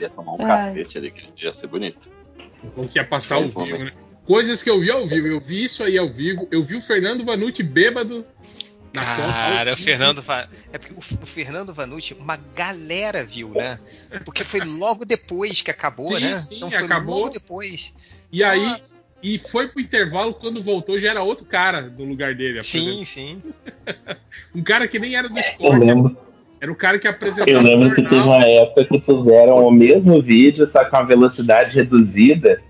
Ia 0.00 0.08
tomar 0.10 0.32
um 0.34 0.42
Ai. 0.42 0.46
cacete 0.74 0.98
ali, 0.98 1.10
que 1.10 1.28
ia 1.44 1.52
ser 1.52 1.66
bonito. 1.66 2.08
Como 2.74 2.88
que 2.88 2.98
ia 2.98 3.04
passar 3.04 3.36
ao 3.36 3.48
vivo, 3.48 3.66
né? 3.78 3.88
Coisas 4.24 4.62
que 4.62 4.70
eu 4.70 4.80
vi 4.80 4.90
ao 4.90 5.06
vivo. 5.06 5.26
Eu 5.26 5.40
vi 5.40 5.64
isso 5.64 5.82
aí 5.82 5.98
ao 5.98 6.08
vivo. 6.10 6.48
Eu 6.50 6.64
vi 6.64 6.76
o 6.76 6.80
Fernando 6.80 7.24
Vanucci 7.24 7.62
bêbado. 7.62 8.24
Cara, 8.94 9.72
o 9.72 9.76
Fernando 9.76 10.22
Va... 10.22 10.48
É 10.72 10.78
porque 10.78 10.94
o, 10.96 11.00
Fernando 11.00 11.74
Vanucci, 11.74 12.14
uma 12.14 12.36
galera 12.54 13.24
viu, 13.24 13.50
né? 13.50 13.78
Porque 14.24 14.44
foi 14.44 14.60
logo 14.60 15.04
depois 15.04 15.60
que 15.60 15.70
acabou, 15.70 16.08
Sim, 16.08 16.20
né? 16.20 16.40
sim, 16.48 16.56
então 16.56 16.70
foi 16.70 16.84
acabou. 16.84 17.18
logo 17.20 17.30
depois. 17.30 17.92
E 18.32 18.42
aí, 18.44 18.64
Nossa. 18.64 19.02
e 19.22 19.38
foi 19.38 19.68
pro 19.68 19.80
intervalo, 19.80 20.34
quando 20.34 20.62
voltou, 20.62 20.98
já 20.98 21.10
era 21.10 21.22
outro 21.22 21.44
cara 21.44 21.82
no 21.82 22.04
lugar 22.04 22.34
dele. 22.34 22.62
Sim, 22.62 23.04
sim. 23.04 23.42
Um 24.54 24.62
cara 24.62 24.86
que 24.86 24.98
nem 24.98 25.16
era 25.16 25.28
do 25.28 25.36
Eu 25.36 25.40
esporte. 25.42 25.84
lembro, 25.84 26.16
Era 26.60 26.70
o 26.72 26.76
cara 26.76 26.98
que 26.98 27.08
apresentava 27.08 27.50
eu 27.50 27.60
lembro 27.60 27.88
o 27.88 27.94
que 27.94 28.02
teve 28.02 28.16
uma 28.16 28.40
época 28.46 28.84
que 28.84 29.00
fizeram 29.00 29.66
o 29.66 29.70
mesmo 29.70 30.22
vídeo, 30.22 30.68
só 30.72 30.84
com 30.84 30.96
a 30.96 31.02
velocidade 31.02 31.74
reduzida. 31.74 32.60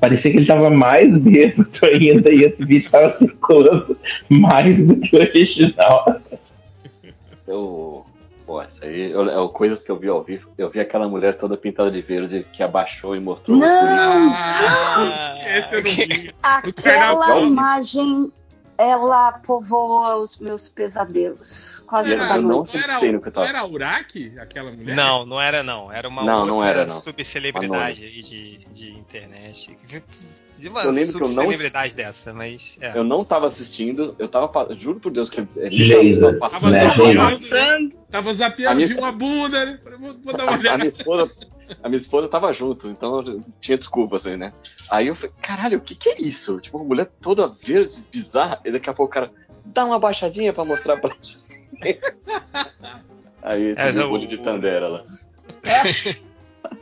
Parecia 0.00 0.30
que 0.30 0.36
ele 0.38 0.46
tava 0.46 0.70
mais 0.70 1.12
bêbado 1.18 1.70
ainda 1.82 2.30
e 2.32 2.42
esse 2.44 2.64
vídeo 2.64 2.90
tava 2.90 3.16
circulando 3.18 3.98
mais 4.28 4.74
do 4.76 4.96
que 4.96 5.16
o 5.16 5.20
original. 5.20 6.20
Eu. 7.46 8.04
Pô, 8.46 8.62
isso 8.62 8.82
aí 8.84 9.10
eu- 9.10 9.28
é 9.28 9.38
o 9.38 9.48
coisas 9.50 9.82
que 9.82 9.90
eu 9.90 9.98
vi 9.98 10.08
ao 10.08 10.22
vivo. 10.22 10.48
Eu 10.56 10.70
vi 10.70 10.80
aquela 10.80 11.06
mulher 11.06 11.36
toda 11.36 11.56
pintada 11.56 11.90
de 11.90 12.00
verde 12.00 12.46
que 12.52 12.62
abaixou 12.62 13.14
e 13.14 13.20
mostrou 13.20 13.58
o 13.58 13.60
Não! 13.60 13.68
furinho. 13.68 14.32
Ah, 14.34 15.34
esse 15.58 15.74
eu 15.74 15.82
não 15.82 15.90
vi. 15.90 16.30
Aquela 16.42 17.40
imagem 17.40 18.32
ela 18.78 19.32
povoa 19.32 20.16
os 20.16 20.38
meus 20.38 20.68
pesadelos. 20.68 21.82
Quase 21.86 22.12
Eu 22.14 22.18
toda 22.20 22.36
não 22.40 22.42
noite. 22.48 22.76
era, 22.78 22.98
que 23.00 23.06
eu 23.06 23.32
tava. 23.32 23.46
era 23.48 23.60
a 23.60 23.66
Uraki, 23.66 24.38
aquela 24.38 24.70
mulher? 24.70 24.94
Não, 24.94 25.26
não 25.26 25.40
era 25.40 25.62
não. 25.62 25.92
Era 25.92 26.08
uma 26.08 26.22
Não, 26.22 26.34
outra 26.40 26.50
não 26.52 26.64
era, 26.64 26.86
não. 26.86 26.94
subcelebridade 26.94 28.04
aí 28.04 28.20
de, 28.22 28.58
de 28.72 28.90
internet. 28.92 29.76
De 30.58 30.68
uma 30.68 30.82
Eu 30.82 30.90
lembro 30.90 31.10
que 31.12 31.16
eu 31.16 31.20
não- 31.20 31.28
subcelebridade 31.28 31.94
dessa, 31.94 32.32
mas. 32.32 32.76
É. 32.80 32.96
Eu 32.98 33.04
não 33.04 33.24
tava 33.24 33.46
assistindo, 33.46 34.14
eu 34.18 34.28
tava. 34.28 34.50
Juro 34.76 34.98
por 35.00 35.10
Deus 35.12 35.30
que. 35.30 35.40
É, 35.40 35.68
Laser. 35.68 36.38
tava. 36.38 36.70
Né, 36.70 36.88
zapeando, 36.88 37.96
tava 38.10 38.34
zapeando 38.34 38.76
minha- 38.76 38.88
de 38.88 38.94
uma 38.94 39.12
bunda, 39.12 39.64
né? 39.64 39.78
Vou, 40.00 40.14
vou 40.22 40.36
dar 40.36 40.44
uma 40.44 40.52
A, 40.52 40.54
a 40.56 40.58
olhada. 40.58 40.78
minha 40.78 40.88
esposa, 40.88 41.30
a 41.82 41.88
minha 41.88 41.98
esposa 41.98 42.28
tava 42.28 42.52
junto, 42.52 42.88
então 42.88 43.20
eu 43.20 43.40
tinha 43.60 43.76
desculpas 43.76 44.26
aí, 44.26 44.36
né? 44.36 44.52
Aí 44.90 45.08
eu 45.08 45.14
falei, 45.14 45.32
caralho, 45.42 45.78
o 45.78 45.80
que 45.80 45.94
que 45.94 46.08
é 46.08 46.22
isso? 46.22 46.60
Tipo, 46.60 46.78
uma 46.78 46.86
mulher 46.86 47.06
toda 47.20 47.48
verde, 47.48 47.96
bizarra, 48.10 48.60
e 48.64 48.72
daqui 48.72 48.88
a 48.88 48.94
pouco 48.94 49.10
o 49.10 49.14
cara 49.14 49.32
dá 49.64 49.84
uma 49.84 49.98
baixadinha 49.98 50.52
pra 50.52 50.64
mostrar 50.64 50.98
pra 50.98 51.14
gente. 51.14 51.38
Aí 53.42 53.70
É, 53.70 53.74
tinha 53.74 53.92
não, 53.92 54.10
um 54.10 54.12
olho 54.12 54.26
de 54.26 54.38
Tandera 54.38 54.88
lá. 54.88 55.04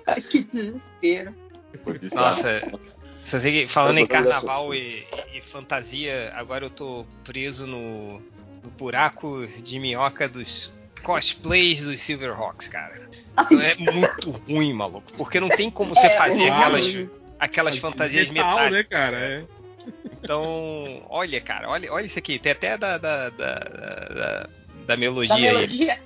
Ai, 0.07 0.21
que 0.31 0.43
desespero. 0.43 1.35
Nossa, 2.15 2.61
só 3.23 3.39
sei 3.39 3.53
que 3.53 3.69
falando 3.69 3.99
Eu 3.99 4.05
em 4.05 4.07
carnaval 4.07 4.75
e, 4.75 5.07
e 5.35 5.41
fantasia, 5.41 6.33
agora 6.35 6.65
eu 6.65 6.71
tô 6.71 7.05
preso 7.25 7.67
no, 7.67 8.21
no 8.65 8.71
buraco 8.79 9.47
de 9.47 9.79
minhoca 9.79 10.29
dos 10.29 10.73
cosplays 11.07 11.85
dos 11.85 12.01
Silverhawks, 12.01 12.67
cara. 12.67 13.09
Então 13.39 13.61
é 13.61 13.75
muito 13.93 14.31
ruim, 14.49 14.73
maluco. 14.73 15.13
Porque 15.17 15.39
não 15.39 15.49
tem 15.49 15.71
como 15.71 15.95
você 15.95 16.09
É, 16.09 16.11
fazer 16.19 16.43
é 16.45 16.51
aquelas, 16.51 17.09
aquelas 17.39 17.79
fantasias 17.79 18.29
Metal, 18.29 18.51
metálicas. 18.51 18.73
né, 18.73 18.83
cara? 18.85 19.17
É. 19.19 19.45
Então, 20.21 21.05
olha, 21.09 21.41
cara, 21.41 21.69
olha, 21.69 21.93
olha 21.93 22.05
isso 22.07 22.19
aqui. 22.19 22.41
Tem 22.41 22.51
até 22.53 22.77
da, 22.77 22.99
da, 22.99 23.31
da, 23.31 23.55
da, 23.55 23.95
da 24.09 24.49
Da 24.87 24.97
melodia 24.97 25.35
aí. 25.37 25.43
melodia. 25.43 26.01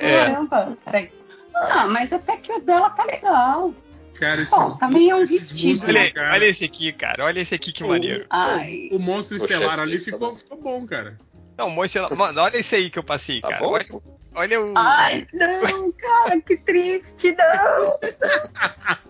É. 0.00 0.16
Caramba. 0.24 0.78
Peraí. 0.86 1.12
Ah, 1.54 1.86
mas 1.88 2.12
até 2.14 2.38
que 2.38 2.50
o 2.52 2.60
dela 2.62 2.88
tá 2.90 3.04
legal. 3.04 3.74
Cara, 4.18 4.40
esses, 4.40 4.50
Bom, 4.50 4.74
também 4.78 5.10
é 5.10 5.14
um 5.14 5.26
vestido, 5.26 5.84
Olha, 5.86 6.10
cara, 6.10 6.32
olha 6.32 6.44
esse 6.46 6.64
aqui, 6.64 6.90
cara. 6.92 7.24
Olha 7.26 7.38
esse 7.40 7.54
aqui 7.54 7.70
que 7.70 7.84
maneiro. 7.84 8.24
Ai. 8.30 8.88
O 8.90 8.98
monstro 8.98 9.38
Ô, 9.38 9.44
estelar 9.44 9.78
ali 9.78 9.98
tá 9.98 10.04
ficou, 10.04 10.18
bom. 10.30 10.36
ficou 10.36 10.62
bom, 10.62 10.86
cara. 10.86 11.18
Não, 11.56 11.70
mostra. 11.70 12.08
Mano, 12.14 12.40
olha 12.40 12.56
esse 12.56 12.74
aí 12.74 12.90
que 12.90 12.98
eu 12.98 13.02
passei, 13.04 13.40
Tá 13.40 13.48
cara. 13.48 13.60
bom? 13.64 13.72
Olha, 13.72 13.86
olha 14.34 14.60
o. 14.60 14.74
Ai, 14.76 15.26
não, 15.32 15.92
cara, 15.92 16.40
que 16.40 16.56
triste, 16.56 17.34
não. 17.36 17.98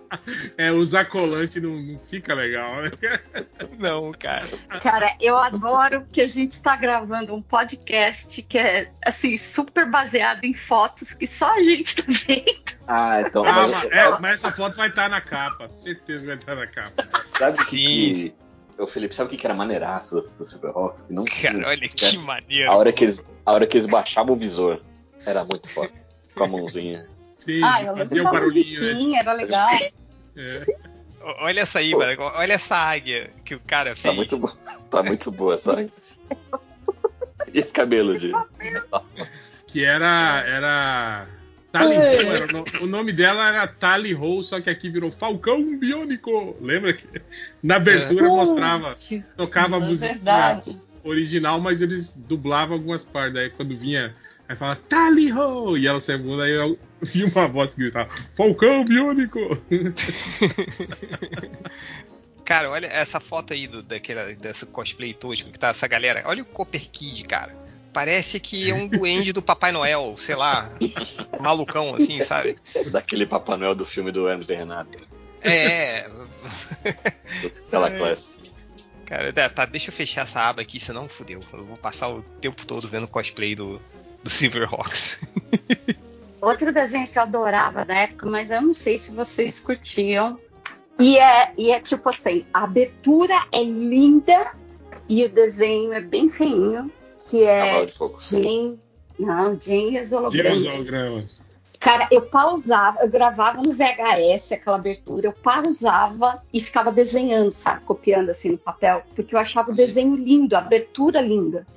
É, 0.57 0.71
usar 0.71 1.03
colante 1.03 1.59
não, 1.59 1.71
não 1.71 1.99
fica 1.99 2.33
legal, 2.33 2.81
né? 2.81 2.91
Não, 3.77 4.13
cara. 4.13 4.47
Cara, 4.81 5.13
eu 5.19 5.37
adoro 5.37 6.05
que 6.13 6.21
a 6.21 6.27
gente 6.29 6.61
tá 6.63 6.77
gravando 6.77 7.35
um 7.35 7.41
podcast 7.41 8.41
que 8.41 8.57
é, 8.57 8.89
assim, 9.05 9.37
super 9.37 9.85
baseado 9.91 10.45
em 10.45 10.53
fotos 10.53 11.11
que 11.13 11.27
só 11.27 11.53
a 11.53 11.61
gente 11.61 11.97
tá 11.97 12.03
vendo. 12.07 12.45
Ah, 12.87 13.19
então. 13.19 13.43
Ah, 13.45 13.67
mas- 13.67 13.71
mas, 13.83 13.91
é, 13.91 14.19
mas 14.19 14.33
essa 14.35 14.51
foto 14.53 14.77
vai 14.77 14.87
estar 14.87 15.09
na 15.09 15.19
capa. 15.19 15.67
Certeza 15.73 16.25
vai 16.25 16.35
estar 16.35 16.55
na 16.55 16.67
capa. 16.67 17.05
sabe 17.11 17.57
Sim, 17.65 17.75
que- 18.13 18.35
sim. 18.77 18.83
Ô, 18.83 18.87
Felipe, 18.87 19.13
sabe 19.15 19.27
o 19.27 19.31
que 19.31 19.37
que 19.37 19.45
era 19.47 19.55
maneiraço 19.55 20.21
do, 20.21 20.29
do 20.29 20.45
Superhawks? 20.45 21.03
Que 21.03 21.13
não 21.13 21.25
Cara, 21.25 21.67
olha 21.67 21.89
que 21.89 22.17
maneiro. 22.17 22.71
a 22.71 22.75
hora 22.75 22.91
que 22.93 23.03
eles 23.05 23.25
A 23.45 23.51
hora 23.53 23.65
que 23.67 23.77
eles 23.77 23.87
baixavam 23.87 24.35
o 24.35 24.37
visor, 24.37 24.81
era 25.25 25.43
muito 25.43 25.67
foda. 25.69 25.91
Com 26.35 26.43
a 26.43 26.47
mãozinha. 26.47 27.07
Sim, 27.39 27.61
Ah, 27.63 27.81
eu 27.83 27.97
fazia 27.97 28.21
o 28.21 28.25
barulhinho, 28.31 28.81
né? 28.81 28.87
musiquinha, 28.93 29.19
era 29.21 29.33
legal. 29.33 29.67
É. 30.35 30.65
O- 31.21 31.43
Olha 31.45 31.61
essa 31.61 31.79
aí, 31.79 31.95
mano. 31.95 32.21
Olha 32.35 32.53
essa 32.53 32.75
águia 32.75 33.29
que 33.43 33.55
o 33.55 33.59
cara 33.59 33.89
Tá 33.91 33.95
fez. 33.95 34.15
muito, 34.15 34.37
bo- 34.37 34.57
tá 34.91 35.01
muito 35.03 35.31
boa, 35.31 35.57
sabe? 35.57 35.91
E 37.53 37.59
esse 37.59 37.71
cabelo 37.73 38.17
de. 38.19 38.31
Que 39.67 39.83
era. 39.83 40.43
era... 40.45 41.27
Tally. 41.79 41.97
Ho, 41.97 42.01
era 42.31 42.45
o, 42.45 42.51
no- 42.51 42.65
o 42.83 42.87
nome 42.87 43.11
dela 43.11 43.47
era 43.47 43.67
Tally 43.67 44.13
Ho, 44.15 44.41
só 44.43 44.61
que 44.61 44.69
aqui 44.69 44.89
virou 44.89 45.11
Falcão 45.11 45.77
Biônico. 45.77 46.55
Lembra 46.61 46.93
que 46.93 47.05
na 47.61 47.75
abertura 47.75 48.27
mostrava, 48.27 48.91
Putz, 48.95 49.33
tocava 49.35 49.77
a 49.77 49.81
é 49.81 49.85
música 49.85 50.13
verdade. 50.13 50.79
original, 51.03 51.59
mas 51.59 51.81
eles 51.81 52.15
dublavam 52.15 52.77
algumas 52.77 53.03
partes. 53.03 53.39
Aí 53.39 53.49
quando 53.49 53.75
vinha, 53.77 54.15
aí 54.47 54.55
fala 54.55 54.75
Tally 54.75 55.31
Ho! 55.33 55.77
E 55.77 55.87
ela 55.87 55.99
saiu 56.01 56.19
bunda, 56.19 56.43
aí 56.43 56.51
eu 56.51 56.77
vi 57.01 57.23
uma 57.23 57.47
voz 57.47 57.73
que 57.73 57.81
gritava 57.81 58.09
Falcão 58.35 58.83
Biônico! 58.83 59.39
Cara, 62.43 62.69
olha 62.69 62.87
essa 62.87 63.19
foto 63.19 63.53
aí 63.53 63.67
do, 63.67 63.83
daquela, 63.83 64.33
dessa 64.35 64.65
cosplay 64.65 65.13
tosco 65.13 65.51
que 65.51 65.59
tá 65.59 65.69
essa 65.69 65.87
galera. 65.87 66.23
Olha 66.25 66.43
o 66.43 66.45
Copper 66.45 66.89
Kid, 66.89 67.23
cara. 67.23 67.53
Parece 67.97 68.39
que 68.39 68.69
é 68.69 68.75
um 68.75 68.85
duende 68.87 69.33
do 69.33 69.41
Papai 69.41 69.71
Noel, 69.71 70.13
sei 70.17 70.35
lá, 70.35 70.71
malucão 71.39 71.95
assim, 71.95 72.21
sabe? 72.21 72.55
Daquele 72.91 73.25
Papai 73.25 73.57
Noel 73.57 73.73
do 73.73 73.87
filme 73.87 74.11
do 74.11 74.29
Hermes 74.29 74.49
e 74.49 74.53
Renato. 74.53 74.99
É, 75.41 76.07
Aquela 77.65 77.89
É. 77.89 77.97
classe. 77.97 78.35
cara, 79.03 79.33
tá, 79.33 79.49
tá, 79.49 79.65
deixa 79.65 79.89
eu 79.89 79.93
fechar 79.95 80.21
essa 80.21 80.41
aba 80.41 80.61
aqui, 80.61 80.79
senão 80.79 81.09
fudeu. 81.09 81.39
Eu 81.51 81.65
vou 81.65 81.75
passar 81.75 82.09
o 82.09 82.21
tempo 82.21 82.67
todo 82.67 82.87
vendo 82.87 83.07
cosplay 83.07 83.55
do, 83.55 83.81
do 84.23 84.29
Silverhawks. 84.29 85.19
Outro 86.39 86.71
desenho 86.71 87.07
que 87.07 87.17
eu 87.17 87.23
adorava 87.23 87.83
da 87.83 87.95
época, 87.95 88.27
mas 88.27 88.51
eu 88.51 88.61
não 88.61 88.75
sei 88.75 88.99
se 88.99 89.09
vocês 89.09 89.59
curtiam. 89.59 90.39
E 90.99 91.17
é, 91.17 91.51
e 91.57 91.71
é 91.71 91.79
tipo 91.79 92.07
assim, 92.07 92.45
a 92.53 92.63
abertura 92.63 93.33
é 93.51 93.63
linda 93.63 94.53
e 95.09 95.25
o 95.25 95.29
desenho 95.29 95.93
é 95.93 96.01
bem 96.01 96.29
feinho, 96.29 96.91
que 97.29 97.43
é. 97.43 97.85
Jane. 98.19 98.79
Não, 99.19 99.59
Jane 99.59 99.97
e 99.97 99.99
os 99.99 100.11
E 100.11 100.15
os 100.15 100.73
hologramas. 100.73 101.47
Cara, 101.79 102.07
eu 102.11 102.23
pausava, 102.23 102.99
eu 103.01 103.09
gravava 103.09 103.61
no 103.61 103.71
VHS 103.71 104.53
aquela 104.53 104.77
abertura, 104.77 105.27
eu 105.27 105.33
pausava 105.33 106.41
e 106.51 106.61
ficava 106.61 106.91
desenhando, 106.91 107.51
sabe? 107.51 107.81
Copiando 107.85 108.29
assim 108.29 108.51
no 108.51 108.57
papel, 108.57 109.03
porque 109.15 109.35
eu 109.35 109.39
achava 109.39 109.71
o 109.71 109.75
desenho 109.75 110.15
lindo, 110.15 110.55
a 110.55 110.59
abertura 110.59 111.21
linda. 111.21 111.67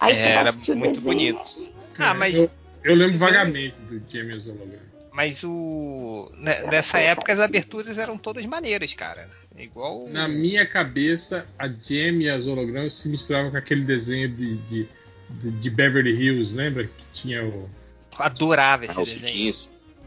Aí 0.00 0.12
É, 0.12 0.30
era 0.30 0.52
muito 0.52 0.94
desenho, 0.94 1.02
bonito. 1.02 1.70
Ah, 1.96 2.14
mas, 2.14 2.34
Eu, 2.36 2.50
eu 2.82 2.94
lembro 2.96 3.18
vagamente 3.18 3.76
do 3.88 4.02
Jamie 4.12 4.34
e 4.34 4.38
os 4.38 4.46
hologramas. 4.48 4.93
Mas 5.14 5.44
o. 5.44 6.28
né, 6.36 6.64
Nessa 6.64 6.98
época 6.98 7.32
as 7.32 7.38
aberturas 7.38 7.96
eram 7.98 8.18
todas 8.18 8.44
maneiras, 8.46 8.92
cara. 8.94 9.30
Igual. 9.56 10.08
Na 10.08 10.26
minha 10.26 10.66
cabeça, 10.66 11.46
a 11.56 11.68
Jamie 11.68 12.24
e 12.26 12.30
as 12.30 12.44
hologramas 12.46 12.94
se 12.94 13.08
misturavam 13.08 13.52
com 13.52 13.56
aquele 13.56 13.84
desenho 13.84 14.28
de, 14.28 14.56
de, 14.56 14.88
de- 15.60 15.70
Beverly 15.70 16.10
Hills, 16.10 16.52
lembra? 16.52 16.84
Que 16.88 17.04
tinha 17.14 17.44
o. 17.44 17.70
Adorava 18.18 18.84
esse 18.84 19.00
Ah, 19.00 19.04
desenho. 19.04 19.52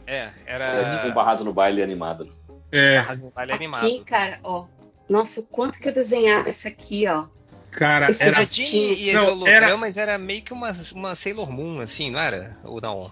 É, 0.05 0.29
Era 0.45 0.65
tipo 0.91 1.03
um 1.03 1.05
era. 1.05 1.11
barrado 1.13 1.43
no 1.45 1.53
baile 1.53 1.81
animado. 1.81 2.29
É, 2.71 2.97
Arrasou 2.97 3.31
Vale 3.33 3.53
Aqui, 3.53 3.63
animado. 3.65 4.03
cara, 4.05 4.39
ó. 4.43 4.65
Nossa, 5.07 5.39
o 5.39 5.43
quanto 5.43 5.79
que 5.79 5.87
eu 5.87 5.93
desenhava 5.93 6.49
isso 6.49 6.67
aqui, 6.67 7.07
ó. 7.07 7.27
cara, 7.71 8.11
Esse 8.11 8.23
era. 8.23 8.39
A 8.39 8.43
Jean 8.43 8.65
e 8.65 9.15
os 9.15 9.23
hologramas 9.25 9.95
era... 9.95 10.17
meio 10.17 10.41
que 10.41 10.51
uma, 10.51 10.73
uma 10.93 11.15
Sailor 11.15 11.49
Moon, 11.49 11.79
assim, 11.79 12.11
não 12.11 12.19
era? 12.19 12.57
Ou 12.65 12.81
não? 12.81 13.09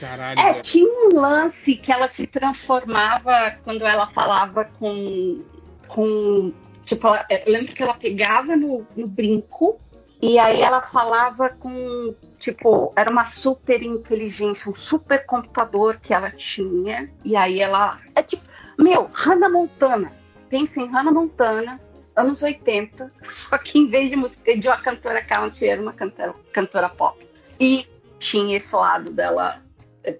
Caralho, 0.00 0.38
É, 0.38 0.54
tinha 0.60 0.86
um 0.86 1.18
lance 1.20 1.76
que 1.76 1.90
ela 1.90 2.08
se 2.08 2.26
transformava 2.26 3.56
quando 3.64 3.84
ela 3.84 4.06
falava 4.08 4.64
com. 4.64 5.42
com 5.88 6.52
tipo, 6.84 7.06
ela- 7.06 7.26
eu 7.30 7.52
lembro 7.52 7.72
que 7.72 7.82
ela 7.82 7.94
pegava 7.94 8.56
no, 8.56 8.86
no 8.96 9.06
brinco 9.06 9.78
e 10.20 10.38
aí 10.38 10.60
ela 10.60 10.82
falava 10.82 11.48
com. 11.48 12.14
Tipo, 12.38 12.92
era 12.94 13.10
uma 13.10 13.24
super 13.26 13.82
inteligência, 13.82 14.70
um 14.70 14.74
super 14.74 15.24
computador 15.26 15.98
que 16.00 16.12
ela 16.14 16.30
tinha. 16.30 17.10
E 17.24 17.34
aí 17.36 17.60
ela. 17.60 17.98
É 18.14 18.22
tipo, 18.22 18.42
meu, 18.78 19.08
Hannah 19.12 19.48
Montana. 19.48 20.12
Pensa 20.48 20.80
em 20.80 20.86
Hannah 20.86 21.12
Montana, 21.12 21.80
anos 22.16 22.42
80, 22.42 23.12
só 23.30 23.58
que 23.58 23.78
em 23.78 23.88
vez 23.88 24.08
de 24.10 24.16
música 24.16 24.56
de 24.56 24.68
uma 24.68 24.78
cantora 24.78 25.22
country, 25.22 25.68
era 25.68 25.80
uma 25.80 25.92
cantora, 25.92 26.34
cantora 26.52 26.88
pop. 26.88 27.26
E 27.60 27.86
tinha 28.18 28.56
esse 28.56 28.74
lado 28.74 29.12
dela 29.12 29.62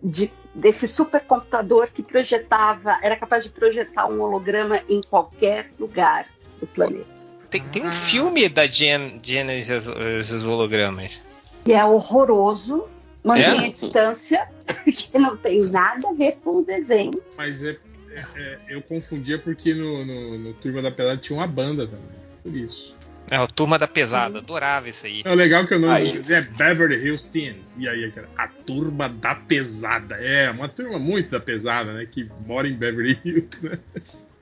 de, 0.02 0.31
desse 0.55 0.86
supercomputador 0.89 1.89
que 1.93 2.02
projetava, 2.02 2.98
era 3.02 3.16
capaz 3.16 3.44
de 3.44 3.51
projetar 3.51 4.06
um 4.09 4.20
holograma 4.20 4.81
em 4.89 5.01
qualquer 5.01 5.70
lugar 5.78 6.27
do 6.60 6.66
planeta. 6.66 7.06
Tem, 7.51 7.62
tem 7.62 7.85
um 7.85 7.89
Ah. 7.89 7.93
filme 7.93 8.48
da 8.48 8.66
Jen, 8.66 9.20
Jen 9.23 9.47
e 9.51 9.73
os 9.73 10.44
hologramas. 10.47 11.23
E 11.66 11.73
é 11.73 11.85
horroroso, 11.85 12.86
mantém 13.24 13.62
É? 13.62 13.66
a 13.66 13.70
distância, 13.70 14.48
porque 14.85 15.19
não 15.19 15.36
tem 15.36 15.62
nada 15.62 16.09
a 16.09 16.12
ver 16.12 16.36
com 16.44 16.59
o 16.59 16.65
desenho. 16.65 17.20
Mas 17.36 17.65
é, 17.65 17.78
é- 18.10 18.24
é- 18.36 18.59
eu 18.69 18.82
confundia 18.82 19.39
porque 19.39 19.74
no, 19.74 20.05
no, 20.05 20.39
no 20.39 20.52
Turma 20.55 20.82
da 20.82 20.90
Pelada 20.90 21.16
tinha 21.19 21.39
uma 21.39 21.47
banda 21.47 21.86
também. 21.86 22.19
Por 22.43 22.55
isso. 22.55 22.94
É, 23.30 23.36
a 23.36 23.46
Turma 23.46 23.78
da 23.78 23.86
Pesada, 23.86 24.38
adorava 24.38 24.88
isso 24.88 25.06
aí. 25.06 25.22
É 25.24 25.34
legal 25.34 25.66
que 25.66 25.74
o 25.74 25.78
nome 25.78 25.94
Aí. 25.94 26.18
é 26.32 26.40
Beverly 26.40 26.96
Hills 26.96 27.28
Teens. 27.28 27.76
E 27.78 27.88
aí, 27.88 28.10
cara, 28.12 28.28
a 28.36 28.48
Turma 28.48 29.09
da 29.09 29.34
Pesada. 29.34 30.16
É, 30.16 30.50
uma 30.50 30.68
turma 30.68 30.98
muito 30.98 31.30
da 31.30 31.40
pesada, 31.40 31.92
né? 31.92 32.06
Que 32.06 32.28
mora 32.46 32.68
em 32.68 32.74
Beverly 32.74 33.18
Hills, 33.24 33.48
né? 33.62 33.78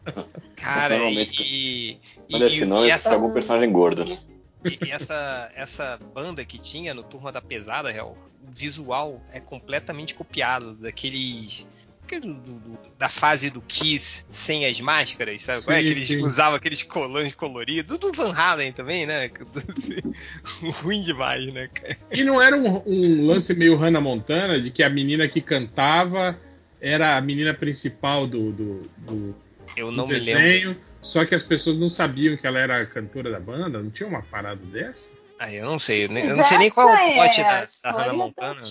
Cara, 0.57 0.97
e. 1.11 1.29
e, 1.41 2.01
Olha 2.33 2.45
e- 2.45 2.47
esse 2.47 2.65
nome, 2.65 2.87
e 2.87 2.91
é 2.91 2.95
essa, 2.95 3.15
algum 3.15 3.33
personagem 3.33 3.73
gordo. 3.73 4.05
E 4.05 4.37
e 4.65 4.91
essa, 4.91 5.51
essa 5.55 5.99
banda 6.15 6.45
que 6.45 6.59
tinha 6.59 6.93
no 6.93 7.03
Turma 7.03 7.31
da 7.31 7.41
Pesada, 7.41 7.91
real, 7.91 8.17
o 8.43 8.51
visual 8.51 9.23
é 9.33 9.41
completamente 9.41 10.15
copiado 10.15 10.75
daqueles. 10.75 11.67
Aquele 12.07 12.33
do- 12.33 12.59
do- 12.61 12.79
da 12.99 13.09
fase 13.09 13.51
do 13.51 13.61
Kiss 13.61 14.25
sem 14.31 14.65
as 14.67 14.81
máscaras, 14.81 15.43
sabe? 15.43 15.59
é? 15.59 15.79
Sim, 15.79 15.85
que 15.85 15.91
eles 15.91 16.09
sim. 16.09 16.23
usavam 16.23 16.55
aqueles 16.55 16.83
colãs 16.83 17.35
coloridos, 17.35 17.99
do 17.99 18.13
Van 18.13 18.33
Halen 18.33 18.73
também, 18.73 19.05
né? 19.05 19.29
Ruim 20.83 21.03
demais, 21.03 21.53
né? 21.53 21.69
E 22.11 22.25
não 22.25 22.41
era 22.41 22.57
um, 22.57 22.83
um 22.87 23.27
lance 23.27 23.53
meio 23.55 23.77
Hannah 23.77 24.01
Montana, 24.01 24.61
de 24.61 24.71
que 24.71 24.83
a 24.83 24.89
menina 24.89 25.29
que 25.29 25.41
cantava 25.41 26.39
era 26.81 27.17
a 27.17 27.21
menina 27.21 27.53
principal 27.53 28.27
do, 28.27 28.53
do, 28.53 28.81
do- 28.99 29.37
Eu 29.77 29.87
do 29.87 29.93
não 29.93 30.07
me 30.07 30.15
lembro. 30.19 30.43
desenho, 30.43 30.77
só 31.03 31.25
que 31.25 31.35
as 31.35 31.43
pessoas 31.43 31.77
não 31.77 31.91
sabiam 31.91 32.37
que 32.37 32.47
ela 32.47 32.59
era 32.59 32.81
a 32.81 32.87
cantora 32.87 33.31
da 33.31 33.41
banda? 33.41 33.83
Não 33.83 33.91
tinha 33.91 34.09
uma 34.09 34.23
parada 34.23 34.65
dessa? 34.67 35.11
Ah, 35.39 35.53
eu 35.53 35.67
não 35.67 35.79
sei, 35.79 36.05
eu 36.05 36.09
nem- 36.09 36.25
eu 36.25 36.37
não 36.37 36.45
sei 36.45 36.59
nem 36.59 36.71
qual 36.71 36.89
é 36.89 37.17
o 37.17 37.21
a 37.21 37.27
da, 37.27 37.65
da 37.83 37.91
Hannah 37.93 38.13
Montana. 38.15 38.63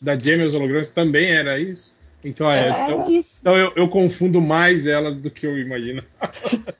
Da 0.00 0.18
Jamie 0.18 0.46
os 0.46 0.54
Hologramas 0.54 0.88
também 0.88 1.30
era 1.32 1.58
isso? 1.58 1.96
Então, 2.24 2.50
é, 2.50 2.68
É, 2.68 2.90
então, 2.90 3.10
isso. 3.10 3.38
então 3.40 3.56
eu, 3.56 3.72
eu 3.76 3.88
confundo 3.88 4.40
mais 4.40 4.86
elas 4.86 5.20
do 5.20 5.30
que 5.30 5.46
eu 5.46 5.58
imagino. 5.58 6.02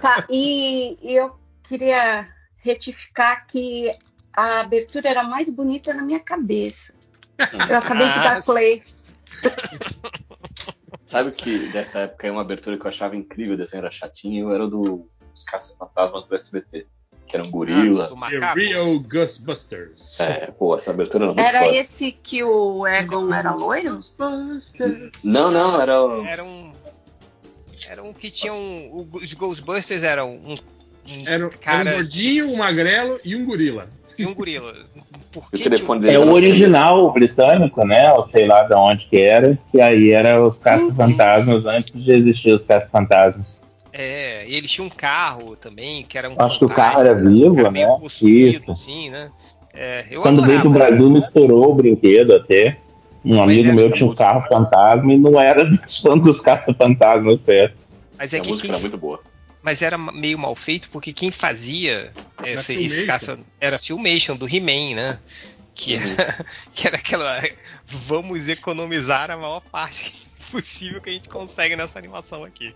Tá, 0.00 0.26
e, 0.28 0.98
e 1.00 1.14
eu 1.14 1.34
queria 1.62 2.28
retificar 2.58 3.46
que 3.46 3.90
a 4.36 4.60
abertura 4.60 5.08
era 5.08 5.22
mais 5.22 5.48
bonita 5.54 5.94
na 5.94 6.02
minha 6.02 6.20
cabeça. 6.20 6.92
Eu 7.70 7.78
acabei 7.78 8.08
de 8.08 8.18
Ah, 8.18 8.22
dar 8.34 8.42
play. 8.42 8.82
Sabe 11.06 11.28
o 11.30 11.32
que 11.32 11.68
dessa 11.72 12.00
época 12.00 12.26
é 12.26 12.30
uma 12.30 12.40
abertura 12.42 12.76
que 12.76 12.84
eu 12.84 12.88
achava 12.90 13.16
incrível, 13.16 13.54
o 13.54 13.56
desenho 13.56 13.80
era 13.82 13.90
chatinho, 13.92 14.52
era 14.52 14.64
o 14.64 14.68
do- 14.68 15.08
dos 15.32 15.44
Caça-Fantasmas 15.44 16.26
do 16.26 16.34
SBT, 16.34 16.86
que 17.34 17.36
era 17.36 17.44
um 17.44 17.48
Ah, 17.48 17.50
gorila. 17.50 18.06
do 18.08 18.14
The. 18.16 18.52
Real 18.54 18.98
Ghostbusters. 19.00 20.20
É, 20.20 20.46
pô, 20.58 20.76
essa 20.76 20.90
abertura 20.92 21.24
era 21.24 21.34
muito 21.34 21.46
Era 21.46 21.60
foda. 21.64 21.76
esse 21.76 22.12
que 22.12 22.42
o 22.44 22.86
Egon 22.86 23.32
era 23.34 23.52
loiro? 23.52 23.96
Ghostbusters. 24.18 25.10
Não, 25.22 25.50
não, 25.50 25.80
era 25.80 26.02
o... 26.02 26.24
Era 26.24 26.44
um. 26.44 26.72
Era 27.90 28.02
um 28.02 28.12
que 28.12 28.30
tinha 28.30 28.52
um. 28.52 28.90
o- 28.92 29.08
Os 29.16 29.34
Ghostbusters 29.34 30.02
eram 30.04 30.30
um. 30.36 30.52
um 30.52 31.22
Era, 31.26 31.34
era 31.34 31.46
um 31.46 31.50
cara 31.60 31.92
gordinho, 31.94 32.50
um 32.50 32.56
magrelo 32.56 33.20
e 33.24 33.36
um 33.36 33.44
gorila. 33.44 33.86
e 34.16 34.24
um 34.24 34.32
gorila. 34.32 34.72
Por 35.32 35.42
o 35.44 35.50
que 35.50 35.64
telefone 35.64 36.00
de- 36.00 36.06
dele 36.06 36.18
É 36.18 36.20
era 36.20 36.30
o 36.30 36.32
original 36.32 37.12
britânico, 37.12 37.84
né? 37.84 38.10
Ou 38.12 38.28
sei 38.30 38.46
lá 38.46 38.62
de 38.62 38.74
onde 38.74 39.04
que 39.06 39.20
era. 39.20 39.58
E 39.74 39.80
aí 39.80 40.12
era 40.12 40.42
os 40.46 40.56
caça-fantasmas 40.58 41.66
antes 41.66 42.02
de 42.02 42.12
existir 42.12 42.54
os 42.54 42.62
caça-fantasmas. 42.62 43.44
É, 43.96 44.44
e 44.48 44.56
eles 44.56 44.68
tinham 44.70 44.86
um 44.86 44.90
carro 44.90 45.54
também, 45.54 46.04
que 46.04 46.18
era 46.18 46.28
um 46.28 46.34
Acho 46.36 46.58
que 46.58 46.64
o 46.64 46.68
fantasma, 46.68 46.74
carro 46.74 47.00
era 47.00 47.14
vivo, 47.14 47.54
cara 47.54 47.70
meio 47.70 47.88
né? 47.88 47.96
possuído, 48.00 48.62
Isso. 48.64 48.72
assim, 48.72 49.08
né? 49.10 49.30
É, 49.72 50.04
eu 50.10 50.20
Quando 50.20 50.42
veio 50.42 50.58
adorava, 50.58 50.62
pro 50.62 50.70
né? 50.70 50.90
Brasil, 50.90 51.10
misturou 51.10 51.70
o 51.70 51.74
brinquedo 51.74 52.34
até. 52.34 52.78
Um 53.24 53.40
amigo 53.40 53.68
era- 53.68 53.74
meu 53.76 53.92
tinha 53.92 54.06
um 54.10 54.14
carro 54.14 54.46
fantasma 54.48 55.12
e 55.12 55.16
não 55.16 55.40
era 55.40 55.64
dos 55.64 55.98
fãs 56.00 56.22
dos 56.22 56.40
caça-fantasmas 56.40 57.40
perto. 57.40 57.76
Mas 58.18 58.34
é 58.34 58.38
a 58.38 58.40
que 58.40 58.50
música 58.50 58.66
quem 58.68 58.74
era 58.74 58.80
muito 58.80 58.98
boa. 58.98 59.20
mas 59.62 59.80
era 59.80 59.96
meio 59.96 60.38
mal 60.38 60.54
feito 60.56 60.90
porque 60.90 61.12
quem 61.12 61.30
fazia 61.30 62.10
esse, 62.44 62.74
esse 62.74 63.06
caça 63.06 63.38
era 63.60 63.76
a 63.76 63.78
Filmation 63.78 64.36
do 64.36 64.48
He-Man, 64.48 64.96
né? 64.96 65.18
Que 65.74 65.94
era, 65.94 66.46
que 66.74 66.86
era 66.86 66.96
aquela 66.96 67.40
vamos 67.86 68.48
economizar 68.48 69.30
a 69.30 69.36
maior 69.36 69.60
parte 69.60 70.12
possível 70.50 71.00
que 71.00 71.10
a 71.10 71.12
gente 71.12 71.28
consegue 71.28 71.76
nessa 71.76 71.98
animação 71.98 72.44
aqui. 72.44 72.74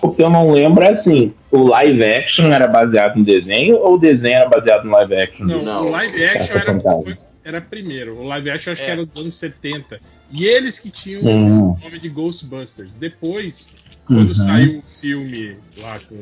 O 0.00 0.10
que 0.12 0.22
eu 0.22 0.30
não 0.30 0.50
lembro 0.50 0.82
é 0.82 0.92
assim, 0.92 1.32
o 1.50 1.64
live 1.64 2.04
action 2.04 2.44
era 2.52 2.66
baseado 2.66 3.16
no 3.16 3.24
desenho 3.24 3.76
ou 3.76 3.94
o 3.94 3.98
desenho 3.98 4.36
era 4.36 4.48
baseado 4.48 4.84
no 4.84 4.90
live 4.92 5.14
action? 5.14 5.46
Não, 5.46 5.62
Não. 5.62 5.84
o 5.86 5.90
live 5.90 6.24
action 6.24 6.40
era, 6.56 6.64
Caça-Fantasma. 6.64 7.02
foi- 7.02 7.18
era 7.44 7.60
primeiro. 7.60 8.16
O 8.16 8.24
live 8.24 8.50
action 8.50 8.72
acho 8.72 8.82
É. 8.82 8.84
que 8.86 8.90
era 8.90 9.06
dos 9.06 9.16
anos 9.16 9.34
70. 9.36 10.00
E 10.30 10.44
eles 10.46 10.78
que 10.78 10.90
tinham 10.90 11.22
Hum. 11.22 11.72
o 11.72 11.78
nome 11.80 11.98
de 12.00 12.08
Ghostbusters. 12.08 12.90
Depois, 12.98 13.68
quando 14.06 14.28
Uhum. 14.28 14.34
saiu 14.34 14.78
o 14.78 14.82
filme 15.00 15.56
lá 15.78 15.98
com. 16.08 16.16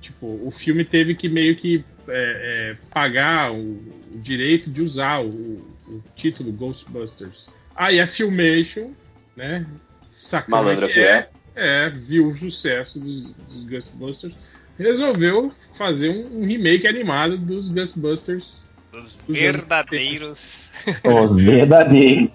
Tipo, 0.00 0.40
o 0.42 0.50
filme 0.50 0.84
teve 0.84 1.14
que 1.14 1.28
meio 1.28 1.56
que 1.56 1.84
é, 2.08 2.72
é, 2.72 2.76
pagar 2.92 3.52
o, 3.52 3.58
o 3.58 4.18
direito 4.18 4.70
de 4.70 4.80
usar 4.82 5.22
o, 5.22 5.28
o 5.28 6.02
título 6.16 6.50
Ghostbusters. 6.52 7.46
Aí 7.76 8.00
a 8.00 8.06
Filmation, 8.06 8.90
né? 9.36 9.64
Sacana 10.10 10.56
Malandra 10.62 10.88
que 10.88 10.98
é. 11.00 11.28
É, 11.54 11.90
viu 11.90 12.28
o 12.28 12.38
sucesso 12.38 12.98
dos, 13.00 13.32
dos 13.34 13.64
Ghostbusters, 13.64 14.34
resolveu 14.78 15.52
fazer 15.74 16.08
um, 16.10 16.40
um 16.40 16.46
remake 16.46 16.86
animado 16.86 17.36
dos 17.38 17.68
Ghostbusters. 17.68 18.64
Os 18.92 19.16
Dos 19.16 19.36
verdadeiros. 19.36 20.72
Os 21.04 21.36
verdadeiros. 21.36 22.30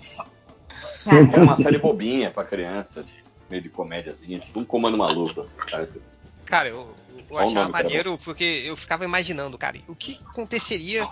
Era 1.06 1.44
uma 1.44 1.58
série 1.58 1.78
bobinha 1.78 2.32
pra 2.32 2.44
criança, 2.46 3.04
de- 3.04 3.14
meio 3.50 3.62
de 3.62 3.70
comédiazinha, 3.70 4.40
tipo 4.40 4.60
um 4.60 4.66
comando 4.66 4.98
maluco, 4.98 5.42
assim, 5.42 5.58
sabe? 5.70 6.02
Cara, 6.46 6.70
eu, 6.70 6.96
eu 7.30 7.38
achava 7.38 7.70
maneiro 7.70 8.18
porque 8.24 8.64
eu 8.66 8.76
ficava 8.78 9.04
imaginando, 9.04 9.58
cara, 9.58 9.80
o 9.88 9.96
que 9.96 10.20
aconteceria 10.32 11.08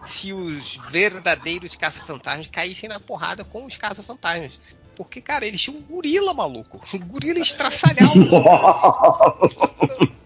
se 0.00 0.32
os 0.32 0.76
verdadeiros 0.76 1.74
caça-fantasmas 1.76 2.48
caíssem 2.48 2.88
na 2.88 3.00
porrada 3.00 3.44
com 3.44 3.64
os 3.64 3.76
caça-fantasmas? 3.76 4.60
Porque, 4.96 5.20
cara, 5.20 5.46
eles 5.46 5.60
tinham 5.60 5.78
um 5.78 5.82
gorila 5.82 6.34
maluco. 6.34 6.80
Um 6.94 6.98
gorila 6.98 7.40
estraçalhar 7.40 8.10
o 8.16 10.12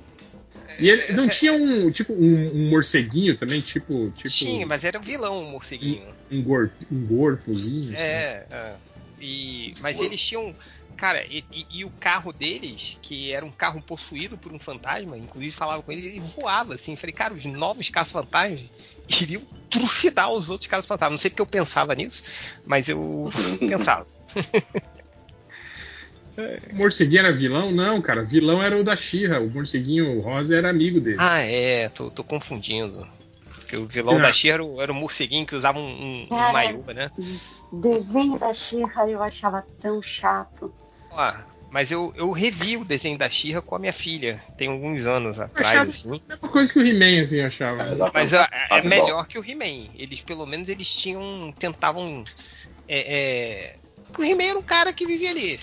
E 0.79 0.91
ele 0.91 1.13
não 1.15 1.29
tinha 1.29 1.53
um 1.55 1.91
tipo 1.91 2.13
um, 2.13 2.51
um 2.55 2.71
morceguinho 2.71 3.37
também, 3.37 3.61
tipo, 3.61 4.11
tipo 4.11 4.29
Tinha, 4.29 4.67
mas 4.67 4.85
era 4.85 4.99
um 4.99 5.03
vilão, 5.03 5.43
um 5.43 5.51
morceguinho. 5.51 6.07
um, 6.31 6.43
gor, 6.43 6.71
um 6.93 7.07
gorpozinho. 7.07 7.95
assim. 7.95 7.97
É, 7.97 8.47
é. 8.51 8.75
E, 9.21 9.71
mas 9.81 10.01
eles 10.01 10.21
tinham. 10.21 10.55
Cara, 10.97 11.25
e, 11.29 11.45
e- 11.53 11.67
e 11.71 11.85
o 11.85 11.91
carro 11.91 12.33
deles, 12.33 12.99
que 13.03 13.31
era 13.31 13.45
um 13.45 13.51
carro 13.51 13.83
possuído 13.83 14.39
por 14.39 14.51
um 14.53 14.59
fantasma, 14.59 15.19
inclusive 15.19 15.53
falava 15.53 15.83
com 15.83 15.93
ele, 15.93 16.07
ele 16.07 16.21
voava 16.21 16.73
assim. 16.75 16.97
Falei, 16.97 17.13
cara, 17.13 17.35
os 17.35 17.45
novos 17.45 17.91
caça-fantasmas 17.91 18.63
iriam 19.21 19.43
trucidar 19.69 20.31
os 20.33 20.49
outros 20.49 20.69
caça-fantasmas. 20.69 21.13
Não 21.13 21.19
sei 21.21 21.31
porque 21.31 21.43
eu 21.43 21.47
pensava 21.47 21.95
nisso, 21.95 22.23
mas 22.65 22.89
eu 22.89 23.31
pensava. 23.61 24.07
O 26.71 26.77
morceguinho 26.77 27.21
era 27.21 27.33
vilão? 27.33 27.71
Não, 27.73 28.01
cara. 28.03 28.23
Vilão 28.23 28.63
era 28.63 28.79
o 28.79 28.85
da 28.85 28.97
Xirra. 28.97 29.41
O 29.41 29.49
morceguinho 29.51 30.21
rosa 30.21 30.55
era 30.57 30.69
amigo 30.69 31.01
dele. 31.01 31.17
Ah, 31.19 31.39
é, 31.39 31.89
tô, 31.89 32.11
tô 32.11 32.23
confundindo. 32.23 33.07
Porque 33.55 33.77
o 33.77 33.87
vilão 33.87 34.17
Ah. 34.19 34.23
da 34.23 34.33
Xia 34.33 34.53
era, 34.55 34.65
o- 34.65 34.81
era 34.81 34.93
o 34.93 34.95
morceguinho 34.95 35.47
que 35.47 35.57
usava 35.57 35.79
um, 35.79 35.83
um, 35.85 36.27
um 36.31 36.53
maiô, 36.53 36.85
né? 36.95 37.11
Desenho 37.73 38.39
da 38.39 38.53
Xirra 38.53 39.09
eu 39.11 39.23
achava 39.23 39.65
tão 39.81 40.01
chato. 40.03 40.73
Ó, 41.17 41.35
mas 41.71 41.91
eu, 41.91 42.13
eu 42.17 42.31
revi 42.31 42.77
o 42.77 42.85
desenho 42.85 43.19
da 43.19 43.29
Xirra 43.29 43.61
com 43.61 43.75
a 43.75 43.79
minha 43.79 43.93
filha, 43.93 44.43
tem 44.57 44.69
alguns 44.69 45.05
anos 45.05 45.39
atrás, 45.41 45.69
achava- 45.77 45.91
assim. 45.91 46.21
Mesma 46.29 46.49
coisa 46.49 46.73
que 46.73 46.79
o 46.79 46.87
He-Man, 46.87 47.23
assim, 47.23 47.37
eu 47.37 47.47
achava. 47.47 47.83
É. 47.83 47.95
Mas 48.15 48.33
é, 48.33 48.47
é 48.71 48.83
melhor 48.83 49.27
que 49.27 49.39
o 49.39 49.45
He-Man. 49.45 49.91
Eles, 49.99 50.21
pelo 50.23 50.47
menos, 50.47 50.69
eles 50.69 50.95
tinham. 50.95 51.53
tentavam. 51.59 52.25
É, 52.89 53.15
é... 53.15 53.79
porque 54.07 54.23
O 54.23 54.25
He-Man 54.25 54.45
era 54.45 54.59
um 54.59 54.63
cara 54.63 54.93
que 54.93 55.07
vivia 55.07 55.31
ali. 55.31 55.59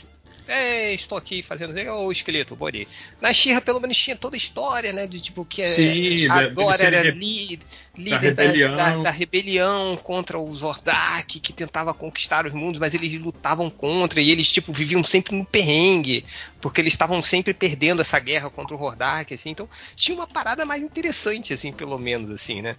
É, 0.45 0.93
estou 0.93 1.17
aqui 1.17 1.41
fazendo 1.41 1.73
o 1.73 2.11
esqueleto, 2.11 2.55
body. 2.55 2.87
Na 3.21 3.31
Xirra, 3.31 3.61
pelo 3.61 3.79
menos, 3.79 3.95
tinha 3.97 4.15
toda 4.15 4.35
a 4.35 4.37
história, 4.37 4.91
né? 4.91 5.07
De 5.07 5.21
tipo, 5.21 5.45
que 5.45 5.61
é, 5.61 5.75
Sim, 5.75 6.27
a 6.27 6.41
da- 6.41 6.47
Dora 6.49 6.83
era 6.83 7.01
li- 7.03 7.59
líder 7.97 8.33
da, 8.33 8.43
rebelião. 8.43 8.75
da- 8.75 8.97
da 9.03 9.09
rebelião 9.09 9.95
contra 9.97 10.37
o 10.37 10.53
Zordak, 10.53 11.39
que 11.39 11.53
tentava 11.53 11.93
conquistar 11.93 12.45
os 12.45 12.51
mundos, 12.51 12.79
mas 12.79 12.93
eles 12.93 13.13
lutavam 13.15 13.69
contra, 13.69 14.19
e 14.19 14.29
eles, 14.29 14.51
tipo, 14.51 14.73
viviam 14.73 15.01
sempre 15.03 15.33
no 15.37 15.45
perrengue, 15.45 16.25
porque 16.59 16.81
eles 16.81 16.91
estavam 16.93 17.21
sempre 17.21 17.53
perdendo 17.53 18.01
essa 18.01 18.19
guerra 18.19 18.49
contra 18.49 18.75
o 18.75 18.81
Hordak, 18.81 19.33
assim. 19.33 19.51
Então, 19.51 19.69
tinha 19.95 20.15
uma 20.15 20.27
parada 20.27 20.65
mais 20.65 20.83
interessante, 20.83 21.53
assim, 21.53 21.71
pelo 21.71 21.97
menos, 21.97 22.29
assim, 22.31 22.61
né? 22.61 22.75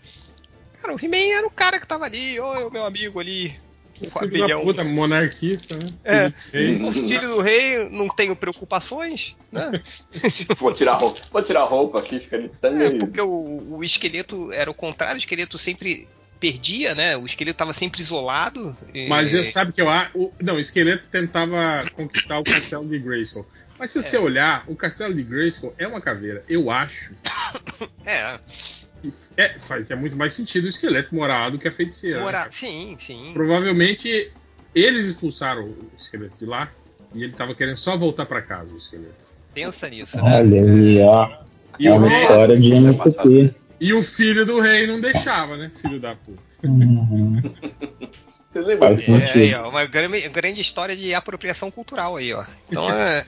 Cara, 0.82 0.94
o 0.94 1.02
He-Man 1.02 1.34
era 1.34 1.46
o 1.46 1.50
cara 1.50 1.80
que 1.80 1.86
tava 1.86 2.04
ali, 2.04 2.38
ô, 2.38 2.70
meu 2.70 2.84
amigo 2.84 3.18
ali, 3.18 3.48
o 3.48 3.63
Filho 3.94 4.60
puta, 4.62 4.82
monarquista, 4.84 5.76
né? 5.76 5.86
É. 6.04 6.26
O 6.82 6.92
filho 6.92 7.28
do 7.28 7.40
rei, 7.40 7.88
não 7.90 8.08
tenho 8.08 8.34
preocupações, 8.34 9.36
né? 9.52 9.80
Vou 10.58 10.72
tirar 10.72 10.92
a 10.92 10.96
roupa, 10.96 11.20
vou 11.30 11.42
tirar 11.42 11.60
a 11.60 11.64
roupa 11.64 11.98
aqui, 12.00 12.18
fica 12.20 12.38
gritando 12.38 12.82
É, 12.82 12.90
porque 12.98 13.20
o, 13.20 13.76
o 13.76 13.84
esqueleto 13.84 14.52
era 14.52 14.70
o 14.70 14.74
contrário, 14.74 15.14
o 15.16 15.18
esqueleto 15.18 15.56
sempre 15.58 16.08
perdia, 16.40 16.94
né? 16.94 17.16
O 17.16 17.24
esqueleto 17.24 17.56
tava 17.56 17.72
sempre 17.72 18.00
isolado. 18.00 18.76
e- 18.92 19.08
Mas 19.08 19.32
eu 19.32 19.44
sabe 19.46 19.72
que 19.72 19.80
eu 19.80 19.88
acho. 19.88 20.32
Não, 20.42 20.56
o 20.56 20.60
esqueleto 20.60 21.08
tentava 21.08 21.82
conquistar 21.94 22.38
o 22.38 22.44
castelo 22.44 22.86
de 22.86 22.98
Grayskull. 22.98 23.46
Mas 23.78 23.90
se 23.90 24.02
você 24.02 24.16
olhar, 24.18 24.64
o 24.68 24.76
castelo 24.76 25.14
de 25.14 25.22
Grayskull 25.22 25.74
é 25.78 25.86
uma 25.86 26.00
caveira. 26.00 26.44
Eu 26.48 26.70
acho. 26.70 27.12
É, 28.06 28.38
É, 29.36 29.58
fazia 29.58 29.96
muito 29.96 30.16
mais 30.16 30.32
sentido 30.32 30.64
o 30.64 30.68
esqueleto 30.68 31.14
morar 31.14 31.50
do 31.50 31.58
que 31.58 31.66
a 31.68 31.72
feiticeira. 31.72 32.18
né, 32.18 32.24
morar. 32.24 32.38
cara? 32.40 32.50
Sim, 32.50 32.96
sim. 32.98 33.30
Provavelmente 33.32 34.30
eles 34.74 35.06
expulsaram 35.06 35.64
o 35.64 35.90
esqueleto 35.98 36.36
de 36.38 36.46
lá 36.46 36.70
e 37.14 37.22
ele 37.22 37.32
tava 37.32 37.54
querendo 37.54 37.76
só 37.76 37.96
voltar 37.96 38.26
pra 38.26 38.42
casa, 38.42 38.72
o 38.72 38.76
esqueleto. 38.76 39.14
Pensa 39.52 39.88
nisso, 39.88 40.16
né? 40.16 40.22
Olha 40.24 40.62
aí, 40.62 41.00
ó. 41.02 41.30
E 41.78 41.86
É 41.86 41.92
o 41.92 41.96
uma 41.96 42.08
rei, 42.08 42.22
história 42.22 42.56
de 42.56 42.72
MSP. 42.72 43.54
E 43.80 43.92
o 43.92 44.02
filho 44.02 44.46
do 44.46 44.60
rei 44.60 44.86
não 44.86 45.00
deixava, 45.00 45.56
né? 45.56 45.70
Filho 45.80 46.00
da 46.00 46.14
puta. 46.14 46.42
Uhum. 46.64 47.40
Vocês 48.48 48.66
lembram 48.66 48.96
Faz 48.96 49.08
É, 49.08 49.32
aí, 49.32 49.54
ó, 49.54 49.68
uma 49.68 49.84
grande, 49.84 50.28
grande 50.28 50.60
história 50.60 50.94
de 50.94 51.12
apropriação 51.12 51.72
cultural 51.72 52.16
aí, 52.16 52.32
ó. 52.32 52.44
Então 52.70 52.86
é. 52.90 53.24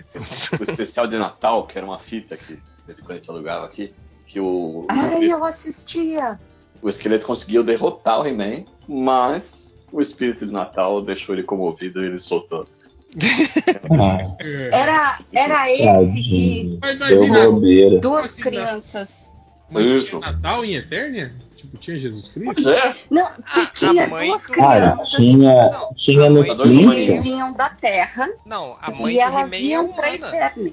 o 0.61 0.71
especial 0.71 1.09
de 1.09 1.19
Natal, 1.19 1.67
que 1.67 1.77
era 1.77 1.85
uma 1.87 1.99
fita 1.99 2.37
que 2.37 2.57
de 2.95 3.03
quando 3.03 3.11
a 3.11 3.15
gente 3.17 3.29
alugava 3.31 3.67
aqui, 3.67 3.93
que 4.27 4.41
o, 4.41 4.87
Ai, 4.91 5.25
eu 5.33 5.45
assistia. 5.45 6.39
o 6.83 6.89
esqueleto 6.89 7.27
conseguiu 7.27 7.63
derrotar 7.63 8.21
o 8.21 8.27
He-Man, 8.27 8.65
mas 8.89 9.77
o 9.93 10.01
espírito 10.01 10.47
de 10.47 10.53
Natal 10.53 11.01
deixou 11.03 11.35
ele 11.35 11.43
comovido 11.45 12.03
e 12.03 12.07
ele 12.07 12.19
soltou. 12.19 12.67
Ah. 13.91 14.37
Era, 14.73 15.19
era 15.33 15.73
esse 15.73 16.23
que. 16.23 16.79
Mas 16.83 16.97
imagina, 17.11 18.01
duas 18.01 18.35
crianças. 18.35 19.35
mas 19.71 19.87
Isso. 19.87 20.07
tinha 20.09 20.21
Natal 20.21 20.65
em 20.65 20.75
Eternia? 20.77 21.33
Tipo, 21.57 21.79
tinha 21.79 21.99
Jesus 21.99 22.29
Cristo? 22.29 22.53
Pois 22.63 22.67
é, 22.67 22.95
Não, 23.11 23.27
que 23.27 23.59
A- 23.59 23.63
a 23.63 23.67
tinha 23.73 24.07
mãe 24.09 24.29
duas 24.29 24.43
do- 24.43 24.53
Cara, 24.53 24.91
crianças 24.93 25.09
tinha, 25.11 25.71
Não, 25.71 25.95
tinha 25.97 26.27
a 26.27 26.31
no 26.31 26.41
mãe 26.41 26.57
que 26.57 26.63
Flintstones. 26.63 27.23
vinham 27.23 27.53
da 27.55 27.69
Terra 27.71 28.29
Não, 28.45 28.77
a 28.83 28.91
mãe 28.91 29.15
e 29.15 29.19
elas 29.19 29.53
é 29.53 29.61
iam 29.61 29.89
pra. 29.93 30.15
Eternia. 30.15 30.73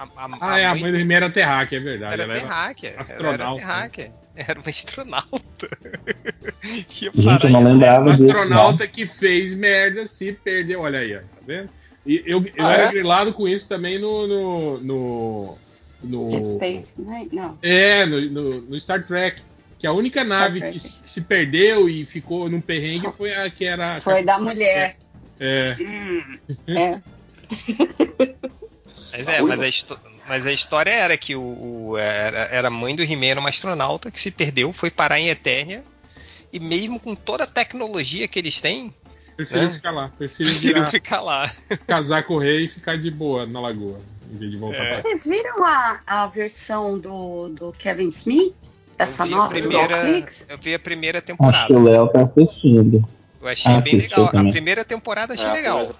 A, 0.00 0.24
a- 0.24 0.38
Ah, 0.40 0.58
é, 0.58 0.64
a 0.64 0.74
mãe 0.74 0.90
do 0.90 0.98
He-Man 0.98 1.14
era 1.14 1.30
terráquea, 1.30 1.76
é 1.76 1.80
verdade. 1.80 2.14
Era 2.14 2.22
ela 2.24 2.32
era- 2.32 2.40
terráquea. 2.42 2.88
Ela 2.88 2.94
era 2.96 3.02
astronauta, 3.02 3.54
né? 3.54 3.60
terráquea. 3.60 4.12
Era 4.36 4.60
uma 4.60 4.70
astronauta. 4.70 5.68
Ia 6.64 7.10
Gente, 7.14 7.44
eu 7.44 7.50
não 7.50 7.60
em- 7.60 7.64
lembrava 7.64 8.10
O 8.10 8.12
disso. 8.12 8.24
astronauta 8.30 8.86
que 8.86 9.06
fez 9.06 9.54
merda 9.54 10.06
se 10.06 10.32
perdeu. 10.32 10.80
Olha 10.80 11.00
aí, 11.00 11.14
ó, 11.16 11.20
tá 11.20 11.26
vendo? 11.46 11.68
E 12.06 12.22
eu, 12.24 12.42
eu 12.56 12.66
Ah, 12.66 12.72
era 12.72 12.82
é? 12.84 12.88
grilado 12.92 13.32
com 13.34 13.46
isso 13.46 13.68
também 13.68 13.98
no. 14.00 14.26
no, 14.26 14.78
no, 14.80 15.58
no- 16.02 16.28
Deep 16.28 16.46
Space 16.48 17.00
Nine? 17.00 17.28
Não. 17.32 17.58
É, 17.60 18.06
no, 18.06 18.20
no- 18.30 18.60
no 18.62 18.80
Star 18.80 19.06
Trek. 19.06 19.42
Que 19.78 19.86
a 19.86 19.92
única 19.92 20.24
Star 20.24 20.38
nave 20.40 20.60
Trek. 20.60 20.78
que 20.78 20.80
se 20.80 21.20
perdeu 21.22 21.88
e 21.90 22.06
ficou 22.06 22.48
num 22.48 22.60
perrengue 22.60 23.10
foi 23.18 23.34
a 23.34 23.50
que 23.50 23.64
era. 23.66 23.96
a 23.96 24.00
Foi 24.00 24.22
da 24.24 24.32
Capitã 24.34 24.50
mulher. 24.50 24.96
É. 25.38 25.76
Hum, 25.78 26.38
é. 26.68 27.00
Mas 29.12 29.28
é, 29.28 29.40
mas 29.42 29.60
a, 29.60 29.96
mas 30.28 30.46
a 30.46 30.52
história 30.52 30.90
era 30.90 31.16
que 31.16 31.34
o, 31.36 31.40
o- 31.90 31.96
era, 31.98 32.40
era 32.50 32.68
a 32.68 32.70
mãe 32.70 32.94
do 32.94 33.02
He-Man, 33.02 33.26
era 33.26 33.40
uma 33.40 33.48
astronauta 33.48 34.10
que 34.10 34.20
se 34.20 34.30
perdeu, 34.30 34.72
foi 34.72 34.90
parar 34.90 35.18
em 35.18 35.28
Eternia. 35.28 35.82
E 36.52 36.58
mesmo 36.58 36.98
com 36.98 37.14
toda 37.14 37.44
a 37.44 37.46
tecnologia 37.46 38.26
que 38.26 38.38
eles 38.38 38.60
têm, 38.60 38.92
Preferiu 39.36 39.62
É. 39.64 39.68
ficar 39.72 39.90
lá. 39.92 40.12
Ficar 40.90 41.20
lá. 41.22 41.50
casar 41.86 42.24
com 42.24 42.34
o 42.34 42.38
rei 42.38 42.66
e 42.66 42.68
ficar 42.68 42.96
de 42.98 43.10
boa 43.10 43.46
na 43.46 43.60
lagoa. 43.60 43.98
Em 44.30 44.36
vez 44.36 44.50
de 44.50 44.56
voltar 44.58 44.76
É. 44.84 44.94
pra 45.00 45.02
Vocês 45.10 45.24
viram 45.24 45.64
a, 45.64 46.00
a 46.06 46.26
versão 46.26 46.98
do, 46.98 47.48
do 47.48 47.72
Kevin 47.72 48.08
Smith? 48.08 48.54
Essa 48.98 49.22
a 49.22 49.26
nova 49.26 49.54
do 49.54 49.60
primeira, 49.60 50.02
Netflix? 50.04 50.46
eu 50.48 50.58
vi 50.58 50.74
a 50.74 50.78
primeira 50.78 51.18
Acho 51.18 51.26
que 51.26 51.32
temporada. 51.32 51.72
o 51.72 51.82
Léo 51.82 52.08
tá 52.08 52.22
assistindo. 52.22 53.08
Eu 53.40 53.48
achei 53.48 53.72
Ah, 53.72 53.80
bem 53.80 53.94
legal. 53.96 54.26
A 54.26 54.30
também. 54.30 54.52
primeira 54.52 54.84
temporada 54.84 55.32
achei 55.32 55.46
É, 55.46 55.52
legal. 55.52 55.94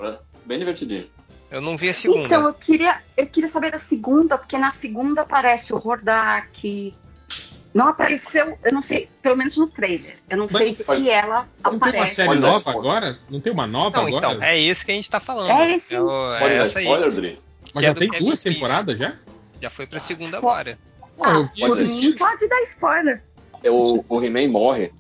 Bem 0.44 0.58
divertidinho. 0.58 1.06
Eu 1.50 1.60
não 1.60 1.76
vi 1.76 1.88
a 1.88 1.94
segunda. 1.94 2.26
Então, 2.26 2.46
eu 2.46 2.54
queria, 2.54 3.00
eu 3.16 3.26
queria 3.26 3.48
saber 3.48 3.72
da 3.72 3.78
segunda, 3.78 4.38
porque 4.38 4.56
na 4.56 4.72
segunda 4.72 5.22
aparece 5.22 5.72
o 5.72 5.76
Hordak. 5.84 6.94
Não 7.72 7.86
apareceu, 7.86 8.58
eu 8.64 8.72
não 8.72 8.82
sei, 8.82 9.08
pelo 9.22 9.36
menos 9.36 9.56
no 9.56 9.68
trailer. 9.68 10.16
Eu 10.28 10.36
não 10.38 10.46
Mas 10.50 10.56
sei 10.76 10.84
pode- 10.84 11.00
se 11.02 11.10
ela 11.10 11.48
Não 11.62 11.70
tem 11.70 11.78
uma 11.78 11.88
aparece. 11.88 12.14
série 12.16 12.34
nova 12.40 12.70
agora? 12.70 13.18
Não 13.28 13.40
tem 13.40 13.52
uma 13.52 13.66
nova 13.66 13.96
Não, 14.00 14.08
agora? 14.08 14.26
então, 14.34 14.42
é 14.42 14.60
esse 14.60 14.84
que 14.84 14.90
a 14.90 14.94
gente 14.94 15.08
tá 15.10 15.20
falando. 15.20 15.50
É 15.50 15.76
esse. 15.76 15.96
o- 15.96 16.06
Pode 16.06 16.54
é 16.54 16.58
dar 16.58 16.64
essa 16.64 16.78
aí. 16.80 16.84
spoiler, 16.84 17.12
Dri? 17.12 17.38
Mas 17.72 17.72
que 17.74 17.80
já 17.82 17.90
é 17.90 17.94
tem 17.94 18.08
duas 18.20 18.42
temporadas 18.42 18.98
já? 18.98 19.14
Já 19.60 19.70
foi 19.70 19.86
pra 19.86 20.00
segunda 20.00 20.38
agora. 20.38 20.76
Ah, 21.22 21.48
assistir. 21.72 21.94
mim 22.08 22.14
pode 22.16 22.48
dar 22.48 22.62
spoiler. 22.62 23.22
É, 23.62 23.70
O, 23.70 24.04
o 24.08 24.24
He-Man 24.24 24.48
morre 24.48 24.90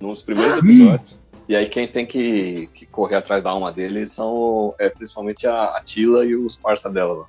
nos 0.00 0.22
primeiros 0.22 0.56
episódios. 0.58 1.18
E 1.48 1.56
aí 1.56 1.66
quem 1.66 1.88
tem 1.88 2.04
que, 2.04 2.68
que 2.74 2.84
correr 2.86 3.16
atrás 3.16 3.42
da 3.42 3.50
alma 3.50 3.72
dele 3.72 4.04
são 4.04 4.74
é, 4.78 4.88
principalmente 4.90 5.46
a, 5.46 5.64
a 5.76 5.80
Tila 5.82 6.24
e 6.24 6.34
os 6.34 6.56
parça 6.56 6.90
dela. 6.90 7.26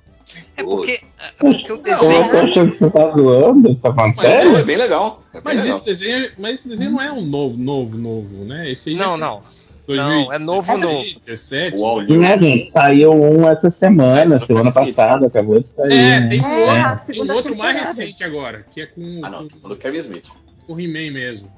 É 0.56 0.62
porque, 0.62 0.92
é 0.92 1.00
porque 1.38 1.72
o 1.72 1.78
desenho. 1.78 2.30
tô 2.30 2.36
achando 2.36 2.70
que 2.72 2.78
você 2.78 2.90
tá 2.90 3.10
zoando. 3.10 3.74
Tá 3.76 3.92
falando 3.92 4.14
Mas 4.16 4.26
é, 4.28 4.42
sério? 4.42 4.64
bem 4.64 4.76
legal. 4.76 5.22
É 5.32 5.40
bem 5.40 5.42
Mas 5.44 5.62
legal. 5.62 5.76
esse, 5.76 5.84
desenho, 5.86 6.30
mas 6.38 6.54
esse 6.56 6.68
desenho 6.68 6.90
não 6.92 7.02
é 7.02 7.10
um 7.10 7.22
novo, 7.24 7.56
novo, 7.56 7.96
novo, 7.98 8.44
né? 8.44 8.70
Esse 8.70 8.94
Não, 8.94 9.12
já 9.12 9.16
não. 9.16 9.42
Não, 9.88 10.32
é 10.32 10.38
novo, 10.38 10.70
novo. 10.76 11.02
2017. 11.02 11.76
O 11.76 11.84
All 11.84 12.02
New. 12.02 12.20
Né, 12.20 12.38
gente? 12.38 12.70
Saiu 12.70 13.12
um 13.12 13.48
essa 13.48 13.72
semana, 13.72 14.36
Mas, 14.38 14.46
semana 14.46 14.70
passada, 14.70 15.26
acabou 15.26 15.58
de 15.58 15.66
sair. 15.74 15.92
É, 15.92 16.20
né? 16.20 16.28
tem 16.28 16.40
um 16.42 16.44
É, 16.46 16.60
outro, 16.60 16.80
a 16.80 16.96
tem 16.96 17.22
um 17.22 17.32
outro 17.34 17.56
mais 17.56 17.80
recente 17.80 18.22
agora, 18.22 18.64
que 18.72 18.82
é 18.82 18.86
com, 18.86 19.20
Ah, 19.24 19.30
não, 19.30 19.48
com, 19.48 19.68
do 19.68 19.74
Kevin 19.76 19.98
Smith. 19.98 20.26
com 20.64 20.74
o 20.74 20.80
He-Man 20.80 21.10
mesmo. 21.12 21.50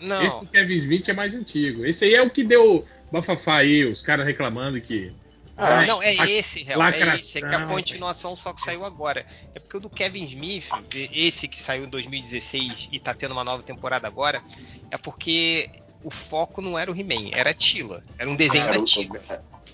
Esse 0.00 0.06
Não. 0.08 0.40
do 0.40 0.46
Kevin 0.46 0.76
Smith 0.76 1.08
é 1.08 1.12
mais 1.12 1.34
antigo. 1.34 1.84
Esse 1.84 2.04
aí 2.04 2.14
é 2.14 2.22
o 2.22 2.30
que 2.30 2.44
deu 2.44 2.84
bafafá 3.10 3.58
aí, 3.58 3.84
os 3.84 4.02
caras 4.02 4.26
reclamando 4.26 4.80
que. 4.80 5.12
Ah, 5.56 5.84
Não, 5.84 6.00
é 6.00 6.14
esse, 6.30 6.62
real. 6.62 6.80
É 6.80 6.84
lacração, 6.84 7.14
esse. 7.16 7.38
É 7.44 7.48
que 7.48 7.54
a 7.56 7.66
continuação 7.66 8.36
só 8.36 8.52
que 8.52 8.60
saiu 8.60 8.84
agora. 8.84 9.26
É 9.54 9.58
porque 9.58 9.76
o 9.76 9.80
do 9.80 9.90
Kevin 9.90 10.22
Smith, 10.22 10.68
esse 11.12 11.48
que 11.48 11.58
saiu 11.60 11.84
em 11.84 11.88
2016 11.88 12.88
e 12.92 12.98
tá 13.00 13.12
tendo 13.12 13.32
uma 13.32 13.42
nova 13.42 13.62
temporada 13.62 14.06
agora, 14.06 14.40
é 14.88 14.96
porque 14.96 15.68
o 16.04 16.10
foco 16.12 16.62
não 16.62 16.78
era 16.78 16.92
o 16.92 16.96
He-Man, 16.96 17.30
era 17.32 17.50
a 17.50 17.54
Tila. 17.54 18.04
Era 18.16 18.30
um 18.30 18.36
desenho 18.36 18.64
Era 18.64 18.74
da 18.74 18.78
o, 18.78 18.84
Tila. 18.84 19.20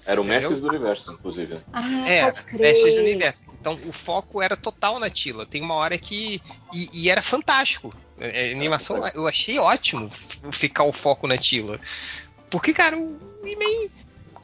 era 0.07 0.21
o 0.21 0.25
Entendeu? 0.25 0.41
Mestres 0.41 0.61
do 0.63 0.69
Universo, 0.69 1.13
inclusive. 1.13 1.59
Ah, 1.71 2.09
É, 2.09 2.23
pode 2.23 2.43
crer. 2.45 2.61
Mestres 2.63 2.95
do 2.95 3.01
Universo. 3.03 3.45
Então 3.61 3.79
o 3.87 3.93
foco 3.93 4.41
era 4.41 4.57
total 4.57 4.99
na 4.99 5.11
Tila. 5.11 5.45
Tem 5.45 5.61
uma 5.61 5.75
hora 5.75 5.99
que. 5.99 6.41
E, 6.73 7.03
e 7.05 7.11
era 7.11 7.21
fantástico. 7.21 7.95
É, 8.19 8.49
A 8.51 8.55
animação 8.55 8.97
eu 9.15 9.27
achei 9.27 9.59
ótimo 9.59 10.09
ficar 10.53 10.85
o 10.85 10.93
foco 10.93 11.27
na 11.27 11.37
Tila. 11.37 11.81
Porque, 12.51 12.73
cara, 12.73 12.97
o 12.97 13.19
He-Man. 13.45 13.91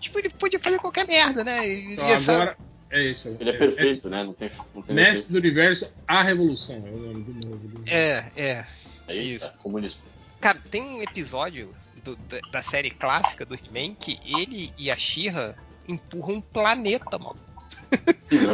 Tipo, 0.00 0.18
ele 0.18 0.30
podia 0.30 0.58
fazer 0.58 0.78
qualquer 0.78 1.06
merda, 1.06 1.44
né? 1.44 1.66
E 1.68 1.92
Então, 1.92 2.06
essa- 2.06 2.32
agora. 2.34 2.56
É 2.90 3.02
isso. 3.10 3.28
Ele 3.38 3.50
é 3.50 3.52
perfeito, 3.52 4.08
né? 4.08 4.24
Não 4.24 4.32
tem, 4.32 4.50
não 4.74 4.82
tem 4.82 4.96
Mestre 4.96 5.32
do 5.32 5.38
Universo, 5.38 5.86
A 6.08 6.22
Revolução. 6.22 6.76
É 6.84 6.90
o 6.90 6.96
nome 6.98 7.22
do 7.22 7.46
novo. 7.46 7.68
do- 7.68 7.82
É, 7.88 8.24
é. 8.36 8.64
Aí, 9.06 9.34
isso. 9.34 9.56
é 9.58 9.62
comunismo. 9.62 10.00
Cara, 10.40 10.58
tem 10.70 10.82
um 10.82 11.02
episódio 11.02 11.72
do- 12.02 12.16
da, 12.16 12.38
da 12.50 12.62
série 12.62 12.90
clássica 12.90 13.44
do 13.44 13.54
He-Man 13.54 13.94
que 13.94 14.18
ele 14.24 14.72
e 14.78 14.90
a 14.90 14.96
She-Ra 14.96 15.54
empurram 15.86 16.36
um 16.36 16.40
planeta, 16.40 17.18
mano. 17.18 17.36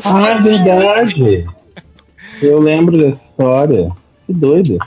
Ah, 0.05 0.28
é 0.30 0.34
verdade. 0.43 1.44
Eu 2.43 2.59
lembro 2.60 2.98
dessa 2.98 3.22
história. 3.30 3.90
Que 4.26 4.32
doido. 4.34 4.78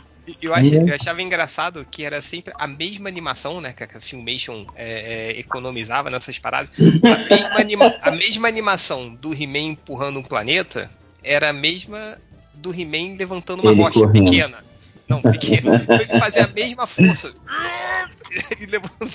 Eu, 0.42 0.54
ach- 0.54 0.72
eu 0.72 0.94
achava 0.96 1.22
engraçado 1.22 1.86
que 1.90 2.04
era 2.04 2.22
sempre 2.22 2.54
a 2.58 2.68
mesma 2.68 3.10
animação, 3.10 3.60
né? 3.62 3.74
Que 3.74 3.84
a 3.84 4.02
Filmation 4.02 4.66
é, 4.76 5.32
é, 5.32 5.40
economizava 5.40 6.10
nessas 6.10 6.38
paradas. 6.38 6.72
A 7.04 7.18
mesma, 7.18 7.60
anima- 7.60 7.94
a 8.02 8.12
mesma 8.12 8.48
animação 8.48 9.14
do 9.16 9.34
He-Man 9.34 9.72
empurrando 9.72 10.20
um 10.20 10.24
planeta 10.24 10.90
era 11.24 11.50
a 11.50 11.54
mesma 11.54 12.18
do 12.54 12.74
He-Man 12.74 13.16
levantando 13.18 13.62
uma 13.62 13.72
Ele 13.72 13.82
rocha 13.82 14.00
correndo. 14.00 14.26
pequena. 14.26 14.64
Não, 15.08 15.22
pequena. 15.22 15.78
Então 15.82 16.02
ele 16.02 16.20
fazia 16.20 16.44
a 16.46 16.48
mesma 16.48 16.86
força. 16.86 17.34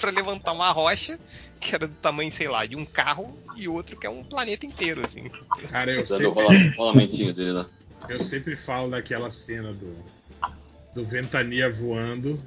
Pra 0.01 0.11
levantar 0.11 0.53
uma 0.53 0.71
rocha, 0.71 1.19
que 1.61 1.75
era 1.75 1.87
do 1.87 1.95
tamanho, 1.95 2.33
sei 2.33 2.49
lá, 2.49 2.67
de 2.67 2.75
um 2.75 2.85
carro, 2.85 3.37
e 3.55 3.69
outro 3.69 3.97
que 3.97 4.07
é 4.07 4.11
um 4.11 4.25
planeta 4.25 4.67
inteiro, 4.67 5.03
assim. 5.03 5.31
Cara, 5.71 5.93
eu 5.93 6.03
o 6.03 6.07
sempre, 6.07 6.33
eu 8.09 8.23
sempre 8.23 8.57
falo 8.57 8.91
daquela 8.91 9.31
cena 9.31 9.73
do, 9.73 9.97
do 10.95 11.05
Ventania 11.05 11.73
voando, 11.73 12.39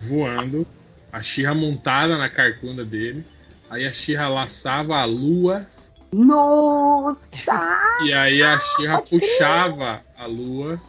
voando, 0.00 0.66
a 1.12 1.22
Xirra 1.22 1.54
montada 1.54 2.16
na 2.16 2.28
carcunda 2.28 2.84
dele, 2.84 3.24
aí 3.70 3.86
a 3.86 3.92
Xirra 3.92 4.28
laçava 4.28 4.96
a 4.96 5.04
lua 5.04 5.66
Nossa! 6.12 7.78
e 8.04 8.12
aí 8.12 8.42
a 8.42 8.58
Xirra 8.58 9.02
puxava 9.02 10.00
a 10.16 10.26
lua 10.26 10.80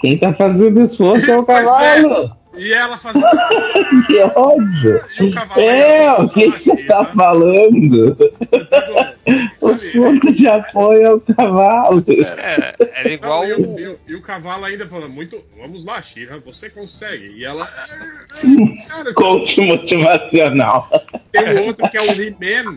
Quem 0.00 0.18
tá 0.18 0.32
fazendo 0.32 0.82
esforço 0.84 1.30
é 1.30 1.36
o 1.38 1.42
é. 1.42 1.46
cavalo. 1.46 2.43
E 2.56 2.72
ela 2.72 2.96
fazia 2.96 3.22
Que 4.06 4.20
ódio. 4.36 5.00
e 5.20 5.24
o 5.24 5.32
cavalo 5.34 5.60
É, 5.60 6.12
o 6.14 6.28
que 6.28 6.46
você 6.50 6.76
tá 6.84 7.04
She-Ra. 7.04 7.04
falando? 7.06 8.16
O 9.60 9.68
ponto 9.92 10.32
de 10.32 10.46
apoio 10.48 11.02
é 11.02 11.12
o 11.14 11.20
cavalo. 11.20 12.02
É, 12.08 12.74
era 13.00 13.12
igual. 13.12 13.42
Não, 13.42 13.48
e, 13.48 13.54
o, 13.54 13.78
e 13.80 13.88
o- 13.88 13.98
e 14.08 14.14
o 14.14 14.22
cavalo 14.22 14.64
ainda 14.64 14.86
falando, 14.86 15.12
muito, 15.12 15.42
vamos 15.58 15.84
lá, 15.84 16.02
Xirra, 16.02 16.38
você 16.44 16.68
consegue. 16.68 17.32
E 17.36 17.44
ela. 17.44 17.66
Cara, 18.88 19.14
Coach 19.14 19.60
motivacional. 19.60 20.88
tem 21.32 21.44
o 21.60 21.64
outro 21.66 21.88
que 21.90 21.96
é 21.96 22.00
o 22.02 22.10
He-Man. 22.12 22.76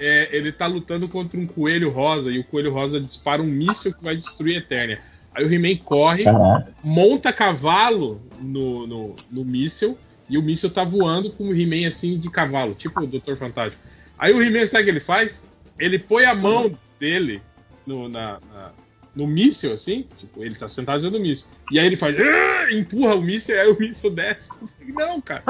é, 0.00 0.28
ele 0.30 0.52
tá 0.52 0.66
lutando 0.66 1.08
contra 1.08 1.38
um 1.38 1.46
coelho 1.46 1.90
rosa 1.90 2.30
e 2.30 2.38
o 2.38 2.44
coelho 2.44 2.72
rosa 2.72 3.00
dispara 3.00 3.42
um 3.42 3.46
míssil 3.46 3.92
que 3.92 4.02
vai 4.04 4.16
destruir 4.16 4.56
a 4.56 4.58
Eternia. 4.60 5.00
Aí 5.34 5.44
o 5.44 5.52
He-Man 5.52 5.76
corre, 5.84 6.24
Caraca. 6.24 6.72
monta 6.82 7.32
cavalo 7.32 8.20
no, 8.40 8.86
no, 8.86 9.16
no 9.30 9.44
míssil 9.44 9.96
e 10.28 10.36
o 10.36 10.42
míssil 10.42 10.70
tá 10.70 10.82
voando 10.84 11.30
com 11.32 11.44
o 11.48 11.54
He-Man 11.54 11.86
assim 11.86 12.18
de 12.18 12.30
cavalo, 12.30 12.74
tipo 12.74 13.00
o 13.00 13.06
Dr. 13.06 13.36
Fantástico. 13.36 13.82
Aí 14.18 14.32
o 14.32 14.42
He-Man, 14.42 14.66
sabe 14.66 14.82
o 14.82 14.84
que 14.86 14.90
ele 14.90 15.00
faz? 15.00 15.46
Ele 15.78 15.98
põe 15.98 16.24
a 16.24 16.34
mão 16.34 16.76
dele 16.98 17.40
no, 17.86 18.08
na, 18.08 18.40
na- 18.52 18.72
no 19.14 19.26
míssil, 19.26 19.72
assim, 19.72 20.06
tipo, 20.18 20.44
ele 20.44 20.54
tá 20.54 20.68
sentado 20.68 21.10
do 21.10 21.18
míssil. 21.18 21.46
E 21.72 21.78
aí 21.78 21.86
ele 21.86 21.96
faz, 21.96 22.16
"Ah!" 22.20 22.66
empurra 22.72 23.14
o 23.16 23.22
míssil 23.22 23.54
e 23.54 23.58
aí 23.60 23.68
o 23.70 23.78
míssil 23.78 24.10
desce. 24.10 24.48
Falei, 24.50 24.68
Não, 24.94 25.20
cara. 25.20 25.42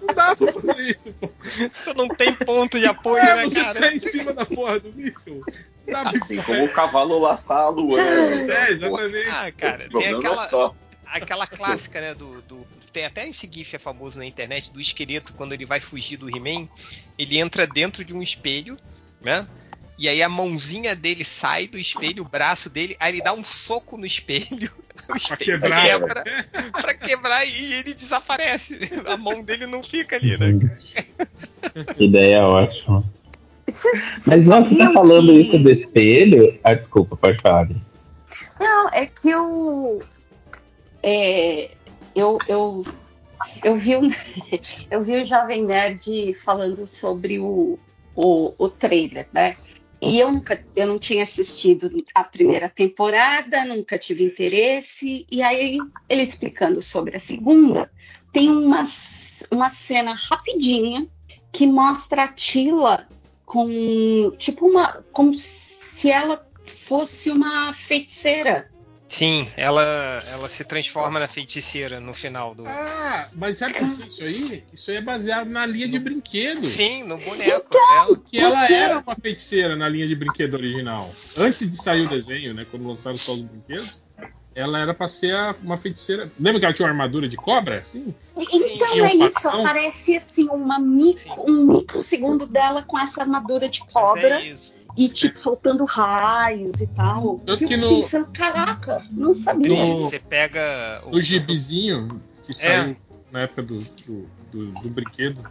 Não 0.00 0.14
dá 0.14 0.34
pra 0.36 0.52
fazer 0.52 0.80
isso, 0.82 1.12
pô. 1.20 1.30
Você 1.72 1.94
não 1.94 2.08
tem 2.08 2.34
ponto 2.34 2.78
de 2.78 2.86
apoio, 2.86 3.18
É, 3.22 3.36
né, 3.36 3.42
você 3.48 3.54
cara? 3.62 3.80
tá 3.80 3.92
em 3.94 4.00
cima 4.00 4.32
da 4.32 4.44
porra 4.46 4.80
do 4.80 4.92
míssil. 4.92 5.42
Pra 5.86 6.02
Assim 6.02 6.40
como 6.42 6.64
o 6.64 6.68
cavalo 6.72 7.18
laçar 7.18 7.58
a 7.58 7.68
lua, 7.68 7.98
né? 7.98 8.46
É, 8.48 8.70
exatamente. 8.72 9.28
Ah, 9.28 9.52
cara, 9.52 9.74
O 9.76 9.78
tem 9.78 9.88
problema 9.90 10.18
aquela, 10.18 10.44
é 10.44 10.48
só. 10.48 10.74
aquela 11.06 11.46
clássica, 11.46 12.00
né, 12.00 12.14
do, 12.14 12.40
do- 12.42 12.66
Tem 12.92 13.04
até 13.04 13.28
esse 13.28 13.48
gif 13.50 13.74
é 13.74 13.78
famoso 13.78 14.18
na 14.18 14.24
internet 14.26 14.72
do 14.72 14.80
esqueleto, 14.80 15.32
quando 15.34 15.52
ele 15.52 15.66
vai 15.66 15.80
fugir 15.80 16.16
do 16.16 16.28
He-Man, 16.30 16.68
ele 17.18 17.38
entra 17.38 17.66
dentro 17.66 18.04
de 18.04 18.14
um 18.14 18.22
espelho, 18.22 18.76
né? 19.20 19.46
E 19.98 20.08
aí 20.08 20.22
a 20.22 20.28
mãozinha 20.28 20.96
dele 20.96 21.24
sai 21.24 21.66
do 21.68 21.78
espelho, 21.78 22.22
o 22.22 22.28
braço 22.28 22.70
dele, 22.70 22.96
aí 22.98 23.12
ele 23.12 23.22
dá 23.22 23.32
um 23.32 23.44
soco 23.44 23.96
no 23.98 24.06
espelho, 24.06 24.70
o 25.08 25.16
espelho 25.16 25.36
quebrar. 25.60 25.82
quebra, 25.82 26.24
pra 26.72 26.94
quebrar 26.94 27.44
e 27.46 27.74
ele 27.74 27.92
desaparece. 27.94 28.78
A 29.06 29.16
mão 29.16 29.42
dele 29.44 29.66
não 29.66 29.82
fica 29.82 30.16
ali, 30.16 30.36
né? 30.38 30.58
cara? 30.58 31.94
Ideia 31.98 32.46
ótima. 32.46 33.04
Mas 34.26 34.44
nós 34.44 34.64
tá 34.64 34.70
sabiam 34.70 34.92
falando 34.92 35.26
que- 35.26 35.40
isso 35.40 35.58
do 35.58 35.70
espelho. 35.70 36.58
Ah, 36.62 36.74
desculpa, 36.74 37.16
pode 37.16 37.40
falar. 37.40 37.68
Não, 38.60 38.88
é 38.90 39.06
que 39.06 39.30
eu. 39.30 39.98
é, 41.02 41.70
eu, 42.14 42.38
eu, 42.48 42.84
eu, 43.64 43.76
vi 43.76 43.96
um, 43.96 44.08
eu 44.90 45.02
vi 45.02 45.22
o 45.22 45.24
Jovem 45.24 45.64
Nerd 45.64 46.34
falando 46.44 46.86
sobre 46.86 47.38
o, 47.38 47.78
o, 48.14 48.54
o 48.58 48.68
trailer, 48.68 49.26
né? 49.32 49.56
E 50.00 50.18
eu 50.18 50.32
nunca, 50.32 50.60
eu 50.74 50.86
não 50.88 50.98
tinha 50.98 51.22
assistido 51.22 51.88
a 52.12 52.24
primeira 52.24 52.68
temporada, 52.68 53.64
nunca 53.64 53.96
tive 53.96 54.24
interesse. 54.24 55.24
E 55.30 55.40
aí, 55.42 55.78
ele 56.08 56.22
explicando 56.22 56.82
sobre 56.82 57.16
a 57.16 57.20
segunda, 57.20 57.88
tem 58.32 58.50
uma, 58.50 58.90
uma 59.48 59.70
cena 59.70 60.12
rapidinha 60.12 61.06
que 61.52 61.68
mostra 61.68 62.24
a 62.24 62.28
Tila 62.28 63.06
com 63.52 64.32
tipo 64.38 64.66
uma. 64.66 65.04
como 65.12 65.34
se 65.34 66.10
ela 66.10 66.42
fosse 66.64 67.30
uma 67.30 67.74
feiticeira. 67.74 68.70
Sim, 69.06 69.46
ela, 69.58 70.24
ela 70.32 70.48
se 70.48 70.64
transforma 70.64 71.20
na 71.20 71.28
feiticeira 71.28 72.00
no 72.00 72.14
final 72.14 72.54
do. 72.54 72.66
Ah, 72.66 73.28
mas 73.34 73.58
sabe 73.58 73.74
que 73.74 73.84
isso 73.84 74.24
aí? 74.24 74.64
Isso 74.72 74.90
aí 74.90 74.96
é 74.96 75.02
baseado 75.02 75.50
na 75.50 75.66
linha 75.66 75.86
de 75.86 75.98
brinquedo. 75.98 76.64
Sim, 76.64 77.02
no 77.02 77.18
boneco 77.18 77.68
dela. 77.68 78.22
Que 78.30 78.38
ela 78.38 78.72
era 78.72 79.00
uma 79.00 79.14
feiticeira 79.14 79.76
na 79.76 79.86
linha 79.86 80.08
de 80.08 80.14
brinquedo 80.14 80.54
original. 80.54 81.14
Antes 81.36 81.70
de 81.70 81.76
sair 81.76 82.06
o 82.06 82.08
desenho, 82.08 82.54
né? 82.54 82.66
Quando 82.70 82.88
lançaram 82.88 83.18
só 83.18 83.34
os 83.34 83.42
brinquedos, 83.42 84.00
ela 84.54 84.78
era 84.78 84.92
pra 84.94 85.08
ser 85.08 85.34
a- 85.34 85.54
uma 85.62 85.78
feiticeira. 85.78 86.30
Lembra 86.38 86.60
que 86.60 86.66
ela 86.66 86.74
tinha 86.74 86.86
uma 86.86 86.92
armadura 86.92 87.28
de 87.28 87.36
cobra? 87.36 87.82
Sim. 87.84 88.14
Então 88.36 88.96
E 88.96 89.00
um 89.02 89.04
é 89.06 89.14
isso, 89.14 89.40
facão? 89.42 89.60
aparece 89.60 90.16
assim 90.16 90.48
uma 90.48 90.78
micro, 90.78 91.32
um 91.50 91.64
microsegundo 91.78 92.46
dela 92.46 92.82
com 92.82 92.98
essa 92.98 93.22
armadura 93.22 93.68
de 93.68 93.80
cobra 93.86 94.40
é 94.40 94.46
isso. 94.48 94.74
e 94.96 95.08
tipo 95.08 95.38
soltando 95.40 95.84
raios 95.86 96.80
e 96.80 96.86
tal. 96.88 97.40
Tanto 97.46 97.64
Eu 97.64 97.68
que 97.68 97.76
no- 97.76 97.88
pensando, 97.96 98.26
caraca, 98.32 99.02
não 99.10 99.34
sabia. 99.34 99.68
No- 99.68 99.96
Você 99.96 100.18
pega 100.18 101.02
o, 101.06 101.16
O 101.16 101.20
gibizinho 101.22 102.08
que 102.46 102.50
É. 102.62 102.82
saiu 102.82 102.96
na 103.30 103.40
época 103.40 103.62
do, 103.62 103.78
do, 103.78 104.28
do- 104.52 104.72
do 104.82 104.88
brinquedo. 104.90 105.42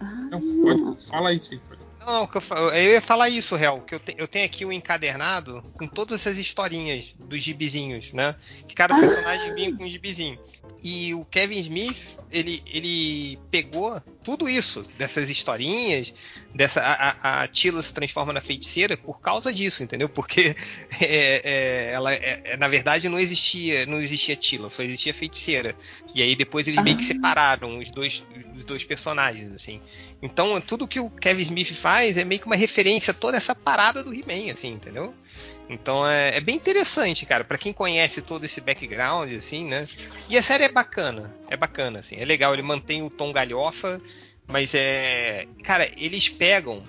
Ah, 0.00 0.28
Não, 0.30 0.40
pode, 0.62 1.06
fala 1.08 1.28
aí, 1.28 1.40
Chico. 1.40 1.62
Não, 2.04 2.28
não, 2.28 2.68
eu 2.74 2.92
ia 2.94 3.00
falar 3.00 3.28
isso, 3.28 3.54
Real, 3.54 3.80
que 3.80 3.94
eu, 3.94 4.00
te- 4.00 4.14
eu 4.18 4.26
tenho 4.26 4.44
aqui 4.44 4.64
um 4.64 4.72
encadernado 4.72 5.62
com 5.78 5.86
todas 5.86 6.20
essas 6.20 6.38
historinhas 6.38 7.14
dos 7.18 7.40
gibizinhos, 7.42 8.12
né? 8.12 8.34
Que 8.66 8.74
cada 8.74 8.94
Ah. 8.96 9.00
personagem 9.00 9.54
vinha 9.54 9.76
com 9.76 9.84
um 9.84 9.88
gibizinho. 9.88 10.38
E 10.82 11.14
o 11.14 11.24
Kevin 11.24 11.58
Smith, 11.60 12.18
ele, 12.30 12.60
ele 12.66 13.38
pegou 13.50 14.00
tudo 14.24 14.48
isso, 14.48 14.82
dessas 14.98 15.30
historinhas, 15.30 16.12
dessa 16.54 16.80
a, 16.80 17.42
a, 17.42 17.48
Tila 17.48 17.82
se 17.82 17.94
transforma 17.94 18.32
na 18.32 18.40
feiticeira 18.40 18.96
por 18.96 19.20
causa 19.20 19.52
disso, 19.52 19.82
entendeu? 19.82 20.08
Porque 20.08 20.54
é, 21.00 21.40
é, 21.44 21.92
ela, 21.92 22.12
é, 22.12 22.40
é, 22.44 22.56
na 22.56 22.68
verdade, 22.68 23.08
não 23.08 23.18
existia, 23.18 23.86
não 23.86 24.00
existia 24.00 24.36
Tila, 24.36 24.68
só 24.68 24.82
existia 24.82 25.14
feiticeira. 25.14 25.74
E 26.14 26.22
aí 26.22 26.36
depois 26.36 26.68
eles 26.68 26.82
meio 26.82 26.96
que 26.96 27.04
Ah. 27.04 27.06
separaram 27.06 27.78
os 27.78 27.90
dois, 27.90 28.24
os 28.54 28.64
dois 28.64 28.84
personagens, 28.84 29.52
assim. 29.52 29.80
Então, 30.20 30.60
tudo 30.60 30.86
que 30.86 31.00
o 31.00 31.10
Kevin 31.10 31.42
Smith 31.42 31.72
faz 31.72 32.18
é 32.18 32.24
meio 32.24 32.40
que 32.40 32.46
uma 32.46 32.56
referência 32.56 33.12
a 33.12 33.14
toda 33.14 33.36
essa 33.36 33.54
parada 33.54 34.02
do 34.02 34.14
He-Man, 34.14 34.52
assim, 34.52 34.70
entendeu? 34.70 35.14
Então 35.68 36.06
é, 36.06 36.36
é 36.36 36.40
bem 36.40 36.56
interessante, 36.56 37.24
cara, 37.24 37.44
Pra 37.44 37.56
quem 37.56 37.72
conhece 37.72 38.20
todo 38.20 38.44
esse 38.44 38.60
background, 38.60 39.32
assim, 39.32 39.64
né? 39.64 39.88
E 40.28 40.36
a 40.36 40.42
série 40.42 40.64
é 40.64 40.68
bacana, 40.68 41.34
é 41.48 41.56
bacana, 41.56 42.00
assim, 42.00 42.16
é 42.16 42.24
legal, 42.24 42.52
ele 42.52 42.62
mantém 42.62 43.02
o 43.02 43.08
tom 43.10 43.32
galhofa, 43.32 44.00
mas 44.46 44.74
é. 44.74 45.46
Cara, 45.62 45.88
eles 45.96 46.28
pegam. 46.28 46.82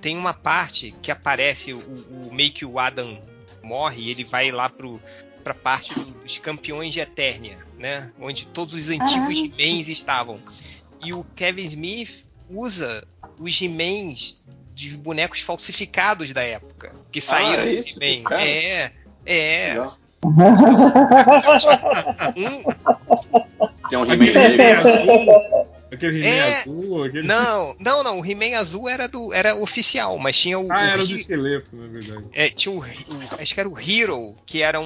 Tem 0.00 0.16
uma 0.16 0.34
parte 0.34 0.94
que 1.02 1.10
aparece 1.10 1.72
o, 1.72 1.78
o 1.78 2.30
meio 2.32 2.52
que 2.52 2.64
o 2.64 2.78
Adam 2.78 3.20
morre 3.62 4.02
e 4.04 4.10
ele 4.10 4.22
vai 4.24 4.50
lá 4.52 4.68
pro, 4.68 5.00
pra 5.42 5.54
parte 5.54 5.98
dos 5.98 6.38
campeões 6.38 6.92
de 6.92 7.00
Eternia, 7.00 7.58
né? 7.78 8.12
Onde 8.20 8.46
todos 8.46 8.74
os 8.74 8.88
antigos 8.90 9.38
Ah. 9.38 9.62
He-Mans 9.62 9.88
estavam. 9.88 10.38
E 11.04 11.12
o 11.12 11.24
Kevin 11.34 11.64
Smith 11.64 12.24
usa 12.48 13.06
os 13.38 13.60
He-Mans 13.60 14.44
de 14.74 14.96
bonecos 14.98 15.40
falsificados 15.40 16.32
da 16.32 16.42
época. 16.42 16.94
Que 17.10 17.20
saíram 17.20 17.62
é 17.62 17.66
do 17.66 17.72
isso? 17.72 17.98
He-Man. 18.02 18.36
É, 18.40 18.92
é. 19.24 19.68
Legal. 19.70 19.98
Um, 22.36 23.88
Tem 23.88 23.98
um 23.98 24.04
He-Man 24.12 24.56
negro. 24.56 25.75
Aquele 25.92 26.18
He-Man 26.18 26.28
É. 26.34 26.60
azul. 26.60 27.04
Aquele... 27.04 27.28
não, 27.28 27.76
não, 27.78 28.02
não. 28.02 28.20
O 28.20 28.26
He-Man 28.26 28.56
azul 28.58 28.88
era, 28.88 29.06
do, 29.06 29.32
era 29.32 29.54
oficial, 29.54 30.18
mas 30.18 30.38
tinha 30.38 30.58
o. 30.58 30.70
Ah, 30.72 30.76
o 30.76 30.78
era 30.80 31.02
He- 31.02 31.06
de 31.06 31.14
esqueleto, 31.20 31.68
na 31.74 31.86
verdade. 31.86 32.24
É, 32.32 32.48
tinha 32.50 32.74
o, 32.74 32.78
o- 32.80 32.84
Acho 33.40 33.54
que 33.54 33.60
era 33.60 33.68
o 33.68 33.78
Hero, 33.78 34.34
que 34.44 34.62
era 34.62 34.80
um, 34.80 34.84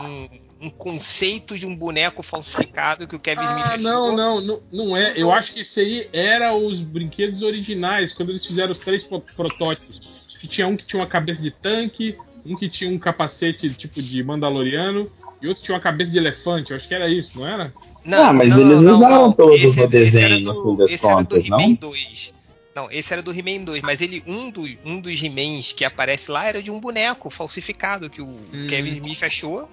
um, 0.00 0.28
um 0.62 0.70
conceito 0.70 1.56
de 1.56 1.64
um 1.64 1.76
boneco 1.76 2.22
falsificado 2.22 3.06
que 3.06 3.14
o 3.14 3.20
Kevin 3.20 3.42
Smith 3.44 3.66
Ah, 3.66 3.74
achou. 3.74 3.78
não, 3.82 4.16
não, 4.16 4.40
não, 4.40 4.60
não 4.72 4.96
é. 4.96 5.14
Eu 5.16 5.30
acho 5.30 5.52
que 5.52 5.60
isso 5.60 5.78
aí 5.78 6.08
era 6.12 6.52
os 6.54 6.80
brinquedos 6.82 7.42
originais, 7.42 8.12
quando 8.12 8.30
eles 8.30 8.44
fizeram 8.44 8.72
os 8.72 8.78
três 8.78 9.04
pro- 9.04 9.20
protótipos. 9.20 10.16
Que 10.40 10.46
tinha 10.48 10.66
um 10.66 10.76
que 10.76 10.84
tinha 10.84 11.00
uma 11.00 11.08
cabeça 11.08 11.40
de 11.40 11.50
tanque, 11.50 12.16
um 12.44 12.56
que 12.56 12.68
tinha 12.68 12.90
um 12.90 12.98
capacete 12.98 13.70
tipo 13.72 14.02
de 14.02 14.22
Mandaloriano, 14.22 15.10
e 15.40 15.46
outro 15.48 15.60
que 15.60 15.66
tinha 15.66 15.76
uma 15.76 15.82
cabeça 15.82 16.10
de 16.10 16.18
elefante. 16.18 16.70
Eu 16.72 16.76
acho 16.76 16.86
que 16.88 16.94
era 16.94 17.08
isso, 17.08 17.38
não 17.38 17.46
era? 17.46 17.72
Ah, 18.12 18.32
mas 18.32 18.52
eles 18.56 18.80
usaram 18.80 19.32
todos 19.32 19.76
no 19.76 19.88
desenho, 19.88 20.40
no 20.40 20.62
fim 20.62 20.76
das 20.76 20.90
esse 20.90 21.06
era 21.06 21.22
do 21.24 21.36
não? 21.48 21.60
He-Man 21.60 21.74
2. 21.74 22.34
Não, 22.74 22.90
esse 22.90 23.12
era 23.12 23.22
do 23.22 23.32
He-Man 23.32 23.64
2, 23.64 23.82
mas 23.82 24.02
ele 24.02 24.22
um, 24.26 24.50
do, 24.50 24.62
um 24.84 25.00
dos 25.00 25.20
He-Mans 25.22 25.72
que 25.72 25.84
aparece 25.84 26.30
lá 26.30 26.46
era 26.46 26.62
de 26.62 26.70
um 26.70 26.78
boneco 26.78 27.30
falsificado 27.30 28.10
que 28.10 28.20
o 28.20 28.26
Hum. 28.26 28.66
Kevin 28.68 28.92
Smith 28.96 29.22
achou 29.22 29.68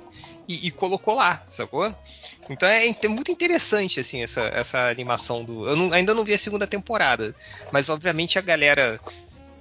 e, 0.47 0.68
e 0.68 0.72
colocou 0.72 1.15
lá, 1.15 1.43
sacou? 1.49 1.93
Então 2.49 2.68
é, 2.68 2.88
é 2.88 3.07
muito 3.07 3.31
interessante 3.31 3.99
assim 3.99 4.22
essa, 4.23 4.41
essa 4.53 4.89
animação 4.89 5.43
do. 5.43 5.68
Eu 5.68 5.76
não- 5.76 5.91
ainda 5.93 6.14
não 6.14 6.23
vi 6.23 6.34
a 6.34 6.38
segunda 6.38 6.65
temporada, 6.65 7.35
mas 7.72 7.89
obviamente 7.89 8.39
a 8.39 8.41
galera 8.41 8.99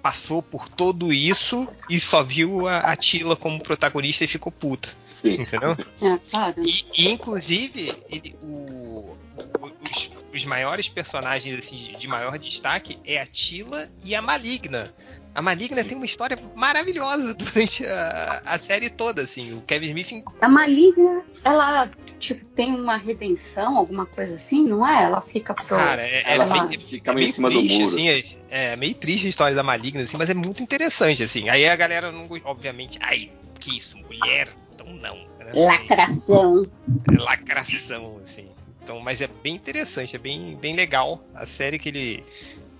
passou 0.02 0.42
por 0.42 0.68
tudo 0.68 1.12
isso 1.12 1.68
e 1.88 2.00
só 2.00 2.22
viu 2.24 2.66
a, 2.66 2.78
a 2.80 2.96
Tila 2.96 3.36
como 3.36 3.62
protagonista 3.62 4.24
e 4.24 4.28
ficou 4.28 4.50
puta, 4.50 4.88
Sim. 5.10 5.40
entendeu? 5.42 5.76
é, 6.00 6.18
claro. 6.30 6.56
E, 6.60 6.84
e, 7.04 7.10
inclusive, 7.12 7.94
ele- 8.10 8.34
o- 8.42 9.12
o- 9.60 9.72
os, 9.88 10.10
os 10.32 10.44
maiores 10.44 10.88
personagens 10.88 11.56
assim, 11.56 11.76
de, 11.76 11.96
de 11.96 12.08
maior 12.08 12.38
destaque 12.38 12.98
é 13.04 13.20
a 13.20 13.26
Tila 13.26 13.88
e 14.04 14.14
a 14.14 14.22
Maligna. 14.22 14.92
A 15.34 15.40
Maligna 15.40 15.82
tem 15.82 15.96
uma 15.96 16.04
história 16.04 16.36
maravilhosa 16.54 17.32
durante 17.34 17.86
a, 17.86 18.42
a 18.44 18.58
série 18.58 18.90
toda, 18.90 19.22
assim. 19.22 19.54
O 19.54 19.62
Kevin 19.62 19.86
Smith 19.86 20.24
A 20.40 20.48
maligna, 20.48 21.24
ela 21.42 21.90
tipo, 22.18 22.44
tem 22.54 22.74
uma 22.74 22.96
redenção, 22.96 23.76
alguma 23.76 24.04
coisa 24.04 24.34
assim, 24.34 24.66
não 24.66 24.86
é? 24.86 25.04
Ela 25.04 25.20
fica 25.20 25.54
pro. 25.54 25.64
Cara, 25.64 26.02
é, 26.02 26.22
é 26.22 26.34
Ela 26.34 26.46
bem, 26.46 26.78
fica 26.78 27.10
é 27.10 27.14
meio 27.14 27.28
em 27.28 27.32
cima 27.32 27.50
do 27.50 27.58
triste, 27.60 27.78
muro. 27.78 27.92
assim, 27.92 28.08
é, 28.08 28.22
é 28.50 28.76
meio 28.76 28.94
triste 28.94 29.26
a 29.26 29.30
história 29.30 29.56
da 29.56 29.62
Maligna, 29.62 30.02
assim, 30.02 30.18
mas 30.18 30.28
é 30.28 30.34
muito 30.34 30.62
interessante, 30.62 31.22
assim. 31.22 31.48
Aí 31.48 31.66
a 31.66 31.76
galera 31.76 32.12
não 32.12 32.26
gosta, 32.26 32.46
obviamente, 32.46 32.98
ai, 33.00 33.30
que 33.58 33.76
isso, 33.76 33.96
mulher? 33.98 34.48
Então 34.74 34.86
não. 34.94 35.16
né? 35.16 35.52
Lacração. 35.54 36.66
É 37.10 37.18
lacração, 37.18 38.20
assim. 38.22 38.48
Então, 38.82 38.98
mas 39.00 39.20
é 39.20 39.28
bem 39.28 39.54
interessante, 39.54 40.16
é 40.16 40.18
bem, 40.18 40.56
bem 40.56 40.74
legal 40.74 41.24
a 41.34 41.46
série 41.46 41.78
que 41.78 41.88
ele 41.88 42.24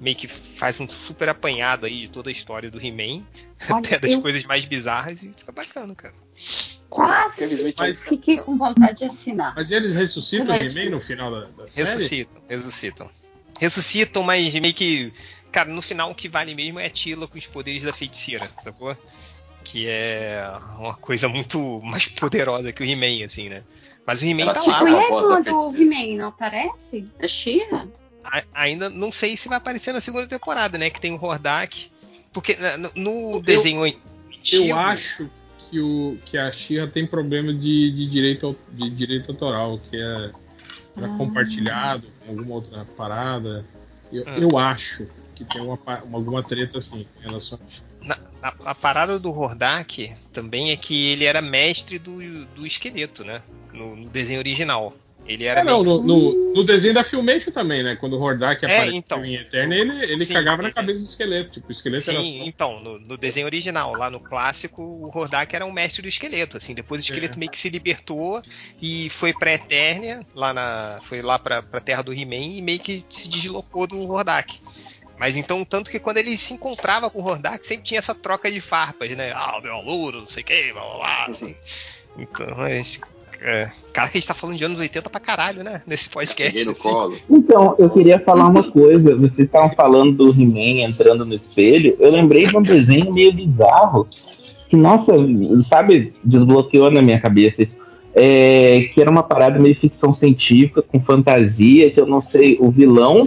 meio 0.00 0.16
que 0.16 0.26
faz 0.26 0.80
um 0.80 0.88
super 0.88 1.28
apanhado 1.28 1.86
aí 1.86 1.98
de 1.98 2.10
toda 2.10 2.28
a 2.28 2.32
história 2.32 2.68
do 2.68 2.84
He-Man, 2.84 3.24
até 3.70 3.98
das 4.00 4.10
eu 4.10 4.20
coisas 4.20 4.42
mais 4.42 4.64
bizarras 4.64 5.22
e 5.22 5.32
fica 5.32 5.52
bacana, 5.52 5.94
cara. 5.94 6.14
Quase 6.90 7.72
Mas- 7.78 8.02
fiquei 8.02 8.36
com 8.36 8.58
vontade 8.58 8.98
de 8.98 9.04
assinar. 9.04 9.54
Mas 9.54 9.70
eles 9.70 9.94
ressuscitam 9.94 10.48
o 10.48 10.52
É. 10.52 10.64
He-Man 10.64 10.90
no 10.90 11.00
final 11.00 11.30
da, 11.30 11.46
da 11.46 11.66
série? 11.66 11.86
Ressuscitam, 11.88 12.42
ressuscitam. 12.48 13.10
Ressuscitam, 13.60 14.22
mas 14.24 14.52
meio 14.54 14.74
que. 14.74 15.12
Cara, 15.52 15.68
no 15.72 15.80
final 15.80 16.10
o 16.10 16.14
que 16.14 16.28
vale 16.28 16.54
mesmo 16.54 16.80
é 16.80 16.86
a 16.86 16.90
Tila 16.90 17.28
com 17.28 17.38
os 17.38 17.46
poderes 17.46 17.84
da 17.84 17.92
feiticeira, 17.92 18.50
sacou? 18.58 18.96
Que 19.62 19.86
é 19.89 20.44
uma 20.78 20.94
coisa 20.94 21.28
muito 21.28 21.80
mais 21.82 22.09
poderosa 22.09 22.72
que 22.72 22.82
o 22.82 22.86
He-Man, 22.86 23.24
assim, 23.24 23.48
né? 23.48 23.62
Mas 24.06 24.20
o 24.20 24.26
He-Man 24.26 24.47
tá 24.52 24.60
tipo 24.60 24.70
lá. 24.70 24.78
Tipo, 24.78 24.97
a 24.97 25.02
irmã 25.22 25.43
do. 25.43 25.76
He-Man, 25.76 26.18
não 26.18 26.28
aparece? 26.28 27.09
A 27.22 27.28
Shira? 27.28 27.89
Ainda 28.55 28.89
não 28.89 29.10
sei 29.10 29.36
se 29.36 29.48
vai 29.48 29.59
aparecer 29.59 29.93
na 29.93 30.01
segunda 30.01 30.26
temporada, 30.26 30.76
né? 30.78 30.90
Que 30.90 31.01
tem 31.01 31.12
o 31.12 31.22
Hordak. 31.22 31.90
Porque 32.32 32.55
né, 32.56 32.76
no, 32.76 32.90
no 33.34 33.43
desenho 33.43 33.82
antigo. 33.82 34.64
Eu 34.64 34.78
acho 34.78 35.28
que, 35.70 35.80
o, 35.80 36.18
que 36.24 36.39
a 36.39 36.51
Xirra 36.52 36.86
tem 36.86 37.06
problema 37.06 37.52
de, 37.52 37.90
de, 37.93 38.10
direito, 38.10 38.56
de 38.70 38.90
direito 38.90 39.30
autoral, 39.32 39.78
que 39.90 39.97
é 39.97 40.30
Ah. 40.97 41.16
compartilhado 41.18 42.06
com 42.20 42.32
alguma 42.32 42.55
outra 42.56 42.84
parada. 42.97 43.64
Eu, 44.12 44.24
Ah. 44.26 44.39
eu 44.39 44.59
acho 44.59 45.06
que 45.34 45.44
tem 45.44 45.60
uma, 45.60 45.74
uma- 45.74 46.02
alguma 46.12 46.43
treta 46.43 46.78
assim 46.78 47.06
em 47.18 47.22
relação 47.22 47.59
a 47.59 47.91
Na- 48.43 48.52
a 48.64 48.74
parada 48.74 49.19
do 49.19 49.31
Hordak 49.31 50.12
também 50.32 50.73
é 50.73 50.77
que 50.77 51.10
ele 51.12 51.24
era 51.24 51.40
mestre 51.40 51.98
do, 51.98 52.19
do 52.47 52.66
esqueleto, 52.66 53.24
né? 53.24 53.40
No, 53.73 53.94
no 53.94 54.09
desenho 54.10 54.40
original. 54.40 54.93
Ele 55.24 55.44
era 55.44 55.60
É, 55.60 55.64
não, 55.64 55.85
meio- 55.85 56.02
no, 56.02 56.32
no, 56.32 56.52
no 56.55 56.64
desenho 56.64 56.93
da 56.94 57.05
Filmation 57.05 57.52
também, 57.52 57.85
né? 57.85 57.94
Quando 57.94 58.14
o 58.14 58.20
Hordak 58.20 58.64
É, 58.64 58.66
apareceu 58.66 58.94
então. 58.98 59.24
em 59.24 59.36
Eterna, 59.36 59.73
ele, 59.77 59.93
ele 60.02 60.24
Sim, 60.24 60.32
cagava 60.32 60.62
na 60.62 60.73
cabeça 60.73 60.98
do 60.98 61.06
esqueleto. 61.06 61.52
Tipo, 61.52 61.69
o 61.69 61.70
esqueleto 61.70 62.10
era 62.10 62.20
Sim, 62.20 62.43
então, 62.44 62.81
no, 62.81 62.98
no 62.98 63.16
desenho 63.16 63.47
original, 63.47 63.94
lá 63.94 64.10
no 64.10 64.19
clássico, 64.19 64.82
o 64.82 65.16
Hordak 65.16 65.55
era 65.55 65.64
um 65.64 65.70
mestre 65.70 66.02
do 66.02 66.09
esqueleto, 66.09 66.56
assim, 66.56 66.74
depois 66.74 67.01
o 67.01 67.05
esqueleto 67.05 67.36
É. 67.36 67.39
meio 67.39 67.52
que 67.52 67.56
se 67.59 67.69
libertou 67.70 68.43
e 68.81 69.09
foi 69.10 69.32
pra 69.32 69.52
Eternia, 69.55 70.27
lá 70.35 70.52
na, 70.52 70.98
foi 71.05 71.23
lá 71.23 71.39
pra, 71.39 71.62
pra 71.62 71.78
terra 71.81 72.02
do 72.02 72.12
He-Man 72.12 72.56
e 72.56 72.60
meio 72.60 72.81
que 72.81 73.05
se 73.09 73.28
deslocou 73.28 73.86
do 73.86 74.01
Hordak. 74.10 74.59
Mas 75.18 75.36
então, 75.36 75.64
tanto 75.64 75.90
que 75.90 75.98
quando 75.98 76.18
ele 76.18 76.36
se 76.36 76.55
encontrava 76.55 77.10
com 77.10 77.20
o 77.20 77.24
Hordak, 77.24 77.64
sempre 77.64 77.84
tinha 77.84 77.98
essa 77.98 78.14
troca 78.14 78.51
de 78.51 78.60
farpas, 78.60 79.10
né? 79.10 79.32
Ah, 79.34 79.60
meu 79.62 79.74
aluno, 79.74 80.18
não 80.18 80.26
sei 80.26 80.43
o 80.43 80.47
que, 80.47 80.72
blá 80.72 80.82
blá 80.82 80.97
blá. 80.97 81.26
assim. 81.28 81.55
Então, 82.18 82.55
mas. 82.56 83.01
É, 83.44 83.68
cara, 83.93 84.09
que 84.09 84.18
a 84.18 84.20
gente 84.20 84.28
tá 84.28 84.34
falando 84.34 84.56
de 84.56 84.64
anos 84.64 84.78
80 84.78 85.10
pra 85.10 85.20
caralho, 85.20 85.64
né? 85.64 85.82
Nesse 85.86 86.09
podcast. 86.09 86.68
Assim. 86.68 86.80
colo. 86.80 87.16
Então, 87.28 87.74
eu 87.78 87.90
queria 87.90 88.20
falar 88.20 88.47
uma 88.47 88.70
coisa. 88.70 89.16
Vocês 89.16 89.47
estavam 89.47 89.70
falando 89.70 90.12
do 90.12 90.30
He-Man 90.30 90.84
entrando 90.84 91.24
no 91.26 91.34
espelho. 91.34 91.97
Eu 91.98 92.10
lembrei 92.12 92.44
de 92.44 92.56
um 92.56 92.62
desenho 92.62 93.12
meio 93.12 93.32
bizarro. 93.32 94.06
Que, 94.68 94.76
nossa, 94.76 95.12
sabe, 95.68 96.14
desbloqueou 96.24 96.90
na 96.90 97.02
minha 97.02 97.20
cabeça. 97.20 97.62
isso. 97.62 97.82
É, 98.14 98.90
que 98.93 99.01
era 99.01 99.10
uma 99.10 99.22
parada 99.22 99.59
meio 99.59 99.74
ficção 99.74 100.14
científica, 100.14 100.82
com 100.82 101.01
fantasia, 101.01 101.90
que 101.90 101.98
eu 101.98 102.06
não 102.06 102.22
sei, 102.22 102.59
o 102.60 102.70
vilão, 102.70 103.26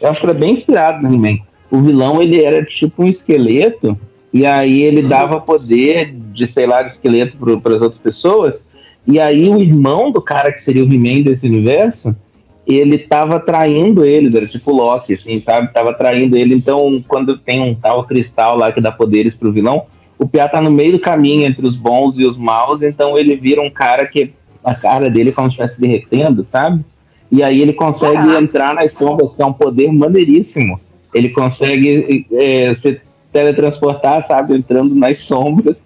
eu 0.00 0.08
acho 0.08 0.20
que 0.20 0.26
era 0.26 0.34
bem 0.34 0.54
inspirado 0.54 1.02
no 1.02 1.14
He-Man. 1.14 1.38
O 1.70 1.80
vilão, 1.80 2.22
ele 2.22 2.42
era 2.42 2.64
tipo 2.64 3.02
um 3.02 3.06
esqueleto, 3.06 3.98
e 4.32 4.44
aí 4.44 4.82
ele 4.82 5.02
dava 5.02 5.40
poder 5.40 6.14
de, 6.32 6.52
sei 6.52 6.66
lá, 6.66 6.82
de 6.82 6.94
esqueleto 6.94 7.36
para 7.60 7.76
as 7.76 7.82
outras 7.82 8.00
pessoas, 8.00 8.54
e 9.06 9.20
aí 9.20 9.48
o 9.48 9.60
irmão 9.60 10.10
do 10.10 10.20
cara 10.20 10.52
que 10.52 10.64
seria 10.64 10.84
o 10.84 10.92
He-Man 10.92 11.22
desse 11.22 11.46
universo, 11.46 12.14
ele 12.66 12.98
tava 12.98 13.38
traindo 13.38 14.04
ele, 14.04 14.36
era 14.36 14.46
tipo 14.46 14.72
Loki, 14.72 15.14
assim, 15.14 15.40
sabe? 15.40 15.72
Tava 15.72 15.94
traindo 15.94 16.36
ele. 16.36 16.52
Então, 16.52 17.00
quando 17.06 17.38
tem 17.38 17.60
um 17.60 17.76
tal 17.76 18.04
cristal 18.04 18.56
lá 18.56 18.72
que 18.72 18.80
dá 18.80 18.90
poderes 18.90 19.34
pro 19.34 19.52
vilão, 19.52 19.86
o 20.18 20.26
Piá 20.26 20.48
tá 20.48 20.60
no 20.60 20.70
meio 20.70 20.92
do 20.92 20.98
caminho 20.98 21.46
entre 21.46 21.66
os 21.66 21.76
bons 21.76 22.14
e 22.16 22.26
os 22.26 22.36
maus, 22.36 22.82
então 22.82 23.16
ele 23.16 23.36
vira 23.36 23.62
um 23.62 23.70
cara 23.70 24.06
que 24.06 24.32
a 24.64 24.74
cara 24.74 25.08
dele 25.08 25.30
é 25.30 25.32
como 25.32 25.48
se 25.48 25.54
estivesse 25.54 25.80
derretendo, 25.80 26.44
sabe? 26.50 26.84
E 27.30 27.42
aí 27.42 27.60
ele 27.60 27.72
consegue 27.72 28.14
Caraca. 28.14 28.38
entrar 28.40 28.74
nas 28.74 28.92
sombras, 28.92 29.30
que 29.34 29.42
é 29.42 29.46
um 29.46 29.52
poder 29.52 29.92
maneiríssimo. 29.92 30.80
Ele 31.14 31.30
consegue 31.30 32.26
é, 32.32 32.76
se 32.76 33.00
teletransportar, 33.32 34.26
sabe? 34.26 34.56
Entrando 34.56 34.94
nas 34.94 35.20
sombras. 35.22 35.76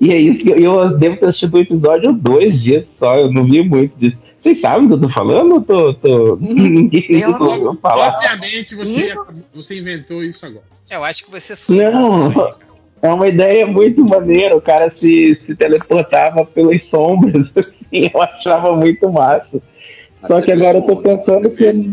E 0.00 0.12
é 0.12 0.18
isso 0.18 0.44
que 0.44 0.50
eu, 0.50 0.56
eu 0.56 0.98
devo 0.98 1.16
ter 1.16 1.28
assistido 1.28 1.54
o 1.54 1.58
episódio 1.58 2.12
dois 2.12 2.60
dias 2.60 2.84
só, 2.98 3.16
eu 3.16 3.32
não 3.32 3.44
vi 3.44 3.62
muito 3.62 3.94
disso. 3.96 4.16
Vocês 4.42 4.60
sabem 4.60 4.88
do 4.88 4.98
que 4.98 5.04
eu 5.04 5.08
tô 5.08 5.14
falando? 5.14 5.54
Eu 5.54 5.62
tô. 5.62 5.94
tô... 5.94 6.36
Ninguém 6.42 7.20
Eu 7.20 7.30
não. 7.30 7.40
ouviu 7.40 7.80
falar. 7.80 8.16
Obviamente 8.16 8.74
você, 8.74 9.14
você 9.54 9.78
inventou 9.78 10.24
isso 10.24 10.44
agora. 10.44 10.64
Eu 10.90 11.04
acho 11.04 11.24
que 11.24 11.30
você 11.30 11.54
Não. 11.72 12.28
isso 12.28 12.28
aí, 12.28 12.34
cara. 12.34 12.56
É 13.02 13.12
uma 13.12 13.28
ideia 13.28 13.66
muito 13.66 14.04
maneira. 14.04 14.56
O 14.56 14.60
cara 14.60 14.92
se, 14.94 15.40
se 15.46 15.54
teleportava 15.54 16.44
pelas 16.44 16.82
sombras. 16.84 17.46
Assim, 17.56 18.10
eu 18.12 18.20
achava 18.20 18.76
muito 18.76 19.08
massa. 19.10 19.62
Só 20.26 20.40
que 20.40 20.52
agora 20.52 20.78
eu 20.78 20.82
tô 20.82 20.96
pensando 20.96 21.50
que. 21.50 21.92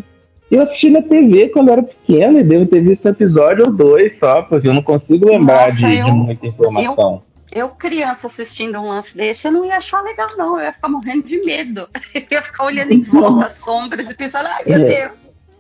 Eu 0.51 0.63
assisti 0.63 0.89
na 0.89 1.01
TV 1.03 1.49
quando 1.49 1.67
eu 1.67 1.73
era 1.73 1.83
pequeno 1.83 2.39
e 2.39 2.43
devo 2.43 2.65
ter 2.65 2.81
visto 2.81 3.05
um 3.05 3.09
episódio 3.11 3.65
ou 3.67 3.71
dois 3.71 4.17
só, 4.17 4.41
porque 4.41 4.67
eu 4.67 4.73
não 4.73 4.81
consigo 4.81 5.27
lembrar 5.27 5.67
Nossa, 5.67 5.77
de, 5.77 5.87
de 5.87 5.97
eu- 5.99 6.07
muita 6.15 6.47
informação. 6.47 7.21
Eu, 7.51 7.69
criança, 7.69 8.27
assistindo 8.27 8.79
um 8.79 8.89
lance 8.89 9.15
desse, 9.15 9.47
eu 9.47 9.51
não 9.51 9.65
ia 9.65 9.77
achar 9.77 10.01
legal, 10.01 10.27
não. 10.37 10.57
Eu 10.57 10.65
ia 10.65 10.73
ficar 10.73 10.87
morrendo 10.89 11.27
de 11.27 11.43
medo. 11.43 11.87
Eu 12.13 12.21
ia 12.31 12.41
ficar 12.43 12.65
olhando 12.65 12.91
em 12.93 13.01
volta 13.01 13.45
as 13.47 13.53
sombras 13.53 14.09
e 14.09 14.13
pensando, 14.15 14.47
ai 14.47 14.63
meu 14.65 14.75
É. 14.75 14.85
Deus. 14.85 15.11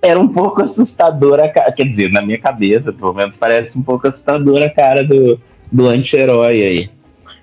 Era 0.01 0.19
um 0.19 0.27
pouco 0.27 0.63
assustadora 0.63 1.45
a 1.45 1.49
cara. 1.49 1.71
Quer 1.71 1.85
dizer, 1.85 2.11
na 2.11 2.21
minha 2.21 2.39
cabeça, 2.39 2.93
pelo 2.93 3.11
menos, 3.13 3.35
parece 3.39 3.75
um 3.77 3.81
pouco 3.81 4.07
assustadora 4.07 4.67
a 4.67 4.69
cara 4.73 5.03
do, 5.03 5.39
do 5.71 5.87
anti-herói 5.87 6.61
aí. 6.63 6.89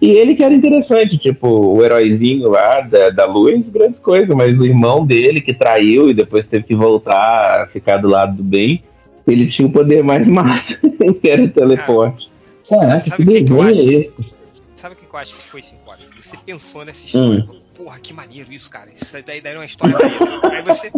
E 0.00 0.10
ele 0.10 0.34
que 0.34 0.44
era 0.44 0.54
interessante, 0.54 1.16
tipo, 1.18 1.48
o 1.48 1.82
heróizinho 1.84 2.48
lá 2.50 2.80
da, 2.82 3.10
da 3.10 3.24
luz, 3.24 3.62
grande 3.68 3.98
coisa, 3.98 4.34
mas 4.34 4.56
o 4.58 4.64
irmão 4.64 5.06
dele 5.06 5.40
que 5.40 5.54
traiu 5.54 6.10
e 6.10 6.14
depois 6.14 6.46
teve 6.46 6.64
que 6.64 6.76
voltar 6.76 7.62
a 7.62 7.66
ficar 7.68 7.96
do 7.96 8.08
lado 8.08 8.36
do 8.36 8.42
bem, 8.42 8.82
ele 9.26 9.50
tinha 9.50 9.66
o 9.66 9.72
poder 9.72 10.04
mais 10.04 10.26
massa, 10.28 10.74
que 11.20 11.30
era 11.30 11.42
o 11.44 11.48
teleporte. 11.48 12.28
Caraca, 12.68 13.10
sabe 13.10 13.24
que 13.24 13.30
o 13.30 13.34
que 13.34 13.44
que 13.44 13.52
eu 13.52 13.56
desenho 13.62 13.68
é 13.68 13.70
acho? 13.70 13.90
esse? 14.20 14.36
Sabe 14.76 14.94
o 14.94 14.98
que 14.98 15.04
eu 15.10 15.18
acho 15.18 15.34
que 15.36 15.48
foi 15.48 15.62
simbólico? 15.62 16.10
Você 16.22 16.36
pensou 16.44 16.84
nessa 16.84 17.02
Hum. 17.04 17.06
história, 17.06 17.46
falou, 17.46 17.62
porra, 17.74 17.98
que 17.98 18.12
maneiro 18.12 18.52
isso, 18.52 18.68
cara. 18.68 18.90
Isso 18.92 19.16
daí, 19.24 19.40
daí 19.40 19.54
é 19.54 19.56
uma 19.56 19.64
história 19.64 19.94
maneira. 19.98 20.40
Aí 20.52 20.62
você 20.62 20.92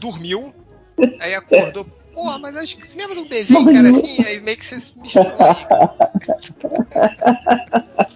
dormiu, 0.00 0.52
aí 1.20 1.34
acordou, 1.34 1.86
porra, 2.12 2.38
mas 2.38 2.56
acho 2.56 2.76
que 2.76 2.88
você 2.88 2.98
lembra 2.98 3.14
de 3.14 3.20
um 3.22 3.26
desenho 3.28 3.64
que 3.70 3.76
era 3.76 3.88
assim? 3.88 4.24
Aí 4.24 4.40
meio 4.40 4.56
que 4.56 4.64
você 4.66 4.80
se 4.80 4.98
misturou 4.98 5.32
aí. 5.38 5.56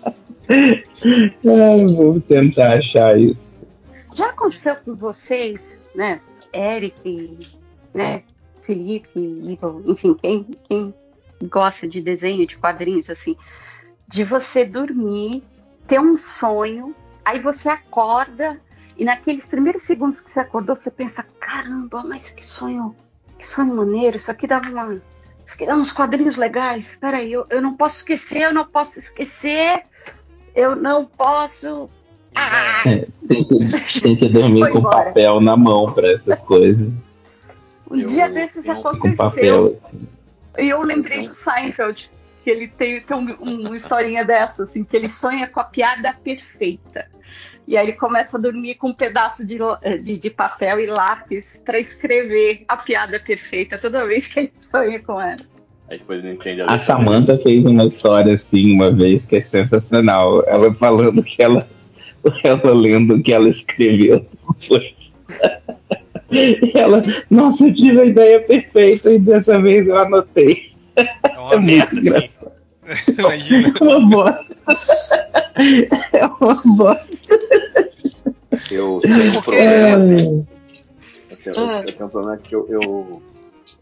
Ai, 0.48 1.94
vamos 1.94 2.24
tentar 2.24 2.78
achar 2.78 3.18
isso. 3.18 3.38
Já 4.14 4.28
aconteceu 4.28 4.76
com 4.76 4.94
vocês, 4.94 5.78
né? 5.94 6.20
Eric, 6.52 7.38
né? 7.92 8.22
Felipe, 8.62 9.18
Igor, 9.18 9.82
enfim, 9.86 10.14
quem, 10.14 10.46
quem 10.68 10.94
gosta 11.42 11.86
de 11.86 12.00
desenho, 12.00 12.46
de 12.46 12.56
quadrinhos, 12.56 13.10
assim, 13.10 13.36
de 14.08 14.24
você 14.24 14.64
dormir, 14.64 15.42
ter 15.86 16.00
um 16.00 16.16
sonho, 16.16 16.94
aí 17.24 17.40
você 17.40 17.68
acorda 17.68 18.58
e 18.96 19.04
naqueles 19.04 19.44
primeiros 19.44 19.82
segundos 19.84 20.20
que 20.20 20.30
você 20.30 20.40
acordou, 20.40 20.76
você 20.76 20.90
pensa, 20.90 21.24
caramba, 21.40 22.02
mas 22.04 22.30
que 22.30 22.44
sonho, 22.44 22.94
que 23.38 23.46
sonho 23.46 23.74
maneiro, 23.74 24.16
isso 24.16 24.30
aqui 24.30 24.46
dá 24.46 24.58
uma. 24.58 24.94
Isso 25.44 25.54
aqui 25.56 25.66
dá 25.66 25.76
uns 25.76 25.92
quadrinhos 25.92 26.36
legais. 26.36 26.96
Peraí, 26.98 27.32
eu, 27.32 27.44
eu 27.50 27.60
não 27.60 27.74
posso 27.74 27.98
esquecer, 27.98 28.42
eu 28.42 28.54
não 28.54 28.64
posso 28.64 28.98
esquecer, 28.98 29.84
eu 30.54 30.74
não 30.76 31.04
posso. 31.04 31.88
Ah! 32.36 32.82
É, 32.86 33.06
tem, 33.28 33.44
que, 33.44 34.00
tem 34.00 34.16
que 34.16 34.28
dormir 34.28 34.60
Foi 34.60 34.70
com 34.72 34.78
embora. 34.78 35.04
papel 35.06 35.40
na 35.40 35.56
mão 35.56 35.92
pra 35.92 36.10
essas 36.12 36.38
coisas. 36.40 36.88
Um 37.90 37.96
Eu- 37.96 38.06
dia 38.06 38.28
desses 38.28 38.64
eu- 38.64 38.76
Com 38.82 38.88
aconteceu. 38.88 39.16
papel. 39.16 39.80
E 40.58 40.68
eu 40.68 40.82
lembrei 40.82 41.26
do 41.28 41.32
Seinfeld, 41.34 42.10
que 42.42 42.50
ele 42.50 42.68
tem, 42.68 43.00
tem 43.00 43.16
um- 43.16 43.34
uma 43.64 43.76
historinha 43.76 44.24
dessa, 44.24 44.64
assim, 44.64 44.82
que 44.84 44.96
ele 44.96 45.08
sonha 45.08 45.46
com 45.48 45.60
a 45.60 45.64
piada 45.64 46.12
perfeita. 46.12 47.06
E 47.66 47.76
aí 47.78 47.86
ele 47.88 47.96
começa 47.96 48.36
a 48.36 48.40
dormir 48.40 48.74
com 48.74 48.88
um 48.88 48.94
pedaço 48.94 49.44
de, 49.46 49.56
de, 50.02 50.18
de 50.18 50.30
papel 50.30 50.80
e 50.80 50.86
lápis 50.86 51.62
para 51.64 51.78
escrever 51.78 52.64
a 52.68 52.76
piada 52.76 53.18
perfeita 53.18 53.78
toda 53.78 54.04
vez 54.06 54.26
que 54.26 54.38
ele 54.40 54.52
sonha 54.70 55.00
com 55.02 55.18
ela. 55.20 55.36
Aí 55.90 55.98
depois 55.98 56.24
não 56.24 56.32
entende 56.32 56.62
a 56.62 56.66
A. 56.66 56.80
Samantha 56.80 57.36
fez 57.38 57.64
uma 57.64 57.84
história 57.84 58.34
assim 58.34 58.74
uma 58.74 58.90
vez 58.90 59.22
que 59.26 59.36
é 59.36 59.46
sensacional. 59.50 60.42
Ela 60.46 60.72
falando 60.74 61.22
que 61.22 61.42
ela, 61.42 61.66
ela 62.42 62.74
lendo 62.74 63.14
o 63.14 63.22
que 63.22 63.32
ela 63.32 63.48
escreveu. 63.48 64.24
E 66.30 66.72
ela, 66.74 67.02
nossa, 67.30 67.64
eu 67.64 67.74
tive 67.74 68.00
a 68.00 68.04
ideia 68.06 68.40
perfeita 68.40 69.12
e 69.12 69.18
dessa 69.18 69.60
vez 69.60 69.86
eu 69.86 69.96
anotei. 69.96 70.72
É 70.96 71.38
uma 71.38 71.54
É 71.54 71.58
merda, 71.60 72.18
assim. 72.18 72.30
Imagina. 73.18 73.72
É 73.80 73.84
uma 73.84 74.00
bosta. 74.08 74.46
É 76.12 76.26
uma 76.26 76.62
bosta. 76.76 77.14
Eu 78.70 79.00
tenho 79.04 79.28
um 79.28 79.42
problema. 79.42 80.14
É. 80.14 80.54
Eu 81.30 81.54
tenho, 81.54 81.56
eu 81.56 81.84
tenho 81.84 82.06
um 82.06 82.08
problema 82.08 82.36
que 82.38 82.54
eu, 82.54 82.66
eu 82.68 83.20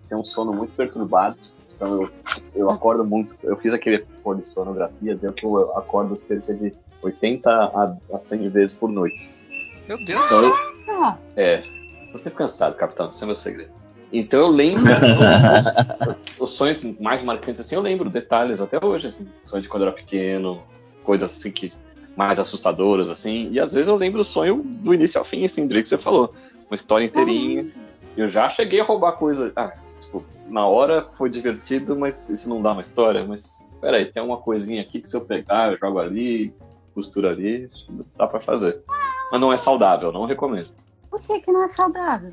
tenho 0.08 0.20
um 0.20 0.24
sono 0.24 0.52
muito 0.52 0.74
perturbado. 0.74 1.36
Então 1.82 2.00
eu, 2.00 2.08
eu 2.54 2.70
acordo 2.70 3.04
muito. 3.04 3.34
Eu 3.42 3.56
fiz 3.56 3.74
aquele 3.74 3.98
pôr 4.22 4.36
de 4.36 4.46
sonografia, 4.46 5.16
deu 5.16 5.32
que 5.32 5.44
eu 5.44 5.76
acordo 5.76 6.16
cerca 6.16 6.54
de 6.54 6.72
80 7.02 7.50
a, 7.50 7.96
a 8.14 8.20
100 8.20 8.48
vezes 8.50 8.76
por 8.76 8.88
noite. 8.88 9.30
Meu 9.88 9.98
Deus. 9.98 10.24
Então 10.26 10.44
eu, 10.44 10.54
Ah, 10.88 11.18
é. 11.36 11.64
Tô 12.12 12.18
sempre 12.18 12.38
cansado, 12.38 12.76
capitão, 12.76 13.10
esse 13.10 13.24
é 13.24 13.26
meu 13.26 13.34
segredo. 13.34 13.70
Então 14.12 14.40
eu 14.40 14.48
lembro 14.48 14.92
os, 16.38 16.38
os 16.38 16.50
sonhos 16.52 16.84
mais 17.00 17.22
marcantes 17.22 17.62
assim, 17.62 17.74
eu 17.74 17.80
lembro 17.80 18.08
detalhes 18.10 18.60
até 18.60 18.78
hoje, 18.84 19.08
assim, 19.08 19.26
sonho 19.42 19.62
de 19.62 19.68
quando 19.68 19.82
eu 19.82 19.88
era 19.88 19.96
pequeno, 19.96 20.62
coisas 21.02 21.30
assim 21.30 21.50
que 21.50 21.72
mais 22.14 22.38
assustadoras, 22.38 23.10
assim. 23.10 23.48
E 23.50 23.58
às 23.58 23.72
vezes 23.72 23.88
eu 23.88 23.96
lembro 23.96 24.20
o 24.20 24.24
sonho 24.24 24.62
do 24.62 24.94
início 24.94 25.18
ao 25.18 25.24
fim, 25.24 25.44
assim, 25.44 25.66
do 25.66 25.74
que 25.74 25.88
você 25.88 25.98
falou. 25.98 26.32
Uma 26.70 26.76
história 26.76 27.06
inteirinha. 27.06 27.66
Eu 28.16 28.28
já 28.28 28.48
cheguei 28.48 28.80
a 28.80 28.84
roubar 28.84 29.12
coisa. 29.12 29.50
Ah, 29.56 29.72
tipo, 30.12 30.24
na 30.48 30.66
hora 30.66 31.02
foi 31.12 31.30
divertido, 31.30 31.96
mas 31.96 32.28
isso 32.28 32.48
não 32.48 32.60
dá 32.60 32.72
uma 32.72 32.82
história. 32.82 33.24
Mas 33.26 33.64
peraí, 33.80 34.04
tem 34.06 34.22
uma 34.22 34.36
coisinha 34.36 34.82
aqui 34.82 35.00
que 35.00 35.08
se 35.08 35.16
eu 35.16 35.22
pegar, 35.22 35.72
eu 35.72 35.78
jogo 35.78 35.98
ali, 35.98 36.52
costura 36.94 37.30
ali, 37.30 37.68
dá 38.16 38.26
pra 38.26 38.40
fazer. 38.40 38.82
Mas 39.30 39.40
não 39.40 39.52
é 39.52 39.56
saudável, 39.56 40.12
não 40.12 40.24
recomendo. 40.26 40.68
Por 41.10 41.20
que, 41.20 41.40
que 41.40 41.50
não 41.52 41.64
é 41.64 41.68
saudável? 41.68 42.30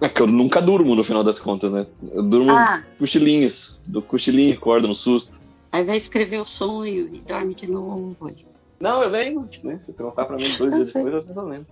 É 0.00 0.08
que 0.08 0.20
eu 0.20 0.26
nunca 0.26 0.60
durmo 0.60 0.94
no 0.94 1.04
final 1.04 1.22
das 1.24 1.38
contas, 1.38 1.70
né? 1.72 1.86
Eu 2.12 2.22
durmo 2.22 2.50
Ah. 2.50 2.82
cochilinhos. 2.98 3.80
Do 3.86 4.02
cochilinho, 4.02 4.54
acordo 4.56 4.88
no 4.88 4.94
susto. 4.94 5.40
Aí 5.72 5.84
vai 5.84 5.96
escrever 5.96 6.38
o 6.40 6.44
sonho 6.44 7.08
e 7.12 7.20
dorme 7.20 7.54
de 7.54 7.68
novo. 7.70 8.16
Não, 8.80 9.02
eu 9.02 9.08
lembro, 9.08 9.48
né? 9.62 9.78
Se 9.80 9.92
perguntar 9.92 10.24
pra 10.24 10.36
mim 10.36 10.44
dois 10.58 10.60
Eu 10.60 10.70
dias 10.70 10.90
sei. 10.90 11.04
depois, 11.04 11.36
eu 11.36 11.44
lembro. 11.44 11.66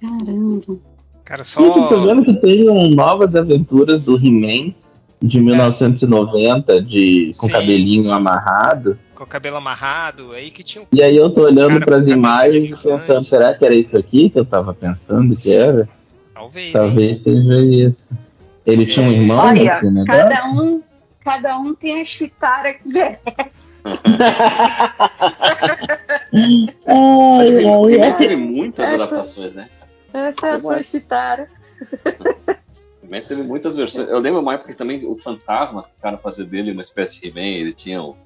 Caramba. 0.00 0.80
Cara, 1.28 1.42
eu 1.42 1.72
tô 1.72 1.88
só. 1.88 2.06
vendo 2.06 2.24
que 2.24 2.32
tem 2.34 2.70
um 2.70 2.88
Novas 2.88 3.34
Aventuras 3.34 4.02
do 4.02 4.16
He-Man 4.16 4.72
de 5.20 5.38
1990, 5.38 6.80
de, 6.80 7.26
com 7.38 7.46
Sim. 7.46 7.52
cabelinho 7.52 8.10
amarrado. 8.12 8.98
Com 9.14 9.24
o 9.24 9.26
cabelo 9.26 9.56
amarrado, 9.58 10.32
aí 10.32 10.50
que 10.50 10.62
tinha 10.62 10.82
um. 10.82 10.86
E 10.90 11.02
aí 11.02 11.14
eu 11.14 11.28
tô 11.28 11.42
olhando 11.42 11.80
cabeça 11.80 12.00
de 12.06 12.12
imagens 12.12 12.64
e 12.80 12.82
pensando, 12.82 13.22
será 13.22 13.52
que 13.52 13.62
era 13.66 13.74
isso 13.74 13.94
aqui 13.94 14.30
que 14.30 14.38
eu 14.38 14.44
tava 14.46 14.72
pensando 14.72 15.36
que 15.36 15.52
era? 15.52 15.86
Talvez. 16.32 16.66
hein? 16.68 16.72
Talvez 16.72 17.22
seja 17.22 17.60
isso. 17.60 17.96
Ele 18.64 18.86
tinha 18.86 19.06
um 19.06 19.12
irmão 19.12 19.36
Olha, 19.38 19.74
nesse 19.82 19.90
negócio? 19.94 20.06
cada 20.22 20.46
um, 20.50 20.82
cada 21.22 21.58
um 21.58 21.74
tem 21.74 22.00
a 22.00 22.04
chitara 22.06 22.72
que 22.72 22.88
merece. 22.88 23.68
He-Man- 26.32 27.78
o 27.78 27.90
He-Man 27.90 28.04
ai, 28.06 28.16
teve 28.16 28.36
muitas 28.36 28.86
Essa- 28.86 28.94
adaptações, 29.02 29.52
né? 29.54 29.68
Essa 30.12 30.46
é 30.46 30.50
a 30.50 30.60
sua 30.60 30.80
é? 30.80 30.82
chitara. 30.82 31.50
O 33.02 33.06
He-Man 33.06 33.26
teve 33.26 33.42
muitas 33.42 33.74
versões. 33.74 34.08
Eu 34.08 34.18
lembro 34.18 34.40
uma 34.40 34.54
época 34.54 34.72
que 34.72 34.78
também 34.78 35.06
o 35.06 35.16
fantasma, 35.16 35.84
tentaram 35.96 36.18
fazer 36.18 36.44
dele 36.44 36.72
uma 36.72 36.82
espécie 36.82 37.20
de 37.20 37.28
He-Man. 37.28 37.40
Ele 37.40 37.72
tinha 37.72 38.02
o, 38.02 38.16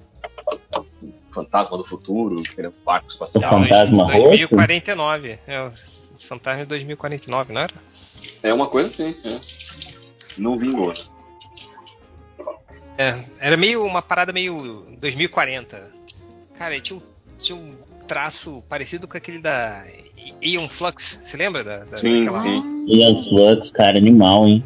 o 0.75 0.85
fantasma 1.29 1.77
do 1.77 1.85
futuro, 1.85 2.41
que 2.43 2.59
era 2.59 2.69
um 2.69 2.73
barco 2.85 3.07
espacial. 3.09 3.55
O 3.55 3.59
fantasma 3.59 4.03
roxo? 4.05 4.27
2049. 4.27 5.39
É, 5.47 5.67
esse 5.67 6.25
fantasma 6.25 6.61
é 6.61 6.65
2049, 6.65 7.53
não 7.53 7.61
era? 7.61 7.73
É 8.41 8.53
uma 8.53 8.67
coisa 8.67 8.89
assim, 8.89 9.15
é. 9.27 9.39
Não 10.37 10.57
vingou. 10.57 10.93
É, 12.97 13.23
era 13.39 13.57
meio 13.57 13.85
uma 13.85 14.01
parada 14.01 14.31
meio 14.31 14.85
2040. 14.99 15.91
Cara, 16.57 16.79
tinha 16.79 16.97
um, 16.97 17.01
tinha 17.39 17.55
um 17.55 17.75
traço 18.07 18.63
parecido 18.69 19.07
com 19.07 19.17
aquele 19.17 19.39
da 19.39 19.83
Ion 20.41 20.67
Flux. 20.69 21.21
Se 21.23 21.35
lembra 21.37 21.63
da, 21.63 21.83
da- 21.85 21.97
Sim, 21.97 22.19
daquela? 22.19 22.39
sim. 22.41 22.63
Ian 22.87 23.23
Flux, 23.23 23.69
cara, 23.71 23.97
animal, 23.97 24.47
hein? 24.47 24.63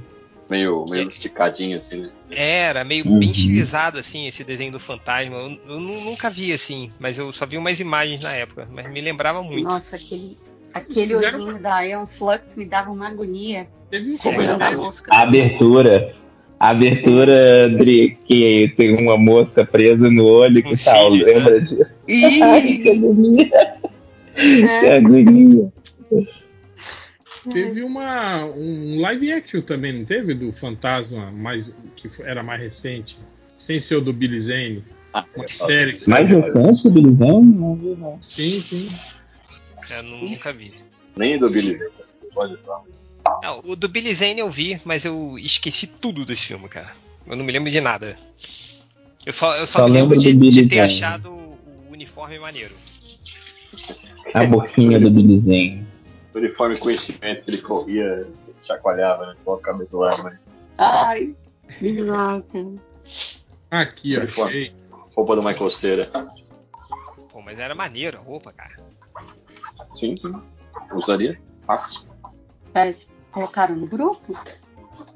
Meio, 0.49 0.85
meio 0.89 1.09
esticadinho, 1.09 1.77
assim, 1.77 2.01
né? 2.01 2.09
Era 2.31 2.83
meio 2.85 3.05
Uhum. 3.05 3.19
bem 3.19 3.31
estilizado 3.31 3.99
assim 3.99 4.27
esse 4.27 4.43
desenho 4.45 4.71
do 4.71 4.79
fantasma. 4.79 5.35
Eu, 5.35 5.57
eu 5.75 5.79
nu- 5.79 6.01
nunca 6.05 6.29
vi 6.29 6.53
assim, 6.53 6.89
mas 6.99 7.17
eu 7.19 7.31
só 7.33 7.45
vi 7.45 7.57
umas 7.57 7.79
imagens 7.81 8.21
na 8.21 8.31
época, 8.31 8.65
mas 8.71 8.89
me 8.89 9.01
lembrava 9.01 9.43
muito. 9.43 9.65
Nossa, 9.65 9.97
aquele, 9.97 10.37
aquele 10.73 11.13
Fizeram- 11.15 11.41
olhinho 11.43 11.59
da 11.59 11.81
Ion 11.81 12.07
Flux 12.07 12.55
me 12.55 12.63
dava 12.65 12.89
uma 12.91 13.07
agonia. 13.07 13.67
Teve 13.91 14.07
um 14.09 14.11
Segurando 14.13 14.63
a 15.09 15.21
abertura. 15.21 16.15
A 16.59 16.69
abertura, 16.69 17.69
Dri, 17.69 18.17
que 18.25 18.73
tem 18.75 18.95
uma 18.95 19.15
mosca 19.15 19.63
presa 19.63 20.09
no 20.09 20.25
olho, 20.25 20.63
que 20.63 20.75
tal? 20.83 21.11
cílios, 21.11 21.27
Lembra 21.27 21.61
disso? 21.61 21.85
Ai, 22.41 22.61
que 22.61 22.89
Ih, 22.89 23.51
agonia, 24.41 24.79
que 24.79 24.85
é, 24.85 24.95
agonia. 24.97 25.73
Teve 27.51 27.81
uma, 27.83 28.43
um 28.45 28.99
live 28.99 29.31
action 29.31 29.61
também, 29.61 29.93
não 29.93 30.05
teve? 30.05 30.33
Do 30.33 30.51
Fantasma, 30.51 31.31
mais, 31.31 31.73
que 31.95 32.09
era 32.23 32.43
mais 32.43 32.61
recente. 32.61 33.17
Sem 33.55 33.79
ser 33.79 33.95
o 33.95 34.01
do 34.01 34.11
Billy 34.11 34.41
Zane. 34.41 34.83
Ah, 35.13 35.25
Uma 35.35 35.45
eu 35.45 35.49
série 35.49 35.93
que 35.93 36.09
Mais 36.09 36.27
recente, 36.27 36.89
Bilizão? 36.89 37.41
Não 37.43 37.75
vi, 37.75 37.95
não. 37.95 38.19
Sim, 38.21 38.61
sim. 38.61 38.89
Eu 39.95 40.03
nu- 40.03 40.29
nunca 40.29 40.51
vi. 40.51 40.73
Nem 41.17 41.39
do 41.39 41.49
Billy. 41.49 41.79
Pode 42.33 42.57
falar. 42.57 42.83
Não, 43.43 43.61
o 43.65 43.75
do 43.75 43.87
Billy 43.87 44.13
Zane 44.13 44.39
eu 44.39 44.49
vi, 44.51 44.79
mas 44.83 45.05
eu 45.05 45.35
esqueci 45.39 45.87
tudo 45.87 46.25
desse 46.25 46.45
filme, 46.47 46.67
cara. 46.67 46.91
Eu 47.25 47.35
não 47.37 47.45
me 47.45 47.51
lembro 47.51 47.71
de 47.71 47.79
nada. 47.79 48.17
Eu 49.25 49.31
só, 49.33 49.55
eu 49.55 49.65
só, 49.65 49.79
Só 49.79 49.87
me 49.87 49.93
lembro 49.93 50.15
lembro 50.15 50.19
de, 50.19 50.33
do 50.33 50.39
Billy 50.39 50.51
de 50.51 50.67
ter 50.67 50.75
Zane. 50.75 50.87
achado 50.87 51.29
o 51.31 51.57
uniforme 51.91 52.37
maneiro. 52.39 52.73
A 54.33 54.45
boquinha 54.45 54.99
do 54.99 55.09
Bilizão. 55.09 55.85
O 56.33 56.37
uniforme 56.37 56.77
conhecimento 56.77 57.43
que 57.45 57.51
ele 57.51 57.61
corria, 57.61 58.27
chacoalhava, 58.61 59.27
né? 59.27 59.35
Com 59.43 59.53
a 59.53 59.59
cabeça 59.61 59.91
do 59.91 60.03
ar, 60.03 60.23
mas 60.23 60.37
ai, 60.77 61.35
bizarro, 61.81 62.43
cara. 62.43 62.73
Aqui, 63.71 64.15
ó, 64.15 64.19
Uniforme. 64.21 64.51
achei. 64.51 64.75
roupa 65.15 65.35
do 65.35 65.43
Michael 65.43 65.69
Cera. 65.69 66.09
Pô, 67.31 67.41
mas 67.41 67.57
era 67.57 67.73
maneiro 67.73 68.17
a 68.17 68.21
roupa, 68.21 68.51
cara. 68.53 68.77
Sim, 69.95 70.15
sim. 70.15 70.33
Usaria. 70.93 71.39
Fácil. 71.65 72.01
Mas 72.73 73.07
colocaram 73.31 73.75
no 73.75 73.87
grupo? 73.87 74.37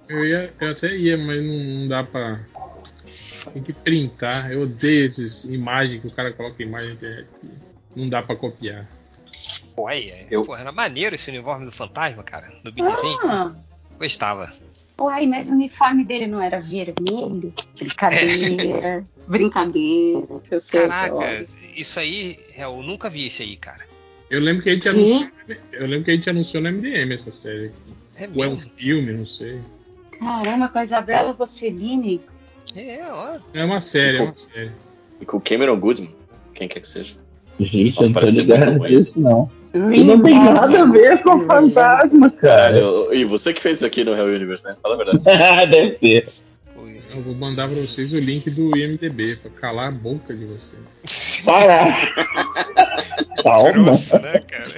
Eu, 0.09 0.25
ia, 0.25 0.53
eu 0.59 0.71
até 0.71 0.95
ia, 0.95 1.17
mas 1.17 1.41
não, 1.43 1.81
não 1.81 1.88
dá 1.88 2.03
pra. 2.03 2.39
Tem 3.53 3.63
que 3.63 3.73
printar. 3.73 4.51
Eu 4.51 4.63
odeio 4.63 5.09
essas 5.09 5.43
imagens 5.45 6.01
que 6.01 6.07
o 6.07 6.11
cara 6.11 6.33
coloca 6.33 6.61
imagem 6.61 6.89
na 6.89 6.95
internet. 6.95 7.27
Não 7.95 8.09
dá 8.09 8.21
pra 8.21 8.35
copiar. 8.35 8.88
Pô, 9.76 9.88
aí, 9.88 10.10
é, 10.10 10.27
Eu- 10.30 10.43
pô, 10.43 10.56
era 10.56 10.72
maneiro 10.72 11.15
esse 11.15 11.30
uniforme 11.30 11.65
do 11.65 11.72
fantasma, 11.72 12.23
cara. 12.23 12.52
Do 12.64 12.72
Zane. 12.72 13.18
Ah, 13.23 13.52
Gostava. 13.98 14.52
uai, 14.99 15.26
mas 15.27 15.48
o 15.49 15.53
uniforme 15.53 16.03
dele 16.03 16.27
não 16.27 16.41
era 16.41 16.60
vermelho? 16.60 17.53
Brincadeira, 17.77 19.03
brincadeira. 19.27 20.27
Eu 20.49 20.60
sei, 20.60 20.81
Caraca, 20.88 21.45
isso 21.76 21.99
aí, 21.99 22.38
eu 22.56 22.81
nunca 22.84 23.10
vi 23.10 23.27
esse 23.27 23.43
aí, 23.43 23.56
cara. 23.57 23.85
Eu 24.30 24.39
lembro 24.39 24.64
que 24.64 24.69
a 24.69 24.73
gente 24.73 24.88
anunciou. 24.88 25.30
Eu 25.73 25.88
lembro 25.88 26.06
que 26.06 26.11
a 26.11 26.15
gente 26.15 26.30
anunciou 26.30 26.64
no 26.64 26.69
MDM 26.69 27.14
essa 27.14 27.31
série 27.31 27.65
aqui. 27.68 27.93
É 28.15 28.30
Ou 28.34 28.43
é 28.43 28.48
um 28.48 28.57
filme, 28.57 29.11
não 29.11 29.26
sei. 29.26 29.60
Caramba, 30.19 30.69
com 30.69 30.77
a 30.80 30.84
Isabela 30.84 31.31
Rossellini. 31.31 32.22
É, 32.76 32.99
ó. 33.11 33.39
É 33.53 33.65
uma 33.65 33.81
série, 33.81 34.18
é 34.18 34.22
uma 34.22 34.35
série. 34.35 34.72
E 35.19 35.26
com 35.26 35.38
o 35.38 35.41
Cameron 35.41 35.77
Goodman, 35.80 36.15
quem 36.53 36.68
quer 36.68 36.80
que 36.80 36.88
seja. 36.88 37.15
Gente, 37.60 37.95
Nossa, 37.95 38.03
eu 38.03 38.10
não 38.10 38.22
tô 38.22 38.27
ligado 38.27 38.88
disso, 38.88 39.19
não. 39.19 39.52
Não 39.73 40.22
tem 40.22 40.35
nada 40.35 40.81
a 40.81 40.85
ver 40.85 41.23
com 41.23 41.45
fantasma, 41.48 42.30
cara. 42.30 42.73
Caralho, 42.73 43.14
e 43.14 43.23
você 43.23 43.53
que 43.53 43.61
fez 43.61 43.77
isso 43.77 43.85
aqui 43.85 44.03
no 44.03 44.14
Real 44.14 44.27
Universe, 44.27 44.64
né? 44.65 44.76
Fala 44.81 44.95
a 44.95 44.98
verdade. 44.98 45.23
Deve 45.72 45.98
ser. 45.99 46.52
Eu 47.14 47.22
vou 47.22 47.35
mandar 47.35 47.68
pra 47.68 47.76
vocês 47.76 48.11
o 48.14 48.19
link 48.19 48.49
do 48.49 48.76
IMDB 48.77 49.35
pra 49.35 49.52
calar 49.52 49.89
a 49.89 49.91
boca 49.91 50.34
de 50.34 50.45
vocês. 50.45 51.41
Para! 51.43 51.93
Calma. 53.43 53.72
Grosso, 53.72 54.18
né, 54.19 54.39
cara? 54.39 54.76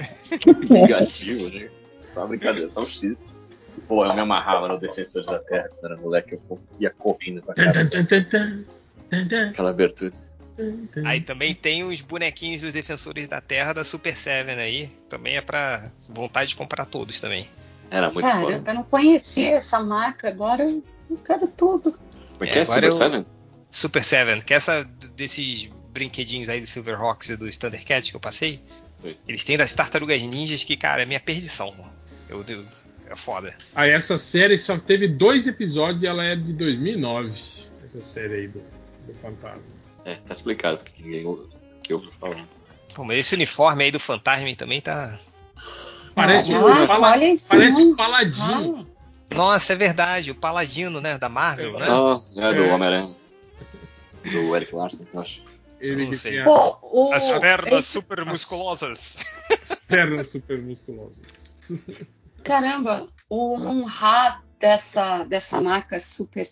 Negativo, 0.68 1.48
né? 1.48 1.68
Só 2.08 2.26
brincadeira, 2.26 2.68
só 2.68 2.82
um 2.82 2.86
xiste. 2.86 3.32
Pô, 3.86 4.04
eu 4.04 4.14
me 4.14 4.20
amarrava 4.20 4.66
no 4.66 4.78
Defensores 4.78 5.28
da 5.28 5.38
Terra 5.38 5.68
quando 5.68 5.92
era 5.92 6.00
moleque, 6.00 6.38
eu 6.50 6.58
ia 6.80 6.90
correndo 6.90 7.42
pra 7.42 7.54
tan, 7.54 7.88
Aquela 9.50 9.70
abertura. 9.70 10.12
Tan. 10.56 11.06
Aí 11.06 11.20
também 11.20 11.54
tem 11.54 11.82
os 11.84 12.00
bonequinhos 12.00 12.60
dos 12.62 12.72
Defensores 12.72 13.26
da 13.28 13.40
Terra 13.40 13.72
da 13.72 13.84
Super 13.84 14.16
Seven 14.16 14.54
aí. 14.56 14.86
Também 15.08 15.36
é 15.36 15.40
pra 15.40 15.90
vontade 16.08 16.50
de 16.50 16.56
comprar 16.56 16.86
todos 16.86 17.20
também. 17.20 17.48
Era 17.90 18.10
muito 18.10 18.26
Cara, 18.26 18.40
foda. 18.40 18.62
eu 18.70 18.74
não 18.74 18.84
conhecia 18.84 19.56
essa 19.56 19.80
marca, 19.82 20.28
agora 20.28 20.64
eu 20.64 20.82
quero 21.24 21.46
tudo. 21.46 21.92
Como 21.92 22.44
é 22.44 22.46
que 22.46 22.58
é? 22.58 22.64
Super 22.66 22.84
eu- 22.84 22.92
Seven? 22.92 23.26
Super 23.70 24.04
Seven, 24.04 24.40
que 24.40 24.54
é 24.54 24.56
essa 24.56 24.84
desses 25.16 25.68
brinquedinhos 25.92 26.48
aí 26.48 26.60
do 26.60 26.66
Silverhawks 26.66 27.28
e 27.28 27.36
dos 27.36 27.56
Thundercats 27.58 28.10
que 28.10 28.16
eu 28.16 28.20
passei. 28.20 28.60
Sim. 29.00 29.16
Eles 29.28 29.44
têm 29.44 29.56
das 29.56 29.74
tartarugas 29.74 30.20
ninjas 30.22 30.64
que, 30.64 30.76
cara, 30.76 31.02
é 31.02 31.06
minha 31.06 31.20
perdição. 31.20 31.74
Eu, 32.28 32.44
eu- 32.48 32.64
é 33.06 33.14
foda. 33.14 33.54
Aí 33.74 33.90
essa 33.90 34.16
série 34.16 34.56
só 34.58 34.78
teve 34.78 35.06
dois 35.08 35.46
episódios 35.46 36.02
e 36.02 36.06
ela 36.06 36.24
é 36.24 36.34
de 36.34 36.52
2009. 36.54 37.32
Essa 37.84 38.00
série 38.02 38.34
aí 38.34 38.48
do, 38.48 38.60
do 39.06 39.14
Fantasma. 39.20 39.62
É, 40.04 40.14
tá 40.16 40.32
explicado 40.32 40.78
porque 40.78 41.02
ninguém 41.02 41.24
ouve- 41.26 41.48
que 41.82 41.92
eu 41.92 42.00
vou 42.00 42.12
falar. 42.12 42.46
Pô, 42.94 43.04
mas 43.04 43.18
esse 43.18 43.34
uniforme 43.34 43.84
aí 43.84 43.90
do 43.90 43.98
Fantasma 44.00 44.54
também 44.54 44.80
tá. 44.80 45.18
Parece, 46.14 46.54
Ah, 46.54 46.58
um, 46.64 46.86
pala- 46.86 47.10
olha 47.10 47.32
isso, 47.32 47.48
parece 47.48 47.80
um 47.82 47.96
paladino. 47.96 48.86
Ah, 49.30 49.34
Nossa, 49.34 49.72
é 49.72 49.76
verdade, 49.76 50.30
o 50.30 50.34
Paladino, 50.34 51.00
né? 51.00 51.18
Da 51.18 51.28
Marvel, 51.28 51.72
né? 51.78 51.86
Ah, 51.88 52.20
é 52.36 52.54
do 52.54 52.62
É. 52.64 52.72
Homem-Aranha. 52.72 53.16
Do 54.30 54.54
Eric 54.54 54.72
Larson, 54.74 55.04
eu 55.12 55.20
acho. 55.20 55.42
Ele 55.80 56.04
Não 56.04 56.10
que 56.10 56.16
sei. 56.16 56.42
pô, 56.44 56.78
o, 56.82 57.12
As 57.12 57.32
pernas 57.32 57.72
esse- 57.80 57.92
super 57.92 58.24
musculosas. 58.24 59.24
perna 59.88 60.22
super 60.24 60.62
musculosa. 60.62 61.12
Caramba, 62.44 63.08
o 63.28 63.56
Munha 63.58 64.40
dessa, 64.60 65.24
dessa 65.24 65.60
marca 65.60 65.98
Super 65.98 66.44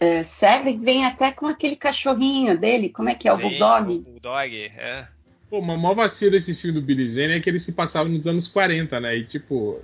é, 0.00 0.22
Seven 0.22 0.78
vem 0.80 1.04
até 1.06 1.32
com 1.32 1.46
aquele 1.46 1.76
cachorrinho 1.76 2.58
dele. 2.58 2.88
Como 2.88 3.08
é 3.08 3.14
que 3.14 3.28
é? 3.28 3.32
O 3.32 3.36
Sim, 3.36 3.42
Bulldog? 3.42 3.92
O 3.94 4.02
Bulldog, 4.02 4.56
é. 4.76 5.08
Pô, 5.50 5.58
uma 5.60 5.76
mó 5.76 5.94
vacina 5.94 6.32
desse 6.32 6.54
filme 6.54 6.80
do 6.80 6.84
Billy 6.84 7.08
Zane 7.08 7.34
é 7.34 7.40
que 7.40 7.48
ele 7.48 7.60
se 7.60 7.72
passava 7.72 8.08
nos 8.08 8.26
anos 8.26 8.46
40, 8.46 8.98
né? 9.00 9.16
E 9.16 9.24
tipo, 9.24 9.80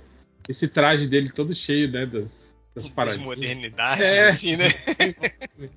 esse 0.49 0.67
traje 0.67 1.07
dele 1.07 1.29
todo 1.29 1.53
cheio, 1.53 1.89
né? 1.91 2.05
Das, 2.05 2.55
das 2.75 2.83
Das 2.85 2.89
paradinhas. 2.89 3.25
modernidades, 3.25 4.03
É. 4.03 4.27
assim, 4.27 4.55
né? 4.57 4.65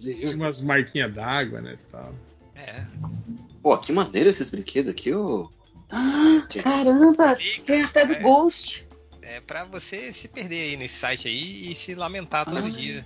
Tinha 0.00 0.34
umas 0.34 0.60
marquinhas 0.60 1.12
d'água, 1.14 1.60
né? 1.60 1.78
Tal. 1.90 2.14
É. 2.54 2.84
Pô, 3.62 3.76
que 3.78 3.92
maneiro 3.92 4.28
esses 4.28 4.50
brinquedos 4.50 4.90
aqui, 4.90 5.12
ô. 5.14 5.50
Ah, 5.90 6.46
caramba, 6.62 7.36
tem 7.64 7.80
até 7.82 8.04
do 8.04 8.12
É. 8.14 8.20
Ghost. 8.20 8.86
É 9.30 9.40
pra 9.40 9.64
você 9.64 10.12
se 10.12 10.26
perder 10.28 10.70
aí 10.70 10.76
nesse 10.76 10.96
site 10.96 11.28
aí 11.28 11.70
e 11.70 11.74
se 11.74 11.94
lamentar 11.94 12.44
todo 12.46 12.66
Ah. 12.66 12.70
dia. 12.70 13.04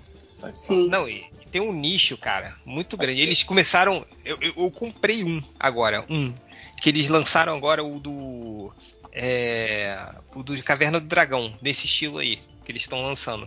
Sim. 0.54 0.88
Não, 0.88 1.08
e 1.08 1.24
tem 1.50 1.60
um 1.60 1.72
nicho, 1.72 2.16
cara, 2.16 2.56
muito 2.64 2.96
grande. 2.96 3.20
Eles 3.20 3.42
começaram. 3.42 4.06
Eu, 4.24 4.38
eu- 4.40 4.54
eu 4.56 4.70
comprei 4.70 5.22
um 5.24 5.42
agora, 5.58 6.04
um. 6.08 6.32
Que 6.80 6.88
eles 6.88 7.08
lançaram 7.08 7.56
agora 7.56 7.82
o 7.84 7.98
do. 8.00 8.72
É, 9.12 9.96
o 10.34 10.42
do 10.42 10.60
Caverna 10.62 10.98
do 10.98 11.06
Dragão, 11.06 11.56
desse 11.60 11.86
estilo 11.86 12.18
aí, 12.18 12.34
que 12.64 12.72
eles 12.72 12.82
estão 12.82 13.02
lançando. 13.02 13.46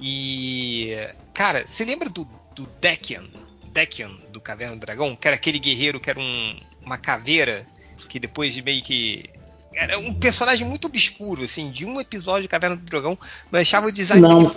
E. 0.00 0.96
Cara, 1.32 1.66
você 1.66 1.84
lembra 1.84 2.08
do, 2.08 2.24
do 2.54 2.66
Dekian? 2.80 3.24
Dekian, 3.72 4.10
do 4.30 4.40
Caverna 4.40 4.74
do 4.76 4.80
Dragão? 4.80 5.16
Que 5.16 5.26
era 5.26 5.34
aquele 5.36 5.58
guerreiro 5.58 6.00
que 6.00 6.08
era 6.10 6.18
um, 6.20 6.58
uma 6.82 6.96
caveira, 6.96 7.66
que 8.08 8.18
depois 8.18 8.54
de 8.54 8.62
meio 8.62 8.82
que. 8.82 9.24
Era 9.76 9.98
um 9.98 10.14
personagem 10.14 10.66
muito 10.66 10.86
obscuro, 10.86 11.42
assim, 11.42 11.70
de 11.70 11.84
um 11.84 12.00
episódio 12.00 12.42
de 12.42 12.48
Caverna 12.48 12.76
do 12.76 12.82
Dragão, 12.82 13.18
mas 13.50 13.62
achava 13.62 13.88
o 13.88 13.92
design 13.92 14.22
Não. 14.22 14.48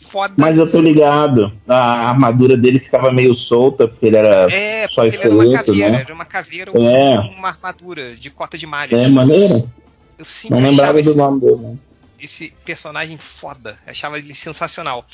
foda. 0.00 0.34
Mas 0.38 0.56
eu 0.56 0.70
tô 0.70 0.80
ligado. 0.80 1.52
A 1.68 2.08
armadura 2.10 2.56
dele 2.56 2.78
ficava 2.80 3.12
meio 3.12 3.34
solta, 3.36 3.86
porque 3.88 4.06
ele 4.06 4.16
era. 4.16 4.46
É, 4.52 4.86
Só 4.88 5.04
ele 5.04 5.16
era 5.16 5.30
uma 5.34 5.52
caveira, 5.52 5.90
né? 5.90 6.00
era 6.00 6.14
uma 6.14 6.24
caveira 6.24 6.70
É. 6.70 7.18
uma 7.18 7.48
armadura 7.48 8.16
de 8.16 8.30
cota 8.30 8.56
de 8.56 8.66
malha. 8.66 8.96
É 8.96 9.08
maneiro. 9.08 9.70
Eu 10.18 10.24
sempre 10.24 10.60
Não 10.60 10.68
lembrava 10.70 11.02
do 11.02 11.14
nome 11.14 11.40
dele. 11.40 11.56
né? 11.56 11.76
esse 12.20 12.54
personagem 12.64 13.18
foda, 13.18 13.76
achava 13.86 14.18
ele 14.18 14.32
sensacional. 14.32 15.04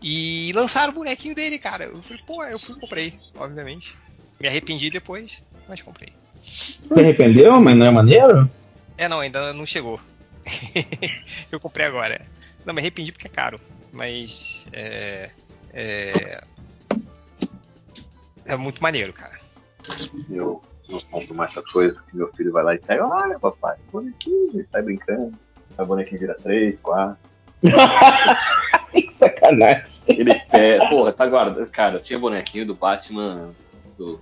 E 0.00 0.52
lançaram 0.54 0.92
o 0.92 0.94
bonequinho 0.94 1.34
dele, 1.34 1.58
cara. 1.58 1.84
Eu 1.86 2.02
falei, 2.02 2.22
pô, 2.24 2.44
eu 2.44 2.58
fui 2.58 2.74
comprei, 2.78 3.12
obviamente. 3.36 3.96
Me 4.40 4.46
arrependi 4.48 4.88
depois, 4.90 5.42
mas 5.68 5.82
comprei. 5.82 6.12
Se 6.44 6.92
arrependeu, 6.94 7.60
mas 7.60 7.76
não 7.76 7.86
é 7.86 7.90
maneiro? 7.90 8.48
É, 9.02 9.08
não, 9.08 9.18
ainda 9.18 9.52
não 9.52 9.66
chegou. 9.66 10.00
eu 11.50 11.58
comprei 11.58 11.84
agora. 11.84 12.24
Não, 12.64 12.72
me 12.72 12.80
arrependi 12.80 13.10
porque 13.10 13.26
é 13.26 13.30
caro, 13.30 13.60
mas 13.90 14.64
é, 14.72 15.28
é, 15.72 16.44
é 18.44 18.54
muito 18.54 18.80
maneiro, 18.80 19.12
cara. 19.12 19.40
Eu 20.30 20.62
não 20.88 21.00
compro 21.10 21.34
mais 21.34 21.50
essas 21.50 21.66
coisas, 21.72 21.96
porque 21.96 22.16
meu 22.16 22.32
filho 22.34 22.52
vai 22.52 22.62
lá 22.62 22.74
e 22.76 22.78
pega, 22.78 23.04
olha, 23.04 23.40
papai, 23.40 23.76
bonequinho, 23.90 24.50
ele 24.54 24.68
sai 24.70 24.82
brincando. 24.82 25.36
Aí 25.76 25.84
o 25.84 25.86
bonequinho 25.86 26.20
vira 26.20 26.36
três, 26.40 26.78
quatro. 26.78 27.18
que 28.92 29.10
sacanagem. 29.18 29.84
Ele 30.06 30.32
pega. 30.48 30.88
Porra, 30.88 31.12
tá 31.12 31.26
guardado. 31.26 31.66
Cara, 31.70 31.96
eu 31.96 32.00
tinha 32.00 32.20
bonequinho 32.20 32.66
do 32.66 32.76
Batman 32.76 33.52
do, 33.98 34.20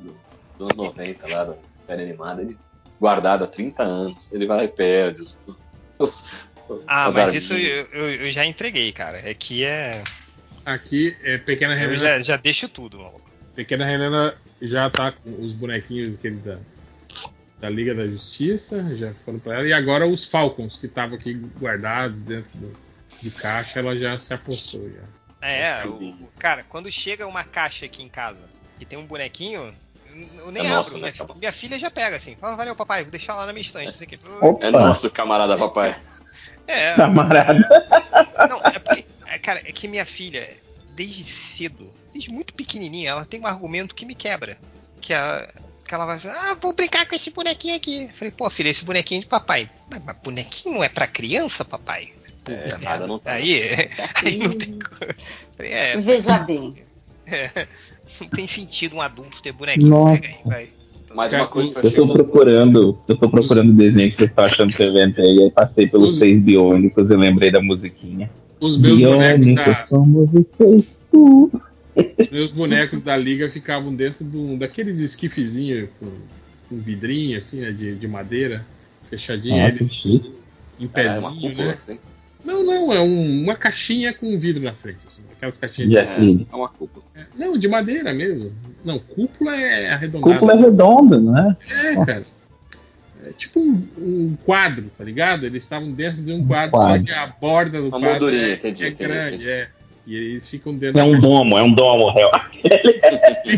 do, 0.00 0.16
dos 0.58 0.70
anos 0.72 0.76
90 0.76 1.28
lá, 1.28 1.44
da 1.44 1.54
série 1.78 2.02
animada. 2.02 2.42
Ele 2.42 2.58
guardado 3.00 3.44
há 3.44 3.46
30 3.46 3.82
anos. 3.82 4.32
Ele 4.32 4.46
vai 4.46 4.56
lá 4.58 4.64
e 4.64 4.68
perde 4.68 5.20
os. 5.22 5.38
os 5.98 6.24
Ah, 6.86 7.06
as 7.06 7.14
mas 7.14 7.34
isso 7.34 7.54
eu, 7.54 7.86
eu- 7.92 8.14
eu 8.26 8.32
já 8.32 8.44
entreguei, 8.44 8.92
cara. 8.92 9.18
Aqui 9.30 9.64
é. 9.64 10.02
Aqui 10.64 11.16
é 11.22 11.38
Pequena 11.38 11.72
Eu 11.74 11.78
Helena. 11.78 11.96
já, 11.96 12.20
já 12.20 12.36
deixo 12.36 12.68
tudo, 12.68 12.98
maluco. 12.98 13.30
Pequena 13.54 13.90
Helena 13.90 14.34
já 14.60 14.90
tá 14.90 15.12
com 15.12 15.30
os 15.40 15.52
bonequinhos 15.52 16.14
aquele 16.14 16.36
da, 16.36 16.58
da 17.58 17.70
Liga 17.70 17.94
da 17.94 18.06
Justiça, 18.06 18.94
já 18.96 19.14
foram 19.24 19.38
pra 19.38 19.54
ela. 19.60 19.66
E 19.68 19.72
agora 19.72 20.06
os 20.06 20.24
Falcons, 20.26 20.76
que 20.76 20.86
estavam 20.86 21.16
aqui 21.16 21.32
guardados 21.58 22.18
dentro 22.24 22.50
do- 22.58 22.76
de 23.22 23.30
caixa, 23.30 23.78
ela 23.80 23.96
já 23.98 24.18
se 24.18 24.34
apostou. 24.34 24.82
Já. 24.82 25.02
É, 25.40 25.84
Nossa, 25.84 25.88
o- 26.04 26.28
cara, 26.38 26.64
quando 26.68 26.90
chega 26.92 27.26
uma 27.26 27.44
caixa 27.44 27.86
aqui 27.86 28.02
em 28.02 28.08
casa 28.08 28.44
e 28.78 28.84
tem 28.84 28.98
um 28.98 29.06
bonequinho, 29.06 29.72
eu- 30.38 30.50
nem 30.52 30.62
É 30.62 30.66
abro. 30.66 30.76
nosso, 30.78 30.98
né, 30.98 31.12
minha, 31.36 31.52
filha 31.52 31.78
já 31.78 31.90
pega 31.90 32.16
assim. 32.16 32.36
Fala, 32.36 32.56
valeu, 32.56 32.74
papai, 32.76 33.02
vou 33.02 33.10
deixar 33.10 33.34
lá 33.34 33.46
na 33.46 33.52
minha 33.52 33.62
estante. 33.62 33.86
Não 33.86 33.92
sei 33.94 34.06
o 34.06 34.10
quê. 34.10 34.18
Opa. 34.40 34.66
É 34.66 34.70
nosso 34.70 35.10
camarada 35.10 35.56
papai. 35.56 35.96
É, 36.70 36.94
Camarada. 36.96 37.54
não, 38.46 38.60
é 38.62 38.78
porque, 38.78 39.06
é, 39.26 39.38
cara, 39.38 39.58
é 39.64 39.72
que 39.72 39.88
minha 39.88 40.04
filha, 40.04 40.54
desde 40.90 41.24
cedo, 41.24 41.90
desde 42.12 42.30
muito 42.30 42.52
pequenininha, 42.52 43.08
ela 43.08 43.24
tem 43.24 43.40
um 43.40 43.46
argumento 43.46 43.94
que 43.94 44.04
me 44.04 44.14
quebra. 44.14 44.58
Que 45.00 45.14
ela, 45.14 45.48
que 45.86 45.94
ela 45.94 46.04
vai 46.04 46.18
dizer, 46.18 46.30
ah, 46.30 46.54
vou 46.60 46.74
brincar 46.74 47.08
com 47.08 47.14
esse 47.14 47.30
bonequinho 47.30 47.74
aqui. 47.74 48.02
Eu 48.02 48.08
falei, 48.10 48.30
pô, 48.32 48.50
filha, 48.50 48.68
esse 48.68 48.84
bonequinho 48.84 49.20
é 49.20 49.22
de 49.22 49.26
papai. 49.26 49.70
Mas, 49.90 50.02
mas 50.04 50.16
bonequinho 50.18 50.84
é 50.84 50.90
pra 50.90 51.06
criança, 51.06 51.64
papai? 51.64 52.12
Puta 52.44 52.52
É, 52.52 52.66
merda. 52.66 52.78
nada 52.78 53.06
não 53.06 53.18
tá. 53.18 53.32
Aí, 53.32 53.62
aí 54.22 54.36
não 54.36 54.52
tem 54.52 54.78
Falei, 55.56 55.72
é, 55.72 55.96
Veja 55.96 56.38
bem. 56.40 56.74
é, 57.26 57.66
não 58.20 58.28
tem 58.28 58.46
sentido 58.46 58.96
um 58.96 59.00
adulto 59.00 59.42
ter 59.42 59.52
bonequinho. 59.52 59.88
Nossa. 59.88 60.20
Pega 60.20 60.28
aí, 60.28 60.40
vai. 60.44 60.68
Mais 61.14 61.32
uma 61.32 61.46
coisa 61.46 61.72
que 61.72 61.78
eu 61.78 61.90
Eu 61.90 62.06
tô 62.06 62.12
procurando, 62.12 62.98
eu 63.08 63.16
tô 63.16 63.30
procurando 63.30 63.70
o 63.70 63.72
desenho 63.72 64.10
que 64.10 64.18
vocês 64.18 64.28
estão 64.28 64.44
achando 64.44 64.74
que 64.76 64.82
evento 64.82 65.20
aí, 65.20 65.42
aí 65.42 65.50
passei 65.50 65.86
pelos 65.86 66.10
Os- 66.10 66.18
seis 66.18 66.42
biônicos 66.42 67.10
e 67.10 67.16
lembrei 67.16 67.50
da 67.50 67.62
musiquinha. 67.62 68.30
Os 68.60 68.76
meus 68.76 69.00
bonecos, 69.00 69.54
da, 69.54 69.86
somos 69.88 70.28
os 70.34 70.44
seis. 70.58 70.88
Meus 72.30 72.52
bonecos 72.52 73.00
da 73.00 73.16
Liga 73.16 73.48
ficavam 73.48 73.94
dentro 73.94 74.24
de 74.24 74.36
um, 74.36 74.58
daqueles 74.58 74.98
esquifezinhos 74.98 75.88
com, 75.98 76.06
com 76.68 76.76
vidrinho, 76.76 77.38
assim, 77.38 77.60
né, 77.60 77.72
de, 77.72 77.94
de 77.94 78.06
madeira, 78.06 78.64
fechadinho, 79.08 79.64
Ah, 79.64 79.68
eles 79.68 79.88
que 79.88 79.94
chique. 79.94 80.32
em 80.78 80.84
é 80.84 81.18
uma 81.18 81.30
pezinho, 81.32 81.50
cúpula, 81.50 81.66
né? 81.68 81.72
assim. 81.72 81.98
Não, 82.44 82.62
não, 82.64 82.92
é 82.92 83.00
um- 83.00 83.42
uma 83.42 83.56
caixinha 83.56 84.12
com 84.14 84.38
vidro 84.38 84.62
na 84.62 84.72
frente, 84.72 84.98
assim, 85.06 85.22
aquelas 85.36 85.56
caixinhas 85.58 85.90
De 85.90 85.94
de... 85.96 86.00
acrílico. 86.00 86.48
É 86.52 86.56
uma 86.56 86.68
cúpula. 86.68 87.04
É, 87.14 87.24
Não, 87.36 87.58
de 87.58 87.66
madeira 87.68 88.12
mesmo. 88.14 88.52
Não, 88.84 88.98
cúpula 88.98 89.56
é 89.56 89.90
arredondada. 89.90 90.34
Cúpula 90.34 90.52
é 90.52 90.56
redonda, 90.56 91.18
não 91.20 91.36
é? 91.38 91.56
É, 91.70 92.04
cara. 92.06 92.26
É 93.26 93.32
tipo 93.32 93.58
um, 93.60 93.86
um 93.98 94.36
quadro, 94.46 94.90
tá 94.96 95.02
ligado? 95.02 95.44
Eles 95.44 95.64
estavam 95.64 95.90
dentro 95.90 96.22
de 96.22 96.32
um 96.32 96.46
quadro, 96.46 96.70
quadro. 96.70 96.98
só 97.00 97.04
que 97.04 97.10
a 97.12 97.26
borda 97.26 97.80
do 97.80 97.88
Uma 97.88 97.98
quadro 97.98 98.10
moldurinha, 98.10 98.46
é, 98.46 98.54
entendi, 98.54 98.84
é 98.84 98.88
entendi, 98.88 99.08
grande, 99.08 99.34
entendi. 99.34 99.50
é. 99.50 99.68
E 100.06 100.14
eles 100.14 100.48
ficam 100.48 100.74
dentro 100.74 100.98
É 100.98 101.04
um 101.04 101.20
domo, 101.20 101.58
é 101.58 101.62
um 101.62 101.70
domo, 101.72 102.10
réu. 102.12 102.30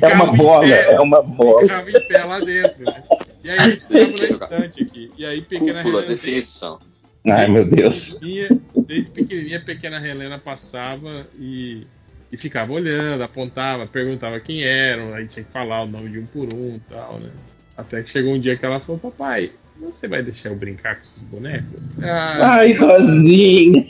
É 0.02 0.14
uma 0.14 0.24
em 0.34 0.36
bola, 0.36 0.66
pé, 0.66 0.92
é 0.94 1.00
uma 1.00 1.22
bola. 1.22 1.62
Ficavam 1.62 1.88
em 1.90 2.00
pé 2.08 2.24
lá 2.24 2.40
dentro, 2.40 2.84
né? 2.84 3.02
E 3.44 3.50
aí 3.50 3.58
eles 3.68 3.84
ficavam 3.84 4.16
na 4.18 4.24
estante 4.24 4.82
aqui. 4.82 5.10
E 5.16 5.24
aí 5.26 5.42
pequena 5.42 5.82
Cúpula, 5.84 6.02
definição. 6.02 6.80
Ai, 7.26 7.48
meu 7.48 7.64
Deus. 7.64 7.98
pequenininha, 8.00 8.48
desde 8.86 9.10
pequenininha, 9.10 9.58
a 9.58 9.62
pequena 9.62 10.08
Helena 10.08 10.38
passava 10.38 11.26
e, 11.38 11.86
e 12.32 12.36
ficava 12.36 12.72
olhando, 12.72 13.22
apontava, 13.22 13.86
perguntava 13.86 14.40
quem 14.40 14.62
eram, 14.64 15.12
aí 15.14 15.26
tinha 15.26 15.44
que 15.44 15.52
falar 15.52 15.82
o 15.82 15.86
nome 15.86 16.08
de 16.10 16.18
um 16.18 16.26
por 16.26 16.52
um 16.54 16.76
e 16.76 16.80
tal, 16.88 17.18
né? 17.20 17.30
Até 17.76 18.02
que 18.02 18.10
chegou 18.10 18.34
um 18.34 18.40
dia 18.40 18.56
que 18.56 18.64
ela 18.64 18.80
falou, 18.80 18.98
papai, 18.98 19.52
você 19.78 20.06
vai 20.08 20.22
deixar 20.22 20.48
eu 20.50 20.56
brincar 20.56 20.96
com 20.96 21.02
esses 21.02 21.22
bonecos? 21.22 21.80
Ah, 22.02 22.56
Ai, 22.56 22.72
Rosinha. 22.74 23.86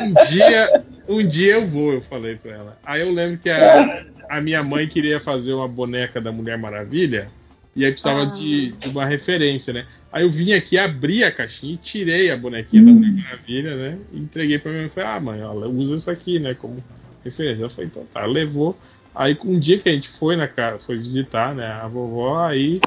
um 0.00 0.14
dia, 0.28 0.84
um 1.08 1.26
dia 1.28 1.52
eu 1.54 1.64
vou, 1.66 1.92
eu 1.94 2.00
falei 2.00 2.36
pra 2.36 2.52
ela. 2.52 2.78
Aí 2.84 3.00
eu 3.02 3.12
lembro 3.12 3.38
que 3.38 3.50
a, 3.50 4.04
a 4.28 4.40
minha 4.40 4.62
mãe 4.62 4.86
queria 4.88 5.20
fazer 5.20 5.52
uma 5.52 5.66
boneca 5.68 6.20
da 6.20 6.30
Mulher 6.32 6.58
Maravilha 6.58 7.28
e 7.74 7.84
aí 7.84 7.90
precisava 7.90 8.22
Ah. 8.22 8.26
de, 8.38 8.72
de 8.72 8.88
uma 8.88 9.04
referência, 9.06 9.72
né? 9.72 9.86
Aí 10.14 10.22
eu 10.22 10.30
vim 10.30 10.52
aqui, 10.52 10.78
abri 10.78 11.24
a 11.24 11.32
caixinha 11.32 11.74
e 11.74 11.76
tirei 11.76 12.30
a 12.30 12.36
bonequinha 12.36 12.84
da 12.84 12.92
Mulher 12.92 13.10
Maravilha, 13.24 13.74
né? 13.74 13.98
E 14.12 14.18
entreguei 14.20 14.60
pra 14.60 14.70
minha 14.70 14.82
mãe 14.82 14.86
e 14.88 14.94
falei, 14.94 15.10
ah, 15.10 15.20
mãe, 15.20 15.40
ela 15.40 15.66
usa 15.68 15.96
isso 15.96 16.08
aqui, 16.08 16.38
né? 16.38 16.54
Como 16.54 16.76
referência. 17.24 17.62
Ela 17.62 17.70
falou, 17.70 17.86
então 17.86 18.06
tá, 18.14 18.24
levou. 18.24 18.78
Aí 19.12 19.36
um 19.44 19.58
dia 19.58 19.76
que 19.76 19.88
a 19.88 19.92
gente 19.92 20.08
foi 20.08 20.36
na 20.36 20.46
casa, 20.46 20.78
foi 20.78 20.96
visitar, 20.98 21.52
né, 21.52 21.66
a 21.66 21.88
vovó, 21.88 22.44
aí 22.46 22.78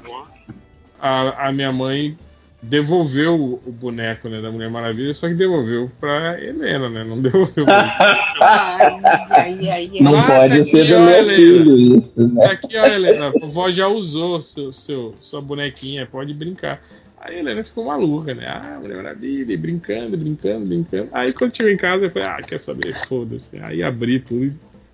a, 1.00 1.48
a 1.48 1.52
minha 1.52 1.72
mãe 1.72 2.16
devolveu 2.62 3.36
o, 3.36 3.54
o 3.66 3.72
boneco 3.72 4.28
né, 4.30 4.42
da 4.42 4.50
Mulher 4.52 4.70
Maravilha, 4.70 5.14
só 5.14 5.28
que 5.28 5.36
devolveu 5.36 5.92
pra 6.00 6.42
Helena, 6.42 6.90
né? 6.90 7.04
Não 7.04 7.22
devolveu 7.22 7.66
pra. 7.66 8.28
Não 10.02 10.18
Ah, 10.18 10.24
pode 10.28 10.60
daqui, 10.60 10.72
ser 10.72 10.84
do 10.96 11.00
meu 11.02 11.10
Helena. 11.10 11.36
filho 11.36 11.98
isso, 11.98 12.28
né? 12.34 12.46
Aqui, 12.46 12.78
ó, 12.78 12.86
Helena, 12.86 13.28
a 13.28 13.32
vovó 13.32 13.70
já 13.72 13.88
usou 13.88 14.42
seu, 14.42 14.72
seu, 14.74 15.16
sua 15.20 15.42
bonequinha, 15.42 16.06
pode 16.06 16.34
brincar. 16.34 16.82
Aí 17.20 17.36
a 17.36 17.40
Helena 17.40 17.64
ficou 17.64 17.86
maluca, 17.86 18.34
né? 18.34 18.46
Ah, 18.48 18.78
Mulher 18.80 18.98
Maravilha, 18.98 19.52
e 19.54 19.58
brincando, 19.58 20.18
brincando, 20.18 20.66
brincando. 20.66 21.10
Aí 21.12 21.34
quando 21.34 21.56
chegou 21.56 21.72
em 21.72 21.78
casa, 21.78 22.06
eu 22.06 22.12
falei, 22.12 22.28
ah, 22.28 22.42
quer 22.42 22.60
saber? 22.60 22.96
Foda-se. 23.08 23.58
Aí 23.62 23.82
abri 23.82 24.20
tudo 24.20 24.46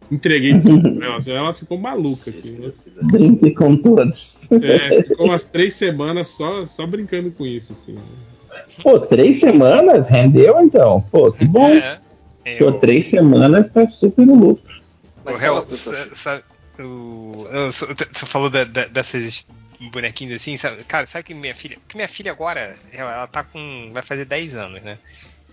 e 0.09 0.15
entreguei 0.15 0.59
tudo 0.59 0.95
pra 0.95 1.05
ela. 1.07 1.23
Ela 1.27 1.53
ficou 1.53 1.77
maluca, 1.77 2.29
assim. 2.29 2.57
né? 2.57 2.69
Brinque 3.03 3.51
com 3.51 3.75
todos. 3.75 4.33
É, 4.51 5.03
ficou 5.03 5.25
umas 5.25 5.45
três 5.45 5.73
semanas 5.75 6.29
só, 6.29 6.65
só 6.65 6.87
brincando 6.87 7.31
com 7.31 7.45
isso, 7.45 7.73
assim. 7.73 7.93
né? 7.93 8.01
Pô, 8.81 8.99
três 8.99 9.39
semanas? 9.39 10.07
Rendeu 10.07 10.59
então? 10.61 11.03
Pô, 11.11 11.31
que 11.31 11.45
bom. 11.45 11.67
É, 11.67 11.99
Pô, 12.57 12.65
eu, 12.65 12.73
três 12.79 13.09
semanas 13.09 13.71
tá 13.71 13.87
super 13.87 14.25
no 14.25 14.35
lucro. 14.35 14.73
Mas 15.25 15.35
o 15.35 15.37
réu, 15.37 15.65
sabe 16.13 16.43
o- 16.79 17.45
Você 17.71 18.25
falou 18.25 18.49
da- 18.49 18.63
da- 18.63 18.85
dessas 18.85 19.47
bonequinhos 19.91 20.35
assim, 20.35 20.55
sabe? 20.57 20.83
cara, 20.83 21.05
sabe 21.05 21.23
que 21.25 21.33
minha 21.33 21.55
filha. 21.55 21.77
Que 21.87 21.95
minha 21.95 22.07
filha 22.07 22.31
agora, 22.31 22.75
ela, 22.91 23.11
ela 23.13 23.27
tá 23.27 23.43
com. 23.43 23.89
vai 23.93 24.01
fazer 24.01 24.25
10 24.25 24.55
anos, 24.55 24.81
né? 24.81 24.97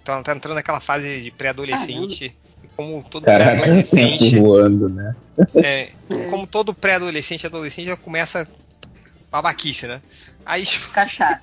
Então 0.00 0.14
ela 0.14 0.24
tá 0.24 0.34
entrando 0.34 0.54
naquela 0.54 0.80
fase 0.80 1.20
de 1.20 1.30
pré-adolescente. 1.30 2.34
Como 2.76 3.02
todo 3.02 3.24
pré-adolescente. 3.24 4.36
né? 4.90 5.16
É, 5.56 5.90
como 6.30 6.46
todo 6.46 6.72
pré-adolescente 6.74 7.42
e 7.42 7.46
adolescente 7.46 7.88
já 7.88 7.96
começa 7.96 8.48
babaquice, 9.30 9.86
né? 9.86 10.00
Aí, 10.44 10.64
tipo, 10.64 10.86
Fica 10.86 11.06
chato. 11.06 11.42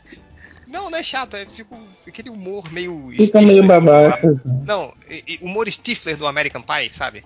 não, 0.68 0.90
não 0.90 0.98
é 0.98 1.04
chato, 1.04 1.36
é 1.36 1.46
fico, 1.46 1.78
aquele 2.08 2.30
humor 2.30 2.72
meio. 2.72 3.12
Fica 3.16 3.42
meio 3.42 3.66
babaca. 3.66 4.42
Não, 4.66 4.94
e- 5.10 5.24
e 5.28 5.40
humor 5.46 5.70
Stifler 5.72 6.18
do 6.18 6.28
American 6.28 6.62
Pie, 6.62 6.92
sabe? 6.92 7.24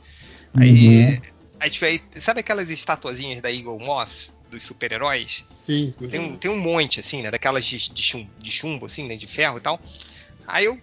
Aí, 0.56 1.06
Uhum. 1.06 1.22
Aí, 1.61 1.69
tipo, 1.69 1.85
aí, 1.85 2.01
sabe 2.19 2.41
aquelas 2.41 2.69
estatuazinhas 2.69 3.41
da 3.41 3.51
Eagle 3.51 3.79
Moss, 3.79 4.33
dos 4.49 4.63
super-heróis? 4.63 5.45
Sim. 5.65 5.93
Tem 6.09 6.19
um, 6.19 6.35
tem 6.38 6.51
um 6.51 6.59
monte, 6.59 6.99
assim, 6.99 7.21
né? 7.21 7.31
Daquelas 7.31 7.63
de, 7.63 7.77
de, 7.93 8.01
chumbo, 8.03 8.29
de 8.38 8.51
chumbo, 8.51 8.85
assim, 8.88 9.07
né? 9.07 9.15
De 9.15 9.27
ferro 9.27 9.57
e 9.57 9.61
tal. 9.61 9.79
Aí 10.45 10.65
eu. 10.65 10.77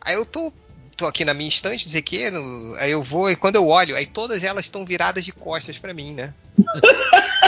Aí 0.00 0.14
eu 0.14 0.26
tô. 0.26 0.52
Tô 0.96 1.06
aqui 1.06 1.24
na 1.24 1.32
minha 1.32 1.48
estante, 1.48 1.84
não 1.86 1.92
sei 1.92 2.00
o 2.00 2.02
quê. 2.02 2.28
no- 2.28 2.74
aí 2.74 2.90
eu 2.90 3.00
vou, 3.00 3.30
e 3.30 3.36
quando 3.36 3.54
eu 3.54 3.68
olho, 3.68 3.94
aí 3.94 4.04
todas 4.04 4.42
elas 4.42 4.64
estão 4.64 4.84
viradas 4.84 5.24
de 5.24 5.30
costas 5.30 5.78
pra 5.78 5.94
mim, 5.94 6.12
né? 6.12 6.34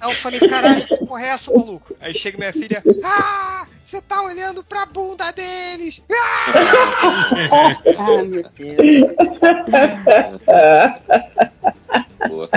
Aí 0.00 0.10
eu 0.10 0.14
falei, 0.16 0.40
caralho, 0.40 0.84
que 0.86 0.96
porra 1.06 1.22
é 1.22 1.28
essa, 1.28 1.52
maluco? 1.52 1.96
Aí 2.00 2.12
chega 2.12 2.36
minha 2.36 2.52
filha, 2.52 2.82
ah, 3.04 3.61
você 3.82 4.00
tá 4.02 4.22
olhando 4.22 4.62
pra 4.64 4.86
bunda 4.86 5.30
deles! 5.32 6.02
Ah! 7.50 7.76
Ah, 7.98 8.22
meu 8.24 8.42
Deus. 8.42 9.12
Boa. 12.28 12.48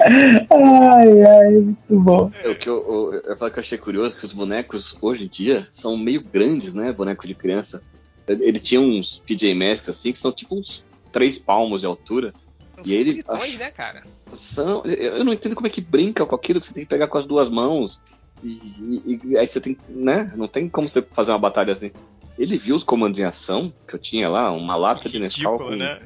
Ai, 0.00 1.22
ai, 1.22 1.50
muito 1.52 2.00
bom. 2.00 2.30
É, 2.42 2.48
o 2.48 2.54
que 2.56 2.68
eu, 2.68 2.76
eu, 3.14 3.20
eu 3.30 3.36
falo 3.36 3.50
que 3.50 3.58
eu 3.58 3.62
achei 3.62 3.78
curioso 3.78 4.16
que 4.16 4.24
os 4.26 4.32
bonecos 4.32 4.96
hoje 5.00 5.24
em 5.24 5.28
dia 5.28 5.64
são 5.66 5.96
meio 5.96 6.22
grandes, 6.22 6.74
né? 6.74 6.92
Boneco 6.92 7.26
de 7.26 7.34
criança. 7.34 7.82
Ele 8.26 8.58
tinha 8.58 8.80
uns 8.80 9.20
PJ 9.26 9.54
Masks 9.54 9.88
assim 9.88 10.12
que 10.12 10.18
são 10.18 10.32
tipo 10.32 10.54
uns 10.54 10.88
três 11.12 11.38
palmos 11.38 11.80
de 11.82 11.86
altura. 11.86 12.32
São 12.76 12.84
E 12.86 12.94
ele- 12.94 13.22
bonitões, 13.22 13.58
né, 13.58 13.70
cara? 13.70 14.02
São, 14.32 14.82
eu 14.86 15.24
não 15.24 15.32
entendo 15.32 15.54
como 15.54 15.66
é 15.66 15.70
que 15.70 15.80
brinca 15.80 16.24
com 16.24 16.34
aquilo 16.34 16.60
que 16.60 16.66
você 16.66 16.72
tem 16.74 16.84
que 16.84 16.88
pegar 16.90 17.08
com 17.08 17.18
as 17.18 17.26
duas 17.26 17.50
mãos. 17.50 18.00
E, 18.42 19.20
e- 19.24 19.38
aí 19.38 19.46
você 19.46 19.60
tem, 19.60 19.76
né? 19.88 20.32
Não 20.36 20.48
tem 20.48 20.68
como 20.68 20.88
você 20.88 21.02
fazer 21.12 21.32
uma 21.32 21.38
batalha 21.38 21.72
assim. 21.72 21.90
Ele 22.38 22.56
viu 22.56 22.74
os 22.74 22.82
comandos 22.82 23.18
em 23.20 23.24
ação 23.24 23.72
que 23.86 23.94
eu 23.94 23.98
tinha 24.00 24.28
lá, 24.28 24.50
uma 24.50 24.74
lata 24.74 25.08
de 25.08 25.18
Nescau 25.18 25.58
Ridículo, 25.58 25.70
com 25.70 25.76
né? 25.76 25.98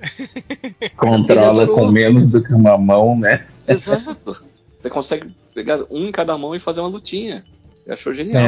Controla 0.96 1.62
Ele 1.62 1.72
com 1.72 1.90
menos 1.90 2.28
do 2.30 2.42
que 2.42 2.52
uma 2.52 2.76
mão, 2.76 3.18
né? 3.18 3.46
Exato. 3.66 4.36
Você 4.76 4.90
consegue 4.90 5.34
pegar 5.54 5.80
um 5.90 6.08
em 6.08 6.12
cada 6.12 6.36
mão 6.36 6.54
e 6.54 6.58
fazer 6.58 6.80
uma 6.80 6.88
lutinha. 6.88 7.44
Eu 7.86 7.94
achou 7.94 8.12
genial. 8.12 8.42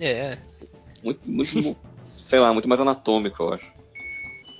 É. 0.00 0.04
É. 0.04 0.38
Muito, 1.04 1.20
muito, 1.24 1.76
sei 2.18 2.38
lá, 2.38 2.52
muito 2.52 2.68
mais 2.68 2.80
anatômico, 2.80 3.42
eu 3.42 3.54
acho. 3.54 3.66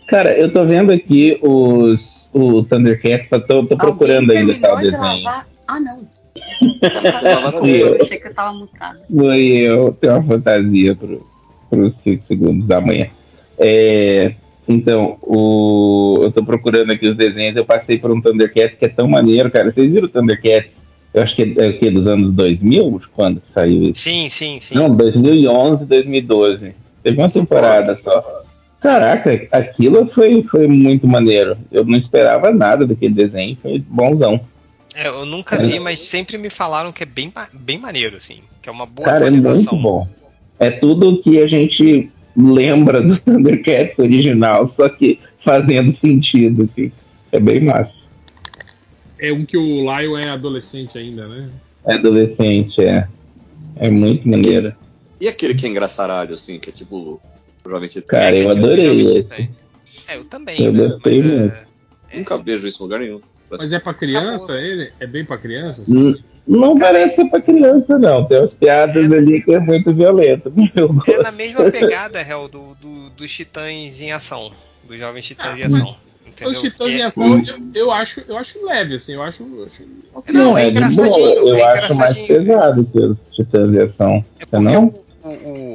Cara, 0.08 0.38
eu 0.38 0.52
tô 0.52 0.64
vendo 0.64 0.92
aqui 0.92 1.38
os, 1.42 2.00
o 2.32 2.62
Thundercats, 2.62 3.28
só 3.28 3.40
tô, 3.40 3.66
tô 3.66 3.76
procurando 3.76 4.30
ainda 4.30 4.52
tal 4.60 4.76
terminou 4.76 4.76
de 4.76 4.82
desenho. 4.84 5.24
lavar? 5.24 5.48
Ah, 5.66 5.80
não. 5.80 6.08
Eu. 7.66 8.02
Achei 8.02 8.18
que 8.18 8.28
eu 8.28 8.34
tava 8.34 8.52
mutada. 8.52 9.00
Foi 9.14 9.42
eu 9.42 9.92
ter 9.92 10.10
uma 10.10 10.22
fantasia 10.22 10.94
pro, 10.94 11.26
pros 11.68 11.94
5 12.02 12.24
segundos 12.26 12.66
da 12.66 12.80
manhã. 12.80 13.06
É, 13.58 14.34
então, 14.68 15.16
o, 15.22 16.20
eu 16.22 16.32
tô 16.32 16.44
procurando 16.44 16.90
aqui 16.90 17.08
os 17.08 17.16
desenhos, 17.16 17.56
eu 17.56 17.64
passei 17.64 17.98
por 17.98 18.10
um 18.10 18.20
Thundercats 18.20 18.78
que 18.78 18.84
é 18.84 18.88
tão 18.88 19.08
maneiro, 19.08 19.50
cara. 19.50 19.72
Vocês 19.72 19.92
viram 19.92 20.06
o 20.06 20.10
Thundercats? 20.10 20.70
Eu 21.14 21.22
acho 21.22 21.34
que 21.34 21.42
é, 21.42 21.66
é 21.66 21.68
o 21.70 21.78
quê, 21.78 21.90
dos 21.90 22.06
anos 22.06 22.34
2000? 22.34 23.00
Quando 23.14 23.40
saiu 23.54 23.84
isso? 23.84 24.02
Sim, 24.02 24.28
sim, 24.28 24.58
sim. 24.60 24.74
Não, 24.74 24.94
2011, 24.94 25.84
2012. 25.86 26.72
Teve 27.02 27.18
uma 27.18 27.30
temporada 27.30 27.96
só. 28.02 28.42
Caraca, 28.80 29.48
aquilo 29.50 30.10
foi, 30.14 30.42
foi 30.50 30.66
muito 30.66 31.06
maneiro. 31.06 31.56
Eu 31.72 31.84
não 31.84 31.96
esperava 31.96 32.52
nada 32.52 32.86
daquele 32.86 33.14
desenho, 33.14 33.56
foi 33.62 33.82
bonzão. 33.88 34.40
É, 34.96 35.08
eu 35.08 35.26
nunca 35.26 35.56
vi, 35.62 35.78
mas 35.78 36.00
sempre 36.00 36.38
me 36.38 36.48
falaram 36.48 36.90
que 36.90 37.02
é 37.02 37.06
bem, 37.06 37.32
bem 37.52 37.78
maneiro, 37.78 38.16
assim. 38.16 38.40
Que 38.62 38.68
é 38.68 38.72
uma 38.72 38.86
boa 38.86 39.04
Cara, 39.04 39.24
é 39.24 39.28
atualização. 39.28 39.74
muito 39.74 39.82
bom. 39.82 40.08
É 40.58 40.70
tudo 40.70 41.20
que 41.22 41.38
a 41.38 41.46
gente 41.46 42.10
lembra 42.34 43.00
do 43.02 43.18
Thundercats 43.20 43.98
original, 43.98 44.72
só 44.74 44.88
que 44.88 45.18
fazendo 45.44 45.94
sentido, 45.96 46.68
assim. 46.70 46.90
É 47.30 47.38
bem 47.38 47.60
massa. 47.60 47.92
É 49.18 49.32
um 49.32 49.44
que 49.44 49.56
o 49.56 49.82
Lyle 49.82 50.14
é 50.22 50.30
adolescente 50.30 50.96
ainda, 50.96 51.26
né? 51.28 51.50
É 51.86 51.94
adolescente, 51.94 52.80
é. 52.82 53.06
É 53.76 53.90
muito 53.90 54.26
maneiro. 54.28 54.74
E 55.20 55.28
aquele 55.28 55.54
que 55.54 55.66
é 55.66 55.68
engraçaralho, 55.68 56.34
assim, 56.34 56.58
que 56.58 56.70
é 56.70 56.72
tipo 56.72 57.20
o 57.64 57.68
Jovem 57.68 57.88
Titã? 57.88 58.06
Cara, 58.08 58.34
É, 58.36 58.42
eu 58.44 58.50
adorei. 58.50 59.26
É, 60.08 60.16
eu 60.16 60.24
também, 60.24 60.60
Eu 60.62 60.72
né? 60.72 60.88
gostei 60.88 61.22
Mas, 61.22 61.30
é, 61.32 61.38
muito. 61.38 61.54
é, 62.10 62.18
Nunca 62.18 62.38
vejo 62.38 62.66
isso 62.66 62.82
em 62.82 62.84
lugar 62.84 63.00
nenhum. 63.00 63.20
Mas 63.50 63.72
é 63.72 63.78
pra 63.78 63.94
criança 63.94 64.44
Acabou. 64.44 64.56
ele? 64.56 64.92
É 65.00 65.06
bem 65.06 65.24
pra 65.24 65.38
criança? 65.38 65.82
N- 65.86 66.22
Não 66.46 66.76
parece 66.78 67.16
ser 67.16 67.24
pra 67.26 67.40
criança, 67.40 67.98
não. 67.98 68.24
Tem 68.24 68.38
umas 68.38 68.50
piadas 68.52 69.10
ali 69.12 69.42
que 69.42 69.52
é 69.54 69.58
muito 69.60 69.92
violento. 69.94 70.52
É 70.76 70.80
gosto. 70.80 71.22
na 71.22 71.32
mesma 71.32 71.70
pegada, 71.70 72.20
Hel, 72.20 72.48
do, 72.48 72.74
do- 72.80 73.10
dos 73.10 73.30
Titãs 73.32 74.00
em 74.00 74.12
ação. 74.12 74.50
Dos 74.86 74.98
Jovens 74.98 75.24
Titãs 75.26 75.58
em 75.58 75.62
Ah, 75.64 75.68
mas 75.68 75.74
ação. 75.80 75.96
Entendeu? 76.26 76.52
Os 76.54 76.60
Titãs 76.60 76.88
em 76.90 77.00
é- 77.00 77.04
ação, 77.04 77.42
eu, 77.44 77.54
eu 77.74 77.90
acho, 77.92 78.20
eu 78.28 78.36
acho 78.36 78.64
leve, 78.64 78.94
assim, 78.96 79.14
eu 79.14 79.22
acho. 79.22 79.42
eu 79.42 79.64
acho 79.66 79.82
ok. 80.14 80.34
Não, 80.34 80.56
é 80.58 80.62
boa. 80.62 80.70
engraçadinho, 80.70 81.48
Eu 81.48 81.54
é 81.56 81.62
acho 81.62 81.94
mais 81.96 82.16
engraçadinho. 82.16 82.26
pesado 82.26 82.84
que 82.84 82.98
os 83.00 83.16
Titãs 83.34 83.70
de 83.70 83.78
Ação. 83.80 84.24
É 84.38 84.46
porque 84.46 84.64
não? 84.64 84.86
o- 84.86 85.28
o- 85.28 85.65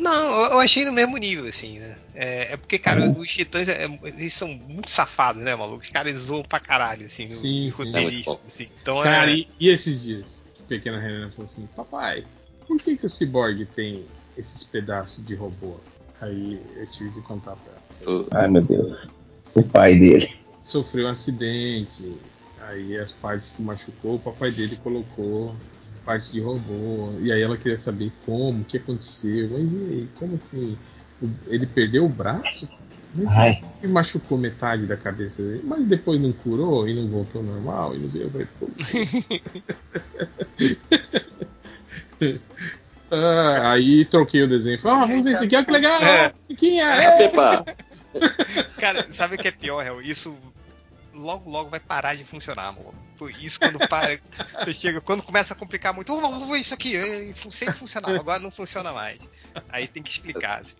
Não, 0.00 0.44
eu- 0.52 0.60
achei 0.60 0.84
no 0.84 0.92
mesmo 0.92 1.16
nível, 1.18 1.46
assim, 1.46 1.78
né? 1.78 1.98
É, 2.14 2.52
é 2.54 2.56
porque, 2.56 2.78
cara, 2.78 3.02
Uhum. 3.04 3.20
os 3.20 3.30
titãs, 3.30 3.68
é- 3.68 3.84
eles 4.04 4.32
são 4.32 4.48
muito 4.48 4.90
safados, 4.90 5.42
né, 5.42 5.54
maluco? 5.54 5.82
Os 5.82 5.90
caras 5.90 6.16
zoam 6.16 6.42
pra 6.42 6.58
caralho, 6.58 7.04
assim, 7.04 7.28
Sim, 7.28 7.34
no 7.34 7.42
sim. 7.42 7.70
roteirista, 7.70 7.98
É 7.98 8.02
muito 8.02 8.24
bom. 8.24 8.40
assim. 8.46 8.68
Então, 8.80 9.02
Cara, 9.02 9.30
é... 9.30 9.34
e, 9.34 9.48
e 9.60 9.68
esses 9.68 10.00
dias? 10.02 10.26
A 10.58 10.62
pequena 10.64 10.96
Helena 11.04 11.30
falou 11.32 11.44
assim: 11.50 11.68
Papai, 11.76 12.24
por 12.66 12.78
que, 12.78 12.96
que 12.96 13.06
o 13.06 13.10
Cyborg 13.10 13.66
tem 13.74 14.06
esses 14.36 14.64
pedaços 14.64 15.24
de 15.24 15.34
robô? 15.34 15.80
Aí 16.20 16.60
eu 16.76 16.90
tive 16.90 17.10
que 17.10 17.22
contar 17.22 17.56
pra 17.56 17.72
ela. 18.02 18.26
Ai, 18.32 18.48
meu 18.48 18.62
Deus. 18.62 18.98
O 19.54 19.62
pai 19.62 19.98
dele. 19.98 20.30
Sofreu 20.62 21.06
um 21.06 21.10
acidente, 21.10 22.20
aí 22.60 22.96
as 22.98 23.10
partes 23.12 23.50
que 23.50 23.62
machucou, 23.62 24.16
o 24.16 24.20
papai 24.20 24.50
dele 24.50 24.76
colocou 24.76 25.56
partes 26.04 26.32
de 26.32 26.40
robô. 26.40 27.12
E 27.20 27.32
aí 27.32 27.42
ela 27.42 27.56
queria 27.56 27.78
saber 27.78 28.12
como, 28.24 28.62
o 28.62 28.64
que 28.64 28.76
aconteceu. 28.76 29.48
Mas 29.52 29.72
e 29.72 29.76
aí, 29.76 30.08
como 30.18 30.36
assim? 30.36 30.76
Ele 31.48 31.66
perdeu 31.66 32.04
o 32.04 32.08
braço? 32.08 32.68
Mas 33.14 33.58
e 33.82 33.88
machucou 33.88 34.38
metade 34.38 34.86
da 34.86 34.96
cabeça 34.96 35.42
dele, 35.42 35.62
mas 35.64 35.84
depois 35.84 36.20
não 36.20 36.30
curou 36.32 36.88
e 36.88 36.94
não 36.94 37.08
voltou 37.08 37.40
ao 37.40 37.46
normal 37.46 37.94
e 37.94 37.98
não 37.98 38.10
sei. 38.10 38.22
Eu 38.22 38.30
falei, 38.30 38.46
pô. 38.58 38.68
Ah, 43.10 43.72
aí 43.72 44.04
troquei 44.04 44.42
o 44.44 44.48
desenho. 44.48 44.78
Falei, 44.80 44.96
ah, 44.96 45.06
vamos 45.06 45.24
ver 45.24 45.32
esse 45.32 45.44
aqui, 45.44 45.56
olha 45.56 45.64
que 45.64 45.72
legal! 45.72 46.00
É. 46.00 46.32
Quem 46.56 46.80
é? 46.80 47.24
Epa! 47.24 47.64
Cara, 48.78 49.06
sabe 49.10 49.34
o 49.34 49.38
que 49.38 49.48
é 49.48 49.50
pior, 49.50 49.84
Hel? 49.84 50.00
Isso 50.00 50.36
logo, 51.20 51.50
logo 51.50 51.70
vai 51.70 51.80
parar 51.80 52.14
de 52.16 52.24
funcionar, 52.24 52.66
amor. 52.68 52.94
Por 53.16 53.30
Isso 53.30 53.58
quando 53.60 53.78
para, 53.88 54.18
você 54.64 54.74
chega, 54.74 55.00
quando 55.00 55.22
começa 55.22 55.52
a 55.54 55.56
complicar 55.56 55.92
muito, 55.92 56.12
"Oh, 56.12 56.56
isso 56.56 56.74
aqui, 56.74 57.32
fu- 57.34 57.52
sempre 57.52 57.74
funcionava, 57.74 58.16
agora 58.20 58.38
não 58.42 58.50
funciona 58.50 58.92
mais. 58.92 59.20
Aí 59.68 59.86
tem 59.86 60.02
que 60.02 60.10
explicar, 60.10 60.60
assim. 60.60 60.74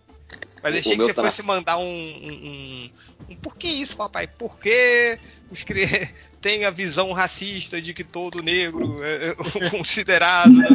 Mas 0.63 0.75
achei 0.75 0.95
que 0.95 1.03
você 1.03 1.13
tá- 1.13 1.23
fosse 1.23 1.41
mandar 1.41 1.77
um, 1.77 1.83
um, 1.83 2.31
um, 2.31 2.91
um 3.29 3.35
Por 3.35 3.57
que 3.57 3.67
isso, 3.67 3.97
papai? 3.97 4.27
Por 4.27 4.59
que 4.59 5.17
os 5.49 5.63
cri... 5.63 5.85
tem 6.39 6.65
a 6.65 6.69
visão 6.71 7.11
racista 7.13 7.81
de 7.81 7.93
que 7.93 8.03
todo 8.03 8.41
negro 8.43 9.03
é 9.03 9.29
é 9.29 9.69
considerado 9.69 10.51
né, 10.53 10.67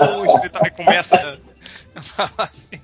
monstro 0.00 0.46
e 0.46 0.50
tal? 0.50 0.64
Aí 0.64 0.70
começa 0.70 1.16
a, 1.16 1.98
a 1.98 2.02
falar 2.02 2.50
assim. 2.50 2.80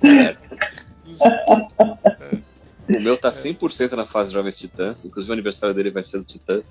O 2.96 3.00
meu 3.00 3.16
tá 3.16 3.30
100% 3.30 3.92
na 3.92 4.04
fase 4.06 4.32
Jovens 4.32 4.56
Titãs, 4.58 5.04
inclusive 5.04 5.30
o 5.30 5.34
aniversário 5.34 5.74
dele 5.74 5.90
vai 5.90 6.02
ser 6.02 6.18
dos 6.18 6.26
Titãs. 6.26 6.68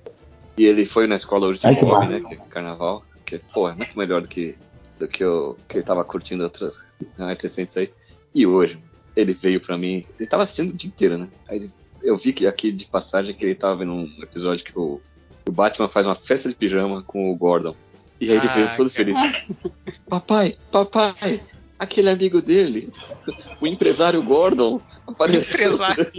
E 0.57 0.65
ele 0.65 0.85
foi 0.85 1.07
na 1.07 1.15
escola 1.15 1.47
hoje 1.47 1.59
de 1.61 1.81
Bob, 1.81 2.07
né? 2.07 2.19
Que 2.19 2.33
é 2.33 2.37
carnaval. 2.37 3.03
Que, 3.25 3.39
pô, 3.53 3.69
é 3.69 3.75
muito 3.75 3.97
melhor 3.97 4.21
do 4.21 4.27
que, 4.27 4.57
do 4.99 5.07
que 5.07 5.23
eu 5.23 5.57
que 5.67 5.77
ele 5.77 5.83
tava 5.85 6.03
curtindo 6.03 6.43
outras 6.43 6.83
mais 7.17 7.39
recentes 7.39 7.77
aí. 7.77 7.91
E 8.35 8.45
hoje, 8.45 8.77
ele 9.15 9.33
veio 9.33 9.61
pra 9.61 9.77
mim. 9.77 10.05
Ele 10.19 10.27
tava 10.27 10.43
assistindo 10.43 10.71
o 10.71 10.73
dia 10.73 10.87
inteiro, 10.89 11.17
né? 11.17 11.27
Aí 11.47 11.69
eu 12.01 12.17
vi 12.17 12.33
que 12.33 12.45
aqui 12.47 12.71
de 12.71 12.85
passagem 12.85 13.33
que 13.35 13.45
ele 13.45 13.55
tava 13.55 13.77
vendo 13.77 13.93
um 13.93 14.09
episódio 14.21 14.65
que 14.65 14.77
o, 14.77 14.99
o 15.47 15.51
Batman 15.51 15.87
faz 15.87 16.05
uma 16.05 16.15
festa 16.15 16.49
de 16.49 16.55
pijama 16.55 17.03
com 17.03 17.31
o 17.31 17.35
Gordon. 17.35 17.75
E 18.19 18.29
aí 18.29 18.37
ele 18.37 18.47
Ah, 18.47 18.53
veio 18.53 18.67
todo 18.75 18.89
cara. 18.91 18.91
feliz. 18.91 19.17
papai, 20.09 20.55
papai, 20.71 21.41
aquele 21.79 22.09
amigo 22.09 22.41
dele, 22.41 22.91
o 23.59 23.65
empresário 23.65 24.21
Gordon, 24.21 24.81
apareceu. 25.07 25.73
Empresário. 25.73 26.11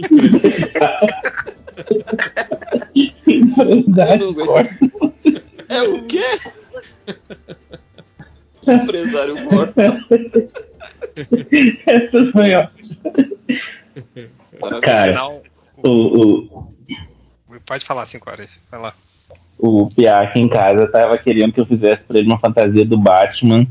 Corta. 4.45 4.91
É 5.69 5.81
o 5.83 6.05
quê? 6.05 6.25
Empresário 8.67 9.49
morto. 9.49 9.79
Essa 11.87 12.31
foi 12.31 12.53
ó. 12.55 12.67
Cara, 14.81 15.07
Sinal, 15.07 15.41
o, 15.77 15.89
o, 15.89 16.75
pode 17.65 17.85
falar 17.85 18.05
5 18.05 18.29
horas. 18.29 18.59
Vai 18.69 18.79
lá. 18.79 18.93
o 19.57 19.89
Pia 19.89 20.19
aqui 20.19 20.39
em 20.39 20.49
casa 20.49 20.87
tava 20.87 21.17
querendo 21.17 21.53
que 21.53 21.61
eu 21.61 21.65
fizesse 21.65 22.01
pra 22.03 22.19
ele 22.19 22.27
uma 22.27 22.39
fantasia 22.39 22.85
do 22.85 22.97
Batman, 22.97 23.65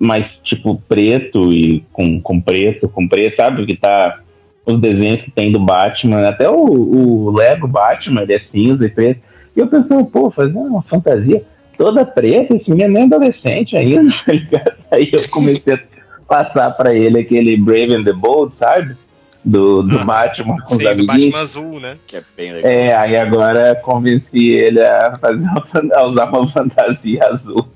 mas 0.00 0.26
tipo 0.42 0.82
preto 0.88 1.52
e 1.52 1.84
com, 1.92 2.18
com 2.22 2.40
preto, 2.40 2.88
com 2.88 3.06
preto, 3.06 3.36
sabe? 3.36 3.66
Que 3.66 3.76
tá 3.76 4.20
os 4.64 4.80
desenhos 4.80 5.20
que 5.22 5.30
tem 5.30 5.52
do 5.52 5.60
Batman, 5.60 6.26
até 6.26 6.48
o, 6.48 6.54
o 6.54 7.30
Lego 7.36 7.68
Batman, 7.68 8.22
ele 8.22 8.34
é 8.34 8.40
cinza 8.50 8.86
e 8.86 8.88
preto. 8.88 9.20
E 9.54 9.60
eu 9.60 9.66
pensando, 9.66 10.06
pô, 10.06 10.30
fazer 10.30 10.56
uma 10.56 10.82
fantasia 10.82 11.44
toda 11.76 12.04
preta, 12.04 12.56
esse 12.56 12.70
menino 12.70 12.90
é 12.90 12.92
nem 12.92 13.02
adolescente 13.04 13.76
ainda, 13.76 14.10
tá 14.24 14.32
ligado? 14.32 14.74
Aí 14.90 15.10
eu 15.12 15.28
comecei 15.30 15.74
a 15.74 15.80
passar 16.26 16.70
pra 16.70 16.94
ele 16.94 17.20
aquele 17.20 17.56
Brave 17.58 17.94
and 17.94 18.04
the 18.04 18.12
Bold, 18.12 18.54
sabe? 18.58 18.96
Do, 19.42 19.82
do 19.82 19.98
Ah, 19.98 20.04
Batman 20.04 20.56
com 20.58 20.74
os 20.74 20.76
Sei 20.76 20.94
do. 20.94 21.06
Batman 21.06 21.38
azul, 21.38 21.80
né? 21.80 21.96
Que 22.06 22.16
é 22.16 22.22
bem 22.36 22.52
legal. 22.52 22.70
É, 22.70 22.94
aí 22.94 23.16
agora 23.16 23.74
convenci 23.74 24.50
ele 24.50 24.82
a, 24.82 25.16
fazer 25.18 25.42
uma 25.42 25.66
a 25.94 26.06
usar 26.06 26.28
uma 26.28 26.52
fantasia 26.52 27.26
azul. 27.26 27.66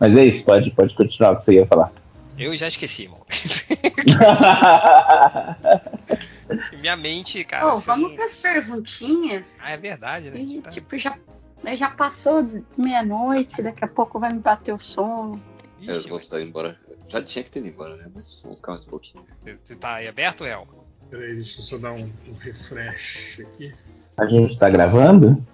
Mas 0.00 0.16
é 0.16 0.24
isso, 0.24 0.44
pode, 0.44 0.70
pode 0.72 0.94
continuar 0.94 1.32
o 1.32 1.36
que 1.38 1.44
você 1.46 1.52
ia 1.54 1.66
falar. 1.66 1.92
Eu 2.36 2.56
já 2.56 2.66
esqueci, 2.68 3.04
irmão. 3.04 3.24
Minha 6.80 6.96
mente, 6.96 7.44
cara. 7.44 7.74
Ô, 7.74 7.76
se 7.76 7.86
vamos 7.86 8.14
para 8.14 8.24
as 8.26 8.40
perguntinhas. 8.40 9.56
Ah, 9.60 9.72
é 9.72 9.76
verdade, 9.76 10.30
né? 10.30 10.38
E, 10.40 10.60
Tá- 10.60 10.70
tipo, 10.70 10.96
já, 10.98 11.16
né, 11.62 11.76
já 11.76 11.90
passou 11.90 12.46
meia-noite, 12.76 13.62
daqui 13.62 13.84
a 13.84 13.88
pouco 13.88 14.18
vai 14.18 14.32
me 14.32 14.40
bater 14.40 14.72
o 14.72 14.78
sono. 14.78 15.40
Eu 15.80 16.02
vou 16.08 16.18
estar 16.18 16.40
indo 16.40 16.48
embora. 16.48 16.76
Já 17.08 17.22
tinha 17.22 17.44
que 17.44 17.50
ter 17.50 17.60
ido 17.60 17.68
embora, 17.68 17.96
né? 17.96 18.06
Mas 18.14 18.40
vamos 18.42 18.58
ficar 18.58 18.72
mais 18.72 18.86
um 18.86 18.90
pouquinho. 18.90 19.24
Você 19.62 19.76
tá 19.76 19.94
aí 19.96 20.08
aberto, 20.08 20.44
El? 20.44 20.66
Peraí, 21.10 21.34
deixa 21.36 21.60
eu 21.60 21.64
só 21.64 21.78
dar 21.78 21.92
um, 21.92 22.10
um 22.28 22.34
refresh 22.40 23.38
aqui. 23.40 23.74
A 24.16 24.26
gente 24.26 24.58
tá 24.58 24.68
gravando? 24.70 25.44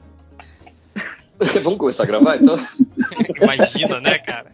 vamos 1.62 1.78
começar 1.78 2.02
a 2.02 2.06
gravar 2.06 2.36
então? 2.36 2.56
Imagina, 3.42 4.00
né, 4.00 4.18
cara? 4.18 4.52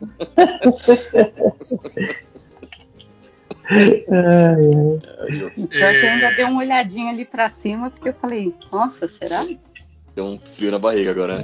Pior 5.71 5.95
que 5.95 6.05
eu 6.07 6.11
ainda 6.11 6.31
dei 6.31 6.45
uma 6.45 6.61
olhadinha 6.61 7.11
ali 7.11 7.25
pra 7.25 7.49
cima, 7.49 7.91
porque 7.91 8.09
eu 8.11 8.15
falei, 8.15 8.55
nossa, 8.73 9.09
será? 9.09 9.47
Deu 10.15 10.25
um 10.25 10.39
frio 10.39 10.71
na 10.71 10.79
barriga 10.79 11.11
agora, 11.11 11.43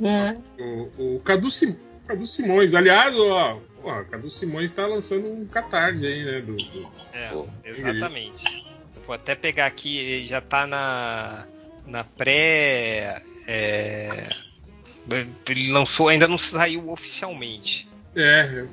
né? 0.00 0.36
É. 0.58 0.62
O, 0.62 1.16
o 1.16 1.20
Cadu, 1.20 1.50
Sim- 1.50 1.76
Cadu 2.06 2.26
Simões, 2.26 2.74
aliás, 2.74 3.14
ó, 3.16 3.60
ó, 3.82 4.04
Cadu 4.04 4.30
Simões 4.30 4.70
tá 4.72 4.86
lançando 4.86 5.28
um 5.28 5.46
catarse 5.46 6.04
aí, 6.06 6.24
né? 6.24 6.40
Do, 6.40 6.56
do- 6.56 6.88
É, 7.12 7.28
Pô, 7.30 7.46
exatamente. 7.64 8.44
Eu 8.94 9.02
vou 9.02 9.14
até 9.14 9.34
pegar 9.34 9.66
aqui, 9.66 9.98
ele 9.98 10.26
já 10.26 10.40
tá 10.40 10.66
na, 10.66 11.46
na 11.86 12.04
pré. 12.04 13.22
é, 13.48 14.28
ele 15.48 15.70
lançou, 15.70 16.08
ainda 16.08 16.26
não 16.28 16.38
saiu 16.38 16.88
oficialmente. 16.90 17.88
É, 18.14 18.50
eu, 18.52 18.68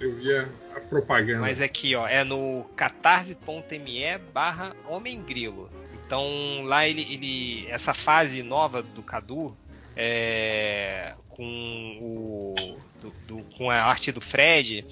eu 0.00 0.16
vi 0.16 0.32
a, 0.36 0.48
a 0.76 0.80
propaganda. 0.80 1.40
Mas 1.40 1.60
aqui, 1.60 1.94
ó, 1.94 2.06
é 2.06 2.24
no 2.24 2.64
catarse.me 2.76 4.18
barra 4.32 4.72
Homem 4.86 5.22
Grilo. 5.22 5.70
Então 6.06 6.62
lá 6.64 6.86
ele, 6.86 7.02
ele. 7.12 7.66
Essa 7.68 7.92
fase 7.94 8.42
nova 8.42 8.82
do 8.82 9.02
Cadu 9.02 9.56
é, 9.96 11.14
com 11.28 11.98
o. 12.00 12.76
do- 13.00 13.14
do- 13.26 13.44
com 13.56 13.70
a 13.70 13.82
arte 13.82 14.12
do 14.12 14.20
Fred. 14.20 14.84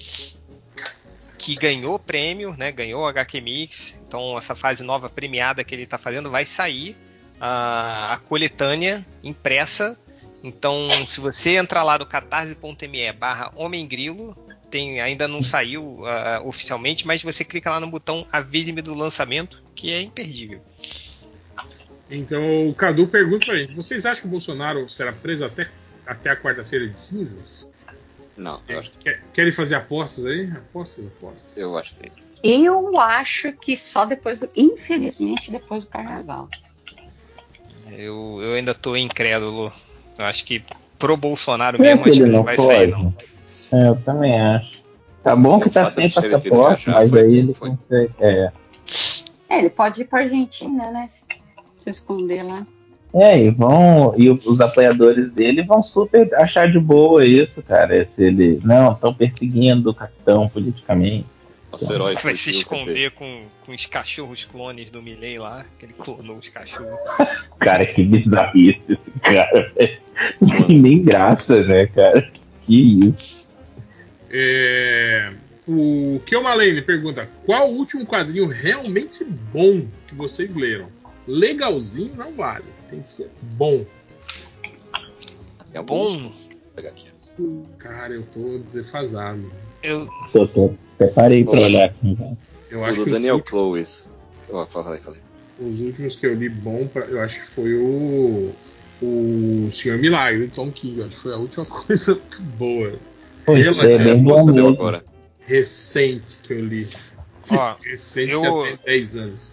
Que 1.37 1.55
ganhou 1.55 1.99
prêmio, 1.99 2.55
né? 2.57 2.71
Ganhou 2.71 3.05
HQ 3.05 3.41
Mix. 3.41 3.99
Então 4.07 4.37
essa 4.37 4.55
fase 4.55 4.81
nova 4.83 5.09
premiada 5.09 5.63
que 5.63 5.75
ele 5.75 5.83
está 5.83 5.97
fazendo 5.97 6.31
vai 6.31 6.45
sair 6.45 6.95
a, 7.39 8.13
a 8.13 8.17
coletânea 8.17 9.05
impressa. 9.23 9.99
Então, 10.43 11.05
se 11.07 11.21
você 11.21 11.55
entrar 11.55 11.83
lá 11.83 11.97
no 11.97 12.05
catarse.me 12.05 13.11
barra 13.13 13.49
Homem 13.55 13.87
Grilo, 13.87 14.35
tem, 14.69 14.99
ainda 14.99 15.27
não 15.27 15.41
saiu 15.41 16.05
ah, 16.05 16.41
oficialmente, 16.43 17.07
mas 17.07 17.23
você 17.23 17.45
clica 17.45 17.69
lá 17.69 17.79
no 17.79 17.89
botão 17.89 18.27
Avise-me 18.31 18.81
do 18.81 18.93
lançamento, 18.93 19.63
que 19.73 19.93
é 19.93 20.01
imperdível. 20.01 20.61
Então 22.09 22.67
o 22.67 22.75
Cadu 22.75 23.07
pergunta 23.07 23.45
pra 23.45 23.55
gente: 23.57 23.73
vocês 23.73 24.05
acham 24.05 24.21
que 24.23 24.27
o 24.27 24.31
Bolsonaro 24.31 24.89
será 24.89 25.13
preso 25.13 25.45
até, 25.45 25.71
até 26.05 26.31
a 26.31 26.35
quarta-feira 26.35 26.87
de 26.89 26.99
cinzas? 26.99 27.67
Não, 28.35 28.61
eu 28.67 28.79
acho, 28.79 28.91
Quer- 28.99 29.23
Querem 29.33 29.51
fazer 29.51 29.75
apostas 29.75 30.25
aí? 30.25 30.51
Apostas, 30.51 31.05
apostas. 31.07 31.55
eu 31.55 31.77
acho 31.77 31.95
que 31.95 32.11
Eu 32.43 32.99
acho 32.99 33.53
que 33.53 33.77
só 33.77 34.05
depois 34.05 34.41
do. 34.41 34.49
Infelizmente, 34.55 35.49
depois 35.49 35.83
do 35.85 35.89
carnaval. 35.89 36.49
Eu, 37.89 38.39
eu 38.41 38.53
ainda 38.55 38.73
tô 38.73 38.97
incrédulo. 38.97 39.71
Eu 40.17 40.25
acho 40.25 40.43
que 40.45 40.63
pro 40.99 41.17
Bolsonaro 41.17 41.77
Será 41.77 41.89
mesmo 41.95 42.01
acho 42.09 42.11
que 42.17 42.23
ele 42.23 42.31
não 42.31 42.43
vai 42.43 42.55
sair, 42.57 42.91
não. 42.91 43.11
pode? 43.11 43.25
É, 43.71 43.87
eu 43.87 43.95
também 43.97 44.39
acho. 44.39 44.71
Tá 45.23 45.35
bom 45.35 45.59
que 45.59 45.69
tá 45.69 45.91
sem 45.95 46.09
passaporte, 46.09 46.89
mas 46.89 47.09
foi- 47.09 47.21
aí 47.21 47.35
ele 47.37 47.53
foi. 47.53 47.69
consegue. 47.71 48.11
É. 48.19 48.51
É, 49.49 49.59
ele 49.59 49.69
pode 49.69 50.01
ir 50.01 50.05
pra 50.05 50.19
Argentina, 50.19 50.91
né? 50.91 51.07
Se, 51.07 51.23
se 51.77 51.89
esconder 51.89 52.43
lá. 52.43 52.65
É, 53.13 53.39
e 53.39 53.49
vão. 53.51 54.13
E 54.17 54.29
os 54.29 54.59
apoiadores 54.59 55.31
dele 55.31 55.63
vão 55.63 55.83
super 55.83 56.33
achar 56.35 56.69
de 56.71 56.79
boa 56.79 57.25
isso, 57.25 57.61
cara. 57.67 58.07
Se 58.15 58.23
ele. 58.23 58.59
Não, 58.63 58.93
estão 58.93 59.13
perseguindo 59.13 59.89
o 59.91 59.93
capitão 59.93 60.49
politicamente. 60.49 61.25
Nosso 61.73 61.91
herói 61.91 62.15
Vai 62.15 62.33
se 62.33 62.51
esconder 62.51 63.11
com, 63.11 63.45
com 63.65 63.71
os 63.71 63.85
cachorros 63.85 64.45
clones 64.45 64.89
do 64.89 65.01
Milley 65.01 65.37
lá, 65.37 65.65
que 65.77 65.85
ele 65.85 65.93
clonou 65.93 66.37
os 66.37 66.47
cachorros. 66.47 66.97
Cara, 67.59 67.85
que 67.85 68.03
bizarrice 68.03 68.81
esse 68.89 69.19
cara, 69.21 69.73
velho. 69.75 70.01
Não 70.39 70.67
tem 70.67 70.79
nem 70.79 71.03
graça, 71.03 71.63
né, 71.63 71.87
cara? 71.87 72.31
Que 72.65 73.07
isso. 73.07 73.47
É, 74.29 75.31
o 75.67 76.19
Kelmalene 76.25 76.81
pergunta: 76.81 77.29
qual 77.45 77.71
o 77.71 77.75
último 77.77 78.05
quadrinho 78.05 78.47
realmente 78.47 79.23
bom 79.23 79.87
que 80.07 80.13
vocês 80.15 80.53
leram? 80.55 80.87
Legalzinho 81.27 82.15
não 82.15 82.33
vale, 82.33 82.65
tem 82.89 83.01
que 83.01 83.11
ser 83.11 83.29
bom. 83.41 83.85
alguns- 85.75 86.17
Bom, 86.17 86.29
Vou 86.29 86.71
pegar 86.75 86.89
aqui. 86.89 87.12
Cara, 87.79 88.13
eu 88.13 88.23
tô 88.27 88.59
defasado. 88.71 89.51
eu, 89.81 90.07
Tô, 90.31 90.47
tô, 90.47 90.73
até 90.95 91.07
parei 91.11 91.43
pra 91.43 91.59
olhar 91.59 91.85
aqui. 91.89 92.15
né? 92.19 92.37
Eu 92.69 92.81
O 92.81 92.85
acho 92.85 92.95
do 92.97 93.03
que 93.05 93.11
Daniel 93.11 93.35
os, 93.35 93.39
últimos, 93.41 93.49
Clowes. 93.49 94.11
Oh, 94.49 94.65
falei, 94.67 94.99
falei. 94.99 95.21
os 95.59 95.81
últimos 95.81 96.15
que 96.15 96.25
eu 96.27 96.33
li 96.35 96.49
bom, 96.49 96.87
pra- 96.87 97.05
eu 97.05 97.19
acho 97.21 97.39
que 97.41 97.47
foi 97.55 97.75
o. 97.75 98.53
O 99.01 99.69
Senhor 99.71 99.97
Milagre, 99.97 100.47
do 100.47 100.53
Tom 100.53 100.71
King. 100.71 100.99
Eu 100.99 101.05
acho 101.07 101.15
que 101.15 101.21
foi 101.21 101.33
a 101.33 101.37
última 101.37 101.65
coisa 101.67 102.21
boa, 102.57 102.99
Pô, 103.45 103.57
isso 103.57 103.69
Ela- 103.69 103.89
é 103.89 103.97
bem 103.97 104.11
a 104.13 104.15
bom 104.15 104.21
moça 104.21 104.53
deu 104.53 104.67
agora. 104.69 105.03
recente 105.41 106.37
que 106.43 106.53
eu 106.53 106.65
li. 106.65 106.87
ó, 107.49 107.75
Recente 107.83 108.31
eu- 108.31 108.63
tem 108.63 108.79
10 108.85 109.15
anos. 109.17 109.51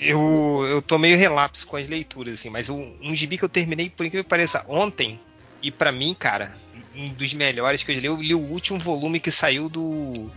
eu, 0.00 0.66
eu 0.68 0.82
tô 0.82 0.98
meio 0.98 1.16
relapso 1.16 1.66
com 1.66 1.76
as 1.76 1.88
leituras, 1.88 2.34
assim, 2.34 2.50
mas 2.50 2.68
um, 2.68 2.96
um 3.02 3.14
gibi 3.14 3.38
que 3.38 3.44
eu 3.44 3.48
terminei, 3.48 3.88
por 3.90 4.04
incrível 4.04 4.24
que 4.24 4.30
pareça, 4.30 4.64
ontem, 4.68 5.18
e 5.62 5.70
pra 5.70 5.92
mim, 5.92 6.14
cara, 6.18 6.54
um 6.94 7.08
dos 7.10 7.32
melhores 7.34 7.82
que 7.82 7.90
eu 7.90 7.94
já 7.94 8.00
li, 8.00 8.06
eu 8.06 8.16
li 8.20 8.34
o 8.34 8.40
último 8.40 8.78
volume 8.78 9.20
que 9.20 9.30
saiu 9.30 9.68
do. 9.68 10.30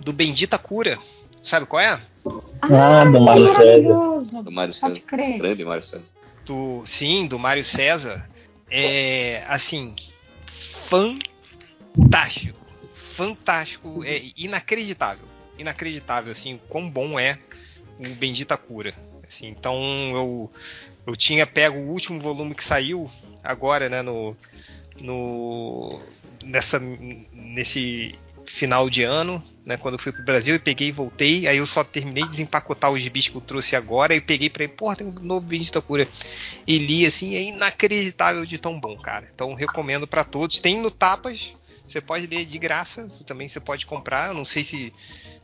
do 0.00 0.12
Bendita 0.12 0.58
Cura. 0.58 0.98
Sabe 1.42 1.66
qual 1.66 1.80
é? 1.80 1.98
Ah, 2.62 3.04
do 3.04 3.12
que 3.12 3.18
Mário 3.18 3.46
César. 3.46 3.58
maravilhoso! 3.58 4.42
Do 4.42 4.52
Mário 4.52 4.74
Pode 4.78 4.94
César. 4.98 5.06
crer. 5.06 5.38
Grande 5.38 5.64
Mário 5.64 5.84
César. 5.84 6.02
do 6.44 6.82
sim 6.84 7.26
do 7.26 7.38
Mário 7.38 7.64
César 7.64 8.28
é 8.70 9.42
assim 9.46 9.94
fantástico 10.44 12.58
fantástico 12.92 14.02
é 14.04 14.22
inacreditável 14.36 15.24
inacreditável 15.58 16.32
assim 16.32 16.54
o 16.54 16.58
quão 16.68 16.90
bom 16.90 17.18
é 17.18 17.38
o 17.98 18.08
Bendita 18.16 18.56
Cura 18.56 18.94
assim 19.30 19.48
então 19.48 19.76
eu 20.14 20.50
eu 21.06 21.16
tinha 21.16 21.46
pego 21.46 21.78
o 21.78 21.88
último 21.88 22.20
volume 22.20 22.54
que 22.54 22.64
saiu 22.64 23.10
agora 23.42 23.88
né 23.88 24.02
no 24.02 24.36
no 25.00 26.00
nessa 26.44 26.78
nesse 27.32 28.14
final 28.50 28.90
de 28.90 29.04
ano, 29.04 29.42
né, 29.64 29.76
quando 29.76 29.94
eu 29.94 29.98
fui 29.98 30.12
pro 30.12 30.24
Brasil, 30.24 30.56
eu 30.56 30.60
peguei 30.60 30.88
e 30.88 30.92
voltei, 30.92 31.46
aí 31.46 31.58
eu 31.58 31.66
só 31.66 31.84
terminei 31.84 32.24
de 32.24 32.30
desempacotar 32.30 32.90
os 32.90 33.00
gibis 33.00 33.28
que 33.28 33.36
eu 33.36 33.40
trouxe 33.40 33.76
agora, 33.76 34.14
e 34.14 34.20
peguei 34.20 34.50
pra 34.50 34.64
ele, 34.64 34.72
porra, 34.72 34.96
tem 34.96 35.06
um 35.06 35.14
novo 35.22 35.46
Bendita 35.46 35.80
Cura. 35.80 36.06
E 36.66 36.78
li, 36.78 37.06
assim, 37.06 37.36
é 37.36 37.42
inacreditável 37.42 38.44
de 38.44 38.58
tão 38.58 38.78
bom, 38.78 38.96
cara. 38.96 39.28
Então 39.32 39.54
recomendo 39.54 40.06
pra 40.06 40.24
todos. 40.24 40.58
Tem 40.58 40.78
no 40.78 40.90
Tapas, 40.90 41.54
você 41.88 42.00
pode 42.00 42.26
ler 42.26 42.44
de 42.44 42.58
graça, 42.58 43.08
também 43.24 43.48
você 43.48 43.60
pode 43.60 43.86
comprar, 43.86 44.28
eu 44.28 44.34
não 44.34 44.44
sei 44.44 44.64
se, 44.64 44.92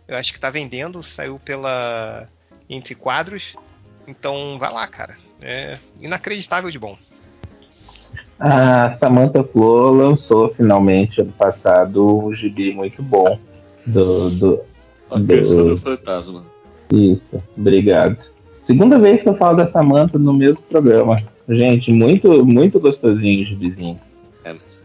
eu 0.08 0.16
acho 0.16 0.32
que 0.32 0.40
tá 0.40 0.50
vendendo, 0.50 1.02
saiu 1.02 1.38
pela 1.38 2.28
Entre 2.68 2.94
Quadros, 2.94 3.54
Então, 4.06 4.58
vai 4.58 4.72
lá, 4.72 4.86
cara. 4.86 5.14
É 5.40 5.78
inacreditável 6.00 6.70
de 6.70 6.78
bom. 6.78 6.96
A 8.38 8.96
Samantha 8.98 9.42
Flor 9.44 9.92
lançou 9.92 10.52
finalmente 10.54 11.20
ano 11.20 11.32
passado 11.32 12.26
um 12.26 12.34
gibi 12.34 12.74
muito 12.74 13.02
bom 13.02 13.38
do. 13.86 14.30
do, 14.30 14.60
A 15.10 15.20
canção 15.20 15.56
do 15.56 15.70
do 15.70 15.76
fantasma. 15.78 16.44
isso, 16.92 17.42
obrigado. 17.56 18.18
Segunda 18.66 18.98
vez 18.98 19.22
que 19.22 19.28
eu 19.28 19.36
falo 19.36 19.56
da 19.56 19.70
Samantha 19.70 20.18
no 20.18 20.32
mesmo 20.32 20.60
programa. 20.62 21.22
Gente, 21.48 21.92
muito, 21.92 22.44
muito 22.44 22.80
gostosinho 22.80 23.44
o 23.44 23.46
gibizinho. 23.46 24.00
É, 24.44 24.52
mas... 24.52 24.84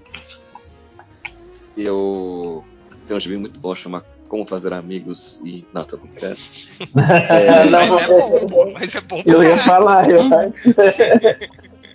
Eu 1.76 2.64
tenho 3.08 3.18
um 3.18 3.20
gibi 3.20 3.38
muito 3.38 3.60
bom, 3.60 3.74
chama 3.74 4.06
Como 4.32 4.46
Fazer 4.48 4.72
Amigos 4.72 5.42
e. 5.44 5.68
Não, 5.74 5.84
tô 5.84 5.98
brincando. 5.98 6.38
É, 7.30 7.66
não, 7.66 7.72
mas 7.80 8.02
é 8.02 8.08
bom, 8.08 8.46
pô. 8.48 8.72
Mas 8.72 8.96
é 8.96 9.02
bom 9.02 9.22
Eu 9.26 9.44
ia 9.44 9.50
caralho. 9.58 9.62
falar, 9.66 10.10
eu 10.10 10.22
acho. 10.22 10.70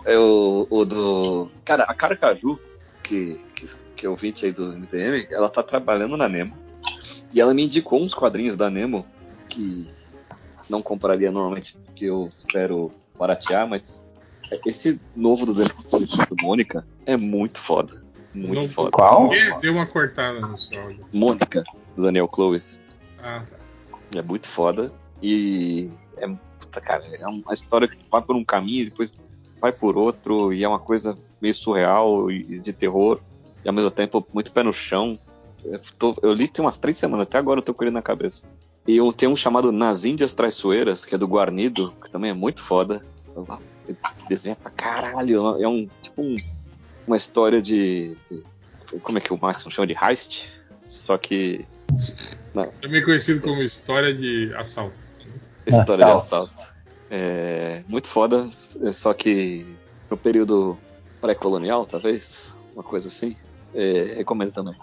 É 0.04 0.18
o, 0.18 0.66
o 0.68 0.84
do. 0.84 1.50
Cara, 1.64 1.84
a 1.84 1.94
Carcaju, 1.94 2.58
que, 3.02 3.40
que, 3.54 3.66
que 3.96 4.04
é 4.04 4.08
ouvinte 4.10 4.44
aí 4.44 4.52
do 4.52 4.74
MTM, 4.76 5.26
ela 5.30 5.48
tá 5.48 5.62
trabalhando 5.62 6.14
na 6.18 6.28
Nemo. 6.28 6.54
E 7.32 7.40
ela 7.40 7.54
me 7.54 7.64
indicou 7.64 8.02
uns 8.02 8.12
quadrinhos 8.12 8.54
da 8.54 8.68
Nemo 8.68 9.06
que 9.48 9.88
não 10.68 10.82
compraria 10.82 11.30
normalmente, 11.32 11.74
porque 11.86 12.04
eu 12.04 12.28
espero 12.30 12.90
baratear, 13.18 13.66
mas 13.66 14.06
esse 14.66 15.00
novo 15.16 15.46
do, 15.46 15.54
do 15.54 16.36
Mônica 16.42 16.86
é 17.06 17.16
muito 17.16 17.58
foda. 17.60 18.04
Muito 18.34 18.54
Não- 18.60 18.68
foda. 18.68 18.90
Qual? 18.90 19.30
Deu- 19.30 19.58
Deu 19.60 19.72
uma 19.72 19.86
cortada 19.86 20.38
no 20.38 20.58
seu 20.58 20.78
áudio. 20.78 21.00
Mônica, 21.14 21.64
do 21.96 22.02
Daniel 22.02 22.28
Clowes. 22.28 22.80
Ah, 23.22 23.42
tá. 23.50 24.18
É 24.18 24.22
muito 24.22 24.46
foda. 24.46 24.92
E 25.22 25.90
é, 26.18 26.28
puta, 26.60 26.80
cara, 26.80 27.02
é 27.06 27.26
uma 27.26 27.52
história 27.52 27.88
que 27.88 27.96
vai 28.10 28.22
por 28.22 28.36
um 28.36 28.44
caminho 28.44 28.82
e 28.82 28.84
depois 28.90 29.18
vai 29.60 29.72
por 29.72 29.96
outro, 29.96 30.52
e 30.52 30.62
é 30.62 30.68
uma 30.68 30.78
coisa 30.78 31.16
meio 31.40 31.54
surreal 31.54 32.30
e 32.30 32.58
de 32.60 32.72
terror, 32.72 33.20
e 33.64 33.68
ao 33.68 33.74
mesmo 33.74 33.90
tempo 33.90 34.24
muito 34.32 34.52
pé 34.52 34.62
no 34.62 34.72
chão. 34.72 35.18
Eu, 35.64 35.80
tô- 35.98 36.16
eu 36.22 36.32
li 36.32 36.46
tem 36.46 36.64
umas 36.64 36.78
três 36.78 36.96
semanas, 36.98 37.26
até 37.26 37.38
agora 37.38 37.58
eu 37.58 37.64
tô 37.64 37.74
com 37.74 37.82
ele 37.82 37.90
na 37.90 38.02
cabeça. 38.02 38.44
E 38.86 38.96
eu 38.96 39.12
tenho 39.12 39.32
um 39.32 39.36
chamado 39.36 39.72
Nas 39.72 40.04
Índias 40.04 40.32
Traiçoeiras, 40.32 41.04
que 41.04 41.14
é 41.14 41.18
do 41.18 41.26
Guarnido, 41.26 41.92
que 42.02 42.08
também 42.08 42.30
é 42.30 42.34
muito 42.34 42.62
foda. 42.62 43.04
Desenha 44.28 44.54
pra 44.56 44.70
caralho. 44.70 45.60
É 45.62 45.66
um 45.68 45.88
tipo 46.02 46.22
um- 46.22 46.36
uma 47.06 47.16
história 47.16 47.60
de, 47.60 48.16
de- 48.30 48.42
Como 49.02 49.18
é 49.18 49.20
que 49.20 49.32
o 49.32 49.38
Máximo 49.40 49.70
chama 49.70 49.86
de 49.88 49.96
heist? 50.00 50.48
Só 50.88 51.18
que. 51.18 51.66
Também 52.80 53.04
conhecido 53.04 53.40
como 53.40 53.62
história 53.62 54.14
de 54.14 54.52
assalto. 54.54 54.94
História 55.66 56.04
de 56.04 56.10
Assalto. 56.10 56.54
É, 57.10 57.82
muito 57.88 58.08
foda, 58.08 58.48
só 58.92 59.12
que 59.12 59.66
no 60.10 60.16
período 60.16 60.78
pré-colonial, 61.20 61.84
talvez, 61.84 62.56
uma 62.74 62.82
coisa 62.82 63.08
assim. 63.08 63.36
É, 63.74 64.14
recomendo 64.16 64.52
também. 64.52 64.74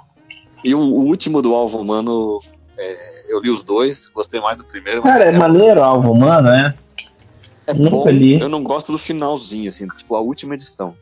E 0.63 0.75
o, 0.75 0.79
o 0.79 1.05
último 1.05 1.41
do 1.41 1.53
Alvo 1.53 1.79
Humano, 1.79 2.39
é, 2.77 3.33
eu 3.33 3.39
li 3.41 3.49
os 3.49 3.63
dois, 3.63 4.07
gostei 4.07 4.39
mais 4.39 4.57
do 4.57 4.63
primeiro. 4.63 5.01
mas 5.03 5.13
Cara, 5.13 5.25
é 5.25 5.31
maneiro 5.37 5.79
o 5.79 5.83
alvo 5.83 6.11
humano, 6.11 6.49
né? 6.49 6.77
é 7.65 7.73
nunca 7.73 7.89
bom. 7.89 8.09
li. 8.09 8.39
Eu 8.39 8.49
não 8.49 8.63
gosto 8.63 8.91
do 8.91 8.97
finalzinho, 8.97 9.69
assim, 9.69 9.87
tipo 9.87 10.15
a 10.15 10.21
última 10.21 10.53
edição. 10.53 10.95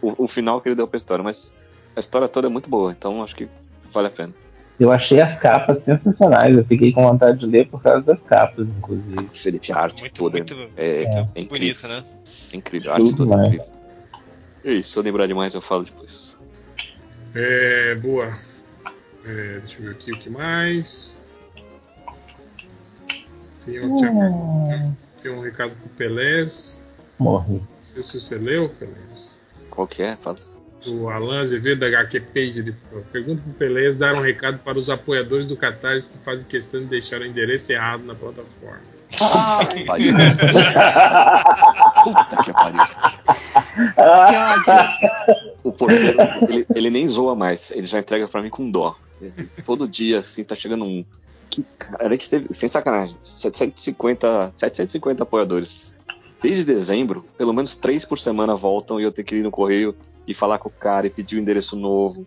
O, 0.00 0.24
o 0.24 0.28
final 0.28 0.60
que 0.60 0.68
ele 0.68 0.76
deu 0.76 0.86
pra 0.86 0.96
história, 0.96 1.22
mas 1.22 1.54
a 1.94 2.00
história 2.00 2.28
toda 2.28 2.46
é 2.46 2.50
muito 2.50 2.68
boa, 2.68 2.92
então 2.92 3.22
acho 3.22 3.36
que 3.36 3.48
vale 3.92 4.08
a 4.08 4.10
pena. 4.10 4.34
Eu 4.78 4.90
achei 4.90 5.20
as 5.20 5.38
capas 5.40 5.82
sensacionais. 5.84 6.56
Eu 6.56 6.64
fiquei 6.64 6.92
com 6.92 7.02
vontade 7.04 7.38
de 7.38 7.46
ler 7.46 7.68
por 7.68 7.80
causa 7.82 8.02
das 8.02 8.20
capas, 8.22 8.66
inclusive. 8.66 9.28
Felipe, 9.32 9.72
a 9.72 9.76
arte 9.76 10.00
Muito, 10.00 10.14
toda 10.14 10.38
muito, 10.38 10.54
é, 10.76 10.98
muito 11.04 11.16
é 11.34 11.40
incrível. 11.40 11.48
bonito, 11.48 11.88
né? 11.88 12.04
É 12.52 12.56
incrível, 12.56 12.90
a 12.90 12.94
arte 12.94 13.04
Tudo 13.06 13.16
toda 13.18 13.32
é 13.32 13.36
mais. 13.36 13.48
incrível. 13.48 13.74
É 14.64 14.72
isso, 14.72 14.90
se 14.90 14.98
eu 14.98 15.02
lembrar 15.02 15.26
demais 15.26 15.54
eu 15.54 15.60
falo 15.60 15.84
depois. 15.84 16.36
É, 17.34 17.94
boa. 17.96 18.36
É, 19.24 19.58
deixa 19.60 19.78
eu 19.80 19.84
ver 19.84 19.90
aqui 19.92 20.12
o 20.12 20.18
que 20.18 20.30
mais. 20.30 21.14
Tem, 23.64 23.78
outro- 23.80 24.10
Hum, 24.10 24.94
tem 25.22 25.30
um 25.32 25.40
recado 25.40 25.74
pro 25.76 25.88
Pelés. 25.90 26.80
morri. 27.18 27.54
Não 27.54 27.84
sei 27.86 28.02
se 28.02 28.20
você 28.20 28.38
leu, 28.38 28.68
Pelés. 28.70 29.30
Qual 29.70 29.86
que 29.86 30.02
é? 30.02 30.16
Fala. 30.16 30.36
O 30.86 31.08
Alan 31.08 31.40
Azevedo 31.40 31.80
da 31.80 31.86
HQ 31.86 32.20
Page 32.20 32.58
ele 32.58 32.74
pergunta 33.12 33.42
pro 33.42 33.52
Pelés 33.54 33.96
dar 33.96 34.14
um 34.14 34.20
recado 34.20 34.58
para 34.58 34.78
os 34.78 34.90
apoiadores 34.90 35.46
do 35.46 35.56
Catarse 35.56 36.08
que 36.08 36.18
fazem 36.18 36.44
questão 36.44 36.82
de 36.82 36.88
deixar 36.88 37.20
o 37.20 37.24
endereço 37.24 37.72
errado 37.72 38.04
na 38.04 38.14
plataforma. 38.14 38.94
Puta 39.18 39.66
que 39.66 39.84
pariu. 39.84 40.14
Que 43.74 44.36
ódio. 44.36 45.44
O 45.62 45.72
porteiro, 45.72 46.18
ele, 46.48 46.66
ele 46.74 46.90
nem 46.90 47.08
zoa 47.08 47.34
mais, 47.34 47.70
ele 47.70 47.86
já 47.86 47.98
entrega 47.98 48.28
pra 48.28 48.42
mim 48.42 48.50
com 48.50 48.70
dó. 48.70 48.96
Todo 49.64 49.88
dia, 49.88 50.18
assim, 50.18 50.44
tá 50.44 50.54
chegando 50.54 50.84
um. 50.84 51.04
Que, 51.48 51.64
cara, 51.78 52.08
a 52.08 52.10
gente 52.10 52.28
teve, 52.28 52.52
sem 52.52 52.68
sacanagem, 52.68 53.16
750, 53.20 54.52
750 54.54 55.22
apoiadores. 55.22 55.92
Desde 56.42 56.64
dezembro, 56.64 57.24
pelo 57.38 57.54
menos 57.54 57.76
três 57.76 58.04
por 58.04 58.18
semana 58.18 58.54
voltam 58.54 59.00
e 59.00 59.04
eu 59.04 59.12
tenho 59.12 59.24
que 59.24 59.36
ir 59.36 59.42
no 59.42 59.50
correio 59.50 59.94
e 60.26 60.34
falar 60.34 60.58
com 60.58 60.68
o 60.68 60.72
cara 60.72 61.06
e 61.06 61.10
pedir 61.10 61.36
o 61.36 61.40
endereço 61.40 61.76
novo. 61.76 62.26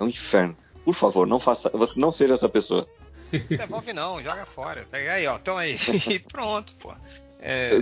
É 0.00 0.04
um 0.04 0.08
inferno. 0.08 0.56
Por 0.84 0.94
favor, 0.94 1.26
não 1.26 1.38
faça, 1.38 1.70
você 1.70 1.98
não 1.98 2.10
seja 2.10 2.34
essa 2.34 2.48
pessoa. 2.48 2.86
Devolve 3.48 3.92
não, 3.92 4.22
joga 4.22 4.44
fora. 4.46 4.86
Pega 4.90 5.12
aí, 5.12 5.26
ó. 5.26 5.38
Toma 5.38 5.60
aí. 5.60 5.76
E 6.10 6.18
pronto, 6.18 6.74
pô. 6.76 6.92
É, 7.44 7.80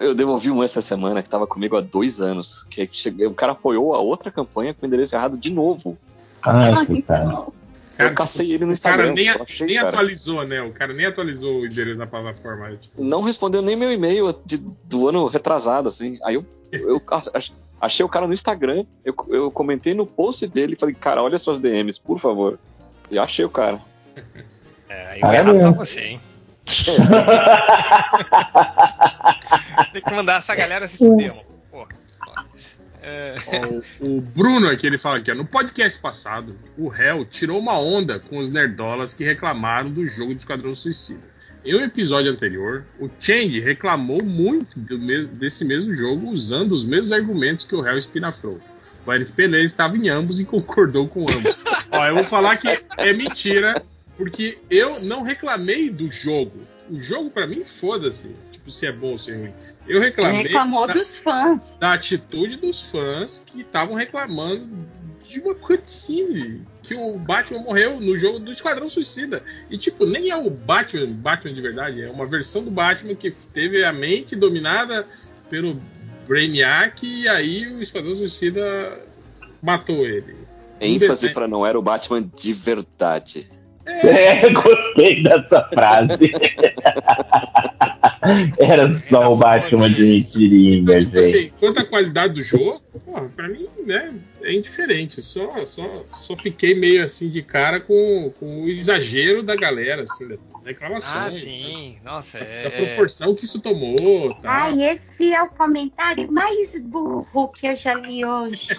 Eu, 0.00 0.14
devolvi 0.14 0.50
um 0.50 0.62
essa 0.64 0.80
semana 0.82 1.22
que 1.22 1.28
tava 1.28 1.46
comigo 1.46 1.76
há 1.76 1.80
dois 1.80 2.20
anos. 2.20 2.64
Que 2.70 2.88
cheguei, 2.90 3.26
o 3.26 3.34
cara 3.34 3.52
apoiou 3.52 3.94
a 3.94 3.98
outra 3.98 4.30
campanha 4.32 4.74
com 4.74 4.84
o 4.84 4.86
endereço 4.88 5.14
errado 5.14 5.36
de 5.36 5.48
novo. 5.50 5.96
Ai, 6.42 6.72
Ai, 6.72 6.86
que 6.86 7.02
cara. 7.02 7.24
não. 7.24 7.52
eu 7.98 8.14
cacei 8.14 8.52
ele 8.52 8.64
no 8.64 8.72
o 8.72 8.80
cara 8.80 9.08
Instagram. 9.08 9.12
nem, 9.14 9.26
eu 9.26 9.42
achei, 9.42 9.66
nem 9.66 9.76
cara. 9.76 9.88
atualizou, 9.90 10.44
né? 10.46 10.60
O 10.62 10.72
cara 10.72 10.92
nem 10.92 11.06
atualizou 11.06 11.60
o 11.60 11.66
endereço 11.66 11.98
da 11.98 12.06
plataforma. 12.06 12.76
Tipo, 12.76 13.02
Não 13.04 13.20
respondeu 13.20 13.62
nem 13.62 13.76
meu 13.76 13.92
e-mail 13.92 14.34
de- 14.44 14.58
do 14.84 15.08
ano 15.08 15.26
retrasado, 15.28 15.88
assim. 15.88 16.18
Aí 16.24 16.34
eu, 16.34 16.44
eu 16.72 17.00
achei 17.80 18.04
o 18.04 18.08
cara 18.08 18.26
no 18.26 18.32
Instagram, 18.32 18.84
eu, 19.04 19.14
eu 19.28 19.50
comentei 19.50 19.94
no 19.94 20.06
post 20.06 20.46
dele 20.46 20.74
e 20.74 20.76
falei, 20.76 20.94
cara, 20.94 21.22
olha 21.22 21.38
suas 21.38 21.58
DMs, 21.58 22.00
por 22.00 22.18
favor. 22.18 22.58
E 23.10 23.18
achei 23.18 23.44
o 23.44 23.50
cara. 23.50 23.80
é, 24.88 25.06
aí 25.06 25.20
o 25.22 25.32
errado 25.32 25.60
tá 25.60 25.70
você, 25.70 26.00
hein? 26.00 26.20
Tem 29.92 30.02
que 30.02 30.14
mandar 30.14 30.38
essa 30.38 30.56
galera 30.56 30.88
se 30.88 30.98
fuder, 30.98 31.34
mano. 31.34 31.46
Porra. 31.70 31.88
É, 33.02 33.36
o, 34.00 34.16
o 34.16 34.20
Bruno 34.20 34.68
aqui, 34.68 34.86
ele 34.86 34.98
fala 34.98 35.18
aqui, 35.18 35.30
ó, 35.30 35.34
no 35.34 35.46
podcast 35.46 36.00
passado, 36.00 36.58
o 36.76 36.88
réu 36.88 37.24
tirou 37.24 37.60
uma 37.60 37.78
onda 37.78 38.18
com 38.18 38.38
os 38.38 38.50
nerdolas 38.50 39.14
que 39.14 39.22
reclamaram 39.22 39.92
do 39.92 40.08
jogo 40.08 40.34
do 40.34 40.38
Esquadrão 40.38 40.74
Suicida. 40.74 41.35
Em 41.66 41.74
um 41.74 41.80
episódio 41.80 42.30
anterior, 42.30 42.86
o 43.00 43.10
Chang 43.18 43.58
reclamou 43.58 44.22
muito 44.22 44.78
desse 44.78 45.64
mesmo 45.64 45.92
jogo 45.92 46.30
usando 46.30 46.70
os 46.70 46.84
mesmos 46.84 47.10
argumentos 47.10 47.64
que 47.66 47.74
o 47.74 47.80
réu 47.80 47.98
espinafrou. 47.98 48.60
O 49.04 49.12
Eric 49.12 49.32
Pelé 49.32 49.64
estava 49.64 49.96
em 49.96 50.08
ambos 50.08 50.38
e 50.38 50.44
concordou 50.46 51.08
com 51.08 51.22
ambos. 51.22 51.58
Ó, 51.90 52.06
eu 52.06 52.14
vou 52.14 52.22
falar 52.22 52.56
que 52.56 52.68
é 52.96 53.12
mentira, 53.12 53.84
porque 54.16 54.58
eu 54.70 55.02
não 55.02 55.22
reclamei 55.22 55.90
do 55.90 56.08
jogo. 56.08 56.56
O 56.88 57.00
jogo, 57.00 57.30
pra 57.30 57.48
mim, 57.48 57.64
foda-se. 57.64 58.30
Tipo, 58.52 58.70
se 58.70 58.86
é 58.86 58.92
bom 58.92 59.08
ou 59.08 59.18
se 59.18 59.32
é 59.32 59.36
ruim. 59.36 59.52
Eu 59.88 60.00
reclamei 60.00 60.42
reclamou 60.42 60.86
da, 60.86 60.92
dos 60.92 61.16
fãs. 61.16 61.76
da 61.80 61.94
atitude 61.94 62.58
dos 62.58 62.80
fãs 62.80 63.42
que 63.44 63.62
estavam 63.62 63.96
reclamando 63.96 64.68
de 65.28 65.40
uma 65.40 65.56
cutscene 65.56 66.64
que 66.86 66.94
o 66.94 67.18
Batman 67.18 67.60
morreu 67.60 68.00
no 68.00 68.16
jogo 68.16 68.38
do 68.38 68.52
Esquadrão 68.52 68.88
Suicida. 68.88 69.42
E, 69.68 69.76
tipo, 69.76 70.06
nem 70.06 70.30
é 70.30 70.36
o 70.36 70.48
Batman, 70.48 71.06
Batman 71.06 71.52
de 71.52 71.60
verdade, 71.60 72.02
é 72.02 72.10
uma 72.10 72.26
versão 72.26 72.62
do 72.62 72.70
Batman 72.70 73.14
que 73.14 73.30
teve 73.52 73.84
a 73.84 73.92
mente 73.92 74.36
dominada 74.36 75.06
pelo 75.50 75.80
Brainiac 76.26 77.06
e 77.06 77.28
aí 77.28 77.66
o 77.68 77.82
Esquadrão 77.82 78.16
Suicida 78.16 79.00
matou 79.62 80.06
ele. 80.06 80.36
ênfase 80.80 81.30
pra 81.30 81.48
não 81.48 81.66
era 81.66 81.78
o 81.78 81.82
Batman 81.82 82.22
de 82.22 82.52
verdade. 82.52 83.48
É, 84.02 84.50
gostei 84.50 85.22
dessa 85.22 85.62
frase. 85.72 86.18
Era 88.58 89.00
só 89.08 89.32
o 89.32 89.36
Batman 89.36 89.88
de 89.90 90.02
mentirinha, 90.02 90.78
Então, 90.78 90.98
tipo 90.98 91.22
gente. 91.22 91.36
assim, 91.36 91.52
quanto 91.60 91.78
à 91.80 91.84
qualidade 91.84 92.34
do 92.34 92.42
jogo, 92.42 92.80
porra, 93.04 93.28
pra 93.28 93.48
mim, 93.48 93.68
né, 93.86 94.12
é 94.42 94.52
indiferente. 94.52 95.22
Só, 95.22 95.64
só, 95.66 96.04
só 96.10 96.36
fiquei 96.36 96.74
meio 96.74 97.04
assim 97.04 97.30
de 97.30 97.42
cara 97.42 97.78
com, 97.80 98.32
com 98.40 98.64
o 98.64 98.68
exagero 98.68 99.42
da 99.44 99.54
galera, 99.54 100.02
assim, 100.02 100.26
das 100.28 100.38
reclamações. 100.64 101.14
ah, 101.14 101.30
sim. 101.30 101.96
Nossa, 102.04 102.38
Da 102.40 102.44
é. 102.44 102.70
proporção 102.70 103.34
que 103.36 103.44
isso 103.44 103.60
tomou, 103.60 104.34
tá? 104.34 104.64
Ai, 104.64 104.82
esse 104.82 105.32
é 105.32 105.40
o 105.42 105.48
comentário 105.48 106.30
mais 106.32 106.76
burro 106.82 107.48
que 107.48 107.66
eu 107.68 107.76
já 107.76 107.94
li 107.94 108.24
hoje. 108.24 108.66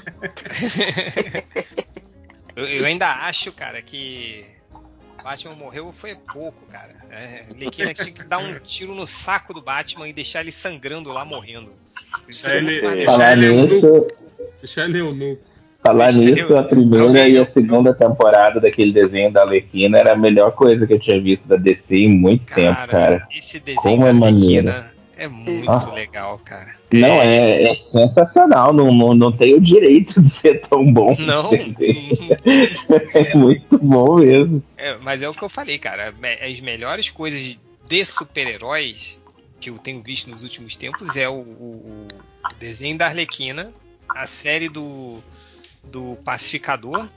eu, 2.57 2.65
eu 2.65 2.85
ainda 2.85 3.07
acho, 3.27 3.51
cara, 3.53 3.81
que. 3.81 4.43
Batman 5.27 5.55
morreu 5.55 5.91
foi 5.91 6.15
pouco, 6.31 6.65
cara. 6.67 6.95
É, 7.11 7.51
Arlequina 7.51 7.93
tinha 7.93 8.13
que 8.13 8.23
dar 8.25 8.37
um 8.37 8.57
tiro 8.59 8.95
no 8.95 9.05
saco 9.05 9.53
do 9.53 9.61
Batman 9.61 10.07
e 10.07 10.13
deixar 10.13 10.39
ele 10.39 10.53
sangrando 10.53 11.11
lá 11.11 11.25
morrendo. 11.25 11.73
Isso 12.29 12.49
é 12.49 12.57
Ele-. 12.57 12.79
Falar 12.79 13.05
Falar 13.05 13.37
ele 13.37 13.45
é 13.45 13.51
um 13.51 13.65
nisso, 13.65 14.07
Deixa 14.61 14.85
ele 14.85 14.99
eunuco. 14.99 15.41
falar 15.83 16.13
nisso, 16.13 16.53
eu- 16.53 16.57
a 16.57 16.63
primeira 16.63 17.27
e 17.27 17.37
a 17.37 17.51
segunda 17.51 17.93
temporada 17.93 18.61
daquele 18.61 18.93
desenho 18.93 19.29
da 19.33 19.41
Arlequina 19.41 19.97
era 19.97 20.13
a 20.13 20.15
melhor 20.15 20.51
coisa 20.51 20.87
que 20.87 20.93
eu 20.93 20.99
tinha 20.99 21.21
visto 21.21 21.45
da 21.45 21.57
DC 21.57 21.83
em 21.93 22.07
muito 22.07 22.45
tempo, 22.53 22.87
cara. 22.87 23.27
esse 23.29 23.59
desenho 23.59 23.81
Como 23.81 24.03
da 24.03 24.09
é 24.09 24.13
maneiro. 24.13 24.73
É 25.17 25.27
muito 25.27 25.69
Ah. 25.69 25.91
legal, 25.93 26.39
cara. 26.45 26.75
Não, 26.93 27.07
é, 27.21 27.63
é 27.63 27.75
sensacional, 27.91 28.71
não, 28.71 28.93
não, 28.93 29.13
não 29.15 29.31
tem 29.31 29.55
o 29.55 29.59
direito 29.61 30.21
de 30.21 30.29
ser 30.39 30.61
tão 30.69 30.85
bom. 30.93 31.15
Não. 31.19 31.49
é 33.13 33.35
muito 33.35 33.77
bom 33.79 34.15
mesmo. 34.19 34.63
É, 34.77 34.95
mas 34.97 35.21
é 35.21 35.29
o 35.29 35.33
que 35.33 35.43
eu 35.43 35.49
falei, 35.49 35.77
cara. 35.79 36.13
As 36.41 36.59
melhores 36.61 37.09
coisas 37.09 37.57
de 37.87 38.05
super-heróis 38.05 39.19
que 39.59 39.69
eu 39.69 39.79
tenho 39.79 40.01
visto 40.03 40.29
nos 40.29 40.43
últimos 40.43 40.75
tempos 40.75 41.15
é 41.17 41.27
o, 41.27 41.33
o- 41.33 42.07
o 42.51 42.53
desenho 42.59 42.97
da 42.97 43.07
Arlequina, 43.07 43.73
a 44.07 44.27
série 44.27 44.69
do, 44.69 45.17
do 45.83 46.15
Pacificador 46.23 47.07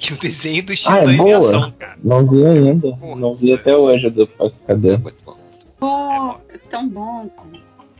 e 0.00 0.12
o 0.14 0.16
desenho 0.18 0.62
do 0.64 0.72
Ah, 0.72 0.76
Titã 0.76 0.98
é 0.98 1.04
em 1.12 1.16
boa? 1.16 1.38
ação, 1.38 1.72
cara. 1.78 1.98
Não 2.02 2.26
vi 2.26 2.44
ainda. 2.46 2.88
Porra. 2.96 3.20
Não 3.20 3.34
vi 3.34 3.52
até 3.52 3.76
hoje 3.76 4.08
do 4.10 4.22
É 4.22 4.26
pacificador. 4.26 4.98
muito 5.00 5.16
bom. 5.24 5.41
Pô, 5.82 6.40
é 6.48 6.58
tão 6.58 6.88
bom. 6.88 7.28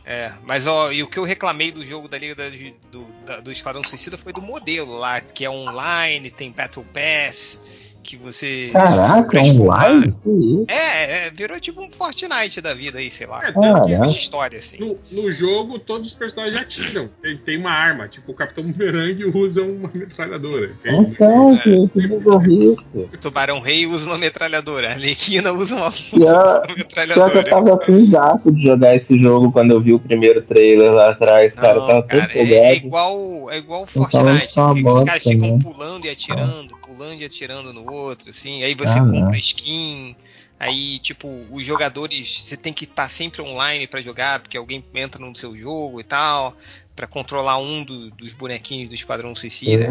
É, 0.05 0.31
mas 0.43 0.65
ó, 0.65 0.89
e 0.89 1.03
o 1.03 1.07
que 1.09 1.19
eu 1.19 1.23
reclamei 1.25 1.69
do 1.69 1.85
jogo 1.85 2.07
da 2.07 2.17
Liga 2.17 2.33
da- 2.35 2.49
do, 2.89 3.03
da- 3.25 3.39
do 3.41 3.51
Esquadrão 3.51 3.83
Suicida 3.83 4.17
foi 4.17 4.31
do 4.31 4.41
modelo 4.41 4.95
lá, 4.95 5.19
que 5.19 5.43
é 5.43 5.49
online, 5.49 6.31
tem 6.31 6.49
Battle 6.49 6.85
Pass, 6.93 7.61
que 8.03 8.17
você. 8.17 8.69
Caraca, 8.73 9.39
online? 9.39 10.13
Que? 10.23 10.65
É, 10.71 11.27
é, 11.27 11.29
virou 11.31 11.59
tipo 11.59 11.81
um 11.81 11.89
Fortnite 11.89 12.61
da 12.61 12.73
vida 12.73 12.99
aí, 12.99 13.09
sei 13.09 13.25
lá. 13.27 13.41
É, 13.43 13.47
Tipo 13.47 13.61
Caraca. 13.61 14.07
de 14.07 14.17
história, 14.17 14.59
assim. 14.59 14.77
No, 14.79 14.97
no 15.11 15.31
jogo, 15.31 15.79
todos 15.79 16.09
os 16.09 16.13
personagens 16.13 16.55
atiram. 16.57 17.09
Tem, 17.21 17.37
tem 17.37 17.57
uma 17.57 17.71
arma. 17.71 18.07
Tipo, 18.07 18.31
o 18.31 18.35
Capitão 18.35 18.63
Boomerang 18.63 19.23
usa 19.35 19.63
uma 19.63 19.89
metralhadora. 19.93 20.71
Tem- 20.83 20.99
Então, 21.01 21.57
que, 21.57 21.87
que 21.87 22.07
bizarrice. 22.07 22.77
O 22.93 23.17
Tubarão 23.19 23.59
Rei 23.59 23.85
usa 23.87 24.05
uma 24.07 24.17
metralhadora, 24.17 24.89
a 24.89 24.91
Arlequina 24.91 25.51
usa 25.53 25.75
uma, 25.75 25.91
Pior, 26.11 26.57
uma 26.57 26.61
pior 26.61 26.61
que 26.65 26.71
eu 26.71 26.77
metralhadora. 26.77 27.49
tava 27.49 27.77
com 27.85 28.09
gato 28.09 28.51
de 28.51 28.63
jogar 28.65 28.95
esse 28.95 29.21
jogo 29.21 29.51
quando 29.51 29.71
eu 29.71 29.81
vi 29.81 29.93
o 29.93 29.99
primeiro 29.99 30.41
trailer 30.41 30.91
lá 30.91 31.11
atrás, 31.11 31.53
cara. 31.53 31.77
Eu 31.77 31.81
Não, 31.81 31.87
tava 31.87 32.01
tão 32.03 32.19
cara, 32.19 32.31
é, 32.37 32.41
é 32.53 32.75
igual 32.75 33.49
é 33.49 33.57
igual 33.57 33.85
Fortnite, 33.85 34.51
só 34.51 34.73
que 34.73 34.79
os 34.79 34.83
bosta, 34.83 35.05
caras 35.05 35.23
ficam 35.23 35.57
né? 35.57 35.59
pulando 35.63 36.05
e 36.05 36.09
atirando, 36.09 36.75
pulando 36.93 37.21
e 37.21 37.25
atirando 37.25 37.73
no 37.73 37.91
outro, 37.91 38.29
assim, 38.29 38.63
aí 38.63 38.75
você 38.75 38.99
Ah, 38.99 39.03
não. 39.03 39.19
compra 39.21 39.37
skin, 39.37 40.15
aí 40.59 40.99
tipo, 40.99 41.27
os 41.51 41.65
jogadores, 41.65 42.43
você 42.45 42.55
tem 42.55 42.71
que 42.71 42.85
estar 42.85 43.09
sempre 43.09 43.41
online 43.41 43.87
pra 43.87 44.01
jogar, 44.01 44.39
porque 44.39 44.57
alguém 44.57 44.83
entra 44.93 45.19
no 45.23 45.35
seu 45.35 45.55
jogo 45.57 45.99
e 45.99 46.03
tal, 46.03 46.55
pra 46.95 47.07
controlar 47.07 47.57
um 47.57 47.83
do- 47.83 48.11
dos 48.11 48.33
bonequinhos 48.33 48.89
do 48.89 48.95
Esquadrão 48.95 49.33
Suicida. 49.35 49.85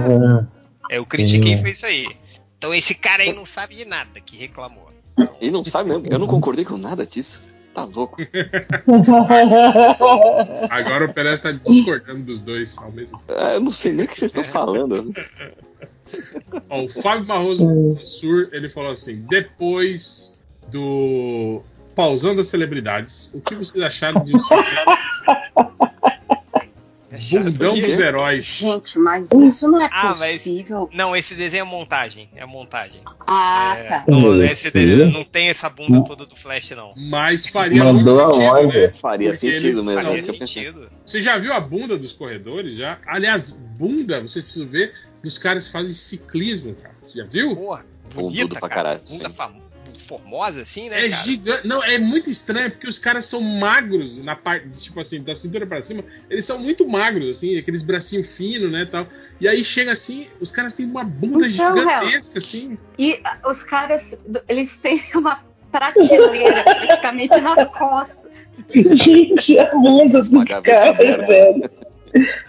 É, 0.90 0.94
É, 0.94 0.98
eu 0.98 1.06
critiquei 1.06 1.56
foi 1.56 1.70
isso 1.70 1.86
aí. 1.86 2.06
Então 2.58 2.74
esse 2.74 2.94
cara 2.94 3.22
aí 3.22 3.32
não 3.32 3.44
sabe 3.44 3.74
de 3.76 3.84
nada 3.84 4.20
que 4.20 4.36
reclamou. 4.36 4.90
E 5.40 5.50
não 5.50 5.64
sabe 5.64 5.90
mesmo, 5.90 6.06
eu 6.08 6.18
não 6.18 6.26
concordei 6.26 6.64
com 6.64 6.76
nada 6.76 7.06
disso. 7.06 7.42
Você 7.52 7.72
tá 7.72 7.84
louco. 7.84 8.20
Agora 10.70 11.04
o 11.06 11.12
Pelé 11.12 11.36
tá 11.38 11.52
discordando 11.52 12.22
dos 12.24 12.40
dois 12.42 12.76
ao 12.78 12.90
mesmo 12.92 13.18
tempo. 13.18 13.32
É, 13.40 13.56
eu 13.56 13.60
não 13.60 13.70
sei 13.70 13.92
nem 13.92 14.06
o 14.06 14.08
que 14.08 14.16
vocês 14.18 14.30
estão 14.30 14.44
falando. 14.44 15.12
Ó, 16.68 16.84
o 16.84 16.88
Fábio 16.88 17.24
Barroso 17.24 17.64
Mansur, 17.64 18.48
ele 18.52 18.68
falou 18.68 18.92
assim: 18.92 19.24
depois 19.28 20.38
do 20.68 21.62
Pausando 21.94 22.40
as 22.40 22.48
Celebridades, 22.48 23.30
o 23.34 23.40
que 23.40 23.54
vocês 23.54 23.82
acharam 23.82 24.24
de 24.24 24.36
um 24.36 24.40
É 27.12 27.38
bundão 27.40 27.78
dos 27.78 27.98
heróis? 28.00 28.44
Gente, 28.46 28.98
mas 28.98 29.28
isso 29.30 29.68
não 29.68 29.80
é 29.80 29.88
Ah, 29.92 30.16
mas- 30.18 30.38
possível. 30.38 30.88
Não, 30.92 31.14
esse 31.14 31.34
desenho 31.34 31.60
é 31.60 31.64
montagem, 31.64 32.28
é 32.34 32.46
montagem. 32.46 33.02
Ah, 33.26 33.74
É, 33.76 33.82
tá. 33.84 34.04
não, 34.08 34.30
Hum, 34.30 34.42
esse 34.42 34.70
desenho 34.70 35.10
não 35.12 35.22
tem 35.22 35.48
essa 35.48 35.68
bunda 35.68 36.02
toda 36.04 36.24
do 36.24 36.34
Flash, 36.34 36.70
não. 36.70 36.94
Mas 36.96 37.46
faria 37.46 37.84
Mandou 37.84 38.14
muito 38.16 38.32
sentido, 38.32 38.48
aonde? 38.56 38.78
né? 38.80 38.92
Faria 38.94 39.28
Porque 39.30 39.38
sentido 39.38 39.66
eles 39.80 39.84
mesmo. 39.84 40.00
eu 40.00 40.14
pensei. 40.14 40.38
sentido. 40.38 40.90
Você 41.04 41.20
já 41.20 41.36
viu 41.38 41.52
a 41.52 41.60
bunda 41.60 41.98
dos 41.98 42.12
corredores? 42.12 42.76
Já? 42.78 42.98
Aliás, 43.06 43.50
bunda, 43.52 44.20
vocês 44.22 44.42
precisam 44.44 44.68
ver 44.68 44.94
dos 45.22 45.36
caras 45.38 45.66
que 45.66 45.72
fazem 45.72 45.92
ciclismo, 45.94 46.74
cara. 46.74 46.94
Você 47.02 47.18
já 47.18 47.24
viu? 47.24 47.54
Porra, 47.54 47.84
Bundudo 48.14 48.28
bonita, 48.30 48.60
pra 48.60 48.68
cara. 48.68 48.82
caralho, 48.98 49.00
Bunda 49.08 49.28
sim. 49.30 49.36
Formosa, 50.18 50.62
assim, 50.62 50.90
né, 50.90 51.06
É 51.06 51.08
cara? 51.10 51.22
gigante. 51.22 51.66
Não, 51.66 51.82
é 51.82 51.98
muito 51.98 52.28
estranho, 52.28 52.70
porque 52.70 52.86
os 52.88 52.98
caras 52.98 53.24
são 53.24 53.40
magros 53.40 54.18
na 54.18 54.36
parte, 54.36 54.68
tipo 54.78 55.00
assim, 55.00 55.22
da 55.22 55.34
cintura 55.34 55.66
pra 55.66 55.80
cima. 55.82 56.04
Eles 56.28 56.44
são 56.44 56.58
muito 56.58 56.86
magros, 56.86 57.38
assim, 57.38 57.56
aqueles 57.56 57.82
bracinhos 57.82 58.26
finos, 58.28 58.70
né, 58.70 58.86
tal. 58.90 59.06
E 59.40 59.48
aí 59.48 59.64
chega 59.64 59.92
assim, 59.92 60.26
os 60.40 60.50
caras 60.50 60.74
têm 60.74 60.86
uma 60.86 61.04
bunda 61.04 61.48
Então, 61.48 61.76
gigantesca, 61.76 62.38
assim. 62.38 62.78
E 62.98 63.18
ah, 63.24 63.38
os 63.48 63.62
caras, 63.62 64.16
eles 64.48 64.76
têm 64.78 65.02
uma 65.14 65.42
prateleira 65.70 66.62
praticamente 66.62 67.40
nas 67.40 67.68
costas. 67.72 68.48
Gente, 68.74 69.58
a 69.58 69.70
bunda 69.70 70.18
dos 70.18 70.28
caras, 70.28 71.26
velho. 71.26 71.70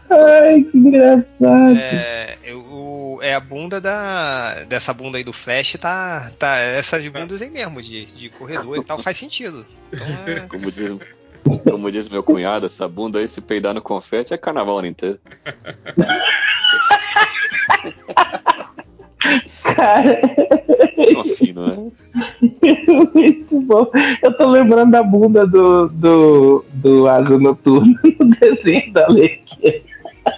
Ai, 0.09 0.63
que 0.63 0.77
engraçado. 0.77 1.77
É, 1.77 2.22
é 3.23 3.33
a 3.33 3.39
bunda 3.39 3.79
da. 3.79 4.63
Dessa 4.65 4.93
bunda 4.93 5.17
aí 5.17 5.23
do 5.23 5.33
Flash, 5.33 5.77
tá. 5.79 6.31
tá 6.37 6.57
essas 6.57 7.07
bundas 7.07 7.41
aí 7.41 7.49
mesmo, 7.49 7.81
de, 7.81 8.05
de 8.05 8.29
corredor 8.29 8.77
e 8.77 8.83
tal, 8.83 8.99
faz 8.99 9.17
sentido. 9.17 9.65
Então 9.91 10.07
é. 10.27 10.41
Como 10.47 10.71
diz, 10.71 10.97
como 11.69 11.91
diz 11.91 12.07
meu 12.07 12.23
cunhado, 12.23 12.65
essa 12.65 12.87
bunda 12.87 13.19
aí, 13.19 13.27
se 13.27 13.41
peidar 13.41 13.73
no 13.73 13.81
confete, 13.81 14.33
é 14.33 14.37
carnaval 14.37 14.79
ano 14.79 14.87
inteiro. 14.87 15.19
Cara, 19.75 20.19
fino, 21.37 21.67
né? 21.67 21.91
muito 23.13 23.61
bom. 23.61 23.89
Eu 24.21 24.37
tô 24.37 24.49
lembrando 24.49 24.91
da 24.91 25.03
bunda 25.03 25.45
do, 25.45 25.87
do, 25.87 26.65
do 26.73 27.07
Asa 27.07 27.37
Noturno 27.37 27.93
no 28.19 28.35
desenho 28.35 28.93
da 28.93 29.07
Lequia. 29.07 29.83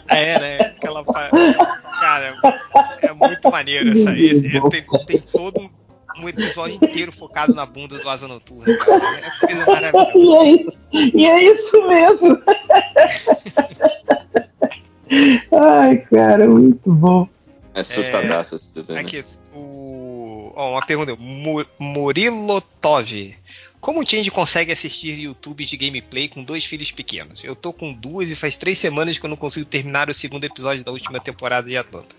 É, 0.08 0.40
né? 0.40 0.58
Aquela. 0.62 1.04
Cara, 2.00 2.36
é 3.02 3.14
muito 3.14 3.50
maneiro 3.52 3.90
essa 3.90 4.12
é, 4.12 4.70
tem, 4.70 4.86
tem 5.06 5.20
todo 5.34 5.60
um, 5.62 5.70
um 6.24 6.30
episódio 6.30 6.76
inteiro 6.76 7.12
focado 7.12 7.54
na 7.54 7.66
bunda 7.66 7.98
do 8.00 8.10
Asa 8.10 8.28
Noturna. 8.28 8.76
Cara. 8.78 9.18
É 9.18 9.46
coisa 9.46 9.66
maravilhosa. 9.66 10.12
E 10.18 10.36
é 10.36 10.52
isso, 10.52 10.72
e 11.18 11.26
é 11.26 11.44
isso 11.44 11.88
mesmo. 11.88 12.42
Ai, 15.52 15.98
cara, 15.98 16.48
muito 16.48 16.92
bom. 16.92 17.28
É 17.74 17.82
assustadaço 17.82 18.56
esse 18.56 18.74
desenho. 18.74 19.00
né? 19.00 19.06
Aqui, 19.06 19.22
o. 19.54 20.52
Ó, 20.56 20.72
uma 20.72 20.86
pergunta. 20.86 21.16
Mu- 21.18 21.66
Murilotov. 21.80 23.36
Como 23.86 24.02
o 24.02 24.10
Change 24.10 24.32
consegue 24.32 24.72
assistir 24.72 25.20
YouTube 25.20 25.64
de 25.64 25.78
gameplay 25.78 26.28
com 26.28 26.44
dois 26.44 26.66
filhos 26.66 26.92
pequenos? 26.92 27.44
Eu 27.44 27.56
tô 27.56 27.72
com 27.72 27.94
duas 27.94 28.32
e 28.32 28.36
faz 28.36 28.58
três 28.58 28.80
semanas 28.80 29.20
que 29.20 29.24
eu 29.24 29.30
não 29.30 29.38
consigo 29.38 29.64
terminar 29.68 30.10
o 30.10 30.14
segundo 30.14 30.44
episódio 30.44 30.84
da 30.84 30.92
última 30.92 31.20
temporada 31.20 31.68
de 31.68 31.78
Atlanta. 31.78 32.16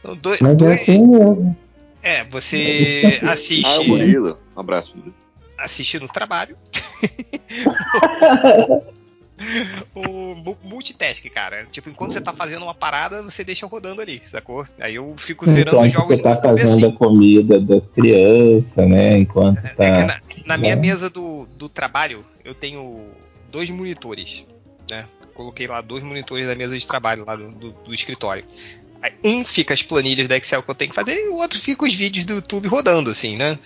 Então, 0.00 0.16
dois- 0.16 0.40
Mas 0.40 0.52
é 0.52 0.54
dois- 0.54 0.80
assim 0.80 1.06
mesmo. 1.06 1.56
é, 2.02 2.24
você 2.24 3.18
Ah, 3.20 3.26
é 3.26 3.28
o 3.28 3.32
assiste, 3.32 3.86
Murilo. 3.86 4.38
Um 4.56 4.60
abraço, 4.60 4.96
Murilo. 4.96 5.14
assiste 5.58 5.98
no 6.00 6.08
trabalho. 6.08 6.56
o 9.94 10.34
mu- 10.34 10.58
multitask, 10.62 11.24
cara. 11.30 11.66
Tipo, 11.70 11.90
enquanto 11.90 12.12
você 12.12 12.20
tá 12.20 12.32
fazendo 12.32 12.62
uma 12.62 12.74
parada, 12.74 13.22
você 13.22 13.44
deixa 13.44 13.66
rodando 13.66 14.00
ali, 14.00 14.20
sacou? 14.24 14.66
Aí 14.78 14.94
eu 14.94 15.14
fico 15.16 15.46
zerando 15.46 15.76
Enquanto 15.76 15.86
os 15.86 15.92
jogos 15.92 16.16
você 16.16 16.22
tá 16.22 16.40
fazendo 16.42 16.86
a 16.86 16.92
comida 16.92 17.60
das 17.60 17.82
crianças, 17.94 18.88
né? 18.88 19.18
Enquanto 19.18 19.58
É 19.58 19.68
que 19.70 19.74
tá. 19.76 20.06
na, 20.06 20.20
na 20.46 20.58
minha 20.58 20.76
né? 20.76 20.82
mesa 20.82 21.08
do, 21.10 21.46
do 21.56 21.68
trabalho, 21.68 22.24
eu 22.44 22.54
tenho 22.54 23.08
dois 23.50 23.70
monitores, 23.70 24.46
né? 24.90 25.06
Coloquei 25.34 25.66
lá 25.66 25.80
dois 25.80 26.02
monitores 26.04 26.46
da 26.46 26.54
mesa 26.54 26.78
de 26.78 26.86
trabalho 26.86 27.24
lá 27.26 27.34
do, 27.36 27.50
do- 27.50 27.72
do 27.72 27.94
escritório. 27.94 28.44
Aí, 29.02 29.12
um 29.22 29.44
fica 29.44 29.74
as 29.74 29.82
planilhas 29.82 30.28
da 30.28 30.36
Excel 30.36 30.62
que 30.62 30.70
eu 30.70 30.74
tenho 30.74 30.90
que 30.90 30.94
fazer 30.94 31.14
e 31.14 31.28
o 31.28 31.34
outro 31.36 31.60
fica 31.60 31.84
os 31.84 31.94
vídeos 31.94 32.24
do 32.24 32.34
YouTube 32.34 32.68
rodando, 32.68 33.10
assim, 33.10 33.36
né? 33.36 33.58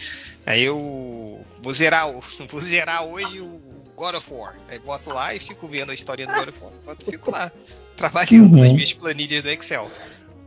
Aí 0.49 0.65
eu 0.65 1.41
vou 1.62 1.75
zerar, 1.75 2.10
vou 2.49 2.60
zerar 2.60 3.05
hoje 3.05 3.39
o 3.39 3.60
God 3.94 4.15
of 4.15 4.33
War. 4.33 4.55
Aí 4.70 4.78
boto 4.78 5.12
lá 5.12 5.35
e 5.35 5.39
fico 5.39 5.68
vendo 5.68 5.91
a 5.91 5.94
história 5.94 6.27
do 6.27 6.33
God 6.33 6.49
of 6.49 6.59
War 6.62 6.73
enquanto 6.83 7.05
fico 7.05 7.31
lá 7.31 7.52
trabalhando 7.97 8.55
Uhum. 8.55 8.62
nas 8.62 8.73
minhas 8.73 8.93
planilhas 8.94 9.43
do 9.43 9.51
Excel. 9.51 9.91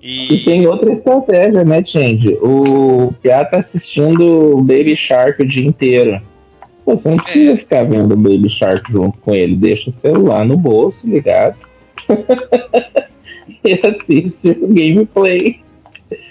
E 0.02 0.44
tem 0.44 0.66
outra 0.66 0.92
estratégia, 0.94 1.64
né, 1.64 1.84
Change? 1.86 2.34
O 2.42 3.14
Piá 3.22 3.46
tá 3.46 3.60
assistindo 3.60 4.58
o 4.58 4.62
Baby 4.64 4.98
Shark 4.98 5.40
o 5.44 5.48
dia 5.48 5.64
inteiro. 5.68 6.20
Pô, 6.84 6.96
Você 6.96 7.10
não 7.10 7.18
precisa 7.18 7.56
ficar 7.58 7.84
vendo 7.84 8.14
o 8.14 8.18
Baby 8.18 8.50
Shark 8.58 8.92
junto 8.92 9.20
com 9.20 9.36
ele. 9.36 9.56
Deixa 9.56 9.92
o 9.92 9.94
celular 10.02 10.44
no 10.44 10.58
bolso, 10.58 10.98
ligado? 11.04 11.56
e 13.64 13.74
assiste 13.74 14.50
o 14.60 14.68
gameplay. 14.74 15.62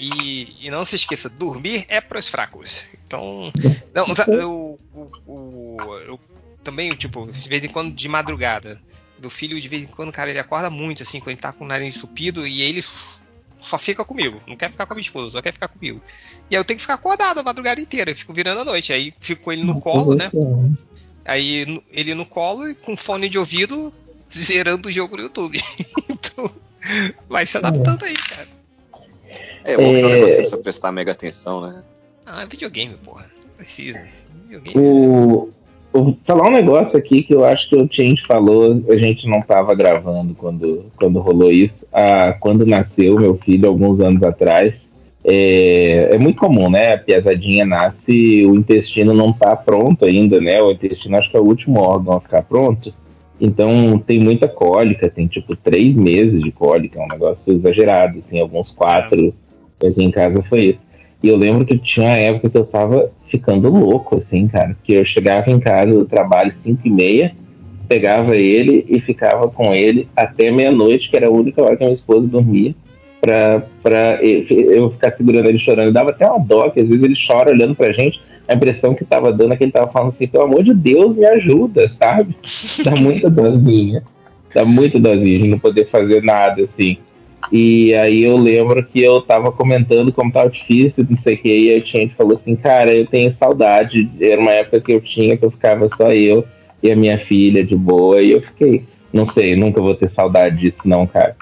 E, 0.00 0.66
e 0.66 0.70
não 0.70 0.84
se 0.84 0.96
esqueça, 0.96 1.28
dormir 1.28 1.84
é 1.88 2.00
pros 2.00 2.26
fracos. 2.28 2.88
Então. 3.10 3.52
Não, 3.92 4.14
sabe, 4.14 4.36
eu, 4.36 4.78
o- 4.94 5.10
o- 5.26 5.98
eu 6.06 6.20
também, 6.62 6.94
tipo, 6.94 7.26
de 7.32 7.48
vez 7.48 7.64
em 7.64 7.68
quando 7.68 7.92
de 7.92 8.08
madrugada. 8.08 8.80
Meu 9.20 9.28
filho, 9.28 9.60
de 9.60 9.68
vez 9.68 9.82
em 9.82 9.86
quando, 9.88 10.12
cara, 10.12 10.30
ele 10.30 10.38
acorda 10.38 10.70
muito, 10.70 11.02
assim, 11.02 11.18
quando 11.18 11.30
ele 11.30 11.40
tá 11.40 11.52
com 11.52 11.64
o 11.64 11.66
nariz 11.66 11.96
entupido 11.96 12.46
e 12.46 12.62
ele 12.62 12.80
só 13.58 13.76
fica 13.76 14.04
comigo. 14.04 14.40
Não 14.46 14.56
quer 14.56 14.70
ficar 14.70 14.86
com 14.86 14.92
a 14.92 14.96
minha 14.96 15.02
esposa, 15.04 15.30
só 15.30 15.42
quer 15.42 15.52
ficar 15.52 15.66
comigo. 15.66 16.00
E 16.48 16.54
aí 16.54 16.60
eu 16.60 16.64
tenho 16.64 16.76
que 16.76 16.82
ficar 16.82 16.94
acordado 16.94 17.38
a 17.38 17.42
madrugada 17.42 17.80
inteira, 17.80 18.12
eu 18.12 18.16
fico 18.16 18.32
virando 18.32 18.60
a 18.60 18.64
noite. 18.64 18.92
Aí 18.92 19.12
fico 19.20 19.42
com 19.42 19.52
ele 19.52 19.64
no 19.64 19.80
colo, 19.80 20.14
né? 20.14 20.30
Aí 21.24 21.66
no- 21.66 21.82
ele 21.90 22.14
no 22.14 22.24
colo 22.24 22.68
e 22.68 22.76
com 22.76 22.96
fone 22.96 23.28
de 23.28 23.38
ouvido 23.38 23.92
zerando 24.30 24.88
o 24.88 24.92
jogo 24.92 25.16
no 25.16 25.24
YouTube. 25.24 25.60
então, 26.08 26.48
vai 27.28 27.44
se 27.44 27.56
adaptando 27.58 28.04
aí, 28.04 28.14
cara. 28.14 28.48
É 29.64 29.76
bom 29.76 29.92
que 29.94 30.00
não 30.00 30.08
é 30.10 30.18
É. 30.20 30.26
você 30.28 30.34
precisa 30.36 30.56
prestar 30.58 30.92
mega 30.92 31.10
atenção, 31.12 31.60
né? 31.60 31.82
Ah, 32.32 32.46
videogame, 32.48 32.94
porra. 33.04 33.26
Não 33.44 33.54
precisa. 33.56 34.00
Videogame. 34.48 34.78
O, 34.78 35.48
o- 35.92 36.16
falar 36.24 36.46
um 36.48 36.52
negócio 36.52 36.96
aqui 36.96 37.22
que 37.24 37.34
eu 37.34 37.44
acho 37.44 37.68
que 37.68 37.76
o 37.76 37.88
Change 37.90 38.22
falou, 38.28 38.82
a 38.88 38.96
gente 38.96 39.26
não 39.28 39.40
estava 39.40 39.74
gravando 39.74 40.32
quando, 40.34 40.86
quando 40.96 41.18
rolou 41.18 41.50
isso. 41.50 41.74
Ah, 41.92 42.36
quando 42.38 42.64
nasceu 42.64 43.16
meu 43.18 43.36
filho, 43.44 43.68
alguns 43.68 43.98
anos 44.00 44.22
atrás, 44.22 44.72
é, 45.24 46.14
é 46.14 46.18
muito 46.18 46.38
comum, 46.38 46.70
né? 46.70 46.94
A 46.94 46.98
piazadinha 46.98 47.66
nasce, 47.66 48.46
o 48.46 48.54
intestino 48.54 49.12
não 49.12 49.30
está 49.30 49.56
pronto 49.56 50.04
ainda, 50.04 50.40
né? 50.40 50.62
O 50.62 50.70
intestino 50.70 51.16
acho 51.16 51.30
que 51.30 51.36
é 51.36 51.40
o 51.40 51.44
último 51.44 51.80
órgão 51.80 52.14
a 52.16 52.20
ficar 52.20 52.42
pronto. 52.42 52.94
Então 53.40 53.98
tem 53.98 54.20
muita 54.20 54.46
cólica, 54.46 55.10
tem 55.10 55.26
tipo 55.26 55.56
três 55.56 55.94
meses 55.96 56.40
de 56.42 56.52
cólica, 56.52 57.00
é 57.00 57.04
um 57.04 57.08
negócio 57.08 57.40
exagerado, 57.48 58.22
tem 58.30 58.40
alguns 58.40 58.70
quatro. 58.70 59.34
Aqui 59.82 60.02
em 60.04 60.10
casa 60.10 60.42
foi 60.48 60.60
isso. 60.60 60.89
E 61.22 61.28
eu 61.28 61.36
lembro 61.36 61.66
que 61.66 61.78
tinha 61.78 62.06
uma 62.06 62.16
época 62.16 62.50
que 62.50 62.56
eu 62.56 62.64
tava 62.64 63.10
ficando 63.30 63.70
louco, 63.70 64.16
assim, 64.16 64.48
cara. 64.48 64.76
Que 64.84 64.94
eu 64.94 65.04
chegava 65.04 65.50
em 65.50 65.60
casa 65.60 65.92
do 65.92 66.04
trabalho 66.04 66.52
5 66.64 66.80
e 66.84 66.90
meia, 66.90 67.32
pegava 67.88 68.36
ele 68.36 68.84
e 68.88 69.00
ficava 69.00 69.48
com 69.48 69.74
ele 69.74 70.08
até 70.16 70.50
meia-noite, 70.50 71.10
que 71.10 71.16
era 71.16 71.28
a 71.28 71.32
única 71.32 71.62
hora 71.62 71.76
que 71.76 71.84
a 71.84 71.86
minha 71.86 71.98
esposa 71.98 72.26
dormia, 72.26 72.74
pra, 73.20 73.62
pra 73.82 74.22
eu 74.22 74.46
eu 74.48 74.90
ficar 74.92 75.14
segurando 75.16 75.48
ele 75.48 75.58
chorando. 75.58 75.92
Dava 75.92 76.10
até 76.10 76.26
uma 76.26 76.38
dó, 76.38 76.70
que 76.70 76.80
às 76.80 76.88
vezes 76.88 77.02
ele 77.02 77.16
chora 77.26 77.50
olhando 77.50 77.74
pra 77.74 77.92
gente. 77.92 78.20
A 78.48 78.54
impressão 78.54 78.94
que 78.94 79.04
tava 79.04 79.32
dando 79.32 79.52
é 79.52 79.56
que 79.56 79.64
ele 79.64 79.72
tava 79.72 79.92
falando 79.92 80.14
assim, 80.14 80.26
pelo 80.26 80.44
amor 80.44 80.64
de 80.64 80.74
Deus, 80.74 81.16
me 81.16 81.24
ajuda, 81.24 81.92
sabe? 82.00 82.34
Dá 82.82 82.96
muita 82.96 83.30
dózinha. 83.30 84.02
Dá 84.52 84.64
muita 84.64 84.98
dózinha 84.98 85.38
de 85.38 85.48
não 85.48 85.58
poder 85.58 85.88
fazer 85.90 86.22
nada, 86.22 86.62
assim. 86.62 86.98
E 87.52 87.94
aí 87.94 88.22
eu 88.24 88.36
lembro 88.36 88.84
que 88.84 89.02
eu 89.02 89.20
tava 89.20 89.50
comentando 89.50 90.12
como 90.12 90.32
tava 90.32 90.50
difícil, 90.50 91.06
não 91.08 91.18
sei 91.22 91.34
o 91.34 91.38
que, 91.38 91.48
e 91.48 91.70
aí 91.70 91.76
a 91.76 91.98
gente 91.98 92.14
falou 92.14 92.38
assim, 92.40 92.54
cara, 92.54 92.92
eu 92.92 93.06
tenho 93.06 93.34
saudade. 93.38 94.08
Era 94.20 94.40
uma 94.40 94.52
época 94.52 94.80
que 94.80 94.92
eu 94.92 95.00
tinha 95.00 95.36
que 95.36 95.44
eu 95.44 95.50
ficava 95.50 95.88
só 95.96 96.12
eu 96.12 96.44
e 96.82 96.90
a 96.90 96.96
minha 96.96 97.18
filha 97.26 97.64
de 97.64 97.74
boa, 97.76 98.22
e 98.22 98.30
eu 98.32 98.40
fiquei, 98.42 98.84
não 99.12 99.28
sei, 99.32 99.56
nunca 99.56 99.82
vou 99.82 99.94
ter 99.94 100.10
saudade 100.14 100.58
disso, 100.58 100.78
não, 100.84 101.06
cara. 101.06 101.36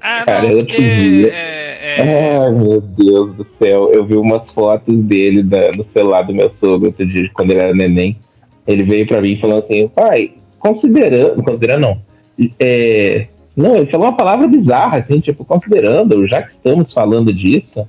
Ah, 0.00 0.22
Cara, 0.24 0.42
não, 0.48 0.50
eu 0.50 0.58
porque. 0.58 1.30
É, 1.32 2.00
é, 2.00 2.36
Ai, 2.38 2.50
meu 2.52 2.80
Deus 2.80 3.34
do 3.36 3.46
céu. 3.60 3.90
Eu 3.92 4.04
vi 4.04 4.16
umas 4.16 4.48
fotos 4.50 4.94
dele 5.04 5.42
da- 5.42 5.72
no 5.72 5.86
celular 5.92 6.22
do 6.22 6.34
meu 6.34 6.50
sogro 6.60 6.88
outro 6.88 7.06
dia, 7.06 7.30
quando 7.32 7.52
ele 7.52 7.60
era 7.60 7.74
neném. 7.74 8.16
Ele 8.66 8.82
veio 8.82 9.06
pra 9.06 9.20
mim 9.20 9.38
falando 9.40 9.64
assim, 9.64 9.88
pai, 9.88 10.32
considerando. 10.58 11.42
Considerando 11.42 11.80
não. 11.80 11.98
É, 12.58 13.26
não, 13.56 13.76
ele 13.76 13.90
falou 13.90 14.06
uma 14.06 14.16
palavra 14.16 14.46
bizarra, 14.46 14.98
assim, 14.98 15.20
tipo, 15.20 15.44
considerando, 15.44 16.26
já 16.26 16.42
que 16.42 16.52
estamos 16.52 16.92
falando 16.92 17.32
disso, 17.32 17.86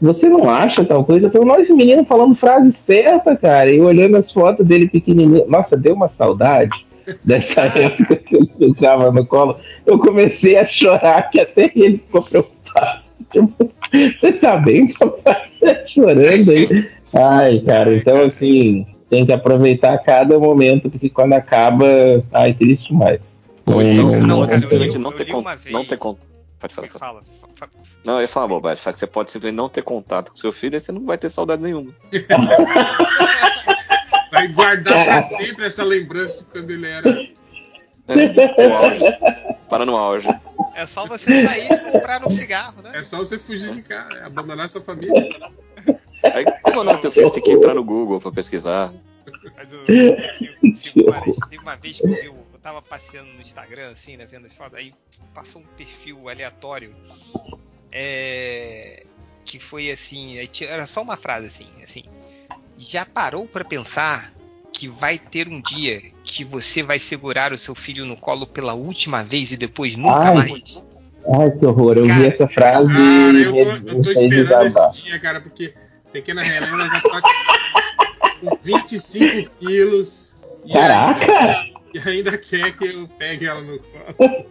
você 0.00 0.28
não 0.28 0.50
acha 0.50 0.84
tal 0.84 1.04
coisa? 1.04 1.28
Então, 1.28 1.44
nós 1.44 1.68
meninos 1.68 2.08
falando 2.08 2.34
frase 2.34 2.74
certa, 2.84 3.36
cara, 3.36 3.70
e 3.70 3.80
olhando 3.80 4.16
as 4.16 4.30
fotos 4.32 4.66
dele 4.66 4.88
pequenininho. 4.88 5.46
Nossa, 5.46 5.76
deu 5.76 5.94
uma 5.94 6.10
saudade 6.18 6.72
dessa 7.24 7.62
época 7.78 8.16
que 8.16 8.36
ele 8.36 8.50
ficava 8.58 9.10
no 9.12 9.24
colo. 9.24 9.56
Eu 9.86 9.98
comecei 9.98 10.58
a 10.58 10.66
chorar, 10.66 11.30
que 11.30 11.40
até 11.40 11.70
ele 11.74 11.98
ficou 11.98 12.22
preocupado. 12.22 13.02
Tipo, 13.30 13.70
você 14.20 14.32
tá 14.32 14.56
bem, 14.56 14.92
papai? 14.92 15.42
Tá 15.60 15.86
chorando 15.86 16.50
aí. 16.50 16.88
Ai, 17.14 17.60
cara, 17.60 17.94
então 17.94 18.22
assim, 18.22 18.84
tem 19.08 19.24
que 19.24 19.32
aproveitar 19.32 19.98
cada 19.98 20.38
momento, 20.38 20.90
porque 20.90 21.08
quando 21.08 21.34
acaba, 21.34 21.86
ai, 22.32 22.52
triste 22.54 22.88
demais. 22.88 23.20
Ou 23.66 23.74
Não- 23.76 23.82
então 23.92 24.04
não- 24.26 24.36
você 24.38 24.52
não, 24.52 24.58
simplesmente 24.60 24.94
eu- 24.96 25.00
não 25.00 25.10
eu 25.10 25.16
ter 25.16 25.24
con- 25.26 25.44
não 25.70 25.84
ter 25.84 25.96
con- 25.96 26.18
Pode 26.58 26.74
falar. 26.74 26.86
É 26.86 26.90
fala. 26.90 27.00
fala? 27.00 27.24
Fa- 27.54 27.66
fa- 27.66 27.72
Não, 28.04 28.14
eu 28.14 28.20
ia 28.22 28.28
falar 28.28 28.46
bobagem. 28.48 28.82
Fala 28.82 28.94
que 28.94 29.00
você 29.00 29.06
pode 29.06 29.30
simplesmente 29.32 29.56
não 29.58 29.68
ter 29.68 29.82
contato 29.82 30.30
com 30.30 30.36
seu 30.36 30.52
filho 30.52 30.76
e 30.76 30.80
você 30.80 30.92
não 30.92 31.04
vai 31.04 31.18
ter 31.18 31.28
saudade 31.28 31.60
nenhuma. 31.62 31.92
Vai 34.30 34.48
guardar 34.48 35.04
pra 35.04 35.22
sempre 35.22 35.66
essa 35.66 35.84
lembrança 35.84 36.38
de 36.38 36.44
quando 36.44 36.70
ele 36.70 36.88
era. 36.88 37.10
É, 38.08 38.14
no 38.66 38.74
auge. 38.74 39.04
Para 39.68 39.86
no 39.86 39.96
auge. 39.96 40.28
É 40.74 40.86
só 40.86 41.06
você 41.06 41.46
sair 41.46 41.70
e 41.72 41.78
comprar 41.92 42.24
um 42.26 42.30
cigarro, 42.30 42.82
né? 42.82 42.90
É 42.94 43.04
só 43.04 43.18
você 43.18 43.38
fugir 43.38 43.72
de 43.74 43.82
casa, 43.82 44.12
é 44.14 44.24
abandonar 44.24 44.68
sua 44.70 44.80
família. 44.80 45.14
Aí, 46.34 46.44
como 46.62 46.80
o 46.80 46.84
nome 46.84 46.98
do 46.98 47.02
teu 47.02 47.12
filho, 47.12 47.30
tem 47.30 47.42
que 47.42 47.52
entrar 47.52 47.74
no 47.74 47.84
Google 47.84 48.20
pra 48.20 48.32
pesquisar. 48.32 48.92
Mas 49.56 49.72
o 49.72 49.84
Silvio, 49.86 50.74
Silvio 50.74 51.06
Pares, 51.06 51.36
teve 51.50 51.62
uma 51.62 51.76
vez 51.76 52.00
que 52.00 52.06
eu, 52.06 52.10
vi, 52.10 52.28
o- 52.28 52.46
eu 52.51 52.51
tava 52.62 52.80
passeando 52.80 53.32
no 53.32 53.40
Instagram, 53.42 53.88
assim, 53.88 54.16
né, 54.16 54.24
vendo 54.24 54.46
as 54.46 54.54
fotos, 54.54 54.78
aí 54.78 54.94
passou 55.34 55.60
um 55.60 55.66
perfil 55.76 56.28
aleatório, 56.28 56.94
é, 57.90 59.04
que 59.44 59.58
foi 59.58 59.90
assim, 59.90 60.38
aí 60.38 60.48
era 60.62 60.86
só 60.86 61.02
uma 61.02 61.16
frase 61.16 61.46
assim, 61.46 61.68
assim, 61.82 62.04
já 62.78 63.04
parou 63.04 63.46
pra 63.46 63.64
pensar 63.64 64.32
que 64.72 64.88
vai 64.88 65.18
ter 65.18 65.48
um 65.48 65.60
dia 65.60 66.02
que 66.24 66.44
você 66.44 66.82
vai 66.82 66.98
segurar 66.98 67.52
o 67.52 67.58
seu 67.58 67.74
filho 67.74 68.06
no 68.06 68.16
colo 68.16 68.46
pela 68.46 68.72
última 68.72 69.22
vez 69.22 69.52
e 69.52 69.56
depois 69.56 69.96
nunca 69.96 70.28
Ai, 70.28 70.34
mais? 70.34 70.84
Ai, 71.38 71.50
que 71.50 71.66
horror. 71.66 71.98
Eu 71.98 72.04
vi 72.04 72.08
Cara, 72.08 72.26
essa 72.26 72.48
frase 72.48 72.88
Cara, 72.88 73.38
e 73.38 73.42
eu 73.42 73.52
tô, 73.52 73.90
eu 73.90 74.02
tô 74.02 74.10
esperando 74.10 74.66
esse 74.66 75.02
dia, 75.02 75.20
cara, 75.20 75.40
porque 75.40 75.74
pequena 76.10 76.40
Helena 76.44 76.86
já 76.86 77.00
tá 77.00 77.22
com 78.40 78.56
25 78.62 79.50
quilos 79.60 80.34
e 80.64 80.72
Caraca! 80.72 81.71
E 81.94 81.98
ainda 82.08 82.36
quer 82.38 82.76
que 82.76 82.86
eu 82.86 83.08
pegue 83.18 83.46
ela 83.46 83.60
no 83.60 83.78
colo. 83.78 84.46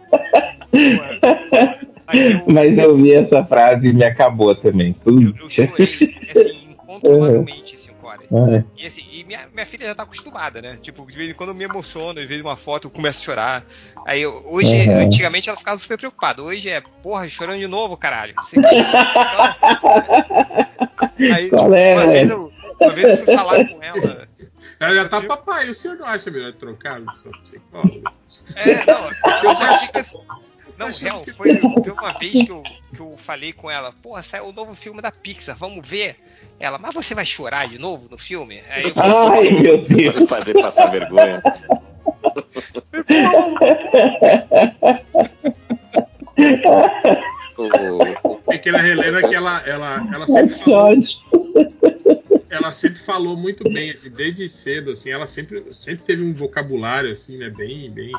Mas 2.46 2.78
eu, 2.78 2.96
vi 2.96 3.14
essa 3.14 3.44
frase 3.44 3.86
e 3.86 3.92
me 3.92 4.04
acabou 4.04 4.54
também. 4.54 4.94
eu, 5.06 5.34
eu 5.40 5.48
chorei, 5.48 6.14
assim, 6.30 6.68
incontrolavelmente, 6.70 7.78
cinco 7.80 8.06
horas. 8.06 8.26
Ai. 8.32 8.64
E 8.76 8.86
assim, 8.86 9.02
e 9.10 9.24
minha, 9.24 9.40
minha 9.52 9.64
filha 9.64 9.86
já 9.86 9.94
tá 9.94 10.02
acostumada, 10.02 10.60
né? 10.60 10.78
Tipo, 10.82 11.06
de 11.06 11.16
vez 11.16 11.30
em 11.30 11.34
quando 11.34 11.50
eu 11.50 11.54
me 11.54 11.64
emociono, 11.64 12.20
de 12.20 12.26
vez 12.26 12.40
uma 12.40 12.56
foto 12.56 12.88
eu 12.88 12.90
começo 12.90 13.22
a 13.22 13.24
chorar. 13.24 13.64
Aí 14.06 14.20
eu- 14.22 14.42
hoje, 14.46 14.74
Uhum. 14.74 14.98
antigamente 15.04 15.48
ela 15.48 15.56
ficava 15.56 15.78
super 15.78 15.96
preocupada. 15.96 16.42
Hoje 16.42 16.68
é, 16.68 16.82
porra, 17.02 17.26
chorando 17.28 17.60
de 17.60 17.68
novo, 17.68 17.96
caralho. 17.96 18.34
Que. 18.34 18.58
Então, 18.58 18.68
aí, 21.34 21.48
Qual 21.48 21.72
é, 21.74 21.94
uma, 21.94 22.06
vez 22.08 22.30
eu, 22.30 22.52
uma 22.80 22.92
vez 22.94 23.08
eu 23.20 23.24
fui 23.24 23.36
falar 23.36 23.68
com 23.68 23.82
ela. 23.82 24.28
Ela 24.82 24.94
já 24.96 25.08
tá, 25.08 25.22
papai, 25.22 25.70
o 25.70 25.74
senhor 25.74 25.96
não 25.96 26.06
acha 26.06 26.28
melhor 26.30 26.52
trocar 26.54 27.00
do 27.00 27.14
seu 27.14 27.30
psicólogo? 27.42 28.02
É, 28.56 28.84
não, 28.84 29.10
ela 29.30 29.54
já 29.54 29.78
fica 29.78 30.00
assim. 30.00 30.18
Não, 30.76 30.90
real, 30.90 31.24
foi 31.36 31.50
teve 31.82 31.90
uma 31.92 32.12
vez 32.14 32.32
que 32.32 32.50
eu, 32.50 32.62
que 32.92 33.00
eu 33.00 33.14
falei 33.16 33.52
com 33.52 33.70
ela, 33.70 33.92
porra, 33.92 34.22
saiu 34.22 34.46
o 34.46 34.52
novo 34.52 34.74
filme 34.74 35.00
da 35.00 35.12
Pixar, 35.12 35.54
vamos 35.56 35.86
ver? 35.86 36.16
Ela, 36.58 36.78
mas 36.78 36.94
você 36.94 37.14
vai 37.14 37.24
chorar 37.26 37.68
de 37.68 37.78
novo 37.78 38.08
no 38.10 38.18
filme? 38.18 38.60
Aí 38.70 38.84
eu 38.88 38.92
Ai, 38.96 39.50
meu 39.50 39.78
Deus. 39.82 40.14
Pode 40.16 40.26
fazer 40.26 40.54
passar 40.60 40.90
vergonha. 40.90 41.40
O- 47.56 48.36
Pequena 48.48 48.86
Helena 48.86 49.22
que 49.28 49.34
ela, 49.34 49.62
ela, 49.66 50.06
ela 50.12 50.26
sempre 50.26 50.54
Que 50.54 50.64
falou. 50.64 50.94
Ela 52.52 52.70
sempre 52.70 52.98
falou 52.98 53.34
muito 53.34 53.64
bem, 53.64 53.90
assim, 53.92 54.10
desde 54.10 54.46
cedo, 54.46 54.92
assim, 54.92 55.10
ela 55.10 55.26
sempre, 55.26 55.64
sempre 55.72 56.04
teve 56.04 56.22
um 56.22 56.34
vocabulário, 56.34 57.10
assim, 57.10 57.38
né, 57.38 57.48
bem, 57.48 57.90
bem, 57.90 58.12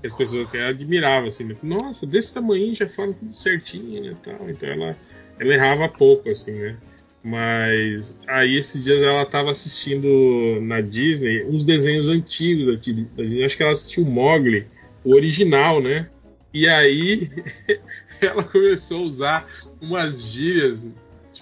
que 0.00 0.06
as 0.06 0.12
pessoas 0.12 0.50
que 0.50 0.56
ela 0.56 0.70
admirava, 0.70 1.28
assim, 1.28 1.44
né, 1.44 1.56
nossa, 1.62 2.04
desse 2.04 2.34
tamanho 2.34 2.74
já 2.74 2.88
fala 2.88 3.12
tudo 3.12 3.32
certinho, 3.32 4.02
né, 4.02 4.14
tal, 4.24 4.50
então 4.50 4.68
ela, 4.68 4.98
ela 5.38 5.54
errava 5.54 5.88
pouco, 5.88 6.28
assim, 6.28 6.50
né, 6.50 6.76
mas 7.22 8.18
aí 8.26 8.56
esses 8.56 8.82
dias 8.82 9.00
ela 9.00 9.22
estava 9.22 9.52
assistindo 9.52 10.60
na 10.60 10.80
Disney 10.80 11.44
uns 11.44 11.64
desenhos 11.64 12.08
antigos 12.08 12.66
da 12.66 12.74
Disney, 12.74 13.44
acho 13.44 13.56
que 13.56 13.62
ela 13.62 13.72
assistiu 13.72 14.04
Mogli, 14.04 14.66
o 15.04 15.14
original, 15.14 15.80
né, 15.80 16.10
e 16.52 16.68
aí 16.68 17.30
ela 18.20 18.42
começou 18.42 18.98
a 18.98 19.06
usar 19.06 19.48
umas 19.80 20.20
gírias, 20.20 20.92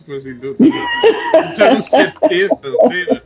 tipo 0.06 0.12
assim, 0.12 0.34
do, 0.34 0.54
do, 0.54 0.70
dos 0.70 1.60
anos 1.60 1.86
70, 1.86 2.56
lembra? 2.88 3.22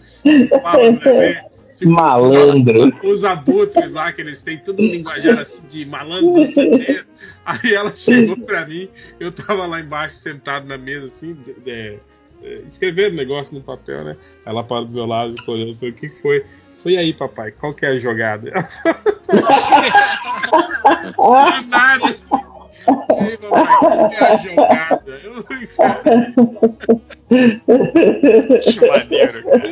Fala, 0.63 0.91
né? 0.93 1.45
Tipo, 1.77 1.93
Malandro. 1.93 2.93
Os 3.05 3.25
abutres 3.25 3.91
lá, 3.93 4.13
que 4.13 4.21
eles 4.23 4.43
têm 4.43 4.59
tudo 4.59 4.83
um 4.83 4.87
linguajar 4.87 5.39
assim 5.39 5.63
de 5.67 5.85
malandro 5.87 6.47
dos 6.47 6.57
anos 6.59 6.85
70. 6.85 7.07
Aí 7.45 7.75
ela 7.75 7.95
chegou 7.95 8.37
pra 8.39 8.67
mim, 8.67 8.89
eu 9.19 9.31
tava 9.33 9.67
lá 9.67 9.81
embaixo 9.81 10.17
sentado 10.17 10.67
na 10.67 10.77
mesa, 10.79 11.07
assim, 11.07 11.35
de- 11.35 11.55
de- 11.55 11.99
é, 12.43 12.63
escrevendo 12.67 13.17
negócio 13.17 13.55
no 13.55 13.61
papel, 13.61 14.05
né? 14.05 14.17
Ela 14.47 14.65
para 14.65 14.85
do 14.85 14.93
meu 14.93 15.07
lado 15.07 15.35
e 15.37 15.51
olhando, 15.51 15.77
falou, 15.77 15.91
o 15.91 15.95
que 15.95 16.09
que 16.09 16.21
foi? 16.23 16.45
Foi 16.79 16.97
aí, 16.97 17.13
papai, 17.13 17.51
qual 17.53 17.75
que 17.75 17.85
é 17.85 17.91
a 17.91 17.99
jogada? 17.99 18.53
Do 21.17 21.69
nada, 21.69 22.07
assim. 22.07 22.50
E 22.89 23.21
aí, 23.25 23.37
papai, 23.39 23.77
qual 23.79 24.09
que 24.09 24.17
é 24.17 24.25
a 24.25 24.37
jogada? 24.37 25.21
Eu, 25.23 25.45
Que 28.61 28.87
maneiro, 28.87 29.45
cara. 29.45 29.71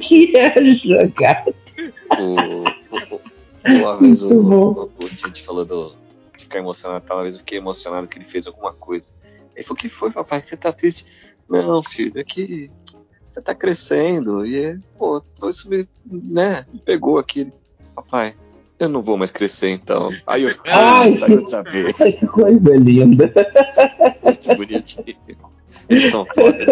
que 0.00 0.36
é 0.36 0.74
jogado. 0.76 1.54
O, 2.18 2.24
o- 2.34 3.16
o- 3.16 3.20
uma 3.66 3.98
vez 3.98 4.22
o, 4.22 4.28
o, 4.30 4.82
o 4.84 5.08
Tite 5.08 5.42
falou 5.42 5.64
do 5.64 5.96
de 6.36 6.44
ficar 6.44 6.58
emocionado, 6.58 7.04
tal, 7.06 7.16
uma 7.18 7.22
vez 7.22 7.34
eu 7.36 7.38
fiquei 7.40 7.58
emocionado 7.58 8.06
que 8.08 8.18
ele 8.18 8.24
fez 8.24 8.46
alguma 8.46 8.72
coisa. 8.72 9.12
Ele 9.54 9.62
falou, 9.64 9.76
o 9.78 9.80
que 9.80 9.88
foi, 9.88 10.10
papai? 10.10 10.40
Você 10.40 10.56
tá 10.56 10.72
triste? 10.72 11.06
Não, 11.48 11.82
filho, 11.82 12.18
é 12.18 12.24
que 12.24 12.70
você 13.30 13.40
tá 13.40 13.54
crescendo 13.54 14.44
e, 14.44 14.64
é, 14.64 14.78
pô, 14.98 15.22
só 15.32 15.48
isso 15.48 15.68
me, 15.70 15.88
né, 16.04 16.64
me 16.72 16.78
pegou 16.80 17.18
aqui. 17.18 17.52
Papai, 17.94 18.34
eu 18.78 18.88
não 18.88 19.02
vou 19.02 19.16
mais 19.16 19.30
crescer 19.30 19.70
então. 19.70 20.10
Aí 20.26 20.42
eu, 20.44 20.50
Ai. 20.66 21.14
ah, 21.22 21.26
tá 21.26 21.32
eu 21.32 21.46
saber. 21.46 21.94
Ai, 22.00 22.12
que 22.12 22.26
coisa 22.26 22.76
linda. 22.76 23.32
Muito 24.22 24.56
bonitinho. 24.56 25.16
Eles 25.88 26.04
são 26.10 26.24
foda. 26.34 26.66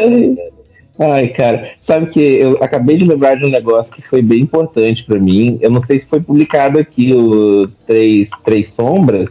Ai, 0.98 1.28
cara, 1.28 1.72
sabe 1.86 2.10
que 2.10 2.20
eu 2.20 2.58
acabei 2.62 2.96
de 2.98 3.04
lembrar 3.04 3.34
de 3.36 3.44
um 3.46 3.50
negócio 3.50 3.90
que 3.92 4.02
foi 4.08 4.20
bem 4.22 4.40
importante 4.40 5.04
pra 5.04 5.18
mim. 5.18 5.58
Eu 5.60 5.70
não 5.70 5.82
sei 5.84 6.00
se 6.00 6.06
foi 6.06 6.20
publicado 6.20 6.78
aqui 6.78 7.12
o 7.14 7.66
Três, 7.86 8.28
Três 8.44 8.72
Sombras 8.74 9.28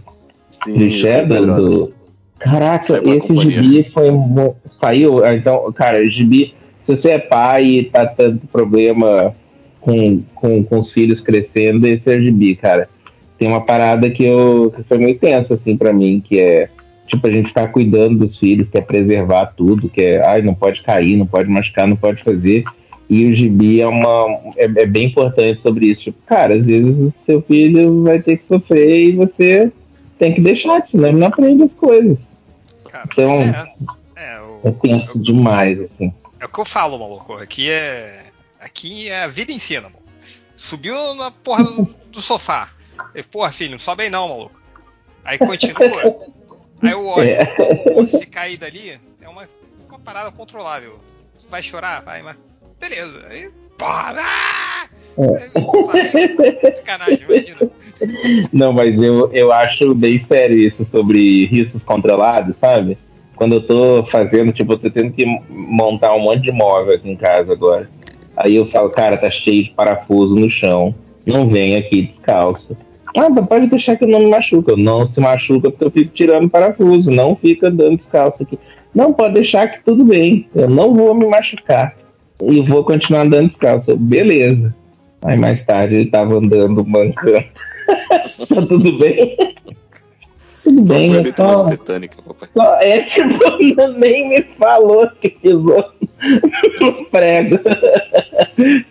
Sim, 0.64 0.74
de 0.74 1.02
Shadow. 1.02 1.46
Do... 1.56 1.94
Caraca, 2.40 2.84
Saiu 2.84 3.04
pela 3.04 3.16
esse 3.16 3.28
companhia. 3.28 3.62
gibi 3.64 3.84
foi. 3.92 4.10
Saiu. 4.82 5.24
ah, 5.24 5.34
Então, 5.36 5.72
cara, 5.74 6.04
gibi. 6.10 6.56
Se 6.86 6.96
você 6.98 7.10
é 7.12 7.20
pai 7.20 7.66
e 7.66 7.84
tá 7.86 8.08
tendo 8.08 8.40
problema 8.52 9.36
com, 9.82 10.22
com, 10.36 10.64
com 10.64 10.80
os 10.80 10.94
filhos 10.94 11.20
crescendo, 11.20 11.86
esse 11.88 12.04
é 12.06 12.16
o 12.18 12.24
gibi, 12.24 12.56
cara. 12.56 12.88
Tem 13.38 13.48
uma 13.50 13.62
parada 13.62 14.10
que, 14.10 14.24
eu, 14.24 14.72
que 14.76 14.84
foi 14.84 15.00
muito 15.00 15.20
tensa, 15.20 15.56
assim, 15.56 15.76
pra 15.76 15.92
mim, 15.92 16.22
que 16.26 16.40
é. 16.40 16.70
Tipo, 17.08 17.28
a 17.28 17.32
gente 17.32 17.50
ficar 17.50 17.68
cuidando 17.68 18.20
dos 18.26 18.38
filhos, 18.40 18.70
quer 18.70 18.82
preservar 18.86 19.48
tudo, 19.58 19.90
que 19.90 20.02
é, 20.02 20.26
ai, 20.26 20.42
não 20.42 20.54
pode 20.54 20.82
cair, 20.82 21.18
não 21.18 21.26
pode 21.26 21.50
machucar, 21.50 21.86
não 21.86 21.98
pode 21.98 22.24
fazer. 22.24 22.64
E 23.10 23.26
o 23.26 23.36
gibi 23.36 23.82
é 23.82 23.88
uma. 23.88 24.28
É, 24.56 24.64
é 24.64 24.86
bem 24.86 25.08
importante 25.08 25.60
sobre 25.62 25.88
isso. 25.88 26.04
Tipo, 26.04 26.18
cara, 26.26 26.54
às 26.54 26.64
vezes 26.64 26.96
o 26.96 27.14
seu 27.26 27.42
filho 27.42 28.04
vai 28.04 28.22
ter 28.22 28.38
que 28.38 28.48
sofrer 28.48 29.10
e 29.10 29.12
você 29.12 29.70
tem 30.18 30.34
que 30.34 30.40
deixar, 30.40 30.88
senão 30.90 31.10
ele 31.10 31.18
não 31.18 31.28
aprende 31.28 31.64
as 31.64 31.72
coisas. 31.74 32.18
Cara, 32.90 33.10
Então- 33.12 33.34
é, 33.42 33.74
é, 34.16 34.40
o, 34.42 34.60
É 34.64 34.72
tenso 34.72 35.20
demais, 35.20 35.80
assim. 35.82 36.14
é 36.40 36.46
o 36.46 36.48
que 36.50 36.60
eu 36.60 36.66
falo, 36.66 36.98
maluco. 36.98 37.34
Aqui 37.34 37.70
é. 37.70 38.31
Aqui 38.62 39.10
é 39.10 39.24
a 39.24 39.28
vida 39.28 39.52
ensina, 39.52 39.90
maluco. 39.90 40.04
Subiu 40.56 41.16
na 41.16 41.32
porra 41.32 41.64
do, 41.64 41.96
do 42.12 42.22
sofá. 42.22 42.70
E, 43.16 43.24
porra, 43.24 43.52
filho, 43.52 43.72
não 43.72 43.80
sobe 43.80 44.04
aí 44.04 44.10
não, 44.10 44.30
maluco. 44.30 44.62
Aí 45.26 45.40
continua. 45.40 46.16
Aí 46.84 46.92
eu 46.92 47.08
olho. 47.08 47.28
É. 47.28 48.08
Se 48.08 48.28
cair 48.28 48.58
dali, 48.58 49.00
é 49.20 49.28
uma, 49.28 49.50
uma 49.90 50.00
parada 50.00 50.32
controlável. 50.32 51.00
Vai 51.50 51.64
chorar? 51.64 52.04
Vai, 52.04 52.22
mas. 52.22 52.38
Beleza. 52.80 53.28
Aí. 53.30 53.50
Porra! 53.80 54.16
Ah! 54.20 54.90
Aí, 55.94 56.76
Sacanagem, 56.76 57.26
imagina. 57.28 57.72
Não, 58.54 58.72
mas 58.72 58.96
eu, 59.02 59.32
eu 59.34 59.52
acho 59.52 59.96
bem 59.96 60.24
sério 60.28 60.56
isso 60.56 60.86
sobre 60.92 61.48
riscos 61.48 61.82
controlados, 61.82 62.56
sabe? 62.62 62.96
Quando 63.36 63.56
eu 63.56 63.66
tô 63.66 64.08
fazendo, 64.12 64.54
tipo, 64.54 64.74
eu 64.74 64.78
tô 64.78 64.92
tendo 64.92 65.12
que 65.12 65.26
montar 65.50 66.14
um 66.14 66.20
monte 66.20 66.44
de 66.44 66.52
móvel 66.52 66.94
aqui 66.94 67.10
em 67.10 67.18
casa 67.18 67.52
agora. 67.52 67.90
Aí 68.38 68.56
eu 68.56 68.66
falo, 68.72 68.90
cara, 68.90 69.18
tá 69.18 69.30
cheio 69.30 69.64
de 69.66 69.70
parafuso 69.72 70.36
no 70.36 70.50
chão. 70.50 70.94
Não 71.26 71.48
vem 71.50 71.76
aqui 71.76 72.04
descalço. 72.04 72.76
Ah, 73.18 73.30
mas 73.30 73.46
pode 73.46 73.68
deixar 73.68 73.96
que 73.98 74.06
eu 74.06 74.08
não 74.08 74.20
me 74.20 74.30
machuca. 74.30 74.72
Eu 74.72 74.78
não 74.78 75.10
se 75.12 75.20
machuca 75.20 75.70
porque 75.70 75.84
eu 75.84 75.92
fico 75.92 76.12
tirando 76.14 76.50
parafuso. 76.50 77.10
Não 77.12 77.36
fica 77.36 77.68
andando 77.68 77.98
descalço 77.98 78.42
aqui. 78.42 78.58
Não, 78.96 79.14
pode 79.14 79.34
deixar 79.36 79.68
que 79.68 79.84
tudo 79.84 80.04
bem. 80.06 80.48
Eu 80.56 80.70
não 80.70 80.94
vou 80.94 81.14
me 81.14 81.26
machucar. 81.28 81.96
E 82.44 82.62
vou 82.68 82.84
continuar 82.84 83.22
andando 83.22 83.50
descalço. 83.50 83.96
Beleza. 83.98 84.74
Aí 85.24 85.38
mais 85.38 85.64
tarde 85.66 85.96
ele 85.96 86.10
tava 86.10 86.36
andando 86.36 86.84
mancando. 86.86 87.44
tá 88.50 88.62
tudo 88.68 88.98
bem? 88.98 89.38
Tudo 90.64 90.86
Só 90.86 90.94
bem, 90.94 91.10
foi 91.10 91.30
é 91.32 91.34
só, 91.36 91.66
tetânica, 91.70 92.18
papai. 92.22 92.50
só- 92.56 92.76
É 92.82 93.02
tipo, 93.02 93.58
nem 93.98 94.30
me 94.30 94.44
falou 94.60 95.10
que 95.20 95.30
pisou 95.30 95.84
no 96.82 97.06
prego. 97.06 97.58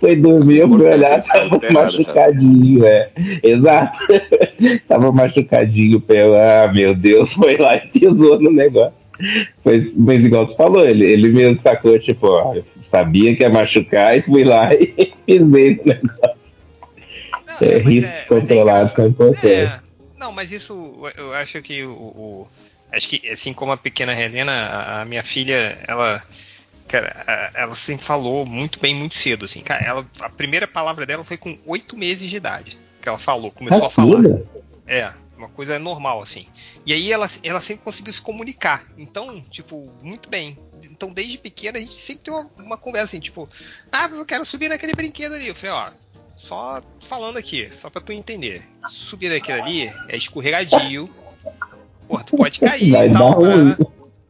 Foi 0.01 0.17
dormir, 0.17 0.59
eu 0.59 0.69
fui 0.69 0.85
olhar, 0.87 1.23
tava 1.23 1.59
tá 1.59 1.67
errado, 1.67 1.93
machucadinho, 1.93 2.85
é. 2.87 3.11
Exato. 3.43 3.99
tava 4.89 5.13
machucadinho 5.13 5.99
o 5.99 6.01
pé. 6.01 6.23
Ah, 6.23 6.73
meu 6.73 6.95
Deus, 6.95 7.33
foi 7.33 7.57
lá 7.57 7.77
e 7.77 7.87
pisou 7.89 8.41
no 8.41 8.51
negócio. 8.51 8.95
Foi, 9.63 9.93
mas 9.97 10.19
igual 10.19 10.47
tu 10.47 10.57
falou, 10.57 10.87
ele, 10.87 11.05
ele 11.05 11.29
mesmo 11.29 11.61
sacou, 11.63 11.99
tipo, 11.99 12.27
ó, 12.27 12.55
eu 12.55 12.65
sabia 12.91 13.37
que 13.37 13.43
ia 13.43 13.51
machucar 13.51 14.17
e 14.17 14.23
fui 14.23 14.45
lá 14.45 14.73
e 14.75 14.87
pisei 15.27 15.39
no 15.41 15.47
negócio. 15.85 16.41
Não, 17.47 17.69
É, 17.69 17.83
mas 17.83 17.93
risco 17.93 18.09
mas 18.09 18.27
controlado 18.41 18.53
engraçado. 18.79 18.97
são 18.97 19.07
importantes. 19.07 19.51
É, 19.51 19.81
não, 20.19 20.33
mas 20.33 20.51
isso 20.53 20.73
eu- 21.17 21.25
eu 21.27 21.35
acho 21.35 21.61
que 21.61 21.83
o, 21.85 21.91
o- 21.93 22.49
acho 22.93 23.09
que 23.09 23.29
assim 23.29 23.53
como 23.53 23.73
a 23.73 23.77
pequena 23.77 24.19
Helena, 24.19 24.53
a, 24.53 25.03
a 25.03 25.05
minha 25.05 25.23
filha, 25.23 25.77
ela 25.87 26.23
cara, 26.91 27.53
ela 27.55 27.75
sempre 27.75 28.05
falou 28.05 28.45
muito 28.45 28.81
bem 28.81 28.95
muito 28.95 29.15
cedo 29.15 29.45
assim. 29.45 29.61
Cara, 29.61 29.85
ela, 29.85 30.07
a 30.21 30.29
primeira 30.29 30.67
palavra 30.67 31.07
dela 31.07 31.25
foi 31.25 31.37
com 31.37 31.57
oito 31.67 31.97
meses 31.97 32.29
de 32.29 32.37
idade 32.37 32.79
que 33.01 33.09
ela 33.09 33.19
falou, 33.19 33.51
começou 33.51 33.87
a 33.87 33.91
falar. 33.91 34.23
É, 34.87 35.13
uma 35.37 35.49
coisa 35.49 35.79
normal, 35.79 36.21
assim. 36.21 36.47
E 36.85 36.93
aí 36.93 37.11
ela, 37.13 37.27
ela 37.43 37.61
sempre 37.61 37.85
conseguiu 37.85 38.13
se 38.13 38.21
comunicar. 38.21 38.85
Então, 38.99 39.41
tipo, 39.51 39.91
muito 40.03 40.29
bem. 40.29 40.59
Então, 40.83 41.13
desde 41.13 41.39
pequena, 41.39 41.79
a 41.79 41.81
gente 41.81 41.95
sempre 41.95 42.25
tem 42.25 42.35
uma, 42.35 42.51
uma 42.59 42.77
conversa 42.77 43.07
assim, 43.07 43.21
tipo, 43.21 43.49
ah, 43.91 44.09
eu 44.13 44.27
quero 44.27 44.45
subir 44.45 44.69
naquele 44.69 44.93
brinquedo 44.93 45.35
ali. 45.35 45.49
Eu 45.49 45.55
falei, 45.55 45.75
ó, 45.75 45.91
só 46.35 46.83
falando 47.01 47.39
aqui, 47.39 47.71
só 47.71 47.89
pra 47.89 48.03
tu 48.03 48.13
entender. 48.13 48.63
Subir 48.89 49.31
naquele 49.31 49.61
ali 49.61 49.93
é 50.09 50.17
escorregadio. 50.17 51.09
Porra, 52.07 52.25
tu 52.25 52.37
pode 52.37 52.61
cair 52.61 52.95
e 52.95 53.13
tal. 53.13 53.41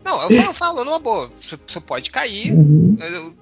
Não, 0.04 0.22
eu 0.22 0.30
falo, 0.30 0.54
falo 0.54 0.84
numa 0.84 0.98
boa. 0.98 1.30
Você, 1.36 1.58
você 1.66 1.80
pode 1.80 2.10
cair, 2.10 2.52
Uhum. 2.52 3.34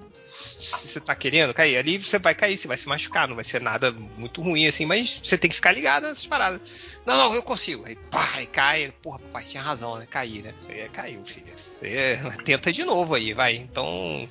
você 0.59 0.99
tá 0.99 1.15
querendo 1.15 1.53
cair 1.53 1.77
ali, 1.77 1.97
você 1.97 2.19
vai 2.19 2.35
cair, 2.35 2.57
você 2.57 2.67
vai 2.67 2.77
se 2.77 2.87
machucar, 2.87 3.27
não 3.27 3.35
vai 3.35 3.43
ser 3.43 3.61
nada 3.61 3.91
muito 3.91 4.41
ruim 4.41 4.67
assim, 4.67 4.85
mas 4.85 5.19
você 5.23 5.37
tem 5.37 5.49
que 5.49 5.55
ficar 5.55 5.71
ligado 5.71 6.03
nessas 6.03 6.25
paradas. 6.25 6.61
Não, 7.05 7.17
não, 7.17 7.33
eu 7.33 7.41
consigo. 7.43 7.85
Aí 7.85 7.95
pá, 7.95 8.29
aí 8.35 8.45
cai, 8.45 8.93
porra, 9.01 9.19
papai 9.19 9.43
tinha 9.45 9.63
razão, 9.63 9.97
né? 9.97 10.05
Cair, 10.05 10.43
né? 10.43 10.53
Você 10.59 10.71
é, 10.73 10.89
caiu, 10.89 11.23
filho. 11.25 11.53
Você 11.75 11.87
é, 11.87 12.17
tenta 12.43 12.71
de 12.71 12.83
novo 12.83 13.15
aí, 13.15 13.33
vai. 13.33 13.55
Então, 13.55 14.27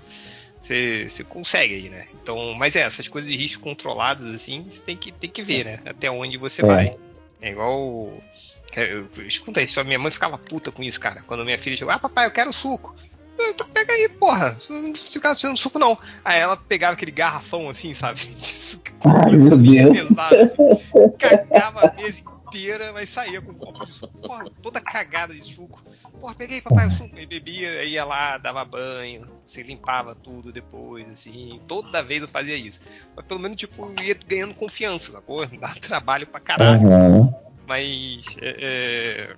você, 0.60 1.08
você 1.08 1.24
consegue 1.24 1.74
aí, 1.74 1.88
né? 1.88 2.06
Então, 2.22 2.54
mas 2.54 2.76
é, 2.76 2.80
essas 2.80 3.08
coisas 3.08 3.30
de 3.30 3.36
risco 3.36 3.62
controlados 3.62 4.32
assim, 4.32 4.64
você 4.68 4.84
tem 4.84 4.96
que, 4.96 5.10
tem 5.10 5.30
que 5.30 5.42
ver, 5.42 5.64
né? 5.64 5.80
Até 5.86 6.10
onde 6.10 6.36
você 6.36 6.62
É. 6.62 6.66
vai. 6.66 6.96
É 7.40 7.50
igual. 7.50 8.12
Eu, 8.76 9.08
eu, 9.16 9.26
escuta 9.26 9.62
isso, 9.62 9.82
minha 9.84 9.98
mãe 9.98 10.10
ficava 10.12 10.36
puta 10.38 10.70
com 10.70 10.82
isso, 10.82 11.00
cara. 11.00 11.22
Quando 11.26 11.44
minha 11.44 11.58
filha 11.58 11.76
chegou, 11.76 11.92
ah, 11.92 11.98
papai, 11.98 12.26
eu 12.26 12.30
quero 12.30 12.52
suco. 12.52 12.94
"Tu 13.56 13.64
Pega 13.66 13.92
aí, 13.92 14.08
porra. 14.08 14.56
Não 14.68 14.92
fica 14.94 15.28
fazendo 15.28 15.56
suco, 15.56 15.78
não. 15.78 15.96
Aí 16.24 16.40
ela 16.40 16.56
pegava 16.56 16.94
aquele 16.94 17.12
garrafão 17.12 17.68
assim, 17.68 17.94
sabe? 17.94 18.18
De 18.26 18.80
Ai, 19.04 19.36
meu 19.36 19.56
Deus. 19.58 20.08
pesado, 20.08 20.36
assim. 20.42 21.12
Cagava 21.18 21.88
a 21.88 21.92
mesa 21.92 22.22
inteira, 22.48 22.92
mas 22.92 23.08
saía 23.08 23.40
com 23.40 23.52
um 23.52 23.54
copo 23.54 23.84
de 23.86 23.92
suco. 23.92 24.18
Porra, 24.18 24.44
toda 24.62 24.80
cagada 24.80 25.32
de 25.34 25.54
suco. 25.54 25.80
Porra, 26.20 26.34
peguei, 26.34 26.60
papai, 26.60 26.88
o 26.88 26.90
suco. 26.90 27.16
Aí 27.16 27.26
bebia, 27.26 27.84
ia 27.84 28.04
lá, 28.04 28.38
dava 28.38 28.64
banho, 28.64 29.28
se 29.46 29.62
limpava 29.62 30.16
tudo 30.16 30.52
depois, 30.52 31.08
assim. 31.08 31.60
Toda 31.68 32.02
vez 32.02 32.22
eu 32.22 32.28
fazia 32.28 32.56
isso. 32.56 32.80
Mas 33.16 33.24
pelo 33.24 33.38
menos, 33.38 33.56
tipo, 33.56 33.88
ia 34.00 34.18
ganhando 34.26 34.54
confiança, 34.54 35.12
sacou? 35.12 35.46
Dá 35.46 35.68
trabalho 35.80 36.26
pra 36.26 36.40
caralho. 36.40 36.88
Aham. 36.88 37.34
Mas. 37.68 38.36
é, 38.40 38.56
é, 38.60 39.28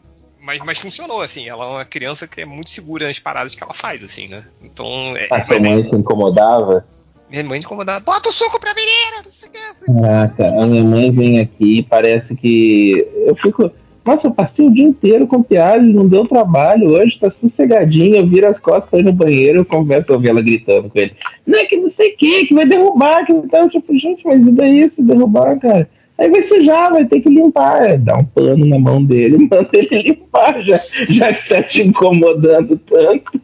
mas, 0.41 0.61
mas 0.65 0.79
funcionou, 0.79 1.21
assim. 1.21 1.49
Ela 1.49 1.65
é 1.65 1.69
uma 1.69 1.85
criança 1.85 2.29
que 2.29 2.41
é 2.41 2.47
muito 2.47 2.71
segura 2.71 3.07
nas 3.09 3.19
paradas 3.19 3.55
que 3.55 3.63
ela 3.63 3.75
faz, 3.75 4.03
assim, 4.05 4.29
né? 4.29 4.47
Então. 4.63 5.17
É, 5.17 5.27
A 5.27 5.39
mas 5.39 5.47
sua 5.47 5.61
mãe 5.61 5.91
se 5.91 5.97
incomodava? 5.97 6.87
minha 7.31 7.45
mãe 7.45 7.59
incomodada. 7.61 8.01
Bota 8.01 8.29
o 8.29 8.33
suco 8.33 8.61
pra 8.61 8.75
menina, 8.75 9.23
não 9.23 9.31
sei 9.31 9.49
o 9.49 9.53
que. 9.53 10.01
Caraca, 10.03 10.47
a 10.47 10.67
minha 10.67 10.85
mãe 10.85 11.11
vem 11.11 11.41
aqui 11.41 11.79
e 11.79 11.83
parece 11.83 12.35
que. 12.35 13.07
Eu 13.27 13.37
fico. 13.37 13.71
Nossa, 14.05 14.27
eu 14.27 14.33
passei 14.33 14.67
o 14.67 14.73
dia 14.73 14.85
inteiro 14.85 15.27
com 15.27 15.43
piada, 15.43 15.81
não 15.83 16.09
deu 16.09 16.27
trabalho. 16.27 16.91
Hoje 16.91 17.19
tá 17.21 17.31
sossegadinho, 17.31 18.17
eu 18.17 18.27
viro 18.27 18.49
as 18.49 18.59
costas, 18.59 19.05
no 19.05 19.13
banheiro, 19.13 19.59
eu 19.59 19.65
converso, 19.65 20.11
eu 20.11 20.15
ouvi 20.15 20.29
ela 20.29 20.41
gritando 20.41 20.89
com 20.89 20.99
ele. 20.99 21.15
Não 21.47 21.59
é 21.59 21.67
que 21.67 21.77
não 21.77 21.93
sei 21.93 22.15
o 22.15 22.17
que, 22.17 22.47
que 22.47 22.55
vai 22.55 22.67
derrubar, 22.67 23.25
que 23.27 23.33
então, 23.33 23.69
tipo, 23.69 23.97
gente, 23.99 24.25
mas 24.25 24.41
e 24.41 24.51
daí 24.51 24.91
se 24.97 25.03
derrubar, 25.03 25.59
cara? 25.61 25.89
Aí 26.21 26.31
vai 26.31 26.47
sujar, 26.47 26.91
vai 26.93 27.05
ter 27.07 27.21
que 27.21 27.31
limpar. 27.31 27.83
É, 27.87 27.97
Dá 27.97 28.17
um 28.19 28.25
pano 28.25 28.67
na 28.67 28.79
mão 28.79 29.03
dele, 29.03 29.39
manda 29.51 29.69
ele 29.73 30.03
limpar, 30.03 30.63
já, 30.63 30.79
já 31.09 31.33
que 31.33 31.49
tá 31.49 31.63
te 31.63 31.83
incomodando 31.83 32.77
tanto. 32.79 33.41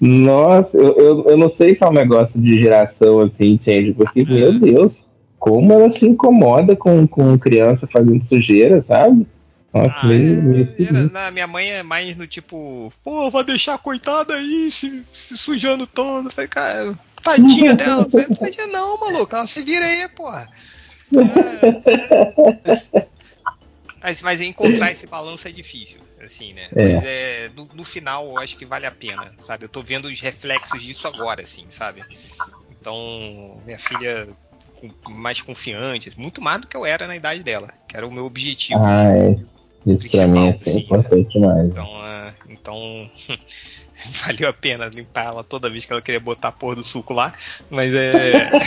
Nossa, 0.00 0.70
eu, 0.76 0.96
eu, 0.98 1.24
eu 1.28 1.36
não 1.36 1.52
sei 1.56 1.74
se 1.76 1.82
é 1.82 1.86
um 1.88 1.92
negócio 1.92 2.38
de 2.38 2.62
geração 2.62 3.20
assim, 3.20 3.58
Change, 3.64 3.94
porque, 3.94 4.24
meu 4.24 4.58
Deus, 4.58 4.92
como 5.38 5.72
ela 5.72 5.92
se 5.98 6.04
incomoda 6.04 6.76
com, 6.76 7.06
com 7.06 7.38
criança 7.38 7.88
fazendo 7.92 8.26
sujeira, 8.28 8.84
sabe? 8.86 9.26
Nossa, 9.72 9.94
Ah, 10.02 10.06
meio, 10.06 10.42
meio 10.42 10.56
é, 10.56 10.60
era- 10.60 10.70
esquisito. 10.82 11.12
na 11.12 11.30
minha 11.30 11.46
mãe 11.46 11.68
é 11.70 11.82
mais 11.82 12.16
no 12.16 12.26
tipo, 12.26 12.92
pô, 13.02 13.30
vai 13.30 13.42
deixar 13.44 13.74
a 13.74 13.78
coitada 13.78 14.34
aí 14.34 14.70
se, 14.70 15.02
se 15.04 15.36
sujando 15.36 15.86
todo. 15.86 16.26
Eu 16.28 16.30
Falei, 16.32 16.48
cara, 16.48 16.94
tadinha 17.22 17.74
dela. 17.74 18.02
Eu 18.02 18.10
Falei, 18.10 18.26
tadinha 18.26 18.66
não, 18.66 18.98
maluco, 19.00 19.34
ela 19.34 19.46
se 19.46 19.62
vira 19.62 19.84
aí, 19.84 20.06
porra. 20.14 20.48
É. 21.20 23.04
Mas, 24.02 24.20
mas 24.20 24.40
encontrar 24.42 24.92
esse 24.92 25.06
balanço 25.06 25.48
é 25.48 25.50
difícil, 25.50 25.98
assim, 26.22 26.52
né? 26.52 26.68
É. 26.76 26.94
Mas 26.94 27.04
é, 27.06 27.50
no, 27.56 27.66
no 27.74 27.84
final 27.84 28.26
eu 28.28 28.38
acho 28.38 28.56
que 28.56 28.66
vale 28.66 28.84
a 28.84 28.90
pena, 28.90 29.32
sabe? 29.38 29.64
Eu 29.64 29.68
tô 29.68 29.82
vendo 29.82 30.08
os 30.08 30.20
reflexos 30.20 30.82
disso 30.82 31.08
agora, 31.08 31.40
assim, 31.40 31.64
sabe? 31.70 32.04
Então, 32.70 33.58
minha 33.64 33.78
filha 33.78 34.28
com- 34.74 35.10
mais 35.10 35.40
confiante, 35.40 36.10
muito 36.18 36.42
mais 36.42 36.60
do 36.60 36.66
que 36.66 36.76
eu 36.76 36.84
era 36.84 37.06
na 37.06 37.16
idade 37.16 37.42
dela, 37.42 37.72
que 37.88 37.96
era 37.96 38.06
o 38.06 38.12
meu 38.12 38.26
objetivo. 38.26 38.78
Ah, 38.84 39.04
é. 39.16 39.38
Isso 39.86 40.10
pra 40.10 40.26
mim 40.26 40.48
é 40.48 40.52
Principal, 40.52 40.72
sim. 40.72 40.80
importante 40.80 41.32
demais. 41.32 41.68
Então, 41.68 41.88
ah, 42.02 42.34
então 42.48 43.10
valeu 44.26 44.48
a 44.48 44.52
pena 44.52 44.90
limpar 44.92 45.26
ela 45.26 45.44
toda 45.44 45.70
vez 45.70 45.84
que 45.84 45.92
ela 45.92 46.02
queria 46.02 46.18
botar 46.20 46.48
a 46.48 46.52
porra 46.52 46.74
do 46.76 46.84
suco 46.84 47.12
lá, 47.12 47.32
mas 47.70 47.94
é. 47.94 48.50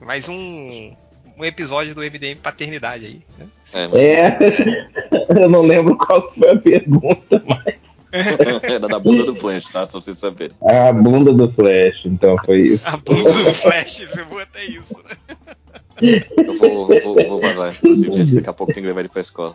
Mais 0.00 0.28
um, 0.28 0.92
um 1.38 1.44
episódio 1.44 1.94
do 1.94 2.02
MDM 2.02 2.36
Paternidade 2.42 3.06
aí. 3.06 3.20
Né? 3.38 3.46
É, 3.74 3.88
mas 3.88 4.00
é. 4.00 4.38
Eu 5.40 5.48
não 5.48 5.62
lembro 5.62 5.96
qual 5.96 6.32
foi 6.34 6.50
a 6.50 6.56
pergunta, 6.56 7.42
mas 7.46 7.74
era 8.64 8.88
da 8.88 8.98
bunda 8.98 9.22
do 9.24 9.34
Flash, 9.34 9.70
tá? 9.70 9.86
Só 9.86 9.92
pra 9.92 10.00
vocês 10.00 10.18
saberem. 10.18 10.56
a 10.62 10.92
bunda 10.92 11.32
do 11.32 11.50
Flash, 11.52 12.02
então 12.04 12.36
foi 12.44 12.62
isso. 12.62 12.82
A 12.84 12.96
bunda 12.96 13.32
do 13.32 13.54
Flash, 13.54 14.08
vou 14.28 14.40
até 14.40 14.64
isso. 14.64 15.00
Eu 16.02 16.56
vou, 16.56 16.88
vou, 16.88 17.14
vou 17.14 17.40
vazar. 17.40 17.76
Inclusive, 17.76 18.12
gente, 18.12 18.34
daqui 18.34 18.48
a 18.48 18.52
pouco 18.52 18.72
tem 18.72 18.82
que 18.82 18.88
levar 18.88 19.00
ele 19.00 19.08
pra 19.08 19.20
escola. 19.20 19.54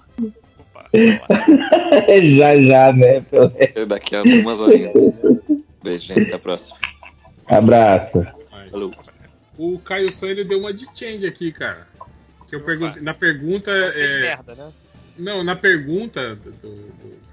Já, 2.37 2.59
já, 2.59 2.93
né? 2.93 3.25
daqui 3.87 4.15
a 4.15 4.23
umas 4.23 4.59
horinhas. 4.59 4.93
Beijo, 5.83 6.05
gente. 6.05 6.21
Até 6.21 6.35
a 6.35 6.39
próxima. 6.39 6.77
Abraço. 7.45 8.25
Falou. 8.71 8.93
O 9.57 9.79
Caio 9.79 10.11
San 10.11 10.27
ele 10.27 10.43
deu 10.43 10.59
uma 10.59 10.73
de 10.73 10.85
change 10.95 11.25
aqui, 11.25 11.51
cara. 11.51 11.87
Que 12.49 12.55
eu 12.55 12.61
perguntei, 12.61 13.01
na 13.01 13.13
pergunta. 13.13 13.71
É, 13.71 14.21
merda, 14.21 14.55
né? 14.55 14.73
não, 15.17 15.43
na 15.43 15.55
pergunta 15.55 16.35
do, 16.35 16.51
do, 16.51 16.69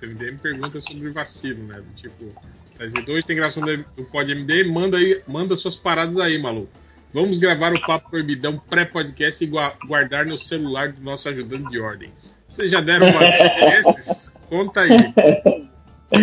do 0.01 0.07
MDM 0.07 0.39
pergunta 0.39 0.81
sobre 0.81 1.11
vacilo, 1.11 1.65
né? 1.65 1.77
Do 1.77 1.95
tipo, 1.97 2.33
dizendo, 2.79 3.13
hoje 3.13 3.27
tem 3.27 3.37
gravação 3.37 3.65
do, 3.65 3.77
do 3.97 4.05
Pod 4.05 4.31
MD, 4.31 4.65
manda 4.65 4.97
aí, 4.97 5.23
manda 5.27 5.57
suas 5.57 5.77
paradas 5.77 6.19
aí, 6.19 6.39
maluco. 6.39 6.82
Vamos 7.13 7.39
gravar 7.39 7.75
o 7.75 7.81
Papo 7.87 8.11
Proibidão 8.11 8.59
pré-podcast 8.59 9.45
e 9.45 9.47
gua- 9.47 9.75
guardar 9.87 10.25
no 10.25 10.39
celular 10.39 10.93
do 10.93 11.03
nosso 11.03 11.29
ajudante 11.29 11.69
de 11.69 11.79
ordens. 11.79 12.35
Vocês 12.49 12.71
já 12.71 12.81
deram 12.81 13.09
umas 13.09 13.29
desses? 13.61 14.35
Conta 14.49 14.81
aí. 14.81 14.97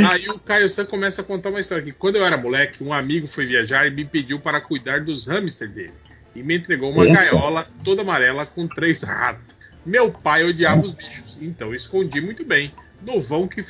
Aí 0.08 0.30
o 0.30 0.40
Caio 0.40 0.70
San 0.70 0.86
começa 0.86 1.22
a 1.22 1.26
contar 1.26 1.50
uma 1.50 1.60
história 1.60 1.82
aqui. 1.82 1.92
Quando 1.92 2.16
eu 2.16 2.26
era 2.26 2.38
moleque, 2.38 2.84
um 2.84 2.92
amigo 2.94 3.28
foi 3.28 3.46
viajar 3.46 3.88
e 3.88 3.92
me 3.92 4.06
pediu 4.06 4.40
para 4.40 4.62
cuidar 4.62 5.02
dos 5.04 5.26
hamsters 5.28 5.72
dele. 5.72 5.94
E 6.36 6.42
me 6.44 6.58
entregou 6.58 6.92
uma 6.92 7.06
gaiola 7.06 7.68
toda 7.84 8.02
amarela 8.02 8.46
com 8.46 8.68
três 8.68 9.02
ratos. 9.04 9.44
Meu 9.86 10.12
pai 10.12 10.44
odiava 10.44 10.82
os 10.82 10.92
bichos, 10.94 11.38
então 11.42 11.74
escondi 11.74 12.22
muito 12.22 12.44
bem 12.46 12.72
no 13.02 13.22
vão 13.22 13.48
que, 13.48 13.64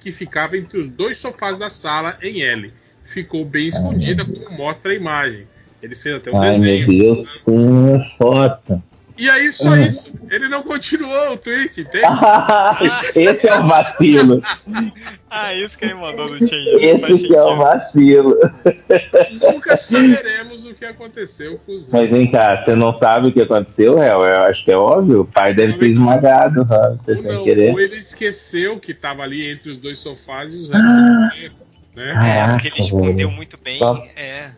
que 0.00 0.12
ficava 0.12 0.56
entre 0.56 0.78
os 0.80 0.88
dois 0.90 1.16
sofás 1.18 1.56
da 1.58 1.70
sala 1.70 2.18
em 2.22 2.42
L. 2.42 2.72
Ficou 3.04 3.44
bem 3.44 3.68
escondida, 3.68 4.24
como 4.24 4.50
mostra 4.50 4.92
a 4.92 4.94
imagem. 4.94 5.44
Ele 5.82 5.94
fez 5.94 6.16
até 6.16 6.30
um 6.30 6.40
Ai, 6.40 6.58
meu 6.58 6.86
desenho. 6.86 6.86
Deus, 7.16 7.28
uma 7.46 8.04
foto. 8.18 8.82
E 9.18 9.30
aí, 9.30 9.50
só 9.50 9.70
Ah. 9.72 9.80
isso. 9.80 10.12
Ele 10.30 10.46
não 10.46 10.62
continuou 10.62 11.32
o 11.32 11.38
tweet, 11.38 11.80
entende? 11.80 12.04
Esse 13.14 13.48
é 13.48 13.58
o 13.58 13.66
vacilo. 13.66 14.42
Ah, 15.38 15.52
isso 15.52 15.78
que 15.78 15.84
ele 15.84 15.94
mandou 15.94 16.30
no 16.30 16.38
faz 16.38 16.50
Esse 16.52 17.26
que 17.28 17.34
é 17.34 17.42
o 17.42 17.56
vacilo. 17.56 18.38
Nunca 19.42 19.76
saberemos 19.76 20.64
o 20.64 20.72
que 20.72 20.84
aconteceu 20.84 21.58
com 21.66 21.72
os 21.74 21.88
Mas 21.88 22.08
vem 22.08 22.30
cá, 22.30 22.62
você 22.64 22.74
não 22.74 22.96
sabe 22.98 23.28
o 23.28 23.32
que 23.32 23.42
aconteceu, 23.42 23.96
Réu? 23.96 24.22
Eu 24.22 24.42
acho 24.44 24.64
que 24.64 24.70
é 24.72 24.76
óbvio. 24.76 25.22
O 25.22 25.26
pai 25.26 25.52
deve 25.52 25.74
ter 25.74 25.90
esmagado 25.90 26.66
sem 27.04 27.22
não, 27.22 27.44
querer. 27.44 27.72
ou 27.72 27.80
ele 27.80 27.96
esqueceu 27.96 28.78
que 28.78 28.94
tava 28.94 29.24
ali 29.24 29.50
entre 29.50 29.70
os 29.70 29.76
dois 29.76 29.98
sofás 29.98 30.50
e 30.52 30.56
os 30.56 30.70
Ah. 30.72 31.30
Né? 31.96 32.10
É, 32.10 32.14
Caraca, 32.14 32.52
porque 32.52 32.68
ele 32.68 32.80
escondeu 32.80 33.30
muito 33.30 33.56
bem. 33.58 33.78
Só- 33.78 34.06
É. 34.14 34.50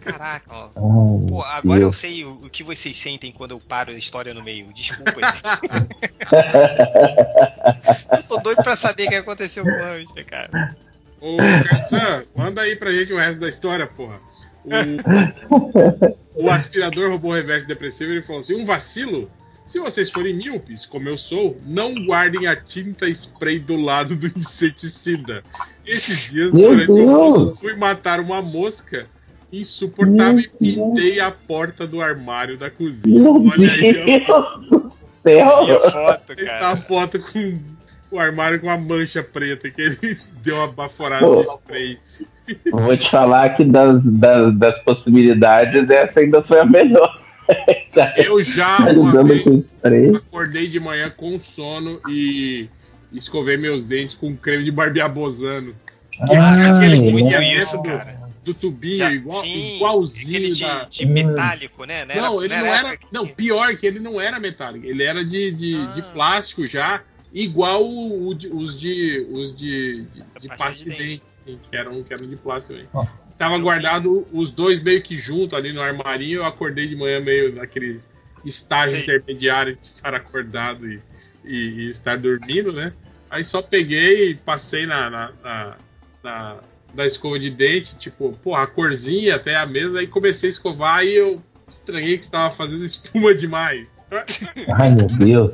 Caraca, 0.00 0.52
ó. 0.52 0.64
Ai, 0.74 1.28
Pô, 1.28 1.42
agora 1.42 1.78
eu 1.80 1.90
Deus. 1.90 1.96
sei 1.98 2.24
o, 2.24 2.32
o 2.42 2.50
que 2.50 2.64
vocês 2.64 2.96
sentem 2.96 3.30
quando 3.30 3.50
eu 3.52 3.60
paro 3.60 3.92
a 3.92 3.94
história 3.94 4.32
no 4.34 4.42
meio. 4.42 4.72
Desculpa. 4.72 5.20
eu 8.16 8.22
tô 8.24 8.38
doido 8.38 8.62
pra 8.62 8.76
saber 8.76 9.06
o 9.06 9.08
que 9.10 9.14
aconteceu 9.16 9.64
com 9.64 9.70
o 9.70 9.82
hamster, 9.82 10.26
cara. 10.26 10.76
Ô, 11.20 11.36
Caissan, 11.68 12.24
manda 12.34 12.60
aí 12.62 12.76
pra 12.76 12.92
gente 12.92 13.12
o 13.12 13.18
resto 13.18 13.40
da 13.40 13.48
história, 13.48 13.86
porra. 13.86 14.20
O, 16.34 16.44
o 16.46 16.50
aspirador 16.50 17.10
robô 17.10 17.34
reverso 17.34 17.66
depressivo 17.66 18.12
ele 18.12 18.22
falou 18.22 18.40
assim: 18.40 18.54
um 18.54 18.64
vacilo? 18.64 19.30
Se 19.74 19.80
vocês 19.80 20.08
forem 20.08 20.36
míopes, 20.36 20.86
como 20.86 21.08
eu 21.08 21.18
sou, 21.18 21.58
não 21.66 21.96
guardem 22.04 22.46
a 22.46 22.54
tinta 22.54 23.08
spray 23.08 23.58
do 23.58 23.74
lado 23.74 24.14
do 24.14 24.28
inseticida. 24.28 25.42
Esses 25.84 26.30
dias, 26.30 26.54
Meu 26.54 26.68
durante 26.68 26.92
o 26.92 26.94
Deus! 26.94 27.10
almoço, 27.10 27.56
fui 27.56 27.74
matar 27.74 28.20
uma 28.20 28.40
mosca 28.40 29.08
insuportável 29.52 30.38
e 30.38 30.76
Meu 30.76 30.92
pintei 30.92 31.18
a 31.18 31.32
porta 31.32 31.88
do 31.88 32.00
armário 32.00 32.56
da 32.56 32.70
cozinha. 32.70 33.20
Meu 33.20 33.34
Olha 33.34 33.72
aí, 33.72 34.24
ó. 34.28 34.58
Deus 35.24 35.34
E 35.34 35.40
a 35.40 35.90
foto, 35.90 36.36
tá 36.36 36.70
a 36.70 36.76
foto 36.76 37.18
com 37.18 37.58
o 38.12 38.20
armário 38.20 38.60
com 38.60 38.68
uma 38.68 38.78
mancha 38.78 39.24
preta 39.24 39.68
que 39.72 39.82
ele 39.82 40.16
deu 40.40 40.54
uma 40.54 40.68
baforada 40.68 41.26
Pô. 41.26 41.42
de 41.42 41.48
spray. 41.48 41.98
Vou 42.70 42.96
te 42.96 43.10
falar 43.10 43.56
que 43.56 43.64
das, 43.64 44.00
das, 44.04 44.56
das 44.56 44.78
possibilidades, 44.84 45.90
essa 45.90 46.20
ainda 46.20 46.44
foi 46.44 46.60
a 46.60 46.64
melhor. 46.64 47.23
Eu 48.16 48.42
já 48.42 48.78
uma 48.78 49.10
Usando 49.10 49.28
vez 49.28 49.46
spray. 49.46 50.16
acordei 50.16 50.68
de 50.68 50.80
manhã 50.80 51.10
com 51.16 51.38
sono 51.38 52.00
e 52.08 52.68
escovei 53.12 53.56
meus 53.56 53.84
dentes 53.84 54.16
com 54.16 54.36
creme 54.36 54.64
de 54.64 54.70
barbeabozano. 54.70 55.74
Ai, 56.30 56.70
aquele 56.70 57.10
Muito 57.10 57.34
isso, 57.42 57.76
do, 57.76 57.82
cara. 57.82 58.20
do 58.44 58.54
tubinho, 58.54 58.96
Já- 58.96 59.12
igual, 59.12 59.42
sim, 59.44 59.76
igualzinho 59.76 60.54
de, 60.54 60.60
da. 60.62 60.84
de 60.84 61.06
metálico, 61.06 61.84
né? 61.84 62.04
Não, 62.04 62.12
era- 62.14 62.20
Não, 62.22 62.44
ele 62.44 62.56
não 62.56 62.66
era 62.66 62.88
era. 62.90 62.98
Não, 63.12 63.22
tinha- 63.24 63.34
pior 63.34 63.76
que 63.76 63.86
ele 63.86 63.98
não 64.00 64.20
era 64.20 64.38
metálico. 64.40 64.86
Ele 64.86 65.02
era 65.02 65.24
de, 65.24 65.50
de, 65.52 65.74
Ah. 65.76 65.92
de 65.94 66.02
plástico 66.12 66.66
já, 66.66 67.02
igual 67.32 67.84
o, 67.84 68.28
o 68.28 68.28
os 68.28 68.78
de. 68.80 69.26
os 69.30 69.56
de, 69.56 70.04
de, 70.14 70.22
de 70.40 70.48
Pasta 70.48 70.72
de 70.72 70.84
de 70.84 70.90
dente. 70.90 71.22
dente, 71.46 71.60
que 71.70 71.76
eram, 71.76 72.02
que 72.02 72.14
eram 72.14 72.26
de 72.26 72.36
plástico. 72.36 72.78
Ó. 72.94 73.06
Tava 73.36 73.58
guardado 73.58 74.26
os 74.32 74.50
dois 74.50 74.82
meio 74.82 75.02
que 75.02 75.16
junto 75.16 75.56
ali 75.56 75.72
no 75.72 75.80
armarinho. 75.82 76.38
Eu 76.40 76.44
acordei 76.44 76.86
de 76.86 76.94
manhã 76.96 77.20
meio 77.20 77.54
naquele 77.54 78.00
estágio 78.44 78.92
Sei. 78.96 79.02
intermediário 79.02 79.74
de 79.76 79.84
estar 79.84 80.14
acordado 80.14 80.86
e, 80.86 81.00
e- 81.44 81.86
e 81.86 81.90
estar 81.90 82.16
dormindo, 82.18 82.72
né? 82.72 82.92
Aí 83.30 83.44
só 83.44 83.60
peguei 83.62 84.30
e 84.30 84.34
passei 84.34 84.86
na, 84.86 85.10
na, 85.10 85.32
na, 85.42 85.76
na- 86.22 86.56
na 86.94 87.06
escova 87.06 87.38
de 87.40 87.50
dente, 87.50 87.96
tipo, 87.96 88.38
pô, 88.40 88.54
a 88.54 88.66
corzinha 88.68 89.34
até 89.34 89.56
a 89.56 89.66
mesa, 89.66 89.98
aí 89.98 90.06
comecei 90.06 90.48
a 90.48 90.52
escovar 90.52 91.04
e 91.04 91.12
eu 91.14 91.42
estranhei 91.68 92.16
que 92.16 92.24
estava 92.24 92.54
fazendo 92.54 92.84
espuma 92.84 93.34
demais. 93.34 93.88
Ai, 94.78 94.94
meu 94.94 95.06
Deus. 95.08 95.52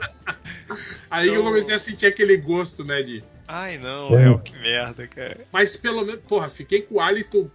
Aí 1.10 1.28
eu 1.28 1.36
Eu- 1.36 1.42
comecei 1.44 1.74
a 1.74 1.78
sentir 1.78 2.06
aquele 2.06 2.36
gosto, 2.36 2.84
né, 2.84 3.02
de. 3.02 3.24
Ai, 3.48 3.78
não, 3.78 4.16
é 4.18 4.38
que 4.38 4.56
merda, 4.58 5.06
cara. 5.08 5.38
Mas 5.50 5.74
pelo 5.76 6.04
menos, 6.04 6.20
porra, 6.28 6.48
fiquei 6.50 6.82
com 6.82 6.96
o 6.96 7.00
hálito 7.00 7.50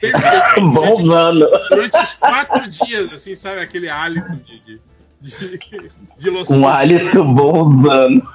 perfeito. 0.00 0.60
Bonzando. 0.60 1.48
durante 1.68 1.96
os 1.96 2.14
quatro 2.14 2.70
dias, 2.70 3.12
assim, 3.12 3.34
sabe? 3.34 3.60
Aquele 3.60 3.88
hálito 3.88 4.34
de, 4.36 4.60
de, 4.60 4.80
de, 5.20 5.90
de 6.18 6.30
loção. 6.30 6.60
Um 6.60 6.68
hálito 6.68 7.24
bonzando. 7.24 8.28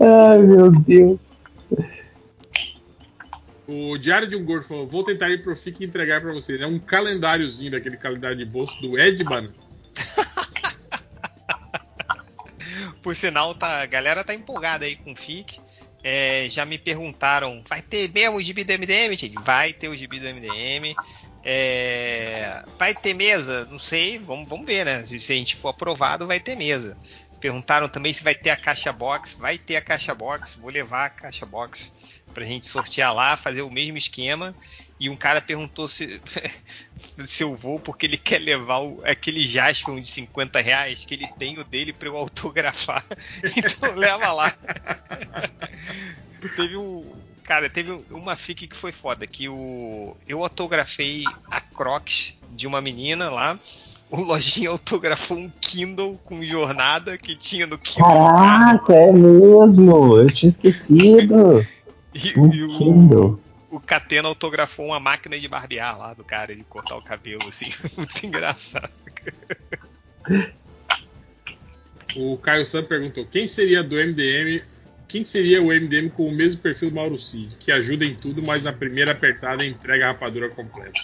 Ai, 0.00 0.38
meu 0.38 0.70
Deus. 0.70 1.18
O 3.66 3.98
Diário 3.98 4.26
de 4.28 4.34
um 4.34 4.44
Gordo 4.44 4.66
falou: 4.66 4.86
vou 4.86 5.04
tentar 5.04 5.28
ir 5.28 5.42
pro 5.42 5.54
FIC 5.54 5.82
e 5.82 5.86
entregar 5.86 6.22
pra 6.22 6.32
vocês. 6.32 6.58
É 6.60 6.66
um 6.66 6.78
calendáriozinho 6.78 7.70
daquele 7.70 7.98
calendário 7.98 8.38
de 8.38 8.46
bolso 8.46 8.80
do 8.80 8.98
Edman. 8.98 9.52
Por 13.02 13.14
sinal, 13.14 13.54
tá, 13.54 13.82
a 13.82 13.86
galera 13.86 14.24
tá 14.24 14.34
empolgada 14.34 14.86
aí 14.86 14.96
com 14.96 15.12
o 15.12 15.16
FIC. 15.16 15.60
É, 16.02 16.46
já 16.48 16.64
me 16.64 16.78
perguntaram, 16.78 17.62
vai 17.68 17.82
ter 17.82 18.10
mesmo 18.12 18.36
o 18.36 18.42
gibi 18.42 18.62
do 18.62 18.72
MDM, 18.72 19.16
gente? 19.16 19.36
Vai 19.42 19.72
ter 19.72 19.88
o 19.88 19.96
gibi 19.96 20.20
do 20.20 20.26
MDM. 20.26 20.96
É, 21.44 22.64
vai 22.78 22.94
ter 22.94 23.14
mesa? 23.14 23.64
Não 23.66 23.78
sei, 23.78 24.18
vamos, 24.18 24.48
vamos 24.48 24.66
ver, 24.66 24.84
né? 24.84 25.04
Se, 25.04 25.18
se 25.18 25.32
a 25.32 25.36
gente 25.36 25.56
for 25.56 25.68
aprovado, 25.68 26.26
vai 26.26 26.38
ter 26.38 26.56
mesa. 26.56 26.96
Perguntaram 27.40 27.88
também 27.88 28.12
se 28.12 28.22
vai 28.22 28.34
ter 28.34 28.50
a 28.50 28.56
caixa 28.56 28.92
box. 28.92 29.34
Vai 29.34 29.58
ter 29.58 29.76
a 29.76 29.82
caixa 29.82 30.14
box. 30.14 30.56
Vou 30.56 30.70
levar 30.70 31.06
a 31.06 31.10
caixa 31.10 31.46
box 31.46 31.92
pra 32.32 32.44
gente 32.44 32.66
sortear 32.66 33.14
lá, 33.14 33.36
fazer 33.36 33.62
o 33.62 33.70
mesmo 33.70 33.96
esquema. 33.96 34.54
E 35.00 35.08
um 35.08 35.16
cara 35.16 35.40
perguntou 35.40 35.86
se, 35.86 36.20
se 37.18 37.42
eu 37.42 37.54
vou 37.54 37.78
porque 37.78 38.06
ele 38.06 38.16
quer 38.16 38.38
levar 38.38 38.78
o, 38.80 39.00
aquele 39.04 39.46
Jaspion 39.46 40.00
de 40.00 40.08
50 40.08 40.60
reais 40.60 41.04
que 41.04 41.14
ele 41.14 41.28
tem 41.38 41.58
o 41.58 41.64
dele 41.64 41.92
pra 41.92 42.08
eu 42.08 42.16
autografar. 42.16 43.04
Então 43.56 43.94
leva 43.94 44.32
lá. 44.32 44.52
teve 46.56 46.76
um. 46.76 47.04
Cara, 47.44 47.70
teve 47.70 48.04
uma 48.10 48.36
fic 48.36 48.66
que 48.66 48.76
foi 48.76 48.92
foda, 48.92 49.26
que 49.26 49.48
o, 49.48 50.14
eu 50.28 50.42
autografei 50.42 51.24
a 51.50 51.60
Crocs 51.60 52.36
de 52.50 52.66
uma 52.66 52.80
menina 52.80 53.30
lá. 53.30 53.58
O 54.10 54.22
Lojinha 54.22 54.70
autografou 54.70 55.36
um 55.36 55.50
Kindle 55.60 56.18
com 56.24 56.42
jornada 56.42 57.16
que 57.16 57.36
tinha 57.36 57.66
no 57.66 57.78
Kindle. 57.78 58.04
Caraca, 58.04 58.94
é 58.94 59.12
mesmo! 59.12 60.18
Eu 60.18 60.34
tinha 60.34 60.50
esquecido. 60.50 61.66
E, 62.14 62.40
Um 62.40 62.52
e 62.52 62.62
o, 62.64 62.78
Kindle. 62.78 63.40
O 63.70 63.80
Catena 63.80 64.28
autografou 64.28 64.86
uma 64.86 65.00
máquina 65.00 65.38
de 65.38 65.46
barbear 65.48 65.98
lá 65.98 66.14
do 66.14 66.24
cara, 66.24 66.54
de 66.54 66.64
cortar 66.64 66.96
o 66.96 67.02
cabelo, 67.02 67.48
assim. 67.48 67.68
Muito 67.96 68.26
engraçado. 68.26 68.90
O 72.16 72.36
Caio 72.38 72.66
Sam 72.66 72.84
perguntou: 72.84 73.26
quem 73.26 73.46
seria 73.46 73.82
do 73.82 73.96
MDM? 73.96 74.62
Quem 75.06 75.24
seria 75.24 75.62
o 75.62 75.68
MDM 75.68 76.10
com 76.10 76.28
o 76.28 76.32
mesmo 76.32 76.60
perfil 76.60 76.90
do 76.90 76.96
Mauro 76.96 77.18
Cid, 77.18 77.56
que 77.56 77.72
ajuda 77.72 78.04
em 78.04 78.14
tudo, 78.14 78.42
mas 78.42 78.62
na 78.62 78.72
primeira 78.72 79.12
apertada 79.12 79.64
entrega 79.64 80.04
a 80.04 80.08
rapadura 80.08 80.50
completa? 80.50 81.00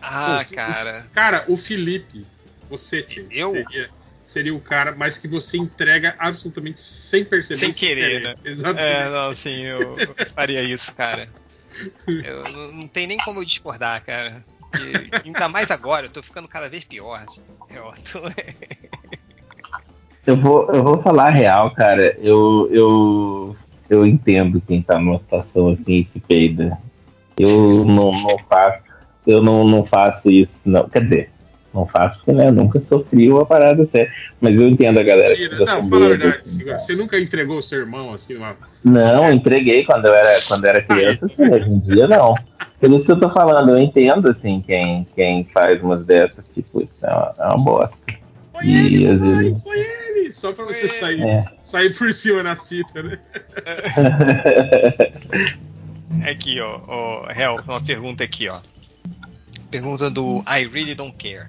Ah, 0.00 0.44
Pô, 0.48 0.54
cara. 0.54 1.10
Cara, 1.12 1.44
o 1.48 1.56
Felipe, 1.56 2.24
você 2.70 3.04
Eu? 3.30 3.50
seria, 3.50 3.90
seria 4.24 4.54
o 4.54 4.60
cara, 4.60 4.94
mas 4.94 5.18
que 5.18 5.26
você 5.26 5.56
entrega 5.56 6.14
absolutamente 6.20 6.80
sem 6.80 7.24
perceber. 7.24 7.58
Sem 7.58 7.72
querer, 7.72 8.20
né? 8.20 8.34
Exatamente. 8.44 8.80
É, 8.80 9.10
não, 9.10 9.34
sim, 9.34 9.64
eu 9.64 9.96
faria 10.32 10.62
isso, 10.62 10.94
cara. 10.94 11.28
Eu, 12.06 12.44
não, 12.52 12.72
não 12.72 12.88
tem 12.88 13.06
nem 13.06 13.18
como 13.18 13.40
eu 13.40 13.44
discordar, 13.44 14.04
cara. 14.04 14.44
E, 14.74 15.10
ainda 15.26 15.48
mais 15.48 15.70
agora, 15.70 16.06
eu 16.06 16.10
tô 16.10 16.22
ficando 16.22 16.48
cada 16.48 16.68
vez 16.68 16.84
pior. 16.84 17.24
Eu 17.70 17.92
tô- 18.10 18.22
Eu 20.26 20.36
vou, 20.36 20.70
eu 20.72 20.82
vou 20.82 21.02
falar 21.02 21.28
a 21.28 21.30
real, 21.30 21.70
cara. 21.70 22.14
Eu, 22.18 22.68
eu, 22.70 23.56
eu 23.88 24.04
entendo 24.06 24.60
quem 24.60 24.82
tá 24.82 24.98
numa 24.98 25.18
situação 25.18 25.70
assim 25.70 26.00
e 26.00 26.08
se 26.12 26.20
peida. 26.20 26.78
Eu 27.38 27.84
não, 27.84 28.12
não 28.12 28.38
faço, 28.38 28.82
eu 29.26 29.40
não, 29.42 29.66
não 29.66 29.86
faço 29.86 30.28
isso, 30.30 30.50
não. 30.64 30.88
Quer 30.88 31.04
dizer, 31.04 31.30
não 31.78 31.86
faço 31.86 32.20
né, 32.32 32.48
eu 32.48 32.52
nunca 32.52 32.80
sofri 32.88 33.30
uma 33.30 33.46
parada 33.46 33.88
séria. 33.90 34.12
Mas 34.40 34.54
eu 34.54 34.68
entendo 34.68 34.98
a 34.98 35.02
galera 35.02 35.34
que 35.34 35.42
Mentira. 35.48 35.64
Não, 35.64 35.88
fala 35.88 36.06
a 36.06 36.08
verdade. 36.10 36.38
assim, 36.40 36.64
Você 36.64 36.94
nunca 36.96 37.18
entregou 37.18 37.58
o 37.58 37.62
seu 37.62 37.80
irmão 37.80 38.12
assim 38.12 38.34
numa. 38.34 38.56
Não, 38.84 39.32
entreguei 39.32 39.84
quando 39.84 40.06
eu 40.06 40.14
era, 40.14 40.40
quando 40.46 40.64
eu 40.64 40.70
era 40.70 40.82
criança, 40.82 41.26
sim, 41.28 41.48
hoje 41.50 41.68
em 41.70 41.78
dia 41.80 42.06
não. 42.06 42.34
Por 42.80 42.90
isso 42.92 43.04
que 43.04 43.10
eu 43.12 43.18
tô 43.20 43.30
falando, 43.30 43.70
eu 43.70 43.78
entendo 43.78 44.28
assim 44.30 44.62
quem, 44.64 45.04
quem 45.16 45.44
faz 45.52 45.82
umas 45.82 46.04
dessas, 46.04 46.44
tipo, 46.54 46.80
isso 46.82 46.92
é 47.02 47.10
uma, 47.10 47.34
é 47.38 47.46
uma 47.48 47.58
bosta. 47.58 47.96
Foi 48.52 48.64
E 48.64 48.86
ele, 48.86 49.08
às 49.08 49.20
vezes- 49.20 49.62
foi 49.62 49.78
ele! 49.78 50.32
Só 50.32 50.52
pra 50.52 50.66
você 50.66 50.86
Foi 50.86 50.98
sair, 50.98 51.22
É. 51.22 51.44
sair 51.58 51.96
por 51.96 52.12
cima 52.12 52.42
na 52.44 52.54
fita, 52.54 53.02
né? 53.02 53.18
Aqui, 56.30 56.60
ó, 56.60 56.80
ó, 56.86 57.28
Hel, 57.30 57.60
uma 57.66 57.80
pergunta 57.80 58.24
aqui, 58.24 58.48
ó. 58.48 58.58
Pergunta 59.70 60.10
do 60.10 60.38
I 60.48 60.66
Really 60.66 60.94
Don't 60.94 61.14
Care. 61.16 61.48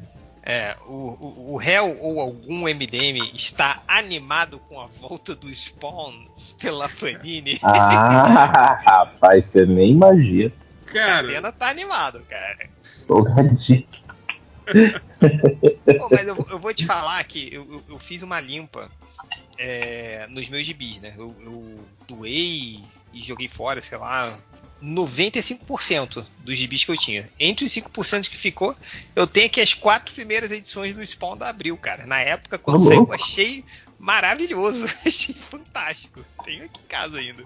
É, 0.51 0.75
o, 0.87 0.93
o, 0.93 1.53
o 1.53 1.61
Hell 1.61 1.95
ou 2.01 2.19
algum 2.19 2.67
MDM 2.67 3.19
está 3.35 3.83
animado 3.87 4.59
com 4.67 4.81
a 4.81 4.87
volta 4.87 5.35
do 5.35 5.47
Spawn 5.53 6.25
pela 6.59 6.89
Panini? 6.89 7.59
ah, 7.61 8.73
rapaz, 8.83 9.45
você 9.45 9.63
nem 9.67 9.91
imagina. 9.91 10.51
Cara, 10.87 11.27
Catena 11.27 11.51
tá 11.51 11.69
animado, 11.69 12.25
cara. 12.27 12.55
Folgadinho. 13.07 13.85
Pô, 15.99 16.09
mas 16.09 16.27
eu, 16.27 16.47
eu 16.49 16.57
vou 16.59 16.73
te 16.73 16.83
falar 16.85 17.23
que 17.25 17.53
eu, 17.53 17.71
eu- 17.71 17.83
eu 17.89 17.99
fiz 17.99 18.23
uma 18.23 18.39
limpa 18.39 18.89
é, 19.59 20.25
nos 20.29 20.49
meus 20.49 20.65
gibis, 20.65 20.99
né? 20.99 21.13
Eu, 21.15 21.35
eu 21.43 21.85
doei 22.07 22.83
e 23.13 23.19
joguei 23.21 23.49
fora, 23.49 23.81
sei 23.81 23.97
lá, 23.97 24.31
95% 24.83 26.23
dos 26.43 26.57
gibis 26.57 26.83
que 26.83 26.91
eu 26.91 26.97
tinha. 26.97 27.29
Entre 27.39 27.65
os 27.65 27.71
5% 27.71 28.29
que 28.29 28.37
ficou, 28.37 28.75
eu 29.15 29.27
tenho 29.27 29.47
aqui 29.47 29.61
as 29.61 29.73
quatro 29.73 30.13
primeiras 30.13 30.51
edições 30.51 30.95
do 30.95 31.05
Spawn 31.05 31.37
da 31.37 31.49
Abril, 31.49 31.77
cara. 31.77 32.05
Na 32.05 32.19
época, 32.19 32.57
quando 32.57 32.85
saiu, 32.85 33.03
eu 33.03 33.13
achei 33.13 33.63
maravilhoso. 33.99 34.85
achei 35.05 35.35
fantástico. 35.35 36.21
Tenho 36.43 36.65
aqui 36.65 36.79
em 36.83 36.87
casa 36.87 37.17
ainda. 37.17 37.43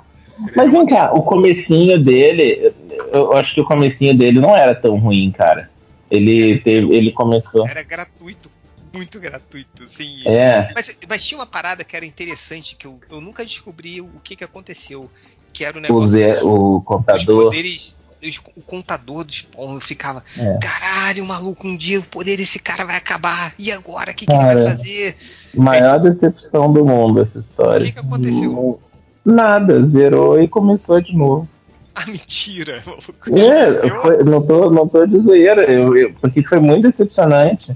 Mas 0.56 0.72
vem 0.72 0.86
cá, 0.86 1.12
o 1.14 1.22
comecinho 1.22 2.04
dele, 2.04 2.74
eu 3.12 3.34
acho 3.34 3.54
que 3.54 3.62
o 3.62 3.66
comecinho 3.66 4.18
dele 4.18 4.40
não 4.40 4.56
era 4.56 4.74
tão 4.74 4.98
ruim, 4.98 5.32
cara. 5.32 5.70
Ele 6.10 6.60
teve, 6.60 6.96
ele 6.96 7.12
começou. 7.12 7.68
Era 7.68 7.84
gratuito. 7.84 8.50
Muito 8.94 9.20
gratuito, 9.20 9.84
assim. 9.84 10.22
É, 10.28 10.72
Mas, 10.76 10.96
mas 11.10 11.26
tinha 11.26 11.40
uma 11.40 11.48
parada 11.48 11.84
que 11.84 11.96
era 11.96 12.06
interessante, 12.06 12.76
que 12.76 12.86
eu, 12.86 13.00
eu 13.10 13.20
nunca 13.20 13.44
descobri 13.44 14.00
o 14.00 14.10
que, 14.24 14.36
que 14.36 14.44
aconteceu. 14.44 15.10
Que 15.52 15.66
era 15.66 15.76
o 15.78 15.80
o, 15.80 15.82
negócio 15.82 16.10
Zé, 16.10 16.34
dos, 16.34 16.44
o 16.44 16.78
dos 16.78 16.84
contador. 16.86 17.44
poderes. 17.46 17.96
os- 18.24 18.40
o 18.56 18.62
contador 18.62 19.24
do 19.24 19.34
Spawn. 19.34 19.74
Eu 19.76 19.82
ficava, 19.82 20.24
É. 20.38 20.58
caralho, 20.60 21.26
maluco, 21.26 21.68
um 21.68 21.76
dia 21.76 22.00
o 22.00 22.04
poder 22.04 22.38
desse 22.38 22.60
cara 22.60 22.86
vai 22.86 22.96
acabar. 22.98 23.54
E 23.58 23.72
agora? 23.72 24.12
O 24.12 24.16
que, 24.16 24.26
que 24.26 24.32
ele 24.32 24.44
vai 24.44 24.64
fazer? 24.64 25.16
Maior 25.56 26.00
decepção 26.00 26.72
do 26.72 26.86
mundo 26.86 27.22
essa 27.22 27.40
história. 27.40 27.82
O 27.84 27.86
que 27.86 27.92
que 27.94 28.00
aconteceu? 28.00 28.80
Nada, 29.26 29.86
zerou 29.90 30.42
e 30.42 30.48
começou 30.48 31.02
de 31.02 31.16
novo. 31.16 31.50
Ah, 31.96 32.08
mentira, 32.08 32.82
maluco. 32.88 33.38
É, 33.38 33.72
foi- 34.02 34.24
não, 34.24 34.42
tô, 34.42 34.68
não 34.72 34.88
tô 34.88 35.06
de 35.06 35.20
zoeira, 35.20 35.62
eu, 35.72 35.96
eu- 35.96 36.12
porque 36.16 36.42
foi 36.42 36.60
muito 36.60 36.90
decepcionante. 36.90 37.72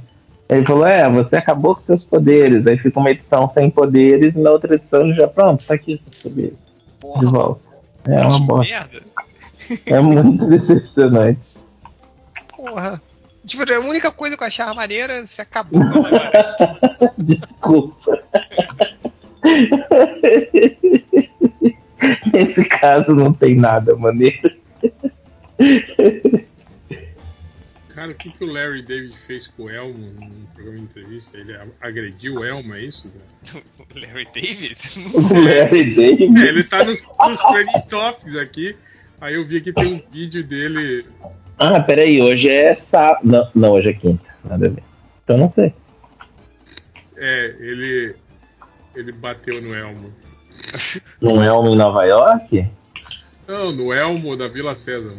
Ele 0.50 0.66
falou, 0.66 0.86
é, 0.86 1.10
você 1.10 1.36
acabou 1.36 1.76
com 1.76 1.84
seus 1.84 2.04
poderes, 2.06 2.66
aí 2.66 2.78
fica 2.78 3.00
uma 3.00 3.12
edição 3.12 3.52
sem 3.54 3.70
poderes 3.70 4.34
e 4.34 4.40
na 4.40 4.52
outra 4.52 4.76
edição 4.76 5.14
já 5.14 5.28
pronto, 5.28 5.66
tá 5.66 5.74
aqui 5.74 6.02
seus 6.04 6.24
poderes. 6.24 6.54
De 6.54 6.58
Porra, 7.00 7.32
volta. 7.32 7.68
É 8.08 8.22
uma 8.22 8.40
bosta. 8.40 8.74
merda. 8.74 9.02
É 9.86 10.00
muito 10.00 10.46
decepcionante. 10.48 11.40
Porra. 12.56 13.02
Tipo, 13.46 13.72
a 13.72 13.80
única 13.80 14.12
coisa 14.12 14.36
que 14.36 14.44
eu 14.44 14.48
achava 14.48 14.74
maneira, 14.74 15.26
você 15.26 15.42
acabou 15.42 15.80
com 15.80 16.08
ela 16.08 16.28
agora. 16.28 17.14
Desculpa. 17.18 18.20
Nesse 22.34 22.66
caso 22.66 23.14
não 23.14 23.32
tem 23.34 23.56
nada 23.56 23.96
maneiro. 23.96 24.52
Cara, 27.98 28.12
o 28.12 28.14
que, 28.16 28.30
que 28.30 28.44
o 28.44 28.54
Larry 28.54 28.84
David 28.84 29.16
fez 29.26 29.48
com 29.48 29.64
o 29.64 29.70
Elmo 29.72 29.98
num 29.98 30.46
programa 30.54 30.78
de 30.78 30.84
entrevista? 30.84 31.36
Ele 31.36 31.58
agrediu 31.82 32.36
o 32.36 32.46
Elmo, 32.46 32.76
é 32.76 32.82
isso? 32.82 33.12
cara? 33.44 33.64
Larry 33.96 34.28
David? 34.36 34.78
Não 34.98 35.06
O 35.08 35.10
sei. 35.10 35.42
Larry 35.42 35.96
David. 35.96 36.40
É, 36.40 36.48
ele 36.48 36.64
tá 36.64 36.84
nos, 36.84 37.02
nos 37.02 37.42
trending 37.42 37.82
topics 37.90 38.36
aqui. 38.36 38.76
Aí 39.20 39.34
eu 39.34 39.48
vi 39.48 39.62
que 39.62 39.74
tem 39.74 39.96
um 39.96 40.12
vídeo 40.12 40.44
dele. 40.44 41.08
Ah, 41.58 41.80
peraí, 41.80 42.22
hoje 42.22 42.48
é 42.48 42.76
sábado. 42.92 43.22
Não, 43.24 43.50
não, 43.56 43.72
hoje 43.72 43.90
é 43.90 43.94
quinta. 43.94 44.24
Nada 44.46 44.68
a 44.68 44.70
ver. 44.70 44.84
Então 45.24 45.38
não 45.40 45.52
sei. 45.56 45.74
É, 47.16 47.56
ele. 47.60 48.16
Ele 48.96 49.12
bateu 49.12 49.60
no 49.60 49.74
Elmo. 49.74 50.14
É 51.20 51.26
um 51.28 51.74
em 51.74 51.76
Nova 51.76 52.06
York? 52.06 52.68
Não, 53.48 53.72
no 53.72 53.92
Elmo 53.92 54.38
da 54.38 54.48
Vila 54.48 54.76
César. 54.76 55.16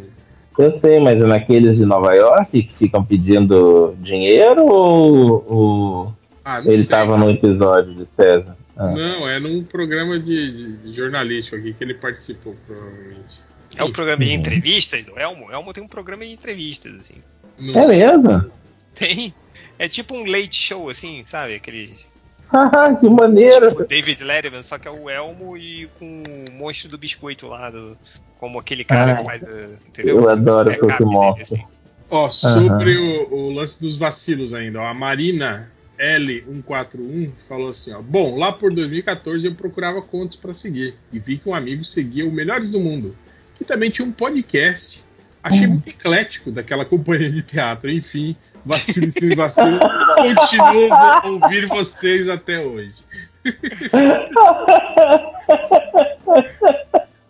Eu 0.59 0.79
sei, 0.81 0.99
mas 1.01 1.17
é 1.23 1.27
naqueles 1.27 1.77
de 1.77 1.87
Nova 1.87 2.13
York 2.15 2.63
que 2.65 2.75
ficam 2.75 3.05
pedindo 3.05 3.95
dinheiro 4.01 4.67
ou, 4.67 5.45
ou 5.49 6.15
Ah, 6.45 6.61
ele 6.65 6.79
sei. 6.79 6.87
tava 6.87 7.17
no 7.17 7.31
episódio 7.31 7.95
de 7.95 8.07
César? 8.17 8.57
Ah. 8.77 8.89
Não, 8.91 9.29
é 9.29 9.39
num 9.41 9.63
programa 9.65 10.19
de, 10.19 10.77
de- 10.79 10.93
jornalístico 10.95 11.57
aqui 11.57 11.73
que 11.73 11.83
ele 11.85 11.95
participou, 11.95 12.57
provavelmente. 12.67 13.39
É 13.77 13.85
um 13.85 13.93
programa 13.93 14.25
de 14.25 14.33
entrevistas 14.33 15.05
do 15.05 15.19
Elmo? 15.19 15.47
O 15.47 15.53
Elmo 15.53 15.73
tem 15.73 15.83
um 15.85 15.89
programa 15.89 16.25
de 16.25 16.33
entrevistas, 16.33 16.93
assim. 17.01 17.15
É 17.59 17.87
mesmo? 17.87 18.51
Tem. 18.95 19.33
É 19.79 19.89
tipo 19.89 20.15
um 20.15 20.25
late 20.31 20.55
show, 20.57 20.89
assim, 20.91 21.23
sabe? 21.25 21.55
Aqueles. 21.55 22.09
Haha, 22.53 22.95
que 23.01 23.09
maneiro! 23.09 23.71
Tipo 23.71 23.87
David 23.87 24.25
Letterman, 24.25 24.63
só 24.63 24.79
que 24.79 24.89
é 24.89 24.91
o 24.91 25.09
Elmo 25.11 25.57
e 25.57 25.89
com 25.99 26.05
o 26.49 26.53
monstro 26.53 26.89
do 26.89 26.99
biscoito 26.99 27.47
lá, 27.47 27.71
do, 27.71 27.97
como 28.39 28.59
aquele 28.59 28.85
cara 28.85 29.13
Ah, 29.13 29.17
que 29.17 29.25
faz. 29.25 29.43
a- 29.45 29.69
Entendeu? 29.87 30.17
Eu 30.21 30.29
adoro 30.31 30.71
É 30.71 31.05
Monster. 31.05 31.43
assim. 31.43 31.65
Ó, 32.11 32.31
sobre 32.31 32.97
o, 32.97 33.35
o 33.35 33.51
lance 33.53 33.79
dos 33.81 33.97
vacilos 33.97 34.55
ainda, 34.55 34.81
ó, 34.81 34.87
a 34.87 34.95
Marina 34.95 35.71
L141 35.99 37.31
falou 37.49 37.71
assim, 37.71 37.93
ó, 37.93 38.01
bom, 38.01 38.37
lá 38.39 38.51
por 38.53 38.73
2014 38.73 39.45
eu 39.47 39.55
procurava 39.55 40.01
contos 40.01 40.37
para 40.37 40.55
seguir 40.55 40.95
e 41.13 41.19
vi 41.19 41.37
que 41.39 41.49
um 41.49 41.55
amigo 41.55 41.85
seguia 41.85 42.27
o 42.27 42.33
Melhores 42.33 42.71
do 42.71 42.81
Mundo, 42.81 43.15
que 43.57 43.65
também 43.65 43.91
tinha 43.91 44.07
um 44.07 44.13
podcast. 44.13 45.05
Achei 45.43 45.67
Hum. 45.67 45.71
muito 45.73 45.89
eclético 45.91 46.51
daquela 46.51 46.85
companhia 46.87 47.31
de 47.31 47.43
teatro, 47.43 47.91
enfim, 47.91 48.35
vacilo 48.69 49.13
e 49.23 49.35
vacilo, 49.35 49.81
continuo 50.17 50.93
a 50.93 51.23
ouvir 51.27 51.67
vocês 51.67 52.29
até 52.29 52.61
hoje. 52.61 52.95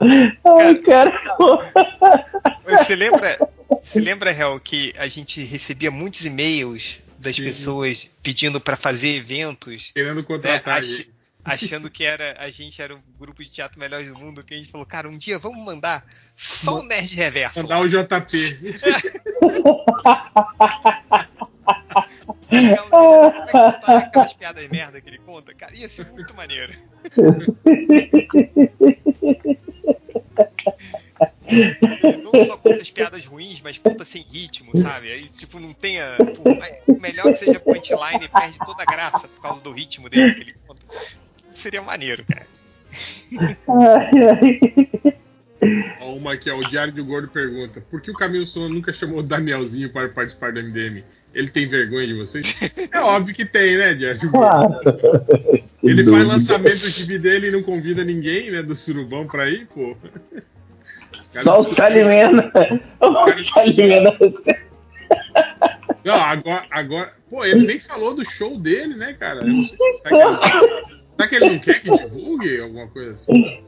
Ai, 0.00 0.74
cara. 0.76 1.12
Você 2.66 2.94
lembra, 2.94 3.38
você 3.82 3.98
lembra, 4.00 4.30
Hel, 4.32 4.60
que 4.60 4.92
a 4.98 5.06
gente 5.08 5.42
recebia 5.42 5.90
muitos 5.90 6.24
e-mails 6.24 7.02
das 7.18 7.34
Sim. 7.36 7.44
pessoas 7.44 8.08
pedindo 8.22 8.60
pra 8.60 8.76
fazer 8.76 9.16
eventos, 9.16 9.90
Querendo 9.94 10.16
né, 10.20 10.22
contratar 10.22 10.78
ach- 10.78 11.00
ele. 11.00 11.12
achando 11.44 11.90
que 11.90 12.04
era 12.04 12.36
a 12.38 12.48
gente 12.50 12.80
era 12.80 12.94
o 12.94 13.00
grupo 13.18 13.42
de 13.42 13.50
teatro 13.50 13.80
melhor 13.80 14.02
do 14.04 14.14
mundo, 14.16 14.44
que 14.44 14.54
a 14.54 14.56
gente 14.56 14.70
falou, 14.70 14.86
cara, 14.86 15.08
um 15.08 15.18
dia 15.18 15.36
vamos 15.38 15.64
mandar 15.64 16.04
só 16.36 16.78
o 16.78 16.82
Nerd 16.84 17.14
Reverso. 17.16 17.60
Mandar 17.62 17.80
o 17.80 17.88
JP. 17.88 17.98
Aquela- 21.88 22.24
como 22.24 22.28
é 22.28 22.32
que 22.32 22.37
contar 22.48 23.48
aquelas 23.98 24.32
piadas 24.32 24.66
merda 24.68 25.00
que 25.00 25.10
ele 25.10 25.18
conta, 25.18 25.54
cara, 25.54 25.74
ia 25.76 25.88
ser 25.88 26.06
muito 26.06 26.34
maneiro. 26.34 26.72
Não 32.22 32.46
só 32.46 32.56
conta 32.56 32.82
as 32.82 32.90
piadas 32.90 33.24
ruins, 33.26 33.60
mas 33.62 33.78
conta 33.78 34.04
sem 34.04 34.22
ritmo, 34.22 34.76
sabe? 34.76 35.10
Aí, 35.10 35.24
tipo, 35.28 35.58
não 35.58 35.72
tenha. 35.72 36.16
Por 36.36 36.56
mais- 36.56 36.78
por 36.80 37.00
melhor 37.00 37.24
que 37.32 37.36
seja 37.36 37.58
punchline, 37.60 38.28
perde 38.28 38.58
toda 38.58 38.82
a 38.82 38.86
graça 38.86 39.28
por 39.28 39.40
causa 39.42 39.62
do 39.62 39.72
ritmo 39.72 40.08
dele 40.08 40.34
que 40.34 40.40
ele 40.42 40.54
conta. 40.66 40.86
Seria 41.50 41.82
maneiro, 41.82 42.24
cara. 42.24 42.46
Ai, 43.38 43.56
ai. 44.42 44.60
Ó, 46.00 46.12
Uma 46.14 46.34
aqui, 46.34 46.50
ó, 46.50 46.56
o 46.56 46.68
Diário 46.68 46.92
do 46.92 47.04
Gordo 47.04 47.28
pergunta: 47.28 47.80
Por 47.90 48.00
que 48.00 48.10
o 48.10 48.14
Camilo 48.14 48.46
Sono 48.46 48.68
nunca 48.68 48.92
chamou 48.92 49.18
o 49.18 49.22
Danielzinho 49.22 49.92
para 49.92 50.08
participar 50.10 50.52
do 50.52 50.62
MDM? 50.62 51.02
Ele 51.34 51.48
tem 51.50 51.68
vergonha 51.68 52.06
de 52.06 52.14
vocês? 52.14 52.58
É 52.92 53.00
óbvio 53.00 53.34
que 53.34 53.44
tem, 53.44 53.76
né, 53.76 53.94
Diário? 53.94 54.30
Claro. 54.30 54.74
Ele 55.82 56.04
Sem 56.04 56.12
faz 56.12 56.26
lançamento 56.26 56.80
do 56.80 56.88
gibi 56.88 57.18
dele 57.18 57.48
e 57.48 57.50
não 57.52 57.62
convida 57.62 58.04
ninguém, 58.04 58.50
né, 58.50 58.62
do 58.62 58.74
Surubão 58.76 59.26
pra 59.26 59.48
ir, 59.48 59.66
pô. 59.66 59.96
Os 61.20 61.28
caras 61.28 61.44
Só 61.44 61.60
o 61.60 61.76
Calimena. 61.76 62.50
O 63.00 63.52
Calimena. 63.54 64.12
Não, 66.04 66.14
agora, 66.14 66.66
agora. 66.70 67.12
Pô, 67.30 67.44
ele 67.44 67.66
nem 67.66 67.78
falou 67.78 68.14
do 68.14 68.24
show 68.24 68.58
dele, 68.58 68.96
né, 68.96 69.12
cara? 69.12 69.40
Eu 69.40 69.48
não 69.48 69.64
sei 69.64 69.76
será, 70.02 70.08
que 70.08 70.56
ele, 70.56 70.86
será 71.16 71.28
que 71.28 71.34
ele 71.36 71.50
não 71.50 71.58
quer 71.60 71.82
que 71.82 71.98
divulgue 71.98 72.60
alguma 72.60 72.88
coisa 72.88 73.12
assim? 73.12 73.60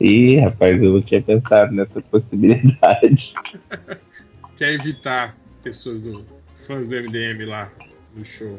Ih, 0.00 0.36
rapaz, 0.36 0.82
eu 0.82 0.92
não 0.94 1.02
tinha 1.02 1.22
pensado 1.22 1.72
nessa 1.72 2.00
possibilidade. 2.02 3.32
Quer 4.56 4.74
evitar 4.74 5.36
pessoas 5.62 5.98
do. 6.00 6.24
fãs 6.66 6.86
do 6.86 6.94
MDM 6.94 7.44
lá 7.46 7.70
no 8.14 8.24
show. 8.24 8.58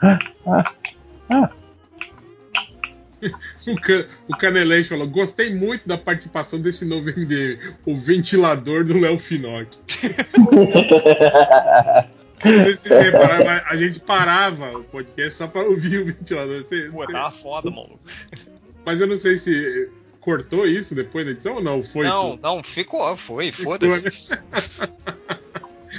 Ah, 0.00 0.18
ah. 1.30 1.50
O, 3.66 3.74
Can, 3.80 4.06
o 4.28 4.36
Canelete 4.36 4.88
falou: 4.88 5.08
gostei 5.08 5.52
muito 5.54 5.88
da 5.88 5.98
participação 5.98 6.60
desse 6.60 6.84
novo 6.84 7.06
MDM, 7.10 7.74
o 7.84 7.96
ventilador 7.96 8.84
do 8.84 8.96
Léo 8.98 9.18
Finock. 9.18 9.76
Se 12.76 12.88
repararam, 12.88 13.66
a 13.68 13.76
gente 13.76 13.98
parava 13.98 14.78
o 14.78 14.84
podcast 14.84 15.36
só 15.38 15.48
pra 15.48 15.62
ouvir 15.62 15.98
o 15.98 16.04
ventilador. 16.06 16.62
Você- 16.62 16.88
Pô, 16.90 17.04
tava 17.06 17.32
foda, 17.32 17.68
maluco. 17.68 17.98
Mas 18.86 19.00
eu 19.00 19.08
não 19.08 19.18
sei 19.18 19.36
se 19.36 19.90
cortou 20.28 20.66
isso 20.66 20.94
depois 20.94 21.24
da 21.24 21.32
edição 21.32 21.54
ou 21.54 21.62
não. 21.62 21.82
Foi. 21.82 22.06
Não, 22.06 22.36
não, 22.36 22.62
ficou, 22.62 23.16
foi, 23.16 23.50
foda-se. 23.50 24.32
né? 24.32 24.42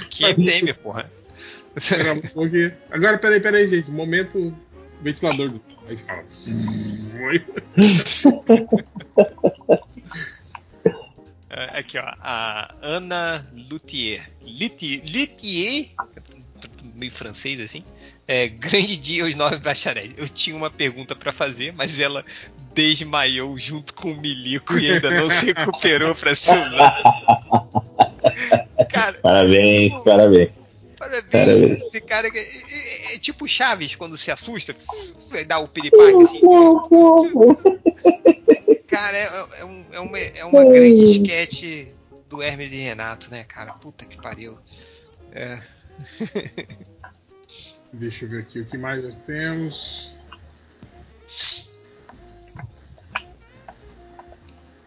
Que 0.08 0.24
MDM, 0.34 0.72
porra. 0.80 1.10
Agora, 2.90 3.18
peraí, 3.18 3.40
peraí, 3.40 3.68
gente. 3.68 3.90
Momento 3.90 4.56
ventilador 5.02 5.50
do. 5.50 5.60
Aí 5.88 5.96
fala. 5.96 6.24
É, 11.52 11.80
Aqui, 11.80 11.98
ó, 11.98 12.04
a 12.20 12.72
Ana 12.80 13.44
Luthier. 13.68 14.30
Luthier, 14.40 15.02
Luthier 15.12 15.88
meio 17.00 17.10
francês 17.12 17.58
assim. 17.60 17.82
É, 18.28 18.46
grande 18.60 18.96
dia 18.96 19.24
aos 19.24 19.34
nove 19.34 19.56
bacharéis. 19.56 20.12
Eu 20.16 20.28
tinha 20.28 20.54
uma 20.54 20.70
pergunta 20.70 21.16
pra 21.16 21.32
fazer, 21.32 21.72
mas 21.72 21.98
ela 21.98 22.24
desmaiou 22.74 23.56
junto 23.58 23.92
com 23.94 24.12
o 24.12 24.20
Milico 24.20 24.78
e 24.78 24.90
ainda 24.92 25.10
não 25.10 25.28
se 25.30 25.46
recuperou 25.46 26.14
pra 26.14 26.34
celular. 26.36 27.02
Cara, 28.92 29.18
Parabéns, 29.20 29.92
parabéns. 30.04 30.50
parabéns. 30.98 31.24
Parabéns. 31.30 31.82
Esse 31.84 32.00
cara 32.02 32.28
é, 32.28 32.30
é- 32.38 33.14
é 33.14 33.18
tipo 33.18 33.46
Chaves 33.48 33.94
quando 33.96 34.16
se 34.16 34.30
assusta, 34.30 34.74
dá 35.46 35.58
o 35.58 35.66
piripaque 35.68 36.22
assim. 36.22 36.40
Cara, 38.88 39.16
é, 39.16 39.46
é 39.60 39.64
um- 39.64 39.84
é 39.92 40.00
uma, 40.00 40.18
é 40.18 40.44
uma 40.44 40.64
grande 40.64 41.02
esquete 41.04 41.94
do 42.28 42.42
Hermes 42.42 42.72
e 42.72 42.76
Renato, 42.76 43.30
né, 43.30 43.44
cara? 43.44 43.72
Puta 43.74 44.04
que 44.04 44.16
pariu. 44.20 44.58
É. 45.32 45.58
Deixa 47.92 48.24
eu 48.24 48.28
ver 48.28 48.40
aqui 48.40 48.60
o 48.60 48.64
que 48.64 48.78
mais 48.78 49.02
nós 49.02 49.16
temos. 49.18 50.10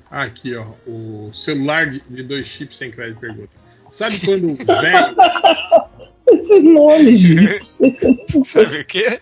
Ah, 0.10 0.24
Aqui, 0.24 0.56
ó. 0.56 0.68
O 0.88 1.32
celular 1.34 1.90
de, 1.90 2.24
dois 2.24 2.48
chips 2.48 2.78
sem 2.78 2.92
crédito 2.92 3.20
pergunta. 3.20 3.50
Sabe 3.90 4.20
quando 4.20 4.52
o 4.52 4.56
velho. 4.82 5.16
Esse 6.28 6.60
nome, 6.60 7.18
gente. 7.18 8.46
Sabe 8.46 8.80
o 8.80 8.86
quê? 8.86 9.20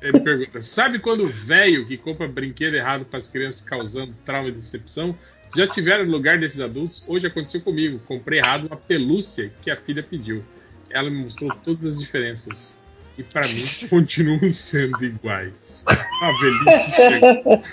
Ele 0.00 0.20
pergunta: 0.20 0.62
Sabe 0.62 0.98
quando 0.98 1.24
o 1.24 1.28
velho 1.28 1.86
que 1.86 1.96
compra 1.96 2.28
brinquedo 2.28 2.74
errado 2.74 3.04
para 3.04 3.18
as 3.18 3.28
crianças 3.28 3.60
causando 3.62 4.14
trauma 4.24 4.48
e 4.48 4.52
decepção? 4.52 5.16
Já 5.56 5.66
tiveram 5.68 6.04
no 6.04 6.12
lugar 6.12 6.38
desses 6.38 6.60
adultos? 6.60 7.02
Hoje 7.06 7.26
aconteceu 7.26 7.60
comigo. 7.60 7.98
Comprei 8.00 8.38
errado 8.38 8.66
uma 8.66 8.76
pelúcia 8.76 9.52
que 9.62 9.70
a 9.70 9.76
filha 9.76 10.02
pediu. 10.02 10.44
Ela 10.90 11.10
me 11.10 11.24
mostrou 11.24 11.50
todas 11.62 11.94
as 11.94 11.98
diferenças. 11.98 12.78
E 13.16 13.22
para 13.22 13.42
mim 13.46 13.64
continuam 13.88 14.52
sendo 14.52 15.04
iguais. 15.04 15.82
A 15.86 16.32
velhice 16.40 16.90
chegou. 16.96 17.64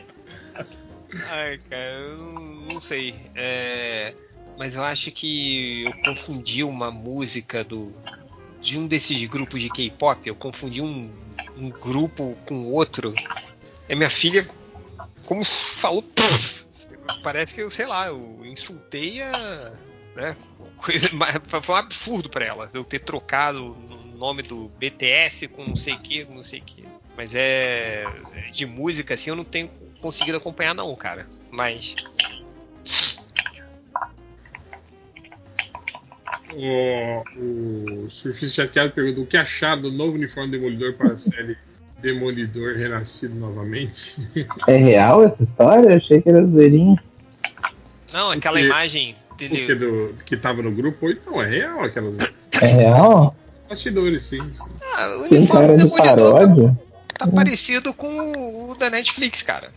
Ai, 1.28 1.58
cara, 1.68 1.92
eu 1.92 2.16
não, 2.68 2.80
sei. 2.80 3.14
É, 3.34 4.14
mas 4.56 4.76
eu 4.76 4.82
acho 4.82 5.10
que 5.10 5.84
eu 5.84 5.92
confundi 6.04 6.62
uma 6.62 6.90
música 6.90 7.64
do 7.64 7.92
de 8.60 8.78
um 8.78 8.86
desses 8.86 9.24
grupos 9.24 9.60
de 9.60 9.70
K-pop. 9.70 10.26
Eu 10.26 10.34
confundi 10.34 10.80
um, 10.80 11.10
um 11.56 11.70
grupo 11.70 12.36
com 12.46 12.66
outro. 12.66 13.14
É 13.88 13.94
minha 13.94 14.10
filha, 14.10 14.46
como 15.24 15.44
falou, 15.44 16.04
parece 17.22 17.54
que 17.54 17.62
eu, 17.62 17.70
sei 17.70 17.86
lá, 17.86 18.08
eu 18.08 18.40
insultei 18.44 19.22
a. 19.22 19.72
Né, 20.16 20.36
coisa, 20.76 21.08
foi 21.62 21.74
um 21.74 21.78
absurdo 21.78 22.28
pra 22.28 22.44
ela 22.44 22.68
eu 22.74 22.84
ter 22.84 22.98
trocado 23.00 23.72
o 23.72 24.18
nome 24.18 24.42
do 24.42 24.68
BTS 24.78 25.48
com 25.48 25.64
não 25.64 25.76
sei 25.76 25.94
o 25.94 26.00
que, 26.00 26.24
não 26.24 26.42
sei 26.42 26.60
o 26.60 26.62
que. 26.62 26.84
Mas 27.16 27.34
é. 27.34 28.06
De 28.52 28.66
música, 28.66 29.14
assim, 29.14 29.30
eu 29.30 29.36
não 29.36 29.44
tenho 29.44 29.68
conseguido 30.00 30.38
acompanhar, 30.38 30.74
não, 30.74 30.94
cara. 30.94 31.26
Mas. 31.50 31.94
O, 36.52 38.04
o 38.06 38.10
surfista 38.10 38.62
chateado 38.62 38.92
pergunta 38.92 39.20
o 39.20 39.26
que 39.26 39.36
achar 39.36 39.76
do 39.76 39.92
novo 39.92 40.14
uniforme 40.14 40.50
Demolidor 40.50 40.94
para 40.94 41.12
a 41.12 41.16
série 41.16 41.56
Demolidor 42.00 42.74
Renascido 42.76 43.34
novamente. 43.34 44.16
É 44.66 44.76
real 44.76 45.24
essa 45.24 45.42
história? 45.42 45.90
Eu 45.90 45.96
achei 45.96 46.20
que 46.20 46.28
era 46.28 46.44
zoeirinha. 46.44 47.02
Não, 48.12 48.30
aquela 48.32 48.58
Porque- 48.58 48.66
imagem 48.66 49.16
Porque 49.48 49.74
dele. 49.74 49.86
do, 49.86 50.14
que 50.24 50.36
tava 50.36 50.62
no 50.62 50.70
grupo, 50.72 51.06
ou 51.06 51.12
então 51.12 51.42
é 51.42 51.48
real 51.48 51.82
aquelas 51.82 52.16
É 52.60 52.66
real? 52.66 53.34
bastidores, 53.68 54.24
sim. 54.26 54.38
sim. 54.38 54.64
Ah, 54.96 55.22
o 55.24 55.28
Tem 55.28 55.46
cara 55.46 55.76
do 55.76 55.88
de 55.88 55.96
paródia? 55.96 56.76
tá, 57.16 57.26
tá 57.26 57.32
parecido 57.32 57.94
com 57.94 58.08
o 58.70 58.74
da 58.76 58.90
Netflix, 58.90 59.42
cara. 59.42 59.68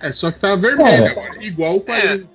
É 0.00 0.12
só 0.12 0.30
que 0.30 0.38
tava 0.40 0.56
vermelho 0.56 1.04
É. 1.04 1.08
agora, 1.10 1.30
igual 1.40 1.76
o 1.76 1.80
quadrinho. 1.80 2.28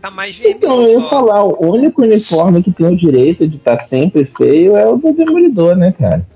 Tá 0.00 0.10
mais 0.10 0.34
vermelho. 0.36 0.56
Então, 0.56 0.82
eu 0.82 0.88
ia 0.90 1.00
só. 1.00 1.08
falar, 1.10 1.44
o 1.44 1.72
único 1.72 2.02
uniforme 2.02 2.62
que 2.62 2.72
tem 2.72 2.86
o 2.86 2.96
direito 2.96 3.46
de 3.46 3.56
estar 3.56 3.86
sempre 3.88 4.24
feio 4.36 4.76
é 4.76 4.86
o 4.88 4.96
do 4.96 5.12
Demolidor, 5.12 5.76
né, 5.76 5.92
cara? 5.98 6.26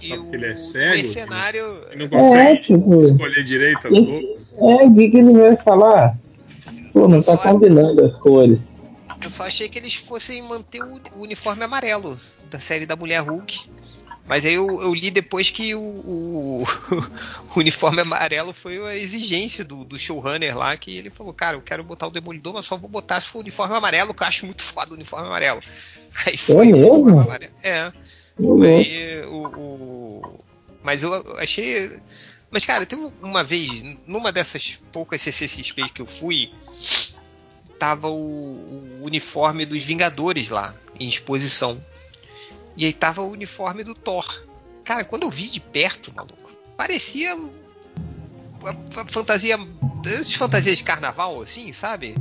E 0.00 0.08
Só 0.08 0.14
o, 0.14 0.18
porque 0.22 0.36
ele 0.36 0.46
é 0.46 0.56
cego, 0.56 0.92
o 0.92 0.96
mercenário. 0.96 1.64
Não 1.96 2.08
consegue 2.08 2.38
É, 2.50 2.56
tipo- 2.56 3.00
escolher 3.00 3.44
direito 3.44 3.88
as 3.88 3.92
roupas. 3.98 4.56
É, 4.58 4.84
o 4.84 4.94
que, 4.94 5.10
que 5.10 5.16
ele 5.16 5.32
vai 5.32 5.56
falar? 5.64 6.16
Pô, 6.96 7.06
não 7.06 7.20
tá 7.22 7.32
Só- 7.32 7.38
combinando 7.38 8.04
as 8.06 8.16
cores. 8.20 8.58
Eu 9.22 9.28
só 9.28 9.44
achei 9.46 9.68
que 9.68 9.78
eles 9.78 9.94
fossem 9.94 10.40
manter 10.40 10.82
o, 10.82 11.00
o 11.14 11.20
uniforme 11.22 11.62
amarelo 11.62 12.18
da 12.50 12.58
série 12.58 12.86
da 12.86 12.96
Mulher 12.96 13.20
Hulk. 13.20 13.68
Mas 14.26 14.44
aí 14.46 14.54
eu, 14.54 14.80
eu 14.82 14.94
li 14.94 15.10
depois 15.10 15.50
que 15.50 15.74
o, 15.74 15.80
o- 15.80 16.64
o 17.54 17.60
uniforme 17.60 18.00
amarelo 18.00 18.54
foi 18.54 18.78
a 18.86 18.96
exigência 18.96 19.62
do, 19.62 19.84
do 19.84 19.98
showrunner 19.98 20.56
lá, 20.56 20.74
que 20.76 20.96
ele 20.96 21.10
falou, 21.10 21.32
cara, 21.34 21.56
eu 21.56 21.60
quero 21.60 21.84
botar 21.84 22.06
o 22.06 22.10
Demolidor, 22.10 22.54
mas 22.54 22.64
só 22.64 22.76
vou 22.78 22.88
botar 22.88 23.20
se 23.20 23.28
for 23.28 23.38
o 23.38 23.42
uniforme 23.42 23.74
amarelo, 23.76 24.14
que 24.14 24.22
eu 24.22 24.26
acho 24.26 24.46
muito 24.46 24.62
foda 24.62 24.90
o 24.90 24.94
uniforme 24.94 25.26
amarelo. 25.26 25.60
Aí 26.26 26.36
foi 26.38 26.54
o 26.56 26.58
mesmo? 26.72 26.92
uniforme 26.94 27.20
amarelo. 27.20 27.52
É. 27.62 27.92
Uhum. 28.38 28.62
Aí, 28.64 29.22
o, 29.26 29.36
o- 29.36 30.44
Mas 30.82 31.02
eu 31.02 31.12
achei. 31.38 31.90
Mas, 32.50 32.64
cara, 32.64 32.86
teve 32.86 33.12
uma 33.22 33.42
vez, 33.42 33.82
numa 34.06 34.30
dessas 34.30 34.78
poucas 34.92 35.20
CCXP 35.20 35.88
que 35.90 36.00
eu 36.00 36.06
fui, 36.06 36.52
tava 37.78 38.08
o, 38.08 39.00
o 39.00 39.04
uniforme 39.04 39.66
dos 39.66 39.82
Vingadores 39.82 40.50
lá, 40.50 40.74
em 40.98 41.08
exposição. 41.08 41.84
E 42.76 42.84
aí 42.84 42.92
tava 42.92 43.22
o 43.22 43.30
uniforme 43.30 43.82
do 43.82 43.94
Thor. 43.94 44.44
Cara, 44.84 45.04
quando 45.04 45.24
eu 45.24 45.30
vi 45.30 45.48
de 45.48 45.60
perto, 45.60 46.14
maluco, 46.14 46.52
parecia 46.76 47.36
fantasia. 49.10 49.58
Essas 50.04 50.32
fantasias 50.32 50.78
de 50.78 50.84
carnaval, 50.84 51.42
assim, 51.42 51.72
sabe? 51.72 52.14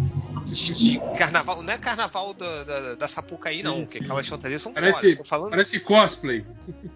De, 0.44 1.00
carnaval. 1.18 1.62
Não 1.64 1.74
é 1.74 1.78
carnaval 1.78 2.34
da, 2.34 2.64
da, 2.64 2.96
da 2.96 3.08
Sapucaí, 3.08 3.64
não, 3.64 3.82
porque 3.84 3.98
aquelas 4.00 4.28
fantasias 4.28 4.62
são 4.62 4.74
Parece, 4.74 5.16
foda. 5.24 5.50
Parece 5.50 5.80
cosplay. 5.80 6.46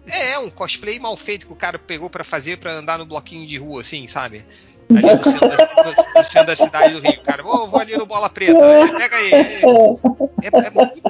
É, 0.06 0.38
um 0.38 0.50
cosplay 0.50 0.98
mal 0.98 1.16
feito 1.16 1.46
que 1.46 1.52
o 1.52 1.56
cara 1.56 1.78
pegou 1.78 2.08
pra 2.10 2.22
fazer 2.24 2.58
pra 2.58 2.72
andar 2.72 2.98
no 2.98 3.06
bloquinho 3.06 3.46
de 3.46 3.56
rua, 3.56 3.80
assim, 3.80 4.06
sabe? 4.06 4.44
Ali 4.90 5.02
no 5.14 5.22
centro 5.22 5.48
da, 5.48 5.84
no- 6.16 6.22
centro 6.24 6.46
da 6.46 6.56
cidade 6.56 6.94
do 6.94 7.00
Rio. 7.00 7.22
Cara, 7.22 7.42
vou, 7.42 7.68
vou 7.68 7.80
ali 7.80 7.96
no 7.96 8.06
Bola 8.06 8.28
Preta. 8.28 8.58
É, 8.58 8.86
Pega 8.88 9.16
aí. 9.16 9.32
É, 9.32 9.60
é- 9.62 10.66
é 10.66 10.70
muito. 10.70 11.00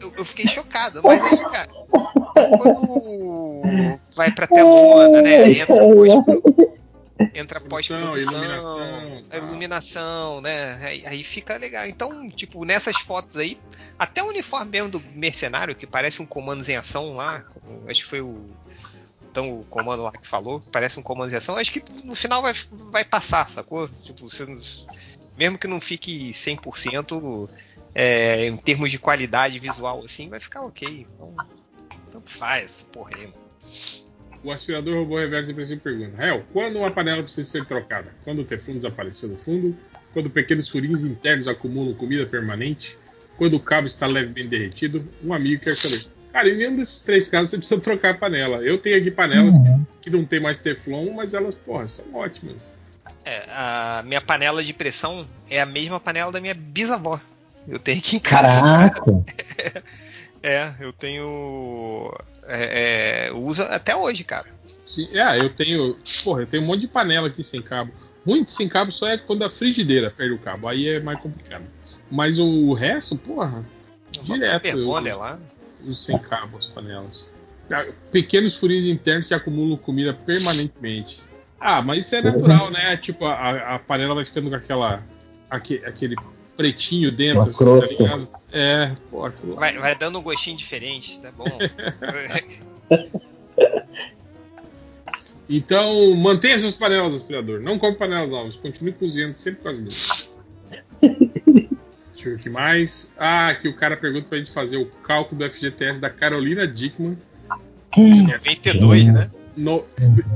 Eu, 0.00 0.12
eu 0.18 0.24
fiquei 0.24 0.46
chocado, 0.46 1.00
mas 1.02 1.20
aí, 1.22 1.38
cara, 1.46 1.68
quando 2.58 3.98
vai 4.14 4.30
pra 4.30 4.46
telona, 4.46 5.22
né? 5.22 5.50
Entra 5.52 5.76
pós 5.78 6.66
entra 7.34 7.60
pós-produção, 7.60 8.18
iluminação, 8.18 9.24
a 9.30 9.36
iluminação, 9.36 10.40
né? 10.40 10.78
Aí, 10.82 11.06
aí 11.06 11.24
fica 11.24 11.56
legal. 11.56 11.86
Então, 11.86 12.28
tipo, 12.30 12.64
nessas 12.64 12.96
fotos 12.98 13.36
aí, 13.36 13.58
até 13.98 14.22
o 14.22 14.28
uniforme 14.28 14.70
mesmo 14.70 14.90
do 14.90 15.00
mercenário, 15.14 15.74
que 15.74 15.86
parece 15.86 16.20
um 16.20 16.26
comandos 16.26 16.68
em 16.68 16.76
ação 16.76 17.16
lá, 17.16 17.44
acho 17.88 18.02
que 18.02 18.08
foi 18.08 18.20
o. 18.20 18.44
Então, 19.30 19.60
o 19.60 19.64
comando 19.64 20.02
lá 20.02 20.12
que 20.12 20.26
falou, 20.26 20.62
parece 20.72 20.98
um 20.98 21.02
comando 21.02 21.32
em 21.32 21.36
ação, 21.36 21.56
acho 21.56 21.72
que 21.72 21.82
no 22.04 22.14
final 22.14 22.40
vai, 22.40 22.54
vai 22.90 23.04
passar, 23.04 23.48
sacou? 23.48 23.86
Tipo, 23.88 24.28
você, 24.28 24.46
mesmo 25.36 25.58
que 25.58 25.66
não 25.66 25.80
fique 25.80 26.30
100%, 26.30 27.48
é, 27.94 28.46
em 28.46 28.56
termos 28.56 28.90
de 28.90 28.98
qualidade 28.98 29.58
visual, 29.58 30.02
assim, 30.04 30.28
vai 30.28 30.40
ficar 30.40 30.62
ok. 30.62 31.06
Então, 31.12 31.34
tanto 32.10 32.30
faz, 32.30 32.86
porra 32.90 33.10
aí, 33.14 33.26
mano. 33.26 33.46
O 34.44 34.52
aspirador 34.52 34.94
robô 34.98 35.18
reverso 35.18 35.48
depressivo 35.48 35.80
pergunta: 35.80 36.22
Hel, 36.24 36.44
quando 36.52 36.78
uma 36.78 36.90
panela 36.90 37.22
precisa 37.22 37.48
ser 37.48 37.64
trocada? 37.66 38.12
Quando 38.24 38.40
o 38.40 38.44
teflon 38.44 38.74
desapareceu 38.74 39.28
do 39.30 39.36
fundo? 39.38 39.76
Quando 40.12 40.30
pequenos 40.30 40.68
furinhos 40.68 41.04
internos 41.04 41.46
acumulam 41.48 41.94
comida 41.94 42.24
permanente? 42.26 42.96
Quando 43.36 43.54
o 43.54 43.60
cabo 43.60 43.86
está 43.86 44.06
levemente 44.06 44.48
derretido? 44.48 45.06
Um 45.22 45.32
amigo 45.34 45.62
quer 45.62 45.76
saber. 45.76 46.06
Cara, 46.32 46.48
em 46.48 46.56
nenhum 46.56 46.76
desses 46.76 47.02
três 47.02 47.28
casos 47.28 47.50
você 47.50 47.58
precisa 47.58 47.80
trocar 47.80 48.10
a 48.10 48.14
panela. 48.14 48.58
Eu 48.58 48.78
tenho 48.78 48.96
aqui 48.96 49.10
panelas 49.10 49.54
Uhum. 49.54 49.84
que, 50.00 50.10
que 50.10 50.16
não 50.16 50.24
tem 50.24 50.40
mais 50.40 50.58
teflon, 50.58 51.12
mas 51.12 51.34
elas, 51.34 51.54
porra, 51.54 51.88
são 51.88 52.14
ótimas. 52.14 52.70
É, 53.24 53.44
a 53.50 54.02
minha 54.06 54.20
panela 54.20 54.62
de 54.62 54.72
pressão 54.72 55.26
é 55.50 55.60
a 55.60 55.66
mesma 55.66 55.98
panela 55.98 56.30
da 56.30 56.40
minha 56.40 56.54
bisavó. 56.54 57.20
Eu 57.66 57.78
tenho 57.78 57.98
aqui 57.98 58.16
em 58.16 58.20
casa. 58.20 58.62
Caraca! 58.62 59.02
É, 60.42 60.72
eu 60.78 60.92
tenho. 60.92 62.14
É, 62.48 63.26
é, 63.28 63.32
uso 63.32 63.62
até 63.62 63.94
hoje, 63.96 64.24
cara. 64.24 64.46
Sim, 64.86 65.08
é, 65.12 65.38
eu 65.40 65.50
tenho. 65.54 65.96
Porra, 66.24 66.42
eu 66.42 66.46
tenho 66.46 66.62
um 66.62 66.66
monte 66.66 66.80
de 66.82 66.88
panela 66.88 67.28
aqui 67.28 67.42
sem 67.44 67.60
cabo. 67.62 67.92
Muito 68.24 68.52
sem 68.52 68.68
cabo 68.68 68.90
só 68.92 69.08
é 69.08 69.18
quando 69.18 69.44
a 69.44 69.50
frigideira 69.50 70.10
perde 70.10 70.34
o 70.34 70.38
cabo. 70.38 70.68
Aí 70.68 70.88
é 70.88 71.00
mais 71.00 71.20
complicado. 71.20 71.64
Mas 72.10 72.38
o 72.38 72.72
resto, 72.72 73.16
porra, 73.16 73.64
direto. 74.22 74.52
Super 74.66 74.76
eu- 74.78 74.86
Bonder 74.86 75.16
lá. 75.16 75.40
uso 75.84 75.94
sem 76.02 76.18
cabo 76.18 76.56
as 76.58 76.66
panelas. 76.66 77.24
Ah, 77.70 77.84
Pequenos 78.12 78.54
furinhos 78.56 78.86
internos 78.86 79.26
que 79.26 79.34
acumulam 79.34 79.76
comida 79.76 80.14
permanentemente. 80.14 81.20
Ah, 81.60 81.82
mas 81.82 82.06
isso 82.06 82.14
é 82.14 82.22
natural, 82.22 82.70
né? 82.70 82.96
Tipo, 82.96 83.26
a, 83.26 83.74
a 83.74 83.78
panela 83.78 84.14
vai 84.14 84.24
ficando 84.24 84.48
com 84.50 84.56
aquela. 84.56 85.02
aque- 85.50 85.82
aquele 85.84 86.14
pretinho 86.56 87.12
dentro, 87.12 87.42
assim, 87.42 87.64
tá 87.80 87.86
ligado? 87.86 88.28
É, 88.52 88.94
aquilo. 89.24 89.56
Vai, 89.56 89.76
vai 89.76 89.94
dando 89.96 90.18
um 90.18 90.22
gostinho 90.22 90.56
diferente, 90.56 91.20
tá 91.20 91.30
bom. 91.32 91.46
Então, 95.48 96.14
mantenha 96.16 96.58
suas 96.58 96.74
panelas, 96.74 97.14
aspirador. 97.14 97.60
Não 97.60 97.78
come 97.78 97.96
panelas 97.96 98.30
novas. 98.30 98.56
Continue 98.56 98.92
cozinhando 98.92 99.38
sempre 99.38 99.62
com 99.62 99.68
as 99.68 99.78
mesmas. 99.78 100.30
Deixa 101.00 102.28
eu 102.28 102.32
ver 102.32 102.34
o 102.34 102.38
que 102.38 102.50
mais. 102.50 103.12
Ah, 103.16 103.50
aqui 103.50 103.68
o 103.68 103.76
cara 103.76 103.96
pergunta 103.96 104.26
pra 104.28 104.38
gente 104.38 104.50
fazer 104.50 104.76
o 104.76 104.86
cálculo 104.86 105.38
do 105.38 105.50
FGTS 105.50 106.00
da 106.00 106.10
Carolina 106.10 106.66
Dickman. 106.66 107.16
92, 107.96 109.06
né? 109.12 109.30
No, 109.56 109.84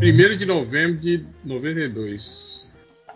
1 0.01 0.39
de 0.39 0.47
novembro 0.47 0.97
de 0.99 1.27
92. 1.45 2.67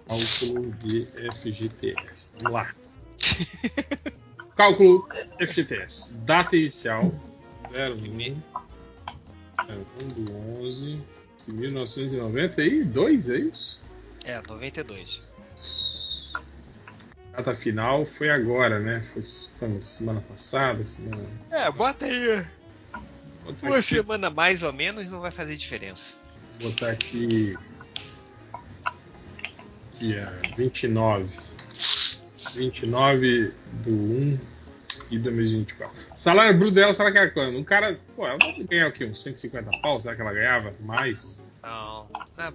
Cálculo 0.07 0.74
de 0.83 1.07
FGTS. 1.41 2.31
Vamos 2.39 2.52
lá. 2.52 2.74
Cálculo 4.56 5.08
FGTS. 5.38 6.14
Data 6.24 6.56
inicial 6.56 7.12
01 7.70 8.42
01 9.68 10.08
do 10.08 10.32
11 10.62 11.00
de 11.48 11.54
1992, 11.54 13.30
é 13.30 13.36
isso? 13.36 13.80
É, 14.26 14.40
92. 14.48 15.22
Data 17.36 17.54
final 17.56 18.06
foi 18.06 18.30
agora, 18.30 18.78
né? 18.78 19.04
Foi 19.12 19.22
quando? 19.58 19.82
semana 19.82 20.20
passada, 20.20 20.86
semana. 20.86 21.26
É, 21.50 21.70
bota 21.70 22.04
aí. 22.04 22.44
Vou 23.42 23.52
botar 23.52 23.66
Uma 23.66 23.76
aqui, 23.76 23.82
semana 23.82 24.30
mais 24.30 24.62
ou 24.62 24.72
menos 24.72 25.10
não 25.10 25.20
vai 25.20 25.30
fazer 25.30 25.56
diferença. 25.56 26.16
vou 26.60 26.70
botar 26.70 26.90
aqui 26.90 27.56
dia 29.98 30.32
29. 30.56 31.28
29 32.57 33.52
do 33.84 33.91
1 33.91 34.39
e 35.10 35.18
2024. 35.18 35.94
Salário 36.16 36.58
bruto 36.58 36.74
dela, 36.74 36.94
será 36.94 37.12
que 37.12 37.18
era 37.18 37.31
quando? 37.31 37.58
Um 37.58 37.65
cara, 37.65 37.99
pô, 38.16 38.26
ela 38.26 38.39
deve 38.39 38.65
ganhar 38.65 38.89
o 38.89 38.92
quê? 38.92 39.05
Uns 39.05 39.23
150 39.23 39.70
pau? 39.83 40.00
Será 40.00 40.15
que 40.15 40.23
ela 40.23 40.33
ganhava 40.33 40.73
mais? 40.81 41.41
Não. 41.62 42.07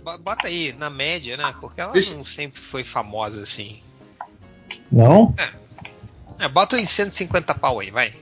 Bo- 0.04 0.18
Bota 0.20 0.48
aí, 0.48 0.74
na 0.74 0.90
média, 0.90 1.36
né? 1.38 1.54
Porque 1.60 1.82
ela 1.82 1.94
Deixa- 1.94 2.14
não 2.14 2.24
sempre 2.24 2.60
foi 2.60 2.84
famosa 2.84 3.42
assim. 3.42 3.80
Não? 4.92 5.34
É, 6.40 6.48
bota 6.48 6.80
em 6.80 6.86
150 6.86 7.54
pau 7.56 7.80
aí, 7.80 7.92
vai. 7.92 8.14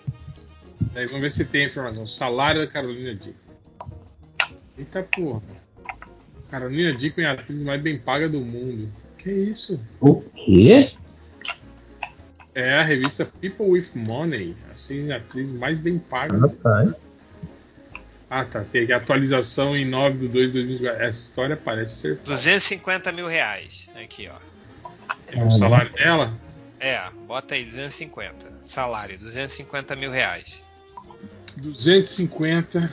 Daí 0.93 1.05
vamos 1.05 1.21
ver 1.21 1.31
se 1.31 1.45
tem 1.45 1.63
a 1.63 1.67
informação. 1.67 2.07
Salário 2.07 2.61
da 2.65 2.67
Carolina 2.71 3.13
Dickman. 3.13 3.35
Eita 4.77 5.03
porra. 5.03 5.41
Carolina 6.49 6.93
Dickman 6.93 7.25
é 7.27 7.29
a 7.29 7.33
atriz 7.33 7.61
mais 7.63 7.81
bem 7.81 7.97
paga 7.97 8.27
do 8.29 8.39
mundo. 8.41 8.89
Que 9.17 9.31
isso? 9.31 9.79
O 9.99 10.21
quê? 10.21 10.91
É 12.57 12.73
a 12.73 12.81
revista 12.81 13.23
People 13.23 13.67
with 13.67 13.89
Money. 13.93 14.55
Assim, 14.71 15.11
a 15.11 15.17
atriz 15.17 15.51
mais 15.51 15.77
bem 15.77 15.99
paga. 15.99 16.35
Ah, 18.27 18.43
tá. 18.45 18.65
Tem 18.71 18.81
aqui 18.81 18.91
a 18.93 18.97
atualização 18.97 19.77
em 19.77 19.85
9 19.85 20.17
de 20.17 20.27
2 20.27 20.47
de 20.47 20.53
2024. 20.53 21.03
Essa 21.03 21.21
história 21.21 21.55
parece 21.55 21.95
ser. 21.97 22.15
falsa. 22.15 22.31
250 22.31 23.11
mil 23.11 23.27
reais. 23.27 23.87
Aqui, 23.95 24.27
ó. 24.27 24.37
É 25.27 25.43
o 25.43 25.51
salário 25.51 25.93
dela? 25.93 26.33
É, 26.79 26.99
bota 27.27 27.53
aí 27.53 27.63
250. 27.63 28.33
Salário, 28.63 29.19
250 29.19 29.95
mil 29.95 30.09
reais. 30.09 30.63
250 31.57 32.91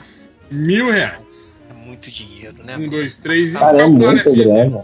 mil 0.51 0.91
reais. 0.91 1.51
É 1.71 1.73
muito 1.73 2.11
dinheiro, 2.11 2.63
né? 2.63 2.75
1, 2.77 2.79
mano? 2.81 2.91
2, 2.91 3.17
3 3.17 3.51
e 3.51 3.57
Cara, 3.57 3.81
é 3.81 3.87
muita 3.87 4.21
FGTS. 4.21 4.43
grana. 4.43 4.81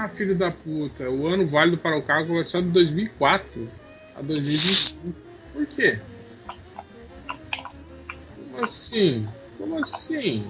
Ah, 0.00 0.08
filho 0.08 0.38
da 0.38 0.52
puta. 0.52 1.10
O 1.10 1.26
ano 1.26 1.44
válido 1.44 1.76
para 1.76 1.98
o 1.98 2.02
cálculo 2.02 2.40
é 2.40 2.44
só 2.44 2.60
de 2.60 2.68
2004 2.68 3.68
a 4.14 4.22
2025. 4.22 5.12
Por 5.52 5.66
quê? 5.66 5.98
Como 8.36 8.62
assim? 8.62 9.28
Como 9.56 9.76
assim? 9.80 10.48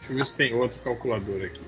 Deixa 0.00 0.12
eu 0.12 0.16
ver 0.16 0.26
se 0.26 0.36
tem 0.36 0.52
outro 0.52 0.80
calculador 0.80 1.44
aqui. 1.44 1.60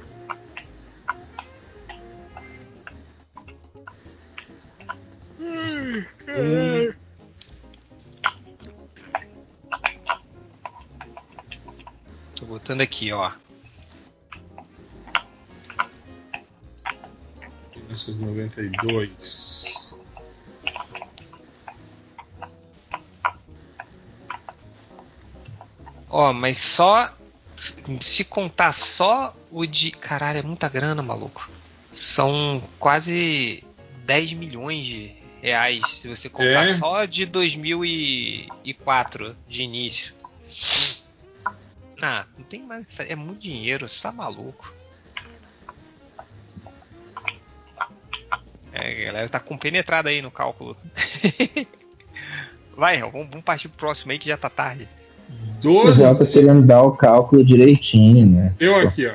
Hum, 5.39 6.93
Tô 12.35 12.47
botando 12.47 12.81
aqui, 12.81 13.13
ó. 13.13 13.31
1992. 18.09 19.63
Ó, 26.09 26.33
mas 26.33 26.59
só. 26.59 27.13
Se 27.57 28.25
contar 28.25 28.73
só 28.73 29.37
o 29.51 29.67
de. 29.67 29.91
Caralho, 29.91 30.39
é 30.39 30.43
muita 30.43 30.69
grana, 30.69 31.03
maluco. 31.03 31.51
São 31.91 32.63
quase 32.79 33.65
10 34.05 34.33
milhões 34.35 34.87
de 34.87 35.15
reais 35.41 35.83
se 35.91 36.09
você 36.09 36.29
comprar 36.29 36.69
É. 36.69 36.79
só 36.79 37.05
de 37.05 37.27
2004 37.27 39.37
de 39.49 39.63
início. 39.63 40.15
Ah, 42.01 42.27
não 42.37 42.45
tem 42.45 42.63
mais. 42.63 42.87
É 42.99 43.15
muito 43.15 43.41
dinheiro, 43.41 43.89
você 43.89 44.03
tá 44.03 44.11
maluco. 44.13 44.73
É, 48.83 49.03
a 49.03 49.05
galera 49.07 49.29
tá 49.29 49.39
compenetrada 49.39 50.11
aí 50.11 50.21
no 50.21 50.31
cálculo. 50.31 50.77
Vai, 52.77 52.99
vamos, 53.01 53.29
vamos 53.29 53.45
partir 53.45 53.69
pro 53.69 53.79
próximo 53.79 54.11
aí 54.11 54.19
que 54.19 54.29
já 54.29 54.37
tá 54.37 54.51
tarde. 54.51 54.89
O 55.65 55.93
João 55.93 55.97
tá 55.97 56.25
12. 56.25 56.33
querendo 56.33 56.63
dar 56.63 56.83
o 56.83 56.97
cálculo 56.97 57.45
direitinho, 57.45 58.27
né? 58.27 58.55
Deu 58.59 58.75
aqui, 58.77 59.07
ó. 59.07 59.15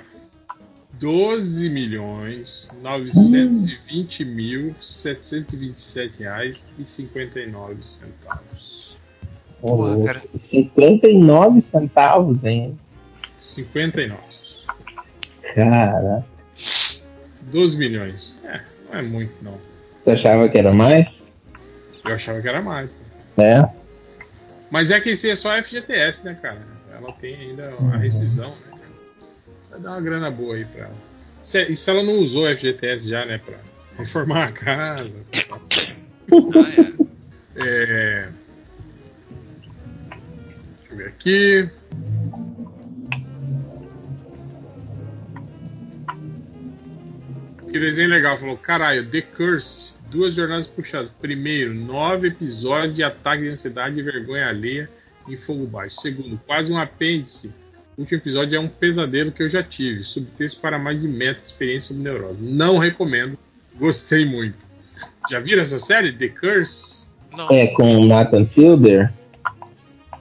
12 0.93 1.69
milhões 1.69 2.69
920 2.81 4.25
mil 4.25 4.75
727 4.81 6.19
reais 6.19 6.67
e 6.79 6.85
59 6.85 7.85
centavos. 7.85 8.97
Porra, 9.59 10.03
cara. 10.03 10.23
59 10.49 11.63
centavos, 11.71 12.43
hein? 12.43 12.79
59. 13.43 14.17
Cara, 15.53 16.25
12 17.51 17.77
milhões. 17.77 18.37
É, 18.43 18.61
não 18.89 18.99
é 18.99 19.01
muito, 19.01 19.33
não. 19.41 19.57
você 20.03 20.11
achava 20.11 20.49
que 20.49 20.57
era 20.57 20.73
mais? 20.73 21.07
Eu 22.05 22.15
achava 22.15 22.41
que 22.41 22.47
era 22.47 22.61
mais. 22.61 22.89
É. 23.37 23.67
Mas 24.69 24.91
é 24.91 24.99
que 24.99 25.09
esse 25.09 25.29
é 25.29 25.35
só 25.35 25.61
FGTS, 25.61 26.25
né, 26.25 26.37
cara? 26.41 26.61
Ela 26.95 27.11
tem 27.13 27.35
ainda 27.35 27.73
a 27.93 27.97
rescisão, 27.97 28.49
né? 28.49 28.57
cara? 28.71 28.81
Vai 29.69 29.79
dar 29.79 29.91
uma 29.91 30.01
grana 30.01 30.31
boa 30.31 30.55
aí 30.55 30.65
pra 30.65 30.85
ela. 30.85 30.95
Se, 31.43 31.63
e 31.63 31.77
se 31.77 31.89
ela 31.89 32.03
não 32.03 32.15
usou 32.19 32.47
FGTS 32.55 33.07
já, 33.07 33.25
né, 33.25 33.37
pra 33.37 33.55
reformar 33.97 34.47
a 34.47 34.51
casa? 34.51 35.11
Ah, 35.51 35.59
é. 35.75 37.07
É... 37.59 38.27
Deixa 40.77 40.91
eu 40.91 40.97
ver 40.97 41.07
aqui. 41.07 41.69
Que 47.71 47.79
desenho 47.79 48.09
legal. 48.09 48.37
Falou, 48.37 48.57
caralho, 48.57 49.07
The 49.07 49.21
Curse. 49.21 49.95
Duas 50.09 50.33
jornadas 50.33 50.67
puxadas. 50.67 51.11
Primeiro, 51.19 51.73
nove 51.73 52.29
episódios 52.29 52.95
de 52.95 53.03
ataque 53.03 53.43
de 53.43 53.49
ansiedade 53.49 53.99
e 53.99 54.01
vergonha 54.01 54.47
alheia 54.47 54.89
em 55.27 55.35
fogo 55.35 55.65
baixo. 55.65 55.99
Segundo, 55.99 56.39
quase 56.45 56.71
um 56.71 56.77
apêndice. 56.77 57.51
O 57.97 58.01
último 58.01 58.19
episódio 58.19 58.55
é 58.55 58.59
um 58.59 58.69
pesadelo 58.69 59.31
que 59.31 59.43
eu 59.43 59.49
já 59.49 59.61
tive. 59.61 60.03
Subtexto 60.03 60.61
para 60.61 60.79
mais 60.79 61.01
de 61.01 61.07
meta 61.07 61.41
experiência 61.43 61.89
sobre 61.89 62.03
neurose. 62.03 62.39
Não 62.41 62.77
recomendo. 62.77 63.37
Gostei 63.75 64.25
muito. 64.25 64.55
Já 65.29 65.39
viram 65.41 65.61
essa 65.61 65.79
série? 65.79 66.13
The 66.13 66.29
Curse? 66.29 67.07
Não, 67.37 67.49
É 67.49 67.67
com 67.67 67.97
o 67.97 68.07
Nathan 68.07 68.45
Fielder. 68.45 69.11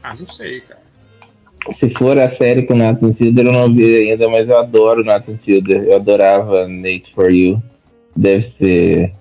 Ah, 0.02 0.14
não 0.18 0.28
sei, 0.28 0.60
cara. 0.62 0.85
Se 1.74 1.90
for 1.94 2.18
a 2.18 2.36
série 2.36 2.62
com 2.62 2.74
o 2.74 2.76
Nathan 2.76 3.12
Fielder, 3.14 3.46
eu 3.46 3.52
não 3.52 3.74
vi 3.74 4.10
ainda, 4.10 4.28
mas 4.28 4.48
eu 4.48 4.58
adoro 4.58 5.02
o 5.02 5.04
Nathan 5.04 5.36
Fielder. 5.38 5.84
Eu 5.84 5.96
adorava 5.96 6.68
Nate 6.68 7.12
for 7.14 7.32
You. 7.32 7.62
Deve 8.14 8.52
ser. 8.58 9.12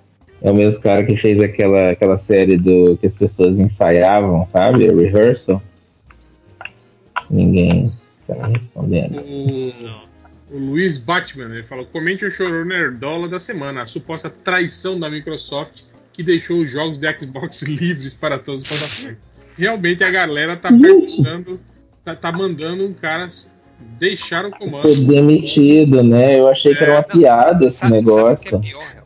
É 0.42 0.52
o 0.52 0.54
mesmo 0.54 0.80
cara 0.80 1.04
que 1.04 1.18
fez 1.18 1.42
aquela, 1.42 1.92
aquela 1.92 2.20
série 2.20 2.58
do 2.58 2.98
que 2.98 3.08
as 3.08 3.14
pessoas 3.14 3.58
ensaiavam, 3.58 4.48
sabe? 4.52 4.86
Rehearsal. 4.86 5.62
Ninguém 7.30 7.92
tá 8.28 8.36
me 8.48 8.60
respondendo. 8.60 9.22
O, 10.52 10.56
o 10.56 10.60
Luiz 10.60 10.98
Batman, 11.00 11.46
ele 11.46 11.64
falou: 11.64 11.86
comente 11.86 12.26
o 12.26 12.32
chorou 12.32 12.64
nerdola 12.64 13.28
da 13.28 13.40
semana, 13.40 13.82
a 13.82 13.88
suposta 13.88 14.30
traição 14.30 15.00
da 15.00 15.10
Microsoft 15.10 15.82
que 16.16 16.24
deixou 16.24 16.62
os 16.62 16.72
jogos 16.72 16.98
de 16.98 17.12
Xbox 17.12 17.62
livres 17.68 18.14
para 18.14 18.40
todas 18.40 18.62
as 18.62 18.68
plataformas. 18.68 19.18
Realmente 19.58 20.04
a 20.04 20.12
galera 20.12 20.56
tá 20.56 20.70
perguntando, 20.70 21.60
tá, 22.06 22.16
tá 22.16 22.32
mandando 22.32 22.86
um 22.86 22.94
cara 22.94 23.28
deixar 24.00 24.46
o 24.46 24.50
Foi 24.52 24.60
comando. 24.60 25.06
demitido, 25.08 26.02
né? 26.04 26.40
Eu 26.40 26.48
achei 26.48 26.74
que 26.76 26.82
era 26.84 26.94
uma 26.94 27.02
Não, 27.02 27.08
piada 27.08 27.66
esse 27.66 27.78
sabe, 27.78 28.06
sabe 28.06 28.10
o 28.10 28.38
que 28.38 28.48
é 28.48 28.52
negócio. 28.52 28.60
pior? 28.62 29.06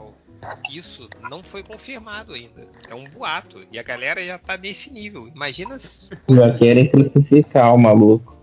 Isso 0.71 1.09
não 1.29 1.41
foi 1.43 1.63
confirmado 1.63 2.33
ainda. 2.33 2.67
É 2.87 2.93
um 2.93 3.05
boato. 3.05 3.65
E 3.71 3.79
a 3.79 3.83
galera 3.83 4.23
já 4.23 4.37
tá 4.37 4.55
nesse 4.57 4.91
nível. 4.93 5.27
Imagina 5.27 5.79
se. 5.79 6.09
Já 6.29 6.57
querem 6.57 6.87
crucificar 6.89 7.73
o 7.73 7.77
maluco. 7.77 8.37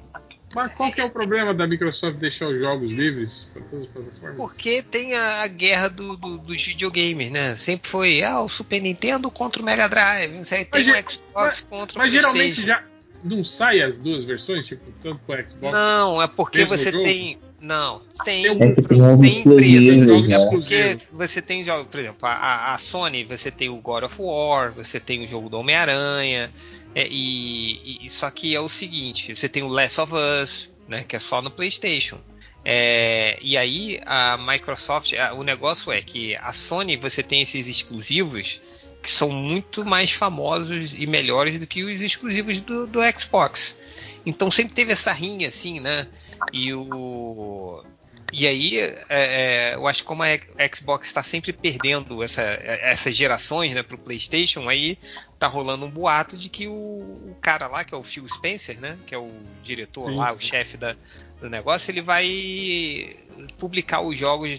Mas 0.55 0.73
qual 0.75 0.91
que 0.91 1.01
é 1.01 1.05
o 1.05 1.11
problema 1.11 1.53
da 1.53 1.67
Microsoft 1.67 2.17
deixar 2.17 2.49
os 2.49 2.59
jogos 2.59 2.99
livres 2.99 3.49
para 3.53 3.63
todas 3.63 3.87
as 3.87 3.93
plataformas? 3.93 4.37
Porque 4.37 4.83
tem 4.83 5.15
a, 5.15 5.43
a 5.43 5.47
guerra 5.49 5.89
do, 5.89 6.17
do- 6.17 6.39
dos 6.39 6.63
videogames, 6.65 7.31
né? 7.31 7.55
Sempre 7.57 7.89
foi 7.91 8.23
ah, 8.23 8.41
o 8.41 8.49
Super 8.49 8.81
Nintendo 8.81 9.31
contra 9.31 9.61
o 9.61 9.65
Mega 9.65 9.87
Drive, 9.89 10.33
não 10.33 10.45
sei, 10.45 10.65
tem 10.65 10.85
Mas 10.89 11.07
o 11.09 11.11
Xbox 11.11 11.67
contra 11.69 11.99
Mas 11.99 12.11
o 12.11 12.15
geralmente 12.15 12.63
PlayStation. 12.63 12.67
já 12.67 12.83
não 13.25 13.43
sai 13.45 13.81
as 13.83 13.99
duas 13.99 14.25
versões, 14.25 14.67
tipo, 14.67 14.85
tanto 15.03 15.21
pro 15.27 15.37
Xbox. 15.37 15.73
Não, 15.73 16.23
é 16.23 16.27
porque 16.29 16.65
você 16.65 16.91
jogo? 16.91 17.05
tem. 17.05 17.39
Não, 17.59 18.01
tem, 18.25 18.43
Tem 18.43 18.53
É 18.53 18.75
tem 18.75 18.85
tem 19.19 19.41
empresas. 19.41 20.11
É 20.11 20.21
né? 20.29 20.47
porque 20.51 20.97
você 21.13 21.41
tem 21.43 21.65
jogos, 21.65 21.87
por 21.91 21.99
exemplo, 22.01 22.19
a- 22.29 22.33
a, 22.35 22.75
a 22.75 22.79
Sony, 22.79 23.25
você 23.25 23.51
tem 23.51 23.69
o 23.71 23.77
God 23.79 24.05
of 24.05 24.15
War, 24.19 24.73
você 24.73 25.01
tem 25.01 25.25
o 25.25 25.27
jogo 25.27 25.49
do 25.49 25.59
Homem-Aranha, 25.59 26.53
é, 26.95 27.09
e, 27.11 28.05
e- 28.07 28.11
só 28.11 28.31
que 28.31 28.55
é 28.55 28.61
o 28.61 28.69
seguinte, 28.69 29.35
você 29.35 29.49
tem 29.49 29.63
o 29.63 29.69
Last 29.69 30.01
of 30.03 30.13
Us, 30.15 30.75
né, 30.87 31.03
que 31.09 31.17
é 31.17 31.19
só 31.19 31.41
no 31.41 31.51
PlayStation. 31.51 32.21
É, 32.63 33.39
e 33.41 33.57
aí 33.57 34.01
a 34.05 34.37
Microsoft, 34.37 35.15
a- 35.15 35.33
o 35.35 35.43
negócio 35.43 35.91
é 35.91 36.03
que 36.03 36.37
a 36.37 36.53
Sony 36.53 36.97
você 36.97 37.23
tem 37.23 37.41
esses 37.43 37.69
exclusivos 37.69 38.61
que 39.07 39.13
são 39.13 39.31
muito 39.31 39.85
mais 39.85 40.11
famosos 40.11 40.93
e 40.93 41.07
melhores 41.07 41.61
do 41.61 41.67
que 41.67 41.85
os 41.85 42.01
exclusivos 42.01 42.61
do, 42.61 42.89
do 42.89 42.99
Xbox. 43.17 43.81
Então 44.27 44.51
sempre 44.51 44.75
teve 44.75 44.93
essa 44.93 45.13
rinha 45.13 45.47
assim, 45.47 45.79
né? 45.79 46.09
E 46.53 46.75
o 46.75 47.85
e 48.33 48.45
aí, 48.45 48.81
é, 48.81 49.05
é, 49.09 49.75
eu 49.77 49.87
acho 49.87 50.03
que 50.03 50.09
como 50.09 50.25
a 50.25 50.27
Xbox 50.75 51.07
está 51.07 51.23
sempre 51.23 51.53
perdendo 51.53 52.25
essa, 52.25 52.43
essas 52.43 53.15
gerações 53.15 53.73
né, 53.73 53.85
para 53.85 53.95
o 53.95 53.99
PlayStation, 53.99 54.69
aí 54.69 54.99
tá 55.39 55.47
rolando 55.47 55.87
um 55.87 55.91
boato 55.91 56.37
de 56.37 56.49
que 56.49 56.67
o, 56.67 56.73
o 56.73 57.37
cara 57.41 57.69
lá, 57.69 57.85
que 57.85 57.95
é 57.95 57.97
o 57.97 58.03
Phil 58.03 58.27
Spencer, 58.27 58.81
né, 58.81 58.99
que 59.07 59.15
é 59.15 59.19
o 59.19 59.31
diretor 59.63 60.11
Sim. 60.11 60.17
lá, 60.17 60.33
o 60.33 60.41
chefe 60.41 60.77
da- 60.77 60.97
do 61.41 61.49
negócio, 61.49 61.93
ele 61.93 62.03
vai 62.03 63.17
publicar 63.59 64.01
os 64.01 64.19
jogos 64.19 64.59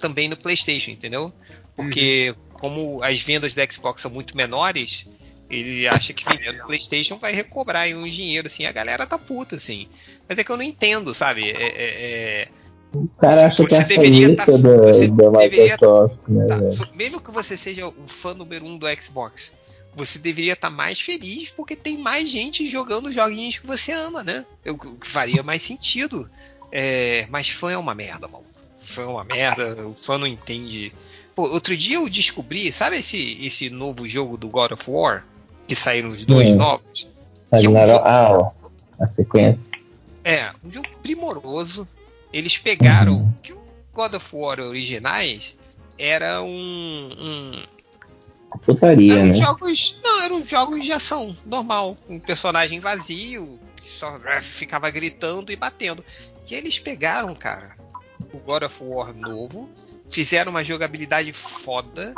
também 0.00 0.28
no 0.28 0.36
PlayStation, 0.36 0.92
entendeu? 0.92 1.32
Porque 1.74 2.36
como 2.58 3.02
as 3.02 3.20
vendas 3.20 3.54
da 3.54 3.64
Xbox 3.70 4.02
são 4.02 4.10
muito 4.10 4.36
menores, 4.36 5.06
ele 5.50 5.86
acha 5.88 6.12
que 6.12 6.24
vendendo 6.24 6.64
PlayStation 6.66 7.16
vai 7.18 7.32
recobrar 7.32 7.82
aí 7.82 7.94
um 7.94 8.08
dinheiro, 8.08 8.46
assim. 8.48 8.66
A 8.66 8.72
galera 8.72 9.06
tá 9.06 9.16
puta, 9.18 9.56
assim. 9.56 9.88
Mas 10.28 10.38
é 10.38 10.44
que 10.44 10.50
eu 10.50 10.56
não 10.56 10.62
entendo, 10.64 11.14
sabe? 11.14 11.50
É, 11.50 11.62
é- 11.62 12.42
é- 12.42 12.48
O 12.94 13.06
cara 13.20 13.46
acha 13.46 13.56
que 13.66 13.74
é 13.74 13.76
Você 13.78 13.82
a 13.82 13.86
deveria 13.86 14.34
tá- 14.36 14.44
da, 14.46 14.52
você 14.52 15.08
da 15.08 15.28
deveria- 15.30 15.72
Microsoft, 15.74 16.16
né, 16.28 16.46
tá, 16.46 16.56
velho? 16.56 16.88
mesmo 16.94 17.20
que 17.20 17.30
você 17.30 17.54
seja 17.56 17.86
o 17.86 17.94
fã 18.06 18.32
número 18.34 18.64
um 18.66 18.78
do 18.78 18.86
Xbox, 19.00 19.52
você 19.94 20.18
deveria 20.18 20.54
estar 20.54 20.70
mais 20.70 20.98
feliz 21.00 21.50
porque 21.50 21.76
tem 21.76 21.98
mais 21.98 22.28
gente 22.30 22.66
jogando 22.66 23.12
joguinhos 23.12 23.58
que 23.58 23.66
você 23.66 23.92
ama, 23.92 24.22
né? 24.24 24.44
O 24.66 24.72
o 24.72 24.96
que 24.96 25.06
faria 25.06 25.42
mais 25.42 25.62
sentido. 25.62 26.30
É, 26.72 27.26
mas 27.30 27.48
fã 27.50 27.70
é 27.72 27.76
uma 27.78 27.94
merda, 27.94 28.26
maluco. 28.28 28.48
Fã 28.80 29.02
é 29.02 29.06
uma 29.06 29.24
merda, 29.24 29.86
o 29.86 29.94
fã 29.94 30.16
não 30.18 30.26
entende. 30.26 30.92
Pô, 31.38 31.48
outro 31.50 31.76
dia 31.76 31.94
eu 31.98 32.08
descobri, 32.08 32.72
sabe 32.72 32.96
esse, 32.98 33.38
esse 33.40 33.70
novo 33.70 34.08
jogo 34.08 34.36
do 34.36 34.48
God 34.48 34.72
of 34.72 34.90
War? 34.90 35.24
Que 35.68 35.76
saíram 35.76 36.10
os 36.10 36.24
dois 36.26 36.50
Hum. 36.50 36.56
novos? 36.56 37.06
que 37.48 37.54
é 37.64 37.68
um 37.70 37.86
jogo- 37.86 38.04
Ah, 38.04 38.28
ó, 38.32 38.50
a 39.00 39.06
sequência. 39.06 39.64
É, 40.24 40.50
um 40.64 40.72
jogo 40.72 40.88
primoroso. 41.00 41.86
Eles 42.32 42.58
pegaram 42.58 43.18
Uhum. 43.18 43.32
que 43.40 43.52
o 43.52 43.60
God 43.94 44.14
of 44.14 44.34
War 44.34 44.58
originais 44.58 45.56
era 45.96 46.42
um, 46.42 46.48
um 47.16 48.58
Putaria, 48.66 49.12
eram 49.12 49.26
né? 49.26 49.32
jogos, 49.34 49.96
não, 50.02 50.22
eram 50.24 50.44
jogos 50.44 50.84
de 50.84 50.90
ação 50.90 51.36
normal, 51.46 51.96
com 52.08 52.16
um 52.16 52.20
personagem 52.20 52.80
vazio 52.80 53.60
que 53.76 53.88
só 53.88 54.18
ficava 54.42 54.90
gritando 54.90 55.52
e 55.52 55.56
batendo. 55.56 56.04
E 56.50 56.54
eles 56.56 56.80
pegaram, 56.80 57.32
cara, 57.32 57.76
o 58.32 58.38
God 58.40 58.64
of 58.64 58.82
War 58.82 59.14
novo, 59.14 59.70
fizeram 60.10 60.50
uma 60.50 60.64
jogabilidade 60.64 61.32
foda, 61.32 62.14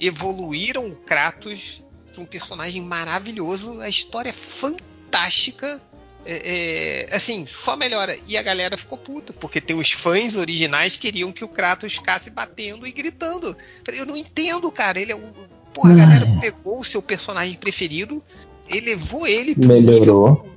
evoluíram 0.00 0.86
o 0.86 0.96
Kratos 0.96 1.82
para 2.12 2.22
um 2.22 2.26
personagem 2.26 2.82
maravilhoso, 2.82 3.80
a 3.80 3.88
história 3.88 4.30
é 4.30 4.32
fantástica. 4.32 5.80
É, 6.26 7.06
é, 7.08 7.16
assim, 7.16 7.46
só 7.46 7.74
melhora. 7.74 8.16
E 8.26 8.36
a 8.36 8.42
galera 8.42 8.76
ficou 8.76 8.98
puta, 8.98 9.32
porque 9.32 9.60
tem 9.60 9.74
os 9.74 9.92
fãs 9.92 10.36
originais 10.36 10.94
que 10.94 11.02
queriam 11.02 11.32
que 11.32 11.44
o 11.44 11.48
Kratos 11.48 11.94
ficasse 11.94 12.28
batendo 12.28 12.86
e 12.86 12.92
gritando. 12.92 13.56
Eu 13.86 14.04
não 14.04 14.16
entendo, 14.16 14.70
cara. 14.70 15.00
Ele 15.00 15.12
é 15.12 15.16
o. 15.16 15.32
Porra, 15.72 15.92
a 15.92 15.96
galera 15.96 16.26
pegou 16.40 16.80
o 16.80 16.84
seu 16.84 17.00
personagem 17.00 17.54
preferido, 17.54 18.22
elevou 18.68 19.26
ele 19.26 19.54
para 19.54 19.72
um 19.72 19.80
nível, 19.80 20.56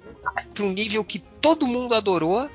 um 0.59 0.71
nível 0.71 1.03
que 1.03 1.19
todo 1.19 1.67
mundo 1.67 1.93
adorou. 1.93 2.49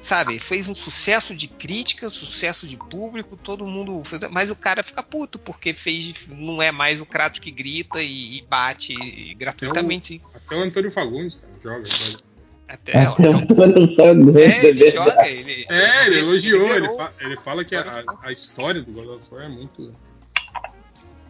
Sabe, 0.00 0.38
fez 0.38 0.68
um 0.68 0.74
sucesso 0.74 1.34
de 1.34 1.48
crítica, 1.48 2.08
sucesso 2.10 2.66
de 2.66 2.76
público, 2.76 3.36
todo 3.36 3.66
mundo. 3.66 4.02
Mas 4.30 4.50
o 4.50 4.56
cara 4.56 4.82
fica 4.82 5.02
puto, 5.02 5.38
porque 5.38 5.72
fez. 5.72 6.26
Não 6.28 6.60
é 6.62 6.70
mais 6.70 7.00
o 7.00 7.06
Kratos 7.06 7.40
que 7.40 7.50
grita 7.50 8.02
e, 8.02 8.38
e 8.38 8.42
bate 8.42 8.94
gratuitamente. 9.34 10.22
Até 10.32 10.36
o, 10.36 10.38
até 10.38 10.56
o 10.56 10.62
Antônio 10.62 10.90
Fagundes, 10.90 11.34
cara, 11.34 11.52
joga. 11.62 11.84
joga. 11.86 12.26
Até, 12.68 12.98
Até 12.98 13.28
o 13.30 13.36
Antônio 13.40 13.96
Fagundes, 13.96 14.36
é, 14.36 14.44
é 14.44 14.66
ele 14.66 14.90
joga, 14.90 15.28
ele. 15.28 15.66
É, 15.68 16.06
ele 16.06 16.18
elogiou, 16.18 16.60
ele, 16.60 16.80
zerou. 16.80 16.96
fa- 16.96 17.12
ele 17.20 17.36
fala 17.44 17.64
que 17.64 17.76
a, 17.76 18.04
a 18.22 18.32
história 18.32 18.82
do 18.82 18.90
God 18.92 19.06
of 19.20 19.24
War 19.32 19.44
é 19.44 19.48
muito. 19.48 19.92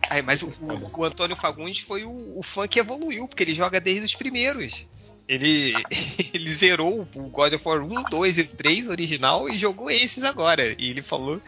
Aí, 0.08 0.22
mas 0.22 0.42
o, 0.42 0.46
o- 0.60 1.00
o 1.00 1.04
Antônio 1.04 1.36
Fagundes 1.36 1.80
foi 1.80 2.04
o, 2.04 2.38
o 2.38 2.42
fã 2.42 2.66
que 2.68 2.78
evoluiu, 2.78 3.26
porque 3.28 3.42
ele 3.42 3.54
joga 3.54 3.80
desde 3.80 4.04
os 4.04 4.14
primeiros. 4.14 4.86
Ele, 5.28 5.74
ele 6.32 6.50
zerou 6.50 7.06
o 7.14 7.22
God 7.28 7.54
of 7.54 7.68
War 7.68 7.82
1, 7.82 8.02
2 8.10 8.38
e 8.38 8.44
3 8.44 8.88
original 8.88 9.48
e 9.48 9.56
jogou 9.56 9.90
esses 9.90 10.24
agora. 10.24 10.62
E 10.78 10.90
ele 10.90 11.02
falou. 11.02 11.40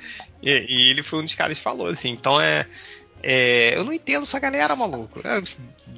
E, 0.43 0.51
e 0.51 0.91
ele 0.91 1.03
foi 1.03 1.21
um 1.21 1.25
dos 1.25 1.35
caras 1.35 1.59
que 1.59 1.65
falou 1.65 1.87
assim. 1.87 2.11
Então 2.11 2.41
é. 2.41 2.67
é, 3.23 3.77
eu 3.77 3.85
não 3.85 3.93
entendo 3.93 4.23
essa 4.23 4.39
galera, 4.39 4.75
maluco. 4.75 5.21
É, 5.27 5.43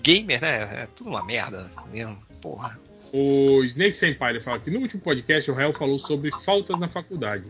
gamer, 0.03 0.41
né? 0.41 0.83
É 0.83 0.89
tudo 0.95 1.11
uma 1.11 1.25
merda 1.25 1.71
mesmo. 1.93 2.21
Porra. 2.41 2.79
O 3.13 3.65
Snake 3.65 3.97
Senpai 3.97 4.33
ele 4.33 4.41
fala 4.41 4.61
que 4.61 4.71
no 4.71 4.79
último 4.79 5.03
podcast 5.03 5.51
o 5.51 5.59
Hell 5.59 5.73
falou 5.73 5.99
sobre 5.99 6.31
faltas 6.45 6.79
na 6.79 6.89
faculdade. 6.89 7.45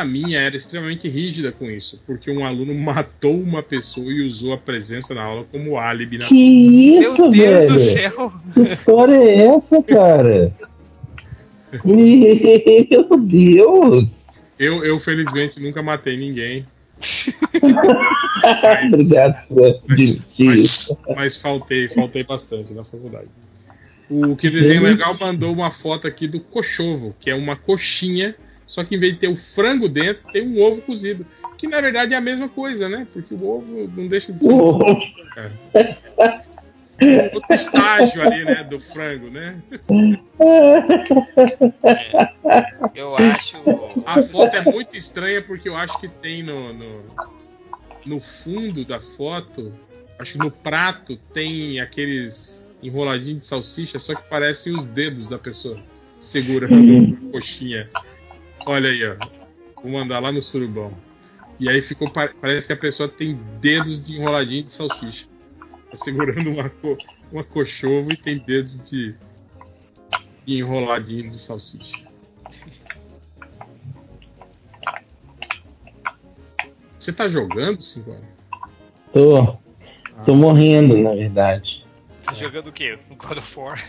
A 0.00 0.04
minha 0.04 0.40
era 0.40 0.56
extremamente 0.56 1.08
rígida 1.08 1.50
com 1.50 1.70
isso, 1.70 2.00
porque 2.06 2.30
um 2.30 2.44
aluno 2.44 2.74
matou 2.74 3.34
uma 3.34 3.62
pessoa 3.62 4.12
e 4.12 4.26
usou 4.26 4.52
a 4.52 4.58
presença 4.58 5.14
na 5.14 5.22
aula 5.22 5.44
como 5.50 5.76
álibi 5.76 6.18
na 6.18 6.28
Que 6.28 6.34
isso, 6.34 7.22
Meu 7.22 7.30
Deus 7.30 7.52
velho? 7.52 7.72
do 7.72 7.78
céu! 7.78 8.32
Que 8.54 8.60
história 8.60 9.14
é 9.14 9.46
essa, 9.46 9.82
cara? 9.82 10.52
Meu 11.84 13.18
Deus! 13.18 14.06
Eu, 14.58 14.84
eu 14.84 15.00
felizmente 15.00 15.60
nunca 15.60 15.82
matei 15.82 16.16
ninguém, 16.16 16.64
Obrigado 18.92 19.46
por 19.48 19.66
admitir 19.66 20.58
isso. 20.58 20.98
mas 21.14 21.36
faltei, 21.36 21.88
faltei 21.88 22.24
bastante 22.24 22.72
na 22.72 22.84
faculdade. 22.84 23.28
O 24.10 24.34
que 24.36 24.50
desenho 24.50 24.82
legal 24.82 25.16
mandou 25.18 25.52
uma 25.52 25.70
foto 25.70 26.06
aqui 26.06 26.26
do 26.26 26.40
cochovo, 26.40 27.14
que 27.20 27.30
é 27.30 27.34
uma 27.34 27.56
coxinha, 27.56 28.34
só 28.68 28.84
que 28.84 28.94
em 28.94 29.00
vez 29.00 29.14
de 29.14 29.20
ter 29.20 29.28
o 29.28 29.36
frango 29.36 29.88
dentro, 29.88 30.30
tem 30.30 30.46
um 30.46 30.62
ovo 30.62 30.82
cozido. 30.82 31.26
Que 31.56 31.66
na 31.66 31.80
verdade 31.80 32.14
é 32.14 32.16
a 32.16 32.20
mesma 32.20 32.48
coisa, 32.48 32.88
né? 32.88 33.06
Porque 33.12 33.34
o 33.34 33.44
ovo 33.44 33.90
não 33.96 34.06
deixa 34.06 34.32
de 34.32 34.44
ser 34.44 34.52
um 34.52 34.58
Oh, 34.60 34.78
outro 37.34 37.54
estágio 37.54 38.22
ali, 38.22 38.44
né? 38.44 38.62
Do 38.64 38.78
frango, 38.78 39.30
né? 39.30 39.60
Eu 42.94 43.16
acho. 43.16 43.56
A 44.04 44.22
foto 44.22 44.56
é 44.56 44.64
muito 44.70 44.96
estranha 44.96 45.42
porque 45.42 45.68
eu 45.68 45.76
acho 45.76 45.98
que 46.00 46.08
tem 46.08 46.42
no, 46.42 46.72
no, 46.72 47.04
no 48.04 48.20
fundo 48.20 48.84
da 48.84 49.00
foto, 49.00 49.72
acho 50.18 50.32
que 50.32 50.38
no 50.38 50.50
prato 50.50 51.16
tem 51.32 51.80
aqueles 51.80 52.62
enroladinhos 52.82 53.42
de 53.42 53.46
salsicha, 53.46 53.98
só 53.98 54.14
que 54.14 54.28
parecem 54.28 54.74
os 54.74 54.84
dedos 54.84 55.26
da 55.26 55.38
pessoa 55.38 55.80
segurando 56.20 57.16
a 57.28 57.32
coxinha. 57.32 57.88
Olha 58.66 58.90
aí, 58.90 59.00
ó. 59.06 59.16
Vou 59.82 59.92
mandar 59.92 60.20
lá 60.20 60.32
no 60.32 60.42
surubão. 60.42 60.92
E 61.60 61.68
aí 61.68 61.80
ficou 61.80 62.10
pa- 62.10 62.32
parece 62.40 62.66
que 62.66 62.72
a 62.72 62.76
pessoa 62.76 63.08
tem 63.08 63.34
dedos 63.60 64.04
de 64.04 64.16
enroladinho 64.16 64.64
de 64.64 64.72
salsicha. 64.74 65.26
Tá 65.90 65.96
segurando 65.96 66.50
uma, 66.50 66.68
co, 66.68 66.96
uma 67.32 67.42
cochovo 67.42 68.12
e 68.12 68.16
tem 68.16 68.38
dedos 68.38 68.82
de, 68.84 69.14
de 70.46 70.58
enroladinho 70.58 71.30
de 71.30 71.38
salsicha. 71.38 71.96
Você 76.98 77.12
tá 77.12 77.28
jogando, 77.28 77.80
Sinclair? 77.80 78.20
tô, 79.12 79.56
tô 80.26 80.34
morrendo, 80.34 80.96
na 80.98 81.14
verdade. 81.14 81.84
Tá 82.22 82.34
jogando 82.34 82.68
o 82.68 82.72
quê? 82.72 82.98
God 83.16 83.38
of 83.38 83.58
War? 83.58 83.78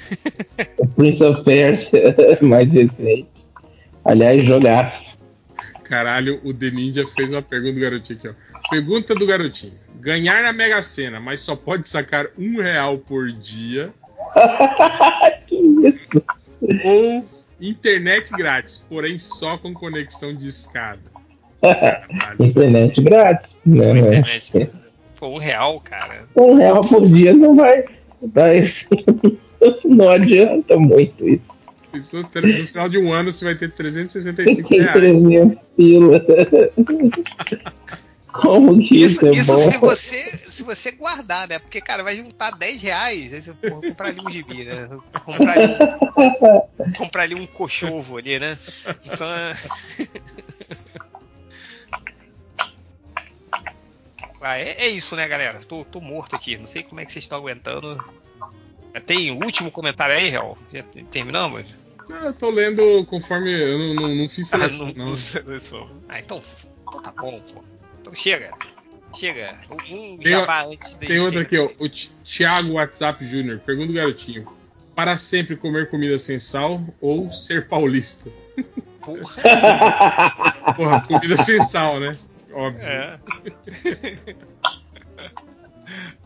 O 0.79 0.87
Prince 0.87 1.21
of 1.21 1.43
Persia, 1.43 2.15
mais 2.41 2.71
recente. 2.71 3.27
Aliás, 4.09 4.43
jogar. 4.43 5.03
Caralho, 5.83 6.41
o 6.43 6.51
The 6.51 6.71
Ninja 6.71 7.05
fez 7.15 7.29
uma 7.29 7.43
pergunta 7.43 7.75
do 7.75 7.79
garotinho 7.79 8.17
aqui, 8.17 8.27
ó. 8.27 8.69
Pergunta 8.71 9.13
do 9.13 9.27
garotinho. 9.27 9.73
Ganhar 9.99 10.41
na 10.41 10.51
Mega 10.51 10.81
Sena, 10.81 11.19
mas 11.19 11.41
só 11.41 11.55
pode 11.55 11.87
sacar 11.87 12.25
um 12.35 12.59
real 12.59 12.97
por 12.97 13.31
dia. 13.31 13.93
que 15.45 15.55
isso? 15.55 16.23
Ou 16.83 17.23
internet 17.61 18.31
grátis, 18.31 18.83
porém 18.89 19.19
só 19.19 19.59
com 19.59 19.75
conexão 19.75 20.35
de 20.35 20.47
escada. 20.47 21.01
Internet 22.39 22.99
grátis, 23.03 23.49
né? 23.63 23.91
Internet. 23.91 24.71
Pô, 25.19 25.27
um 25.27 25.37
real, 25.37 25.79
cara. 25.81 26.23
Um 26.35 26.55
real 26.55 26.81
por 26.81 27.07
dia 27.07 27.33
não 27.33 27.55
vai. 27.55 27.85
vai 28.23 28.73
não 29.85 30.09
adianta 30.09 30.77
muito 30.77 31.29
isso. 31.29 31.58
Isso, 31.93 32.17
no 32.21 32.67
final 32.67 32.87
de 32.89 32.97
um 32.97 33.11
ano 33.11 33.33
você 33.33 33.45
vai 33.45 33.55
ter 33.55 33.71
365 33.71 34.69
Tem 34.69 34.79
reais. 34.79 34.93
300 34.93 35.57
pila. 35.75 36.19
Como 38.31 38.77
que 38.77 39.03
isso, 39.03 39.25
Isso, 39.25 39.27
é 39.27 39.31
isso 39.31 39.53
bom? 39.53 39.71
se 39.71 39.77
você 39.77 40.23
se 40.49 40.63
você 40.63 40.91
guardar, 40.91 41.47
né? 41.47 41.57
Porque, 41.57 41.81
cara, 41.81 42.03
vai 42.03 42.15
juntar 42.15 42.51
10 42.51 42.81
reais. 42.81 43.33
Aí 43.33 43.41
você 43.41 43.53
porra, 43.53 43.81
comprar 43.81 44.09
ali 44.09 44.21
um 44.21 44.29
gibi, 44.29 44.63
né? 44.65 44.87
Comprar 45.25 45.53
ali, 45.57 45.73
um- 45.73 46.93
comprar 46.93 47.23
ali 47.23 47.35
um 47.35 47.47
cochovo 47.47 48.17
ali, 48.17 48.39
né? 48.39 48.57
Então 49.03 49.27
é. 49.33 49.53
Ah, 54.41 54.57
é, 54.57 54.85
é 54.85 54.87
isso, 54.87 55.15
né, 55.17 55.27
galera? 55.27 55.59
Tô, 55.67 55.83
tô 55.83 55.99
morto 55.99 56.33
aqui. 56.35 56.55
Não 56.57 56.65
sei 56.65 56.81
como 56.81 57.01
é 57.01 57.05
que 57.05 57.11
vocês 57.11 57.25
estão 57.25 57.37
aguentando. 57.39 58.01
Tem 59.05 59.31
o 59.31 59.35
último 59.43 59.71
comentário 59.71 60.15
aí, 60.15 60.29
Real? 60.29 60.57
Já 60.73 60.83
te- 60.83 61.03
terminamos? 61.05 61.65
Não, 62.07 62.25
eu 62.25 62.33
tô 62.33 62.49
lendo 62.49 63.05
conforme. 63.05 63.51
Eu 63.53 63.77
não, 63.77 63.93
não, 63.95 64.15
não 64.15 64.29
fiz 64.29 64.47
Ah, 64.53 64.57
seleção, 64.57 64.87
não, 64.87 64.93
não. 64.95 65.05
não 65.11 65.17
seleção. 65.17 65.89
Ah, 66.07 66.19
então, 66.19 66.41
então 66.87 67.01
tá 67.01 67.11
bom, 67.11 67.39
pô. 67.53 67.63
Então 68.01 68.13
chega. 68.15 68.51
Chega. 69.15 69.59
Um 69.89 70.17
Tem 70.17 70.31
jabá 70.31 70.63
antes 70.65 70.93
de 70.97 71.07
Tem 71.07 71.19
outra 71.19 71.41
aqui, 71.41 71.57
ó. 71.57 71.69
O 71.79 71.89
Thiago 72.23 72.73
WhatsApp 72.73 73.25
Júnior. 73.27 73.59
Pergunta 73.59 73.91
o 73.91 73.95
garotinho. 73.95 74.47
Para 74.95 75.17
sempre 75.17 75.55
comer 75.55 75.89
comida 75.89 76.19
sem 76.19 76.39
sal 76.39 76.81
ou 76.99 77.31
ser 77.33 77.67
paulista? 77.67 78.29
Porra. 79.01 80.73
Porra, 80.75 81.01
comida 81.07 81.37
sem 81.43 81.61
sal, 81.63 81.99
né? 81.99 82.17
Óbvio. 82.51 82.85
É. 82.85 83.19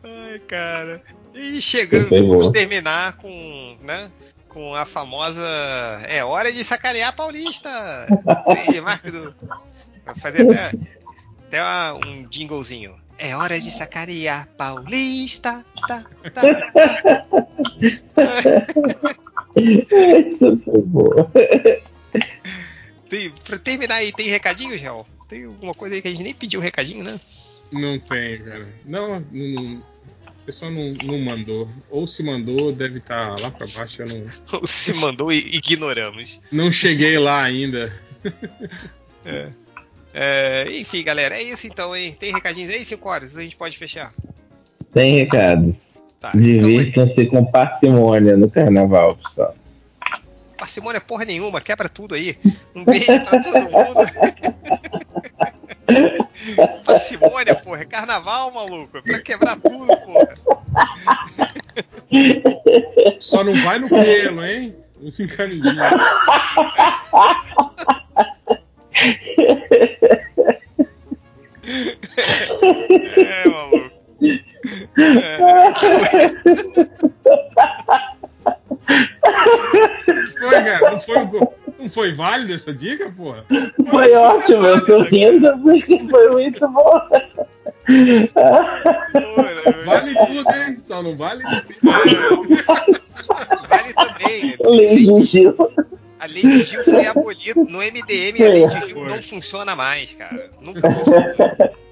Ai, 0.04 0.40
cara. 0.48 1.02
E 1.34 1.62
chegando, 1.62 2.10
vamos 2.28 2.50
terminar 2.52 3.14
com, 3.18 3.78
né? 3.82 4.12
Com 4.48 4.76
a 4.76 4.86
famosa. 4.86 5.42
É 6.08 6.24
hora 6.24 6.52
de 6.52 6.64
sacanear 6.64 7.16
paulista! 7.16 7.70
Aí, 8.48 8.80
Marco 8.82 9.12
do. 9.12 9.34
Vai 10.06 10.16
fazer 10.16 10.50
até, 10.50 10.78
até 11.48 11.62
uma- 11.62 11.94
um 12.06 12.28
jinglezinho. 12.30 12.96
É 13.18 13.36
hora 13.36 13.60
de 13.60 13.72
sacanear 13.72 14.48
paulista! 14.58 15.64
Tá, 15.88 16.04
tá, 16.34 16.42
Isso 19.56 20.62
foi 20.66 20.82
boa. 20.84 21.32
Tem, 23.10 23.32
pra 23.46 23.58
terminar 23.60 23.96
aí, 23.96 24.12
tem 24.12 24.28
recadinho, 24.30 24.78
Gel? 24.78 25.06
Tem 25.30 25.46
alguma 25.46 25.74
coisa 25.74 25.96
aí 25.96 26.02
que 26.02 26.08
a 26.08 26.12
gente 26.12 26.24
nem 26.24 26.34
pediu 26.34 26.60
recadinho, 26.60 27.04
né? 27.04 27.20
Não 27.72 28.00
tem, 28.00 28.44
cara. 28.44 28.68
Não, 28.86 29.20
não- 29.32 29.80
o 30.44 30.46
pessoal 30.46 30.70
não, 30.72 30.94
não 31.04 31.20
mandou. 31.20 31.70
Ou 31.90 32.06
se 32.06 32.22
mandou, 32.22 32.72
deve 32.74 33.00
estar 33.00 33.30
lá 33.40 33.50
pra 33.50 33.66
baixo. 33.76 34.02
Eu 34.02 34.08
não, 34.08 34.26
Ou 34.60 34.68
se 34.68 34.94
mandou 34.94 35.32
e 35.32 35.38
ignoramos. 35.56 36.40
não 36.52 36.72
cheguei 36.72 37.18
lá 37.18 37.42
ainda. 37.44 37.92
É, 40.16 40.68
enfim, 40.78 41.02
galera, 41.04 41.36
é 41.36 41.42
isso 41.42 41.66
então, 41.66 41.96
hein? 41.96 42.16
Tem 42.20 42.32
recadinhos 42.32 42.72
aí, 42.72 42.86
5 42.86 43.10
horas? 43.10 43.36
A 43.36 43.42
gente 43.42 43.56
pode 43.56 43.76
fechar. 43.80 44.14
Tem 44.94 45.16
recado. 45.16 45.76
Tá. 46.20 46.32
Então, 46.36 46.40
Divirtam-se 46.70 47.26
com 47.26 47.44
parcimônia 47.46 48.38
no 48.38 48.48
carnaval, 48.48 49.18
pessoal. 49.18 49.56
parcimônia 50.60 51.02
porra 51.02 51.26
nenhuma, 51.26 51.60
quebra 51.62 51.90
tudo 51.90 52.14
aí. 52.14 52.38
Um 52.76 52.86
beijo 52.86 53.08
pra 53.26 53.42
todo 53.42 53.60
mundo. 53.62 53.96
parcimônia, 56.86 57.56
porra, 57.56 57.82
é 57.82 57.86
carnaval, 57.86 58.52
maluco. 58.52 58.98
É 58.98 59.02
pra 59.02 59.20
quebrar 59.22 59.58
tudo, 59.60 59.88
porra. 59.98 60.36
Só 63.20 63.44
não 63.44 63.54
vai 63.64 63.80
no 63.80 63.90
pelo, 63.90 64.44
hein? 64.46 64.76
Não 65.02 65.12
se 65.12 65.24
encaminha. 65.24 65.90
É, 73.18 73.50
maluco. 73.50 73.92
É. 74.98 75.38
Foi, 80.40 80.64
cara. 80.64 80.92
Não 80.92 81.02
foi, 81.02 81.18
o 81.18 81.28
go- 81.28 81.54
não 81.84 81.90
foi 81.90 82.16
válida 82.16 82.54
essa 82.54 82.74
dica, 82.74 83.12
porra? 83.16 83.46
Foi 83.90 84.14
ótimo, 84.16 84.66
eu 84.66 84.86
tô 84.86 85.02
rindo 85.02 85.58
porque 85.60 86.00
foi 86.10 86.32
muito 86.32 86.68
bom. 86.70 87.02
Vale 89.86 90.14
tudo, 90.28 90.50
hein? 90.56 90.78
Só 90.80 91.04
não 91.04 91.16
vale. 91.18 91.44
Vale 93.64 93.94
também. 93.94 94.46
né? 94.52 94.56
Lei 94.66 94.96
de 95.06 95.22
Gil. 95.26 95.56
A 96.20 96.26
lei 96.26 96.42
de 96.42 96.64
Gil 96.64 96.84
foi 96.84 97.06
abolida. 97.06 97.54
No 97.56 97.80
MDM 97.80 98.42
a 98.42 98.50
lei 98.50 98.68
de 98.68 98.88
Gil 98.88 99.06
não 99.06 99.22
funciona 99.22 99.76
mais, 99.76 100.14
cara. 100.14 100.50
Nunca 100.62 100.82
funcionou. 100.90 101.83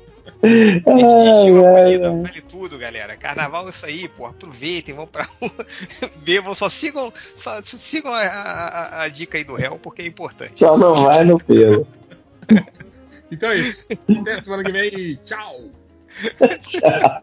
Ai, 0.43 0.83
ai, 0.87 1.49
abolida, 1.49 2.09
ai. 2.09 2.21
vale 2.21 2.41
tudo, 2.41 2.77
galera. 2.77 3.15
Carnaval 3.17 3.67
é 3.67 3.69
isso 3.69 3.85
aí, 3.85 4.07
pô. 4.09 4.25
Aproveitem, 4.25 4.95
vão 4.95 5.07
pra 5.07 5.27
rua, 5.39 5.51
bebam, 6.23 6.53
só 6.53 6.69
sigam, 6.69 7.11
só 7.35 7.61
sigam 7.61 8.13
a, 8.13 8.19
a- 8.21 9.03
a 9.03 9.07
dica 9.09 9.37
aí 9.37 9.43
do 9.43 9.55
réu, 9.55 9.77
porque 9.77 10.01
é 10.01 10.05
importante. 10.05 10.59
Só 10.59 10.77
não 10.77 10.95
vai 10.95 11.23
no 11.23 11.37
pelo. 11.39 11.87
Então 13.31 13.51
é 13.51 13.57
isso. 13.59 13.85
Até 14.19 14.41
semana 14.41 14.63
que 14.63 14.71
vem. 14.71 15.19
Tchau. 15.25 15.61